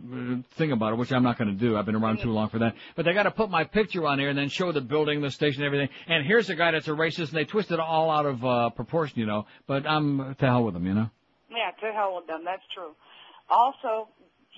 thing 0.58 0.72
about 0.72 0.94
it, 0.94 0.96
which 0.98 1.12
I'm 1.12 1.24
not 1.24 1.38
going 1.38 1.50
to 1.50 1.60
do. 1.60 1.78
I've 1.78 1.86
been 1.86 1.96
around 1.96 2.20
too 2.22 2.32
long 2.32 2.50
for 2.50 2.60
that. 2.60 2.76
But 2.96 3.06
they 3.06 3.14
got 3.14 3.24
to 3.24 3.32
put 3.32 3.50
my 3.50 3.64
picture 3.64 4.06
on 4.08 4.20
here 4.20 4.30
and 4.30 4.38
then 4.38 4.50
show 4.50 4.72
the 4.72 4.82
building, 4.82 5.22
the 5.22 5.32
station, 5.32 5.64
everything. 5.64 5.90
And 6.08 6.26
here's 6.26 6.50
a 6.50 6.56
guy 6.56 6.72
that's 6.72 6.88
a 6.88 6.92
racist, 6.92 7.30
and 7.30 7.38
they 7.38 7.46
twist 7.46 7.72
it 7.72 7.80
all 7.80 8.10
out 8.10 8.26
of 8.26 8.44
uh, 8.46 8.70
proportion, 8.72 9.20
you 9.20 9.26
know. 9.26 9.46
But 9.68 9.86
I'm 9.88 10.36
to 10.36 10.46
hell 10.46 10.64
with 10.64 10.74
them, 10.74 10.86
you 10.86 10.94
know. 10.94 11.10
yeah, 11.50 11.72
to 11.88 11.94
hell 11.94 12.16
with 12.16 12.28
them. 12.28 12.42
That's 12.46 12.64
true. 12.74 12.92
Also, 13.50 14.10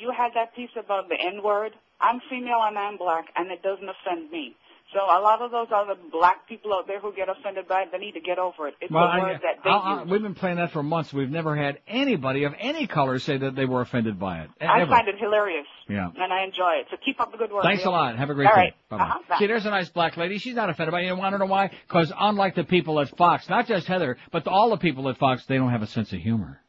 you 0.01 0.11
had 0.11 0.31
that 0.35 0.55
piece 0.55 0.71
about 0.77 1.07
the 1.09 1.15
N 1.19 1.43
word. 1.43 1.71
I'm 1.99 2.19
female 2.29 2.61
and 2.63 2.77
I'm 2.77 2.97
black, 2.97 3.25
and 3.35 3.51
it 3.51 3.61
doesn't 3.61 3.87
offend 3.87 4.31
me. 4.31 4.55
So 4.93 4.99
a 4.99 5.21
lot 5.21 5.41
of 5.41 5.51
those 5.51 5.67
other 5.73 5.93
black 6.11 6.49
people 6.49 6.73
out 6.73 6.85
there 6.85 6.99
who 6.99 7.13
get 7.13 7.29
offended 7.29 7.65
by 7.65 7.83
it, 7.83 7.89
they 7.93 7.97
need 7.97 8.11
to 8.15 8.19
get 8.19 8.37
over 8.37 8.67
it. 8.67 8.73
It's 8.81 8.91
Well, 8.91 9.05
a 9.05 9.07
I- 9.07 9.19
word 9.19 9.39
that 9.41 9.63
they 9.63 9.69
I- 9.69 9.73
I- 9.77 9.99
use. 10.01 10.09
we've 10.11 10.21
been 10.21 10.35
playing 10.35 10.57
that 10.57 10.71
for 10.71 10.83
months. 10.83 11.13
We've 11.13 11.29
never 11.29 11.55
had 11.55 11.79
anybody 11.87 12.43
of 12.43 12.53
any 12.59 12.87
color 12.87 13.17
say 13.19 13.37
that 13.37 13.55
they 13.55 13.63
were 13.63 13.79
offended 13.79 14.19
by 14.19 14.39
it. 14.41 14.49
I 14.59 14.81
ever. 14.81 14.91
find 14.91 15.07
it 15.07 15.17
hilarious. 15.17 15.65
Yeah. 15.87 16.09
And 16.17 16.33
I 16.33 16.43
enjoy 16.43 16.71
it. 16.81 16.87
So 16.91 16.97
keep 17.05 17.21
up 17.21 17.31
the 17.31 17.37
good 17.37 17.53
work. 17.53 17.63
Thanks 17.63 17.85
a 17.85 17.89
lot. 17.89 18.17
Have 18.17 18.31
a 18.31 18.33
great 18.33 18.49
All 18.49 18.55
day. 18.55 18.73
right. 18.91 18.99
Uh-huh. 18.99 19.37
See, 19.37 19.47
there's 19.47 19.65
a 19.65 19.69
nice 19.69 19.87
black 19.87 20.17
lady. 20.17 20.39
She's 20.39 20.55
not 20.55 20.69
offended 20.69 20.91
by 20.91 21.01
it. 21.01 21.05
You 21.05 21.15
want 21.15 21.35
to 21.35 21.37
know 21.37 21.45
why? 21.45 21.69
Because 21.87 22.11
unlike 22.19 22.55
the 22.55 22.65
people 22.65 22.99
at 22.99 23.07
Fox, 23.15 23.47
not 23.47 23.67
just 23.67 23.87
Heather, 23.87 24.17
but 24.31 24.45
all 24.45 24.71
the 24.71 24.77
people 24.77 25.07
at 25.07 25.15
Fox, 25.17 25.45
they 25.45 25.55
don't 25.57 25.69
have 25.71 25.83
a 25.83 25.87
sense 25.87 26.11
of 26.11 26.19
humor. 26.19 26.59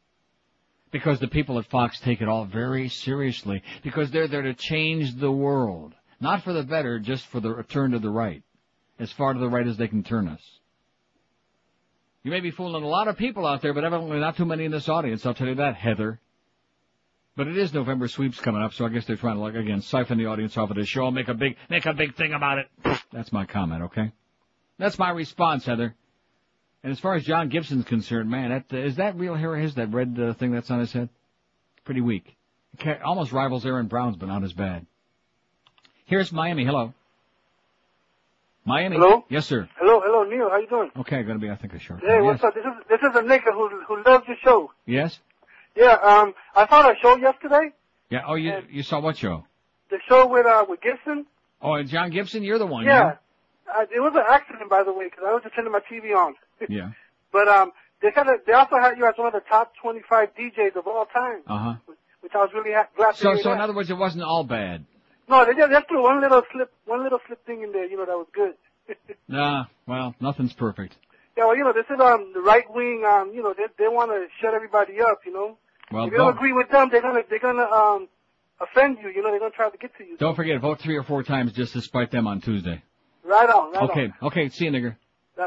Because 0.93 1.19
the 1.19 1.29
people 1.29 1.59
at 1.59 1.67
Fox 1.67 1.99
take 1.99 2.21
it 2.21 2.29
all 2.29 2.45
very 2.45 2.89
seriously. 2.89 3.62
Because 3.83 4.11
they're 4.11 4.29
there 4.29 4.43
to 4.43 4.55
change 4.55 5.17
the 5.17 5.33
world. 5.33 5.95
Not 6.21 6.45
for 6.45 6.53
the 6.53 6.62
better, 6.62 7.01
just 7.01 7.27
for 7.27 7.41
the 7.41 7.65
turn 7.69 7.91
to 7.91 7.99
the 7.99 8.11
right. 8.11 8.43
As 9.01 9.11
far 9.11 9.33
to 9.33 9.41
the 9.41 9.49
right 9.49 9.67
as 9.67 9.77
they 9.77 9.89
can 9.89 10.05
turn 10.05 10.29
us. 10.29 10.43
You 12.23 12.31
may 12.31 12.41
be 12.41 12.53
fooling 12.53 12.85
a 12.85 12.89
lot 12.89 13.09
of 13.09 13.17
people 13.17 13.47
out 13.47 13.62
there, 13.62 13.75
but 13.75 13.83
evidently 13.83 14.21
not 14.21 14.37
too 14.37 14.45
many 14.45 14.65
in 14.65 14.71
this 14.71 14.89
audience. 14.89 15.27
I'll 15.27 15.35
tell 15.35 15.49
you 15.49 15.57
that, 15.57 15.75
Heather. 15.75 16.21
But 17.35 17.49
it 17.49 17.57
is 17.57 17.73
November 17.73 18.09
sweeps 18.09 18.39
coming 18.39 18.62
up, 18.62 18.75
so 18.75 18.85
I 18.85 18.91
guess 18.91 19.07
they're 19.07 19.17
trying 19.17 19.37
to 19.37 19.41
like 19.41 19.55
again 19.55 19.81
siphon 19.81 20.19
the 20.19 20.27
audience 20.27 20.57
off 20.57 20.71
of 20.71 20.77
this 20.77 20.87
show, 20.87 21.07
and 21.07 21.15
make 21.15 21.29
a 21.29 21.35
big 21.35 21.57
make 21.71 21.87
a 21.87 21.95
big 21.95 22.15
thing 22.15 22.35
about 22.35 22.59
it. 22.59 22.69
That's 23.11 23.33
my 23.33 23.47
comment, 23.47 23.85
okay? 23.85 24.12
That's 24.79 24.99
my 24.99 25.11
response, 25.11 25.65
Heather. 25.65 25.95
And 26.83 26.93
as 26.93 26.99
far 26.99 27.15
as 27.15 27.25
John 27.25 27.49
Gibson's 27.49 27.85
concerned, 27.85 28.28
man, 28.28 28.51
that, 28.51 28.77
is 28.77 28.97
that 28.97 29.17
real 29.17 29.35
hair 29.35 29.55
of 29.55 29.62
his, 29.62 29.75
that 29.77 29.93
red 29.93 30.19
uh, 30.20 30.35
thing 30.35 30.51
that's 30.51 30.70
on 30.70 30.81
his 30.81 30.93
head? 30.93 31.09
Pretty 31.85 32.01
weak. 32.01 32.36
Almost 33.05 33.33
rivals 33.33 33.65
Aaron 33.65 33.86
Brown's, 33.86 34.17
but 34.17 34.27
not 34.27 34.43
as 34.43 34.52
bad. 34.52 34.86
Here's 36.07 36.33
Miami. 36.33 36.65
Hello. 36.65 36.93
Miami. 38.65 38.97
Hello? 38.97 39.25
Yes, 39.28 39.47
sir. 39.47 39.69
Hello, 39.77 40.01
hello, 40.05 40.25
Neil. 40.25 40.49
How 40.49 40.59
you 40.59 40.69
doing? 40.69 40.91
Okay, 40.97 41.23
gonna 41.23 41.39
be, 41.39 41.51
I 41.51 41.57
think, 41.57 41.75
a 41.75 41.78
short. 41.78 42.01
Hey, 42.01 42.20
what's 42.20 42.43
up? 42.44 42.55
This 42.55 42.65
is 42.65 42.73
this 42.89 43.01
is 43.01 43.17
a 43.17 43.23
nigga 43.23 43.52
who 43.52 43.69
who 43.89 44.02
loves 44.05 44.27
your 44.28 44.36
show. 44.43 44.70
Yes? 44.86 45.19
Yeah, 45.77 45.94
um, 45.94 46.35
I 46.55 46.69
saw 46.69 46.83
that 46.83 46.97
show 47.02 47.17
yesterday. 47.17 47.73
Yeah. 48.11 48.23
Oh, 48.27 48.35
you 48.35 48.62
you 48.70 48.83
saw 48.83 49.01
what 49.01 49.17
show? 49.17 49.44
The 49.91 49.99
show 50.09 50.28
with 50.28 50.47
uh 50.47 50.65
with 50.69 50.81
Gibson. 50.81 51.27
Oh, 51.61 51.75
and 51.75 51.89
John 51.89 52.11
Gibson, 52.11 52.43
you're 52.44 52.59
the 52.59 52.67
one. 52.67 52.85
yeah. 52.85 53.17
Uh, 53.75 53.86
it 53.94 54.01
was 54.01 54.12
an 54.15 54.23
accident, 54.28 54.69
by 54.69 54.83
the 54.85 54.93
way, 54.93 55.07
because 55.07 55.25
I 55.27 55.33
was 55.33 55.43
just 55.43 55.55
turning 55.55 55.73
my 55.73 55.81
TV 55.81 56.15
on. 56.15 56.35
Yeah. 56.68 56.91
But 57.32 57.49
um, 57.49 57.73
they 58.02 58.10
kind 58.10 58.28
of 58.28 58.41
they 58.47 58.52
also 58.52 58.76
had 58.78 58.99
you 58.99 59.07
as 59.07 59.15
one 59.16 59.28
of 59.28 59.32
the 59.32 59.41
top 59.49 59.73
25 59.81 60.34
DJs 60.34 60.76
of 60.76 60.86
all 60.86 61.07
time, 61.07 61.41
Uh 61.47 61.58
huh. 61.58 61.74
which 62.20 62.32
I 62.34 62.39
was 62.39 62.50
really 62.52 62.73
ha- 62.73 62.89
glad 62.94 63.12
to 63.12 63.16
So, 63.16 63.32
hear. 63.32 63.42
so 63.42 63.52
in 63.52 63.60
other 63.60 63.73
words, 63.74 63.89
it 63.91 63.94
wasn't 63.97 64.23
all 64.24 64.44
bad. 64.44 64.84
no, 65.28 65.47
they 65.47 65.55
just, 65.55 65.70
just 65.73 65.89
threw 65.89 66.02
one 66.02 66.20
little 66.20 66.42
slip, 66.52 66.70
one 66.84 67.02
little 67.02 67.20
slip 67.26 67.42
thing 67.47 67.62
in 67.62 67.73
there, 67.73 67.86
you 67.86 67.97
know, 67.97 68.05
that 68.05 68.18
was 68.18 68.26
good. 68.34 68.55
Nah. 69.28 69.65
Well, 69.86 70.15
nothing's 70.20 70.52
perfect. 70.52 70.94
Yeah, 71.39 71.47
well, 71.47 71.57
you 71.57 71.65
know, 71.65 71.73
this 71.73 71.86
is 71.89 71.99
um 71.99 72.32
the 72.34 72.42
right 72.42 72.70
wing. 72.70 73.02
Um, 73.07 73.32
you 73.32 73.42
know, 73.42 73.55
they 73.57 73.65
they 73.78 73.89
want 73.89 74.10
to 74.10 74.26
shut 74.42 74.52
everybody 74.52 75.00
up. 75.00 75.20
You 75.24 75.32
know, 75.32 75.57
Well, 75.91 76.05
if 76.05 76.12
you 76.12 76.18
don't 76.18 76.36
agree 76.36 76.52
with 76.52 76.68
them, 76.68 76.91
they're 76.91 77.00
gonna 77.00 77.23
they're 77.31 77.39
gonna 77.39 77.62
um 77.65 78.08
offend 78.60 78.99
you. 79.02 79.08
You 79.08 79.23
know, 79.23 79.31
they're 79.31 79.39
gonna 79.41 79.52
try 79.52 79.70
to 79.70 79.78
get 79.78 79.97
to 79.97 80.05
you. 80.05 80.18
don't 80.18 80.34
forget, 80.36 80.60
vote 80.60 80.81
three 80.81 80.97
or 80.99 81.02
four 81.05 81.23
times 81.23 81.52
just 81.55 81.73
to 81.73 81.81
spite 81.81 82.10
them 82.10 82.26
on 82.26 82.42
Tuesday. 82.42 82.82
Right 83.24 83.49
on. 83.49 83.73
Right 83.73 83.82
Okay. 83.91 84.12
Okay. 84.23 84.49
See 84.50 84.66
you, 84.66 84.70
nigger. 84.70 84.97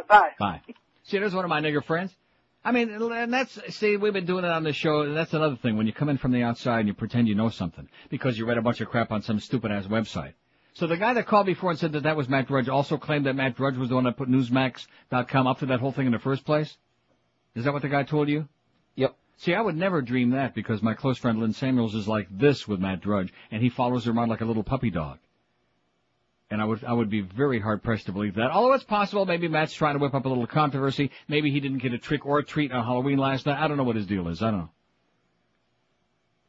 Bye. 0.08 0.32
Bye. 0.40 0.62
See, 1.06 1.20
there's 1.20 1.36
one 1.36 1.46
of 1.46 1.50
my 1.50 1.62
nigger 1.62 1.84
friends. 1.84 2.16
I 2.64 2.72
mean, 2.72 2.90
and 2.90 3.32
that's, 3.32 3.60
see, 3.76 3.96
we've 3.96 4.12
been 4.12 4.26
doing 4.26 4.44
it 4.44 4.50
on 4.50 4.64
the 4.64 4.74
show, 4.74 5.02
and 5.02 5.16
that's 5.16 5.36
another 5.36 5.56
thing. 5.56 5.78
When 5.78 5.86
you 5.86 5.94
come 5.94 6.10
in 6.10 6.18
from 6.18 6.32
the 6.32 6.42
outside 6.42 6.80
and 6.80 6.88
you 6.88 6.96
pretend 6.96 7.28
you 7.28 7.36
know 7.36 7.50
something 7.50 7.88
because 8.10 8.40
you 8.40 8.46
read 8.48 8.58
a 8.58 8.62
bunch 8.64 8.82
of 8.82 8.90
crap 8.90 9.12
on 9.12 9.22
some 9.22 9.40
stupid 9.40 9.72
ass 9.72 9.86
website. 9.86 10.34
So 10.74 10.88
the 10.88 10.98
guy 10.98 11.14
that 11.14 11.28
called 11.28 11.46
before 11.46 11.70
and 11.70 11.80
said 11.80 11.94
that 11.94 12.04
that 12.04 12.18
was 12.18 12.28
Matt 12.28 12.48
Drudge 12.48 12.68
also 12.68 12.98
claimed 12.98 13.28
that 13.28 13.36
Matt 13.36 13.56
Drudge 13.56 13.78
was 13.78 13.90
the 13.90 13.96
one 13.96 14.06
that 14.06 14.18
put 14.18 14.30
Newsmax.com 14.30 15.46
up 15.48 15.60
to 15.60 15.68
that 15.68 15.80
whole 15.80 15.92
thing 15.92 16.08
in 16.08 16.12
the 16.12 16.20
first 16.20 16.44
place? 16.44 16.76
Is 17.54 17.66
that 17.66 17.72
what 17.72 17.84
the 17.84 17.88
guy 17.88 18.02
told 18.02 18.28
you? 18.28 18.50
Yep. 18.96 19.16
See, 19.38 19.54
I 19.54 19.62
would 19.62 19.78
never 19.78 20.02
dream 20.02 20.32
that 20.32 20.56
because 20.56 20.82
my 20.82 20.96
close 20.96 21.20
friend 21.20 21.40
Lynn 21.40 21.54
Samuels 21.54 21.94
is 21.94 22.08
like 22.08 22.28
this 22.32 22.68
with 22.68 22.80
Matt 22.80 23.02
Drudge, 23.02 23.32
and 23.52 23.62
he 23.62 23.70
follows 23.70 24.06
her 24.06 24.12
around 24.12 24.30
like 24.30 24.42
a 24.42 24.46
little 24.46 24.64
puppy 24.64 24.90
dog. 24.90 25.20
And 26.52 26.62
I 26.62 26.66
would, 26.66 26.84
I 26.84 26.94
would 26.94 27.10
be 27.10 27.22
very 27.22 27.60
hard 27.60 27.82
pressed 27.82 28.06
to 28.06 28.12
believe 28.12 28.36
that. 28.36 28.52
Although 28.52 28.74
it's 28.74 28.84
possible, 28.84 29.26
maybe 29.26 29.48
Matt's 29.48 29.74
trying 29.74 29.96
to 29.96 30.00
whip 30.00 30.14
up 30.14 30.26
a 30.26 30.30
little 30.30 30.46
controversy. 30.46 31.10
Maybe 31.28 31.50
he 31.52 31.60
didn't 31.60 31.80
get 31.80 31.94
a 31.94 31.98
trick 31.98 32.26
or 32.26 32.40
a 32.40 32.46
treat 32.46 32.72
on 32.72 32.84
Halloween 32.84 33.18
last 33.18 33.48
night. 33.48 33.60
I 33.60 33.68
don't 33.68 33.78
know 33.78 33.84
what 33.84 33.96
his 33.96 34.06
deal 34.06 34.28
is. 34.28 34.44
I 34.44 34.52
don't 34.52 34.60
know. 34.60 34.70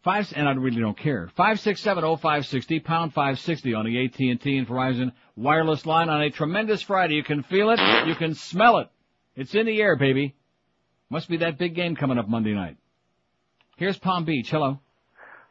Five, 0.05 0.33
and 0.37 0.49
I 0.49 0.53
really 0.53 0.81
don't 0.81 0.97
care. 0.97 1.31
Five 1.35 1.59
six 1.59 1.81
seven 1.81 2.05
oh 2.05 2.17
five 2.17 2.47
sixty 2.47 2.79
pound 2.79 3.13
five 3.13 3.41
sixty 3.41 3.75
on 3.75 3.87
the 3.87 4.05
AT 4.05 4.21
and 4.21 4.41
T 4.41 4.57
and 4.57 4.69
Verizon 4.69 5.13
wireless 5.35 5.85
line 5.85 6.09
on 6.09 6.23
a 6.23 6.31
tremendous 6.31 6.81
Friday. 6.83 7.15
You 7.15 7.25
can 7.25 7.43
feel 7.43 7.71
it, 7.71 7.81
you 8.07 8.15
can 8.15 8.35
smell 8.35 8.79
it. 8.79 8.89
It's 9.35 9.55
in 9.55 9.67
the 9.67 9.81
air, 9.83 9.97
baby. 9.97 10.37
Must 11.11 11.29
be 11.29 11.39
that 11.39 11.59
big 11.59 11.75
game 11.75 11.97
coming 11.97 12.19
up 12.19 12.29
Monday 12.29 12.55
night. 12.55 12.77
Here's 13.77 13.99
Palm 13.99 14.25
Beach. 14.25 14.49
Hello. 14.49 14.79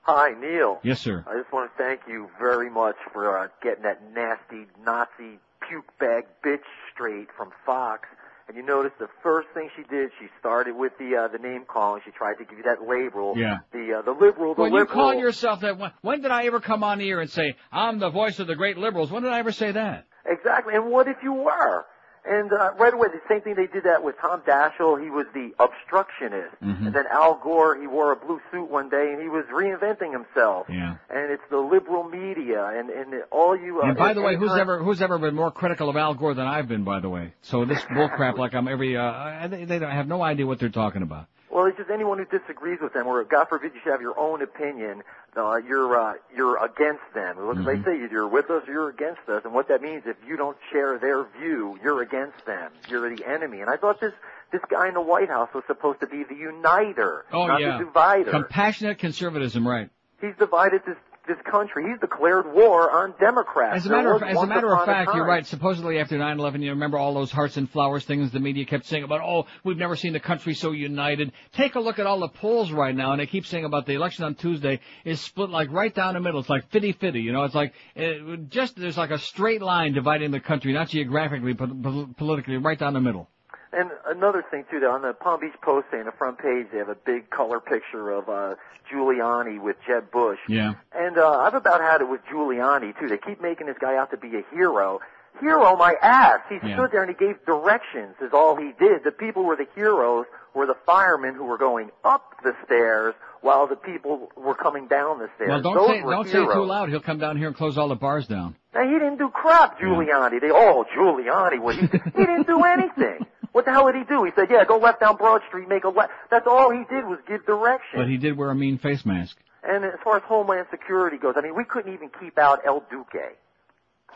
Hi, 0.06 0.40
Neil. 0.40 0.80
Yes, 0.84 1.02
sir. 1.02 1.26
I 1.28 1.38
just 1.40 1.52
want 1.52 1.72
to 1.72 1.84
thank 1.84 2.02
you 2.08 2.30
very 2.40 2.70
much 2.70 2.96
for 3.12 3.40
uh, 3.40 3.48
getting 3.64 3.84
that 3.84 4.02
nasty 4.14 4.68
Nazi 4.84 5.40
puke 5.68 5.92
bag 6.00 6.26
bitch 6.46 6.60
straight 6.94 7.28
from 7.36 7.50
Fox. 7.66 8.08
And 8.48 8.56
you 8.56 8.62
notice 8.64 8.92
the 9.00 9.08
first 9.24 9.48
thing 9.56 9.70
she 9.76 9.82
did, 9.90 10.12
she 10.20 10.28
started 10.40 10.76
with 10.76 10.92
the 11.00 11.16
uh, 11.16 11.28
the 11.30 11.40
name 11.40 11.64
calling. 11.68 12.04
She 12.06 12.12
tried 12.12 12.36
to 12.36 12.46
give 12.46 12.60
you 12.60 12.64
that 12.66 12.88
label. 12.88 13.34
Yeah. 13.36 13.58
The 13.74 13.98
uh, 13.98 14.02
the 14.04 14.12
liberal, 14.12 14.54
the 14.54 14.62
When 14.62 14.74
you 14.74 14.80
liberal. 14.82 14.94
call 14.94 15.14
yourself 15.16 15.62
that, 15.62 15.80
when, 15.80 15.92
when 16.02 16.22
did 16.22 16.30
I 16.30 16.46
ever 16.46 16.60
come 16.60 16.84
on 16.84 17.00
here 17.00 17.20
and 17.20 17.30
say 17.32 17.56
I'm 17.72 17.98
the 17.98 18.12
voice 18.12 18.38
of 18.40 18.46
the 18.46 18.56
great 18.56 18.78
liberals? 18.78 19.10
When 19.10 19.24
did 19.24 19.32
I 19.32 19.40
ever 19.40 19.52
say 19.52 19.72
that? 19.72 20.06
Exactly. 20.28 20.76
And 20.76 20.92
what 20.92 21.08
if 21.08 21.18
you 21.24 21.34
were? 21.34 21.86
And 22.28 22.52
uh, 22.52 22.72
right 22.80 22.94
away, 22.94 23.08
the 23.14 23.22
same 23.30 23.42
thing 23.42 23.56
they 23.56 23.68
did 23.68 23.84
that 23.84 24.04
with 24.04 24.16
Tom 24.20 24.42
Daschle. 24.42 25.02
He 25.04 25.10
was 25.10 25.26
the 25.34 25.52
obstructionist. 25.60 26.56
Mhm. 26.64 26.88
And 26.88 26.94
then 26.96 27.06
Al 27.12 27.36
Gore, 27.44 27.78
he 27.80 27.88
wore 27.88 28.12
a 28.12 28.16
blue 28.16 28.40
suit 28.52 28.70
one 28.70 28.90
day 28.90 29.12
and 29.14 29.22
he 29.22 29.30
was 29.30 29.46
reinventing 29.54 30.12
himself. 30.12 30.68
Yeah. 30.70 30.96
And 31.10 31.32
it's 31.32 31.44
the 31.50 31.58
liberal 31.58 32.04
media 32.04 32.66
and 32.66 32.90
and 32.90 33.14
all 33.32 33.56
you. 33.56 33.82
Uh, 33.82 33.90
And 33.90 33.98
by 33.98 34.14
the 34.14 34.22
way, 34.22 34.36
who's 34.36 34.54
ever 34.56 34.82
who's 34.84 35.02
ever 35.02 35.18
been 35.20 35.36
more 35.36 35.52
critical 35.52 35.90
of 35.90 35.96
Al 35.96 36.14
Gore 36.16 36.34
than 36.34 36.48
I've 36.48 36.68
been? 36.68 36.84
By 36.84 37.00
the 37.00 37.10
way, 37.10 37.34
so 37.42 37.66
this 37.66 37.82
bullcrap, 37.84 38.38
like 38.38 38.54
I'm 38.56 38.68
every, 38.68 38.98
uh, 38.98 39.48
they, 39.48 39.66
they 39.66 39.80
don't 39.80 39.92
have 39.92 40.08
no 40.08 40.22
idea 40.22 40.46
what 40.46 40.60
they're 40.60 40.70
talking 40.70 41.02
about. 41.04 41.28
Well, 41.56 41.68
it's 41.68 41.78
just 41.78 41.90
anyone 41.90 42.18
who 42.18 42.26
disagrees 42.26 42.80
with 42.82 42.92
them, 42.92 43.08
or 43.08 43.24
God 43.24 43.46
forbid 43.48 43.72
you 43.74 43.80
should 43.82 43.94
have 43.94 44.02
your 44.02 44.20
own 44.20 44.42
opinion. 44.42 45.04
Uh, 45.38 45.56
you're 45.66 45.98
uh, 45.98 46.14
you're 46.36 46.62
against 46.62 47.04
them. 47.14 47.38
Look, 47.40 47.56
Mm-hmm. 47.60 47.82
they 47.82 47.98
say 48.06 48.12
you're 48.12 48.28
with 48.28 48.50
us 48.50 48.64
or 48.68 48.74
you're 48.74 48.90
against 48.90 49.22
us, 49.30 49.44
and 49.46 49.54
what 49.54 49.70
that 49.70 49.82
means 49.82 50.04
if 50.06 50.18
you 50.28 50.36
don't 50.36 50.58
share 50.74 51.00
their 51.00 51.24
view, 51.40 51.80
you're 51.82 52.02
against 52.02 52.46
them. 52.46 52.72
You're 52.90 53.10
the 53.16 53.24
enemy. 53.26 53.62
And 53.62 53.70
I 53.70 53.78
thought 53.78 54.02
this 54.02 54.12
this 54.52 54.60
guy 54.70 54.90
in 54.90 54.96
the 54.96 55.02
White 55.02 55.30
House 55.30 55.48
was 55.56 55.64
supposed 55.66 56.02
to 56.02 56.08
be 56.08 56.26
the 56.26 56.36
uniter, 56.36 57.24
Oh 57.32 57.48
not 57.48 57.62
yeah, 57.62 57.78
the 57.78 57.86
divider. 57.86 58.32
compassionate 58.32 58.98
conservatism, 59.00 59.66
right? 59.66 59.90
He's 60.20 60.36
divided 60.38 60.82
this 60.86 60.98
this 61.28 61.38
country. 61.50 61.90
He's 61.90 62.00
declared 62.00 62.54
war 62.54 62.92
on 62.92 63.14
Democrats. 63.20 63.78
As 63.78 63.86
a 63.86 63.90
matter 63.90 64.14
of, 64.14 64.24
as 64.24 64.38
a 64.38 64.48
matter 64.48 64.76
of 64.76 64.86
fact, 64.86 65.12
you're 65.14 65.26
right. 65.26 65.46
Supposedly 65.46 66.00
after 66.00 66.18
9/11, 66.18 66.62
you 66.62 66.72
remember 66.72 66.98
all 66.98 67.14
those 67.14 67.32
hearts 67.32 67.58
and 67.58 67.70
flowers 67.70 68.06
things 68.06 68.32
the 68.32 68.40
media 68.40 68.66
kept 68.66 68.86
saying 68.86 69.04
about, 69.04 69.22
oh, 69.22 69.46
we've 69.64 69.78
never 69.78 69.96
seen 69.96 70.14
the 70.14 70.20
country 70.20 70.54
so 70.54 70.72
united. 70.72 71.32
Take 71.54 71.76
a 71.76 71.80
look 71.80 72.00
at 72.00 72.06
all 72.06 72.20
the 72.20 72.30
polls 72.30 72.72
right 72.72 72.96
now, 72.96 73.12
and 73.12 73.22
they 73.22 73.28
keep 73.28 73.46
saying 73.46 73.66
about 73.66 73.86
the 73.86 73.94
election 73.94 74.24
on 74.24 74.36
Tuesday 74.36 74.80
is 75.04 75.22
split 75.22 75.50
like 75.50 75.72
right 75.72 75.94
down 75.94 76.14
the 76.14 76.20
middle. 76.20 76.40
It's 76.40 76.50
like 76.50 76.70
fitty-fitty, 76.72 77.20
you 77.22 77.32
know. 77.32 77.44
It's 77.44 77.56
like 77.56 77.74
it, 77.96 78.50
just 78.50 78.76
there's 78.76 78.98
like 78.98 79.12
a 79.12 79.20
straight 79.20 79.62
line 79.62 79.94
dividing 79.94 80.32
the 80.32 80.40
country, 80.40 80.74
not 80.74 80.90
geographically, 80.90 81.54
but 81.54 81.82
pol- 81.82 82.10
politically, 82.18 82.58
right 82.58 82.78
down 82.78 82.94
the 82.94 83.02
middle. 83.02 83.30
And 83.74 83.92
another 84.06 84.44
thing 84.50 84.66
too, 84.72 84.80
that 84.80 84.90
on 84.90 85.02
the 85.02 85.14
Palm 85.14 85.40
Beach 85.42 85.54
Post, 85.62 85.88
on 85.94 86.06
the 86.06 86.12
front 86.12 86.38
page, 86.40 86.68
they 86.72 86.78
have 86.78 86.90
a 86.90 86.96
big 86.96 87.30
color 87.30 87.60
picture 87.60 88.12
of 88.12 88.30
uh, 88.30 88.56
Giuliani 88.92 89.60
with 89.62 89.76
Jeb 89.88 90.12
Bush. 90.12 90.40
Yeah. 90.48 90.74
And 90.94 91.18
uh, 91.18 91.40
I've 91.40 91.54
about 91.56 91.82
had 91.82 92.02
it 92.02 92.10
with 92.10 92.22
Giuliani 92.32 92.98
too. 93.00 93.08
They 93.08 93.18
keep 93.18 93.42
making 93.42 93.68
this 93.68 93.78
guy 93.80 93.98
out 93.98 94.12
to 94.12 94.18
be 94.18 94.30
a 94.38 94.44
hero. 94.56 95.00
Hero, 95.42 95.76
my 95.76 95.96
ass! 96.02 96.40
He 96.48 96.56
Yeah. 96.64 96.78
stood 96.78 96.92
there 96.94 97.04
and 97.04 97.10
he 97.10 97.18
gave 97.18 97.44
directions. 97.46 98.16
Is 98.22 98.32
all 98.34 98.56
he 98.56 98.72
did. 98.80 99.04
The 99.04 99.12
people 99.12 99.44
were 99.44 99.58
the 99.58 99.68
heroes. 99.76 100.26
Were 100.54 100.66
the 100.66 100.78
firemen 100.86 101.36
who 101.36 101.44
were 101.44 101.58
going 101.58 101.90
up 102.06 102.36
the 102.42 102.54
stairs 102.66 103.14
while 103.42 103.68
the 103.68 103.76
people 103.76 104.32
were 104.38 104.56
coming 104.56 104.88
down 104.88 105.20
the 105.20 105.28
stairs. 105.36 105.50
Well, 105.50 105.62
don't 105.62 105.76
Those 105.76 105.88
say 105.90 106.02
don't 106.02 106.26
say 106.26 106.32
heroes. 106.32 106.52
it 106.52 106.54
too 106.54 106.66
loud. 106.66 106.88
He'll 106.90 107.02
come 107.02 107.20
down 107.20 107.36
here 107.36 107.48
and 107.48 107.56
close 107.58 107.78
all 107.78 107.90
the 107.90 107.96
bars 107.96 108.26
down. 108.28 108.56
Now 108.74 108.84
he 108.86 108.94
didn't 108.94 109.18
do 109.18 109.30
crap, 109.30 109.78
Giuliani. 109.78 110.40
They 110.40 110.52
oh 110.52 110.86
Giuliani, 110.98 111.60
what 111.60 111.76
he 111.76 111.82
he 111.88 112.26
didn't 112.26 112.48
do 112.48 112.64
anything. 112.64 113.26
What 113.56 113.64
the 113.64 113.72
hell 113.72 113.86
did 113.90 113.96
he 113.96 114.04
do? 114.04 114.26
He 114.26 114.32
said, 114.36 114.50
yeah, 114.52 114.66
go 114.66 114.78
left 114.78 115.00
down 115.00 115.16
Broad 115.16 115.42
Street, 115.48 115.70
make 115.70 115.86
a 115.86 115.88
left. 115.88 116.12
That's 116.30 116.46
all 116.46 116.72
he 116.72 116.84
did 116.94 117.06
was 117.06 117.20
give 117.26 117.46
direction. 117.46 118.00
But 118.00 118.10
he 118.10 118.18
did 118.18 118.36
wear 118.36 118.52
a 118.52 118.56
mean 118.56 118.78
face 118.78 119.06
mask. 119.06 119.38
And 119.64 119.86
as 119.86 119.94
far 120.04 120.18
as 120.18 120.24
Homeland 120.24 120.68
Security 120.72 121.16
goes, 121.18 121.36
I 121.38 121.42
mean, 121.42 121.56
we 121.56 121.64
couldn't 121.64 121.94
even 121.94 122.10
keep 122.20 122.38
out 122.38 122.60
El 122.68 122.82
Duque. 122.92 123.38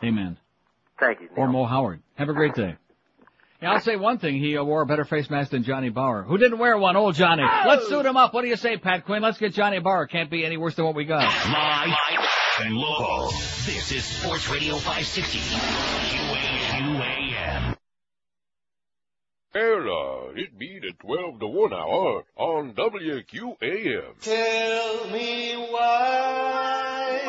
Amen. 0.04 0.36
Thank 1.00 1.22
you. 1.22 1.30
Or 1.38 1.48
Mo 1.48 1.64
Howard. 1.64 2.02
Have 2.16 2.28
a 2.28 2.34
great 2.34 2.52
day. 2.54 2.76
Yeah, 3.62 3.72
I'll 3.72 3.80
say 3.80 3.96
one 3.96 4.18
thing. 4.18 4.38
He 4.38 4.58
uh, 4.58 4.62
wore 4.62 4.82
a 4.82 4.86
better 4.86 5.06
face 5.06 5.30
mask 5.30 5.52
than 5.52 5.62
Johnny 5.62 5.88
Bauer. 5.88 6.22
Who 6.22 6.36
didn't 6.36 6.58
wear 6.58 6.76
one? 6.76 6.96
Old 6.96 7.14
Johnny. 7.14 7.44
Let's 7.66 7.88
suit 7.88 8.04
him 8.04 8.18
up. 8.18 8.34
What 8.34 8.42
do 8.42 8.48
you 8.48 8.56
say, 8.56 8.76
Pat 8.76 9.06
Quinn? 9.06 9.22
Let's 9.22 9.38
get 9.38 9.54
Johnny 9.54 9.78
Bauer. 9.78 10.06
Can't 10.06 10.30
be 10.30 10.44
any 10.44 10.58
worse 10.58 10.74
than 10.74 10.84
what 10.84 10.94
we 10.94 11.06
got. 11.06 11.22
Live 11.22 11.96
and 12.60 12.74
local. 12.74 13.30
This 13.64 13.90
is 13.90 14.04
Sports 14.04 14.50
Radio 14.50 14.74
560. 14.74 15.38
QAM. 16.76 17.59
Well, 19.52 20.30
uh, 20.30 20.32
it 20.36 20.56
be 20.56 20.78
the 20.78 20.92
12 21.00 21.40
to 21.40 21.46
1 21.48 21.72
hour 21.72 22.24
on 22.36 22.72
WQAM. 22.74 24.20
Tell 24.20 25.10
me 25.10 25.54
why. 25.70 27.20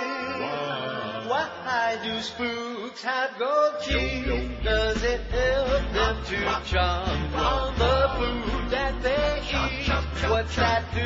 Why 1.28 1.98
do 2.04 2.22
spooks 2.22 3.04
have 3.04 3.38
gold 3.40 3.74
teeth? 3.84 4.64
Does 4.64 5.04
it 5.04 5.22
help 5.32 5.94
them 5.94 6.24
to 6.26 6.36
chomp 6.70 7.36
on 7.36 7.78
the 7.80 8.10
food 8.18 8.70
that 8.70 9.02
they 9.02 9.42
eat? 9.42 10.30
What's 10.30 10.56
that 10.58 10.86
do 10.94 11.02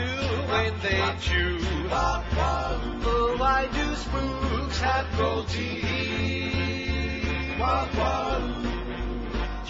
when 0.52 0.78
they 0.82 1.16
chew? 1.22 1.60
Oh, 1.92 3.36
why 3.38 3.68
do 3.74 3.96
spooks 3.96 4.82
have 4.82 5.18
gold 5.18 5.48
teeth? 5.48 5.96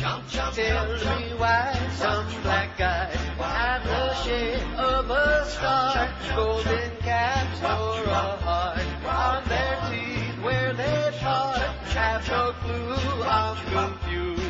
jump, 0.06 0.28
jump, 0.30 0.56
Tell 0.56 0.98
jump, 0.98 1.22
me 1.22 1.34
why 1.34 1.90
some 1.96 2.26
black 2.44 2.78
guy 2.78 3.06
had 3.06 3.80
the 3.84 4.14
shape 4.24 4.78
of 4.78 5.10
a 5.10 5.46
star, 5.50 6.14
golden 6.36 6.92
caps 6.98 7.60
or 7.62 8.04
a 8.04 8.24
heart 8.46 8.80
on 9.06 9.50
their 9.50 9.76
teeth 9.90 10.44
where 10.44 10.74
they 10.74 11.18
part. 11.20 11.58
Have 11.96 12.28
no 12.30 12.54
clue, 12.62 13.24
I'm 13.24 13.58
confused. 13.74 14.42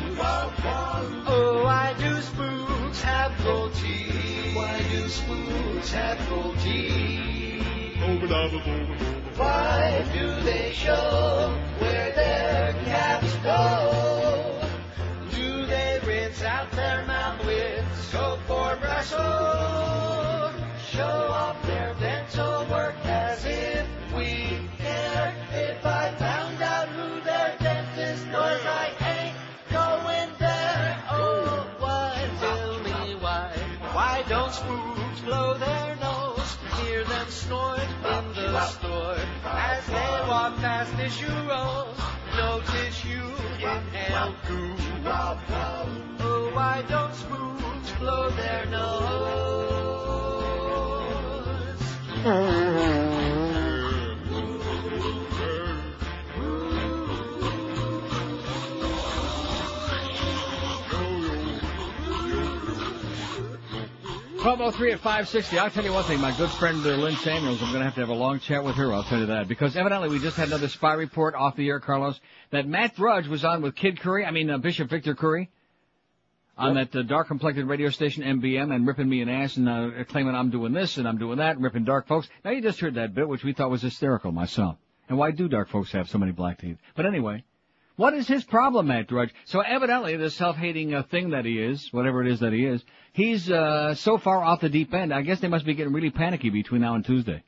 Oh, 1.28 1.62
why 1.64 1.94
do 1.98 2.20
spooks 2.20 3.00
have 3.02 3.32
gold 3.44 3.72
teeth? 3.74 4.54
Why 4.54 4.82
do 4.90 5.08
spooks 5.08 5.92
have 5.92 6.28
gold 6.28 6.58
teeth? 6.60 7.96
Why 9.36 10.04
do 10.12 10.40
they 10.42 10.72
show 10.72 11.58
where 11.78 12.12
their 12.12 12.72
caps 12.84 13.34
go? 13.36 14.05
Or 19.12 20.52
show 20.90 21.28
off 21.30 21.62
their 21.66 21.94
dental 22.00 22.66
work 22.66 22.96
as 23.04 23.44
if 23.44 23.86
we 24.16 24.58
care? 24.78 25.34
If 25.52 25.86
I 25.86 26.10
found 26.18 26.60
out 26.60 26.88
who 26.88 27.20
their 27.20 27.56
dentist 27.60 28.26
was, 28.26 28.60
I 28.64 28.92
ain't 29.00 29.36
going 29.70 30.30
there. 30.38 31.04
Oh, 31.10 31.68
why, 31.78 32.28
tell 32.40 32.78
me 32.80 33.14
why? 33.20 33.52
Why 33.92 34.24
don't 34.28 34.52
spooks 34.52 35.20
blow 35.20 35.54
their 35.58 35.96
nose? 35.96 36.56
Hear 36.80 37.04
them 37.04 37.28
snort 37.28 37.80
in 37.80 38.34
the 38.34 38.66
store 38.66 39.18
as 39.44 39.86
they 39.86 40.28
walk 40.28 40.56
past 40.56 40.92
tissue 40.96 41.30
rolls. 41.48 41.96
No 42.36 42.60
tissue, 42.72 43.34
inhale 43.60 44.34
goo. 44.48 44.74
Oh, 45.08 46.50
why 46.54 46.82
don't 46.88 47.14
spooks 47.14 47.55
blow 48.06 48.30
their 48.30 48.66
nose? 48.66 49.02
Oh 52.24 52.62
at 64.92 65.00
five 65.00 65.28
sixty. 65.28 65.58
I'll 65.58 65.70
tell 65.70 65.84
you 65.84 65.92
one 65.92 66.04
thing. 66.04 66.20
My 66.20 66.30
good 66.36 66.50
friend 66.50 66.80
Lynn 66.96 67.16
Samuels. 67.16 67.60
I'm 67.60 67.70
going 67.70 67.80
to 67.80 67.84
have 67.84 67.94
to 67.94 68.00
have 68.00 68.08
a 68.08 68.14
long 68.14 68.38
chat 68.38 68.62
with 68.62 68.76
her. 68.76 68.94
I'll 68.94 69.02
tell 69.02 69.18
you 69.18 69.26
that 69.26 69.48
because 69.48 69.76
evidently 69.76 70.08
we 70.08 70.20
just 70.20 70.36
had 70.36 70.46
another 70.46 70.68
spy 70.68 70.92
report 70.92 71.34
off 71.34 71.56
the 71.56 71.68
air, 71.68 71.80
Carlos, 71.80 72.20
that 72.50 72.68
Matt 72.68 72.94
Drudge 72.94 73.26
was 73.26 73.44
on 73.44 73.62
with 73.62 73.74
Kid 73.74 73.98
Curry. 73.98 74.24
I 74.24 74.30
mean 74.30 74.48
uh, 74.48 74.58
Bishop 74.58 74.88
Victor 74.88 75.16
Curry. 75.16 75.50
On 76.58 76.74
that 76.74 76.96
uh, 76.96 77.02
dark 77.02 77.28
complected 77.28 77.66
radio 77.66 77.90
station 77.90 78.22
MBM 78.22 78.74
and 78.74 78.86
ripping 78.86 79.08
me 79.08 79.20
an 79.20 79.28
ass 79.28 79.58
and 79.58 79.68
uh, 79.68 80.04
claiming 80.04 80.34
I'm 80.34 80.48
doing 80.48 80.72
this 80.72 80.96
and 80.96 81.06
I'm 81.06 81.18
doing 81.18 81.36
that 81.36 81.56
and 81.56 81.62
ripping 81.62 81.84
dark 81.84 82.06
folks. 82.06 82.28
Now 82.44 82.50
you 82.52 82.62
just 82.62 82.80
heard 82.80 82.94
that 82.94 83.14
bit, 83.14 83.28
which 83.28 83.44
we 83.44 83.52
thought 83.52 83.70
was 83.70 83.82
hysterical 83.82 84.32
myself. 84.32 84.78
And 85.08 85.18
why 85.18 85.32
do 85.32 85.48
dark 85.48 85.68
folks 85.68 85.92
have 85.92 86.08
so 86.08 86.16
many 86.16 86.32
black 86.32 86.58
teeth? 86.58 86.78
But 86.94 87.04
anyway, 87.04 87.44
what 87.96 88.14
is 88.14 88.26
his 88.26 88.42
problem, 88.42 88.86
Matt 88.86 89.08
Drudge? 89.08 89.34
So 89.44 89.60
evidently, 89.60 90.16
the 90.16 90.30
self-hating 90.30 90.94
uh, 90.94 91.02
thing 91.04 91.30
that 91.30 91.44
he 91.44 91.58
is, 91.58 91.92
whatever 91.92 92.24
it 92.24 92.32
is 92.32 92.40
that 92.40 92.54
he 92.54 92.64
is, 92.64 92.82
he's 93.12 93.50
uh, 93.50 93.94
so 93.94 94.16
far 94.16 94.42
off 94.42 94.60
the 94.60 94.70
deep 94.70 94.94
end. 94.94 95.12
I 95.12 95.20
guess 95.22 95.40
they 95.40 95.48
must 95.48 95.66
be 95.66 95.74
getting 95.74 95.92
really 95.92 96.10
panicky 96.10 96.48
between 96.48 96.80
now 96.80 96.94
and 96.94 97.04
Tuesday. 97.04 97.42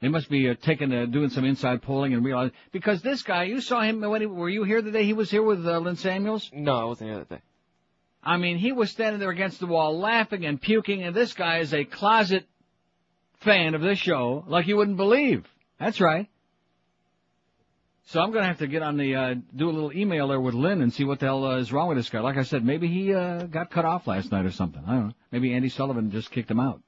They 0.00 0.08
must 0.08 0.30
be 0.30 0.48
uh, 0.48 0.54
taking, 0.60 0.92
uh, 0.92 1.04
doing 1.06 1.28
some 1.28 1.44
inside 1.44 1.82
polling 1.82 2.12
and 2.12 2.24
realizing 2.24 2.54
because 2.72 3.02
this 3.02 3.22
guy, 3.22 3.44
you 3.44 3.60
saw 3.60 3.82
him 3.82 4.00
when 4.00 4.22
he, 4.22 4.26
were 4.26 4.48
you 4.48 4.64
here 4.64 4.82
the 4.82 4.90
day 4.90 5.04
he 5.04 5.12
was 5.12 5.30
here 5.30 5.42
with 5.42 5.66
uh, 5.66 5.78
Lynn 5.78 5.96
Samuels? 5.96 6.50
No, 6.52 6.76
I 6.76 6.84
wasn't 6.84 7.10
here 7.10 7.18
that 7.18 7.28
day. 7.28 7.42
I 8.22 8.36
mean, 8.36 8.56
he 8.56 8.72
was 8.72 8.90
standing 8.90 9.18
there 9.18 9.30
against 9.30 9.58
the 9.58 9.66
wall 9.66 9.98
laughing 9.98 10.46
and 10.46 10.60
puking, 10.60 11.02
and 11.02 11.14
this 11.14 11.32
guy 11.32 11.58
is 11.58 11.74
a 11.74 11.84
closet 11.84 12.46
fan 13.40 13.74
of 13.74 13.80
this 13.80 13.98
show 13.98 14.44
like 14.46 14.66
you 14.66 14.76
wouldn't 14.76 14.96
believe. 14.96 15.46
That's 15.78 16.00
right. 16.00 16.28
So 18.06 18.20
I'm 18.20 18.32
gonna 18.32 18.46
have 18.46 18.58
to 18.58 18.66
get 18.66 18.82
on 18.82 18.96
the 18.96 19.14
uh, 19.14 19.34
do 19.54 19.70
a 19.70 19.72
little 19.72 19.92
email 19.92 20.28
there 20.28 20.40
with 20.40 20.54
Lynn 20.54 20.82
and 20.82 20.92
see 20.92 21.04
what 21.04 21.20
the 21.20 21.26
hell 21.26 21.44
uh, 21.44 21.58
is 21.58 21.72
wrong 21.72 21.88
with 21.88 21.96
this 21.96 22.10
guy. 22.10 22.20
Like 22.20 22.36
I 22.36 22.42
said, 22.42 22.64
maybe 22.64 22.88
he 22.88 23.14
uh, 23.14 23.44
got 23.44 23.70
cut 23.70 23.84
off 23.84 24.06
last 24.06 24.30
night 24.30 24.44
or 24.44 24.50
something. 24.50 24.82
I 24.86 24.92
don't 24.92 25.08
know. 25.08 25.14
Maybe 25.30 25.54
Andy 25.54 25.68
Sullivan 25.68 26.10
just 26.10 26.30
kicked 26.30 26.50
him 26.50 26.60
out. 26.60 26.80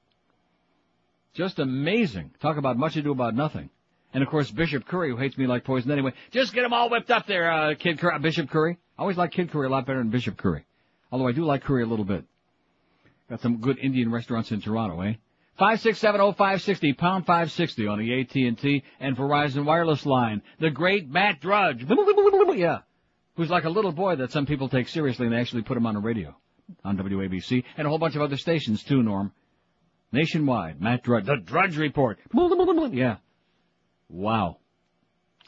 Just 1.33 1.59
amazing. 1.59 2.31
Talk 2.41 2.57
about 2.57 2.77
much 2.77 2.95
ado 2.95 3.11
about 3.11 3.35
nothing. 3.35 3.69
And 4.13 4.23
of 4.23 4.29
course 4.29 4.51
Bishop 4.51 4.85
Curry, 4.85 5.09
who 5.09 5.17
hates 5.17 5.37
me 5.37 5.47
like 5.47 5.63
poison 5.63 5.91
anyway. 5.91 6.13
Just 6.31 6.53
get 6.53 6.63
him 6.63 6.73
all 6.73 6.89
whipped 6.89 7.11
up 7.11 7.27
there, 7.27 7.51
uh, 7.51 7.75
Kid 7.75 7.99
Curry, 7.99 8.19
Bishop 8.19 8.49
Curry. 8.49 8.77
I 8.97 9.01
always 9.01 9.17
like 9.17 9.31
Kid 9.31 9.51
Curry 9.51 9.67
a 9.67 9.69
lot 9.69 9.85
better 9.85 9.99
than 9.99 10.09
Bishop 10.09 10.37
Curry. 10.37 10.65
Although 11.11 11.27
I 11.27 11.31
do 11.31 11.45
like 11.45 11.63
Curry 11.63 11.83
a 11.83 11.87
little 11.87 12.05
bit. 12.05 12.25
Got 13.29 13.41
some 13.41 13.57
good 13.57 13.79
Indian 13.79 14.11
restaurants 14.11 14.51
in 14.51 14.61
Toronto, 14.61 15.01
eh? 15.01 15.13
Five 15.57 15.79
six 15.79 15.99
seven 15.99 16.19
oh 16.19 16.33
five 16.33 16.61
sixty 16.61 16.91
pound 16.93 17.25
five 17.25 17.49
sixty 17.51 17.87
on 17.87 17.97
the 17.97 18.19
AT 18.19 18.35
and 18.35 18.57
T 18.57 18.83
and 18.99 19.15
Verizon 19.15 19.63
wireless 19.63 20.05
line. 20.05 20.41
The 20.59 20.69
great 20.69 21.09
Matt 21.09 21.39
Drudge, 21.39 21.85
yeah, 22.55 22.79
who's 23.35 23.49
like 23.49 23.63
a 23.63 23.69
little 23.69 23.93
boy 23.93 24.17
that 24.17 24.31
some 24.31 24.45
people 24.45 24.67
take 24.67 24.89
seriously 24.89 25.25
and 25.25 25.33
they 25.33 25.39
actually 25.39 25.61
put 25.61 25.77
him 25.77 25.85
on 25.85 25.93
the 25.93 26.01
radio 26.01 26.35
on 26.83 26.97
WABC 26.97 27.63
and 27.77 27.87
a 27.87 27.89
whole 27.89 27.99
bunch 27.99 28.15
of 28.15 28.21
other 28.21 28.35
stations 28.35 28.83
too. 28.83 29.01
Norm, 29.01 29.31
nationwide, 30.11 30.81
Matt 30.81 31.03
Drudge, 31.03 31.25
the 31.25 31.37
Drudge 31.37 31.77
Report. 31.77 32.19
Yeah, 32.91 33.17
wow. 34.09 34.57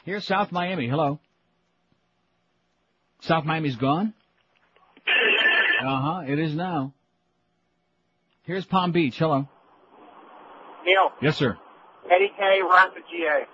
Here's 0.04 0.24
South 0.24 0.52
Miami. 0.52 0.88
Hello. 0.88 1.20
South 3.20 3.44
Miami's 3.44 3.76
gone. 3.76 4.14
Uh 5.86 6.00
huh. 6.00 6.22
It 6.26 6.38
is 6.38 6.54
now. 6.54 6.92
Here's 8.42 8.64
Palm 8.64 8.92
Beach. 8.92 9.18
Hello. 9.18 9.48
Neil, 10.84 11.12
Yes, 11.20 11.36
sir. 11.36 11.56
Eddie 12.06 12.32
K 12.36 12.60
runs 12.62 12.94
the 12.94 13.00
GA. 13.10 13.46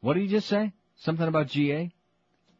What 0.00 0.14
did 0.14 0.22
he 0.24 0.28
just 0.28 0.48
say? 0.48 0.72
Something 0.96 1.26
about 1.26 1.48
GA? 1.48 1.92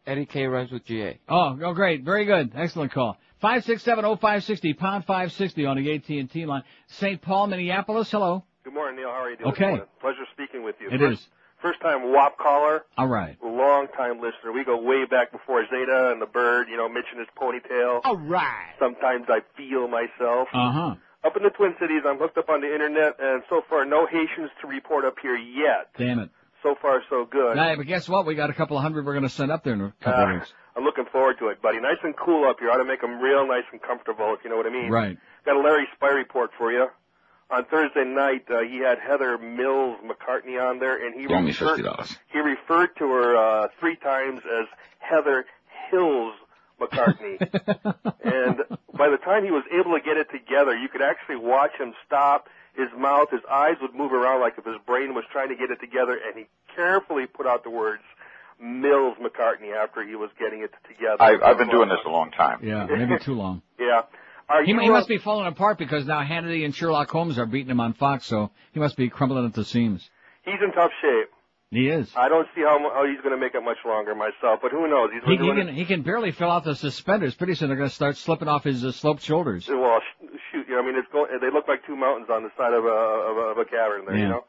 Eddie 0.07 0.27
K 0.27 0.47
rhymes 0.47 0.71
with 0.71 0.85
GA. 0.85 1.19
Oh, 1.29 1.59
oh, 1.63 1.75
great. 1.75 2.05
Very 2.05 2.25
good. 2.25 2.53
Excellent 2.55 2.93
call. 2.93 3.19
Five 3.41 3.65
six 3.65 3.83
seven 3.83 4.05
oh 4.05 4.17
five 4.17 4.45
sixty 4.45 4.73
pound 4.73 5.05
five 5.05 5.33
sixty 5.33 5.67
on 5.67 5.77
the 5.77 5.95
AT 5.95 6.09
and 6.09 6.31
T 6.31 6.47
line. 6.47 6.63
St. 6.87 7.21
Paul, 7.21 7.49
Minneapolis. 7.49 8.11
Hello. 8.11 8.45
Good 8.65 8.73
morning, 8.73 8.97
Neil. 8.97 9.09
How 9.09 9.25
are 9.25 9.31
you 9.31 9.37
doing? 9.37 9.51
Okay. 9.51 9.83
Pleasure 10.01 10.25
speaking 10.33 10.65
with 10.65 10.77
you. 10.81 10.89
It 10.91 10.99
first, 10.99 11.21
is. 11.21 11.29
First 11.67 11.81
time 11.81 12.13
WAP 12.13 12.39
caller, 12.39 12.85
All 12.97 13.09
right. 13.09 13.37
long 13.43 13.89
time 13.97 14.21
listener. 14.21 14.53
We 14.53 14.65
go 14.65 14.81
way 14.81 15.05
back 15.05 15.33
before 15.33 15.65
Zeta 15.65 16.11
and 16.13 16.23
the 16.23 16.27
Bird, 16.27 16.69
you 16.71 16.77
know, 16.77 16.89
Mitch 16.89 17.07
and 17.11 17.19
his 17.19 17.29
ponytail. 17.37 18.01
All 18.05 18.17
right. 18.17 18.75
Sometimes 18.79 19.27
I 19.29 19.41
feel 19.57 19.89
myself. 19.89 20.49
Uh 20.53 20.71
huh. 20.73 20.95
Up 21.25 21.37
in 21.37 21.43
the 21.43 21.51
Twin 21.51 21.75
Cities, 21.81 22.03
I'm 22.07 22.19
hooked 22.19 22.39
up 22.39 22.49
on 22.49 22.61
the 22.61 22.73
internet, 22.73 23.15
and 23.19 23.43
so 23.51 23.63
far, 23.69 23.85
no 23.85 24.07
Haitians 24.07 24.51
to 24.61 24.69
report 24.69 25.05
up 25.05 25.17
here 25.21 25.37
yet. 25.37 25.89
Damn 25.99 26.21
it. 26.21 26.31
So 26.63 26.77
far, 26.81 27.03
so 27.11 27.25
good. 27.29 27.57
Hey, 27.59 27.75
but 27.77 27.87
guess 27.87 28.09
what? 28.09 28.27
We 28.27 28.35
got 28.37 28.51
a 28.51 28.55
couple 28.55 28.77
of 28.77 28.83
hundred 28.85 29.05
we're 29.07 29.13
going 29.15 29.25
to 29.25 29.29
send 29.29 29.51
up 29.51 29.65
there 29.65 29.75
in 29.75 29.81
a 29.81 29.93
couple 30.01 30.23
of 30.23 30.29
Uh, 30.31 30.35
weeks. 30.35 30.53
I'm 30.77 30.85
looking 30.85 31.07
forward 31.11 31.37
to 31.41 31.49
it, 31.49 31.61
buddy. 31.63 31.81
Nice 31.81 31.99
and 32.05 32.15
cool 32.17 32.49
up 32.49 32.59
here. 32.61 32.71
Ought 32.71 32.77
to 32.79 32.85
make 32.85 33.01
them 33.01 33.19
real 33.21 33.47
nice 33.47 33.65
and 33.73 33.83
comfortable, 33.83 34.35
if 34.39 34.45
you 34.45 34.51
know 34.51 34.57
what 34.57 34.67
I 34.67 34.71
mean. 34.71 34.89
Right. 34.91 35.19
Got 35.45 35.57
a 35.57 35.61
Larry 35.61 35.87
Spy 35.97 36.11
report 36.11 36.51
for 36.59 36.71
you. 36.71 36.87
On 37.49 37.65
Thursday 37.65 38.05
night, 38.05 38.45
uh, 38.51 38.61
he 38.63 38.79
had 38.79 38.99
Heather 38.99 39.39
Mills 39.39 39.99
McCartney 40.05 40.61
on 40.61 40.81
there, 40.81 41.05
and 41.07 41.15
he 41.15 41.27
Give 41.29 41.41
me 41.43 41.51
referred, 41.53 41.79
$50. 41.81 42.17
he 42.33 42.39
referred 42.41 42.91
to 42.99 43.05
her 43.09 43.37
uh, 43.37 43.69
three 43.79 43.95
times 43.97 44.41
as 44.45 44.67
Heather 44.99 45.47
Hills 45.91 46.35
McCartney. 46.81 47.39
and 48.25 48.59
by 48.99 49.09
the 49.09 49.19
time 49.19 49.45
he 49.45 49.53
was 49.53 49.63
able 49.73 49.93
to 49.97 50.01
get 50.05 50.17
it 50.17 50.27
together, 50.33 50.77
you 50.77 50.89
could 50.89 51.03
actually 51.03 51.37
watch 51.37 51.71
him 51.79 51.95
stop. 52.05 52.49
His 52.75 52.89
mouth, 52.99 53.31
his 53.31 53.41
eyes 53.51 53.77
would 53.81 53.95
move 53.95 54.13
around 54.13 54.41
like 54.41 54.55
if 54.59 54.65
his 54.65 54.77
brain 54.85 55.15
was 55.15 55.25
trying 55.33 55.49
to 55.49 55.55
get 55.57 55.71
it 55.71 55.81
together, 55.81 56.13
and 56.27 56.37
he 56.37 56.47
carefully 56.75 57.27
put 57.27 57.47
out 57.47 57.63
the 57.63 57.71
words 57.71 58.03
Mills 58.61 59.17
McCartney 59.23 59.75
after 59.75 60.05
he 60.07 60.17
was 60.17 60.31
getting 60.39 60.63
it 60.63 60.73
together. 60.89 61.23
I, 61.23 61.39
I've 61.43 61.59
been 61.59 61.71
doing 61.71 61.89
this 61.89 61.99
a 62.05 62.11
long 62.11 62.33
time. 62.33 62.59
Yeah, 62.63 62.87
maybe 62.87 63.19
too 63.23 63.35
long. 63.35 63.63
Yeah. 63.79 64.03
Are 64.49 64.65
He, 64.65 64.71
you, 64.71 64.81
he 64.81 64.91
must 64.91 65.09
be 65.09 65.19
falling 65.19 65.47
apart 65.47 65.79
because 65.79 66.07
now 66.07 66.23
Hannity 66.23 66.65
and 66.65 66.75
Sherlock 66.75 67.11
Holmes 67.11 67.39
are 67.39 67.47
beating 67.47 67.71
him 67.71 67.81
on 67.81 67.95
Fox, 67.95 68.27
so 68.27 68.51
he 68.73 68.81
must 68.81 68.97
be 68.97 69.09
crumbling 69.09 69.45
at 69.45 69.55
the 69.55 69.65
seams. 69.65 70.09
He's 70.45 70.61
in 70.63 70.73
tough 70.73 70.93
shape. 71.03 71.31
He 71.71 71.89
is. 71.89 72.09
I 72.15 72.29
don't 72.29 72.47
see 72.55 72.63
how, 72.63 72.79
how 72.95 73.05
he's 73.07 73.21
going 73.23 73.35
to 73.35 73.41
make 73.41 73.57
it 73.57 73.63
much 73.65 73.79
longer 73.85 74.15
myself, 74.15 74.61
but 74.63 74.71
who 74.71 74.87
knows? 74.87 75.11
He's 75.13 75.23
He, 75.25 75.37
he 75.37 75.53
can 75.53 75.69
he 75.75 75.85
can 75.85 76.03
barely 76.03 76.31
fill 76.31 76.51
out 76.51 76.63
the 76.63 76.77
suspenders. 76.77 77.35
Pretty 77.35 77.57
soon 77.57 77.69
they're 77.69 77.77
going 77.77 77.89
to 77.91 77.95
start 77.95 78.17
slipping 78.17 78.47
off 78.47 78.63
his 78.63 78.85
uh, 78.85 78.93
sloped 78.93 79.23
shoulders. 79.23 79.67
Well, 79.67 79.99
shoot, 80.53 80.69
you 80.69 80.77
know, 80.77 80.83
I 80.83 80.87
mean, 80.87 80.95
it's 80.97 81.09
going, 81.13 81.27
they 81.41 81.51
look 81.51 81.67
like 81.67 81.85
two 81.85 81.97
mountains 81.97 82.29
on 82.31 82.45
the 82.45 82.51
side 82.57 82.73
of 82.73 82.85
a 82.85 82.89
of 82.89 83.37
a, 83.37 83.41
of 83.51 83.59
a 83.59 83.65
cavern 83.65 84.05
there. 84.07 84.17
Yeah. 84.17 84.23
You 84.23 84.29
know. 84.29 84.45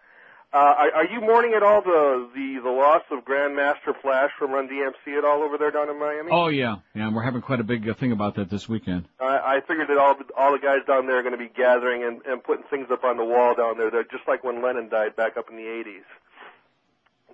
Uh, 0.54 0.58
are, 0.58 0.92
are 1.04 1.06
you 1.08 1.20
mourning 1.20 1.54
at 1.56 1.62
all 1.62 1.82
the 1.82 2.30
the 2.34 2.62
the 2.64 2.70
loss 2.70 3.04
of 3.12 3.26
Grandmaster 3.26 3.94
Flash 4.02 4.32
from 4.40 4.52
Run 4.52 4.70
DMC 4.70 5.18
at 5.18 5.26
all 5.26 5.44
over 5.44 5.58
there 5.58 5.72
down 5.72 5.90
in 5.90 6.00
Miami? 6.00 6.30
Oh 6.32 6.48
yeah, 6.48 6.78
yeah. 6.96 7.12
We're 7.14 7.24
having 7.24 7.42
quite 7.42 7.60
a 7.60 7.66
big 7.66 7.88
uh, 7.88 7.94
thing 7.94 8.14
about 8.14 8.36
that 8.36 8.50
this 8.50 8.68
weekend. 8.70 9.08
I, 9.20 9.58
I 9.58 9.60
figured 9.68 9.90
that 9.90 9.98
all 9.98 10.16
the, 10.16 10.24
all 10.38 10.54
the 10.54 10.60
guys 10.60 10.80
down 10.88 11.06
there 11.06 11.20
are 11.20 11.22
going 11.22 11.38
to 11.38 11.38
be 11.38 11.52
gathering 11.54 12.04
and, 12.04 12.22
and 12.26 12.42
putting 12.42 12.64
things 12.70 12.88
up 12.92 13.04
on 13.04 13.18
the 13.18 13.26
wall 13.26 13.56
down 13.56 13.78
there. 13.78 13.92
They're 13.92 14.04
just 14.06 14.26
like 14.26 14.44
when 14.46 14.64
Lennon 14.64 14.88
died 14.88 15.18
back 15.18 15.36
up 15.36 15.50
in 15.50 15.58
the 15.58 15.64
80s. 15.64 16.08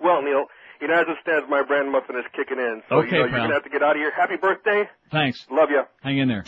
Well, 0.04 0.24
Neil, 0.24 0.46
you 0.82 0.88
know, 0.88 0.96
as 0.96 1.06
it 1.08 1.18
stands, 1.22 1.48
my 1.48 1.62
brand 1.62 1.92
muffin 1.92 2.16
is 2.16 2.26
kicking 2.36 2.58
in. 2.58 2.82
So, 2.90 2.96
Okay, 2.98 3.08
you 3.08 3.12
know, 3.14 3.20
you're 3.20 3.30
going 3.30 3.48
to 3.50 3.54
have 3.54 3.64
to 3.64 3.70
get 3.70 3.84
out 3.84 3.92
of 3.96 3.98
here. 4.02 4.12
Happy 4.12 4.38
birthday. 4.38 4.90
Thanks. 5.12 5.46
Love 5.52 5.70
you. 5.70 5.84
Hang 6.02 6.18
in 6.18 6.28
there. 6.28 6.44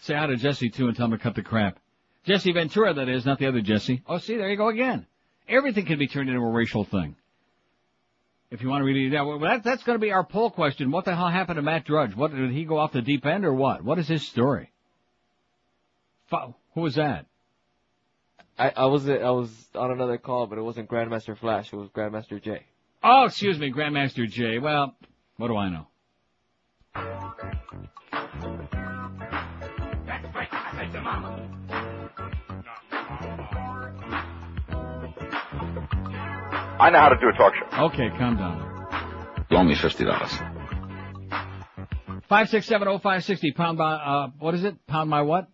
Say 0.00 0.14
hi 0.14 0.26
to 0.26 0.36
Jesse 0.36 0.70
too 0.70 0.88
and 0.88 0.96
tell 0.96 1.04
him 1.04 1.12
to 1.12 1.18
cut 1.18 1.34
the 1.34 1.42
crap. 1.42 1.78
Jesse 2.24 2.52
Ventura, 2.52 2.94
that 2.94 3.08
is, 3.10 3.26
not 3.26 3.38
the 3.38 3.46
other 3.46 3.60
Jesse. 3.60 4.02
Oh, 4.06 4.18
see, 4.18 4.36
there 4.36 4.48
you 4.48 4.56
go 4.56 4.68
again. 4.68 5.06
Everything 5.48 5.86
can 5.86 5.98
be 5.98 6.06
turned 6.08 6.28
into 6.28 6.40
a 6.40 6.50
racial 6.50 6.84
thing. 6.84 7.16
If 8.50 8.62
you 8.62 8.68
want 8.68 8.80
to 8.80 8.84
really, 8.84 9.08
yeah, 9.08 9.22
well, 9.22 9.38
that, 9.40 9.62
that's 9.62 9.82
going 9.82 9.98
to 9.98 10.00
be 10.00 10.10
our 10.10 10.24
poll 10.24 10.50
question. 10.50 10.90
What 10.90 11.04
the 11.04 11.14
hell 11.14 11.28
happened 11.28 11.56
to 11.56 11.62
Matt 11.62 11.84
Drudge? 11.84 12.14
What 12.16 12.34
did 12.34 12.50
he 12.50 12.64
go 12.64 12.78
off 12.78 12.92
the 12.92 13.02
deep 13.02 13.26
end 13.26 13.44
or 13.44 13.52
what? 13.52 13.84
What 13.84 13.98
is 13.98 14.08
his 14.08 14.26
story? 14.26 14.70
Fi- 16.30 16.54
Who 16.74 16.80
was 16.80 16.94
that? 16.94 17.26
I, 18.58 18.70
I 18.70 18.86
was 18.86 19.08
I 19.08 19.30
was 19.30 19.50
on 19.74 19.92
another 19.92 20.18
call, 20.18 20.46
but 20.46 20.58
it 20.58 20.62
wasn't 20.62 20.88
Grandmaster 20.90 21.38
Flash. 21.38 21.72
It 21.72 21.76
was 21.76 21.88
Grandmaster 21.90 22.42
J. 22.42 22.64
Oh, 23.04 23.26
excuse 23.26 23.58
me, 23.58 23.72
Grandmaster 23.72 24.28
J. 24.28 24.58
Well, 24.58 24.96
what 25.36 25.48
do 25.48 25.56
I 25.56 25.68
know? 25.68 25.86
I 30.60 31.57
know 36.90 36.98
how 37.00 37.08
to 37.10 37.18
do 37.20 37.28
a 37.28 37.32
talk 37.32 37.52
show. 37.54 37.84
Okay, 37.86 38.08
calm 38.18 38.36
down. 38.36 39.46
Loan 39.50 39.66
me 39.68 39.74
fifty 39.74 40.04
dollars. 40.04 40.30
Five 42.28 42.48
six 42.50 42.66
seven 42.66 42.86
oh 42.88 42.98
five 42.98 43.24
sixty 43.24 43.52
pound 43.52 43.78
by 43.78 43.94
uh 43.94 44.28
what 44.38 44.54
is 44.54 44.62
it? 44.64 44.74
Pound 44.86 45.10
my 45.10 45.22
what? 45.22 45.48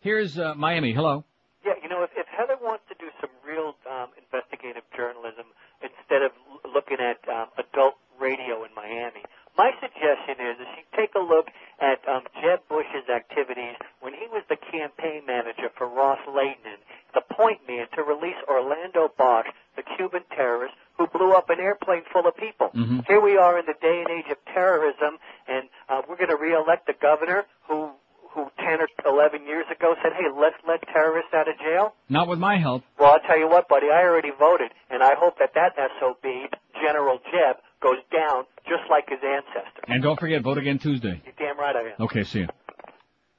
Here's 0.00 0.38
uh, 0.38 0.54
Miami. 0.54 0.92
Hello. 0.92 1.24
Yeah, 1.64 1.74
you 1.82 1.88
know, 1.88 2.02
if, 2.04 2.10
if 2.14 2.26
Heather 2.30 2.58
wants 2.62 2.84
to 2.90 2.94
do 2.94 3.10
some 3.20 3.30
real 3.42 3.74
um, 3.90 4.14
investigative 4.14 4.86
journalism 4.94 5.50
instead 5.82 6.22
of 6.22 6.30
l- 6.46 6.62
looking 6.70 6.98
at 7.02 7.18
um, 7.26 7.50
adult 7.58 7.98
radio 8.22 8.62
in 8.62 8.70
Miami, 8.76 9.26
my 9.58 9.74
suggestion 9.82 10.38
is 10.38 10.62
that 10.62 10.68
she 10.78 10.82
take 10.94 11.10
a 11.18 11.24
look 11.24 11.50
at 11.82 11.98
um, 12.06 12.22
Jeb 12.38 12.62
Bush's 12.70 13.10
activities 13.10 13.74
when 13.98 14.14
he 14.14 14.30
was 14.30 14.46
the 14.46 14.58
campaign 14.70 15.26
manager 15.26 15.74
for 15.74 15.90
Ros-Lehtinen, 15.90 16.78
the 17.16 17.24
point 17.34 17.64
man 17.66 17.88
to 17.96 18.02
release 18.04 18.36
Orlando 18.46 19.08
Bosch, 19.16 19.48
the 19.74 19.82
Cuban 19.96 20.22
terrorist 20.36 20.74
who 20.98 21.06
blew 21.08 21.32
up 21.32 21.48
an 21.50 21.60
airplane 21.60 22.02
full 22.12 22.28
of 22.28 22.36
people. 22.36 22.68
Mm-hmm. 22.76 23.00
Here 23.08 23.20
we 23.20 23.36
are 23.36 23.58
in 23.58 23.64
the 23.66 23.76
day 23.80 24.04
and 24.04 24.10
age 24.12 24.30
of 24.30 24.38
terrorism, 24.52 25.16
and 25.48 25.68
uh, 25.88 26.02
we're 26.08 26.16
going 26.16 26.30
to 26.30 26.36
reelect 26.36 26.86
the 26.86 26.94
governor 27.00 27.44
who 27.68 27.90
who 28.36 28.52
10 28.58 28.84
or 28.84 28.88
11 29.08 29.46
years 29.46 29.64
ago 29.74 29.94
said, 30.02 30.12
hey, 30.12 30.28
let's 30.28 30.56
let 30.68 30.82
terrorists 30.92 31.32
out 31.32 31.48
of 31.48 31.56
jail? 31.56 31.94
Not 32.10 32.28
with 32.28 32.38
my 32.38 32.58
help. 32.60 32.84
Well, 33.00 33.10
I'll 33.12 33.20
tell 33.26 33.38
you 33.38 33.48
what, 33.48 33.66
buddy, 33.66 33.86
I 33.86 34.04
already 34.04 34.28
voted, 34.38 34.72
and 34.90 35.02
I 35.02 35.14
hope 35.16 35.38
that 35.38 35.54
that 35.54 35.72
SOB, 35.98 36.52
General 36.84 37.18
Jeb, 37.32 37.56
goes 37.80 37.96
down 38.12 38.44
just 38.68 38.84
like 38.90 39.08
his 39.08 39.20
ancestor. 39.24 39.80
And 39.88 40.02
don't 40.02 40.20
forget, 40.20 40.42
vote 40.42 40.58
again 40.58 40.78
Tuesday. 40.78 41.22
You're 41.24 41.34
damn 41.38 41.58
right 41.58 41.74
I 41.74 41.80
am. 41.80 41.94
Okay, 42.00 42.24
see 42.24 42.40
ya. 42.40 42.48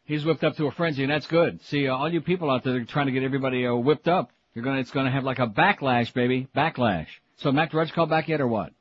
He's 0.08 0.24
whipped 0.24 0.46
up 0.46 0.56
to 0.56 0.68
a 0.68 0.72
frenzy, 0.72 1.04
and 1.04 1.12
that's 1.12 1.28
good. 1.28 1.62
See, 1.64 1.88
uh, 1.88 1.94
all 1.94 2.12
you 2.12 2.22
people 2.22 2.50
out 2.50 2.64
there 2.64 2.76
are 2.76 2.86
trying 2.86 3.08
to 3.08 3.12
get 3.12 3.24
everybody 3.24 3.68
uh, 3.68 3.76
whipped 3.76 4.08
up, 4.08 4.32
you're 4.56 4.64
gonna, 4.64 4.80
it's 4.80 4.90
gonna 4.90 5.12
have 5.12 5.26
like 5.26 5.40
a 5.40 5.48
backlash, 5.48 6.14
baby, 6.14 6.48
backlash. 6.56 7.08
So 7.36 7.52
Matt 7.52 7.72
Drudge 7.72 7.92
called 7.92 8.10
back 8.10 8.30
yet 8.30 8.40
or 8.40 8.48
what? 8.48 8.72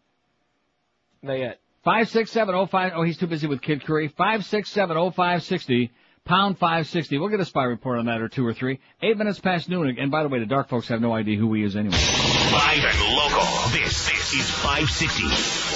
Not 1.22 1.34
yet. 1.34 1.58
Five 1.82 2.08
six 2.08 2.30
seven 2.30 2.54
oh 2.54 2.66
five. 2.66 2.92
Oh, 2.94 3.02
he's 3.02 3.18
too 3.18 3.26
busy 3.26 3.48
with 3.48 3.60
Kid 3.60 3.84
Curry. 3.84 4.08
Five 4.08 4.44
six 4.44 4.70
seven 4.70 4.96
oh 4.96 5.10
five 5.10 5.42
sixty. 5.42 5.90
Pound 6.24 6.58
five 6.58 6.86
sixty. 6.86 7.18
We'll 7.18 7.28
get 7.28 7.40
a 7.40 7.44
spy 7.44 7.64
report 7.64 7.98
on 7.98 8.06
that 8.06 8.20
or 8.20 8.28
two 8.28 8.46
or 8.46 8.54
three. 8.54 8.78
Eight 9.02 9.18
minutes 9.18 9.40
past 9.40 9.68
noon. 9.68 9.96
And 9.98 10.10
by 10.10 10.22
the 10.22 10.28
way, 10.28 10.38
the 10.38 10.46
dark 10.46 10.68
folks 10.68 10.88
have 10.88 11.00
no 11.00 11.12
idea 11.12 11.38
who 11.38 11.52
he 11.54 11.64
is 11.64 11.76
anyway. 11.76 11.96
Live 11.96 12.84
and 12.84 13.14
local. 13.16 13.70
This, 13.70 14.08
this 14.08 14.32
is 14.32 14.50
560. 14.62 15.22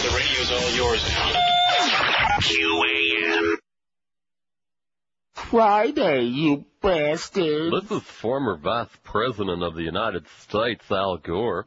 The 0.09 0.15
radio's 0.17 0.51
all 0.51 0.71
yours 0.77 1.09
now. 1.09 1.33
QAM. 2.41 3.00
Friday, 5.49 6.23
you 6.23 6.65
bastard. 6.81 7.73
This 7.73 7.91
is 7.91 8.03
former 8.03 8.57
Vice 8.57 8.89
President 9.03 9.63
of 9.63 9.75
the 9.75 9.83
United 9.83 10.25
States, 10.39 10.85
Al 10.91 11.17
Gore. 11.17 11.67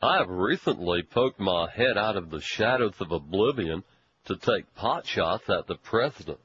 I 0.00 0.18
have 0.18 0.28
recently 0.28 1.02
poked 1.02 1.40
my 1.40 1.68
head 1.70 1.98
out 1.98 2.16
of 2.16 2.30
the 2.30 2.40
shadows 2.40 2.94
of 3.00 3.10
oblivion 3.10 3.82
to 4.26 4.36
take 4.36 4.74
pot 4.76 5.06
shots 5.06 5.48
at 5.50 5.66
the 5.66 5.74
President. 5.74 6.38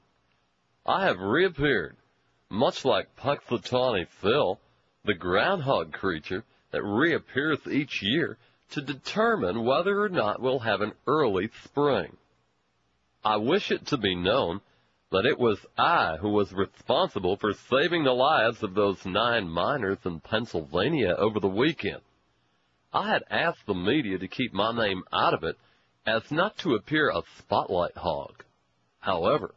I 0.85 1.05
have 1.05 1.19
reappeared, 1.19 1.97
much 2.49 2.83
like 2.83 3.15
Punxsutawney 3.15 4.07
Phil, 4.21 4.59
the 5.03 5.13
groundhog 5.13 5.93
creature 5.93 6.43
that 6.71 6.83
reappears 6.83 7.59
each 7.69 8.01
year 8.01 8.37
to 8.71 8.81
determine 8.81 9.63
whether 9.63 10.01
or 10.01 10.09
not 10.09 10.41
we'll 10.41 10.59
have 10.59 10.81
an 10.81 10.93
early 11.05 11.49
spring. 11.63 12.17
I 13.23 13.37
wish 13.37 13.71
it 13.71 13.87
to 13.87 13.97
be 13.97 14.15
known 14.15 14.61
that 15.15 15.25
it 15.25 15.39
was 15.39 15.59
I 15.77 16.17
who 16.19 16.29
was 16.29 16.53
responsible 16.53 17.37
for 17.37 17.53
saving 17.69 18.03
the 18.03 18.13
lives 18.13 18.61
of 18.63 18.73
those 18.73 19.05
nine 19.05 19.49
miners 19.49 19.97
in 20.05 20.19
Pennsylvania 20.19 21.15
over 21.17 21.39
the 21.39 21.47
weekend. 21.47 22.01
I 22.93 23.09
had 23.09 23.23
asked 23.29 23.65
the 23.65 23.73
media 23.73 24.17
to 24.17 24.27
keep 24.27 24.53
my 24.53 24.71
name 24.75 25.03
out 25.13 25.33
of 25.33 25.43
it 25.43 25.57
as 26.05 26.21
not 26.31 26.57
to 26.59 26.75
appear 26.75 27.09
a 27.09 27.23
spotlight 27.37 27.95
hog. 27.97 28.43
However, 28.99 29.53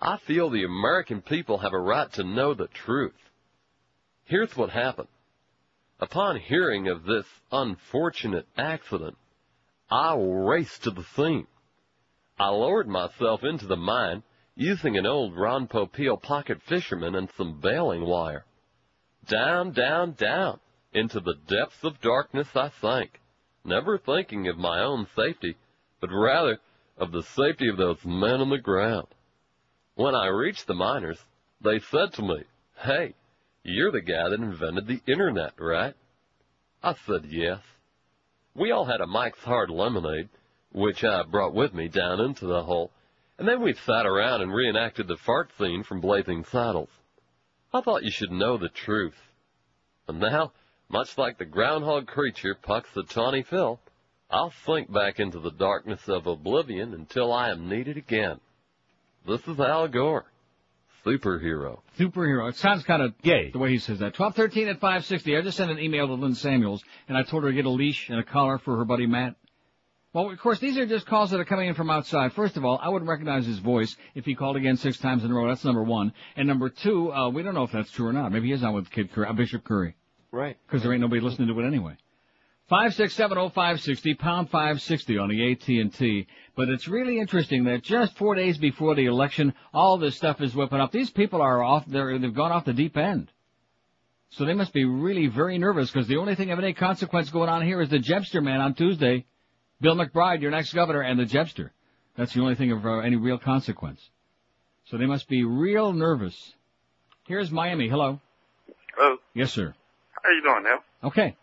I 0.00 0.18
feel 0.26 0.50
the 0.50 0.64
American 0.64 1.22
people 1.22 1.58
have 1.58 1.72
a 1.72 1.78
right 1.78 2.12
to 2.12 2.22
know 2.22 2.54
the 2.54 2.68
truth. 2.68 3.18
Here's 4.24 4.56
what 4.56 4.70
happened. 4.70 5.08
Upon 6.00 6.38
hearing 6.38 6.88
of 6.88 7.04
this 7.04 7.26
unfortunate 7.50 8.46
accident, 8.56 9.16
I 9.90 10.14
raced 10.16 10.84
to 10.84 10.90
the 10.90 11.04
scene. 11.16 11.46
I 12.38 12.50
lowered 12.50 12.88
myself 12.88 13.42
into 13.42 13.66
the 13.66 13.76
mine 13.76 14.22
using 14.58 14.98
an 14.98 15.06
old 15.06 15.36
Ron 15.36 15.68
Popeil 15.68 16.20
pocket 16.20 16.60
fisherman 16.68 17.14
and 17.14 17.30
some 17.36 17.60
baling 17.60 18.04
wire. 18.04 18.44
Down, 19.28 19.70
down, 19.70 20.14
down 20.14 20.58
into 20.92 21.20
the 21.20 21.36
depths 21.46 21.84
of 21.84 22.00
darkness 22.00 22.48
I 22.56 22.70
sank, 22.80 23.20
never 23.64 23.98
thinking 23.98 24.48
of 24.48 24.58
my 24.58 24.82
own 24.82 25.06
safety, 25.14 25.56
but 26.00 26.10
rather 26.10 26.58
of 26.96 27.12
the 27.12 27.22
safety 27.22 27.68
of 27.68 27.76
those 27.76 28.04
men 28.04 28.40
on 28.40 28.50
the 28.50 28.58
ground. 28.58 29.06
When 29.94 30.16
I 30.16 30.26
reached 30.26 30.66
the 30.66 30.74
miners, 30.74 31.18
they 31.60 31.78
said 31.78 32.14
to 32.14 32.22
me, 32.22 32.42
Hey, 32.82 33.14
you're 33.62 33.92
the 33.92 34.00
guy 34.00 34.28
that 34.28 34.40
invented 34.40 34.88
the 34.88 35.00
internet, 35.06 35.52
right? 35.60 35.94
I 36.82 36.96
said 37.06 37.26
yes. 37.28 37.60
We 38.54 38.72
all 38.72 38.86
had 38.86 39.00
a 39.00 39.06
Mike's 39.06 39.38
Hard 39.38 39.70
Lemonade, 39.70 40.30
which 40.72 41.04
I 41.04 41.22
brought 41.22 41.54
with 41.54 41.74
me 41.74 41.86
down 41.86 42.20
into 42.20 42.46
the 42.46 42.64
hole, 42.64 42.90
and 43.38 43.46
then 43.46 43.62
we 43.62 43.74
sat 43.74 44.06
around 44.06 44.42
and 44.42 44.52
reenacted 44.52 45.06
the 45.06 45.16
fart 45.16 45.50
scene 45.58 45.82
from 45.82 46.00
Blazing 46.00 46.44
Saddles. 46.44 46.90
I 47.72 47.80
thought 47.80 48.02
you 48.02 48.10
should 48.10 48.32
know 48.32 48.56
the 48.56 48.68
truth. 48.68 49.16
And 50.08 50.20
now, 50.20 50.52
much 50.88 51.16
like 51.18 51.38
the 51.38 51.44
groundhog 51.44 52.06
creature 52.06 52.54
Pucks 52.54 52.90
the 52.94 53.02
Tawny 53.02 53.42
Phil, 53.42 53.78
I'll 54.30 54.52
sink 54.66 54.92
back 54.92 55.20
into 55.20 55.38
the 55.38 55.50
darkness 55.50 56.00
of 56.08 56.26
oblivion 56.26 56.94
until 56.94 57.32
I 57.32 57.50
am 57.50 57.68
needed 57.68 57.96
again. 57.96 58.40
This 59.26 59.46
is 59.46 59.60
Al 59.60 59.88
Gore, 59.88 60.24
superhero. 61.04 61.80
Superhero. 61.98 62.48
It 62.48 62.56
sounds 62.56 62.84
kind 62.84 63.02
of 63.02 63.20
gay 63.22 63.50
the 63.50 63.58
way 63.58 63.70
he 63.70 63.78
says 63.78 63.98
that. 63.98 64.14
Twelve 64.14 64.34
thirteen 64.34 64.68
at 64.68 64.80
five 64.80 65.04
sixty. 65.04 65.36
I 65.36 65.42
just 65.42 65.56
sent 65.56 65.70
an 65.70 65.78
email 65.78 66.06
to 66.06 66.14
Lynn 66.14 66.34
Samuels 66.34 66.82
and 67.08 67.16
I 67.16 67.22
told 67.22 67.42
her 67.44 67.50
to 67.50 67.54
get 67.54 67.66
a 67.66 67.70
leash 67.70 68.08
and 68.08 68.18
a 68.18 68.24
collar 68.24 68.58
for 68.58 68.76
her 68.78 68.84
buddy 68.84 69.06
Matt. 69.06 69.34
Well, 70.18 70.30
of 70.30 70.40
course, 70.40 70.58
these 70.58 70.76
are 70.76 70.84
just 70.84 71.06
calls 71.06 71.30
that 71.30 71.38
are 71.38 71.44
coming 71.44 71.68
in 71.68 71.76
from 71.76 71.90
outside. 71.90 72.32
First 72.32 72.56
of 72.56 72.64
all, 72.64 72.80
I 72.82 72.88
wouldn't 72.88 73.08
recognize 73.08 73.46
his 73.46 73.60
voice 73.60 73.94
if 74.16 74.24
he 74.24 74.34
called 74.34 74.56
again 74.56 74.76
six 74.76 74.98
times 74.98 75.22
in 75.22 75.30
a 75.30 75.34
row. 75.34 75.46
That's 75.46 75.64
number 75.64 75.84
one. 75.84 76.12
And 76.34 76.48
number 76.48 76.70
two, 76.70 77.12
uh, 77.12 77.28
we 77.28 77.44
don't 77.44 77.54
know 77.54 77.62
if 77.62 77.70
that's 77.70 77.92
true 77.92 78.08
or 78.08 78.12
not. 78.12 78.32
Maybe 78.32 78.48
he 78.48 78.52
is 78.52 78.64
on 78.64 78.74
with 78.74 78.90
Kid 78.90 79.12
Curry, 79.12 79.28
uh, 79.28 79.32
Bishop 79.32 79.62
Curry. 79.62 79.94
Right. 80.32 80.56
Because 80.66 80.82
there 80.82 80.92
ain't 80.92 81.02
nobody 81.02 81.20
listening 81.20 81.46
to 81.46 81.60
it 81.60 81.64
anyway. 81.64 81.94
Five 82.68 82.94
six 82.94 83.14
seven 83.14 83.38
oh 83.38 83.48
five 83.48 83.80
sixty 83.80 84.14
pound 84.14 84.50
five 84.50 84.82
sixty 84.82 85.18
on 85.18 85.28
the 85.28 85.52
AT 85.52 85.68
and 85.68 85.94
T. 85.94 86.26
But 86.56 86.68
it's 86.68 86.88
really 86.88 87.20
interesting 87.20 87.62
that 87.66 87.84
just 87.84 88.18
four 88.18 88.34
days 88.34 88.58
before 88.58 88.96
the 88.96 89.06
election, 89.06 89.54
all 89.72 89.98
this 89.98 90.16
stuff 90.16 90.40
is 90.40 90.52
whipping 90.52 90.80
up. 90.80 90.90
These 90.90 91.10
people 91.10 91.40
are 91.42 91.62
off. 91.62 91.86
They're, 91.86 92.18
they've 92.18 92.34
gone 92.34 92.50
off 92.50 92.64
the 92.64 92.72
deep 92.72 92.96
end. 92.96 93.30
So 94.30 94.44
they 94.44 94.54
must 94.54 94.72
be 94.72 94.84
really 94.84 95.28
very 95.28 95.58
nervous 95.58 95.92
because 95.92 96.08
the 96.08 96.16
only 96.16 96.34
thing 96.34 96.50
of 96.50 96.58
any 96.58 96.72
consequence 96.72 97.30
going 97.30 97.48
on 97.48 97.64
here 97.64 97.80
is 97.80 97.88
the 97.88 98.00
Jebster 98.00 98.42
man 98.42 98.60
on 98.60 98.74
Tuesday. 98.74 99.24
Bill 99.80 99.94
McBride, 99.94 100.40
your 100.40 100.50
next 100.50 100.72
governor, 100.72 101.02
and 101.02 101.18
the 101.18 101.24
Jebster. 101.24 101.70
That's 102.16 102.34
the 102.34 102.40
only 102.40 102.56
thing 102.56 102.72
of 102.72 102.84
uh, 102.84 102.98
any 102.98 103.16
real 103.16 103.38
consequence. 103.38 104.00
So 104.86 104.98
they 104.98 105.06
must 105.06 105.28
be 105.28 105.44
real 105.44 105.92
nervous. 105.92 106.54
Here's 107.26 107.50
Miami. 107.50 107.88
Hello. 107.88 108.20
Hello. 108.96 109.16
Yes, 109.34 109.52
sir. 109.52 109.74
How 110.22 110.30
you 110.30 110.42
doing 110.42 110.64
now? 110.64 111.08
Okay. 111.08 111.36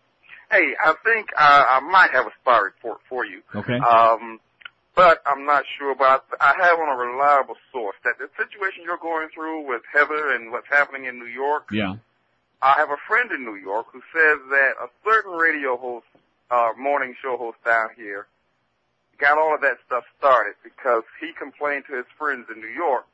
Hey, 0.50 0.74
I 0.84 0.94
think 1.04 1.28
uh, 1.36 1.64
I 1.70 1.80
might 1.80 2.10
have 2.10 2.26
a 2.26 2.30
spy 2.42 2.58
report 2.58 2.98
for 3.08 3.24
you. 3.24 3.40
Okay. 3.54 3.78
Um, 3.78 4.38
but 4.94 5.22
I'm 5.26 5.46
not 5.46 5.64
sure. 5.78 5.94
But 5.94 6.24
I 6.40 6.54
have 6.60 6.78
on 6.78 6.88
a 6.88 6.96
reliable 6.96 7.56
source 7.72 7.96
that 8.04 8.18
the 8.18 8.28
situation 8.36 8.82
you're 8.84 8.98
going 8.98 9.28
through 9.34 9.66
with 9.66 9.82
Heather 9.92 10.34
and 10.34 10.50
what's 10.50 10.68
happening 10.68 11.06
in 11.06 11.18
New 11.18 11.26
York. 11.26 11.68
Yeah. 11.72 11.94
I 12.62 12.74
have 12.78 12.90
a 12.90 12.96
friend 13.06 13.30
in 13.32 13.44
New 13.44 13.56
York 13.56 13.86
who 13.92 14.00
says 14.12 14.38
that 14.50 14.72
a 14.82 14.88
certain 15.04 15.32
radio 15.32 15.76
host, 15.76 16.06
uh, 16.50 16.70
morning 16.78 17.14
show 17.22 17.36
host 17.36 17.58
down 17.64 17.88
here, 17.96 18.26
got 19.18 19.38
all 19.38 19.54
of 19.54 19.60
that 19.62 19.78
stuff 19.86 20.04
started 20.18 20.54
because 20.62 21.02
he 21.20 21.32
complained 21.32 21.84
to 21.88 21.96
his 21.96 22.06
friends 22.18 22.46
in 22.54 22.60
New 22.60 22.68
York 22.68 23.06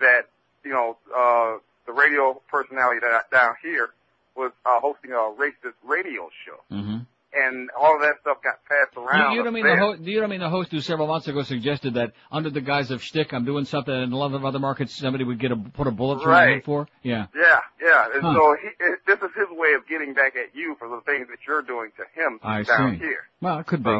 that 0.00 0.28
you 0.64 0.72
know 0.72 0.96
uh, 1.14 1.58
the 1.86 1.92
radio 1.92 2.40
personality 2.50 3.00
that 3.00 3.30
down 3.30 3.54
here 3.62 3.90
was 4.36 4.52
uh, 4.64 4.80
hosting 4.80 5.12
a 5.12 5.14
racist 5.14 5.76
radio 5.84 6.30
show. 6.46 6.74
Mm-hmm. 6.74 6.98
And 7.34 7.70
all 7.78 7.94
of 7.96 8.02
that 8.02 8.14
stuff 8.20 8.38
got 8.42 8.64
passed 8.68 8.96
around. 8.96 9.32
You, 9.32 9.38
you 9.38 9.44
don't 9.44 9.54
mean 9.54 9.64
there. 9.64 9.76
the 9.76 9.82
host? 9.82 10.00
You 10.02 10.20
don't 10.20 10.30
mean 10.30 10.40
the 10.40 10.48
host 10.50 10.70
who 10.70 10.80
several 10.80 11.06
months 11.08 11.26
ago 11.28 11.42
suggested 11.42 11.94
that 11.94 12.12
under 12.30 12.50
the 12.50 12.60
guise 12.60 12.90
of 12.90 13.02
shtick, 13.02 13.32
I'm 13.32 13.44
doing 13.44 13.64
something 13.64 13.94
in 13.94 14.12
a 14.12 14.16
lot 14.16 14.32
of 14.34 14.44
other 14.44 14.58
markets 14.58 14.96
somebody 14.96 15.24
would 15.24 15.38
get 15.40 15.50
a 15.52 15.56
put 15.56 15.86
a 15.86 15.90
bullet 15.90 16.22
through 16.22 16.32
Right. 16.32 16.54
head 16.56 16.64
for? 16.64 16.88
Yeah. 17.02 17.26
Yeah, 17.34 17.60
yeah. 17.82 18.06
And 18.14 18.22
Huh. 18.22 18.34
so 18.34 18.56
he, 18.60 18.68
it, 18.84 18.98
this 19.06 19.18
is 19.18 19.34
his 19.36 19.48
way 19.50 19.74
of 19.74 19.86
getting 19.88 20.14
back 20.14 20.34
at 20.36 20.54
you 20.54 20.76
for 20.78 20.88
the 20.88 21.00
things 21.06 21.26
that 21.28 21.38
you're 21.46 21.62
doing 21.62 21.90
to 21.96 22.20
him 22.20 22.38
I 22.42 22.62
down 22.62 22.92
see. 22.98 23.04
here. 23.04 23.24
Well, 23.40 23.58
it 23.58 23.66
could 23.66 23.82
be. 23.82 23.90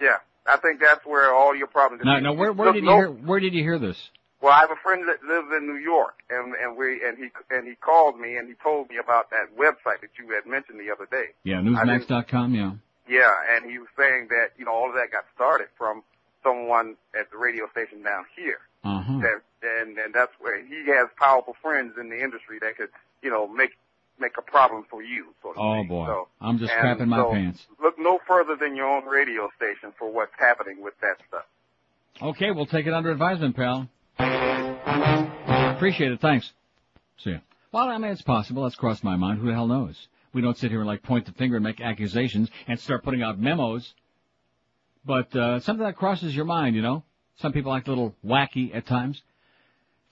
Yeah, 0.00 0.16
I 0.46 0.56
think 0.58 0.80
that's 0.80 1.04
where 1.04 1.32
all 1.34 1.54
your 1.56 1.66
problems. 1.68 2.02
Now, 2.04 2.18
now, 2.20 2.32
where, 2.34 2.52
where 2.52 2.66
Look, 2.68 2.74
did 2.76 2.84
you 2.84 2.90
no- 2.90 2.96
hear? 2.96 3.08
Where 3.10 3.40
did 3.40 3.54
you 3.54 3.62
hear 3.62 3.78
this? 3.78 3.96
Well, 4.42 4.52
I 4.52 4.60
have 4.60 4.70
a 4.70 4.76
friend 4.82 5.04
that 5.08 5.24
lives 5.26 5.48
in 5.56 5.66
New 5.66 5.80
York, 5.80 6.16
and 6.30 6.54
and 6.54 6.76
we 6.76 7.00
and 7.06 7.16
he 7.16 7.28
and 7.50 7.66
he 7.66 7.74
called 7.74 8.18
me 8.20 8.36
and 8.36 8.48
he 8.48 8.54
told 8.62 8.90
me 8.90 8.96
about 8.98 9.30
that 9.30 9.56
website 9.58 10.00
that 10.02 10.10
you 10.18 10.28
had 10.34 10.46
mentioned 10.46 10.78
the 10.78 10.92
other 10.92 11.06
day. 11.10 11.32
Yeah, 11.44 11.56
Newsmax.com. 11.56 12.54
Yeah. 12.54 12.72
Yeah, 13.08 13.32
and 13.54 13.70
he 13.70 13.78
was 13.78 13.88
saying 13.96 14.28
that 14.30 14.50
you 14.58 14.64
know 14.66 14.72
all 14.72 14.88
of 14.88 14.94
that 14.96 15.10
got 15.10 15.24
started 15.34 15.68
from 15.78 16.02
someone 16.42 16.96
at 17.18 17.30
the 17.30 17.38
radio 17.38 17.68
station 17.70 18.02
down 18.02 18.24
here. 18.36 18.58
Uh 18.84 19.00
huh. 19.02 19.18
That, 19.22 19.40
and 19.82 19.96
and 19.98 20.14
that's 20.14 20.32
where 20.38 20.62
he 20.64 20.86
has 20.92 21.08
powerful 21.18 21.56
friends 21.62 21.94
in 21.98 22.10
the 22.10 22.22
industry 22.22 22.58
that 22.60 22.76
could 22.76 22.90
you 23.22 23.30
know 23.30 23.48
make 23.48 23.70
make 24.20 24.32
a 24.38 24.42
problem 24.42 24.84
for 24.90 25.02
you. 25.02 25.26
So 25.42 25.52
to 25.54 25.58
Oh 25.58 25.80
speak. 25.80 25.88
boy, 25.88 26.06
So, 26.06 26.28
I'm 26.40 26.58
just 26.58 26.72
crapping 26.72 27.08
my 27.08 27.18
so 27.18 27.30
pants. 27.32 27.60
Look 27.82 27.98
no 27.98 28.18
further 28.28 28.56
than 28.56 28.76
your 28.76 28.88
own 28.88 29.04
radio 29.06 29.48
station 29.56 29.92
for 29.98 30.10
what's 30.12 30.32
happening 30.38 30.82
with 30.82 30.94
that 31.00 31.16
stuff. 31.28 31.44
Okay, 32.20 32.50
we'll 32.50 32.66
take 32.66 32.86
it 32.86 32.92
under 32.94 33.10
advisement, 33.10 33.56
pal. 33.56 33.88
Appreciate 34.18 36.12
it. 36.12 36.20
Thanks. 36.20 36.52
See 37.18 37.30
ya. 37.30 37.38
Well, 37.72 37.88
I 37.88 37.98
mean, 37.98 38.10
it's 38.10 38.22
possible. 38.22 38.62
That's 38.62 38.76
crossed 38.76 39.04
my 39.04 39.16
mind. 39.16 39.40
Who 39.40 39.48
the 39.48 39.52
hell 39.52 39.66
knows? 39.66 40.08
We 40.32 40.42
don't 40.42 40.56
sit 40.56 40.70
here 40.70 40.80
and 40.80 40.86
like 40.86 41.02
point 41.02 41.26
the 41.26 41.32
finger 41.32 41.56
and 41.56 41.64
make 41.64 41.80
accusations 41.80 42.50
and 42.66 42.78
start 42.80 43.02
putting 43.02 43.22
out 43.22 43.38
memos. 43.38 43.94
But 45.04 45.34
uh, 45.36 45.60
something 45.60 45.84
that 45.84 45.96
crosses 45.96 46.34
your 46.34 46.44
mind, 46.44 46.76
you 46.76 46.82
know. 46.82 47.04
Some 47.36 47.52
people 47.52 47.74
act 47.74 47.88
a 47.88 47.90
little 47.90 48.14
wacky 48.24 48.74
at 48.74 48.86
times. 48.86 49.22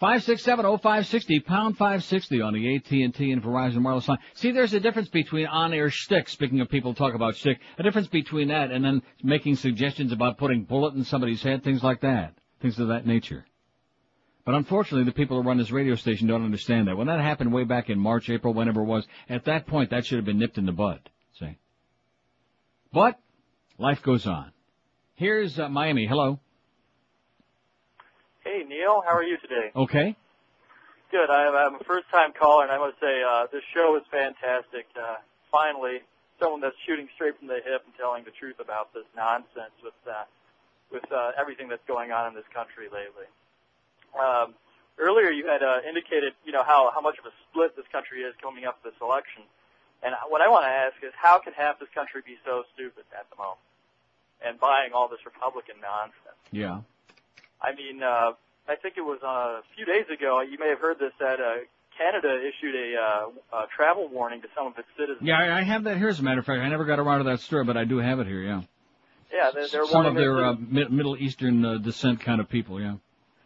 Five 0.00 0.22
six 0.22 0.42
seven 0.42 0.66
oh 0.66 0.76
five 0.76 1.06
sixty 1.06 1.40
pound 1.40 1.78
five 1.78 2.04
sixty 2.04 2.40
on 2.40 2.52
the 2.52 2.76
AT 2.76 2.90
and 2.90 3.14
T 3.14 3.32
and 3.32 3.42
Verizon 3.42 3.82
wireless 3.82 4.08
line. 4.08 4.18
See, 4.34 4.50
there's 4.50 4.74
a 4.74 4.80
difference 4.80 5.08
between 5.08 5.46
on-air 5.46 5.88
shtick. 5.88 6.28
Speaking 6.28 6.60
of 6.60 6.68
people 6.68 6.94
talk 6.94 7.14
about 7.14 7.36
shtick, 7.36 7.58
a 7.78 7.82
difference 7.82 8.08
between 8.08 8.48
that 8.48 8.70
and 8.70 8.84
then 8.84 9.02
making 9.22 9.56
suggestions 9.56 10.12
about 10.12 10.36
putting 10.36 10.64
bullet 10.64 10.94
in 10.94 11.04
somebody's 11.04 11.42
head, 11.42 11.64
things 11.64 11.82
like 11.82 12.02
that, 12.02 12.34
things 12.60 12.78
of 12.78 12.88
that 12.88 13.06
nature. 13.06 13.46
But 14.44 14.54
unfortunately, 14.54 15.04
the 15.04 15.12
people 15.12 15.40
who 15.40 15.48
run 15.48 15.56
this 15.56 15.70
radio 15.70 15.94
station 15.94 16.28
don't 16.28 16.44
understand 16.44 16.88
that. 16.88 16.96
When 16.96 17.06
that 17.06 17.20
happened 17.20 17.52
way 17.52 17.64
back 17.64 17.88
in 17.88 17.98
March, 17.98 18.28
April, 18.28 18.52
whenever 18.52 18.82
it 18.82 18.84
was, 18.84 19.06
at 19.28 19.46
that 19.46 19.66
point, 19.66 19.90
that 19.90 20.04
should 20.04 20.16
have 20.16 20.26
been 20.26 20.38
nipped 20.38 20.58
in 20.58 20.66
the 20.66 20.72
bud. 20.72 21.00
See. 21.38 21.56
But 22.92 23.18
life 23.78 24.02
goes 24.02 24.26
on. 24.26 24.52
Here's 25.14 25.58
uh, 25.58 25.68
Miami. 25.68 26.06
Hello. 26.06 26.38
Hey 28.44 28.62
Neil, 28.68 29.02
how 29.06 29.16
are 29.16 29.22
you 29.24 29.38
today? 29.38 29.72
Okay. 29.74 30.16
Good. 31.10 31.30
I'm, 31.30 31.54
I'm 31.54 31.80
a 31.80 31.84
first-time 31.84 32.32
caller, 32.38 32.64
and 32.64 32.72
I 32.72 32.78
must 32.78 33.00
say 33.00 33.22
uh, 33.24 33.46
this 33.50 33.62
show 33.72 33.96
is 33.96 34.02
fantastic. 34.10 34.84
Uh, 34.92 35.16
finally, 35.50 36.04
someone 36.38 36.60
that's 36.60 36.76
shooting 36.86 37.08
straight 37.14 37.38
from 37.38 37.48
the 37.48 37.62
hip 37.64 37.86
and 37.86 37.94
telling 37.96 38.24
the 38.24 38.34
truth 38.36 38.60
about 38.60 38.92
this 38.92 39.08
nonsense 39.16 39.72
with 39.82 39.96
uh, 40.04 40.28
with 40.92 41.06
uh, 41.10 41.32
everything 41.40 41.68
that's 41.68 41.86
going 41.88 42.12
on 42.12 42.28
in 42.28 42.34
this 42.34 42.46
country 42.52 42.92
lately. 42.92 43.24
Um, 44.14 44.54
earlier, 44.98 45.30
you 45.30 45.46
had 45.46 45.62
uh, 45.62 45.80
indicated, 45.86 46.32
you 46.44 46.52
know, 46.52 46.62
how 46.62 46.90
how 46.94 47.00
much 47.00 47.18
of 47.18 47.26
a 47.26 47.34
split 47.50 47.76
this 47.76 47.86
country 47.90 48.22
is 48.22 48.34
coming 48.42 48.64
up 48.64 48.82
this 48.82 48.94
election, 49.02 49.42
and 50.02 50.14
what 50.28 50.40
I 50.40 50.48
want 50.48 50.64
to 50.64 50.70
ask 50.70 50.94
is, 51.02 51.12
how 51.16 51.38
can 51.38 51.52
half 51.52 51.78
this 51.78 51.88
country 51.94 52.22
be 52.24 52.36
so 52.44 52.64
stupid 52.74 53.04
at 53.12 53.28
the 53.30 53.36
moment 53.36 53.60
and 54.44 54.60
buying 54.60 54.92
all 54.92 55.08
this 55.08 55.24
Republican 55.24 55.76
nonsense? 55.80 56.38
Yeah. 56.52 56.80
I 57.60 57.74
mean, 57.74 58.02
uh, 58.02 58.32
I 58.68 58.76
think 58.76 58.94
it 58.96 59.04
was 59.04 59.20
uh, 59.22 59.60
a 59.60 59.62
few 59.74 59.84
days 59.84 60.04
ago. 60.12 60.40
You 60.42 60.58
may 60.58 60.68
have 60.68 60.80
heard 60.80 60.98
this 60.98 61.12
that 61.18 61.40
uh, 61.40 61.64
Canada 61.96 62.36
issued 62.40 62.74
a, 62.74 63.00
uh, 63.00 63.58
a 63.64 63.66
travel 63.74 64.08
warning 64.08 64.42
to 64.42 64.48
some 64.54 64.66
of 64.66 64.78
its 64.78 64.88
citizens. 64.98 65.26
Yeah, 65.26 65.38
I 65.38 65.60
I 65.60 65.62
have 65.62 65.84
that 65.84 65.96
here 65.96 66.08
as 66.08 66.20
a 66.20 66.22
matter 66.22 66.40
of 66.40 66.46
fact. 66.46 66.60
I 66.60 66.68
never 66.68 66.84
got 66.84 66.98
around 66.98 67.18
to 67.18 67.30
that 67.30 67.40
story, 67.40 67.64
but 67.64 67.76
I 67.76 67.84
do 67.84 67.98
have 67.98 68.20
it 68.20 68.26
here, 68.26 68.42
yeah. 68.42 68.62
Yeah, 69.32 69.50
they're, 69.52 69.66
they're 69.68 69.86
Some 69.86 70.06
of 70.06 70.14
their 70.14 70.34
their 70.36 70.44
uh, 70.44 70.54
Middle 70.54 71.16
Eastern 71.16 71.64
uh, 71.64 71.78
descent 71.78 72.20
kind 72.20 72.40
of 72.40 72.48
people, 72.48 72.80
yeah. 72.80 72.96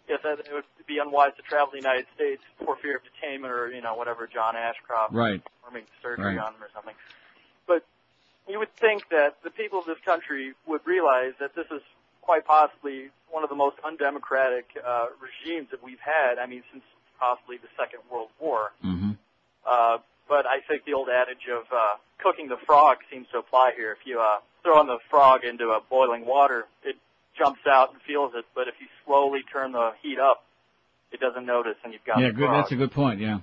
Yes, 0.09 0.21
that 0.25 0.41
it 0.41 0.53
would 0.53 0.65
be 0.87 0.99
unwise 0.99 1.33
to 1.37 1.43
travel 1.43 1.67
to 1.69 1.73
the 1.73 1.79
United 1.79 2.07
States 2.15 2.43
for 2.65 2.77
fear 2.77 2.97
of 2.97 3.03
detainment 3.03 3.51
or 3.51 3.69
you 3.71 3.81
know 3.83 3.95
whatever 3.95 4.27
John 4.27 4.57
Ashcroft 4.57 5.13
Right. 5.13 5.43
performing 5.63 5.85
surgery 6.03 6.37
Right. 6.37 6.39
on 6.39 6.53
them 6.55 6.63
or 6.63 6.71
something. 6.75 6.95
But 7.67 7.85
you 8.49 8.59
would 8.59 8.75
think 8.77 9.09
that 9.11 9.43
the 9.43 9.51
people 9.51 9.79
of 9.79 9.87
this 9.87 9.99
country 10.05 10.55
would 10.67 10.87
realize 10.87 11.35
that 11.41 11.55
this 11.55 11.67
is 11.71 11.83
quite 12.23 12.45
possibly 12.45 13.11
one 13.31 13.43
of 13.43 13.51
the 13.51 13.57
most 13.57 13.77
undemocratic 13.85 14.67
uh, 14.85 15.07
regimes 15.21 15.69
that 15.71 15.83
we've 15.83 16.01
had. 16.01 16.39
I 16.39 16.47
mean, 16.47 16.63
since 16.73 16.85
possibly 17.19 17.57
the 17.59 17.69
Second 17.77 18.01
World 18.11 18.29
War. 18.41 18.73
Mm-hmm. 18.85 19.13
Uh, 19.67 19.99
but 20.29 20.47
I 20.47 20.61
think 20.61 20.85
the 20.85 20.95
old 20.95 21.09
adage 21.09 21.49
of 21.51 21.65
uh, 21.73 21.97
cooking 22.19 22.49
the 22.49 22.57
frog 22.65 22.99
seems 23.11 23.27
to 23.33 23.39
apply 23.39 23.73
here. 23.77 23.93
If 23.93 24.07
you 24.07 24.21
uh, 24.21 24.39
throw 24.63 24.79
on 24.79 24.87
the 24.87 24.99
frog 25.11 25.45
into 25.45 25.71
a 25.71 25.81
boiling 25.89 26.27
water, 26.27 26.67
it 26.85 26.97
jumps 27.39 27.61
out 27.67 27.93
and 27.93 28.03
feels 28.03 28.33
it. 28.35 28.45
But 28.55 28.69
if 28.69 28.75
you 28.81 28.87
slowly 29.07 29.41
turn 29.53 29.73
the 29.73 29.93
heat 30.03 30.19
up, 30.19 30.45
it 31.13 31.21
doesn't 31.21 31.47
notice, 31.47 31.77
and 31.85 31.93
you've 31.93 32.05
got 32.05 32.21
Yeah, 32.21 32.31
good. 32.31 32.51
That's 32.51 32.73
a 32.73 32.77
good 32.77 32.93
point, 32.93 33.21
yeah. 33.21 33.39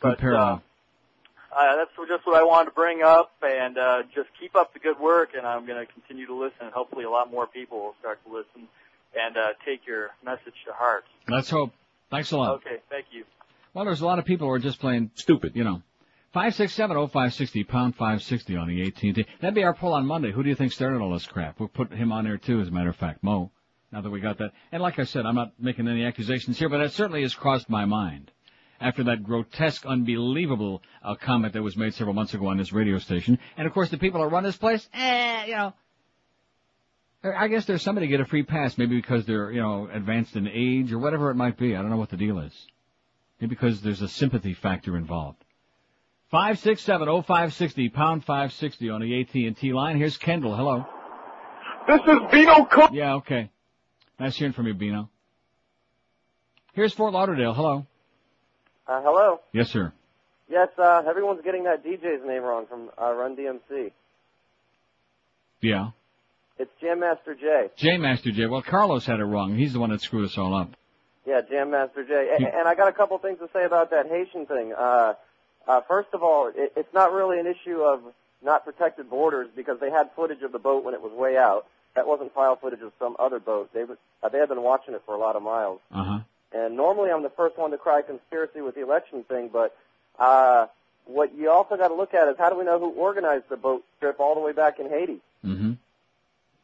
Good 0.00 0.10
But, 0.10 0.18
parallel. 0.18 0.62
Uh, 1.50 1.76
that's 1.76 1.90
just 2.08 2.26
what 2.26 2.36
I 2.36 2.44
wanted 2.44 2.66
to 2.66 2.74
bring 2.74 3.02
up, 3.02 3.32
and 3.42 3.76
uh, 3.78 4.02
just 4.14 4.28
keep 4.38 4.54
up 4.54 4.72
the 4.74 4.78
good 4.78 5.00
work. 5.00 5.30
And 5.36 5.46
I'm 5.46 5.66
going 5.66 5.84
to 5.84 5.90
continue 5.92 6.26
to 6.26 6.34
listen, 6.34 6.58
and 6.62 6.72
hopefully, 6.72 7.04
a 7.04 7.10
lot 7.10 7.30
more 7.30 7.46
people 7.46 7.80
will 7.80 7.94
start 8.00 8.20
to 8.26 8.32
listen 8.32 8.68
and 9.18 9.36
uh, 9.36 9.48
take 9.64 9.86
your 9.86 10.10
message 10.24 10.54
to 10.66 10.72
heart. 10.72 11.04
Let's 11.26 11.50
hope. 11.50 11.72
Thanks 12.10 12.30
a 12.32 12.36
lot. 12.36 12.56
Okay, 12.56 12.76
thank 12.90 13.06
you. 13.12 13.24
Well, 13.74 13.84
there's 13.84 14.00
a 14.00 14.06
lot 14.06 14.18
of 14.18 14.24
people 14.24 14.46
who 14.46 14.52
are 14.52 14.58
just 14.58 14.78
plain 14.78 15.10
stupid, 15.14 15.52
you 15.54 15.64
know. 15.64 15.82
Five 16.38 16.54
six 16.54 16.72
seven 16.72 16.96
oh 16.96 17.08
five 17.08 17.34
sixty 17.34 17.64
pound 17.64 17.96
five 17.96 18.22
sixty 18.22 18.54
on 18.54 18.68
the 18.68 18.80
AT&T. 18.86 19.26
That'd 19.40 19.56
be 19.56 19.64
our 19.64 19.74
poll 19.74 19.92
on 19.92 20.06
Monday. 20.06 20.30
Who 20.30 20.44
do 20.44 20.48
you 20.48 20.54
think 20.54 20.70
started 20.70 21.00
all 21.00 21.12
this 21.12 21.26
crap? 21.26 21.58
We'll 21.58 21.68
put 21.68 21.92
him 21.92 22.12
on 22.12 22.22
there 22.22 22.36
too, 22.36 22.60
as 22.60 22.68
a 22.68 22.70
matter 22.70 22.90
of 22.90 22.94
fact, 22.94 23.24
Mo. 23.24 23.50
Now 23.90 24.02
that 24.02 24.10
we 24.10 24.20
got 24.20 24.38
that, 24.38 24.52
and 24.70 24.80
like 24.80 25.00
I 25.00 25.02
said, 25.02 25.26
I'm 25.26 25.34
not 25.34 25.54
making 25.58 25.88
any 25.88 26.04
accusations 26.04 26.56
here, 26.56 26.68
but 26.68 26.78
that 26.78 26.92
certainly 26.92 27.22
has 27.22 27.34
crossed 27.34 27.68
my 27.68 27.86
mind 27.86 28.30
after 28.80 29.02
that 29.02 29.24
grotesque, 29.24 29.84
unbelievable 29.84 30.80
uh, 31.02 31.16
comment 31.16 31.54
that 31.54 31.62
was 31.64 31.76
made 31.76 31.94
several 31.94 32.14
months 32.14 32.34
ago 32.34 32.46
on 32.46 32.56
this 32.56 32.72
radio 32.72 32.98
station. 32.98 33.40
And 33.56 33.66
of 33.66 33.74
course, 33.74 33.88
the 33.88 33.98
people 33.98 34.20
that 34.20 34.28
run 34.28 34.44
this 34.44 34.56
place, 34.56 34.88
eh, 34.94 35.46
you 35.46 35.56
know. 35.56 35.74
I 37.24 37.48
guess 37.48 37.64
there's 37.64 37.82
somebody 37.82 38.06
get 38.06 38.20
a 38.20 38.24
free 38.24 38.44
pass, 38.44 38.78
maybe 38.78 38.94
because 38.94 39.26
they're, 39.26 39.50
you 39.50 39.60
know, 39.60 39.88
advanced 39.92 40.36
in 40.36 40.46
age 40.46 40.92
or 40.92 41.00
whatever 41.00 41.32
it 41.32 41.34
might 41.34 41.58
be. 41.58 41.74
I 41.74 41.82
don't 41.82 41.90
know 41.90 41.96
what 41.96 42.10
the 42.10 42.16
deal 42.16 42.38
is. 42.38 42.54
Maybe 43.40 43.56
because 43.56 43.80
there's 43.80 44.02
a 44.02 44.08
sympathy 44.08 44.54
factor 44.54 44.96
involved. 44.96 45.42
Five 46.30 46.58
six 46.58 46.82
seven 46.82 47.08
oh 47.08 47.22
five 47.22 47.54
sixty 47.54 47.88
pound 47.88 48.24
five 48.24 48.52
sixty 48.52 48.90
on 48.90 49.00
the 49.00 49.20
AT 49.20 49.34
and 49.34 49.56
T 49.56 49.72
line. 49.72 49.96
Here's 49.96 50.16
Kendall. 50.18 50.54
Hello. 50.54 50.84
This 51.86 52.00
is 52.02 52.18
Bino 52.30 52.64
Cook. 52.66 52.90
Yeah. 52.92 53.14
Okay. 53.14 53.50
Nice 54.20 54.36
hearing 54.36 54.52
from 54.52 54.66
you, 54.66 54.74
Bino. 54.74 55.08
Here's 56.74 56.92
Fort 56.92 57.12
Lauderdale. 57.14 57.54
Hello. 57.54 57.86
Uh, 58.86 59.00
hello. 59.02 59.40
Yes, 59.52 59.70
sir. 59.70 59.92
Yes, 60.50 60.68
uh, 60.78 61.02
everyone's 61.08 61.40
getting 61.42 61.64
that 61.64 61.84
DJ's 61.84 62.26
name 62.26 62.42
wrong 62.42 62.66
from 62.66 62.90
uh, 63.00 63.12
Run 63.12 63.36
DMC. 63.36 63.92
Yeah. 65.60 65.90
It's 66.58 66.70
Jam 66.80 67.00
Master 67.00 67.34
Jay. 67.34 67.68
J 67.76 67.96
Master 67.98 68.32
J. 68.32 68.46
Well, 68.46 68.62
Carlos 68.62 69.06
had 69.06 69.20
it 69.20 69.24
wrong. 69.24 69.56
He's 69.56 69.72
the 69.72 69.80
one 69.80 69.90
that 69.90 70.00
screwed 70.00 70.24
us 70.26 70.36
all 70.38 70.54
up. 70.54 70.70
Yeah, 71.26 71.40
Jam 71.48 71.70
Master 71.70 72.04
Jay. 72.04 72.34
He- 72.38 72.44
and 72.46 72.66
I 72.66 72.74
got 72.74 72.88
a 72.88 72.92
couple 72.92 73.16
things 73.18 73.38
to 73.38 73.48
say 73.52 73.64
about 73.64 73.90
that 73.90 74.06
Haitian 74.06 74.46
thing. 74.46 74.72
Uh, 74.76 75.14
uh, 75.68 75.82
first 75.82 76.08
of 76.14 76.22
all, 76.22 76.50
it, 76.54 76.72
it's 76.76 76.92
not 76.94 77.12
really 77.12 77.38
an 77.38 77.46
issue 77.46 77.82
of 77.82 78.00
not 78.42 78.64
protected 78.64 79.10
borders 79.10 79.48
because 79.54 79.78
they 79.80 79.90
had 79.90 80.10
footage 80.16 80.42
of 80.42 80.52
the 80.52 80.58
boat 80.58 80.84
when 80.84 80.94
it 80.94 81.02
was 81.02 81.12
way 81.12 81.36
out. 81.36 81.66
That 81.94 82.06
wasn't 82.06 82.32
file 82.34 82.56
footage 82.56 82.80
of 82.80 82.92
some 82.98 83.16
other 83.18 83.38
boat. 83.38 83.70
They 83.72 83.84
was, 83.84 83.98
uh, 84.22 84.28
they 84.28 84.38
had 84.38 84.48
been 84.48 84.62
watching 84.62 84.94
it 84.94 85.02
for 85.04 85.14
a 85.14 85.18
lot 85.18 85.36
of 85.36 85.42
miles. 85.42 85.80
Uh 85.92 86.04
huh. 86.04 86.18
And 86.52 86.76
normally 86.76 87.10
I'm 87.10 87.22
the 87.22 87.30
first 87.30 87.58
one 87.58 87.70
to 87.72 87.78
cry 87.78 88.02
conspiracy 88.02 88.62
with 88.62 88.74
the 88.74 88.82
election 88.82 89.22
thing, 89.24 89.50
but 89.52 89.76
uh, 90.18 90.66
what 91.04 91.34
you 91.36 91.50
also 91.50 91.76
got 91.76 91.88
to 91.88 91.94
look 91.94 92.14
at 92.14 92.28
is 92.28 92.36
how 92.38 92.48
do 92.50 92.58
we 92.58 92.64
know 92.64 92.78
who 92.78 92.90
organized 92.90 93.48
the 93.50 93.56
boat 93.56 93.84
trip 94.00 94.18
all 94.18 94.34
the 94.34 94.40
way 94.40 94.52
back 94.52 94.78
in 94.78 94.88
Haiti? 94.88 95.20
Mm-hmm. 95.44 95.72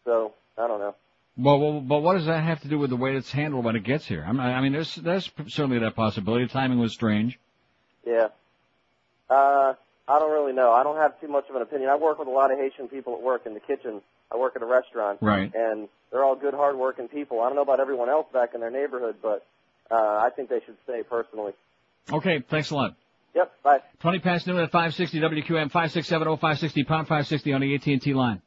So 0.04 0.32
I 0.56 0.66
don't 0.66 0.78
know. 0.78 0.94
Well, 1.36 1.58
well, 1.58 1.80
but 1.80 1.98
what 2.00 2.14
does 2.14 2.26
that 2.26 2.44
have 2.44 2.60
to 2.62 2.68
do 2.68 2.78
with 2.78 2.90
the 2.90 2.96
way 2.96 3.16
it's 3.16 3.30
handled 3.30 3.64
when 3.64 3.74
it 3.74 3.82
gets 3.82 4.06
here? 4.06 4.24
I 4.26 4.30
mean, 4.32 4.40
I 4.40 4.60
mean, 4.60 4.72
there's 4.72 4.94
there's 4.94 5.30
certainly 5.48 5.80
that 5.80 5.96
possibility. 5.96 6.46
Timing 6.46 6.78
was 6.78 6.92
strange. 6.92 7.38
Yeah. 8.06 8.28
Uh, 9.28 9.74
I 10.06 10.18
don't 10.18 10.32
really 10.32 10.52
know. 10.52 10.72
I 10.72 10.82
don't 10.82 10.96
have 10.96 11.18
too 11.20 11.28
much 11.28 11.48
of 11.48 11.56
an 11.56 11.62
opinion. 11.62 11.88
I 11.88 11.96
work 11.96 12.18
with 12.18 12.28
a 12.28 12.30
lot 12.30 12.50
of 12.52 12.58
Haitian 12.58 12.88
people 12.88 13.14
at 13.14 13.22
work 13.22 13.46
in 13.46 13.54
the 13.54 13.60
kitchen. 13.60 14.02
I 14.30 14.36
work 14.36 14.54
at 14.56 14.62
a 14.62 14.66
restaurant. 14.66 15.18
Right. 15.22 15.50
And 15.54 15.88
they're 16.10 16.24
all 16.24 16.36
good, 16.36 16.54
hard-working 16.54 17.08
people. 17.08 17.40
I 17.40 17.46
don't 17.46 17.56
know 17.56 17.62
about 17.62 17.80
everyone 17.80 18.08
else 18.08 18.26
back 18.32 18.54
in 18.54 18.60
their 18.60 18.70
neighborhood, 18.70 19.16
but 19.22 19.46
uh, 19.90 19.94
I 19.94 20.30
think 20.34 20.48
they 20.50 20.60
should 20.66 20.76
stay 20.84 21.02
personally. 21.02 21.52
Okay, 22.12 22.44
thanks 22.50 22.70
a 22.70 22.74
lot. 22.74 22.96
Yep, 23.34 23.52
bye. 23.62 23.80
20 24.00 24.18
past 24.20 24.46
noon 24.46 24.58
at 24.58 24.70
560 24.70 25.18
WQM, 25.20 25.70
5670 25.70 26.36
560 26.36 26.84
pound 26.84 27.08
560 27.08 27.52
on 27.52 27.60
the 27.62 27.74
AT&T 27.74 28.14
line. 28.14 28.42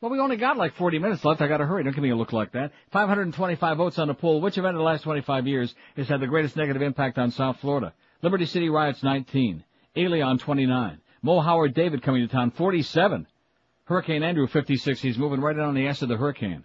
Well, 0.00 0.10
we 0.10 0.20
only 0.20 0.36
got 0.36 0.56
like 0.56 0.74
40 0.76 0.98
minutes 0.98 1.24
left. 1.24 1.40
I 1.40 1.48
gotta 1.48 1.66
hurry. 1.66 1.82
Don't 1.82 1.94
give 1.94 2.02
me 2.02 2.10
a 2.10 2.16
look 2.16 2.32
like 2.32 2.52
that. 2.52 2.72
525 2.92 3.76
votes 3.76 3.98
on 3.98 4.08
the 4.08 4.14
poll. 4.14 4.40
Which 4.40 4.58
event 4.58 4.72
in 4.72 4.76
the 4.76 4.82
last 4.82 5.02
25 5.02 5.46
years 5.46 5.74
has 5.96 6.08
had 6.08 6.20
the 6.20 6.26
greatest 6.26 6.54
negative 6.54 6.82
impact 6.82 7.18
on 7.18 7.30
South 7.30 7.58
Florida? 7.60 7.94
Liberty 8.22 8.46
City 8.46 8.68
riots 8.68 9.02
19. 9.02 9.64
Elian 9.96 10.38
29. 10.38 11.00
Mo 11.22 11.40
Howard 11.40 11.74
David 11.74 12.02
coming 12.02 12.26
to 12.26 12.32
town 12.32 12.50
47. 12.50 13.26
Hurricane 13.84 14.22
Andrew 14.22 14.46
56. 14.46 15.00
He's 15.00 15.18
moving 15.18 15.40
right 15.40 15.56
in 15.56 15.62
on 15.62 15.74
the 15.74 15.86
ass 15.86 16.02
of 16.02 16.08
the 16.08 16.16
hurricane. 16.16 16.64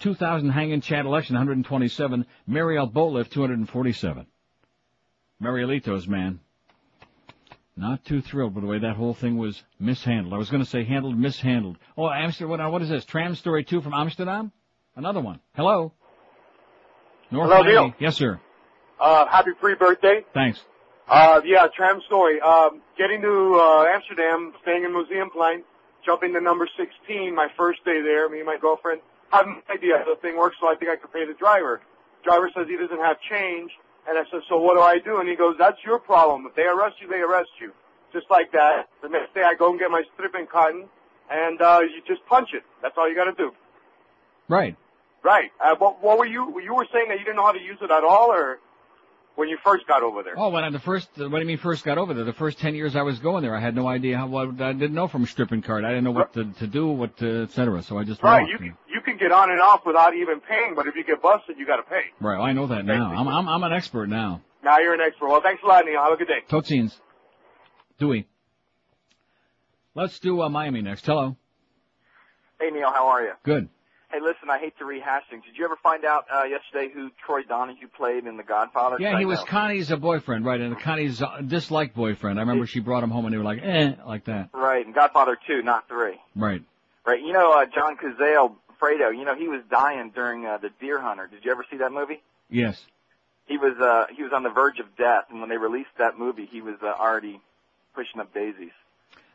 2000 0.00 0.50
hanging 0.50 0.80
Chad 0.80 1.06
election 1.06 1.34
127. 1.34 2.26
Mariel 2.46 2.88
Boatlift 2.88 3.30
247. 3.30 4.26
Marielitos, 5.42 6.06
man. 6.08 6.40
Not 7.76 8.04
too 8.04 8.22
thrilled 8.22 8.54
with 8.54 8.64
the 8.64 8.68
way 8.68 8.78
that 8.78 8.96
whole 8.96 9.12
thing 9.12 9.36
was 9.36 9.62
mishandled. 9.78 10.32
I 10.32 10.38
was 10.38 10.48
going 10.48 10.62
to 10.62 10.68
say 10.68 10.84
handled, 10.84 11.18
mishandled. 11.18 11.76
Oh, 11.96 12.08
Amsterdam. 12.08 12.58
What, 12.58 12.72
what 12.72 12.82
is 12.82 12.88
this? 12.88 13.04
Tram 13.04 13.34
story 13.34 13.64
two 13.64 13.82
from 13.82 13.92
Amsterdam? 13.92 14.50
Another 14.96 15.20
one. 15.20 15.40
Hello. 15.54 15.92
North 17.30 17.50
Hello, 17.50 17.62
Miami. 17.62 17.72
Neil. 17.72 17.94
Yes, 17.98 18.16
sir. 18.16 18.40
Uh, 18.98 19.26
happy 19.26 19.50
free 19.60 19.74
birthday. 19.74 20.24
Thanks. 20.32 20.58
Uh, 21.08 21.40
yeah, 21.44 21.68
tram 21.74 22.00
story. 22.06 22.40
Um, 22.40 22.82
getting 22.98 23.22
to 23.22 23.54
uh, 23.54 23.84
Amsterdam, 23.94 24.52
staying 24.62 24.84
in 24.84 24.90
Museumplein, 24.90 25.62
jumping 26.04 26.32
to 26.34 26.40
number 26.40 26.68
16, 26.76 27.34
my 27.34 27.48
first 27.56 27.84
day 27.84 28.00
there, 28.02 28.28
me 28.28 28.38
and 28.38 28.46
my 28.46 28.58
girlfriend, 28.58 29.00
I 29.32 29.38
have 29.38 29.46
no 29.46 29.62
idea 29.72 29.98
how 29.98 30.14
the 30.14 30.20
thing 30.20 30.36
works, 30.36 30.56
so 30.60 30.68
I 30.68 30.74
think 30.74 30.90
I 30.90 30.96
could 30.96 31.12
pay 31.12 31.24
the 31.24 31.34
driver. 31.34 31.80
Driver 32.24 32.50
says 32.54 32.66
he 32.68 32.76
doesn't 32.76 32.98
have 32.98 33.18
change, 33.30 33.70
and 34.08 34.18
I 34.18 34.22
said, 34.30 34.40
so 34.48 34.58
what 34.58 34.74
do 34.74 34.80
I 34.80 34.98
do? 34.98 35.18
And 35.18 35.28
he 35.28 35.36
goes, 35.36 35.54
that's 35.58 35.78
your 35.84 35.98
problem. 35.98 36.46
If 36.46 36.56
they 36.56 36.62
arrest 36.62 36.96
you, 37.00 37.08
they 37.08 37.20
arrest 37.20 37.50
you. 37.60 37.72
Just 38.12 38.26
like 38.30 38.50
that. 38.52 38.88
The 39.02 39.08
next 39.08 39.34
day 39.34 39.42
I 39.44 39.54
go 39.54 39.70
and 39.70 39.78
get 39.78 39.90
my 39.90 40.02
strippenkaart, 40.18 40.86
and 41.30 41.62
uh, 41.62 41.80
you 41.82 42.02
just 42.06 42.24
punch 42.26 42.50
it. 42.52 42.62
That's 42.82 42.94
all 42.96 43.08
you 43.08 43.14
got 43.14 43.24
to 43.24 43.32
do. 43.32 43.52
Right. 44.48 44.76
Right. 45.22 45.50
Uh, 45.60 45.74
what, 45.76 46.02
what 46.02 46.18
were 46.18 46.26
you? 46.26 46.60
You 46.60 46.74
were 46.74 46.86
saying 46.92 47.08
that 47.08 47.18
you 47.18 47.24
didn't 47.24 47.36
know 47.36 47.46
how 47.46 47.52
to 47.52 47.60
use 47.60 47.78
it 47.82 47.90
at 47.90 48.04
all, 48.04 48.30
or 48.30 48.58
when 49.36 49.48
you 49.48 49.58
first 49.62 49.86
got 49.86 50.02
over 50.02 50.22
there? 50.22 50.34
Oh, 50.36 50.50
when 50.50 50.64
I 50.64 50.70
the 50.70 50.78
first, 50.80 51.08
what 51.16 51.30
do 51.30 51.38
you 51.38 51.44
mean 51.46 51.58
first 51.58 51.84
got 51.84 51.98
over 51.98 52.12
there? 52.14 52.24
The 52.24 52.32
first 52.32 52.58
10 52.58 52.74
years 52.74 52.96
I 52.96 53.02
was 53.02 53.18
going 53.20 53.42
there, 53.42 53.54
I 53.54 53.60
had 53.60 53.74
no 53.74 53.86
idea 53.86 54.16
how, 54.18 54.26
what, 54.26 54.60
I 54.60 54.72
didn't 54.72 54.94
know 54.94 55.08
from 55.08 55.24
stripping 55.26 55.62
card. 55.62 55.84
I 55.84 55.88
didn't 55.90 56.04
know 56.04 56.10
what 56.10 56.32
to, 56.34 56.44
to 56.54 56.66
do, 56.66 56.88
what 56.88 57.16
to, 57.18 57.42
et 57.44 57.52
cetera. 57.52 57.82
So 57.82 57.98
I 57.98 58.04
just 58.04 58.22
Right. 58.22 58.40
walked. 58.40 58.50
You 58.52 58.58
can 58.58 58.76
you 58.88 59.00
can 59.02 59.16
get 59.18 59.30
on 59.30 59.50
and 59.50 59.60
off 59.60 59.86
without 59.86 60.14
even 60.14 60.40
paying, 60.40 60.74
but 60.74 60.86
if 60.86 60.96
you 60.96 61.04
get 61.04 61.22
busted, 61.22 61.56
you 61.58 61.66
got 61.66 61.76
to 61.76 61.82
pay. 61.82 62.02
Right. 62.20 62.36
Well, 62.38 62.42
I 62.46 62.52
know 62.52 62.66
that 62.68 62.84
now. 62.84 63.12
I'm, 63.14 63.28
I'm, 63.28 63.48
I'm 63.48 63.62
an 63.62 63.72
expert 63.72 64.08
now. 64.08 64.42
Now 64.64 64.78
you're 64.78 64.94
an 64.94 65.00
expert. 65.00 65.28
Well, 65.28 65.42
thanks 65.42 65.62
a 65.62 65.66
lot, 65.66 65.84
Neil. 65.84 66.02
Have 66.02 66.12
a 66.12 66.16
good 66.16 66.28
day. 66.28 66.40
Tot 66.48 66.64
ziens. 66.64 66.92
Dewey. 67.98 68.26
Let's 69.94 70.18
do 70.18 70.42
uh, 70.42 70.48
Miami 70.48 70.82
next. 70.82 71.06
Hello. 71.06 71.36
Hey 72.60 72.70
Neil, 72.70 72.90
how 72.92 73.08
are 73.08 73.22
you? 73.22 73.32
Good. 73.44 73.68
Hey, 74.16 74.22
listen, 74.22 74.48
I 74.48 74.58
hate 74.58 74.78
to 74.78 74.86
rehash 74.86 75.24
things. 75.28 75.44
Did 75.44 75.58
you 75.58 75.66
ever 75.66 75.76
find 75.82 76.06
out 76.06 76.24
uh, 76.34 76.44
yesterday 76.44 76.90
who 76.90 77.10
Troy 77.26 77.42
Donahue 77.42 77.86
played 77.86 78.24
in 78.24 78.38
The 78.38 78.42
Godfather? 78.42 78.96
Yeah, 78.98 79.18
he 79.18 79.26
was 79.26 79.40
know. 79.40 79.44
Connie's 79.44 79.92
uh, 79.92 79.96
boyfriend, 79.96 80.46
right, 80.46 80.58
and 80.58 80.80
Connie's 80.80 81.20
uh, 81.20 81.42
disliked 81.46 81.94
boyfriend. 81.94 82.38
I 82.38 82.42
remember 82.42 82.66
she 82.66 82.80
brought 82.80 83.04
him 83.04 83.10
home 83.10 83.26
and 83.26 83.34
they 83.34 83.36
were 83.36 83.44
like, 83.44 83.60
eh, 83.62 83.92
like 84.06 84.24
that. 84.24 84.48
right, 84.54 84.86
and 84.86 84.94
Godfather 84.94 85.36
two, 85.46 85.60
not 85.60 85.86
three. 85.88 86.14
Right. 86.34 86.62
Right, 87.04 87.20
you 87.20 87.34
know 87.34 87.60
uh, 87.60 87.66
John 87.66 87.98
Cazale, 87.98 88.54
Fredo. 88.80 89.14
You 89.14 89.26
know 89.26 89.34
he 89.34 89.48
was 89.48 89.60
dying 89.70 90.12
during 90.14 90.46
uh, 90.46 90.56
The 90.62 90.70
Deer 90.80 90.98
Hunter. 90.98 91.26
Did 91.26 91.44
you 91.44 91.50
ever 91.50 91.66
see 91.70 91.76
that 91.76 91.92
movie? 91.92 92.22
Yes. 92.48 92.82
He 93.44 93.58
was 93.58 93.76
uh, 93.78 94.06
he 94.16 94.22
was 94.22 94.32
on 94.32 94.44
the 94.44 94.50
verge 94.50 94.78
of 94.78 94.96
death, 94.96 95.24
and 95.28 95.40
when 95.40 95.50
they 95.50 95.58
released 95.58 95.90
that 95.98 96.18
movie, 96.18 96.48
he 96.50 96.62
was 96.62 96.76
uh, 96.82 96.86
already 96.86 97.38
pushing 97.94 98.18
up 98.22 98.32
daisies. 98.32 98.72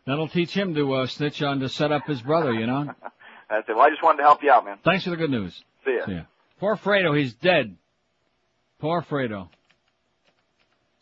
That'll 0.08 0.28
teach 0.28 0.54
him 0.56 0.74
to 0.74 0.94
uh, 0.96 1.06
snitch 1.06 1.44
on 1.44 1.60
to 1.60 1.70
set 1.70 1.92
up 1.92 2.08
his 2.08 2.22
brother, 2.24 2.52
you 2.52 2.66
know? 2.66 2.96
That's 3.52 3.68
it. 3.70 3.76
Well, 3.76 3.86
I 3.86 3.90
just 3.90 4.02
wanted 4.02 4.18
to 4.20 4.24
help 4.24 4.42
you 4.44 4.50
out, 4.52 4.66
man. 4.66 4.78
Thanks 4.84 5.04
for 5.04 5.10
the 5.12 5.18
good 5.18 5.30
news. 5.30 5.54
See 5.86 5.94
ya. 6.00 6.06
See 6.06 6.14
ya. 6.14 6.22
Poor 6.60 6.78
Fredo, 6.78 7.16
he's 7.18 7.34
dead. 7.34 7.76
Poor 8.80 9.02
Fredo. 9.04 9.50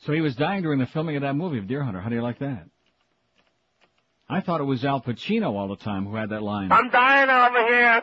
So 0.05 0.13
he 0.13 0.21
was 0.21 0.35
dying 0.35 0.63
during 0.63 0.79
the 0.79 0.87
filming 0.87 1.15
of 1.15 1.21
that 1.21 1.35
movie 1.35 1.59
of 1.59 1.67
Deer 1.67 1.83
Hunter. 1.83 2.01
How 2.01 2.09
do 2.09 2.15
you 2.15 2.21
like 2.23 2.39
that? 2.39 2.63
I 4.27 4.41
thought 4.41 4.61
it 4.61 4.65
was 4.65 4.83
Al 4.83 5.01
Pacino 5.01 5.53
all 5.53 5.67
the 5.67 5.75
time 5.75 6.05
who 6.05 6.15
had 6.15 6.29
that 6.29 6.41
line. 6.43 6.71
I'm 6.71 6.89
dying 6.89 7.29
over 7.29 7.67
here. 7.67 8.01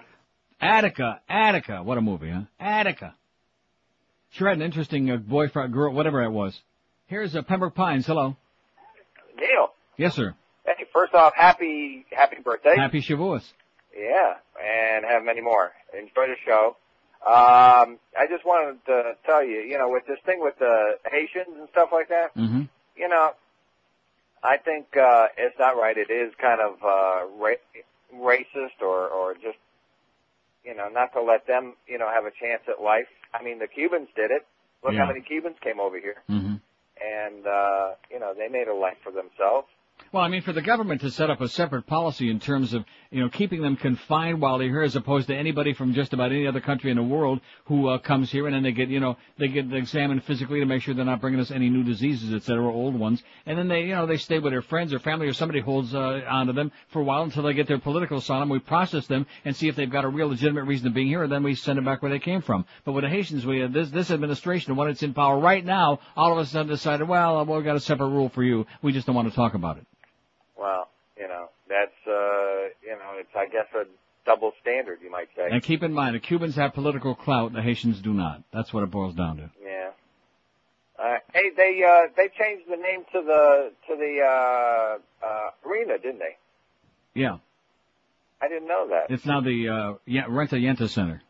Attica, 0.60 1.20
Attica. 1.28 1.83
What 1.83 1.99
a 1.99 2.00
movie, 2.00 2.31
huh? 2.31 2.42
Attica. 2.60 3.15
Sure 4.31 4.49
had 4.49 4.58
an 4.58 4.62
interesting 4.62 5.10
uh, 5.10 5.16
boyfriend, 5.16 5.73
girl, 5.73 5.92
whatever 5.92 6.23
it 6.23 6.31
was. 6.31 6.58
Here's 7.07 7.34
uh, 7.34 7.42
Pembroke 7.42 7.75
Pines. 7.75 8.07
Hello. 8.07 8.36
Neil, 9.36 9.68
Yes, 9.97 10.15
sir. 10.15 10.34
hey, 10.66 10.84
first 10.92 11.15
off, 11.15 11.33
happy 11.36 12.05
happy 12.10 12.36
birthday. 12.44 12.75
Happy 12.76 13.00
Shavuos. 13.00 13.42
Yeah, 13.99 14.34
and 14.62 15.05
have 15.07 15.25
many 15.25 15.41
more. 15.41 15.73
Enjoy 15.99 16.26
the 16.26 16.36
show. 16.44 16.76
Um, 17.26 17.99
I 18.18 18.26
just 18.28 18.44
wanted 18.44 18.84
to 18.86 19.15
tell 19.25 19.42
you, 19.44 19.60
you 19.60 19.78
know, 19.78 19.89
with 19.89 20.07
this 20.07 20.18
thing 20.26 20.39
with 20.41 20.58
the 20.58 20.99
Haitians 21.10 21.57
and 21.58 21.68
stuff 21.70 21.89
like 21.92 22.08
that, 22.10 22.34
Mm-hmm. 22.36 22.62
you 22.97 23.08
know, 23.08 23.31
I 24.42 24.58
think 24.58 24.97
uh, 24.97 25.28
it's 25.36 25.58
not 25.58 25.76
right. 25.76 25.97
It 25.97 26.10
is 26.10 26.33
kind 26.41 26.60
of 26.60 26.75
uh, 26.84 27.26
ra- 27.39 27.65
racist 28.15 28.81
or 28.83 29.08
or 29.08 29.34
just, 29.34 29.58
you 30.65 30.75
know, 30.75 30.89
not 30.89 31.12
to 31.15 31.23
let 31.23 31.47
them, 31.47 31.75
you 31.89 31.99
know, 31.99 32.08
have 32.08 32.26
a 32.26 32.31
chance 32.31 32.62
at 32.68 32.83
life. 32.83 33.08
I 33.33 33.42
mean, 33.42 33.58
the 33.58 33.66
Cubans 33.66 34.08
did 34.15 34.31
it. 34.31 34.47
Look 34.84 34.92
Yeah. 34.94 35.00
how 35.00 35.07
many 35.08 35.23
Cubans 35.23 35.57
came 35.62 35.81
over 35.81 35.99
here, 35.99 36.23
Mm-hmm. 36.31 36.57
and 37.02 37.47
uh, 37.47 37.94
you 38.10 38.20
know, 38.20 38.34
they 38.36 38.49
made 38.49 38.68
a 38.68 38.75
life 38.75 38.99
for 39.02 39.10
themselves. 39.10 39.66
Well, 40.12 40.23
I 40.23 40.28
mean, 40.28 40.42
for 40.42 40.52
the 40.52 40.62
government 40.62 41.00
to 41.00 41.10
set 41.10 41.31
up 41.31 41.41
a 41.41 41.49
separate 41.49 41.86
policy 41.86 42.31
in 42.31 42.39
terms 42.39 42.75
of, 42.75 42.84
you 43.16 43.22
know, 43.22 43.30
keeping 43.30 43.62
them 43.62 43.76
confined 43.76 44.42
while 44.42 44.58
they're 44.58 44.68
here 44.68 44.82
as 44.82 44.94
opposed 44.94 45.28
to 45.28 45.34
anybody 45.34 45.72
from 45.72 45.94
just 45.94 46.12
about 46.12 46.32
any 46.32 46.46
other 46.46 46.60
country 46.60 46.90
in 46.90 46.98
the 46.98 47.02
world 47.02 47.40
who 47.64 47.88
uh, 47.88 47.96
comes 47.96 48.30
here 48.30 48.44
and 48.44 48.54
then 48.54 48.62
they 48.62 48.72
get, 48.72 48.90
you 48.90 49.00
know, 49.00 49.16
they 49.38 49.48
get 49.48 49.72
examined 49.72 50.22
physically 50.24 50.60
to 50.60 50.66
make 50.66 50.82
sure 50.82 50.92
they're 50.92 51.02
not 51.02 51.22
bringing 51.22 51.40
us 51.40 51.50
any 51.50 51.70
new 51.70 51.82
diseases, 51.82 52.34
et 52.34 52.42
cetera, 52.42 52.70
old 52.70 52.94
ones. 52.94 53.22
And 53.46 53.56
then 53.56 53.68
they, 53.68 53.84
you 53.84 53.94
know, 53.94 54.04
they 54.04 54.18
stay 54.18 54.38
with 54.38 54.52
their 54.52 54.60
friends 54.60 54.92
or 54.92 54.98
family 54.98 55.26
or 55.28 55.32
somebody 55.32 55.60
holds 55.60 55.94
uh, 55.94 56.24
onto 56.28 56.52
them 56.52 56.72
for 56.88 57.00
a 57.00 57.04
while 57.04 57.22
until 57.22 57.42
they 57.42 57.54
get 57.54 57.66
their 57.68 57.78
political 57.78 58.18
asylum. 58.18 58.50
We 58.50 58.58
process 58.58 59.06
them 59.06 59.24
and 59.46 59.56
see 59.56 59.68
if 59.68 59.76
they've 59.76 59.90
got 59.90 60.04
a 60.04 60.08
real 60.08 60.28
legitimate 60.28 60.64
reason 60.64 60.84
to 60.84 60.94
being 60.94 61.08
here 61.08 61.22
and 61.22 61.32
then 61.32 61.42
we 61.42 61.54
send 61.54 61.78
them 61.78 61.86
back 61.86 62.02
where 62.02 62.10
they 62.10 62.18
came 62.18 62.42
from. 62.42 62.66
But 62.84 62.92
with 62.92 63.04
the 63.04 63.08
Haitians, 63.08 63.46
we, 63.46 63.62
uh, 63.62 63.68
this, 63.68 63.88
this 63.88 64.10
administration, 64.10 64.76
when 64.76 64.88
it's 64.88 65.02
in 65.02 65.14
power 65.14 65.38
right 65.38 65.64
now, 65.64 66.00
all 66.18 66.32
of 66.32 66.38
a 66.38 66.44
sudden 66.44 66.68
decided, 66.68 67.08
well, 67.08 67.46
we've 67.46 67.64
got 67.64 67.76
a 67.76 67.80
separate 67.80 68.10
rule 68.10 68.28
for 68.28 68.42
you. 68.42 68.66
We 68.82 68.92
just 68.92 69.06
don't 69.06 69.16
want 69.16 69.30
to 69.30 69.34
talk 69.34 69.54
about 69.54 69.78
it. 69.78 69.86
Well, 70.58 70.90
you 71.18 71.28
know, 71.28 71.48
that's 71.68 71.96
uh, 72.06 72.45
it's 73.18 73.34
I 73.36 73.46
guess 73.46 73.66
a 73.74 73.84
double 74.24 74.52
standard, 74.60 74.98
you 75.02 75.10
might 75.10 75.28
say. 75.36 75.48
And 75.50 75.62
keep 75.62 75.82
in 75.82 75.92
mind, 75.92 76.14
the 76.14 76.20
Cubans 76.20 76.56
have 76.56 76.74
political 76.74 77.14
clout, 77.14 77.52
the 77.52 77.62
Haitians 77.62 78.00
do 78.00 78.12
not. 78.12 78.42
That's 78.52 78.72
what 78.72 78.82
it 78.82 78.90
boils 78.90 79.14
down 79.14 79.36
to. 79.38 79.50
Yeah. 79.62 79.90
Uh, 80.98 81.18
hey, 81.34 81.50
they 81.56 81.82
uh, 81.84 82.08
they 82.16 82.28
changed 82.38 82.64
the 82.70 82.76
name 82.76 83.04
to 83.12 83.20
the 83.22 83.72
to 83.88 83.96
the 83.96 84.20
uh, 84.24 85.26
uh, 85.26 85.50
arena, 85.68 85.98
didn't 85.98 86.20
they? 86.20 86.36
Yeah. 87.14 87.38
I 88.40 88.48
didn't 88.48 88.68
know 88.68 88.88
that. 88.90 89.10
It's 89.10 89.24
now 89.24 89.40
the, 89.40 89.68
uh, 89.68 89.94
Ye- 90.04 90.20
Renta 90.28 90.60
Yenta 90.60 90.88
Center. 90.90 91.22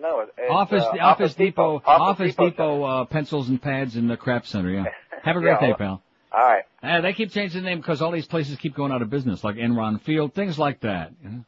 No, 0.00 0.20
it's, 0.20 0.32
Office, 0.50 0.82
uh, 0.82 0.96
Office 1.00 1.34
Depot, 1.34 1.80
Office 1.84 2.32
Depot. 2.34 2.50
Depot, 2.50 2.82
uh, 2.84 3.04
pencils 3.04 3.48
and 3.48 3.60
pads 3.62 3.96
in 3.96 4.08
the 4.08 4.16
crap 4.16 4.46
center, 4.46 4.70
yeah. 4.70 4.84
Have 5.22 5.36
a 5.36 5.40
great 5.40 5.58
Yeah, 5.60 5.68
day, 5.68 5.74
pal. 5.74 6.02
All 6.32 6.40
right. 6.40 6.64
Uh, 6.82 7.00
they 7.00 7.12
keep 7.12 7.32
changing 7.32 7.62
the 7.62 7.68
name 7.68 7.78
because 7.78 8.00
all 8.00 8.12
these 8.12 8.26
places 8.26 8.56
keep 8.56 8.74
going 8.74 8.92
out 8.92 9.02
of 9.02 9.10
business, 9.10 9.42
like 9.42 9.56
Enron 9.56 10.00
Field, 10.02 10.34
things 10.34 10.58
like 10.58 10.80
that. 10.80 11.12
You 11.22 11.28
know? 11.28 11.44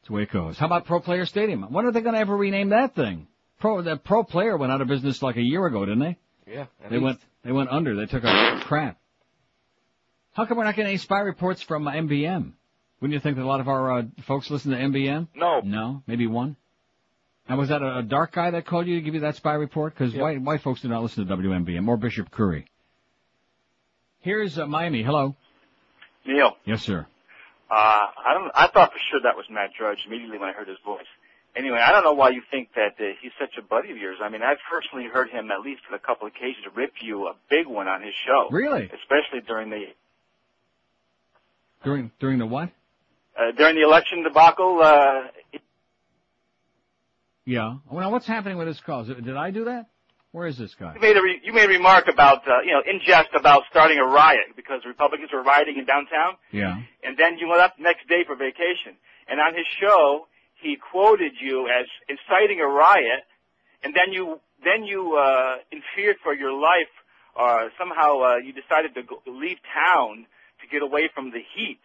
That's 0.00 0.08
the 0.08 0.12
way 0.12 0.22
it 0.22 0.30
goes. 0.30 0.58
How 0.58 0.66
about 0.66 0.86
Pro 0.86 1.00
Player 1.00 1.26
Stadium? 1.26 1.62
When 1.72 1.86
are 1.86 1.92
they 1.92 2.00
going 2.00 2.14
to 2.14 2.20
ever 2.20 2.36
rename 2.36 2.70
that 2.70 2.94
thing? 2.94 3.26
Pro, 3.60 3.82
the 3.82 3.96
Pro 3.96 4.24
Player 4.24 4.56
went 4.56 4.72
out 4.72 4.80
of 4.80 4.88
business 4.88 5.22
like 5.22 5.36
a 5.36 5.42
year 5.42 5.64
ago, 5.66 5.84
didn't 5.84 6.00
they? 6.00 6.16
Yeah. 6.46 6.66
They 6.82 6.96
least. 6.96 7.02
went, 7.02 7.20
they 7.44 7.52
went 7.52 7.70
under. 7.70 7.96
They 7.96 8.06
took 8.06 8.24
a 8.24 8.60
crap. 8.64 8.98
How 10.32 10.46
come 10.46 10.58
we're 10.58 10.64
not 10.64 10.76
getting 10.76 10.90
any 10.90 10.98
spy 10.98 11.20
reports 11.20 11.62
from 11.62 11.86
uh, 11.86 11.92
MBM? 11.92 12.52
Wouldn't 13.00 13.14
you 13.14 13.20
think 13.20 13.36
that 13.36 13.42
a 13.42 13.46
lot 13.46 13.60
of 13.60 13.68
our 13.68 13.98
uh, 13.98 14.02
folks 14.26 14.50
listen 14.50 14.72
to 14.72 14.76
MBM? 14.76 15.28
No. 15.34 15.60
No, 15.64 16.02
maybe 16.06 16.26
one. 16.26 16.56
Now 17.48 17.56
was 17.56 17.70
that 17.70 17.82
a, 17.82 17.98
a 17.98 18.02
dark 18.02 18.32
guy 18.32 18.50
that 18.52 18.66
called 18.66 18.86
you 18.86 18.96
to 18.96 19.00
give 19.00 19.14
you 19.14 19.20
that 19.20 19.36
spy 19.36 19.54
report? 19.54 19.94
Because 19.94 20.14
white 20.14 20.40
white 20.40 20.62
folks 20.62 20.82
do 20.82 20.88
not 20.88 21.02
listen 21.02 21.26
to 21.26 21.36
WMBM 21.36 21.88
or 21.88 21.96
Bishop 21.96 22.30
Curry. 22.30 22.66
Here's 24.20 24.58
uh, 24.58 24.66
Miami. 24.66 25.02
Hello. 25.02 25.34
Neil, 26.26 26.56
Yes, 26.66 26.82
sir. 26.82 27.06
uh, 27.70 27.74
I 27.74 28.34
don't. 28.34 28.50
I 28.54 28.68
thought 28.68 28.92
for 28.92 28.98
sure 29.10 29.20
that 29.22 29.36
was 29.36 29.46
Matt 29.50 29.70
Drudge 29.78 29.98
immediately 30.06 30.38
when 30.38 30.48
I 30.48 30.52
heard 30.52 30.68
his 30.68 30.76
voice. 30.84 31.06
Anyway, 31.56 31.78
I 31.78 31.90
don't 31.92 32.04
know 32.04 32.12
why 32.12 32.30
you 32.30 32.42
think 32.50 32.68
that 32.76 32.94
uh, 33.00 33.12
he's 33.20 33.32
such 33.40 33.56
a 33.58 33.62
buddy 33.62 33.90
of 33.90 33.96
yours. 33.96 34.18
I 34.22 34.28
mean, 34.28 34.42
I've 34.42 34.58
personally 34.70 35.06
heard 35.12 35.30
him 35.30 35.50
at 35.50 35.60
least 35.62 35.80
on 35.90 35.96
a 35.96 35.98
couple 35.98 36.26
of 36.28 36.34
occasions 36.36 36.64
rip 36.76 36.92
you 37.00 37.26
a 37.26 37.34
big 37.48 37.66
one 37.66 37.88
on 37.88 38.02
his 38.02 38.14
show. 38.26 38.48
Really? 38.50 38.84
Especially 38.84 39.40
during 39.46 39.70
the 39.70 39.86
During 41.82 42.10
during 42.20 42.38
the 42.38 42.46
what? 42.46 42.68
uh, 43.36 43.52
during 43.56 43.74
the 43.76 43.82
election 43.82 44.22
debacle. 44.22 44.80
Uh, 44.82 45.22
Yeah. 47.46 47.76
Well, 47.90 48.00
now 48.02 48.10
what's 48.10 48.26
happening 48.26 48.58
with 48.58 48.68
this 48.68 48.80
call? 48.80 49.04
Did 49.04 49.36
I 49.36 49.50
do 49.50 49.64
that? 49.64 49.86
Where 50.32 50.46
is 50.46 50.56
this 50.58 50.74
guy? 50.78 50.94
You 50.94 51.00
made 51.00 51.16
a 51.16 51.22
re- 51.22 51.40
you 51.42 51.52
made 51.52 51.64
a 51.64 51.68
remark 51.68 52.06
about 52.06 52.46
uh, 52.46 52.60
you 52.64 52.72
know 52.72 52.82
in 52.88 53.00
jest 53.04 53.30
about 53.34 53.62
starting 53.70 53.98
a 53.98 54.04
riot 54.04 54.54
because 54.54 54.80
Republicans 54.86 55.30
were 55.32 55.42
rioting 55.42 55.76
in 55.78 55.84
downtown, 55.86 56.34
Yeah. 56.52 56.76
and 57.02 57.16
then 57.18 57.38
you 57.38 57.50
left 57.50 57.78
the 57.78 57.82
next 57.82 58.06
day 58.08 58.22
for 58.26 58.36
vacation. 58.36 58.94
And 59.28 59.40
on 59.40 59.54
his 59.54 59.66
show, 59.80 60.26
he 60.62 60.76
quoted 60.76 61.32
you 61.40 61.66
as 61.68 61.86
inciting 62.08 62.60
a 62.60 62.66
riot, 62.66 63.24
and 63.82 63.92
then 63.94 64.12
you 64.12 64.40
then 64.64 64.84
you 64.84 65.16
uh, 65.16 65.56
in 65.72 65.82
fear 65.96 66.14
for 66.22 66.32
your 66.34 66.52
life, 66.52 66.92
uh, 67.36 67.68
somehow 67.78 68.20
uh, 68.20 68.36
you 68.36 68.52
decided 68.52 68.94
to 68.94 69.02
go, 69.02 69.22
leave 69.26 69.58
town 69.74 70.26
to 70.60 70.66
get 70.68 70.82
away 70.82 71.08
from 71.14 71.30
the 71.32 71.40
heat 71.56 71.80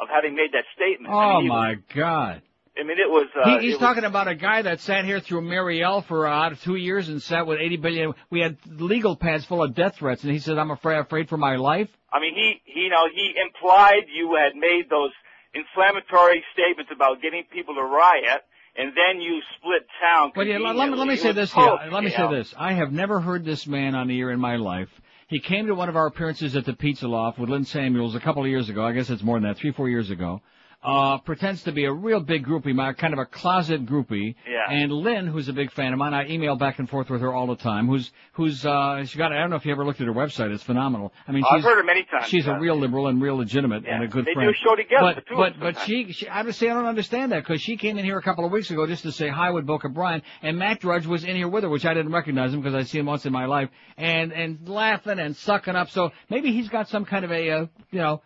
of 0.00 0.08
having 0.08 0.34
made 0.34 0.50
that 0.52 0.64
statement. 0.74 1.12
I 1.14 1.32
Oh 1.34 1.34
mean, 1.36 1.42
he 1.44 1.48
my 1.48 1.74
God. 1.94 2.42
I 2.78 2.84
mean, 2.84 2.98
it 2.98 3.08
was. 3.08 3.26
Uh, 3.36 3.44
he, 3.44 3.54
he's 3.54 3.62
it 3.62 3.66
was- 3.74 3.78
talking 3.80 4.04
about 4.04 4.28
a 4.28 4.34
guy 4.34 4.62
that 4.62 4.80
sat 4.80 5.04
here 5.04 5.20
through 5.20 5.42
Mariel 5.42 6.00
for 6.02 6.26
uh, 6.26 6.54
two 6.62 6.76
years 6.76 7.08
and 7.08 7.22
sat 7.22 7.46
with 7.46 7.58
80 7.60 7.76
billion. 7.76 8.14
We 8.30 8.40
had 8.40 8.56
legal 8.66 9.14
pads 9.16 9.44
full 9.44 9.62
of 9.62 9.74
death 9.74 9.96
threats, 9.96 10.22
and 10.24 10.32
he 10.32 10.38
said, 10.38 10.58
"I'm 10.58 10.70
afraid, 10.70 10.98
afraid 10.98 11.28
for 11.28 11.36
my 11.36 11.56
life." 11.56 11.88
I 12.12 12.20
mean, 12.20 12.34
he, 12.34 12.60
he, 12.64 12.80
you 12.82 12.90
know, 12.90 13.04
he 13.14 13.34
implied 13.40 14.04
you 14.14 14.36
had 14.36 14.56
made 14.56 14.88
those 14.90 15.10
inflammatory 15.54 16.44
statements 16.52 16.90
about 16.94 17.20
getting 17.20 17.44
people 17.52 17.74
to 17.74 17.82
riot, 17.82 18.42
and 18.76 18.92
then 18.96 19.20
you 19.20 19.40
split 19.58 19.86
town. 20.00 20.32
But 20.34 20.46
yeah, 20.46 20.58
let, 20.58 20.76
let 20.76 20.90
me 20.90 20.96
let 20.96 21.08
me 21.08 21.16
say 21.16 21.32
this 21.32 21.52
here. 21.52 21.78
Let 21.90 22.02
me 22.04 22.10
say 22.10 22.18
know. 22.18 22.34
this. 22.34 22.54
I 22.56 22.72
have 22.72 22.90
never 22.92 23.20
heard 23.20 23.44
this 23.44 23.66
man 23.66 23.94
on 23.94 24.08
the 24.08 24.18
air 24.18 24.30
in 24.30 24.40
my 24.40 24.56
life. 24.56 24.88
He 25.28 25.40
came 25.40 25.66
to 25.66 25.74
one 25.74 25.88
of 25.88 25.96
our 25.96 26.06
appearances 26.06 26.56
at 26.56 26.64
the 26.66 26.74
Pizza 26.74 27.08
Loft 27.08 27.38
with 27.38 27.48
Lynn 27.48 27.64
Samuels 27.64 28.14
a 28.14 28.20
couple 28.20 28.42
of 28.42 28.48
years 28.48 28.68
ago. 28.68 28.84
I 28.84 28.92
guess 28.92 29.08
it's 29.08 29.22
more 29.22 29.36
than 29.36 29.48
that, 29.48 29.56
three, 29.56 29.72
four 29.72 29.88
years 29.88 30.10
ago. 30.10 30.42
Uh, 30.82 31.18
pretends 31.18 31.62
to 31.62 31.70
be 31.70 31.84
a 31.84 31.92
real 31.92 32.18
big 32.18 32.44
groupie, 32.44 32.74
my 32.74 32.92
kind 32.92 33.12
of 33.12 33.20
a 33.20 33.24
closet 33.24 33.86
groupie. 33.86 34.34
Yeah. 34.48 34.68
And 34.68 34.90
Lynn, 34.90 35.28
who's 35.28 35.48
a 35.48 35.52
big 35.52 35.70
fan 35.70 35.92
of 35.92 35.98
mine, 36.00 36.12
I 36.12 36.26
email 36.26 36.56
back 36.56 36.80
and 36.80 36.90
forth 36.90 37.08
with 37.08 37.20
her 37.20 37.32
all 37.32 37.46
the 37.46 37.54
time. 37.54 37.86
Who's 37.86 38.10
who's 38.32 38.66
uh, 38.66 39.04
she 39.04 39.16
got? 39.16 39.32
I 39.32 39.38
don't 39.38 39.50
know 39.50 39.56
if 39.56 39.64
you 39.64 39.70
ever 39.70 39.84
looked 39.84 40.00
at 40.00 40.08
her 40.08 40.12
website. 40.12 40.52
It's 40.52 40.64
phenomenal. 40.64 41.12
I 41.28 41.30
mean, 41.30 41.44
I've 41.48 41.58
she's, 41.58 41.64
heard 41.64 41.76
her 41.76 41.84
many 41.84 42.02
times, 42.02 42.26
She's 42.26 42.48
a 42.48 42.58
real 42.58 42.76
liberal 42.76 43.06
and 43.06 43.22
real 43.22 43.36
legitimate 43.36 43.86
and 43.86 44.02
a 44.02 44.08
good 44.08 44.24
friend. 44.24 44.40
They 44.40 44.44
do 44.44 44.50
a 44.50 44.54
show 44.54 44.74
together, 44.74 45.22
But 45.30 45.36
but 45.36 45.60
but 45.60 45.78
she, 45.86 46.12
she 46.12 46.26
I 46.28 46.42
would 46.42 46.54
say 46.56 46.68
I 46.68 46.74
don't 46.74 46.86
understand 46.86 47.30
that 47.30 47.44
because 47.44 47.62
she 47.62 47.76
came 47.76 47.96
in 47.96 48.04
here 48.04 48.18
a 48.18 48.22
couple 48.22 48.44
of 48.44 48.50
weeks 48.50 48.68
ago 48.72 48.84
just 48.84 49.04
to 49.04 49.12
say 49.12 49.28
hi 49.28 49.52
with 49.52 49.64
Boca 49.66 49.88
Brian, 49.88 50.22
and 50.42 50.58
Matt 50.58 50.80
Drudge 50.80 51.06
was 51.06 51.22
in 51.22 51.36
here 51.36 51.48
with 51.48 51.62
her, 51.62 51.70
which 51.70 51.86
I 51.86 51.94
didn't 51.94 52.12
recognize 52.12 52.52
him 52.52 52.60
because 52.60 52.74
I 52.74 52.82
see 52.82 52.98
him 52.98 53.06
once 53.06 53.24
in 53.24 53.32
my 53.32 53.46
life, 53.46 53.68
and 53.96 54.32
and 54.32 54.68
laughing 54.68 55.20
and 55.20 55.36
sucking 55.36 55.76
up. 55.76 55.90
So 55.90 56.10
maybe 56.28 56.52
he's 56.52 56.68
got 56.68 56.88
some 56.88 57.04
kind 57.04 57.24
of 57.24 57.30
a 57.30 57.50
uh, 57.50 57.66
you 57.92 58.00
know 58.00 58.22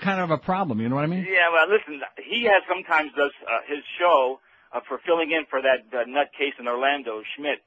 kind 0.00 0.20
of 0.20 0.30
a 0.30 0.38
problem. 0.38 0.80
You 0.80 0.88
know 0.88 0.96
what 0.96 1.04
I 1.04 1.08
mean? 1.08 1.26
Yeah, 1.28 1.48
well, 1.52 1.68
listen, 1.68 2.00
he 2.22 2.44
has 2.44 2.62
sometimes 2.68 3.12
does 3.16 3.32
uh, 3.46 3.60
his 3.68 3.82
show 3.98 4.40
uh, 4.72 4.80
for 4.88 4.98
filling 5.04 5.30
in 5.32 5.44
for 5.48 5.60
that 5.62 5.86
uh, 5.96 6.04
nutcase 6.04 6.58
in 6.58 6.68
Orlando, 6.68 7.22
Schmidt. 7.36 7.60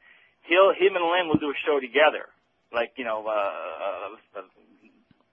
He'll 0.47 0.71
him 0.71 0.95
and 0.95 1.05
Lynn 1.05 1.27
will 1.27 1.37
do 1.39 1.49
a 1.51 1.59
show 1.65 1.79
together, 1.79 2.29
like 2.73 2.91
you 2.97 3.05
know, 3.05 3.25
uh, 3.27 3.31
uh, 3.31 4.39
uh, 4.39 4.41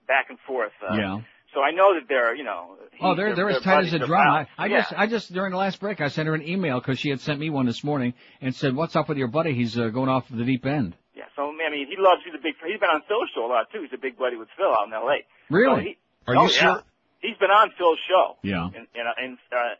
back 0.07 0.27
and 0.29 0.37
forth. 0.45 0.73
Uh, 0.81 0.95
Yeah. 0.95 1.17
So 1.53 1.63
I 1.63 1.71
know 1.71 1.95
that 1.95 2.07
they're, 2.09 2.35
you 2.35 2.43
know. 2.43 2.75
Oh, 3.01 3.11
he- 3.11 3.15
they're 3.17 3.33
they're 3.33 3.49
as 3.49 3.61
tight 3.63 3.85
as 3.85 3.93
a 3.93 3.99
drum. 3.99 4.27
I. 4.27 4.47
I 4.57 4.65
yeah. 4.67 4.77
just 4.81 4.93
I 4.93 5.07
just 5.07 5.33
during 5.33 5.51
the 5.51 5.57
last 5.57 5.79
break 5.79 6.01
I 6.01 6.09
sent 6.09 6.27
her 6.27 6.35
an 6.35 6.45
email 6.47 6.79
because 6.79 6.99
she 6.99 7.09
had 7.09 7.21
sent 7.21 7.39
me 7.39 7.49
one 7.49 7.65
this 7.65 7.83
morning 7.83 8.13
and 8.41 8.53
said, 8.53 8.75
"What's 8.75 8.95
up 8.95 9.07
with 9.09 9.17
your 9.17 9.29
buddy? 9.29 9.53
He's 9.53 9.77
uh, 9.77 9.87
going 9.87 10.09
off 10.09 10.25
the 10.29 10.43
deep 10.43 10.65
end." 10.65 10.95
Yeah, 11.15 11.23
so 11.35 11.49
I 11.49 11.71
mean, 11.71 11.87
he 11.87 11.95
loves. 11.97 12.21
He's 12.25 12.35
a 12.35 12.41
big. 12.43 12.55
He's 12.65 12.79
been 12.79 12.89
on 12.89 13.01
Phil's 13.07 13.29
show 13.33 13.45
a 13.45 13.47
lot 13.47 13.71
too. 13.71 13.81
He's 13.81 13.93
a 13.93 13.97
big 14.01 14.17
buddy 14.17 14.35
with 14.35 14.49
Phil 14.57 14.67
out 14.67 14.87
in 14.87 14.93
L.A. 14.93 15.25
Really? 15.49 15.75
So 15.75 15.81
he, 15.81 15.97
Are 16.27 16.35
you 16.35 16.41
oh, 16.41 16.47
sure? 16.47 16.69
Yeah. 16.69 16.81
He's 17.21 17.37
been 17.37 17.49
on 17.49 17.71
Phil's 17.77 17.99
show. 18.07 18.35
Yeah. 18.43 18.65
And 18.65 18.87
and, 18.93 19.07
and 19.17 19.37
uh, 19.51 19.75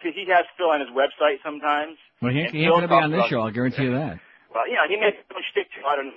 he 0.00 0.24
has 0.30 0.46
Phil 0.56 0.70
on 0.70 0.80
his 0.80 0.88
website 0.90 1.42
sometimes. 1.44 1.98
Well, 2.22 2.32
he 2.32 2.40
ain't, 2.40 2.54
he 2.54 2.62
ain't 2.62 2.70
going 2.70 2.82
to 2.82 2.88
be 2.88 2.94
on 2.94 3.12
this 3.12 3.26
show. 3.26 3.40
I'll 3.40 3.50
guarantee 3.50 3.84
you 3.84 3.92
that. 3.92 4.18
Well, 4.54 4.66
you 4.66 4.74
know, 4.74 4.86
he 4.88 4.96
makes 4.96 5.18
some 5.28 5.42
shtick 5.52 5.68
to. 5.74 5.86
I 5.86 5.96
don't. 5.96 6.14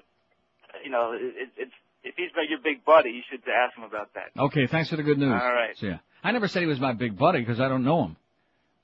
You 0.86 0.92
know, 0.92 1.12
it, 1.14 1.22
it, 1.36 1.50
it's 1.58 1.74
if 2.04 2.16
he's 2.16 2.32
been 2.32 2.46
your 2.50 2.60
big 2.64 2.86
buddy, 2.86 3.10
you 3.10 3.22
should 3.30 3.42
ask 3.50 3.78
him 3.78 3.84
about 3.84 4.14
that. 4.16 4.32
Okay, 4.40 4.68
thanks 4.68 4.90
for 4.90 4.96
the 4.96 5.04
good 5.04 5.18
news. 5.18 5.34
All 5.34 5.54
right. 5.54 5.78
So, 5.78 5.88
yeah. 5.88 5.98
I 6.24 6.32
never 6.32 6.48
said 6.48 6.62
he 6.62 6.68
was 6.68 6.80
my 6.80 6.94
big 6.94 7.18
buddy 7.18 7.40
because 7.40 7.60
I 7.60 7.68
don't 7.68 7.84
know 7.84 8.06
him. 8.06 8.16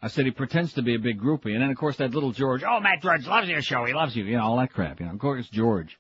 I 0.02 0.10
said 0.10 0.26
he 0.26 0.32
pretends 0.32 0.74
to 0.74 0.84
be 0.84 0.96
a 0.96 1.00
big 1.00 1.20
groupie. 1.20 1.54
And 1.54 1.62
then, 1.62 1.72
of 1.72 1.78
course, 1.78 1.98
that 1.98 2.14
little 2.14 2.32
George, 2.32 2.64
oh, 2.68 2.80
Matt 2.80 3.02
Drudge 3.02 3.26
loves 3.26 3.48
your 3.48 3.62
show. 3.62 3.86
He 3.86 3.94
loves 3.94 4.16
you. 4.16 4.26
You 4.26 4.38
know, 4.38 4.44
all 4.44 4.58
that 4.58 4.72
crap. 4.72 5.00
You 5.00 5.08
know, 5.08 5.14
of 5.14 5.20
course, 5.20 5.48
George. 5.50 5.98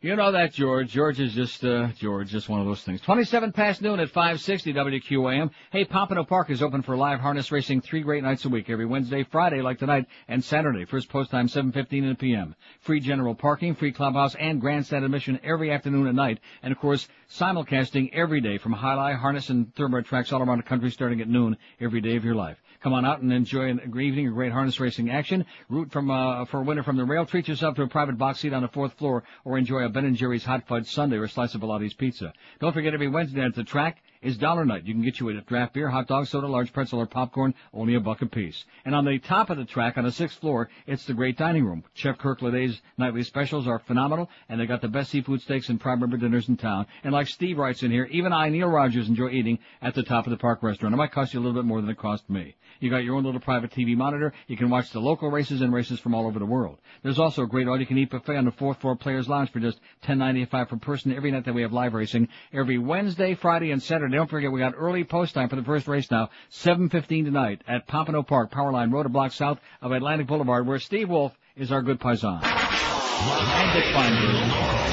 You 0.00 0.14
know 0.14 0.30
that, 0.30 0.52
George. 0.52 0.92
George 0.92 1.18
is 1.18 1.32
just, 1.32 1.64
uh, 1.64 1.88
George, 1.98 2.30
just 2.30 2.48
one 2.48 2.60
of 2.60 2.66
those 2.66 2.84
things. 2.84 3.00
27 3.00 3.50
past 3.50 3.82
noon 3.82 3.98
at 3.98 4.10
560 4.10 4.72
WQAM. 4.72 5.50
Hey, 5.72 5.84
Pompano 5.84 6.22
Park 6.22 6.50
is 6.50 6.62
open 6.62 6.82
for 6.82 6.96
live 6.96 7.18
harness 7.18 7.50
racing 7.50 7.80
three 7.80 8.02
great 8.02 8.22
nights 8.22 8.44
a 8.44 8.48
week. 8.48 8.70
Every 8.70 8.86
Wednesday, 8.86 9.24
Friday 9.24 9.60
like 9.60 9.80
tonight, 9.80 10.06
and 10.28 10.44
Saturday. 10.44 10.84
First 10.84 11.08
post 11.08 11.32
time 11.32 11.48
7.15 11.48 11.92
in 11.94 12.08
the 12.10 12.14
p.m. 12.14 12.54
Free 12.82 13.00
general 13.00 13.34
parking, 13.34 13.74
free 13.74 13.90
clubhouse, 13.90 14.36
and 14.36 14.60
grandstand 14.60 15.04
admission 15.04 15.40
every 15.42 15.72
afternoon 15.72 16.06
and 16.06 16.16
night. 16.16 16.38
And 16.62 16.70
of 16.70 16.78
course, 16.78 17.08
simulcasting 17.28 18.10
every 18.12 18.40
day 18.40 18.58
from 18.58 18.74
Highlight, 18.74 19.16
Harness, 19.16 19.50
and 19.50 19.74
Thoroughbred 19.74 20.06
tracks 20.06 20.32
all 20.32 20.40
around 20.40 20.58
the 20.58 20.62
country 20.62 20.92
starting 20.92 21.20
at 21.20 21.28
noon 21.28 21.56
every 21.80 22.00
day 22.00 22.14
of 22.14 22.24
your 22.24 22.36
life. 22.36 22.62
Come 22.80 22.92
on 22.92 23.04
out 23.04 23.20
and 23.20 23.32
enjoy 23.32 23.70
an 23.70 23.80
evening 24.00 24.28
of 24.28 24.34
great 24.34 24.52
harness 24.52 24.78
racing 24.78 25.10
action. 25.10 25.44
Root 25.68 25.90
from 25.90 26.10
uh, 26.10 26.44
for 26.44 26.60
a 26.60 26.62
winner 26.62 26.84
from 26.84 26.96
the 26.96 27.04
rail. 27.04 27.26
Treat 27.26 27.48
yourself 27.48 27.74
to 27.76 27.82
a 27.82 27.88
private 27.88 28.16
box 28.16 28.38
seat 28.38 28.52
on 28.52 28.62
the 28.62 28.68
fourth 28.68 28.92
floor, 28.94 29.24
or 29.44 29.58
enjoy 29.58 29.80
a 29.80 29.88
Ben 29.88 30.04
and 30.04 30.16
Jerry's 30.16 30.44
hot 30.44 30.68
fudge 30.68 30.86
sundae 30.86 31.16
or 31.16 31.24
a 31.24 31.28
slice 31.28 31.54
of 31.54 31.60
Pilates 31.60 31.96
pizza. 31.96 32.32
Don't 32.60 32.72
forget 32.72 32.94
every 32.94 33.08
Wednesday 33.08 33.42
at 33.42 33.54
the 33.54 33.64
track 33.64 34.02
is 34.22 34.36
Dollar 34.36 34.64
Night. 34.64 34.84
You 34.84 34.94
can 34.94 35.02
get 35.02 35.20
you 35.20 35.28
a 35.28 35.34
draft 35.40 35.74
beer, 35.74 35.88
hot 35.88 36.06
dog, 36.08 36.26
soda, 36.26 36.46
large 36.46 36.72
pretzel, 36.72 37.00
or 37.00 37.06
popcorn, 37.06 37.54
only 37.72 37.94
a 37.94 38.00
buck 38.00 38.22
a 38.22 38.26
piece. 38.26 38.64
And 38.84 38.94
on 38.94 39.04
the 39.04 39.18
top 39.18 39.50
of 39.50 39.56
the 39.56 39.64
track, 39.64 39.96
on 39.96 40.04
the 40.04 40.12
sixth 40.12 40.38
floor, 40.40 40.68
it's 40.86 41.04
the 41.04 41.14
great 41.14 41.36
dining 41.36 41.64
room. 41.64 41.84
Chef 41.94 42.18
Kirk 42.18 42.42
Leday's 42.42 42.80
nightly 42.96 43.22
specials 43.22 43.68
are 43.68 43.78
phenomenal, 43.78 44.28
and 44.48 44.60
they 44.60 44.66
got 44.66 44.80
the 44.80 44.88
best 44.88 45.10
seafood 45.10 45.40
steaks 45.40 45.68
and 45.68 45.80
prime 45.80 46.02
rib 46.02 46.18
dinners 46.20 46.48
in 46.48 46.56
town. 46.56 46.86
And 47.04 47.12
like 47.12 47.28
Steve 47.28 47.58
writes 47.58 47.82
in 47.82 47.90
here, 47.90 48.06
even 48.06 48.32
I, 48.32 48.48
Neil 48.48 48.68
Rogers, 48.68 49.08
enjoy 49.08 49.30
eating 49.30 49.58
at 49.80 49.94
the 49.94 50.02
top 50.02 50.26
of 50.26 50.30
the 50.30 50.36
park 50.36 50.62
restaurant. 50.62 50.94
It 50.94 50.98
might 50.98 51.12
cost 51.12 51.32
you 51.32 51.40
a 51.40 51.42
little 51.42 51.60
bit 51.60 51.66
more 51.66 51.80
than 51.80 51.90
it 51.90 51.98
cost 51.98 52.28
me. 52.28 52.56
You 52.80 52.90
got 52.90 53.04
your 53.04 53.16
own 53.16 53.24
little 53.24 53.40
private 53.40 53.70
TV 53.70 53.96
monitor. 53.96 54.32
You 54.46 54.56
can 54.56 54.70
watch 54.70 54.90
the 54.90 55.00
local 55.00 55.30
races 55.30 55.60
and 55.60 55.72
races 55.72 56.00
from 56.00 56.14
all 56.14 56.26
over 56.26 56.38
the 56.38 56.46
world. 56.46 56.78
There's 57.02 57.18
also 57.18 57.42
a 57.42 57.46
great 57.46 57.68
all-you-can-eat 57.68 58.10
buffet 58.10 58.36
on 58.36 58.44
the 58.44 58.52
fourth 58.52 58.80
floor 58.80 58.96
Players 58.96 59.28
Lounge 59.28 59.50
for 59.50 59.60
just 59.60 59.80
$10.95 60.04 60.68
per 60.68 60.76
person 60.76 61.14
every 61.14 61.30
night 61.30 61.44
that 61.44 61.54
we 61.54 61.62
have 61.62 61.72
live 61.72 61.94
racing. 61.94 62.28
Every 62.52 62.78
Wednesday, 62.78 63.34
Friday, 63.34 63.70
and 63.70 63.82
Saturday. 63.82 64.07
Don't 64.10 64.28
forget, 64.30 64.50
we 64.50 64.60
got 64.60 64.74
early 64.76 65.04
post 65.04 65.34
time 65.34 65.48
for 65.48 65.56
the 65.56 65.62
first 65.64 65.86
race 65.88 66.10
now, 66.10 66.30
7.15 66.50 67.24
tonight 67.24 67.62
at 67.68 67.86
Pompano 67.86 68.22
Park, 68.22 68.50
Powerline 68.50 68.92
Road, 68.92 69.06
a 69.06 69.08
block 69.08 69.32
south 69.32 69.58
of 69.82 69.92
Atlantic 69.92 70.26
Boulevard, 70.26 70.66
where 70.66 70.78
Steve 70.78 71.08
Wolf 71.08 71.32
is 71.56 71.70
our 71.72 71.82
good 71.82 71.98
paisan. 72.00 72.42
And 72.42 73.72
Dick 73.72 73.84
Feinberg. 73.92 74.34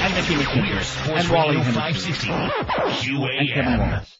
And 0.00 0.14
Nicky 0.14 0.34
McKinnon. 0.34 1.16
And 1.16 1.28
Wally 1.30 1.56
Henderson. 1.58 2.22
And 2.22 3.48
Kevin 3.48 3.78
Wallace. 3.78 4.18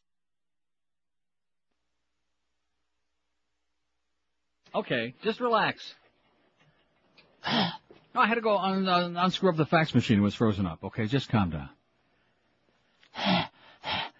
Okay, 4.74 5.14
just 5.22 5.40
relax. 5.40 5.94
No, 8.14 8.20
I 8.22 8.26
had 8.26 8.34
to 8.36 8.40
go 8.40 8.56
un- 8.58 8.88
un- 8.88 9.16
unscrew 9.16 9.50
up 9.50 9.56
the 9.56 9.66
fax 9.66 9.94
machine. 9.94 10.18
It 10.18 10.22
was 10.22 10.34
frozen 10.34 10.66
up. 10.66 10.82
Okay, 10.84 11.06
just 11.06 11.28
calm 11.28 11.50
down. 11.50 11.68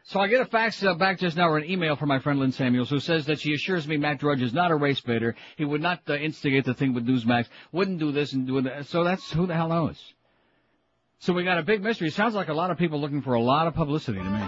So 0.09 0.21
I 0.21 0.29
get 0.29 0.41
a 0.41 0.47
fax 0.47 0.85
uh, 0.85 0.95
back 0.95 1.19
just 1.19 1.37
now 1.37 1.49
or 1.49 1.59
an 1.59 1.69
email 1.69 1.97
from 1.97 2.09
my 2.09 2.21
friend 2.21 2.39
Lynn 2.39 2.53
Samuels 2.53 2.91
who 2.91 3.01
says 3.01 3.27
that 3.27 3.41
she 3.41 3.55
assures 3.55 3.89
me 3.89 3.97
Matt 3.97 4.21
Drudge 4.21 4.41
is 4.41 4.53
not 4.53 4.71
a 4.71 4.77
race 4.77 5.01
baiter. 5.01 5.35
He 5.57 5.65
would 5.65 5.81
not 5.81 6.03
uh, 6.09 6.15
instigate 6.15 6.65
the 6.65 6.75
thing 6.75 6.95
with 6.95 7.05
Newsmax. 7.05 7.49
Wouldn't 7.73 7.99
do 7.99 8.13
this 8.13 8.33
and 8.33 8.47
do 8.47 8.61
that. 8.61 8.87
So 8.87 9.03
that's 9.03 9.29
who 9.33 9.49
the 9.49 9.55
hell 9.55 9.69
knows. 9.69 10.01
So 11.21 11.33
we 11.33 11.45
got 11.45 11.59
a 11.59 11.63
big 11.63 11.83
mystery. 11.83 12.11
Sounds 12.11 12.35
like 12.35 12.49
a 12.49 12.55
lot 12.55 12.71
of 12.71 12.79
people 12.79 13.01
looking 13.01 13.23
for 13.23 13.35
a 13.35 13.41
lot 13.41 13.67
of 13.67 13.75
publicity 13.75 14.19
to 14.19 14.25
me. 14.25 14.41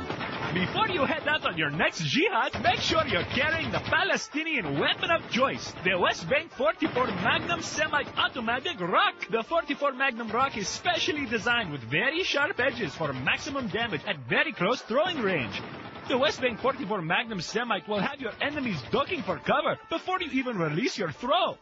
Before 0.54 0.88
you 0.88 1.04
head 1.04 1.26
out 1.26 1.44
on 1.46 1.58
your 1.58 1.70
next 1.70 2.02
jihad, 2.04 2.62
make 2.62 2.80
sure 2.80 3.06
you're 3.06 3.24
carrying 3.24 3.70
the 3.70 3.80
Palestinian 3.80 4.78
weapon 4.78 5.10
of 5.10 5.28
choice, 5.30 5.74
the 5.84 5.98
West 5.98 6.28
Bank 6.28 6.50
44 6.52 7.06
Magnum 7.06 7.62
Semi-Automatic 7.62 8.80
Rock. 8.80 9.14
The 9.30 9.42
44 9.42 9.92
Magnum 9.92 10.30
Rock 10.30 10.56
is 10.56 10.68
specially 10.68 11.26
designed 11.26 11.72
with 11.72 11.82
very 11.82 12.22
sharp 12.22 12.58
edges 12.60 12.94
for 12.94 13.12
maximum 13.12 13.68
damage 13.68 14.02
at 14.06 14.16
very 14.28 14.52
close 14.52 14.80
throwing 14.82 15.18
range. 15.20 15.60
The 16.08 16.16
West 16.16 16.40
Bank 16.40 16.60
44 16.60 17.02
Magnum 17.02 17.40
Semite 17.40 17.88
will 17.88 18.00
have 18.00 18.20
your 18.20 18.32
enemies 18.40 18.80
ducking 18.90 19.22
for 19.22 19.38
cover 19.38 19.78
before 19.90 20.20
you 20.20 20.30
even 20.32 20.58
release 20.58 20.96
your 20.96 21.12
throw. 21.12 21.58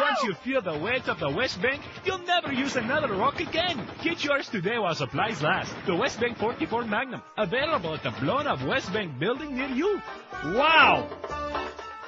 Once 0.00 0.22
you 0.24 0.34
feel 0.34 0.60
the 0.62 0.78
weight 0.78 1.08
of 1.08 1.18
the 1.18 1.30
West 1.30 1.60
Bank, 1.62 1.82
you'll 2.04 2.18
never 2.18 2.52
use 2.52 2.76
another 2.76 3.14
rock 3.14 3.40
again. 3.40 3.86
Get 4.02 4.24
yours 4.24 4.48
today 4.48 4.78
while 4.78 4.94
supplies 4.94 5.42
last. 5.42 5.74
The 5.86 5.94
West 5.96 6.20
Bank 6.20 6.38
44 6.38 6.84
Magnum, 6.84 7.22
available 7.36 7.94
at 7.94 8.02
the 8.02 8.10
blown 8.20 8.46
up 8.46 8.62
West 8.64 8.92
Bank 8.92 9.18
building 9.18 9.56
near 9.56 9.68
you. 9.68 10.00
Wow! 10.44 11.08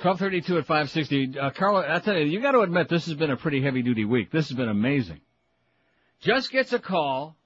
1232 0.03 0.59
at 0.59 0.67
560. 0.67 1.39
Uh, 1.39 1.51
Carla, 1.51 1.85
I 1.95 1.99
tell 1.99 2.17
you, 2.17 2.25
you 2.25 2.41
got 2.41 2.53
to 2.53 2.61
admit 2.61 2.89
this 2.89 3.07
has 3.07 3.15
been 3.15 3.31
a 3.31 3.37
pretty 3.37 3.61
heavy 3.63 3.83
duty 3.83 4.05
week. 4.05 4.31
This 4.31 4.49
has 4.49 4.57
been 4.57 4.69
amazing. 4.69 5.21
Just 6.21 6.51
gets 6.51 6.73
a 6.73 6.79
call 6.79 7.37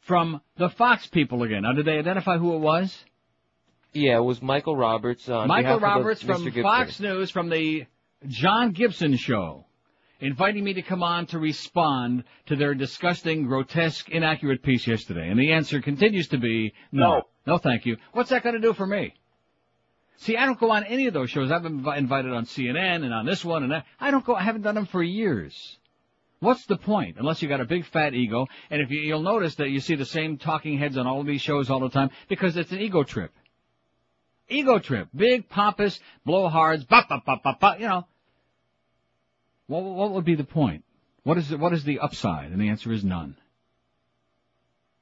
from 0.00 0.40
the 0.56 0.68
Fox 0.68 1.06
people 1.06 1.42
again. 1.42 1.62
Now, 1.62 1.72
did 1.72 1.86
they 1.86 1.98
identify 1.98 2.38
who 2.38 2.54
it 2.54 2.58
was? 2.58 2.96
Yeah, 3.92 4.18
it 4.18 4.22
was 4.24 4.40
Michael 4.42 4.76
Roberts. 4.76 5.28
Uh, 5.28 5.46
Michael 5.46 5.62
behalf 5.62 5.74
of 5.76 5.80
the- 5.80 5.86
Roberts 5.86 6.22
from 6.22 6.62
Fox 6.62 7.00
News 7.00 7.30
from 7.30 7.48
the 7.48 7.86
John 8.26 8.72
Gibson 8.72 9.16
show. 9.16 9.66
Inviting 10.20 10.64
me 10.64 10.74
to 10.74 10.82
come 10.82 11.02
on 11.02 11.26
to 11.26 11.38
respond 11.38 12.24
to 12.46 12.56
their 12.56 12.74
disgusting, 12.74 13.46
grotesque, 13.46 14.08
inaccurate 14.08 14.62
piece 14.62 14.86
yesterday. 14.86 15.28
And 15.28 15.38
the 15.38 15.52
answer 15.52 15.80
continues 15.80 16.28
to 16.28 16.38
be 16.38 16.74
no. 16.92 17.22
No, 17.46 17.58
thank 17.58 17.86
you. 17.86 17.96
What's 18.12 18.30
that 18.30 18.42
going 18.42 18.56
to 18.56 18.60
do 18.60 18.74
for 18.74 18.86
me? 18.86 19.14
See, 20.18 20.36
I 20.36 20.46
don't 20.46 20.58
go 20.58 20.70
on 20.72 20.84
any 20.84 21.06
of 21.06 21.14
those 21.14 21.30
shows. 21.30 21.50
I've 21.50 21.62
been 21.62 21.80
invi- 21.80 21.96
invited 21.96 22.32
on 22.32 22.44
CNN 22.44 23.04
and 23.04 23.14
on 23.14 23.24
this 23.24 23.44
one 23.44 23.62
and 23.62 23.72
that. 23.72 23.86
I 24.00 24.10
don't 24.10 24.24
go, 24.24 24.34
I 24.34 24.42
haven't 24.42 24.62
done 24.62 24.74
them 24.74 24.86
for 24.86 25.02
years. 25.02 25.78
What's 26.40 26.66
the 26.66 26.76
point? 26.76 27.16
Unless 27.18 27.40
you 27.40 27.48
got 27.48 27.60
a 27.60 27.64
big 27.64 27.84
fat 27.86 28.14
ego, 28.14 28.46
and 28.70 28.82
if 28.82 28.90
you, 28.90 29.00
you'll 29.00 29.22
notice 29.22 29.54
that 29.56 29.70
you 29.70 29.80
see 29.80 29.94
the 29.94 30.04
same 30.04 30.36
talking 30.36 30.78
heads 30.78 30.98
on 30.98 31.06
all 31.06 31.20
of 31.20 31.26
these 31.26 31.40
shows 31.40 31.70
all 31.70 31.80
the 31.80 31.88
time, 31.88 32.10
because 32.28 32.56
it's 32.56 32.70
an 32.70 32.80
ego 32.80 33.02
trip. 33.02 33.32
Ego 34.48 34.78
trip. 34.78 35.08
Big, 35.14 35.48
pompous, 35.48 35.98
blowhards, 36.26 36.86
ba 36.86 37.04
ba 37.08 37.22
ba 37.24 37.36
ba 37.42 37.56
ba, 37.60 37.76
you 37.78 37.88
know. 37.88 38.06
What, 39.68 39.84
what 39.84 40.10
would 40.12 40.24
be 40.24 40.34
the 40.34 40.44
point? 40.44 40.84
What 41.22 41.38
is 41.38 41.48
the, 41.48 41.58
what 41.58 41.72
is 41.72 41.84
the 41.84 42.00
upside? 42.00 42.50
And 42.50 42.60
the 42.60 42.70
answer 42.70 42.92
is 42.92 43.04
none. 43.04 43.36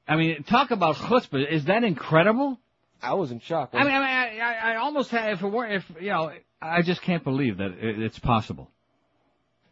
I 0.07 0.15
mean, 0.15 0.43
talk 0.43 0.71
about 0.71 0.97
chutzpah. 0.97 1.51
Is 1.51 1.65
that 1.65 1.83
incredible? 1.83 2.59
I 3.01 3.13
was 3.13 3.31
in 3.31 3.39
shock. 3.39 3.69
I 3.73 3.83
mean, 3.83 3.93
I, 3.93 3.99
mean, 3.99 4.41
I, 4.41 4.71
I, 4.71 4.73
I 4.73 4.75
almost 4.77 5.09
had, 5.11 5.33
if 5.33 5.41
it 5.41 5.47
weren't, 5.47 5.73
if, 5.73 6.01
you 6.01 6.09
know, 6.09 6.31
I 6.61 6.81
just 6.81 7.01
can't 7.01 7.23
believe 7.23 7.57
that 7.57 7.71
it, 7.71 8.01
it's 8.01 8.19
possible. 8.19 8.69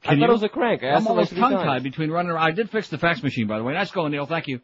I 0.03 0.09
thought 0.09 0.17
you? 0.17 0.23
it 0.25 0.29
was 0.29 0.43
a 0.43 0.49
crank. 0.49 0.83
I 0.83 0.89
I'm 0.89 1.07
almost 1.07 1.35
tongue-tied 1.35 1.83
between 1.83 2.11
running 2.11 2.31
around. 2.31 2.43
I 2.43 2.51
did 2.51 2.69
fix 2.69 2.89
the 2.89 2.97
fax 2.97 3.23
machine, 3.23 3.47
by 3.47 3.57
the 3.57 3.63
way. 3.63 3.73
Nice 3.73 3.91
going, 3.91 4.11
Neil. 4.11 4.25
Thank 4.25 4.47
you. 4.47 4.61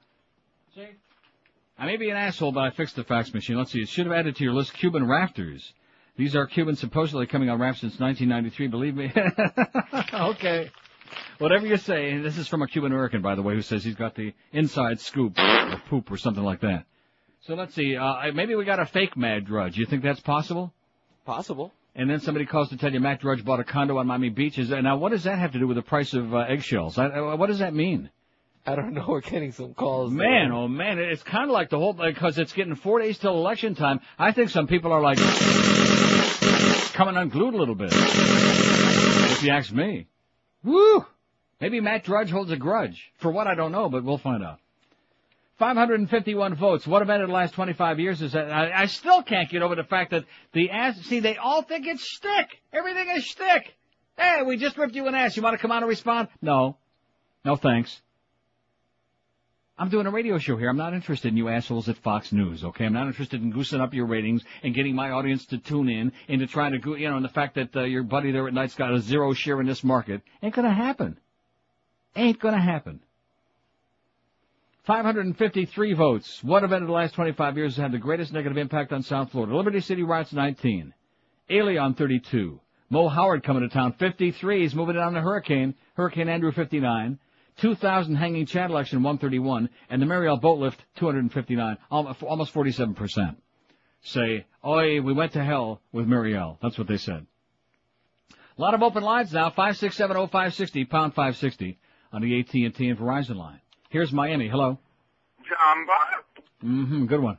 I 1.77 1.87
may 1.87 1.97
be 1.97 2.11
an 2.11 2.17
asshole, 2.17 2.51
but 2.51 2.61
I 2.61 2.69
fixed 2.69 2.95
the 2.95 3.03
fax 3.03 3.33
machine. 3.33 3.57
Let's 3.57 3.71
see. 3.71 3.79
It 3.79 3.89
should 3.89 4.05
have 4.05 4.13
added 4.13 4.35
to 4.35 4.43
your 4.43 4.53
list 4.53 4.73
Cuban 4.73 5.07
rafters. 5.07 5.73
These 6.17 6.35
are 6.35 6.45
Cubans 6.45 6.80
supposedly 6.80 7.25
coming 7.25 7.49
on 7.49 7.59
rap 7.59 7.77
since 7.77 7.99
1993. 7.99 8.67
Believe 8.67 8.95
me. 8.95 9.11
okay. 10.14 10.69
Whatever 11.40 11.65
you 11.65 11.77
say. 11.77 12.17
This 12.17 12.38
is 12.38 12.48
from 12.48 12.61
a 12.61 12.67
Cuban 12.67 12.91
American, 12.91 13.22
by 13.22 13.35
the 13.35 13.41
way, 13.41 13.56
who 13.56 13.61
says 13.61 13.83
he's 13.83 13.95
got 13.95 14.15
the 14.15 14.33
inside 14.51 14.99
scoop 14.99 15.40
or 15.40 15.81
poop 15.90 16.11
or 16.11 16.17
something 16.17 16.43
like 16.43 16.61
that. 16.61 16.85
So 17.41 17.56
let's 17.56 17.73
see. 17.73 17.95
Uh, 17.95 18.31
maybe 18.33 18.56
we 18.56 18.65
got 18.65 18.80
a 18.80 18.85
fake 18.85 19.17
Mad 19.17 19.45
Drudge. 19.45 19.77
You 19.77 19.85
think 19.85 20.03
that's 20.03 20.19
possible? 20.19 20.73
Possible. 21.25 21.73
And 21.95 22.09
then 22.09 22.19
somebody 22.19 22.45
calls 22.45 22.69
to 22.69 22.77
tell 22.77 22.93
you 22.93 22.99
Matt 22.99 23.19
Drudge 23.19 23.43
bought 23.43 23.59
a 23.59 23.64
condo 23.64 23.98
on 23.98 24.07
Miami 24.07 24.30
Beach. 24.30 24.57
Is 24.57 24.69
that, 24.69 24.81
now 24.81 24.98
what 24.98 25.11
does 25.11 25.23
that 25.23 25.40
have 25.40 25.53
to 25.53 25.59
do 25.59 25.67
with 25.67 25.75
the 25.75 25.81
price 25.81 26.14
of 26.14 26.33
uh, 26.33 26.40
eggshells? 26.40 26.98
I, 26.98 27.07
I, 27.07 27.33
what 27.33 27.48
does 27.48 27.59
that 27.59 27.73
mean? 27.73 28.09
I 28.65 28.75
don't 28.75 28.93
know. 28.93 29.06
We're 29.09 29.22
getting 29.22 29.51
some 29.51 29.73
calls. 29.73 30.11
Man, 30.11 30.51
oh 30.51 30.67
man, 30.67 30.99
it's 30.99 31.23
kind 31.23 31.45
of 31.45 31.49
like 31.49 31.69
the 31.69 31.80
whole 31.80 31.93
because 31.93 32.38
it's 32.38 32.53
getting 32.53 32.75
four 32.75 32.99
days 32.99 33.17
till 33.17 33.33
election 33.33 33.75
time. 33.75 33.99
I 34.19 34.31
think 34.31 34.49
some 34.49 34.67
people 34.67 34.93
are 34.93 35.01
like 35.01 35.17
coming 36.93 37.17
unglued 37.17 37.53
a 37.53 37.57
little 37.57 37.75
bit. 37.75 37.91
If 37.93 39.43
you 39.43 39.51
ask 39.51 39.71
me, 39.71 40.07
woo. 40.63 41.05
Maybe 41.59 41.79
Matt 41.79 42.03
Drudge 42.03 42.31
holds 42.31 42.51
a 42.51 42.57
grudge 42.57 43.11
for 43.19 43.31
what 43.31 43.47
I 43.47 43.55
don't 43.55 43.71
know, 43.71 43.89
but 43.89 44.03
we'll 44.03 44.17
find 44.17 44.43
out. 44.43 44.59
551 45.59 46.55
votes. 46.55 46.87
What 46.87 47.03
event 47.03 47.21
in 47.21 47.29
the 47.29 47.33
last 47.35 47.53
25 47.53 47.99
years 47.99 48.19
is 48.21 48.31
that? 48.31 48.51
I, 48.51 48.81
I 48.81 48.85
still 48.87 49.21
can't 49.21 49.47
get 49.47 49.61
over 49.61 49.75
the 49.75 49.83
fact 49.83 50.09
that 50.09 50.25
the 50.53 50.71
ass. 50.71 50.99
See, 51.01 51.19
they 51.19 51.37
all 51.37 51.61
think 51.61 51.85
it's 51.85 52.03
shtick. 52.03 52.47
Everything 52.73 53.07
is 53.15 53.23
shtick. 53.23 53.75
Hey, 54.17 54.41
we 54.43 54.57
just 54.57 54.75
ripped 54.75 54.95
you 54.95 55.07
an 55.07 55.13
ass. 55.13 55.37
You 55.37 55.43
want 55.43 55.53
to 55.53 55.61
come 55.61 55.71
on 55.71 55.83
and 55.83 55.87
respond? 55.87 56.29
No, 56.41 56.77
no 57.45 57.55
thanks. 57.55 58.01
I'm 59.77 59.90
doing 59.90 60.06
a 60.06 60.11
radio 60.11 60.38
show 60.38 60.58
here. 60.58 60.69
I'm 60.69 60.77
not 60.77 60.93
interested 60.93 61.30
in 61.30 61.38
you 61.38 61.48
assholes 61.48 61.90
at 61.90 61.98
Fox 61.98 62.32
News, 62.32 62.64
okay? 62.64 62.85
I'm 62.85 62.93
not 62.93 63.08
interested 63.08 63.41
in 63.41 63.51
goosing 63.51 63.82
up 63.82 63.93
your 63.93 64.06
ratings 64.06 64.43
and 64.61 64.75
getting 64.75 64.93
my 64.93 65.11
audience 65.11 65.45
to 65.48 65.58
tune 65.58 65.90
in 65.90 66.11
and 66.27 66.40
to 66.40 66.48
try 66.48 66.69
to, 66.69 66.77
go, 66.77 66.95
you 66.95 67.09
know, 67.09 67.16
and 67.16 67.25
the 67.25 67.30
fact 67.30 67.56
that 67.56 67.75
uh, 67.75 67.83
your 67.83 68.03
buddy 68.03 68.32
there 68.32 68.48
at 68.48 68.53
night's 68.53 68.75
got 68.75 68.93
a 68.93 69.00
zero 69.00 69.33
share 69.33 69.59
in 69.59 69.66
this 69.66 69.83
market. 69.83 70.22
Ain't 70.43 70.53
gonna 70.53 70.74
happen. 70.74 71.17
Ain't 72.16 72.40
gonna 72.40 72.61
happen. 72.61 73.00
553 74.83 75.93
votes. 75.93 76.43
What 76.43 76.64
event 76.64 76.82
in 76.82 76.88
the 76.88 76.93
last 76.93 77.14
25 77.16 77.58
years 77.58 77.75
has 77.75 77.82
had 77.82 77.91
the 77.91 77.98
greatest 77.98 78.33
negative 78.33 78.58
impact 78.58 78.91
on 78.91 79.03
South 79.03 79.32
Florida? 79.32 79.56
Liberty 79.56 79.80
City 79.80 80.03
riots 80.03 80.33
19. 80.33 80.93
Elian 81.50 81.93
32. 81.93 82.59
Mo 82.90 83.08
Howard 83.08 83.43
coming 83.43 83.61
to 83.61 83.69
town 83.69 83.93
53. 83.93 84.61
He's 84.61 84.75
moving 84.75 84.98
on 84.98 85.14
to 85.14 85.22
Hurricane. 85.22 85.75
Hurricane 85.95 86.30
Andrew 86.30 86.51
59. 86.51 87.19
2,000 87.61 88.15
hanging 88.15 88.45
Chad 88.45 88.69
election 88.69 89.03
131. 89.03 89.69
And 89.90 90.01
the 90.01 90.06
Mariel 90.06 90.38
boat 90.38 90.59
lift 90.59 90.83
259. 90.98 91.77
Almost 91.90 92.53
47%. 92.53 93.35
Say, 94.03 94.45
oi, 94.65 95.01
we 95.01 95.14
went 95.14 95.33
to 95.33 95.43
hell 95.43 95.80
with 95.91 96.07
Mariel. 96.07 96.57
That's 96.61 96.77
what 96.77 96.88
they 96.88 96.98
said. 96.98 97.25
A 98.57 98.61
lot 98.61 98.73
of 98.73 98.81
open 98.83 99.03
lines 99.03 99.31
now. 99.31 99.49
5670560, 99.51 100.90
pound 100.90 101.14
560 101.14 101.77
on 102.11 102.22
the 102.22 102.40
AT&T 102.40 102.64
and 102.65 102.75
Verizon 102.98 103.35
line. 103.35 103.61
Here's 103.90 104.11
Miami. 104.11 104.48
Hello. 104.48 104.77
John 105.48 105.85
Bott. 105.85 106.45
Mm-hmm. 106.64 107.06
Good 107.06 107.22
one. 107.22 107.38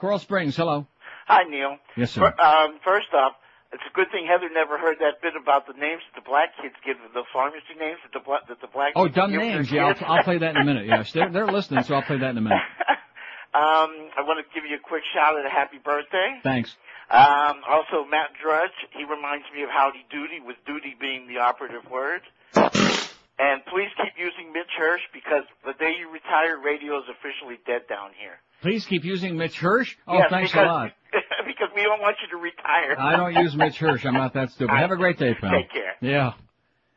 Coral 0.00 0.18
Springs. 0.18 0.56
Hello. 0.56 0.86
Hi, 1.26 1.42
Neil. 1.48 1.76
Yes, 1.96 2.12
sir. 2.12 2.20
Fir- 2.36 2.42
Um, 2.42 2.78
first 2.84 3.08
off, 3.14 3.32
it's 3.72 3.82
a 3.84 3.92
good 3.94 4.08
thing 4.10 4.26
Heather 4.26 4.48
never 4.52 4.78
heard 4.78 4.96
that 5.00 5.20
bit 5.22 5.34
about 5.40 5.66
the 5.66 5.74
names 5.74 6.02
that 6.08 6.22
the 6.22 6.26
black 6.28 6.56
kids 6.60 6.74
give, 6.84 6.96
the 7.12 7.24
pharmacy 7.32 7.76
names 7.78 7.98
that 8.04 8.12
the 8.16 8.24
black, 8.24 8.48
that 8.48 8.60
the 8.60 8.68
black 8.72 8.92
Oh, 8.96 9.04
kids 9.04 9.16
dumb 9.16 9.30
give 9.30 9.40
names. 9.42 9.70
Yeah. 9.70 9.92
I'll, 9.92 10.18
I'll 10.18 10.24
play 10.24 10.38
that 10.38 10.56
in 10.56 10.62
a 10.62 10.64
minute. 10.64 10.86
Yes, 10.92 11.12
they're, 11.12 11.30
they're 11.30 11.46
listening, 11.46 11.84
so 11.84 11.94
I'll 11.94 12.02
play 12.02 12.18
that 12.18 12.30
in 12.30 12.38
a 12.38 12.40
minute. 12.40 12.58
um, 13.54 13.90
I 14.16 14.24
want 14.24 14.40
to 14.40 14.46
give 14.54 14.64
you 14.68 14.76
a 14.76 14.80
quick 14.80 15.02
shout 15.12 15.36
out, 15.36 15.44
a 15.44 15.50
happy 15.50 15.78
birthday. 15.78 16.40
Thanks. 16.42 16.74
Um, 17.10 17.60
also, 17.68 18.04
Matt 18.08 18.30
Drudge, 18.42 18.76
he 18.96 19.04
reminds 19.04 19.44
me 19.54 19.62
of 19.62 19.70
Howdy 19.70 20.04
Doody, 20.10 20.40
with 20.44 20.56
Doody 20.66 20.94
being 21.00 21.26
the 21.28 21.38
operative 21.40 21.88
word. 21.90 22.20
And 23.38 23.64
please 23.66 23.88
keep 23.96 24.14
using 24.18 24.52
Mitch 24.52 24.70
Hirsch 24.76 25.02
because 25.12 25.44
the 25.64 25.72
day 25.78 25.94
you 25.98 26.10
retire, 26.10 26.58
radio 26.58 26.98
is 26.98 27.04
officially 27.08 27.58
dead 27.66 27.82
down 27.88 28.10
here. 28.18 28.38
Please 28.62 28.84
keep 28.84 29.04
using 29.04 29.36
Mitch 29.36 29.56
Hirsch. 29.58 29.94
Oh, 30.08 30.14
Yes, 30.18 30.26
thanks 30.30 30.50
because, 30.50 30.66
a 30.66 30.66
lot. 30.66 30.92
because 31.46 31.68
we 31.76 31.82
don't 31.82 32.00
want 32.00 32.16
you 32.20 32.28
to 32.36 32.42
retire. 32.42 32.98
I 32.98 33.16
don't 33.16 33.34
use 33.34 33.54
Mitch 33.54 33.78
Hirsch. 33.78 34.04
I'm 34.04 34.14
not 34.14 34.34
that 34.34 34.50
stupid. 34.50 34.74
Have 34.76 34.90
a 34.90 34.96
great 34.96 35.18
day, 35.18 35.34
pal. 35.34 35.50
Take 35.52 35.70
care. 35.70 35.94
Yeah. 36.00 36.32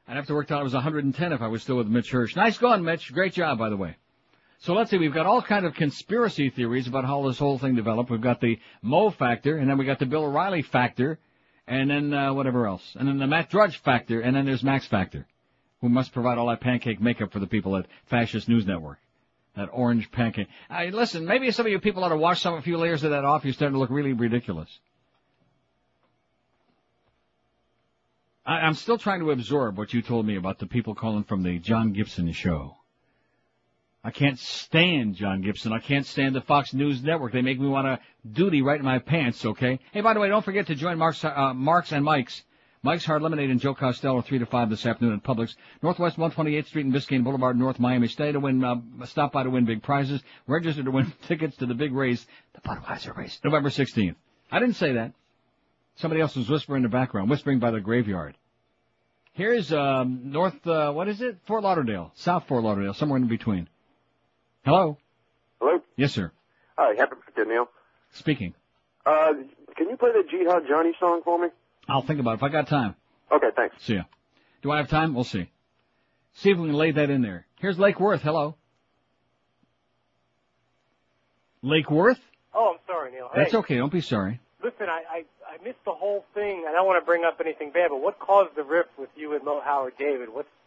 I'd 0.08 0.16
have 0.16 0.28
to 0.28 0.34
work 0.34 0.48
till 0.48 0.58
I 0.58 0.64
was 0.64 0.74
110 0.74 1.32
if 1.32 1.42
I 1.42 1.48
was 1.48 1.62
still 1.62 1.78
with 1.78 1.88
Mitch 1.88 2.10
Hirsch. 2.10 2.36
Nice 2.36 2.58
going, 2.58 2.84
Mitch. 2.84 3.14
Great 3.14 3.34
job, 3.34 3.60
by 3.60 3.70
the 3.70 3.78
way. 3.78 3.96
So 4.60 4.74
let's 4.74 4.92
see, 4.92 4.98
we've 4.98 5.14
got 5.14 5.26
all 5.26 5.42
kind 5.42 5.66
of 5.66 5.74
conspiracy 5.74 6.50
theories 6.50 6.88
about 6.88 7.06
how 7.06 7.28
this 7.28 7.40
whole 7.40 7.58
thing 7.58 7.76
developed. 7.76 8.12
We've 8.12 8.22
got 8.22 8.42
the 8.42 8.60
Mo 8.82 9.10
factor, 9.10 9.58
and 9.58 9.70
then 9.70 9.78
we 9.78 9.86
got 9.86 10.00
the 10.00 10.06
Bill 10.06 10.26
O'Reilly 10.26 10.62
factor, 10.64 11.18
and 11.68 11.90
then 11.90 12.14
uh, 12.14 12.34
whatever 12.34 12.68
else. 12.68 12.84
And 13.00 13.08
then 13.08 13.18
the 13.20 13.26
Matt 13.28 13.50
Drudge 13.50 13.78
factor, 13.82 14.22
and 14.22 14.36
then 14.36 14.46
there's 14.46 14.64
Max 14.64 14.86
factor, 14.86 15.26
who 15.82 15.90
must 15.90 16.14
provide 16.14 16.38
all 16.38 16.48
that 16.48 16.62
pancake 16.62 17.02
makeup 17.02 17.32
for 17.32 17.40
the 17.40 17.48
people 17.48 17.76
at 17.76 17.88
Fascist 18.06 18.48
News 18.48 18.66
Network. 18.66 19.00
That 19.56 19.70
orange 19.74 20.12
pancake. 20.12 20.48
I 20.70 20.88
listen, 20.88 21.26
maybe 21.26 21.52
some 21.52 21.66
of 21.66 21.72
you 21.72 21.80
people 21.80 22.04
ought 22.04 22.10
to 22.10 22.18
wash 22.18 22.42
some 22.42 22.54
a 22.54 22.62
few 22.62 22.78
layers 22.78 23.04
of 23.04 23.12
that 23.12 23.26
off. 23.26 23.44
You're 23.44 23.54
starting 23.54 23.74
to 23.74 23.80
look 23.80 23.90
really 23.90 24.14
ridiculous. 24.14 24.70
I, 28.46 28.60
I'm 28.62 28.76
still 28.76 28.98
trying 28.98 29.20
to 29.20 29.32
absorb 29.32 29.78
what 29.78 29.94
you 29.94 30.02
told 30.02 30.26
me 30.26 30.38
about 30.38 30.60
the 30.60 30.68
people 30.68 30.96
calling 30.96 31.26
from 31.26 31.44
the 31.44 31.60
John 31.60 31.92
Gibson 31.92 32.32
show. 32.32 32.78
I 34.04 34.12
can't 34.12 34.40
stand 34.40 35.16
John 35.16 35.42
Gibson. 35.42 35.74
I 35.74 35.80
can't 35.80 36.06
stand 36.06 36.34
the 36.34 36.42
Fox 36.42 36.74
News 36.74 37.04
Network. 37.04 37.34
They 37.34 37.44
make 37.44 37.60
me 37.60 37.68
want 37.68 37.86
to 37.86 38.00
duty 38.28 38.62
right 38.62 38.80
in 38.80 38.86
my 38.86 38.98
pants, 39.00 39.46
okay? 39.46 39.80
Hey, 39.92 40.02
by 40.02 40.14
the 40.14 40.20
way, 40.20 40.28
don't 40.28 40.44
forget 40.44 40.68
to 40.68 40.76
join 40.76 40.98
Mark's, 40.98 41.24
uh, 41.24 41.54
Mark's 41.54 41.92
and 41.92 42.04
Mike's. 42.04 42.42
Mike's 42.84 43.06
Hard 43.06 43.22
Lemonade 43.22 43.52
and 43.52 43.60
Joe 43.60 43.76
Costello, 43.76 44.22
3 44.22 44.40
to 44.40 44.46
5 44.48 44.70
this 44.72 44.86
afternoon 44.88 45.14
at 45.14 45.24
Publix. 45.24 45.56
Northwest 45.84 46.18
128th 46.18 46.66
Street 46.66 46.86
and 46.86 46.94
Biscayne 46.94 47.24
Boulevard, 47.24 47.58
North 47.58 47.80
Miami. 47.80 48.08
Stay 48.08 48.32
to 48.32 48.40
win, 48.40 48.64
uh, 48.64 48.76
stop 49.06 49.34
by 49.34 49.44
to 49.44 49.52
win 49.52 49.66
big 49.66 49.84
prizes. 49.84 50.22
Register 50.48 50.84
to 50.84 50.90
win 50.90 51.14
tickets 51.28 51.58
to 51.58 51.68
the 51.68 51.76
big 51.76 51.94
race, 51.94 52.26
the 52.54 52.62
Budweiser 52.62 53.16
race, 53.16 53.40
November 53.44 53.70
16th. 53.70 54.16
I 54.52 54.60
didn't 54.60 54.78
say 54.78 54.94
that. 54.94 55.14
Somebody 55.96 56.22
else 56.22 56.36
was 56.36 56.50
whispering 56.50 56.78
in 56.78 56.84
the 56.84 56.90
background, 56.90 57.30
whispering 57.30 57.60
by 57.60 57.70
the 57.70 57.80
graveyard. 57.80 58.36
Here's, 59.34 59.72
um, 59.72 60.32
North, 60.32 60.66
uh, 60.66 60.92
what 60.92 61.08
is 61.08 61.22
it? 61.22 61.38
Fort 61.46 61.64
Lauderdale. 61.64 62.12
South 62.16 62.48
Fort 62.48 62.64
Lauderdale, 62.64 62.96
somewhere 62.96 63.18
in 63.18 63.28
between. 63.28 63.70
Hello? 64.66 64.98
Hello? 65.60 65.82
Yes, 65.98 66.14
sir. 66.14 66.32
Hi, 66.80 66.96
happy 66.98 67.16
birthday, 67.26 67.48
Neil. 67.48 67.70
Speaking. 68.14 68.56
Uh, 69.06 69.34
can 69.76 69.88
you 69.90 69.98
play 69.98 70.10
the 70.14 70.24
Jihad 70.30 70.64
Johnny 70.68 70.94
song 71.00 71.22
for 71.24 71.38
me? 71.38 71.50
I'll 71.92 72.02
think 72.02 72.20
about 72.20 72.32
it 72.32 72.36
if 72.36 72.44
I 72.44 72.50
got 72.50 72.68
time. 72.68 72.96
Okay, 73.32 73.48
thanks. 73.56 73.76
See 73.86 73.96
ya. 73.96 74.04
Do 74.62 74.72
I 74.72 74.78
have 74.78 74.90
time? 74.90 75.14
We'll 75.14 75.24
see. 75.24 75.50
See 76.36 76.50
if 76.52 76.58
we 76.58 76.68
can 76.70 76.78
lay 76.78 76.92
that 76.92 77.10
in 77.10 77.22
there. 77.22 77.46
Here's 77.60 77.78
Lake 77.78 78.00
Worth. 78.00 78.22
Hello. 78.22 78.56
Lake 81.62 81.92
Worth? 81.92 82.20
Oh, 82.54 82.74
I'm 82.74 82.80
sorry, 82.88 83.12
Neil. 83.12 83.30
That's 83.36 83.54
okay. 83.54 83.78
Don't 83.78 83.92
be 83.92 84.02
sorry. 84.02 84.40
listen, 84.64 84.88
I, 84.90 85.04
I 85.10 85.26
I 85.48 85.64
missed 85.64 85.84
the 85.86 85.92
whole 85.92 86.26
thing. 86.34 86.66
I 86.68 86.72
don't 86.72 86.86
want 86.88 87.02
to 87.02 87.06
bring 87.06 87.24
up 87.24 87.40
anything 87.44 87.72
bad, 87.72 87.90
but 87.90 88.02
what 88.02 88.20
caused 88.20 88.56
the 88.56 88.64
rift 88.64 88.90
with 88.98 89.10
you 89.16 89.36
and 89.36 89.44
Mo 89.44 89.62
Howard 89.64 89.94
David? 89.98 90.30
What's 90.34 90.48
I 90.48 90.48
mean, 90.48 90.60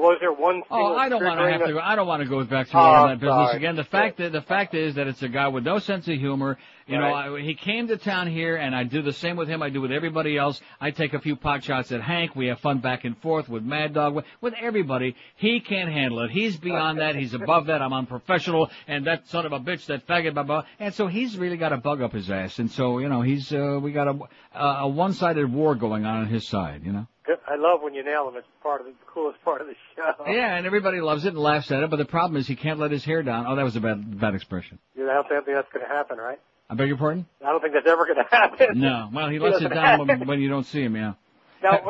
was 0.00 0.18
there 0.20 0.32
one 0.32 0.62
single 0.68 0.86
Oh, 0.92 0.96
I 0.96 1.08
don't 1.08 1.24
want 1.24 1.38
to 1.40 1.50
have 1.50 1.66
to. 1.66 1.72
Go, 1.72 1.78
I 1.78 1.94
don't 1.96 2.06
want 2.06 2.22
to 2.22 2.28
go 2.28 2.42
back 2.44 2.68
through 2.68 2.80
Oh, 2.80 2.82
all 2.84 3.08
that 3.08 3.20
business 3.20 3.48
sorry. 3.48 3.56
again. 3.56 3.76
The 3.76 3.84
fact 3.84 4.18
that 4.18 4.32
the 4.32 4.42
fact 4.42 4.74
is 4.74 4.94
that 4.94 5.06
it's 5.06 5.22
a 5.22 5.28
guy 5.28 5.48
with 5.48 5.64
no 5.64 5.78
sense 5.78 6.08
of 6.08 6.16
humor. 6.18 6.58
You 6.86 6.98
know, 6.98 7.14
I, 7.14 7.40
he 7.40 7.54
came 7.54 7.88
to 7.88 7.96
town 7.96 8.26
here, 8.26 8.56
and 8.56 8.74
I 8.76 8.84
do 8.84 9.00
the 9.00 9.12
same 9.14 9.36
with 9.36 9.48
him. 9.48 9.62
I 9.62 9.70
do 9.70 9.80
with 9.80 9.90
everybody 9.90 10.36
else. 10.36 10.60
I 10.82 10.90
take 10.90 11.14
a 11.14 11.18
few 11.18 11.34
pot 11.34 11.64
shots 11.64 11.90
at 11.92 12.02
Hank. 12.02 12.36
We 12.36 12.48
have 12.48 12.60
fun 12.60 12.80
back 12.80 13.04
and 13.04 13.16
forth 13.16 13.48
with 13.48 13.62
Mad 13.62 13.94
Dog, 13.94 14.14
with, 14.14 14.26
with 14.42 14.52
everybody. 14.60 15.16
He 15.36 15.60
can't 15.60 15.90
handle 15.90 16.20
it. 16.20 16.30
He's 16.30 16.58
beyond 16.58 16.98
that. 16.98 17.16
He's 17.16 17.32
above 17.32 17.66
that. 17.66 17.80
I'm 17.80 17.94
unprofessional, 17.94 18.70
and 18.86 19.06
that 19.06 19.26
son 19.28 19.46
of 19.46 19.52
a 19.52 19.60
bitch, 19.60 19.86
that 19.86 20.06
faggot, 20.06 20.34
blah 20.34 20.42
blah. 20.42 20.64
And 20.78 20.92
so 20.92 21.06
he's 21.06 21.38
really 21.38 21.56
got 21.56 21.72
a 21.72 21.78
bug 21.78 22.02
up 22.02 22.12
his 22.12 22.30
ass. 22.30 22.58
And 22.58 22.70
so 22.70 22.98
you 22.98 23.08
know, 23.08 23.22
he's 23.22 23.50
uh, 23.50 23.78
we 23.82 23.92
got 23.92 24.08
a 24.08 24.18
a, 24.54 24.66
a 24.82 24.88
one-sided 24.88 25.50
war 25.50 25.74
going 25.74 26.04
on 26.04 26.20
on 26.20 26.26
his 26.26 26.46
side. 26.46 26.82
You 26.84 26.92
know. 26.92 27.06
I 27.48 27.56
love 27.56 27.80
when 27.82 27.94
you 27.94 28.04
nail 28.04 28.26
them. 28.26 28.36
It's 28.36 28.46
part 28.62 28.80
of 28.80 28.86
the, 28.86 28.92
coolest 29.12 29.42
part 29.44 29.60
of 29.60 29.66
the 29.66 29.74
show. 29.96 30.24
Yeah, 30.26 30.56
and 30.56 30.66
everybody 30.66 31.00
loves 31.00 31.24
it 31.24 31.28
and 31.28 31.38
laughs 31.38 31.70
at 31.70 31.82
it, 31.82 31.90
but 31.90 31.96
the 31.96 32.04
problem 32.04 32.38
is 32.40 32.46
he 32.46 32.56
can't 32.56 32.78
let 32.78 32.90
his 32.90 33.04
hair 33.04 33.22
down. 33.22 33.46
Oh, 33.46 33.56
that 33.56 33.62
was 33.62 33.76
a 33.76 33.80
bad 33.80 34.20
bad 34.20 34.34
expression. 34.34 34.78
You 34.96 35.06
don't 35.06 35.26
think 35.28 35.46
that's 35.46 35.72
going 35.72 35.86
to 35.86 35.92
happen, 35.92 36.18
right? 36.18 36.38
I 36.68 36.74
beg 36.74 36.88
your 36.88 36.96
pardon? 36.96 37.26
I 37.42 37.50
don't 37.50 37.60
think 37.60 37.74
that's 37.74 37.86
ever 37.86 38.06
going 38.06 38.18
to 38.18 38.28
happen. 38.30 38.80
No. 38.80 39.10
Well, 39.12 39.28
he 39.28 39.34
He 39.34 39.38
lets 39.38 39.62
it 39.62 39.68
down 39.68 40.06
when, 40.06 40.26
when 40.26 40.40
you 40.40 40.48
don't 40.48 40.64
see 40.64 40.82
him, 40.82 40.96
yeah. 40.96 41.14
Now, 41.62 41.80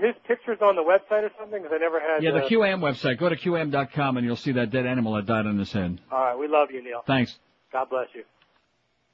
his 0.00 0.14
picture's 0.26 0.58
on 0.60 0.74
the 0.74 0.82
website 0.82 1.22
or 1.22 1.30
something? 1.38 1.62
Because 1.62 1.74
I 1.74 1.78
never 1.78 2.00
had. 2.00 2.22
Yeah, 2.22 2.32
the 2.32 2.44
uh, 2.44 2.48
QAM 2.48 2.80
website. 2.80 3.18
Go 3.18 3.28
to 3.28 3.36
QAM.com 3.36 4.16
and 4.16 4.26
you'll 4.26 4.36
see 4.36 4.52
that 4.52 4.70
dead 4.70 4.86
animal 4.86 5.14
that 5.14 5.26
died 5.26 5.46
on 5.46 5.58
his 5.58 5.72
head. 5.72 6.00
All 6.10 6.18
right, 6.18 6.36
we 6.36 6.48
love 6.48 6.70
you, 6.72 6.82
Neil. 6.82 7.02
Thanks. 7.06 7.36
God 7.72 7.88
bless 7.88 8.08
you. 8.14 8.24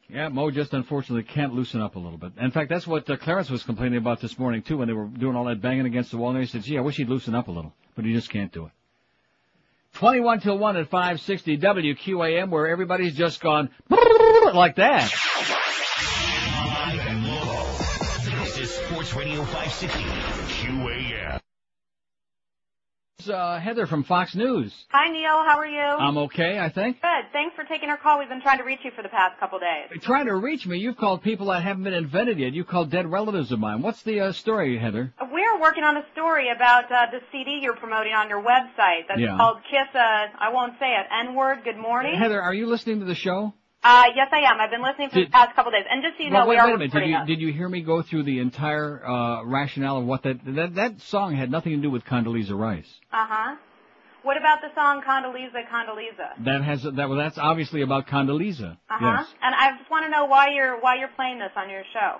Yeah, 0.08 0.28
Mo 0.28 0.50
just 0.50 0.72
unfortunately 0.72 1.24
can't 1.24 1.52
loosen 1.52 1.82
up 1.82 1.96
a 1.96 1.98
little 1.98 2.16
bit. 2.16 2.32
In 2.40 2.50
fact, 2.50 2.70
that's 2.70 2.86
what 2.86 3.08
uh, 3.10 3.18
Clarence 3.18 3.50
was 3.50 3.62
complaining 3.62 3.98
about 3.98 4.20
this 4.20 4.38
morning 4.38 4.62
too 4.62 4.78
when 4.78 4.88
they 4.88 4.94
were 4.94 5.04
doing 5.04 5.36
all 5.36 5.44
that 5.44 5.60
banging 5.60 5.84
against 5.84 6.10
the 6.10 6.16
wall. 6.16 6.30
And 6.30 6.40
he 6.40 6.46
said, 6.46 6.62
"Gee, 6.62 6.78
I 6.78 6.80
wish 6.80 6.96
he'd 6.96 7.10
loosen 7.10 7.34
up 7.34 7.48
a 7.48 7.50
little," 7.50 7.74
but 7.94 8.06
he 8.06 8.14
just 8.14 8.30
can't 8.30 8.50
do 8.50 8.66
it. 8.66 8.72
21 9.94 10.40
till 10.40 10.58
1 10.58 10.76
at 10.76 10.88
560 10.88 11.58
WQAM 11.58 12.50
where 12.50 12.68
everybody's 12.68 13.16
just 13.16 13.40
gone 13.40 13.70
like 14.54 14.76
that. 14.76 15.10
This 18.44 18.58
is 18.58 18.70
Sports 18.70 19.14
Radio 19.14 19.44
560. 19.44 19.98
QAM. 19.98 21.40
It's 23.20 23.28
uh, 23.28 23.58
Heather 23.58 23.88
from 23.88 24.04
Fox 24.04 24.36
News. 24.36 24.72
Hi, 24.90 25.10
Neil. 25.10 25.42
How 25.44 25.58
are 25.58 25.66
you? 25.66 25.80
I'm 25.80 26.16
okay, 26.18 26.56
I 26.60 26.68
think. 26.68 27.02
Good. 27.02 27.32
Thanks 27.32 27.56
for 27.56 27.64
taking 27.64 27.88
our 27.88 27.96
call. 27.96 28.20
We've 28.20 28.28
been 28.28 28.40
trying 28.40 28.58
to 28.58 28.64
reach 28.64 28.78
you 28.84 28.92
for 28.94 29.02
the 29.02 29.08
past 29.08 29.40
couple 29.40 29.58
days. 29.58 30.00
Trying 30.02 30.26
to 30.26 30.36
reach 30.36 30.68
me, 30.68 30.78
you've 30.78 30.96
called 30.96 31.20
people 31.24 31.46
that 31.46 31.64
haven't 31.64 31.82
been 31.82 31.94
invented 31.94 32.38
yet. 32.38 32.52
You 32.52 32.62
called 32.62 32.92
dead 32.92 33.10
relatives 33.10 33.50
of 33.50 33.58
mine. 33.58 33.82
What's 33.82 34.04
the 34.04 34.20
uh, 34.20 34.32
story, 34.32 34.78
Heather? 34.78 35.12
We're 35.32 35.60
working 35.60 35.82
on 35.82 35.96
a 35.96 36.04
story 36.12 36.46
about 36.54 36.84
uh, 36.92 37.06
the 37.10 37.18
CD 37.32 37.58
you're 37.60 37.74
promoting 37.74 38.12
on 38.12 38.28
your 38.28 38.40
website 38.40 39.08
that's 39.08 39.18
Yeah. 39.18 39.36
called 39.36 39.58
Kiss. 39.68 39.92
Uh, 39.96 39.98
I 40.38 40.50
won't 40.52 40.74
say 40.78 40.86
it. 40.94 41.06
N-word. 41.26 41.64
Good 41.64 41.76
morning. 41.76 42.14
Heather, 42.16 42.40
are 42.40 42.54
you 42.54 42.66
listening 42.66 43.00
to 43.00 43.04
the 43.04 43.16
show? 43.16 43.52
Uh, 43.82 44.04
yes, 44.14 44.28
I 44.32 44.40
am. 44.40 44.60
I've 44.60 44.70
been 44.70 44.82
listening 44.82 45.08
for 45.10 45.16
Did- 45.16 45.28
the 45.28 45.32
past 45.32 45.54
couple 45.54 45.70
days. 45.70 45.84
And 45.88 46.02
just 46.02 46.18
so 46.18 46.24
you 46.24 46.30
know, 46.30 46.40
well, 46.40 46.48
wait, 46.48 46.54
we 46.56 46.58
are 46.58 46.66
wait 46.66 46.74
a 46.74 46.78
minute. 46.78 46.92
Did 46.92 47.08
you 47.08 47.16
us. 47.16 47.26
did 47.26 47.40
you 47.40 47.52
hear 47.52 47.68
me 47.68 47.82
go 47.82 48.02
through 48.02 48.24
the 48.24 48.40
entire 48.40 49.06
uh, 49.06 49.44
rationale 49.44 49.98
of 49.98 50.04
what 50.04 50.24
that 50.24 50.44
that 50.44 50.74
that 50.74 51.00
song 51.02 51.34
had 51.34 51.50
nothing 51.50 51.72
to 51.72 51.82
do 51.82 51.90
with 51.90 52.04
Condoleezza 52.04 52.58
Rice? 52.58 52.88
Uh 53.12 53.26
huh. 53.28 53.56
What 54.24 54.36
about 54.36 54.60
the 54.60 54.68
song 54.74 55.02
Condoleezza, 55.06 55.62
Condoleezza? 55.72 56.44
That 56.44 56.62
has 56.62 56.82
that 56.82 57.08
well, 57.08 57.16
that's 57.16 57.38
obviously 57.38 57.82
about 57.82 58.08
Condoleezza. 58.08 58.72
Uh 58.72 58.76
huh. 58.90 59.16
Yes. 59.18 59.28
And 59.42 59.54
I 59.54 59.78
just 59.78 59.90
want 59.90 60.04
to 60.06 60.10
know 60.10 60.24
why 60.24 60.50
you're 60.50 60.80
why 60.80 60.96
you're 60.96 61.14
playing 61.14 61.38
this 61.38 61.52
on 61.56 61.70
your 61.70 61.84
show. 61.92 62.18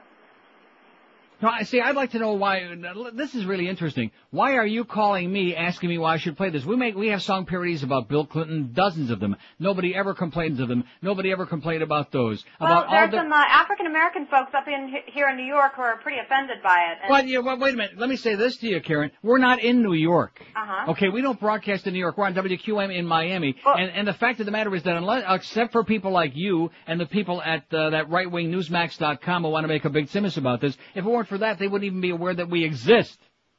No, 1.40 1.48
I 1.48 1.62
see. 1.62 1.80
I'd 1.80 1.94
like 1.94 2.10
to 2.12 2.18
know 2.18 2.32
why. 2.32 2.74
This 3.14 3.34
is 3.34 3.44
really 3.46 3.68
interesting. 3.68 4.10
Why 4.30 4.54
are 4.56 4.66
you 4.66 4.84
calling 4.84 5.32
me, 5.32 5.54
asking 5.54 5.88
me 5.88 5.96
why 5.98 6.14
I 6.14 6.16
should 6.16 6.36
play 6.36 6.50
this? 6.50 6.64
We 6.64 6.74
make 6.74 6.96
we 6.96 7.08
have 7.08 7.22
song 7.22 7.46
parodies 7.46 7.84
about 7.84 8.08
Bill 8.08 8.26
Clinton, 8.26 8.72
dozens 8.72 9.10
of 9.10 9.20
them. 9.20 9.36
Nobody 9.60 9.94
ever 9.94 10.14
complains 10.14 10.58
of 10.58 10.68
them. 10.68 10.82
Nobody 11.00 11.30
ever 11.30 11.46
complained 11.46 11.84
about 11.84 12.10
those. 12.10 12.44
Well, 12.60 12.72
about 12.72 12.86
all 12.86 12.92
there's 12.92 13.10
the. 13.12 13.16
some 13.18 13.32
uh, 13.32 13.36
African 13.36 13.86
American 13.86 14.26
folks 14.26 14.52
up 14.52 14.66
in 14.66 14.92
here 15.06 15.28
in 15.28 15.36
New 15.36 15.44
York 15.46 15.74
who 15.76 15.82
are 15.82 15.98
pretty 15.98 16.18
offended 16.18 16.58
by 16.62 16.76
it. 16.90 16.98
And, 17.02 17.08
But 17.08 17.28
yeah, 17.28 17.38
well, 17.38 17.56
wait 17.58 17.74
a 17.74 17.76
minute. 17.76 17.96
Let 17.96 18.08
me 18.08 18.16
say 18.16 18.34
this 18.34 18.56
to 18.58 18.66
you, 18.66 18.80
Karen. 18.80 19.12
We're 19.22 19.38
not 19.38 19.62
in 19.62 19.80
New 19.80 19.94
York. 19.94 20.42
Uh-huh. 20.56 20.90
Okay, 20.92 21.08
we 21.08 21.22
don't 21.22 21.38
broadcast 21.38 21.86
in 21.86 21.92
New 21.92 22.00
York. 22.00 22.18
We're 22.18 22.26
on 22.26 22.34
WQM 22.34 22.92
in 22.92 23.06
Miami. 23.06 23.54
and, 23.64 23.90
and 23.92 24.08
the 24.08 24.14
fact 24.14 24.40
of 24.40 24.46
the 24.46 24.52
matter 24.52 24.74
is 24.74 24.82
that 24.82 24.96
unless, 24.96 25.22
except 25.28 25.70
for 25.70 25.84
people 25.84 26.10
like 26.10 26.34
you 26.34 26.72
and 26.88 27.00
the 27.00 27.06
people 27.06 27.40
at 27.42 27.72
uh, 27.72 27.90
that 27.90 28.10
right-wing 28.10 28.50
newsmax.com 28.50 29.44
who 29.44 29.50
want 29.50 29.62
to 29.64 29.68
make 29.68 29.84
a 29.84 29.90
big 29.90 30.08
simus 30.08 30.36
about 30.36 30.60
this, 30.60 30.76
if 30.96 31.04
it 31.04 31.08
weren't 31.08 31.27
for 31.28 31.38
that, 31.38 31.58
they 31.58 31.66
wouldn't 31.68 31.86
even 31.86 32.00
be 32.00 32.10
aware 32.10 32.34
that 32.34 32.50
we 32.50 32.64
exist. 32.64 33.16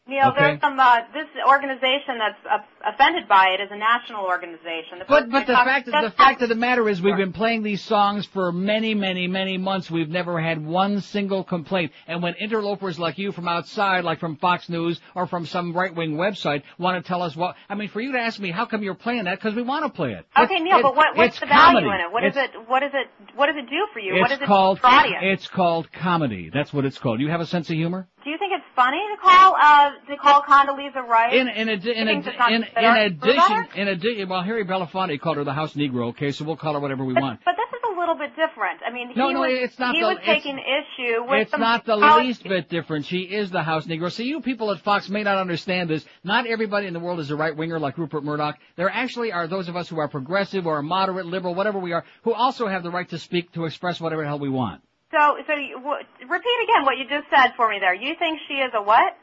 Neil, 0.09 0.27
Okay. 0.29 0.39
there's 0.41 0.61
some 0.61 0.79
uh, 0.79 1.01
this 1.13 1.27
organization 1.47 2.17
that's 2.17 2.39
uh, 2.49 2.57
offended 2.93 3.27
by 3.27 3.49
it 3.57 3.61
is 3.61 3.69
a 3.71 3.77
national 3.77 4.25
organization. 4.25 4.99
The 4.99 5.05
But 5.07 5.29
but 5.29 5.47
the 5.47 5.53
fact 5.53 5.87
of, 5.87 5.93
the 6.03 6.11
fact 6.11 6.41
of 6.41 6.49
the 6.49 6.55
matter 6.55 6.89
is 6.89 7.01
we've 7.01 7.15
been 7.15 7.33
playing 7.33 7.63
these 7.63 7.81
songs 7.83 8.25
for 8.25 8.51
many 8.51 8.93
many 8.95 9.27
many 9.27 9.57
months. 9.57 9.89
We've 9.91 10.09
never 10.09 10.41
had 10.41 10.65
one 10.65 11.01
single 11.01 11.43
complaint. 11.43 11.91
And 12.07 12.21
when 12.23 12.33
interlopers 12.35 12.97
like 12.99 13.17
you 13.17 13.31
from 13.31 13.47
outside, 13.47 14.03
like 14.03 14.19
from 14.19 14.35
Fox 14.37 14.67
News 14.69 14.99
or 15.15 15.27
from 15.27 15.45
some 15.45 15.73
right 15.73 15.93
wing 15.95 16.15
website, 16.15 16.63
want 16.77 17.03
to 17.03 17.07
tell 17.07 17.21
us 17.21 17.35
what 17.35 17.55
I 17.69 17.75
mean, 17.75 17.89
for 17.89 18.01
you 18.01 18.11
to 18.13 18.19
ask 18.19 18.39
me 18.39 18.51
how 18.51 18.65
come 18.65 18.81
you're 18.83 18.95
playing 18.95 19.25
that 19.25 19.35
because 19.39 19.55
we 19.55 19.61
want 19.61 19.85
to 19.85 19.89
play 19.89 20.11
it. 20.13 20.25
Okay, 20.35 20.55
It's- 20.55 20.61
Neil, 20.63 20.79
it- 20.79 20.83
but 20.83 20.95
what, 20.95 21.15
what's 21.15 21.39
the 21.39 21.45
value 21.45 21.79
comedy. 21.81 21.87
in 21.87 22.05
it? 22.07 22.11
What 22.11 22.23
is 22.25 22.35
it? 22.35 22.51
What 22.67 22.83
is 22.83 22.91
it? 22.93 23.07
What 23.35 23.45
does 23.47 23.55
it 23.57 23.69
do 23.69 23.87
for 23.93 23.99
you? 23.99 24.13
what 24.13 24.31
It's 24.31 24.39
does 24.39 24.41
it 24.41 24.47
called 24.47 24.77
do 24.77 24.81
for 24.81 24.87
audience? 24.87 25.17
it's 25.21 25.47
called 25.47 25.91
comedy. 25.91 26.49
That's 26.53 26.73
what 26.73 26.85
it's 26.85 26.97
called. 26.97 27.19
You 27.19 27.29
have 27.29 27.41
a 27.41 27.45
sense 27.45 27.69
of 27.69 27.75
humor? 27.75 28.07
Do 28.23 28.29
you 28.29 28.37
think 28.37 28.51
it's 28.53 28.65
funny 28.75 28.97
to 29.15 29.21
call 29.21 29.55
uh 29.55 29.91
to 30.09 30.17
call 30.17 30.41
Condoleezza 30.43 31.07
Rice? 31.07 31.33
In 31.33 31.47
in 31.47 31.67
addi- 31.67 31.95
in, 31.95 32.07
You 32.07 32.21
think 32.21 32.25
addi- 32.25 32.27
it's 32.27 32.37
not- 32.39 32.51
in, 32.51 32.63
in 32.63 32.97
addition 32.97 33.67
in 33.75 33.87
addition 33.87 34.29
well 34.29 34.41
Harry 34.43 34.65
Belafonte 34.65 35.19
called 35.21 35.37
her 35.37 35.43
the 35.43 35.53
house 35.53 35.73
negro, 35.73 36.09
okay, 36.09 36.31
so 36.31 36.43
we'll 36.43 36.57
call 36.57 36.73
her 36.73 36.79
whatever 36.79 37.05
we 37.05 37.13
want. 37.13 37.39
But 37.45 37.55
this 37.55 37.69
is 37.69 37.95
a 37.95 37.99
little 37.99 38.15
bit 38.15 38.35
different. 38.35 38.81
I 38.85 38.91
mean, 38.91 39.11
No, 39.15 39.29
he 39.29 39.33
no, 39.33 39.39
was 39.41 39.49
it's 39.53 39.79
not 39.79 39.95
he 39.95 40.01
the- 40.01 40.07
was 40.07 40.17
taking 40.25 40.59
issue 40.59 41.23
with 41.29 41.41
It's 41.47 41.57
not 41.57 41.85
the 41.85 41.97
how- 41.99 42.19
least 42.19 42.43
bit 42.43 42.69
different. 42.69 43.05
She 43.05 43.19
is 43.19 43.51
the 43.51 43.63
house 43.63 43.85
negro. 43.87 44.11
See, 44.11 44.25
you 44.25 44.41
people 44.41 44.71
at 44.71 44.79
Fox 44.79 45.09
may 45.09 45.23
not 45.23 45.37
understand 45.37 45.89
this. 45.89 46.05
Not 46.23 46.45
everybody 46.45 46.87
in 46.87 46.93
the 46.93 46.99
world 46.99 47.19
is 47.21 47.31
a 47.31 47.35
right 47.37 47.55
winger 47.55 47.79
like 47.79 47.97
Rupert 47.97 48.23
Murdoch. 48.25 48.57
There 48.75 48.89
actually 48.89 49.31
are 49.31 49.47
those 49.47 49.69
of 49.69 49.75
us 49.77 49.87
who 49.87 49.97
are 49.99 50.07
progressive 50.09 50.67
or 50.67 50.81
moderate, 50.81 51.25
liberal, 51.25 51.55
whatever 51.55 51.79
we 51.79 51.93
are, 51.93 52.03
who 52.23 52.33
also 52.33 52.67
have 52.67 52.83
the 52.83 52.91
right 52.91 53.07
to 53.09 53.17
speak, 53.17 53.51
to 53.53 53.65
express 53.65 54.01
whatever 54.01 54.23
the 54.23 54.27
hell 54.27 54.39
we 54.39 54.49
want. 54.49 54.81
So, 55.11 55.37
so 55.47 55.53
you, 55.55 55.75
w- 55.75 56.03
repeat 56.21 56.57
again 56.63 56.85
what 56.85 56.97
you 56.97 57.05
just 57.09 57.27
said 57.29 57.53
for 57.57 57.67
me 57.69 57.79
there. 57.79 57.93
You 57.95 58.13
think 58.19 58.39
she 58.47 58.55
is 58.55 58.71
a 58.75 58.81
what? 58.81 59.17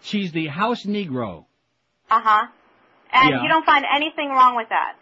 She's 0.00 0.32
the 0.32 0.46
house 0.46 0.84
negro. 0.84 1.44
Uh 2.10 2.20
huh. 2.22 2.46
And 3.12 3.30
Yeah. 3.30 3.42
you 3.42 3.48
don't 3.48 3.64
find 3.66 3.84
anything 3.94 4.28
wrong 4.30 4.56
with 4.56 4.68
that. 4.70 4.94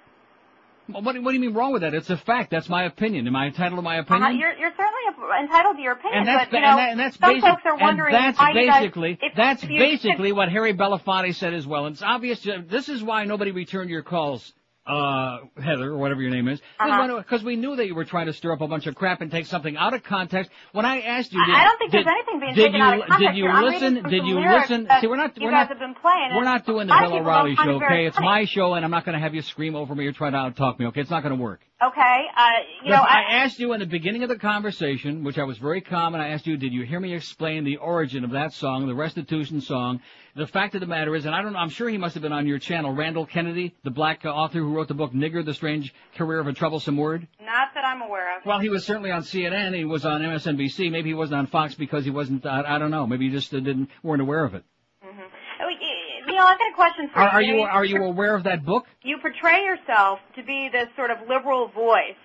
Well, 0.88 1.02
What, 1.02 1.16
what 1.22 1.30
do 1.30 1.34
you 1.34 1.40
mean 1.40 1.54
wrong 1.54 1.72
with 1.72 1.82
that? 1.82 1.94
It's 1.94 2.10
a 2.10 2.16
fact. 2.16 2.50
That's 2.50 2.68
my 2.68 2.84
opinion. 2.84 3.26
Am 3.26 3.34
I 3.36 3.46
entitled 3.46 3.78
to 3.78 3.82
my 3.82 3.96
opinion? 3.98 4.22
Uh-huh. 4.22 4.32
You're, 4.38 4.52
you're 4.54 4.72
certainly 4.76 5.40
entitled 5.40 5.76
to 5.76 5.82
your 5.82 5.92
opinion, 5.92 6.18
and 6.18 6.28
that's 6.28 6.50
but 6.50 6.56
you 6.56 6.62
know, 6.62 6.68
and, 6.70 6.78
that, 6.78 6.90
and 6.90 7.00
that's 7.00 7.18
some 7.18 7.30
basic, 7.34 7.48
folks 7.48 7.62
are 7.64 7.76
wondering 7.76 8.14
and 8.14 8.24
that's 8.24 8.38
why 8.38 8.50
you 8.50 8.66
guys- 8.66 8.80
basically 8.82 9.18
if- 9.22 9.34
that's 9.34 9.62
if 9.62 9.70
you- 9.70 9.78
basically 9.78 10.32
what 10.32 10.50
Harry 10.50 10.74
Belafonte 10.74 11.34
said 11.34 11.54
as 11.54 11.66
well. 11.66 11.86
And 11.86 11.94
it's 11.94 12.02
obvious. 12.02 12.46
uh, 12.46 12.58
This 12.66 12.88
is 12.90 13.02
why 13.02 13.24
nobody 13.24 13.50
returned 13.52 13.88
your 13.88 14.02
calls, 14.02 14.52
uh, 14.86 15.38
Heather 15.56 15.92
or 15.92 15.96
whatever 15.98 16.20
your 16.20 16.30
name 16.30 16.48
is, 16.48 16.60
Uh-huh. 16.78 17.16
because 17.18 17.42
we 17.42 17.56
knew 17.56 17.74
that 17.76 17.86
you 17.86 17.94
were 17.94 18.04
trying 18.04 18.26
to 18.26 18.32
stir 18.32 18.52
up 18.52 18.60
a 18.60 18.68
bunch 18.68 18.86
of 18.86 18.94
crap 18.94 19.20
and 19.22 19.30
take 19.30 19.46
something 19.46 19.76
out 19.76 19.94
of 19.94 20.02
context. 20.02 20.50
When 20.72 20.84
I 20.84 21.00
asked 21.00 21.32
you, 21.32 21.40
I- 21.42 21.46
did, 21.46 21.54
I 21.54 21.64
don't 21.64 21.78
think 21.78 21.90
did, 21.92 22.06
there's 22.06 22.14
anything 22.14 22.40
being 22.40 22.54
did 22.54 22.64
taken 22.66 22.76
you, 22.80 22.82
out 22.84 22.94
of 23.00 23.06
context 23.06 23.34
Did 23.34 23.36
you. 23.38 23.48
I'm 23.48 23.64
listen? 23.64 23.94
Did 24.02 24.26
you 24.26 24.40
listen? 24.40 24.88
See, 25.00 25.06
we're 25.06 25.16
not. 25.16 25.36
you 25.38 25.46
we're 25.46 25.50
guys 25.52 25.68
not. 25.68 25.68
have 25.70 25.78
been 25.78 25.94
playing, 25.94 26.34
We're 26.36 26.44
not 26.44 26.66
doing 26.66 26.86
the 26.86 26.92
a 26.92 26.96
lot 26.96 27.04
of 27.04 27.10
Bill 27.12 27.20
O'Reilly 27.20 27.56
show, 27.56 27.70
okay? 27.82 28.06
It's 28.06 28.16
funny. 28.16 28.26
my 28.26 28.44
show, 28.44 28.74
and 28.74 28.84
I'm 28.84 28.90
not 28.90 29.04
going 29.04 29.14
to 29.14 29.20
have 29.20 29.34
you 29.34 29.42
scream 29.42 29.74
over 29.74 29.94
me 29.94 30.06
or 30.06 30.12
try 30.12 30.30
to 30.30 30.36
out 30.36 30.56
talk 30.56 30.78
me, 30.78 30.86
okay? 30.86 31.00
It's 31.00 31.10
not 31.10 31.22
going 31.22 31.36
to 31.36 31.42
work. 31.42 31.60
Okay, 31.82 32.20
uh, 32.36 32.42
you 32.84 32.90
know, 32.92 32.96
I 33.02 33.24
I, 33.28 33.32
asked 33.44 33.58
you 33.58 33.72
in 33.72 33.80
the 33.80 33.86
beginning 33.86 34.22
of 34.22 34.28
the 34.28 34.38
conversation, 34.38 35.24
which 35.24 35.38
I 35.38 35.44
was 35.44 35.58
very 35.58 35.80
calm, 35.80 36.14
and 36.14 36.22
I 36.22 36.28
asked 36.28 36.46
you, 36.46 36.56
did 36.56 36.72
you 36.72 36.84
hear 36.84 37.00
me 37.00 37.14
explain 37.14 37.64
the 37.64 37.76
origin 37.78 38.24
of 38.24 38.30
that 38.30 38.52
song, 38.52 38.86
the 38.86 38.94
restitution 38.94 39.60
song? 39.60 40.00
The 40.36 40.46
fact 40.48 40.74
of 40.74 40.80
the 40.80 40.86
matter 40.88 41.14
is, 41.14 41.26
and 41.26 41.34
I 41.34 41.42
don't 41.42 41.52
know, 41.52 41.60
I'm 41.60 41.68
sure 41.68 41.88
he 41.88 41.96
must 41.96 42.14
have 42.14 42.22
been 42.22 42.32
on 42.32 42.46
your 42.48 42.58
channel, 42.58 42.92
Randall 42.92 43.24
Kennedy, 43.24 43.72
the 43.84 43.90
black 43.92 44.24
uh, 44.24 44.30
author 44.30 44.58
who 44.58 44.74
wrote 44.74 44.88
the 44.88 44.94
book 44.94 45.12
Nigger, 45.12 45.44
The 45.44 45.54
Strange 45.54 45.94
Career 46.16 46.40
of 46.40 46.48
a 46.48 46.52
Troublesome 46.52 46.96
Word. 46.96 47.28
not 47.40 47.68
that 47.74 47.84
I'm 47.84 48.02
aware 48.02 48.36
of. 48.36 48.44
Well, 48.44 48.58
he 48.58 48.68
was 48.68 48.84
certainly 48.84 49.12
on 49.12 49.22
CNN, 49.22 49.76
he 49.76 49.84
was 49.84 50.04
on 50.04 50.22
MSNBC, 50.22 50.90
maybe 50.90 51.10
he 51.10 51.14
wasn't 51.14 51.38
on 51.38 51.46
Fox 51.46 51.76
because 51.76 52.04
he 52.04 52.10
wasn't, 52.10 52.44
I, 52.46 52.62
I 52.76 52.78
don't 52.80 52.90
know, 52.90 53.06
maybe 53.06 53.26
you 53.26 53.30
just 53.30 53.54
uh, 53.54 53.60
didn't, 53.60 53.90
weren't 54.02 54.22
aware 54.22 54.44
of 54.44 54.54
it. 54.54 54.64
Oh, 55.04 55.66
y- 55.66 56.26
Neil, 56.26 56.42
I've 56.42 56.58
got 56.58 56.72
a 56.72 56.74
question 56.74 57.08
for 57.12 57.20
Are, 57.20 57.28
are 57.28 57.42
you. 57.42 57.54
you, 57.58 57.62
are 57.62 57.84
you 57.84 58.02
aware 58.02 58.34
of 58.34 58.42
that 58.42 58.64
book? 58.64 58.86
you 59.02 59.18
portray 59.18 59.62
yourself 59.62 60.18
to 60.34 60.42
be 60.42 60.68
this 60.72 60.88
sort 60.96 61.12
of 61.12 61.18
liberal 61.28 61.68
voice 61.68 62.16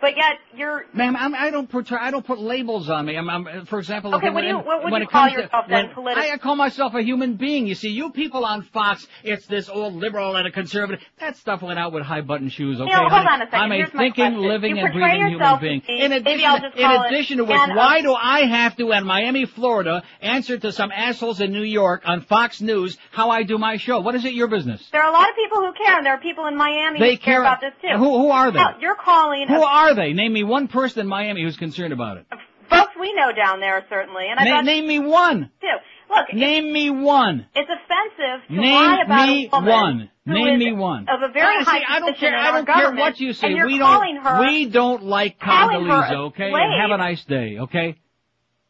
but 0.00 0.16
yet 0.16 0.38
you're 0.54 0.84
Ma'am, 0.94 1.16
I'm, 1.16 1.34
I 1.34 1.50
don't 1.50 1.68
put 1.68 1.90
I 1.92 2.10
don't 2.10 2.24
put 2.26 2.38
labels 2.40 2.88
on 2.90 3.06
me. 3.06 3.16
I'm, 3.16 3.28
I'm 3.30 3.66
for 3.66 3.78
example. 3.78 4.14
Okay, 4.16 4.30
what 4.30 4.40
do 4.42 4.46
you- 4.48 4.58
what 4.58 4.82
would 4.90 5.00
you 5.02 5.06
call 5.08 5.22
comes 5.22 5.34
to- 5.34 5.42
yourself 5.42 5.64
then, 5.68 5.86
when- 5.94 6.14
politi- 6.14 6.18
I, 6.18 6.32
I 6.32 6.38
call 6.38 6.56
myself 6.56 6.94
a 6.94 7.02
human 7.02 7.34
being. 7.34 7.66
You 7.66 7.74
see, 7.74 7.90
you 7.90 8.10
people 8.10 8.44
on 8.44 8.62
Fox, 8.62 9.06
it's 9.24 9.46
this 9.46 9.68
old 9.68 9.94
liberal 9.94 10.36
and 10.36 10.46
a 10.46 10.50
conservative. 10.50 11.00
That 11.20 11.36
stuff 11.36 11.62
went 11.62 11.78
out 11.78 11.92
with 11.92 12.02
high 12.02 12.20
button 12.22 12.48
shoes. 12.48 12.80
Okay, 12.80 12.88
Neil, 12.90 13.08
hold 13.08 13.26
on 13.26 13.42
a 13.42 13.44
second. 13.46 13.60
I'm 13.60 13.72
a 13.72 13.76
Here's 13.76 13.94
my 13.94 14.02
thinking, 14.04 14.36
living, 14.38 14.76
You 14.76 14.84
and 14.84 14.92
breathing 14.94 15.10
human 15.16 15.32
yourself 15.32 15.60
being. 15.60 15.82
be- 15.86 16.00
In 16.00 16.10
maybe 16.10 16.30
addition, 16.30 16.46
I'll 16.50 16.60
just 16.60 16.76
in 16.76 16.90
addition 16.90 17.36
to 17.38 17.44
which, 17.44 17.56
why 17.74 18.00
do 18.02 18.14
I 18.14 18.40
have 18.46 18.76
to, 18.76 18.92
in 18.92 19.04
Miami, 19.04 19.44
Florida, 19.46 20.02
answer 20.20 20.58
to 20.58 20.72
some 20.72 20.90
assholes 20.92 21.40
in 21.40 21.52
New 21.52 21.62
York 21.62 22.02
on 22.06 22.22
Fox 22.22 22.60
News 22.60 22.96
how 23.10 23.30
I 23.30 23.42
do 23.42 23.58
my 23.58 23.76
show? 23.76 24.00
What 24.00 24.14
is 24.14 24.24
it 24.24 24.32
your 24.34 24.48
business? 24.48 24.86
There 24.92 25.02
are 25.02 25.08
a 25.10 25.12
lot 25.12 25.28
of 25.28 25.36
people 25.36 25.58
who 25.58 25.72
care, 25.72 25.96
and 25.96 26.06
there 26.06 26.14
are 26.14 26.20
people 26.20 26.46
in 26.46 26.56
Miami 26.56 26.98
They 26.98 27.12
who 27.12 27.16
care 27.18 27.34
care- 27.34 27.40
about 27.42 27.60
this 27.60 27.72
too. 27.82 27.96
Who- 27.96 28.18
who 28.18 28.30
are 28.30 28.50
they? 28.50 28.60
You're 28.80 28.94
calling 28.96 29.46
Who 29.48 29.62
are 29.62 29.89
they? 29.94 30.12
Name 30.12 30.32
me 30.32 30.44
one 30.44 30.68
person 30.68 31.00
in 31.00 31.06
Miami 31.08 31.42
who's 31.42 31.56
concerned 31.56 31.92
about 31.92 32.18
it. 32.18 32.26
folks 32.68 32.92
we 32.98 33.12
know 33.14 33.32
down 33.32 33.60
there 33.60 33.84
certainly, 33.88 34.24
and 34.30 34.38
I 34.38 34.44
Na- 34.44 34.50
thought 34.56 34.64
name 34.64 34.86
me 34.86 34.98
one. 34.98 35.50
Two. 35.60 35.66
Look, 36.14 36.34
Name 36.34 36.72
me 36.72 36.90
one. 36.90 37.46
it's 37.54 37.70
offensive 37.70 38.48
to 38.48 38.54
Name 38.60 38.74
lie 38.74 39.02
about 39.04 39.28
me 39.28 39.48
a 39.52 39.56
woman 39.60 39.70
one. 39.70 40.10
Name 40.26 40.58
me 40.58 40.72
one. 40.72 41.06
of 41.08 41.22
a 41.22 41.32
very 41.32 41.58
I, 41.58 41.62
high 41.62 41.80
I 41.88 42.00
don't 42.00 42.16
care. 42.18 42.36
I 42.36 42.50
don't 42.50 42.66
care 42.66 42.92
what 42.94 43.20
you 43.20 43.32
say. 43.32 43.54
we 43.54 43.78
don't. 43.78 44.40
we 44.40 44.66
don't 44.68 45.04
like 45.04 45.38
Condoleezza. 45.38 46.12
Okay, 46.30 46.50
and 46.52 46.80
have 46.82 46.90
a 46.90 46.96
nice 46.98 47.24
day. 47.26 47.58
Okay. 47.60 47.96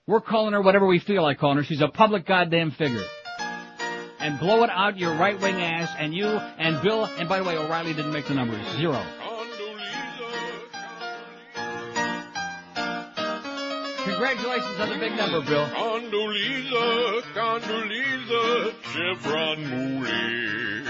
We're 0.07 0.20
calling 0.20 0.52
her 0.52 0.60
whatever 0.60 0.86
we 0.86 0.99
feel 0.99 1.23
like 1.23 1.39
calling 1.39 1.57
her. 1.57 1.65
She's 1.65 1.81
a 1.81 1.89
public 1.89 2.26
goddamn 2.26 2.73
figure. 2.73 3.05
And 4.18 4.39
blow 4.39 4.62
it 4.65 4.70
out 4.70 4.99
your 4.99 5.15
right 5.15 5.40
wing 5.40 5.55
ass, 5.62 5.89
and 5.99 6.12
you 6.15 6.26
and 6.26 6.82
Bill. 6.82 7.05
And 7.07 7.26
by 7.28 7.39
the 7.39 7.44
way, 7.44 7.57
O'Reilly 7.57 7.94
didn't 7.94 8.12
make 8.12 8.26
the 8.26 8.34
numbers. 8.34 8.60
Zero. 8.76 9.02
Congratulations 14.05 14.81
on 14.81 14.89
the 14.89 14.97
big 14.99 15.17
number, 15.17 15.43
Bill. 15.43 15.67
Condoleezza, 15.67 17.23
Condoleezza, 17.35 18.73
Chevron 18.93 19.59
Mooley. 19.69 20.85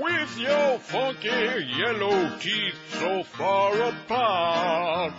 With 0.00 0.38
your 0.38 0.78
funky 0.78 1.28
yellow 1.76 2.38
teeth 2.38 2.74
so 2.92 3.22
far 3.22 3.74
apart. 3.74 5.12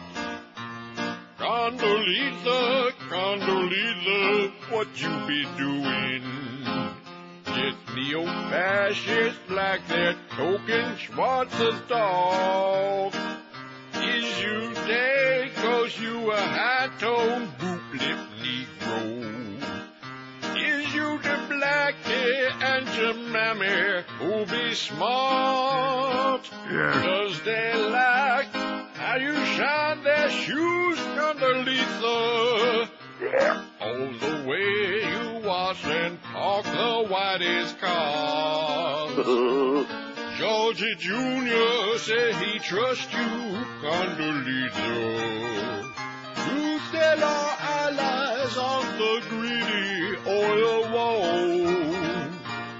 Condoleezza, 1.37 2.91
Condoleezza, 3.09 4.51
what 4.71 4.87
you 4.99 5.27
be 5.27 5.43
doing? 5.57 6.23
This 7.45 7.75
neo-fascist 7.95 9.49
like 9.49 9.87
that 9.87 10.15
token 10.31 10.95
Schwarz's 10.97 11.81
dog. 11.87 13.13
Is 13.93 14.41
you 14.41 14.73
dead 14.73 15.40
cause 15.71 15.99
you 16.01 16.31
a 16.31 16.35
high-toned 16.37 17.57
boot-lip 17.57 18.19
Negro? 18.43 19.01
Is 20.57 20.93
you 20.93 21.17
the 21.25 21.37
blackie 21.49 22.51
and 22.71 22.85
your 22.97 23.13
mammy 23.31 24.03
who 24.19 24.45
be 24.45 24.73
smart? 24.73 26.43
Does 26.69 27.41
they 27.43 27.73
like 27.89 28.53
how 29.01 29.15
you 29.15 29.33
shine 29.55 30.03
their 30.03 30.29
shoes, 30.29 30.99
Condoleezza? 31.17 32.89
All 33.79 34.11
the 34.25 34.35
way 34.49 34.69
you 35.13 35.47
wash 35.47 35.85
and 35.85 36.21
talk 36.23 36.65
the 36.65 37.07
whitest 37.09 37.79
cars. 37.79 39.17
Georgie 40.41 40.95
Jr. 40.95 41.99
say 41.99 42.33
he 42.33 42.57
trusts 42.57 43.13
you, 43.13 43.63
Condoleezza. 43.83 45.93
To 46.33 46.79
sell 46.91 47.23
our 47.23 47.57
allies 47.59 48.57
on 48.57 48.97
the 48.97 49.21
greedy 49.29 50.17
oil 50.25 50.89
wall. 50.91 51.59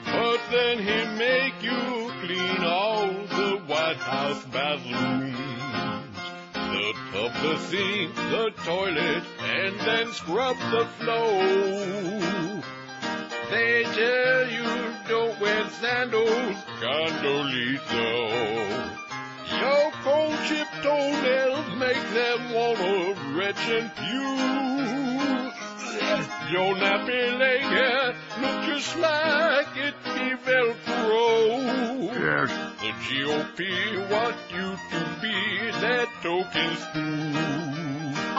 But 0.06 0.42
then 0.50 0.80
he 0.80 1.06
make 1.20 1.62
you 1.62 2.12
clean 2.22 2.64
all 2.64 3.12
the 3.28 3.58
White 3.68 3.98
House 3.98 4.44
bathrooms. 4.46 5.38
The 7.44 7.58
sink, 7.58 8.16
the 8.16 8.52
toilet, 8.66 9.24
and 9.40 9.80
then 9.82 10.12
scrub 10.14 10.58
the 10.58 10.88
floor. 10.98 12.64
They 13.52 13.84
tell 13.84 14.50
you 14.52 14.91
don't 15.12 15.38
wear 15.42 15.70
sandals, 15.82 16.56
Condoleezza. 16.80 18.08
Your 19.60 19.92
cold 20.04 20.38
chip 20.48 20.70
toenails 20.82 21.76
make 21.76 22.04
them 22.14 22.40
wanna 22.54 23.16
retch 23.38 23.66
and 23.78 23.92
pew. 23.94 24.32
Your 26.54 26.76
nappy 26.76 27.38
leg 27.38 27.62
hair 27.62 28.16
look 28.40 28.58
just 28.68 28.96
like 29.00 29.76
it 29.76 29.96
be 30.16 30.28
Velcro. 30.46 31.20
The 32.80 32.92
GOP 33.06 33.60
want 34.12 34.38
you 34.56 34.68
to 34.92 35.02
be 35.22 35.38
their 35.82 36.06
token 36.24 36.72
stew. 36.86 37.36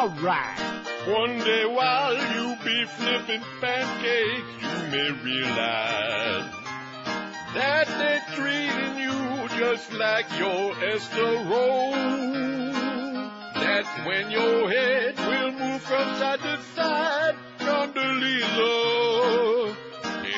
Alright. 0.00 0.58
One 1.06 1.36
day 1.38 1.66
while 1.66 2.14
you 2.34 2.56
be 2.64 2.84
flipping 2.86 3.42
pancakes, 3.60 4.52
you 4.62 4.76
may 4.90 5.10
realize 5.22 6.61
that 7.54 7.86
they're 7.86 8.24
treating 8.34 8.98
you 8.98 9.48
just 9.58 9.92
like 9.92 10.26
your 10.38 10.72
Esther 10.84 11.44
Rolle. 11.48 11.92
That's 13.54 14.06
when 14.06 14.30
your 14.30 14.70
head 14.70 15.18
will 15.18 15.52
move 15.52 15.82
from 15.82 16.16
side 16.16 16.40
to 16.40 16.62
side, 16.74 17.36
Condoleezza. 17.58 18.72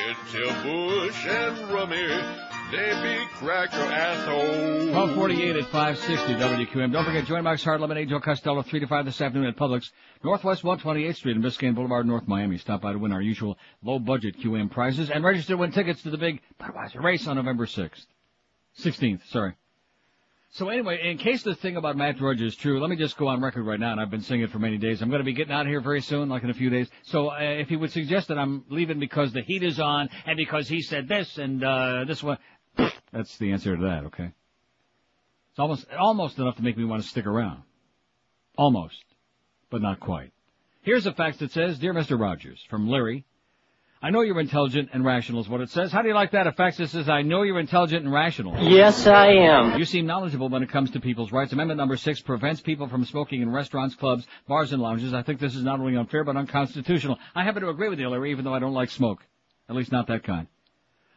Until 0.07 0.53
Bush 0.63 1.25
and 1.25 1.71
Rummy, 1.71 2.44
they 2.71 3.19
be 3.19 3.25
cracker 3.33 3.77
asshole. 3.77 4.93
1248 4.93 5.55
at 5.55 5.65
560 5.69 6.33
WQAM. 6.33 6.91
Don't 6.91 7.05
forget, 7.05 7.25
join 7.25 7.43
Max 7.43 7.63
Hard 7.63 7.81
Lemonade, 7.81 8.09
Joe 8.09 8.19
Costello, 8.19 8.61
3 8.61 8.79
to 8.79 8.87
5 8.87 9.05
this 9.05 9.21
afternoon 9.21 9.47
at 9.47 9.57
Publix, 9.57 9.91
Northwest 10.23 10.63
128th 10.63 11.15
Street 11.15 11.35
and 11.35 11.45
Biscayne 11.45 11.75
Boulevard, 11.75 12.05
North 12.05 12.27
Miami. 12.27 12.57
Stop 12.57 12.81
by 12.81 12.93
to 12.93 12.99
win 12.99 13.11
our 13.11 13.21
usual 13.21 13.57
low-budget 13.83 14.39
QM 14.39 14.71
prizes 14.71 15.09
and 15.09 15.23
register 15.23 15.53
to 15.53 15.57
win 15.57 15.71
tickets 15.71 16.01
to 16.03 16.09
the 16.09 16.17
big 16.17 16.41
Budweiser 16.59 17.03
race 17.03 17.27
on 17.27 17.35
November 17.35 17.65
6th. 17.65 18.05
16th, 18.79 19.27
sorry. 19.29 19.53
So 20.55 20.69
anyway, 20.69 21.01
in 21.03 21.17
case 21.17 21.43
the 21.43 21.53
thing 21.53 21.75
about 21.75 21.97
Matt 21.97 22.17
Drudge 22.17 22.41
is 22.41 22.55
true, 22.55 22.79
let 22.79 22.89
me 22.89 22.95
just 22.95 23.17
go 23.17 23.27
on 23.27 23.41
record 23.41 23.65
right 23.65 23.77
now, 23.77 23.91
and 23.91 23.99
I've 23.99 24.09
been 24.09 24.21
saying 24.21 24.39
it 24.39 24.51
for 24.51 24.59
many 24.59 24.77
days. 24.77 25.01
I'm 25.01 25.09
going 25.09 25.19
to 25.19 25.25
be 25.25 25.33
getting 25.33 25.51
out 25.51 25.63
of 25.63 25.67
here 25.67 25.81
very 25.81 25.99
soon, 25.99 26.29
like 26.29 26.43
in 26.43 26.49
a 26.49 26.53
few 26.53 26.69
days. 26.69 26.89
So 27.03 27.29
uh, 27.29 27.39
if 27.41 27.67
he 27.67 27.75
would 27.75 27.91
suggest 27.91 28.29
that 28.29 28.39
I'm 28.39 28.63
leaving 28.69 28.97
because 28.97 29.33
the 29.33 29.41
heat 29.41 29.63
is 29.63 29.81
on, 29.81 30.07
and 30.25 30.37
because 30.37 30.69
he 30.69 30.81
said 30.81 31.09
this 31.09 31.37
and 31.37 31.61
uh, 31.61 32.05
this 32.07 32.23
one, 32.23 32.37
that's 33.11 33.37
the 33.37 33.51
answer 33.51 33.75
to 33.75 33.83
that. 33.83 34.05
Okay. 34.05 34.31
It's 35.51 35.59
almost 35.59 35.85
almost 35.97 36.37
enough 36.37 36.57
to 36.57 36.63
make 36.63 36.77
me 36.77 36.85
want 36.85 37.01
to 37.01 37.07
stick 37.07 37.25
around. 37.25 37.63
Almost, 38.57 39.03
but 39.69 39.81
not 39.81 39.99
quite. 39.99 40.31
Here's 40.81 41.05
a 41.05 41.13
fax 41.13 41.37
that 41.37 41.51
says, 41.51 41.79
"Dear 41.79 41.93
Mr. 41.93 42.19
Rogers, 42.19 42.63
from 42.69 42.87
Larry." 42.87 43.25
I 44.01 44.11
know 44.11 44.21
you're 44.21 44.39
intelligent 44.39 44.89
and 44.93 45.03
rational 45.03 45.41
is 45.41 45.49
what 45.49 45.61
it 45.61 45.71
says. 45.71 45.91
How 45.91 46.03
do 46.03 46.07
you 46.07 46.13
like 46.13 46.31
that? 46.31 46.45
A 46.45 46.51
fax 46.51 46.77
that 46.77 46.89
says, 46.89 47.09
I 47.09 47.23
know 47.23 47.41
you're 47.41 47.59
intelligent 47.59 48.03
and 48.03 48.13
rational. 48.13 48.55
Yes, 48.61 49.07
I 49.07 49.29
am. 49.29 49.79
You 49.79 49.85
seem 49.85 50.05
knowledgeable 50.05 50.47
when 50.47 50.61
it 50.61 50.69
comes 50.69 50.91
to 50.91 50.99
people's 50.99 51.31
rights. 51.31 51.53
Amendment 51.53 51.79
number 51.79 51.97
six 51.97 52.21
prevents 52.21 52.61
people 52.61 52.87
from 52.87 53.03
smoking 53.03 53.41
in 53.41 53.49
restaurants, 53.49 53.95
clubs, 53.95 54.27
bars, 54.47 54.73
and 54.73 54.81
lounges. 54.81 55.11
I 55.15 55.23
think 55.23 55.39
this 55.39 55.55
is 55.55 55.63
not 55.63 55.79
only 55.79 55.95
unfair 55.95 56.23
but 56.23 56.37
unconstitutional. 56.37 57.17
I 57.33 57.43
happen 57.43 57.63
to 57.63 57.69
agree 57.69 57.89
with 57.89 57.99
you, 57.99 58.07
Larry, 58.09 58.29
even 58.29 58.45
though 58.45 58.53
I 58.53 58.59
don't 58.59 58.75
like 58.75 58.91
smoke. 58.91 59.25
At 59.67 59.75
least 59.75 59.91
not 59.91 60.05
that 60.07 60.23
kind. 60.23 60.45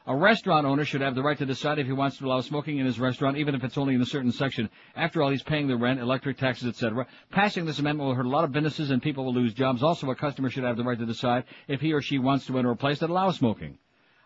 A 0.08 0.16
restaurant 0.16 0.64
owner 0.64 0.86
should 0.86 1.02
have 1.02 1.14
the 1.14 1.22
right 1.22 1.36
to 1.36 1.44
decide 1.44 1.78
if 1.78 1.84
he 1.84 1.92
wants 1.92 2.16
to 2.16 2.24
allow 2.24 2.40
smoking 2.40 2.78
in 2.78 2.86
his 2.86 2.98
restaurant, 2.98 3.36
even 3.36 3.54
if 3.54 3.62
it's 3.62 3.76
only 3.76 3.94
in 3.94 4.00
a 4.00 4.06
certain 4.06 4.32
section. 4.32 4.70
After 4.96 5.22
all, 5.22 5.28
he's 5.28 5.42
paying 5.42 5.68
the 5.68 5.76
rent, 5.76 6.00
electric 6.00 6.38
taxes, 6.38 6.66
etc. 6.66 7.06
Passing 7.30 7.66
this 7.66 7.78
amendment 7.78 8.08
will 8.08 8.14
hurt 8.14 8.24
a 8.24 8.30
lot 8.30 8.44
of 8.44 8.50
businesses 8.50 8.90
and 8.90 9.02
people 9.02 9.26
will 9.26 9.34
lose 9.34 9.52
jobs. 9.52 9.82
Also, 9.82 10.10
a 10.10 10.14
customer 10.14 10.48
should 10.48 10.64
have 10.64 10.78
the 10.78 10.82
right 10.82 10.98
to 10.98 11.04
decide 11.04 11.44
if 11.68 11.82
he 11.82 11.92
or 11.92 12.00
she 12.00 12.18
wants 12.18 12.46
to 12.46 12.56
enter 12.56 12.70
a 12.70 12.76
place 12.76 13.00
that 13.00 13.10
allows 13.10 13.36
smoking. 13.36 13.76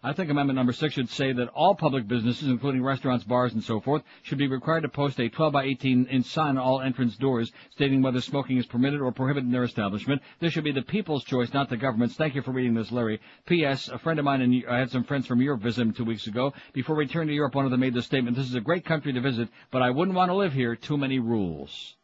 I 0.05 0.13
think 0.13 0.31
amendment 0.31 0.57
number 0.57 0.73
six 0.73 0.95
should 0.95 1.09
say 1.09 1.33
that 1.33 1.49
all 1.51 1.77
public 1.77 2.09
businesses, 2.09 2.49
including 2.49 2.83
restaurants, 2.83 3.23
bars, 3.25 3.53
and 3.53 3.63
so 3.63 3.79
forth, 3.79 4.03
should 4.23 4.39
be 4.39 4.49
required 4.49 4.81
to 4.81 4.89
post 4.89 5.21
a 5.21 5.29
12 5.29 5.53
by 5.53 5.63
18 5.63 6.07
inch 6.07 6.27
sign 6.27 6.57
on 6.57 6.59
all 6.59 6.81
entrance 6.81 7.17
doors 7.17 7.53
stating 7.71 8.03
whether 8.03 8.21
smoking 8.21 8.57
is 8.57 8.67
permitted 8.67 9.01
or 9.01 9.13
prohibited 9.13 9.45
in 9.47 9.53
their 9.53 9.63
establishment. 9.63 10.21
This 10.41 10.53
should 10.53 10.65
be 10.65 10.73
the 10.73 10.83
people's 10.83 11.23
choice, 11.23 11.55
not 11.55 11.71
the 11.71 11.77
government's. 11.77 12.17
Thank 12.17 12.35
you 12.35 12.43
for 12.43 12.51
reading 12.51 12.75
this, 12.75 12.91
Larry. 12.91 13.21
P.S. 13.47 13.89
A 13.91 13.99
friend 13.99 14.19
of 14.19 14.25
mine, 14.25 14.41
and 14.41 14.65
I 14.69 14.79
had 14.79 14.91
some 14.91 15.05
friends 15.05 15.29
from 15.29 15.41
Europe 15.41 15.61
visit 15.61 15.95
two 15.95 16.05
weeks 16.05 16.27
ago. 16.27 16.53
Before 16.73 16.97
returning 16.97 17.29
to 17.29 17.35
Europe, 17.35 17.55
one 17.55 17.65
of 17.65 17.71
them 17.71 17.81
made 17.81 17.95
the 17.95 18.03
statement, 18.03 18.37
this 18.37 18.49
is 18.49 18.57
a 18.57 18.61
great 18.61 18.85
country 18.85 19.13
to 19.13 19.21
visit, 19.21 19.51
but 19.71 19.83
I 19.83 19.91
wouldn't 19.91 20.17
want 20.17 20.31
to 20.31 20.35
live 20.35 20.53
here. 20.53 20.75
Too 20.75 20.97
many 20.97 21.21
rules. 21.21 21.95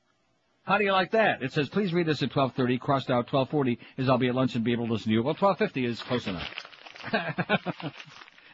How 0.62 0.78
do 0.78 0.84
you 0.84 0.92
like 0.92 1.10
that? 1.12 1.42
It 1.42 1.52
says, 1.52 1.68
please 1.68 1.92
read 1.92 2.06
this 2.06 2.22
at 2.22 2.30
12.30, 2.30 2.78
crossed 2.78 3.10
out 3.10 3.26
12.40, 3.26 3.78
as 3.96 4.08
I'll 4.08 4.18
be 4.18 4.28
at 4.28 4.36
lunch 4.36 4.54
and 4.54 4.62
be 4.62 4.72
able 4.72 4.86
to 4.86 4.92
listen 4.92 5.08
to 5.08 5.14
you. 5.14 5.22
Well, 5.24 5.34
12.50 5.34 5.84
is 5.84 6.00
close 6.02 6.26
enough. 6.28 6.46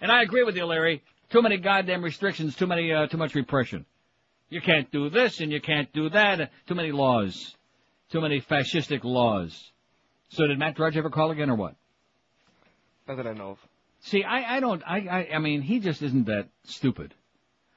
and 0.00 0.12
I 0.12 0.22
agree 0.22 0.44
with 0.44 0.56
you, 0.56 0.64
Larry. 0.66 1.02
Too 1.30 1.42
many 1.42 1.56
goddamn 1.56 2.02
restrictions, 2.02 2.54
too 2.54 2.66
many, 2.66 2.92
uh, 2.92 3.06
too 3.06 3.16
much 3.16 3.34
repression. 3.34 3.86
You 4.48 4.60
can't 4.60 4.90
do 4.90 5.10
this 5.10 5.40
and 5.40 5.50
you 5.50 5.60
can't 5.60 5.92
do 5.92 6.10
that. 6.10 6.50
Too 6.66 6.74
many 6.74 6.92
laws. 6.92 7.56
Too 8.10 8.20
many 8.20 8.40
fascistic 8.40 9.02
laws. 9.02 9.72
So 10.28 10.46
did 10.46 10.58
Matt 10.58 10.76
Drudge 10.76 10.96
ever 10.96 11.10
call 11.10 11.30
again 11.30 11.50
or 11.50 11.56
what? 11.56 11.74
Not 13.08 13.16
that 13.16 13.26
I 13.26 13.32
know 13.32 13.50
of. 13.50 13.58
See, 14.00 14.22
I, 14.22 14.56
I 14.56 14.60
don't, 14.60 14.82
I, 14.86 14.98
I, 14.98 15.28
I 15.36 15.38
mean, 15.38 15.62
he 15.62 15.80
just 15.80 16.02
isn't 16.02 16.26
that 16.26 16.48
stupid 16.64 17.14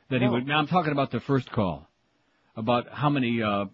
that 0.09 0.21
he 0.21 0.27
would. 0.27 0.45
Now 0.45 0.59
I'm 0.59 0.67
talking 0.67 0.91
about 0.91 1.11
the 1.11 1.19
first 1.19 1.51
call, 1.51 1.87
about 2.55 2.89
how 2.91 3.09
many 3.09 3.41
uh, 3.41 3.65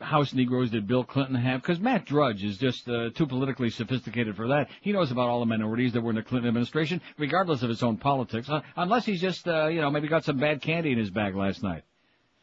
House 0.00 0.34
Negroes 0.34 0.70
did 0.70 0.86
Bill 0.86 1.04
Clinton 1.04 1.36
have? 1.36 1.62
Because 1.62 1.78
Matt 1.78 2.04
Drudge 2.04 2.42
is 2.42 2.58
just 2.58 2.88
uh, 2.88 3.10
too 3.10 3.26
politically 3.26 3.70
sophisticated 3.70 4.36
for 4.36 4.48
that. 4.48 4.68
He 4.80 4.92
knows 4.92 5.10
about 5.10 5.28
all 5.28 5.40
the 5.40 5.46
minorities 5.46 5.92
that 5.92 6.00
were 6.00 6.10
in 6.10 6.16
the 6.16 6.22
Clinton 6.22 6.48
administration, 6.48 7.00
regardless 7.16 7.62
of 7.62 7.68
his 7.68 7.82
own 7.82 7.96
politics, 7.96 8.48
uh, 8.48 8.60
unless 8.76 9.06
he's 9.06 9.20
just, 9.20 9.46
uh, 9.46 9.68
you 9.68 9.80
know, 9.80 9.90
maybe 9.90 10.08
got 10.08 10.24
some 10.24 10.38
bad 10.38 10.60
candy 10.60 10.92
in 10.92 10.98
his 10.98 11.10
bag 11.10 11.34
last 11.36 11.62
night, 11.62 11.84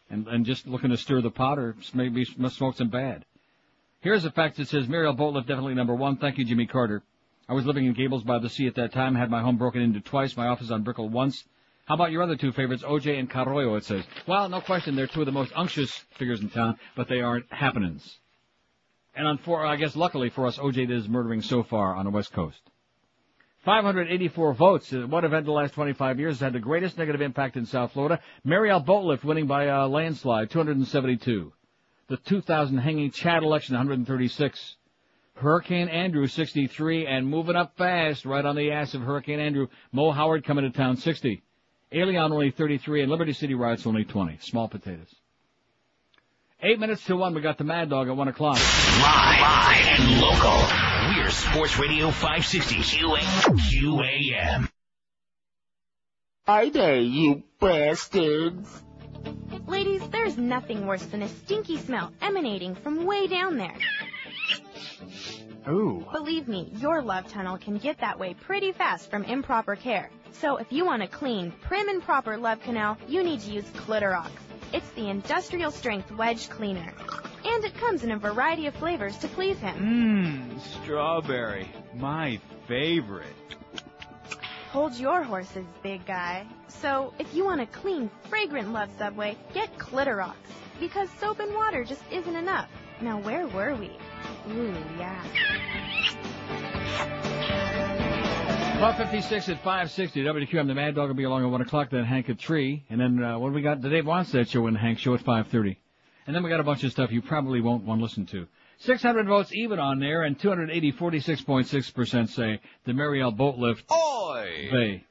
and 0.09 0.27
and 0.27 0.45
just 0.45 0.65
looking 0.65 0.89
to 0.91 0.97
stir 0.97 1.21
the 1.21 1.31
pot 1.31 1.59
or 1.59 1.75
maybe 1.93 2.25
smoke 2.25 2.75
some 2.75 2.89
bad. 2.89 3.25
Here's 3.99 4.25
a 4.25 4.31
fact 4.31 4.57
that 4.57 4.67
says 4.67 4.87
Mariel 4.87 5.15
Boatlift 5.15 5.45
definitely 5.45 5.75
number 5.75 5.93
one. 5.93 6.17
Thank 6.17 6.37
you, 6.37 6.45
Jimmy 6.45 6.65
Carter. 6.65 7.03
I 7.47 7.53
was 7.53 7.65
living 7.65 7.85
in 7.85 7.93
Gables 7.93 8.23
by 8.23 8.39
the 8.39 8.49
Sea 8.49 8.67
at 8.67 8.75
that 8.75 8.93
time, 8.93 9.13
had 9.13 9.29
my 9.29 9.41
home 9.41 9.57
broken 9.57 9.81
into 9.81 9.99
twice, 9.99 10.37
my 10.37 10.47
office 10.47 10.71
on 10.71 10.83
Brickell 10.83 11.09
once. 11.09 11.43
How 11.91 11.95
about 11.95 12.11
your 12.13 12.23
other 12.23 12.37
two 12.37 12.53
favorites, 12.53 12.83
OJ 12.83 13.19
and 13.19 13.29
Carollo, 13.29 13.75
it 13.75 13.83
says. 13.83 14.05
Well, 14.25 14.47
no 14.47 14.61
question, 14.61 14.95
they're 14.95 15.07
two 15.07 15.19
of 15.19 15.25
the 15.25 15.33
most 15.33 15.51
unctuous 15.53 15.91
figures 16.17 16.39
in 16.39 16.49
town, 16.49 16.77
but 16.95 17.09
they 17.09 17.19
aren't 17.19 17.51
happenings. 17.51 18.17
And 19.13 19.27
on 19.27 19.39
for, 19.39 19.65
I 19.65 19.75
guess 19.75 19.93
luckily 19.93 20.29
for 20.29 20.47
us, 20.47 20.57
OJ 20.57 20.89
is 20.89 21.09
murdering 21.09 21.41
so 21.41 21.63
far 21.63 21.93
on 21.93 22.05
the 22.05 22.11
West 22.11 22.31
Coast. 22.31 22.61
584 23.65 24.53
votes. 24.53 24.93
Uh, 24.93 24.99
What 24.99 25.25
event 25.25 25.39
in 25.41 25.45
the 25.47 25.51
last 25.51 25.73
25 25.73 26.17
years 26.17 26.35
has 26.35 26.39
had 26.39 26.53
the 26.53 26.61
greatest 26.61 26.97
negative 26.97 27.19
impact 27.19 27.57
in 27.57 27.65
South 27.65 27.91
Florida? 27.91 28.21
Mariel 28.45 28.79
Boatlift 28.79 29.25
winning 29.25 29.47
by 29.47 29.65
a 29.65 29.85
landslide, 29.85 30.49
272. 30.49 31.51
The 32.07 32.15
2000 32.15 32.77
hanging 32.77 33.11
Chad 33.11 33.43
election, 33.43 33.75
136. 33.75 34.77
Hurricane 35.33 35.89
Andrew, 35.89 36.27
63, 36.27 37.05
and 37.05 37.27
moving 37.27 37.57
up 37.57 37.75
fast, 37.75 38.23
right 38.25 38.45
on 38.45 38.55
the 38.55 38.71
ass 38.71 38.93
of 38.93 39.01
Hurricane 39.01 39.41
Andrew. 39.41 39.67
Mo 39.91 40.11
Howard 40.11 40.45
coming 40.45 40.63
to 40.63 40.69
town, 40.69 40.95
60. 40.95 41.43
Elian 41.93 42.31
only 42.31 42.51
33, 42.51 43.01
and 43.01 43.11
Liberty 43.11 43.33
City 43.33 43.53
riots 43.53 43.85
only 43.85 44.05
20. 44.05 44.37
Small 44.41 44.69
potatoes. 44.69 45.13
Eight 46.63 46.79
minutes 46.79 47.03
to 47.05 47.17
one, 47.17 47.33
we 47.33 47.41
got 47.41 47.57
the 47.57 47.63
Mad 47.63 47.89
Dog 47.89 48.07
at 48.07 48.15
one 48.15 48.27
o'clock. 48.27 48.55
Live 48.55 49.99
and 49.99 50.21
local. 50.21 51.17
We're 51.17 51.29
Sports 51.31 51.77
Radio 51.79 52.11
560 52.11 52.75
QA, 52.75 53.19
QAM. 53.19 54.69
Hi 56.45 56.69
there, 56.69 56.99
you 56.99 57.43
bastards. 57.59 58.83
Ladies, 59.67 60.07
there's 60.09 60.37
nothing 60.37 60.87
worse 60.87 61.03
than 61.05 61.23
a 61.23 61.27
stinky 61.27 61.77
smell 61.77 62.11
emanating 62.21 62.75
from 62.75 63.05
way 63.05 63.27
down 63.27 63.57
there. 63.57 63.77
Ooh. 65.67 66.05
Believe 66.11 66.47
me, 66.47 66.71
your 66.77 67.01
love 67.01 67.27
tunnel 67.27 67.57
can 67.57 67.77
get 67.77 67.99
that 67.99 68.17
way 68.17 68.33
pretty 68.33 68.71
fast 68.71 69.09
from 69.09 69.23
improper 69.23 69.75
care. 69.75 70.09
So 70.31 70.57
if 70.57 70.71
you 70.71 70.85
want 70.85 71.03
a 71.03 71.07
clean, 71.07 71.51
prim 71.61 71.87
and 71.89 72.01
proper 72.01 72.37
love 72.37 72.61
canal, 72.61 72.97
you 73.07 73.23
need 73.23 73.41
to 73.41 73.51
use 73.51 73.65
Clitorox. 73.71 74.31
It's 74.73 74.89
the 74.91 75.09
industrial 75.09 75.71
strength 75.71 76.11
wedge 76.11 76.49
cleaner. 76.49 76.93
And 77.43 77.63
it 77.63 77.75
comes 77.75 78.03
in 78.03 78.11
a 78.11 78.17
variety 78.17 78.67
of 78.67 78.75
flavors 78.75 79.17
to 79.17 79.27
please 79.27 79.57
him. 79.59 79.75
Mmm, 79.77 80.81
strawberry. 80.81 81.67
My 81.93 82.39
favorite. 82.67 83.27
Hold 84.71 84.95
your 84.95 85.21
horses, 85.23 85.65
big 85.83 86.05
guy. 86.05 86.45
So 86.69 87.13
if 87.19 87.33
you 87.33 87.43
want 87.43 87.59
a 87.59 87.65
clean, 87.65 88.09
fragrant 88.29 88.71
love 88.71 88.89
subway, 88.97 89.37
get 89.53 89.77
Clitorox. 89.77 90.35
Because 90.79 91.09
soap 91.19 91.39
and 91.39 91.53
water 91.53 91.83
just 91.83 92.01
isn't 92.09 92.35
enough. 92.35 92.69
Now 93.01 93.19
where 93.21 93.47
were 93.47 93.75
we? 93.75 93.91
Ooh, 94.53 94.75
yeah. 94.97 95.23
1256 98.79 99.49
at 99.49 99.57
560 99.57 100.23
WQAM. 100.23 100.67
The 100.67 100.73
Mad 100.73 100.95
Dog 100.95 101.07
will 101.07 101.15
be 101.15 101.23
along 101.23 101.43
at 101.43 101.49
1 101.49 101.61
o'clock, 101.61 101.89
then 101.91 102.03
Hank 102.03 102.29
at 102.29 102.39
3. 102.39 102.83
And 102.89 102.99
then, 102.99 103.23
uh, 103.23 103.37
what 103.39 103.49
do 103.49 103.53
we 103.53 103.61
got? 103.61 103.81
The 103.81 103.89
Dave 103.89 104.05
Wannstedt 104.05 104.49
show 104.49 104.65
and 104.67 104.77
Hank 104.77 104.99
show 104.99 105.13
at 105.13 105.19
530. 105.19 105.77
And 106.27 106.35
then 106.35 106.43
we 106.43 106.49
got 106.49 106.59
a 106.59 106.63
bunch 106.63 106.83
of 106.83 106.91
stuff 106.91 107.11
you 107.11 107.21
probably 107.21 107.61
won't 107.61 107.83
want 107.85 107.99
to 107.99 108.03
listen 108.03 108.25
to. 108.27 108.47
600 108.79 109.27
votes 109.27 109.51
even 109.53 109.79
on 109.79 109.99
there, 109.99 110.23
and 110.23 110.39
280, 110.39 110.93
46.6% 110.93 112.29
say 112.29 112.59
the 112.85 112.93
Mariel 112.93 113.31
Boatlift. 113.31 113.83
Oi! 113.91 114.69
Bay. 114.71 115.03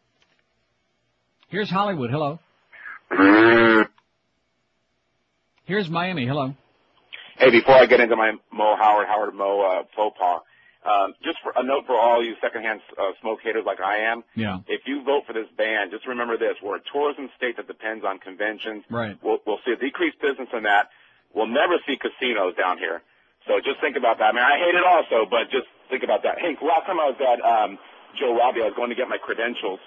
Here's 1.49 1.71
Hollywood. 1.71 2.11
Hello. 2.11 2.41
Here's 5.65 5.89
Miami. 5.89 6.27
Hello. 6.27 6.55
Hey, 7.41 7.51
before 7.51 7.75
I 7.75 7.87
get 7.87 8.01
into 8.01 8.17
my 8.17 8.33
Mo 8.53 8.77
Howard, 8.77 9.09
Howard 9.09 9.35
Mo 9.35 9.65
uh, 9.65 9.83
faux 9.97 10.13
pas, 10.19 10.43
um, 10.85 11.15
just 11.25 11.39
for 11.43 11.53
a 11.57 11.63
note 11.63 11.87
for 11.87 11.97
all 11.97 12.23
you 12.23 12.35
secondhand 12.41 12.81
uh, 13.01 13.13
smoke 13.23 13.41
haters 13.43 13.65
like 13.65 13.81
I 13.81 14.13
am. 14.13 14.25
Yeah. 14.37 14.59
If 14.69 14.83
you 14.85 15.03
vote 15.03 15.25
for 15.27 15.33
this 15.33 15.49
ban, 15.57 15.91
just 15.91 16.07
remember 16.07 16.37
this: 16.37 16.57
we're 16.63 16.77
a 16.77 16.85
tourism 16.93 17.31
state 17.39 17.57
that 17.57 17.67
depends 17.67 18.05
on 18.05 18.19
conventions. 18.19 18.85
Right. 18.91 19.17
We'll, 19.25 19.39
we'll 19.47 19.61
see 19.65 19.73
a 19.73 19.77
decreased 19.77 20.21
business 20.21 20.49
in 20.53 20.65
that. 20.65 20.91
We'll 21.33 21.49
never 21.49 21.81
see 21.87 21.97
casinos 21.97 22.57
down 22.57 22.77
here. 22.77 23.01
So 23.49 23.57
just 23.65 23.81
think 23.81 23.97
about 23.97 24.19
that. 24.19 24.31
I 24.31 24.33
mean, 24.37 24.45
I 24.45 24.59
hate 24.61 24.75
it 24.77 24.85
also, 24.85 25.25
but 25.25 25.49
just 25.51 25.67
think 25.89 26.03
about 26.05 26.23
that. 26.25 26.39
Hey, 26.39 26.57
last 26.61 26.85
time 26.85 27.01
I 27.01 27.09
was 27.09 27.17
at 27.25 27.41
um, 27.41 27.79
Joe 28.21 28.37
Robbie, 28.37 28.61
I 28.61 28.69
was 28.69 28.77
going 28.77 28.91
to 28.91 28.97
get 28.97 29.09
my 29.09 29.17
credentials, 29.17 29.81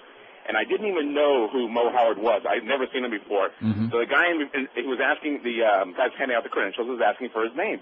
and 0.46 0.56
I 0.56 0.64
didn't 0.64 0.86
even 0.86 1.14
know 1.14 1.48
who 1.48 1.68
Mo 1.68 1.90
Howard 1.90 2.18
was. 2.18 2.42
I'd 2.48 2.64
never 2.64 2.86
seen 2.92 3.04
him 3.04 3.10
before. 3.10 3.48
Mm-hmm. 3.62 3.88
So 3.90 3.98
the 3.98 4.06
guy, 4.06 4.28
in, 4.28 4.68
he 4.74 4.86
was 4.86 5.00
asking 5.00 5.40
the 5.42 5.64
um, 5.64 5.94
guy 5.96 6.08
handing 6.18 6.36
out 6.36 6.44
the 6.44 6.52
credentials 6.52 6.88
was 6.88 7.00
asking 7.04 7.30
for 7.32 7.44
his 7.44 7.56
name, 7.56 7.80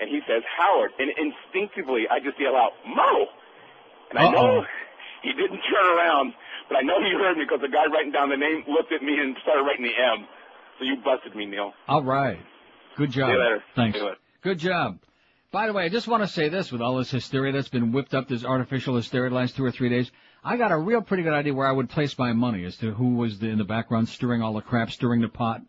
and 0.00 0.08
he 0.08 0.20
says 0.26 0.42
Howard, 0.58 0.92
and 0.98 1.10
instinctively 1.18 2.06
I 2.10 2.20
just 2.20 2.38
yell 2.38 2.56
out 2.56 2.72
Mo, 2.86 3.26
and 4.10 4.18
I 4.18 4.30
know 4.30 4.62
he 5.22 5.32
didn't 5.32 5.60
turn 5.66 5.86
around, 5.98 6.34
but 6.68 6.78
I 6.78 6.82
know 6.82 7.02
he 7.02 7.10
heard 7.12 7.36
me 7.36 7.44
because 7.44 7.60
the 7.60 7.72
guy 7.72 7.86
writing 7.86 8.12
down 8.12 8.30
the 8.30 8.36
name 8.36 8.64
looked 8.68 8.92
at 8.92 9.02
me 9.02 9.18
and 9.18 9.36
started 9.42 9.62
writing 9.62 9.84
the 9.84 9.96
M. 9.96 10.26
So 10.78 10.84
you 10.84 10.96
busted 11.02 11.34
me, 11.34 11.46
Neil. 11.46 11.72
All 11.88 12.02
right. 12.02 12.38
Good 12.96 13.10
job. 13.10 13.28
See 13.28 13.32
you 13.32 13.38
later. 13.38 13.64
Thanks. 13.74 13.98
You 13.98 14.04
later. 14.04 14.16
Good 14.42 14.58
job. 14.58 14.98
By 15.52 15.66
the 15.66 15.72
way, 15.72 15.84
I 15.84 15.88
just 15.88 16.06
want 16.06 16.22
to 16.22 16.28
say 16.28 16.48
this 16.48 16.70
with 16.70 16.82
all 16.82 16.96
this 16.96 17.10
hysteria 17.10 17.52
that's 17.52 17.68
been 17.68 17.92
whipped 17.92 18.14
up, 18.14 18.28
this 18.28 18.44
artificial 18.44 18.96
hysteria 18.96 19.30
the 19.30 19.36
last 19.36 19.56
two 19.56 19.64
or 19.64 19.70
three 19.70 19.88
days. 19.88 20.10
I 20.46 20.56
got 20.56 20.70
a 20.70 20.78
real 20.78 21.02
pretty 21.02 21.24
good 21.24 21.32
idea 21.32 21.52
where 21.52 21.66
I 21.66 21.72
would 21.72 21.90
place 21.90 22.16
my 22.16 22.32
money 22.32 22.64
as 22.64 22.76
to 22.76 22.92
who 22.92 23.16
was 23.16 23.40
the, 23.40 23.48
in 23.48 23.58
the 23.58 23.64
background 23.64 24.08
stirring 24.08 24.42
all 24.42 24.54
the 24.54 24.60
crap, 24.60 24.92
stirring 24.92 25.20
the 25.20 25.28
pot. 25.28 25.60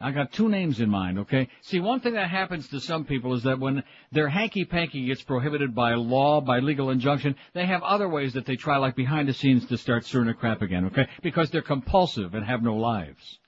I 0.00 0.12
got 0.12 0.32
two 0.32 0.48
names 0.48 0.80
in 0.80 0.88
mind, 0.88 1.18
okay? 1.18 1.48
See, 1.60 1.78
one 1.78 2.00
thing 2.00 2.14
that 2.14 2.30
happens 2.30 2.68
to 2.68 2.80
some 2.80 3.04
people 3.04 3.34
is 3.34 3.42
that 3.42 3.58
when 3.58 3.82
their 4.12 4.30
hanky-panky 4.30 5.06
gets 5.06 5.22
prohibited 5.22 5.74
by 5.74 5.92
law, 5.92 6.40
by 6.40 6.60
legal 6.60 6.88
injunction, 6.88 7.36
they 7.52 7.66
have 7.66 7.82
other 7.82 8.08
ways 8.08 8.32
that 8.32 8.46
they 8.46 8.56
try, 8.56 8.78
like 8.78 8.96
behind 8.96 9.28
the 9.28 9.34
scenes, 9.34 9.66
to 9.66 9.76
start 9.76 10.06
stirring 10.06 10.28
the 10.28 10.34
crap 10.34 10.62
again, 10.62 10.86
okay? 10.86 11.06
Because 11.22 11.50
they're 11.50 11.60
compulsive 11.60 12.34
and 12.34 12.46
have 12.46 12.62
no 12.62 12.76
lives. 12.76 13.38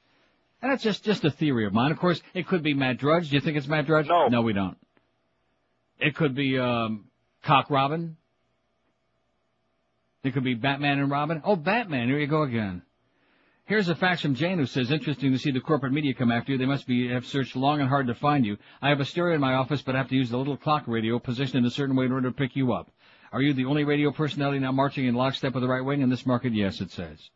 And 0.60 0.70
that's 0.70 0.82
just, 0.82 1.05
just 1.05 1.24
a 1.24 1.31
theory 1.31 1.65
of 1.65 1.73
mine. 1.73 1.90
Of 1.90 1.98
course, 1.98 2.20
it 2.34 2.47
could 2.47 2.62
be 2.62 2.74
Matt 2.74 2.98
Drudge. 2.98 3.31
Do 3.31 3.36
you 3.36 3.40
think 3.40 3.57
it's 3.57 3.66
Matt 3.66 3.86
Drudge? 3.86 4.08
No. 4.08 4.28
No, 4.28 4.42
we 4.42 4.52
don't. 4.52 4.76
It 5.98 6.15
could 6.15 6.34
be, 6.34 6.58
um, 6.58 7.07
Cock 7.42 7.70
Robin. 7.70 8.18
It 10.25 10.35
could 10.35 10.45
be 10.45 10.55
Batman 10.55 10.99
and 10.99 11.11
Robin. 11.11 11.41
Oh, 11.45 11.55
Batman, 11.55 12.09
here 12.09 12.19
you 12.19 12.27
go 12.27 12.43
again. 12.43 12.83
Here's 13.67 13.89
a 13.89 13.95
fax 13.95 14.23
from 14.23 14.35
Jane 14.35 14.59
who 14.59 14.67
says, 14.67 14.91
interesting 14.91 15.31
to 15.31 15.39
see 15.39 15.51
the 15.51 15.61
corporate 15.61 15.93
media 15.93 16.15
come 16.15 16.33
after 16.33 16.53
you. 16.53 16.59
They 16.59 16.67
must 16.67 16.87
be, 16.87 17.09
have 17.09 17.27
searched 17.27 17.55
long 17.55 17.81
and 17.81 17.89
hard 17.89 18.07
to 18.09 18.15
find 18.15 18.45
you. 18.45 18.57
I 18.81 18.89
have 18.89 18.99
a 18.99 19.05
stereo 19.05 19.35
in 19.35 19.41
my 19.41 19.55
office, 19.55 19.83
but 19.83 19.95
I 19.95 19.99
have 19.99 20.09
to 20.09 20.17
use 20.17 20.31
the 20.31 20.39
little 20.39 20.57
clock 20.57 20.85
radio 20.89 21.19
positioned 21.19 21.59
in 21.59 21.67
a 21.67 21.71
certain 21.71 21.95
way 21.95 22.07
in 22.07 22.13
order 22.13 22.31
to 22.31 22.35
pick 22.35 22.57
you 22.57 22.73
up. 22.73 22.91
Are 23.31 23.43
you 23.43 23.53
the 23.53 23.67
only 23.67 23.85
radio 23.85 24.11
personality 24.11 24.59
now 24.59 24.73
marching 24.73 25.05
in 25.05 25.15
lockstep 25.15 25.53
with 25.53 25.63
the 25.63 25.69
right 25.69 25.85
wing 25.85 26.01
in 26.01 26.09
this 26.09 26.27
market? 26.27 26.55
Yes, 26.55 26.81
it 26.81 26.91
says. 26.91 27.31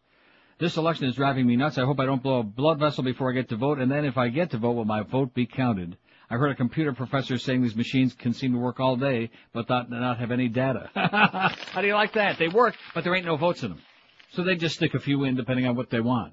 This 0.59 0.77
election 0.77 1.07
is 1.07 1.15
driving 1.15 1.47
me 1.47 1.57
nuts. 1.57 1.77
I 1.77 1.85
hope 1.85 2.01
I 2.01 2.07
don't 2.07 2.23
blow 2.23 2.41
a 2.41 2.45
blood 2.45 2.79
vessel 2.79 3.05
before 3.05 3.31
I 3.31 3.35
get 3.35 3.51
to 3.51 3.57
vote, 3.57 3.79
and 3.79 3.93
then 3.93 4.07
if 4.07 4.17
I 4.17 4.29
get 4.29 4.51
to 4.53 4.59
vote, 4.59 4.73
will 4.73 4.85
my 4.87 5.03
vote 5.03 5.35
be 5.35 5.47
counted? 5.47 5.99
I 6.33 6.37
heard 6.37 6.51
a 6.51 6.55
computer 6.55 6.95
professor 6.95 7.37
saying 7.37 7.61
these 7.61 7.77
machines 7.77 8.15
can 8.15 8.33
seem 8.33 8.53
to 8.53 8.59
work 8.59 8.81
all 8.81 8.97
day, 8.97 9.31
but 9.53 9.69
not, 9.69 9.91
not 9.91 10.19
have 10.19 10.31
any 10.31 10.49
data. 10.49 10.89
How 10.95 11.83
do 11.83 11.87
you 11.87 11.93
like 11.93 12.15
that? 12.15 12.39
They 12.39 12.49
work, 12.49 12.75
but 12.95 13.05
there 13.05 13.15
ain't 13.15 13.27
no 13.27 13.37
votes 13.37 13.63
in 13.63 13.69
them. 13.69 13.83
So 14.31 14.43
they 14.43 14.57
just 14.57 14.77
stick 14.77 14.95
a 14.95 14.99
few 14.99 15.25
in 15.25 15.37
depending 15.37 15.67
on 15.67 15.77
what 15.77 15.91
they 15.91 16.01
want. 16.01 16.33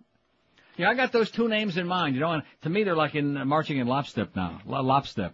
Yeah, 0.78 0.90
I 0.90 0.94
got 0.94 1.12
those 1.12 1.30
two 1.30 1.50
names 1.50 1.76
in 1.76 1.86
mind, 1.86 2.16
you 2.16 2.22
know, 2.22 2.32
and 2.32 2.44
to 2.62 2.70
me 2.70 2.86
they're 2.86 2.96
like 2.96 3.14
in 3.14 3.36
uh, 3.36 3.44
marching 3.44 3.80
in 3.80 3.88
lopstep 3.88 4.34
now. 4.38 4.62
Lo- 4.66 4.82
Lopstep. 4.82 5.34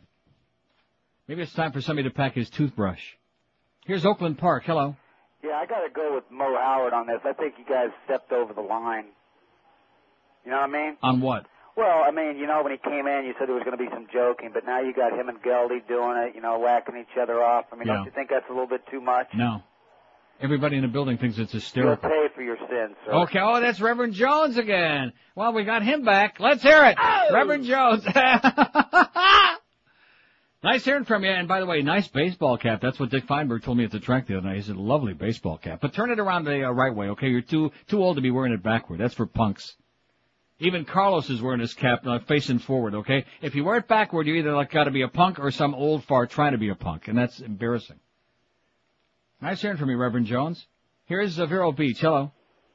Maybe 1.27 1.43
it's 1.43 1.53
time 1.53 1.71
for 1.71 1.81
somebody 1.81 2.09
to 2.09 2.15
pack 2.15 2.33
his 2.33 2.49
toothbrush. 2.49 3.03
Here's 3.85 4.03
Oakland 4.03 4.39
Park. 4.39 4.63
Hello. 4.65 4.95
Yeah, 5.43 5.57
I 5.61 5.67
got 5.67 5.81
to 5.81 5.93
go 5.93 6.15
with 6.15 6.23
Mo 6.31 6.57
Howard 6.59 6.93
on 6.93 7.05
this. 7.05 7.19
I 7.23 7.33
think 7.33 7.53
you 7.59 7.65
guys 7.71 7.89
stepped 8.05 8.31
over 8.31 8.51
the 8.51 8.61
line. 8.61 9.05
You 10.43 10.49
know 10.49 10.57
what 10.57 10.69
I 10.69 10.73
mean? 10.73 10.97
On 11.03 11.21
what? 11.21 11.45
Well, 11.75 12.03
I 12.07 12.11
mean, 12.11 12.37
you 12.37 12.47
know, 12.47 12.63
when 12.63 12.71
he 12.71 12.77
came 12.77 13.05
in, 13.05 13.25
you 13.25 13.33
said 13.37 13.49
there 13.49 13.55
was 13.55 13.63
going 13.65 13.77
to 13.77 13.83
be 13.83 13.89
some 13.91 14.07
joking, 14.11 14.51
but 14.53 14.65
now 14.65 14.79
you 14.79 14.93
got 14.93 15.11
him 15.11 15.27
and 15.27 15.41
Geldy 15.41 15.85
doing 15.87 16.15
it, 16.17 16.33
you 16.35 16.41
know, 16.41 16.57
whacking 16.59 16.95
each 16.97 17.17
other 17.21 17.43
off. 17.43 17.65
I 17.71 17.75
mean, 17.75 17.87
Yeah. 17.87 17.95
don't 17.95 18.05
you 18.05 18.11
think 18.11 18.29
that's 18.29 18.45
a 18.49 18.53
little 18.53 18.67
bit 18.67 18.81
too 18.89 19.01
much? 19.01 19.27
No. 19.35 19.61
Everybody 20.41 20.75
in 20.77 20.81
the 20.83 20.87
building 20.89 21.17
thinks 21.17 21.37
it's 21.37 21.53
You'll 21.53 21.61
hysterical. 21.61 22.09
pay 22.09 22.27
for 22.33 22.41
your 22.41 22.57
sins, 22.57 22.95
sir. 23.05 23.11
Okay, 23.23 23.39
oh, 23.41 23.59
that's 23.61 23.79
Reverend 23.79 24.13
Jones 24.13 24.57
again. 24.57 25.13
Well, 25.35 25.53
we 25.53 25.63
got 25.63 25.81
him 25.83 26.03
back. 26.03 26.39
Let's 26.39 26.61
hear 26.61 26.83
it. 26.85 26.97
Reverend 27.33 27.63
Jones. 27.65 28.05
nice 30.63 30.83
hearing 30.83 31.05
from 31.05 31.23
you. 31.23 31.29
And 31.31 31.47
by 31.47 31.59
the 31.61 31.65
way, 31.65 31.81
nice 31.81 32.07
baseball 32.09 32.57
cap. 32.57 32.81
That's 32.81 32.99
what 32.99 33.11
Dick 33.11 33.25
Feinberg 33.27 33.63
told 33.63 33.77
me 33.77 33.85
at 33.85 33.91
the 33.91 33.99
track 33.99 34.27
the 34.27 34.37
other 34.37 34.47
night. 34.47 34.57
He 34.57 34.61
said, 34.63 34.75
lovely 34.75 35.13
baseball 35.13 35.57
cap. 35.57 35.79
But 35.81 35.93
turn 35.93 36.11
it 36.11 36.19
around 36.19 36.43
the 36.45 36.65
uh, 36.67 36.71
right 36.71 36.93
way, 36.93 37.07
okay? 37.09 37.29
You're 37.29 37.41
too, 37.41 37.71
too 37.87 38.03
old 38.03 38.17
to 38.17 38.21
be 38.21 38.31
wearing 38.31 38.51
it 38.53 38.61
backward. 38.63 38.99
That's 38.99 39.13
for 39.13 39.25
punks. 39.25 39.75
Even 40.59 40.85
Carlos 40.85 41.29
is 41.29 41.41
wearing 41.41 41.59
his 41.59 41.73
cap 41.73 42.07
uh, 42.07 42.19
facing 42.19 42.59
forward, 42.59 42.95
okay? 42.95 43.25
If 43.41 43.55
you 43.55 43.65
wear 43.65 43.77
it 43.77 43.87
backward, 43.87 44.25
you 44.25 44.35
either 44.35 44.53
like 44.53 44.71
got 44.71 44.85
to 44.85 44.91
be 44.91 45.01
a 45.01 45.09
punk 45.09 45.37
or 45.37 45.51
some 45.51 45.75
old 45.75 46.05
fart 46.05 46.29
trying 46.29 46.53
to 46.53 46.57
be 46.57 46.69
a 46.69 46.75
punk, 46.75 47.09
and 47.09 47.17
that's 47.17 47.39
embarrassing. 47.39 47.99
Nice 49.41 49.61
hearing 49.61 49.77
from 49.77 49.89
you, 49.89 49.97
Reverend 49.97 50.27
Jones. 50.27 50.65
Here's 51.05 51.39
uh, 51.39 51.45
Vero 51.45 51.73
Beach. 51.73 51.99
Hello. 51.99 52.31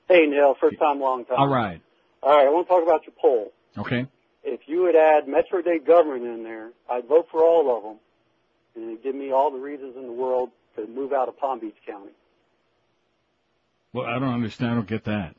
Hey, 0.08 0.26
Neil. 0.26 0.54
First 0.60 0.78
time, 0.78 1.00
long 1.00 1.24
time. 1.24 1.38
All 1.38 1.48
right. 1.48 1.80
All 2.22 2.36
right. 2.36 2.46
I 2.46 2.50
want 2.50 2.66
to 2.66 2.74
talk 2.74 2.82
about 2.82 3.06
your 3.06 3.14
poll. 3.18 3.52
Okay. 3.78 4.06
If 4.44 4.60
you 4.66 4.82
would 4.82 4.96
add 4.96 5.26
Metro 5.26 5.62
Dade 5.62 5.86
government 5.86 6.24
in 6.24 6.44
there, 6.44 6.70
I'd 6.90 7.06
vote 7.06 7.28
for 7.30 7.42
all 7.42 7.76
of 7.76 7.82
them, 7.82 7.96
and 8.74 8.90
it'd 8.90 9.02
give 9.02 9.14
me 9.14 9.32
all 9.32 9.50
the 9.50 9.58
reasons 9.58 9.96
in 9.96 10.04
the 10.04 10.12
world 10.12 10.50
to 10.76 10.86
move 10.86 11.12
out 11.12 11.28
of 11.28 11.38
Palm 11.38 11.60
Beach 11.60 11.76
County. 11.86 12.12
Well, 13.92 14.06
I 14.06 14.18
don't 14.18 14.34
understand. 14.34 14.72
I 14.72 14.74
don't 14.74 14.88
get 14.88 15.04
that. 15.04 15.34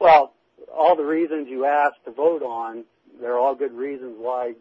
Well, 0.00 0.32
all 0.76 0.96
the 0.96 1.04
reasons 1.04 1.48
you 1.48 1.64
asked 1.64 2.04
to 2.04 2.10
vote 2.12 2.42
on, 2.42 2.84
they're 3.20 3.38
all 3.38 3.54
good 3.54 3.72
reasons 3.72 4.14
why, 4.18 4.48
you 4.48 4.54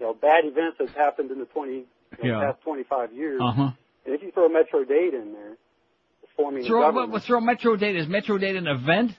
know, 0.00 0.14
bad 0.14 0.44
events 0.44 0.78
have 0.80 0.90
happened 0.94 1.30
in 1.30 1.38
the 1.38 1.44
20, 1.46 1.72
you 1.72 1.84
know, 2.22 2.40
Yeah. 2.40 2.40
past 2.52 2.62
25 2.62 3.12
years. 3.12 3.40
Uh 3.42 3.52
huh. 3.52 3.70
And 4.04 4.14
if 4.14 4.22
you 4.22 4.30
throw 4.32 4.48
Metro 4.48 4.84
Dade 4.84 5.14
in 5.14 5.32
there, 5.32 5.56
forming 6.36 6.62
the 6.62 6.68
Throw, 6.68 6.82
government, 6.82 7.10
what, 7.10 7.22
throw 7.22 7.40
Metro 7.40 7.76
Dade. 7.76 7.96
Is 7.96 8.06
Metro 8.08 8.38
Dade 8.38 8.56
an 8.56 8.66
event? 8.66 9.12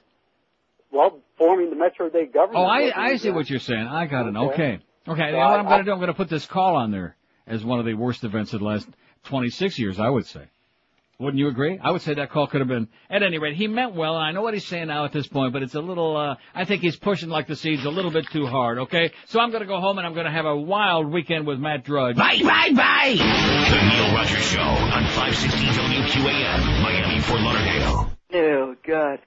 well, 0.92 1.20
forming 1.38 1.70
the 1.70 1.76
Metro 1.76 2.10
Dade 2.10 2.32
government. 2.34 2.64
Oh, 2.64 2.68
I, 2.68 2.92
I 3.12 3.18
see 3.18 3.30
what 3.32 3.50
you're 3.50 3.60
saying. 3.60 3.86
I 3.88 4.06
got 4.08 4.28
it. 4.28 4.36
Okay. 4.36 4.54
Okay. 4.54 4.80
Okay. 5.10 5.26
you 5.26 5.28
So 5.28 5.32
know 5.32 5.38
what 5.40 5.48
I- 5.48 5.60
I'm 5.60 5.66
going 5.66 5.80
to 5.80 5.84
do? 5.86 5.92
I'm 5.92 5.98
going 6.00 6.08
to 6.08 6.14
put 6.14 6.30
this 6.30 6.46
call 6.46 6.76
on 6.78 6.92
there 6.92 7.16
as 7.46 7.64
one 7.64 7.80
of 7.80 7.86
the 7.86 7.94
worst 7.94 8.24
events 8.24 8.54
of 8.54 8.60
the 8.62 8.66
last 8.66 8.88
26 9.26 9.78
years, 9.80 10.00
I 10.00 10.10
would 10.10 10.26
say. 10.26 10.44
Wouldn't 11.20 11.40
you 11.40 11.48
agree? 11.48 11.80
I 11.82 11.90
would 11.90 12.04
say 12.04 12.14
that 12.14 12.30
call 12.30 12.46
could 12.46 12.62
have 12.62 12.68
been, 12.68 12.90
at 13.10 13.24
any 13.24 13.40
rate, 13.40 13.56
he 13.56 13.68
meant 13.68 13.96
well, 13.96 14.16
and 14.16 14.24
I 14.24 14.32
know 14.34 14.44
what 14.44 14.54
he's 14.54 14.68
saying 14.68 14.88
now 14.90 15.04
at 15.04 15.12
this 15.12 15.26
point, 15.26 15.52
but 15.52 15.64
it's 15.64 15.74
a 15.74 15.82
little, 15.82 16.16
uh, 16.16 16.36
I 16.54 16.64
think 16.66 16.84
he's 16.84 16.96
pushing 16.96 17.28
like 17.28 17.48
the 17.48 17.56
seeds 17.56 17.86
a 17.86 17.90
little 17.90 18.12
bit 18.12 18.28
too 18.32 18.46
hard, 18.46 18.78
okay? 18.78 19.12
So 19.26 19.40
I'm 19.40 19.52
gonna 19.52 19.66
go 19.66 19.80
home 19.80 19.98
and 19.98 20.06
I'm 20.06 20.14
gonna 20.14 20.32
have 20.32 20.46
a 20.46 20.56
wild 20.56 21.12
weekend 21.12 21.48
with 21.48 21.58
Matt 21.58 21.84
Drudge. 21.84 22.18
Bye, 22.18 22.40
bye, 22.44 22.70
bye! 22.72 23.16
The 23.18 23.82
Neil 23.90 24.14
Rogers 24.14 24.44
Show 24.44 24.62
on 24.62 25.04
560 25.16 25.66
WQAM, 25.66 26.84
Miami, 26.84 27.20
Fort 27.22 27.42
Lauderdale. 27.42 28.12
Oh, 28.36 28.76
God. 28.86 29.18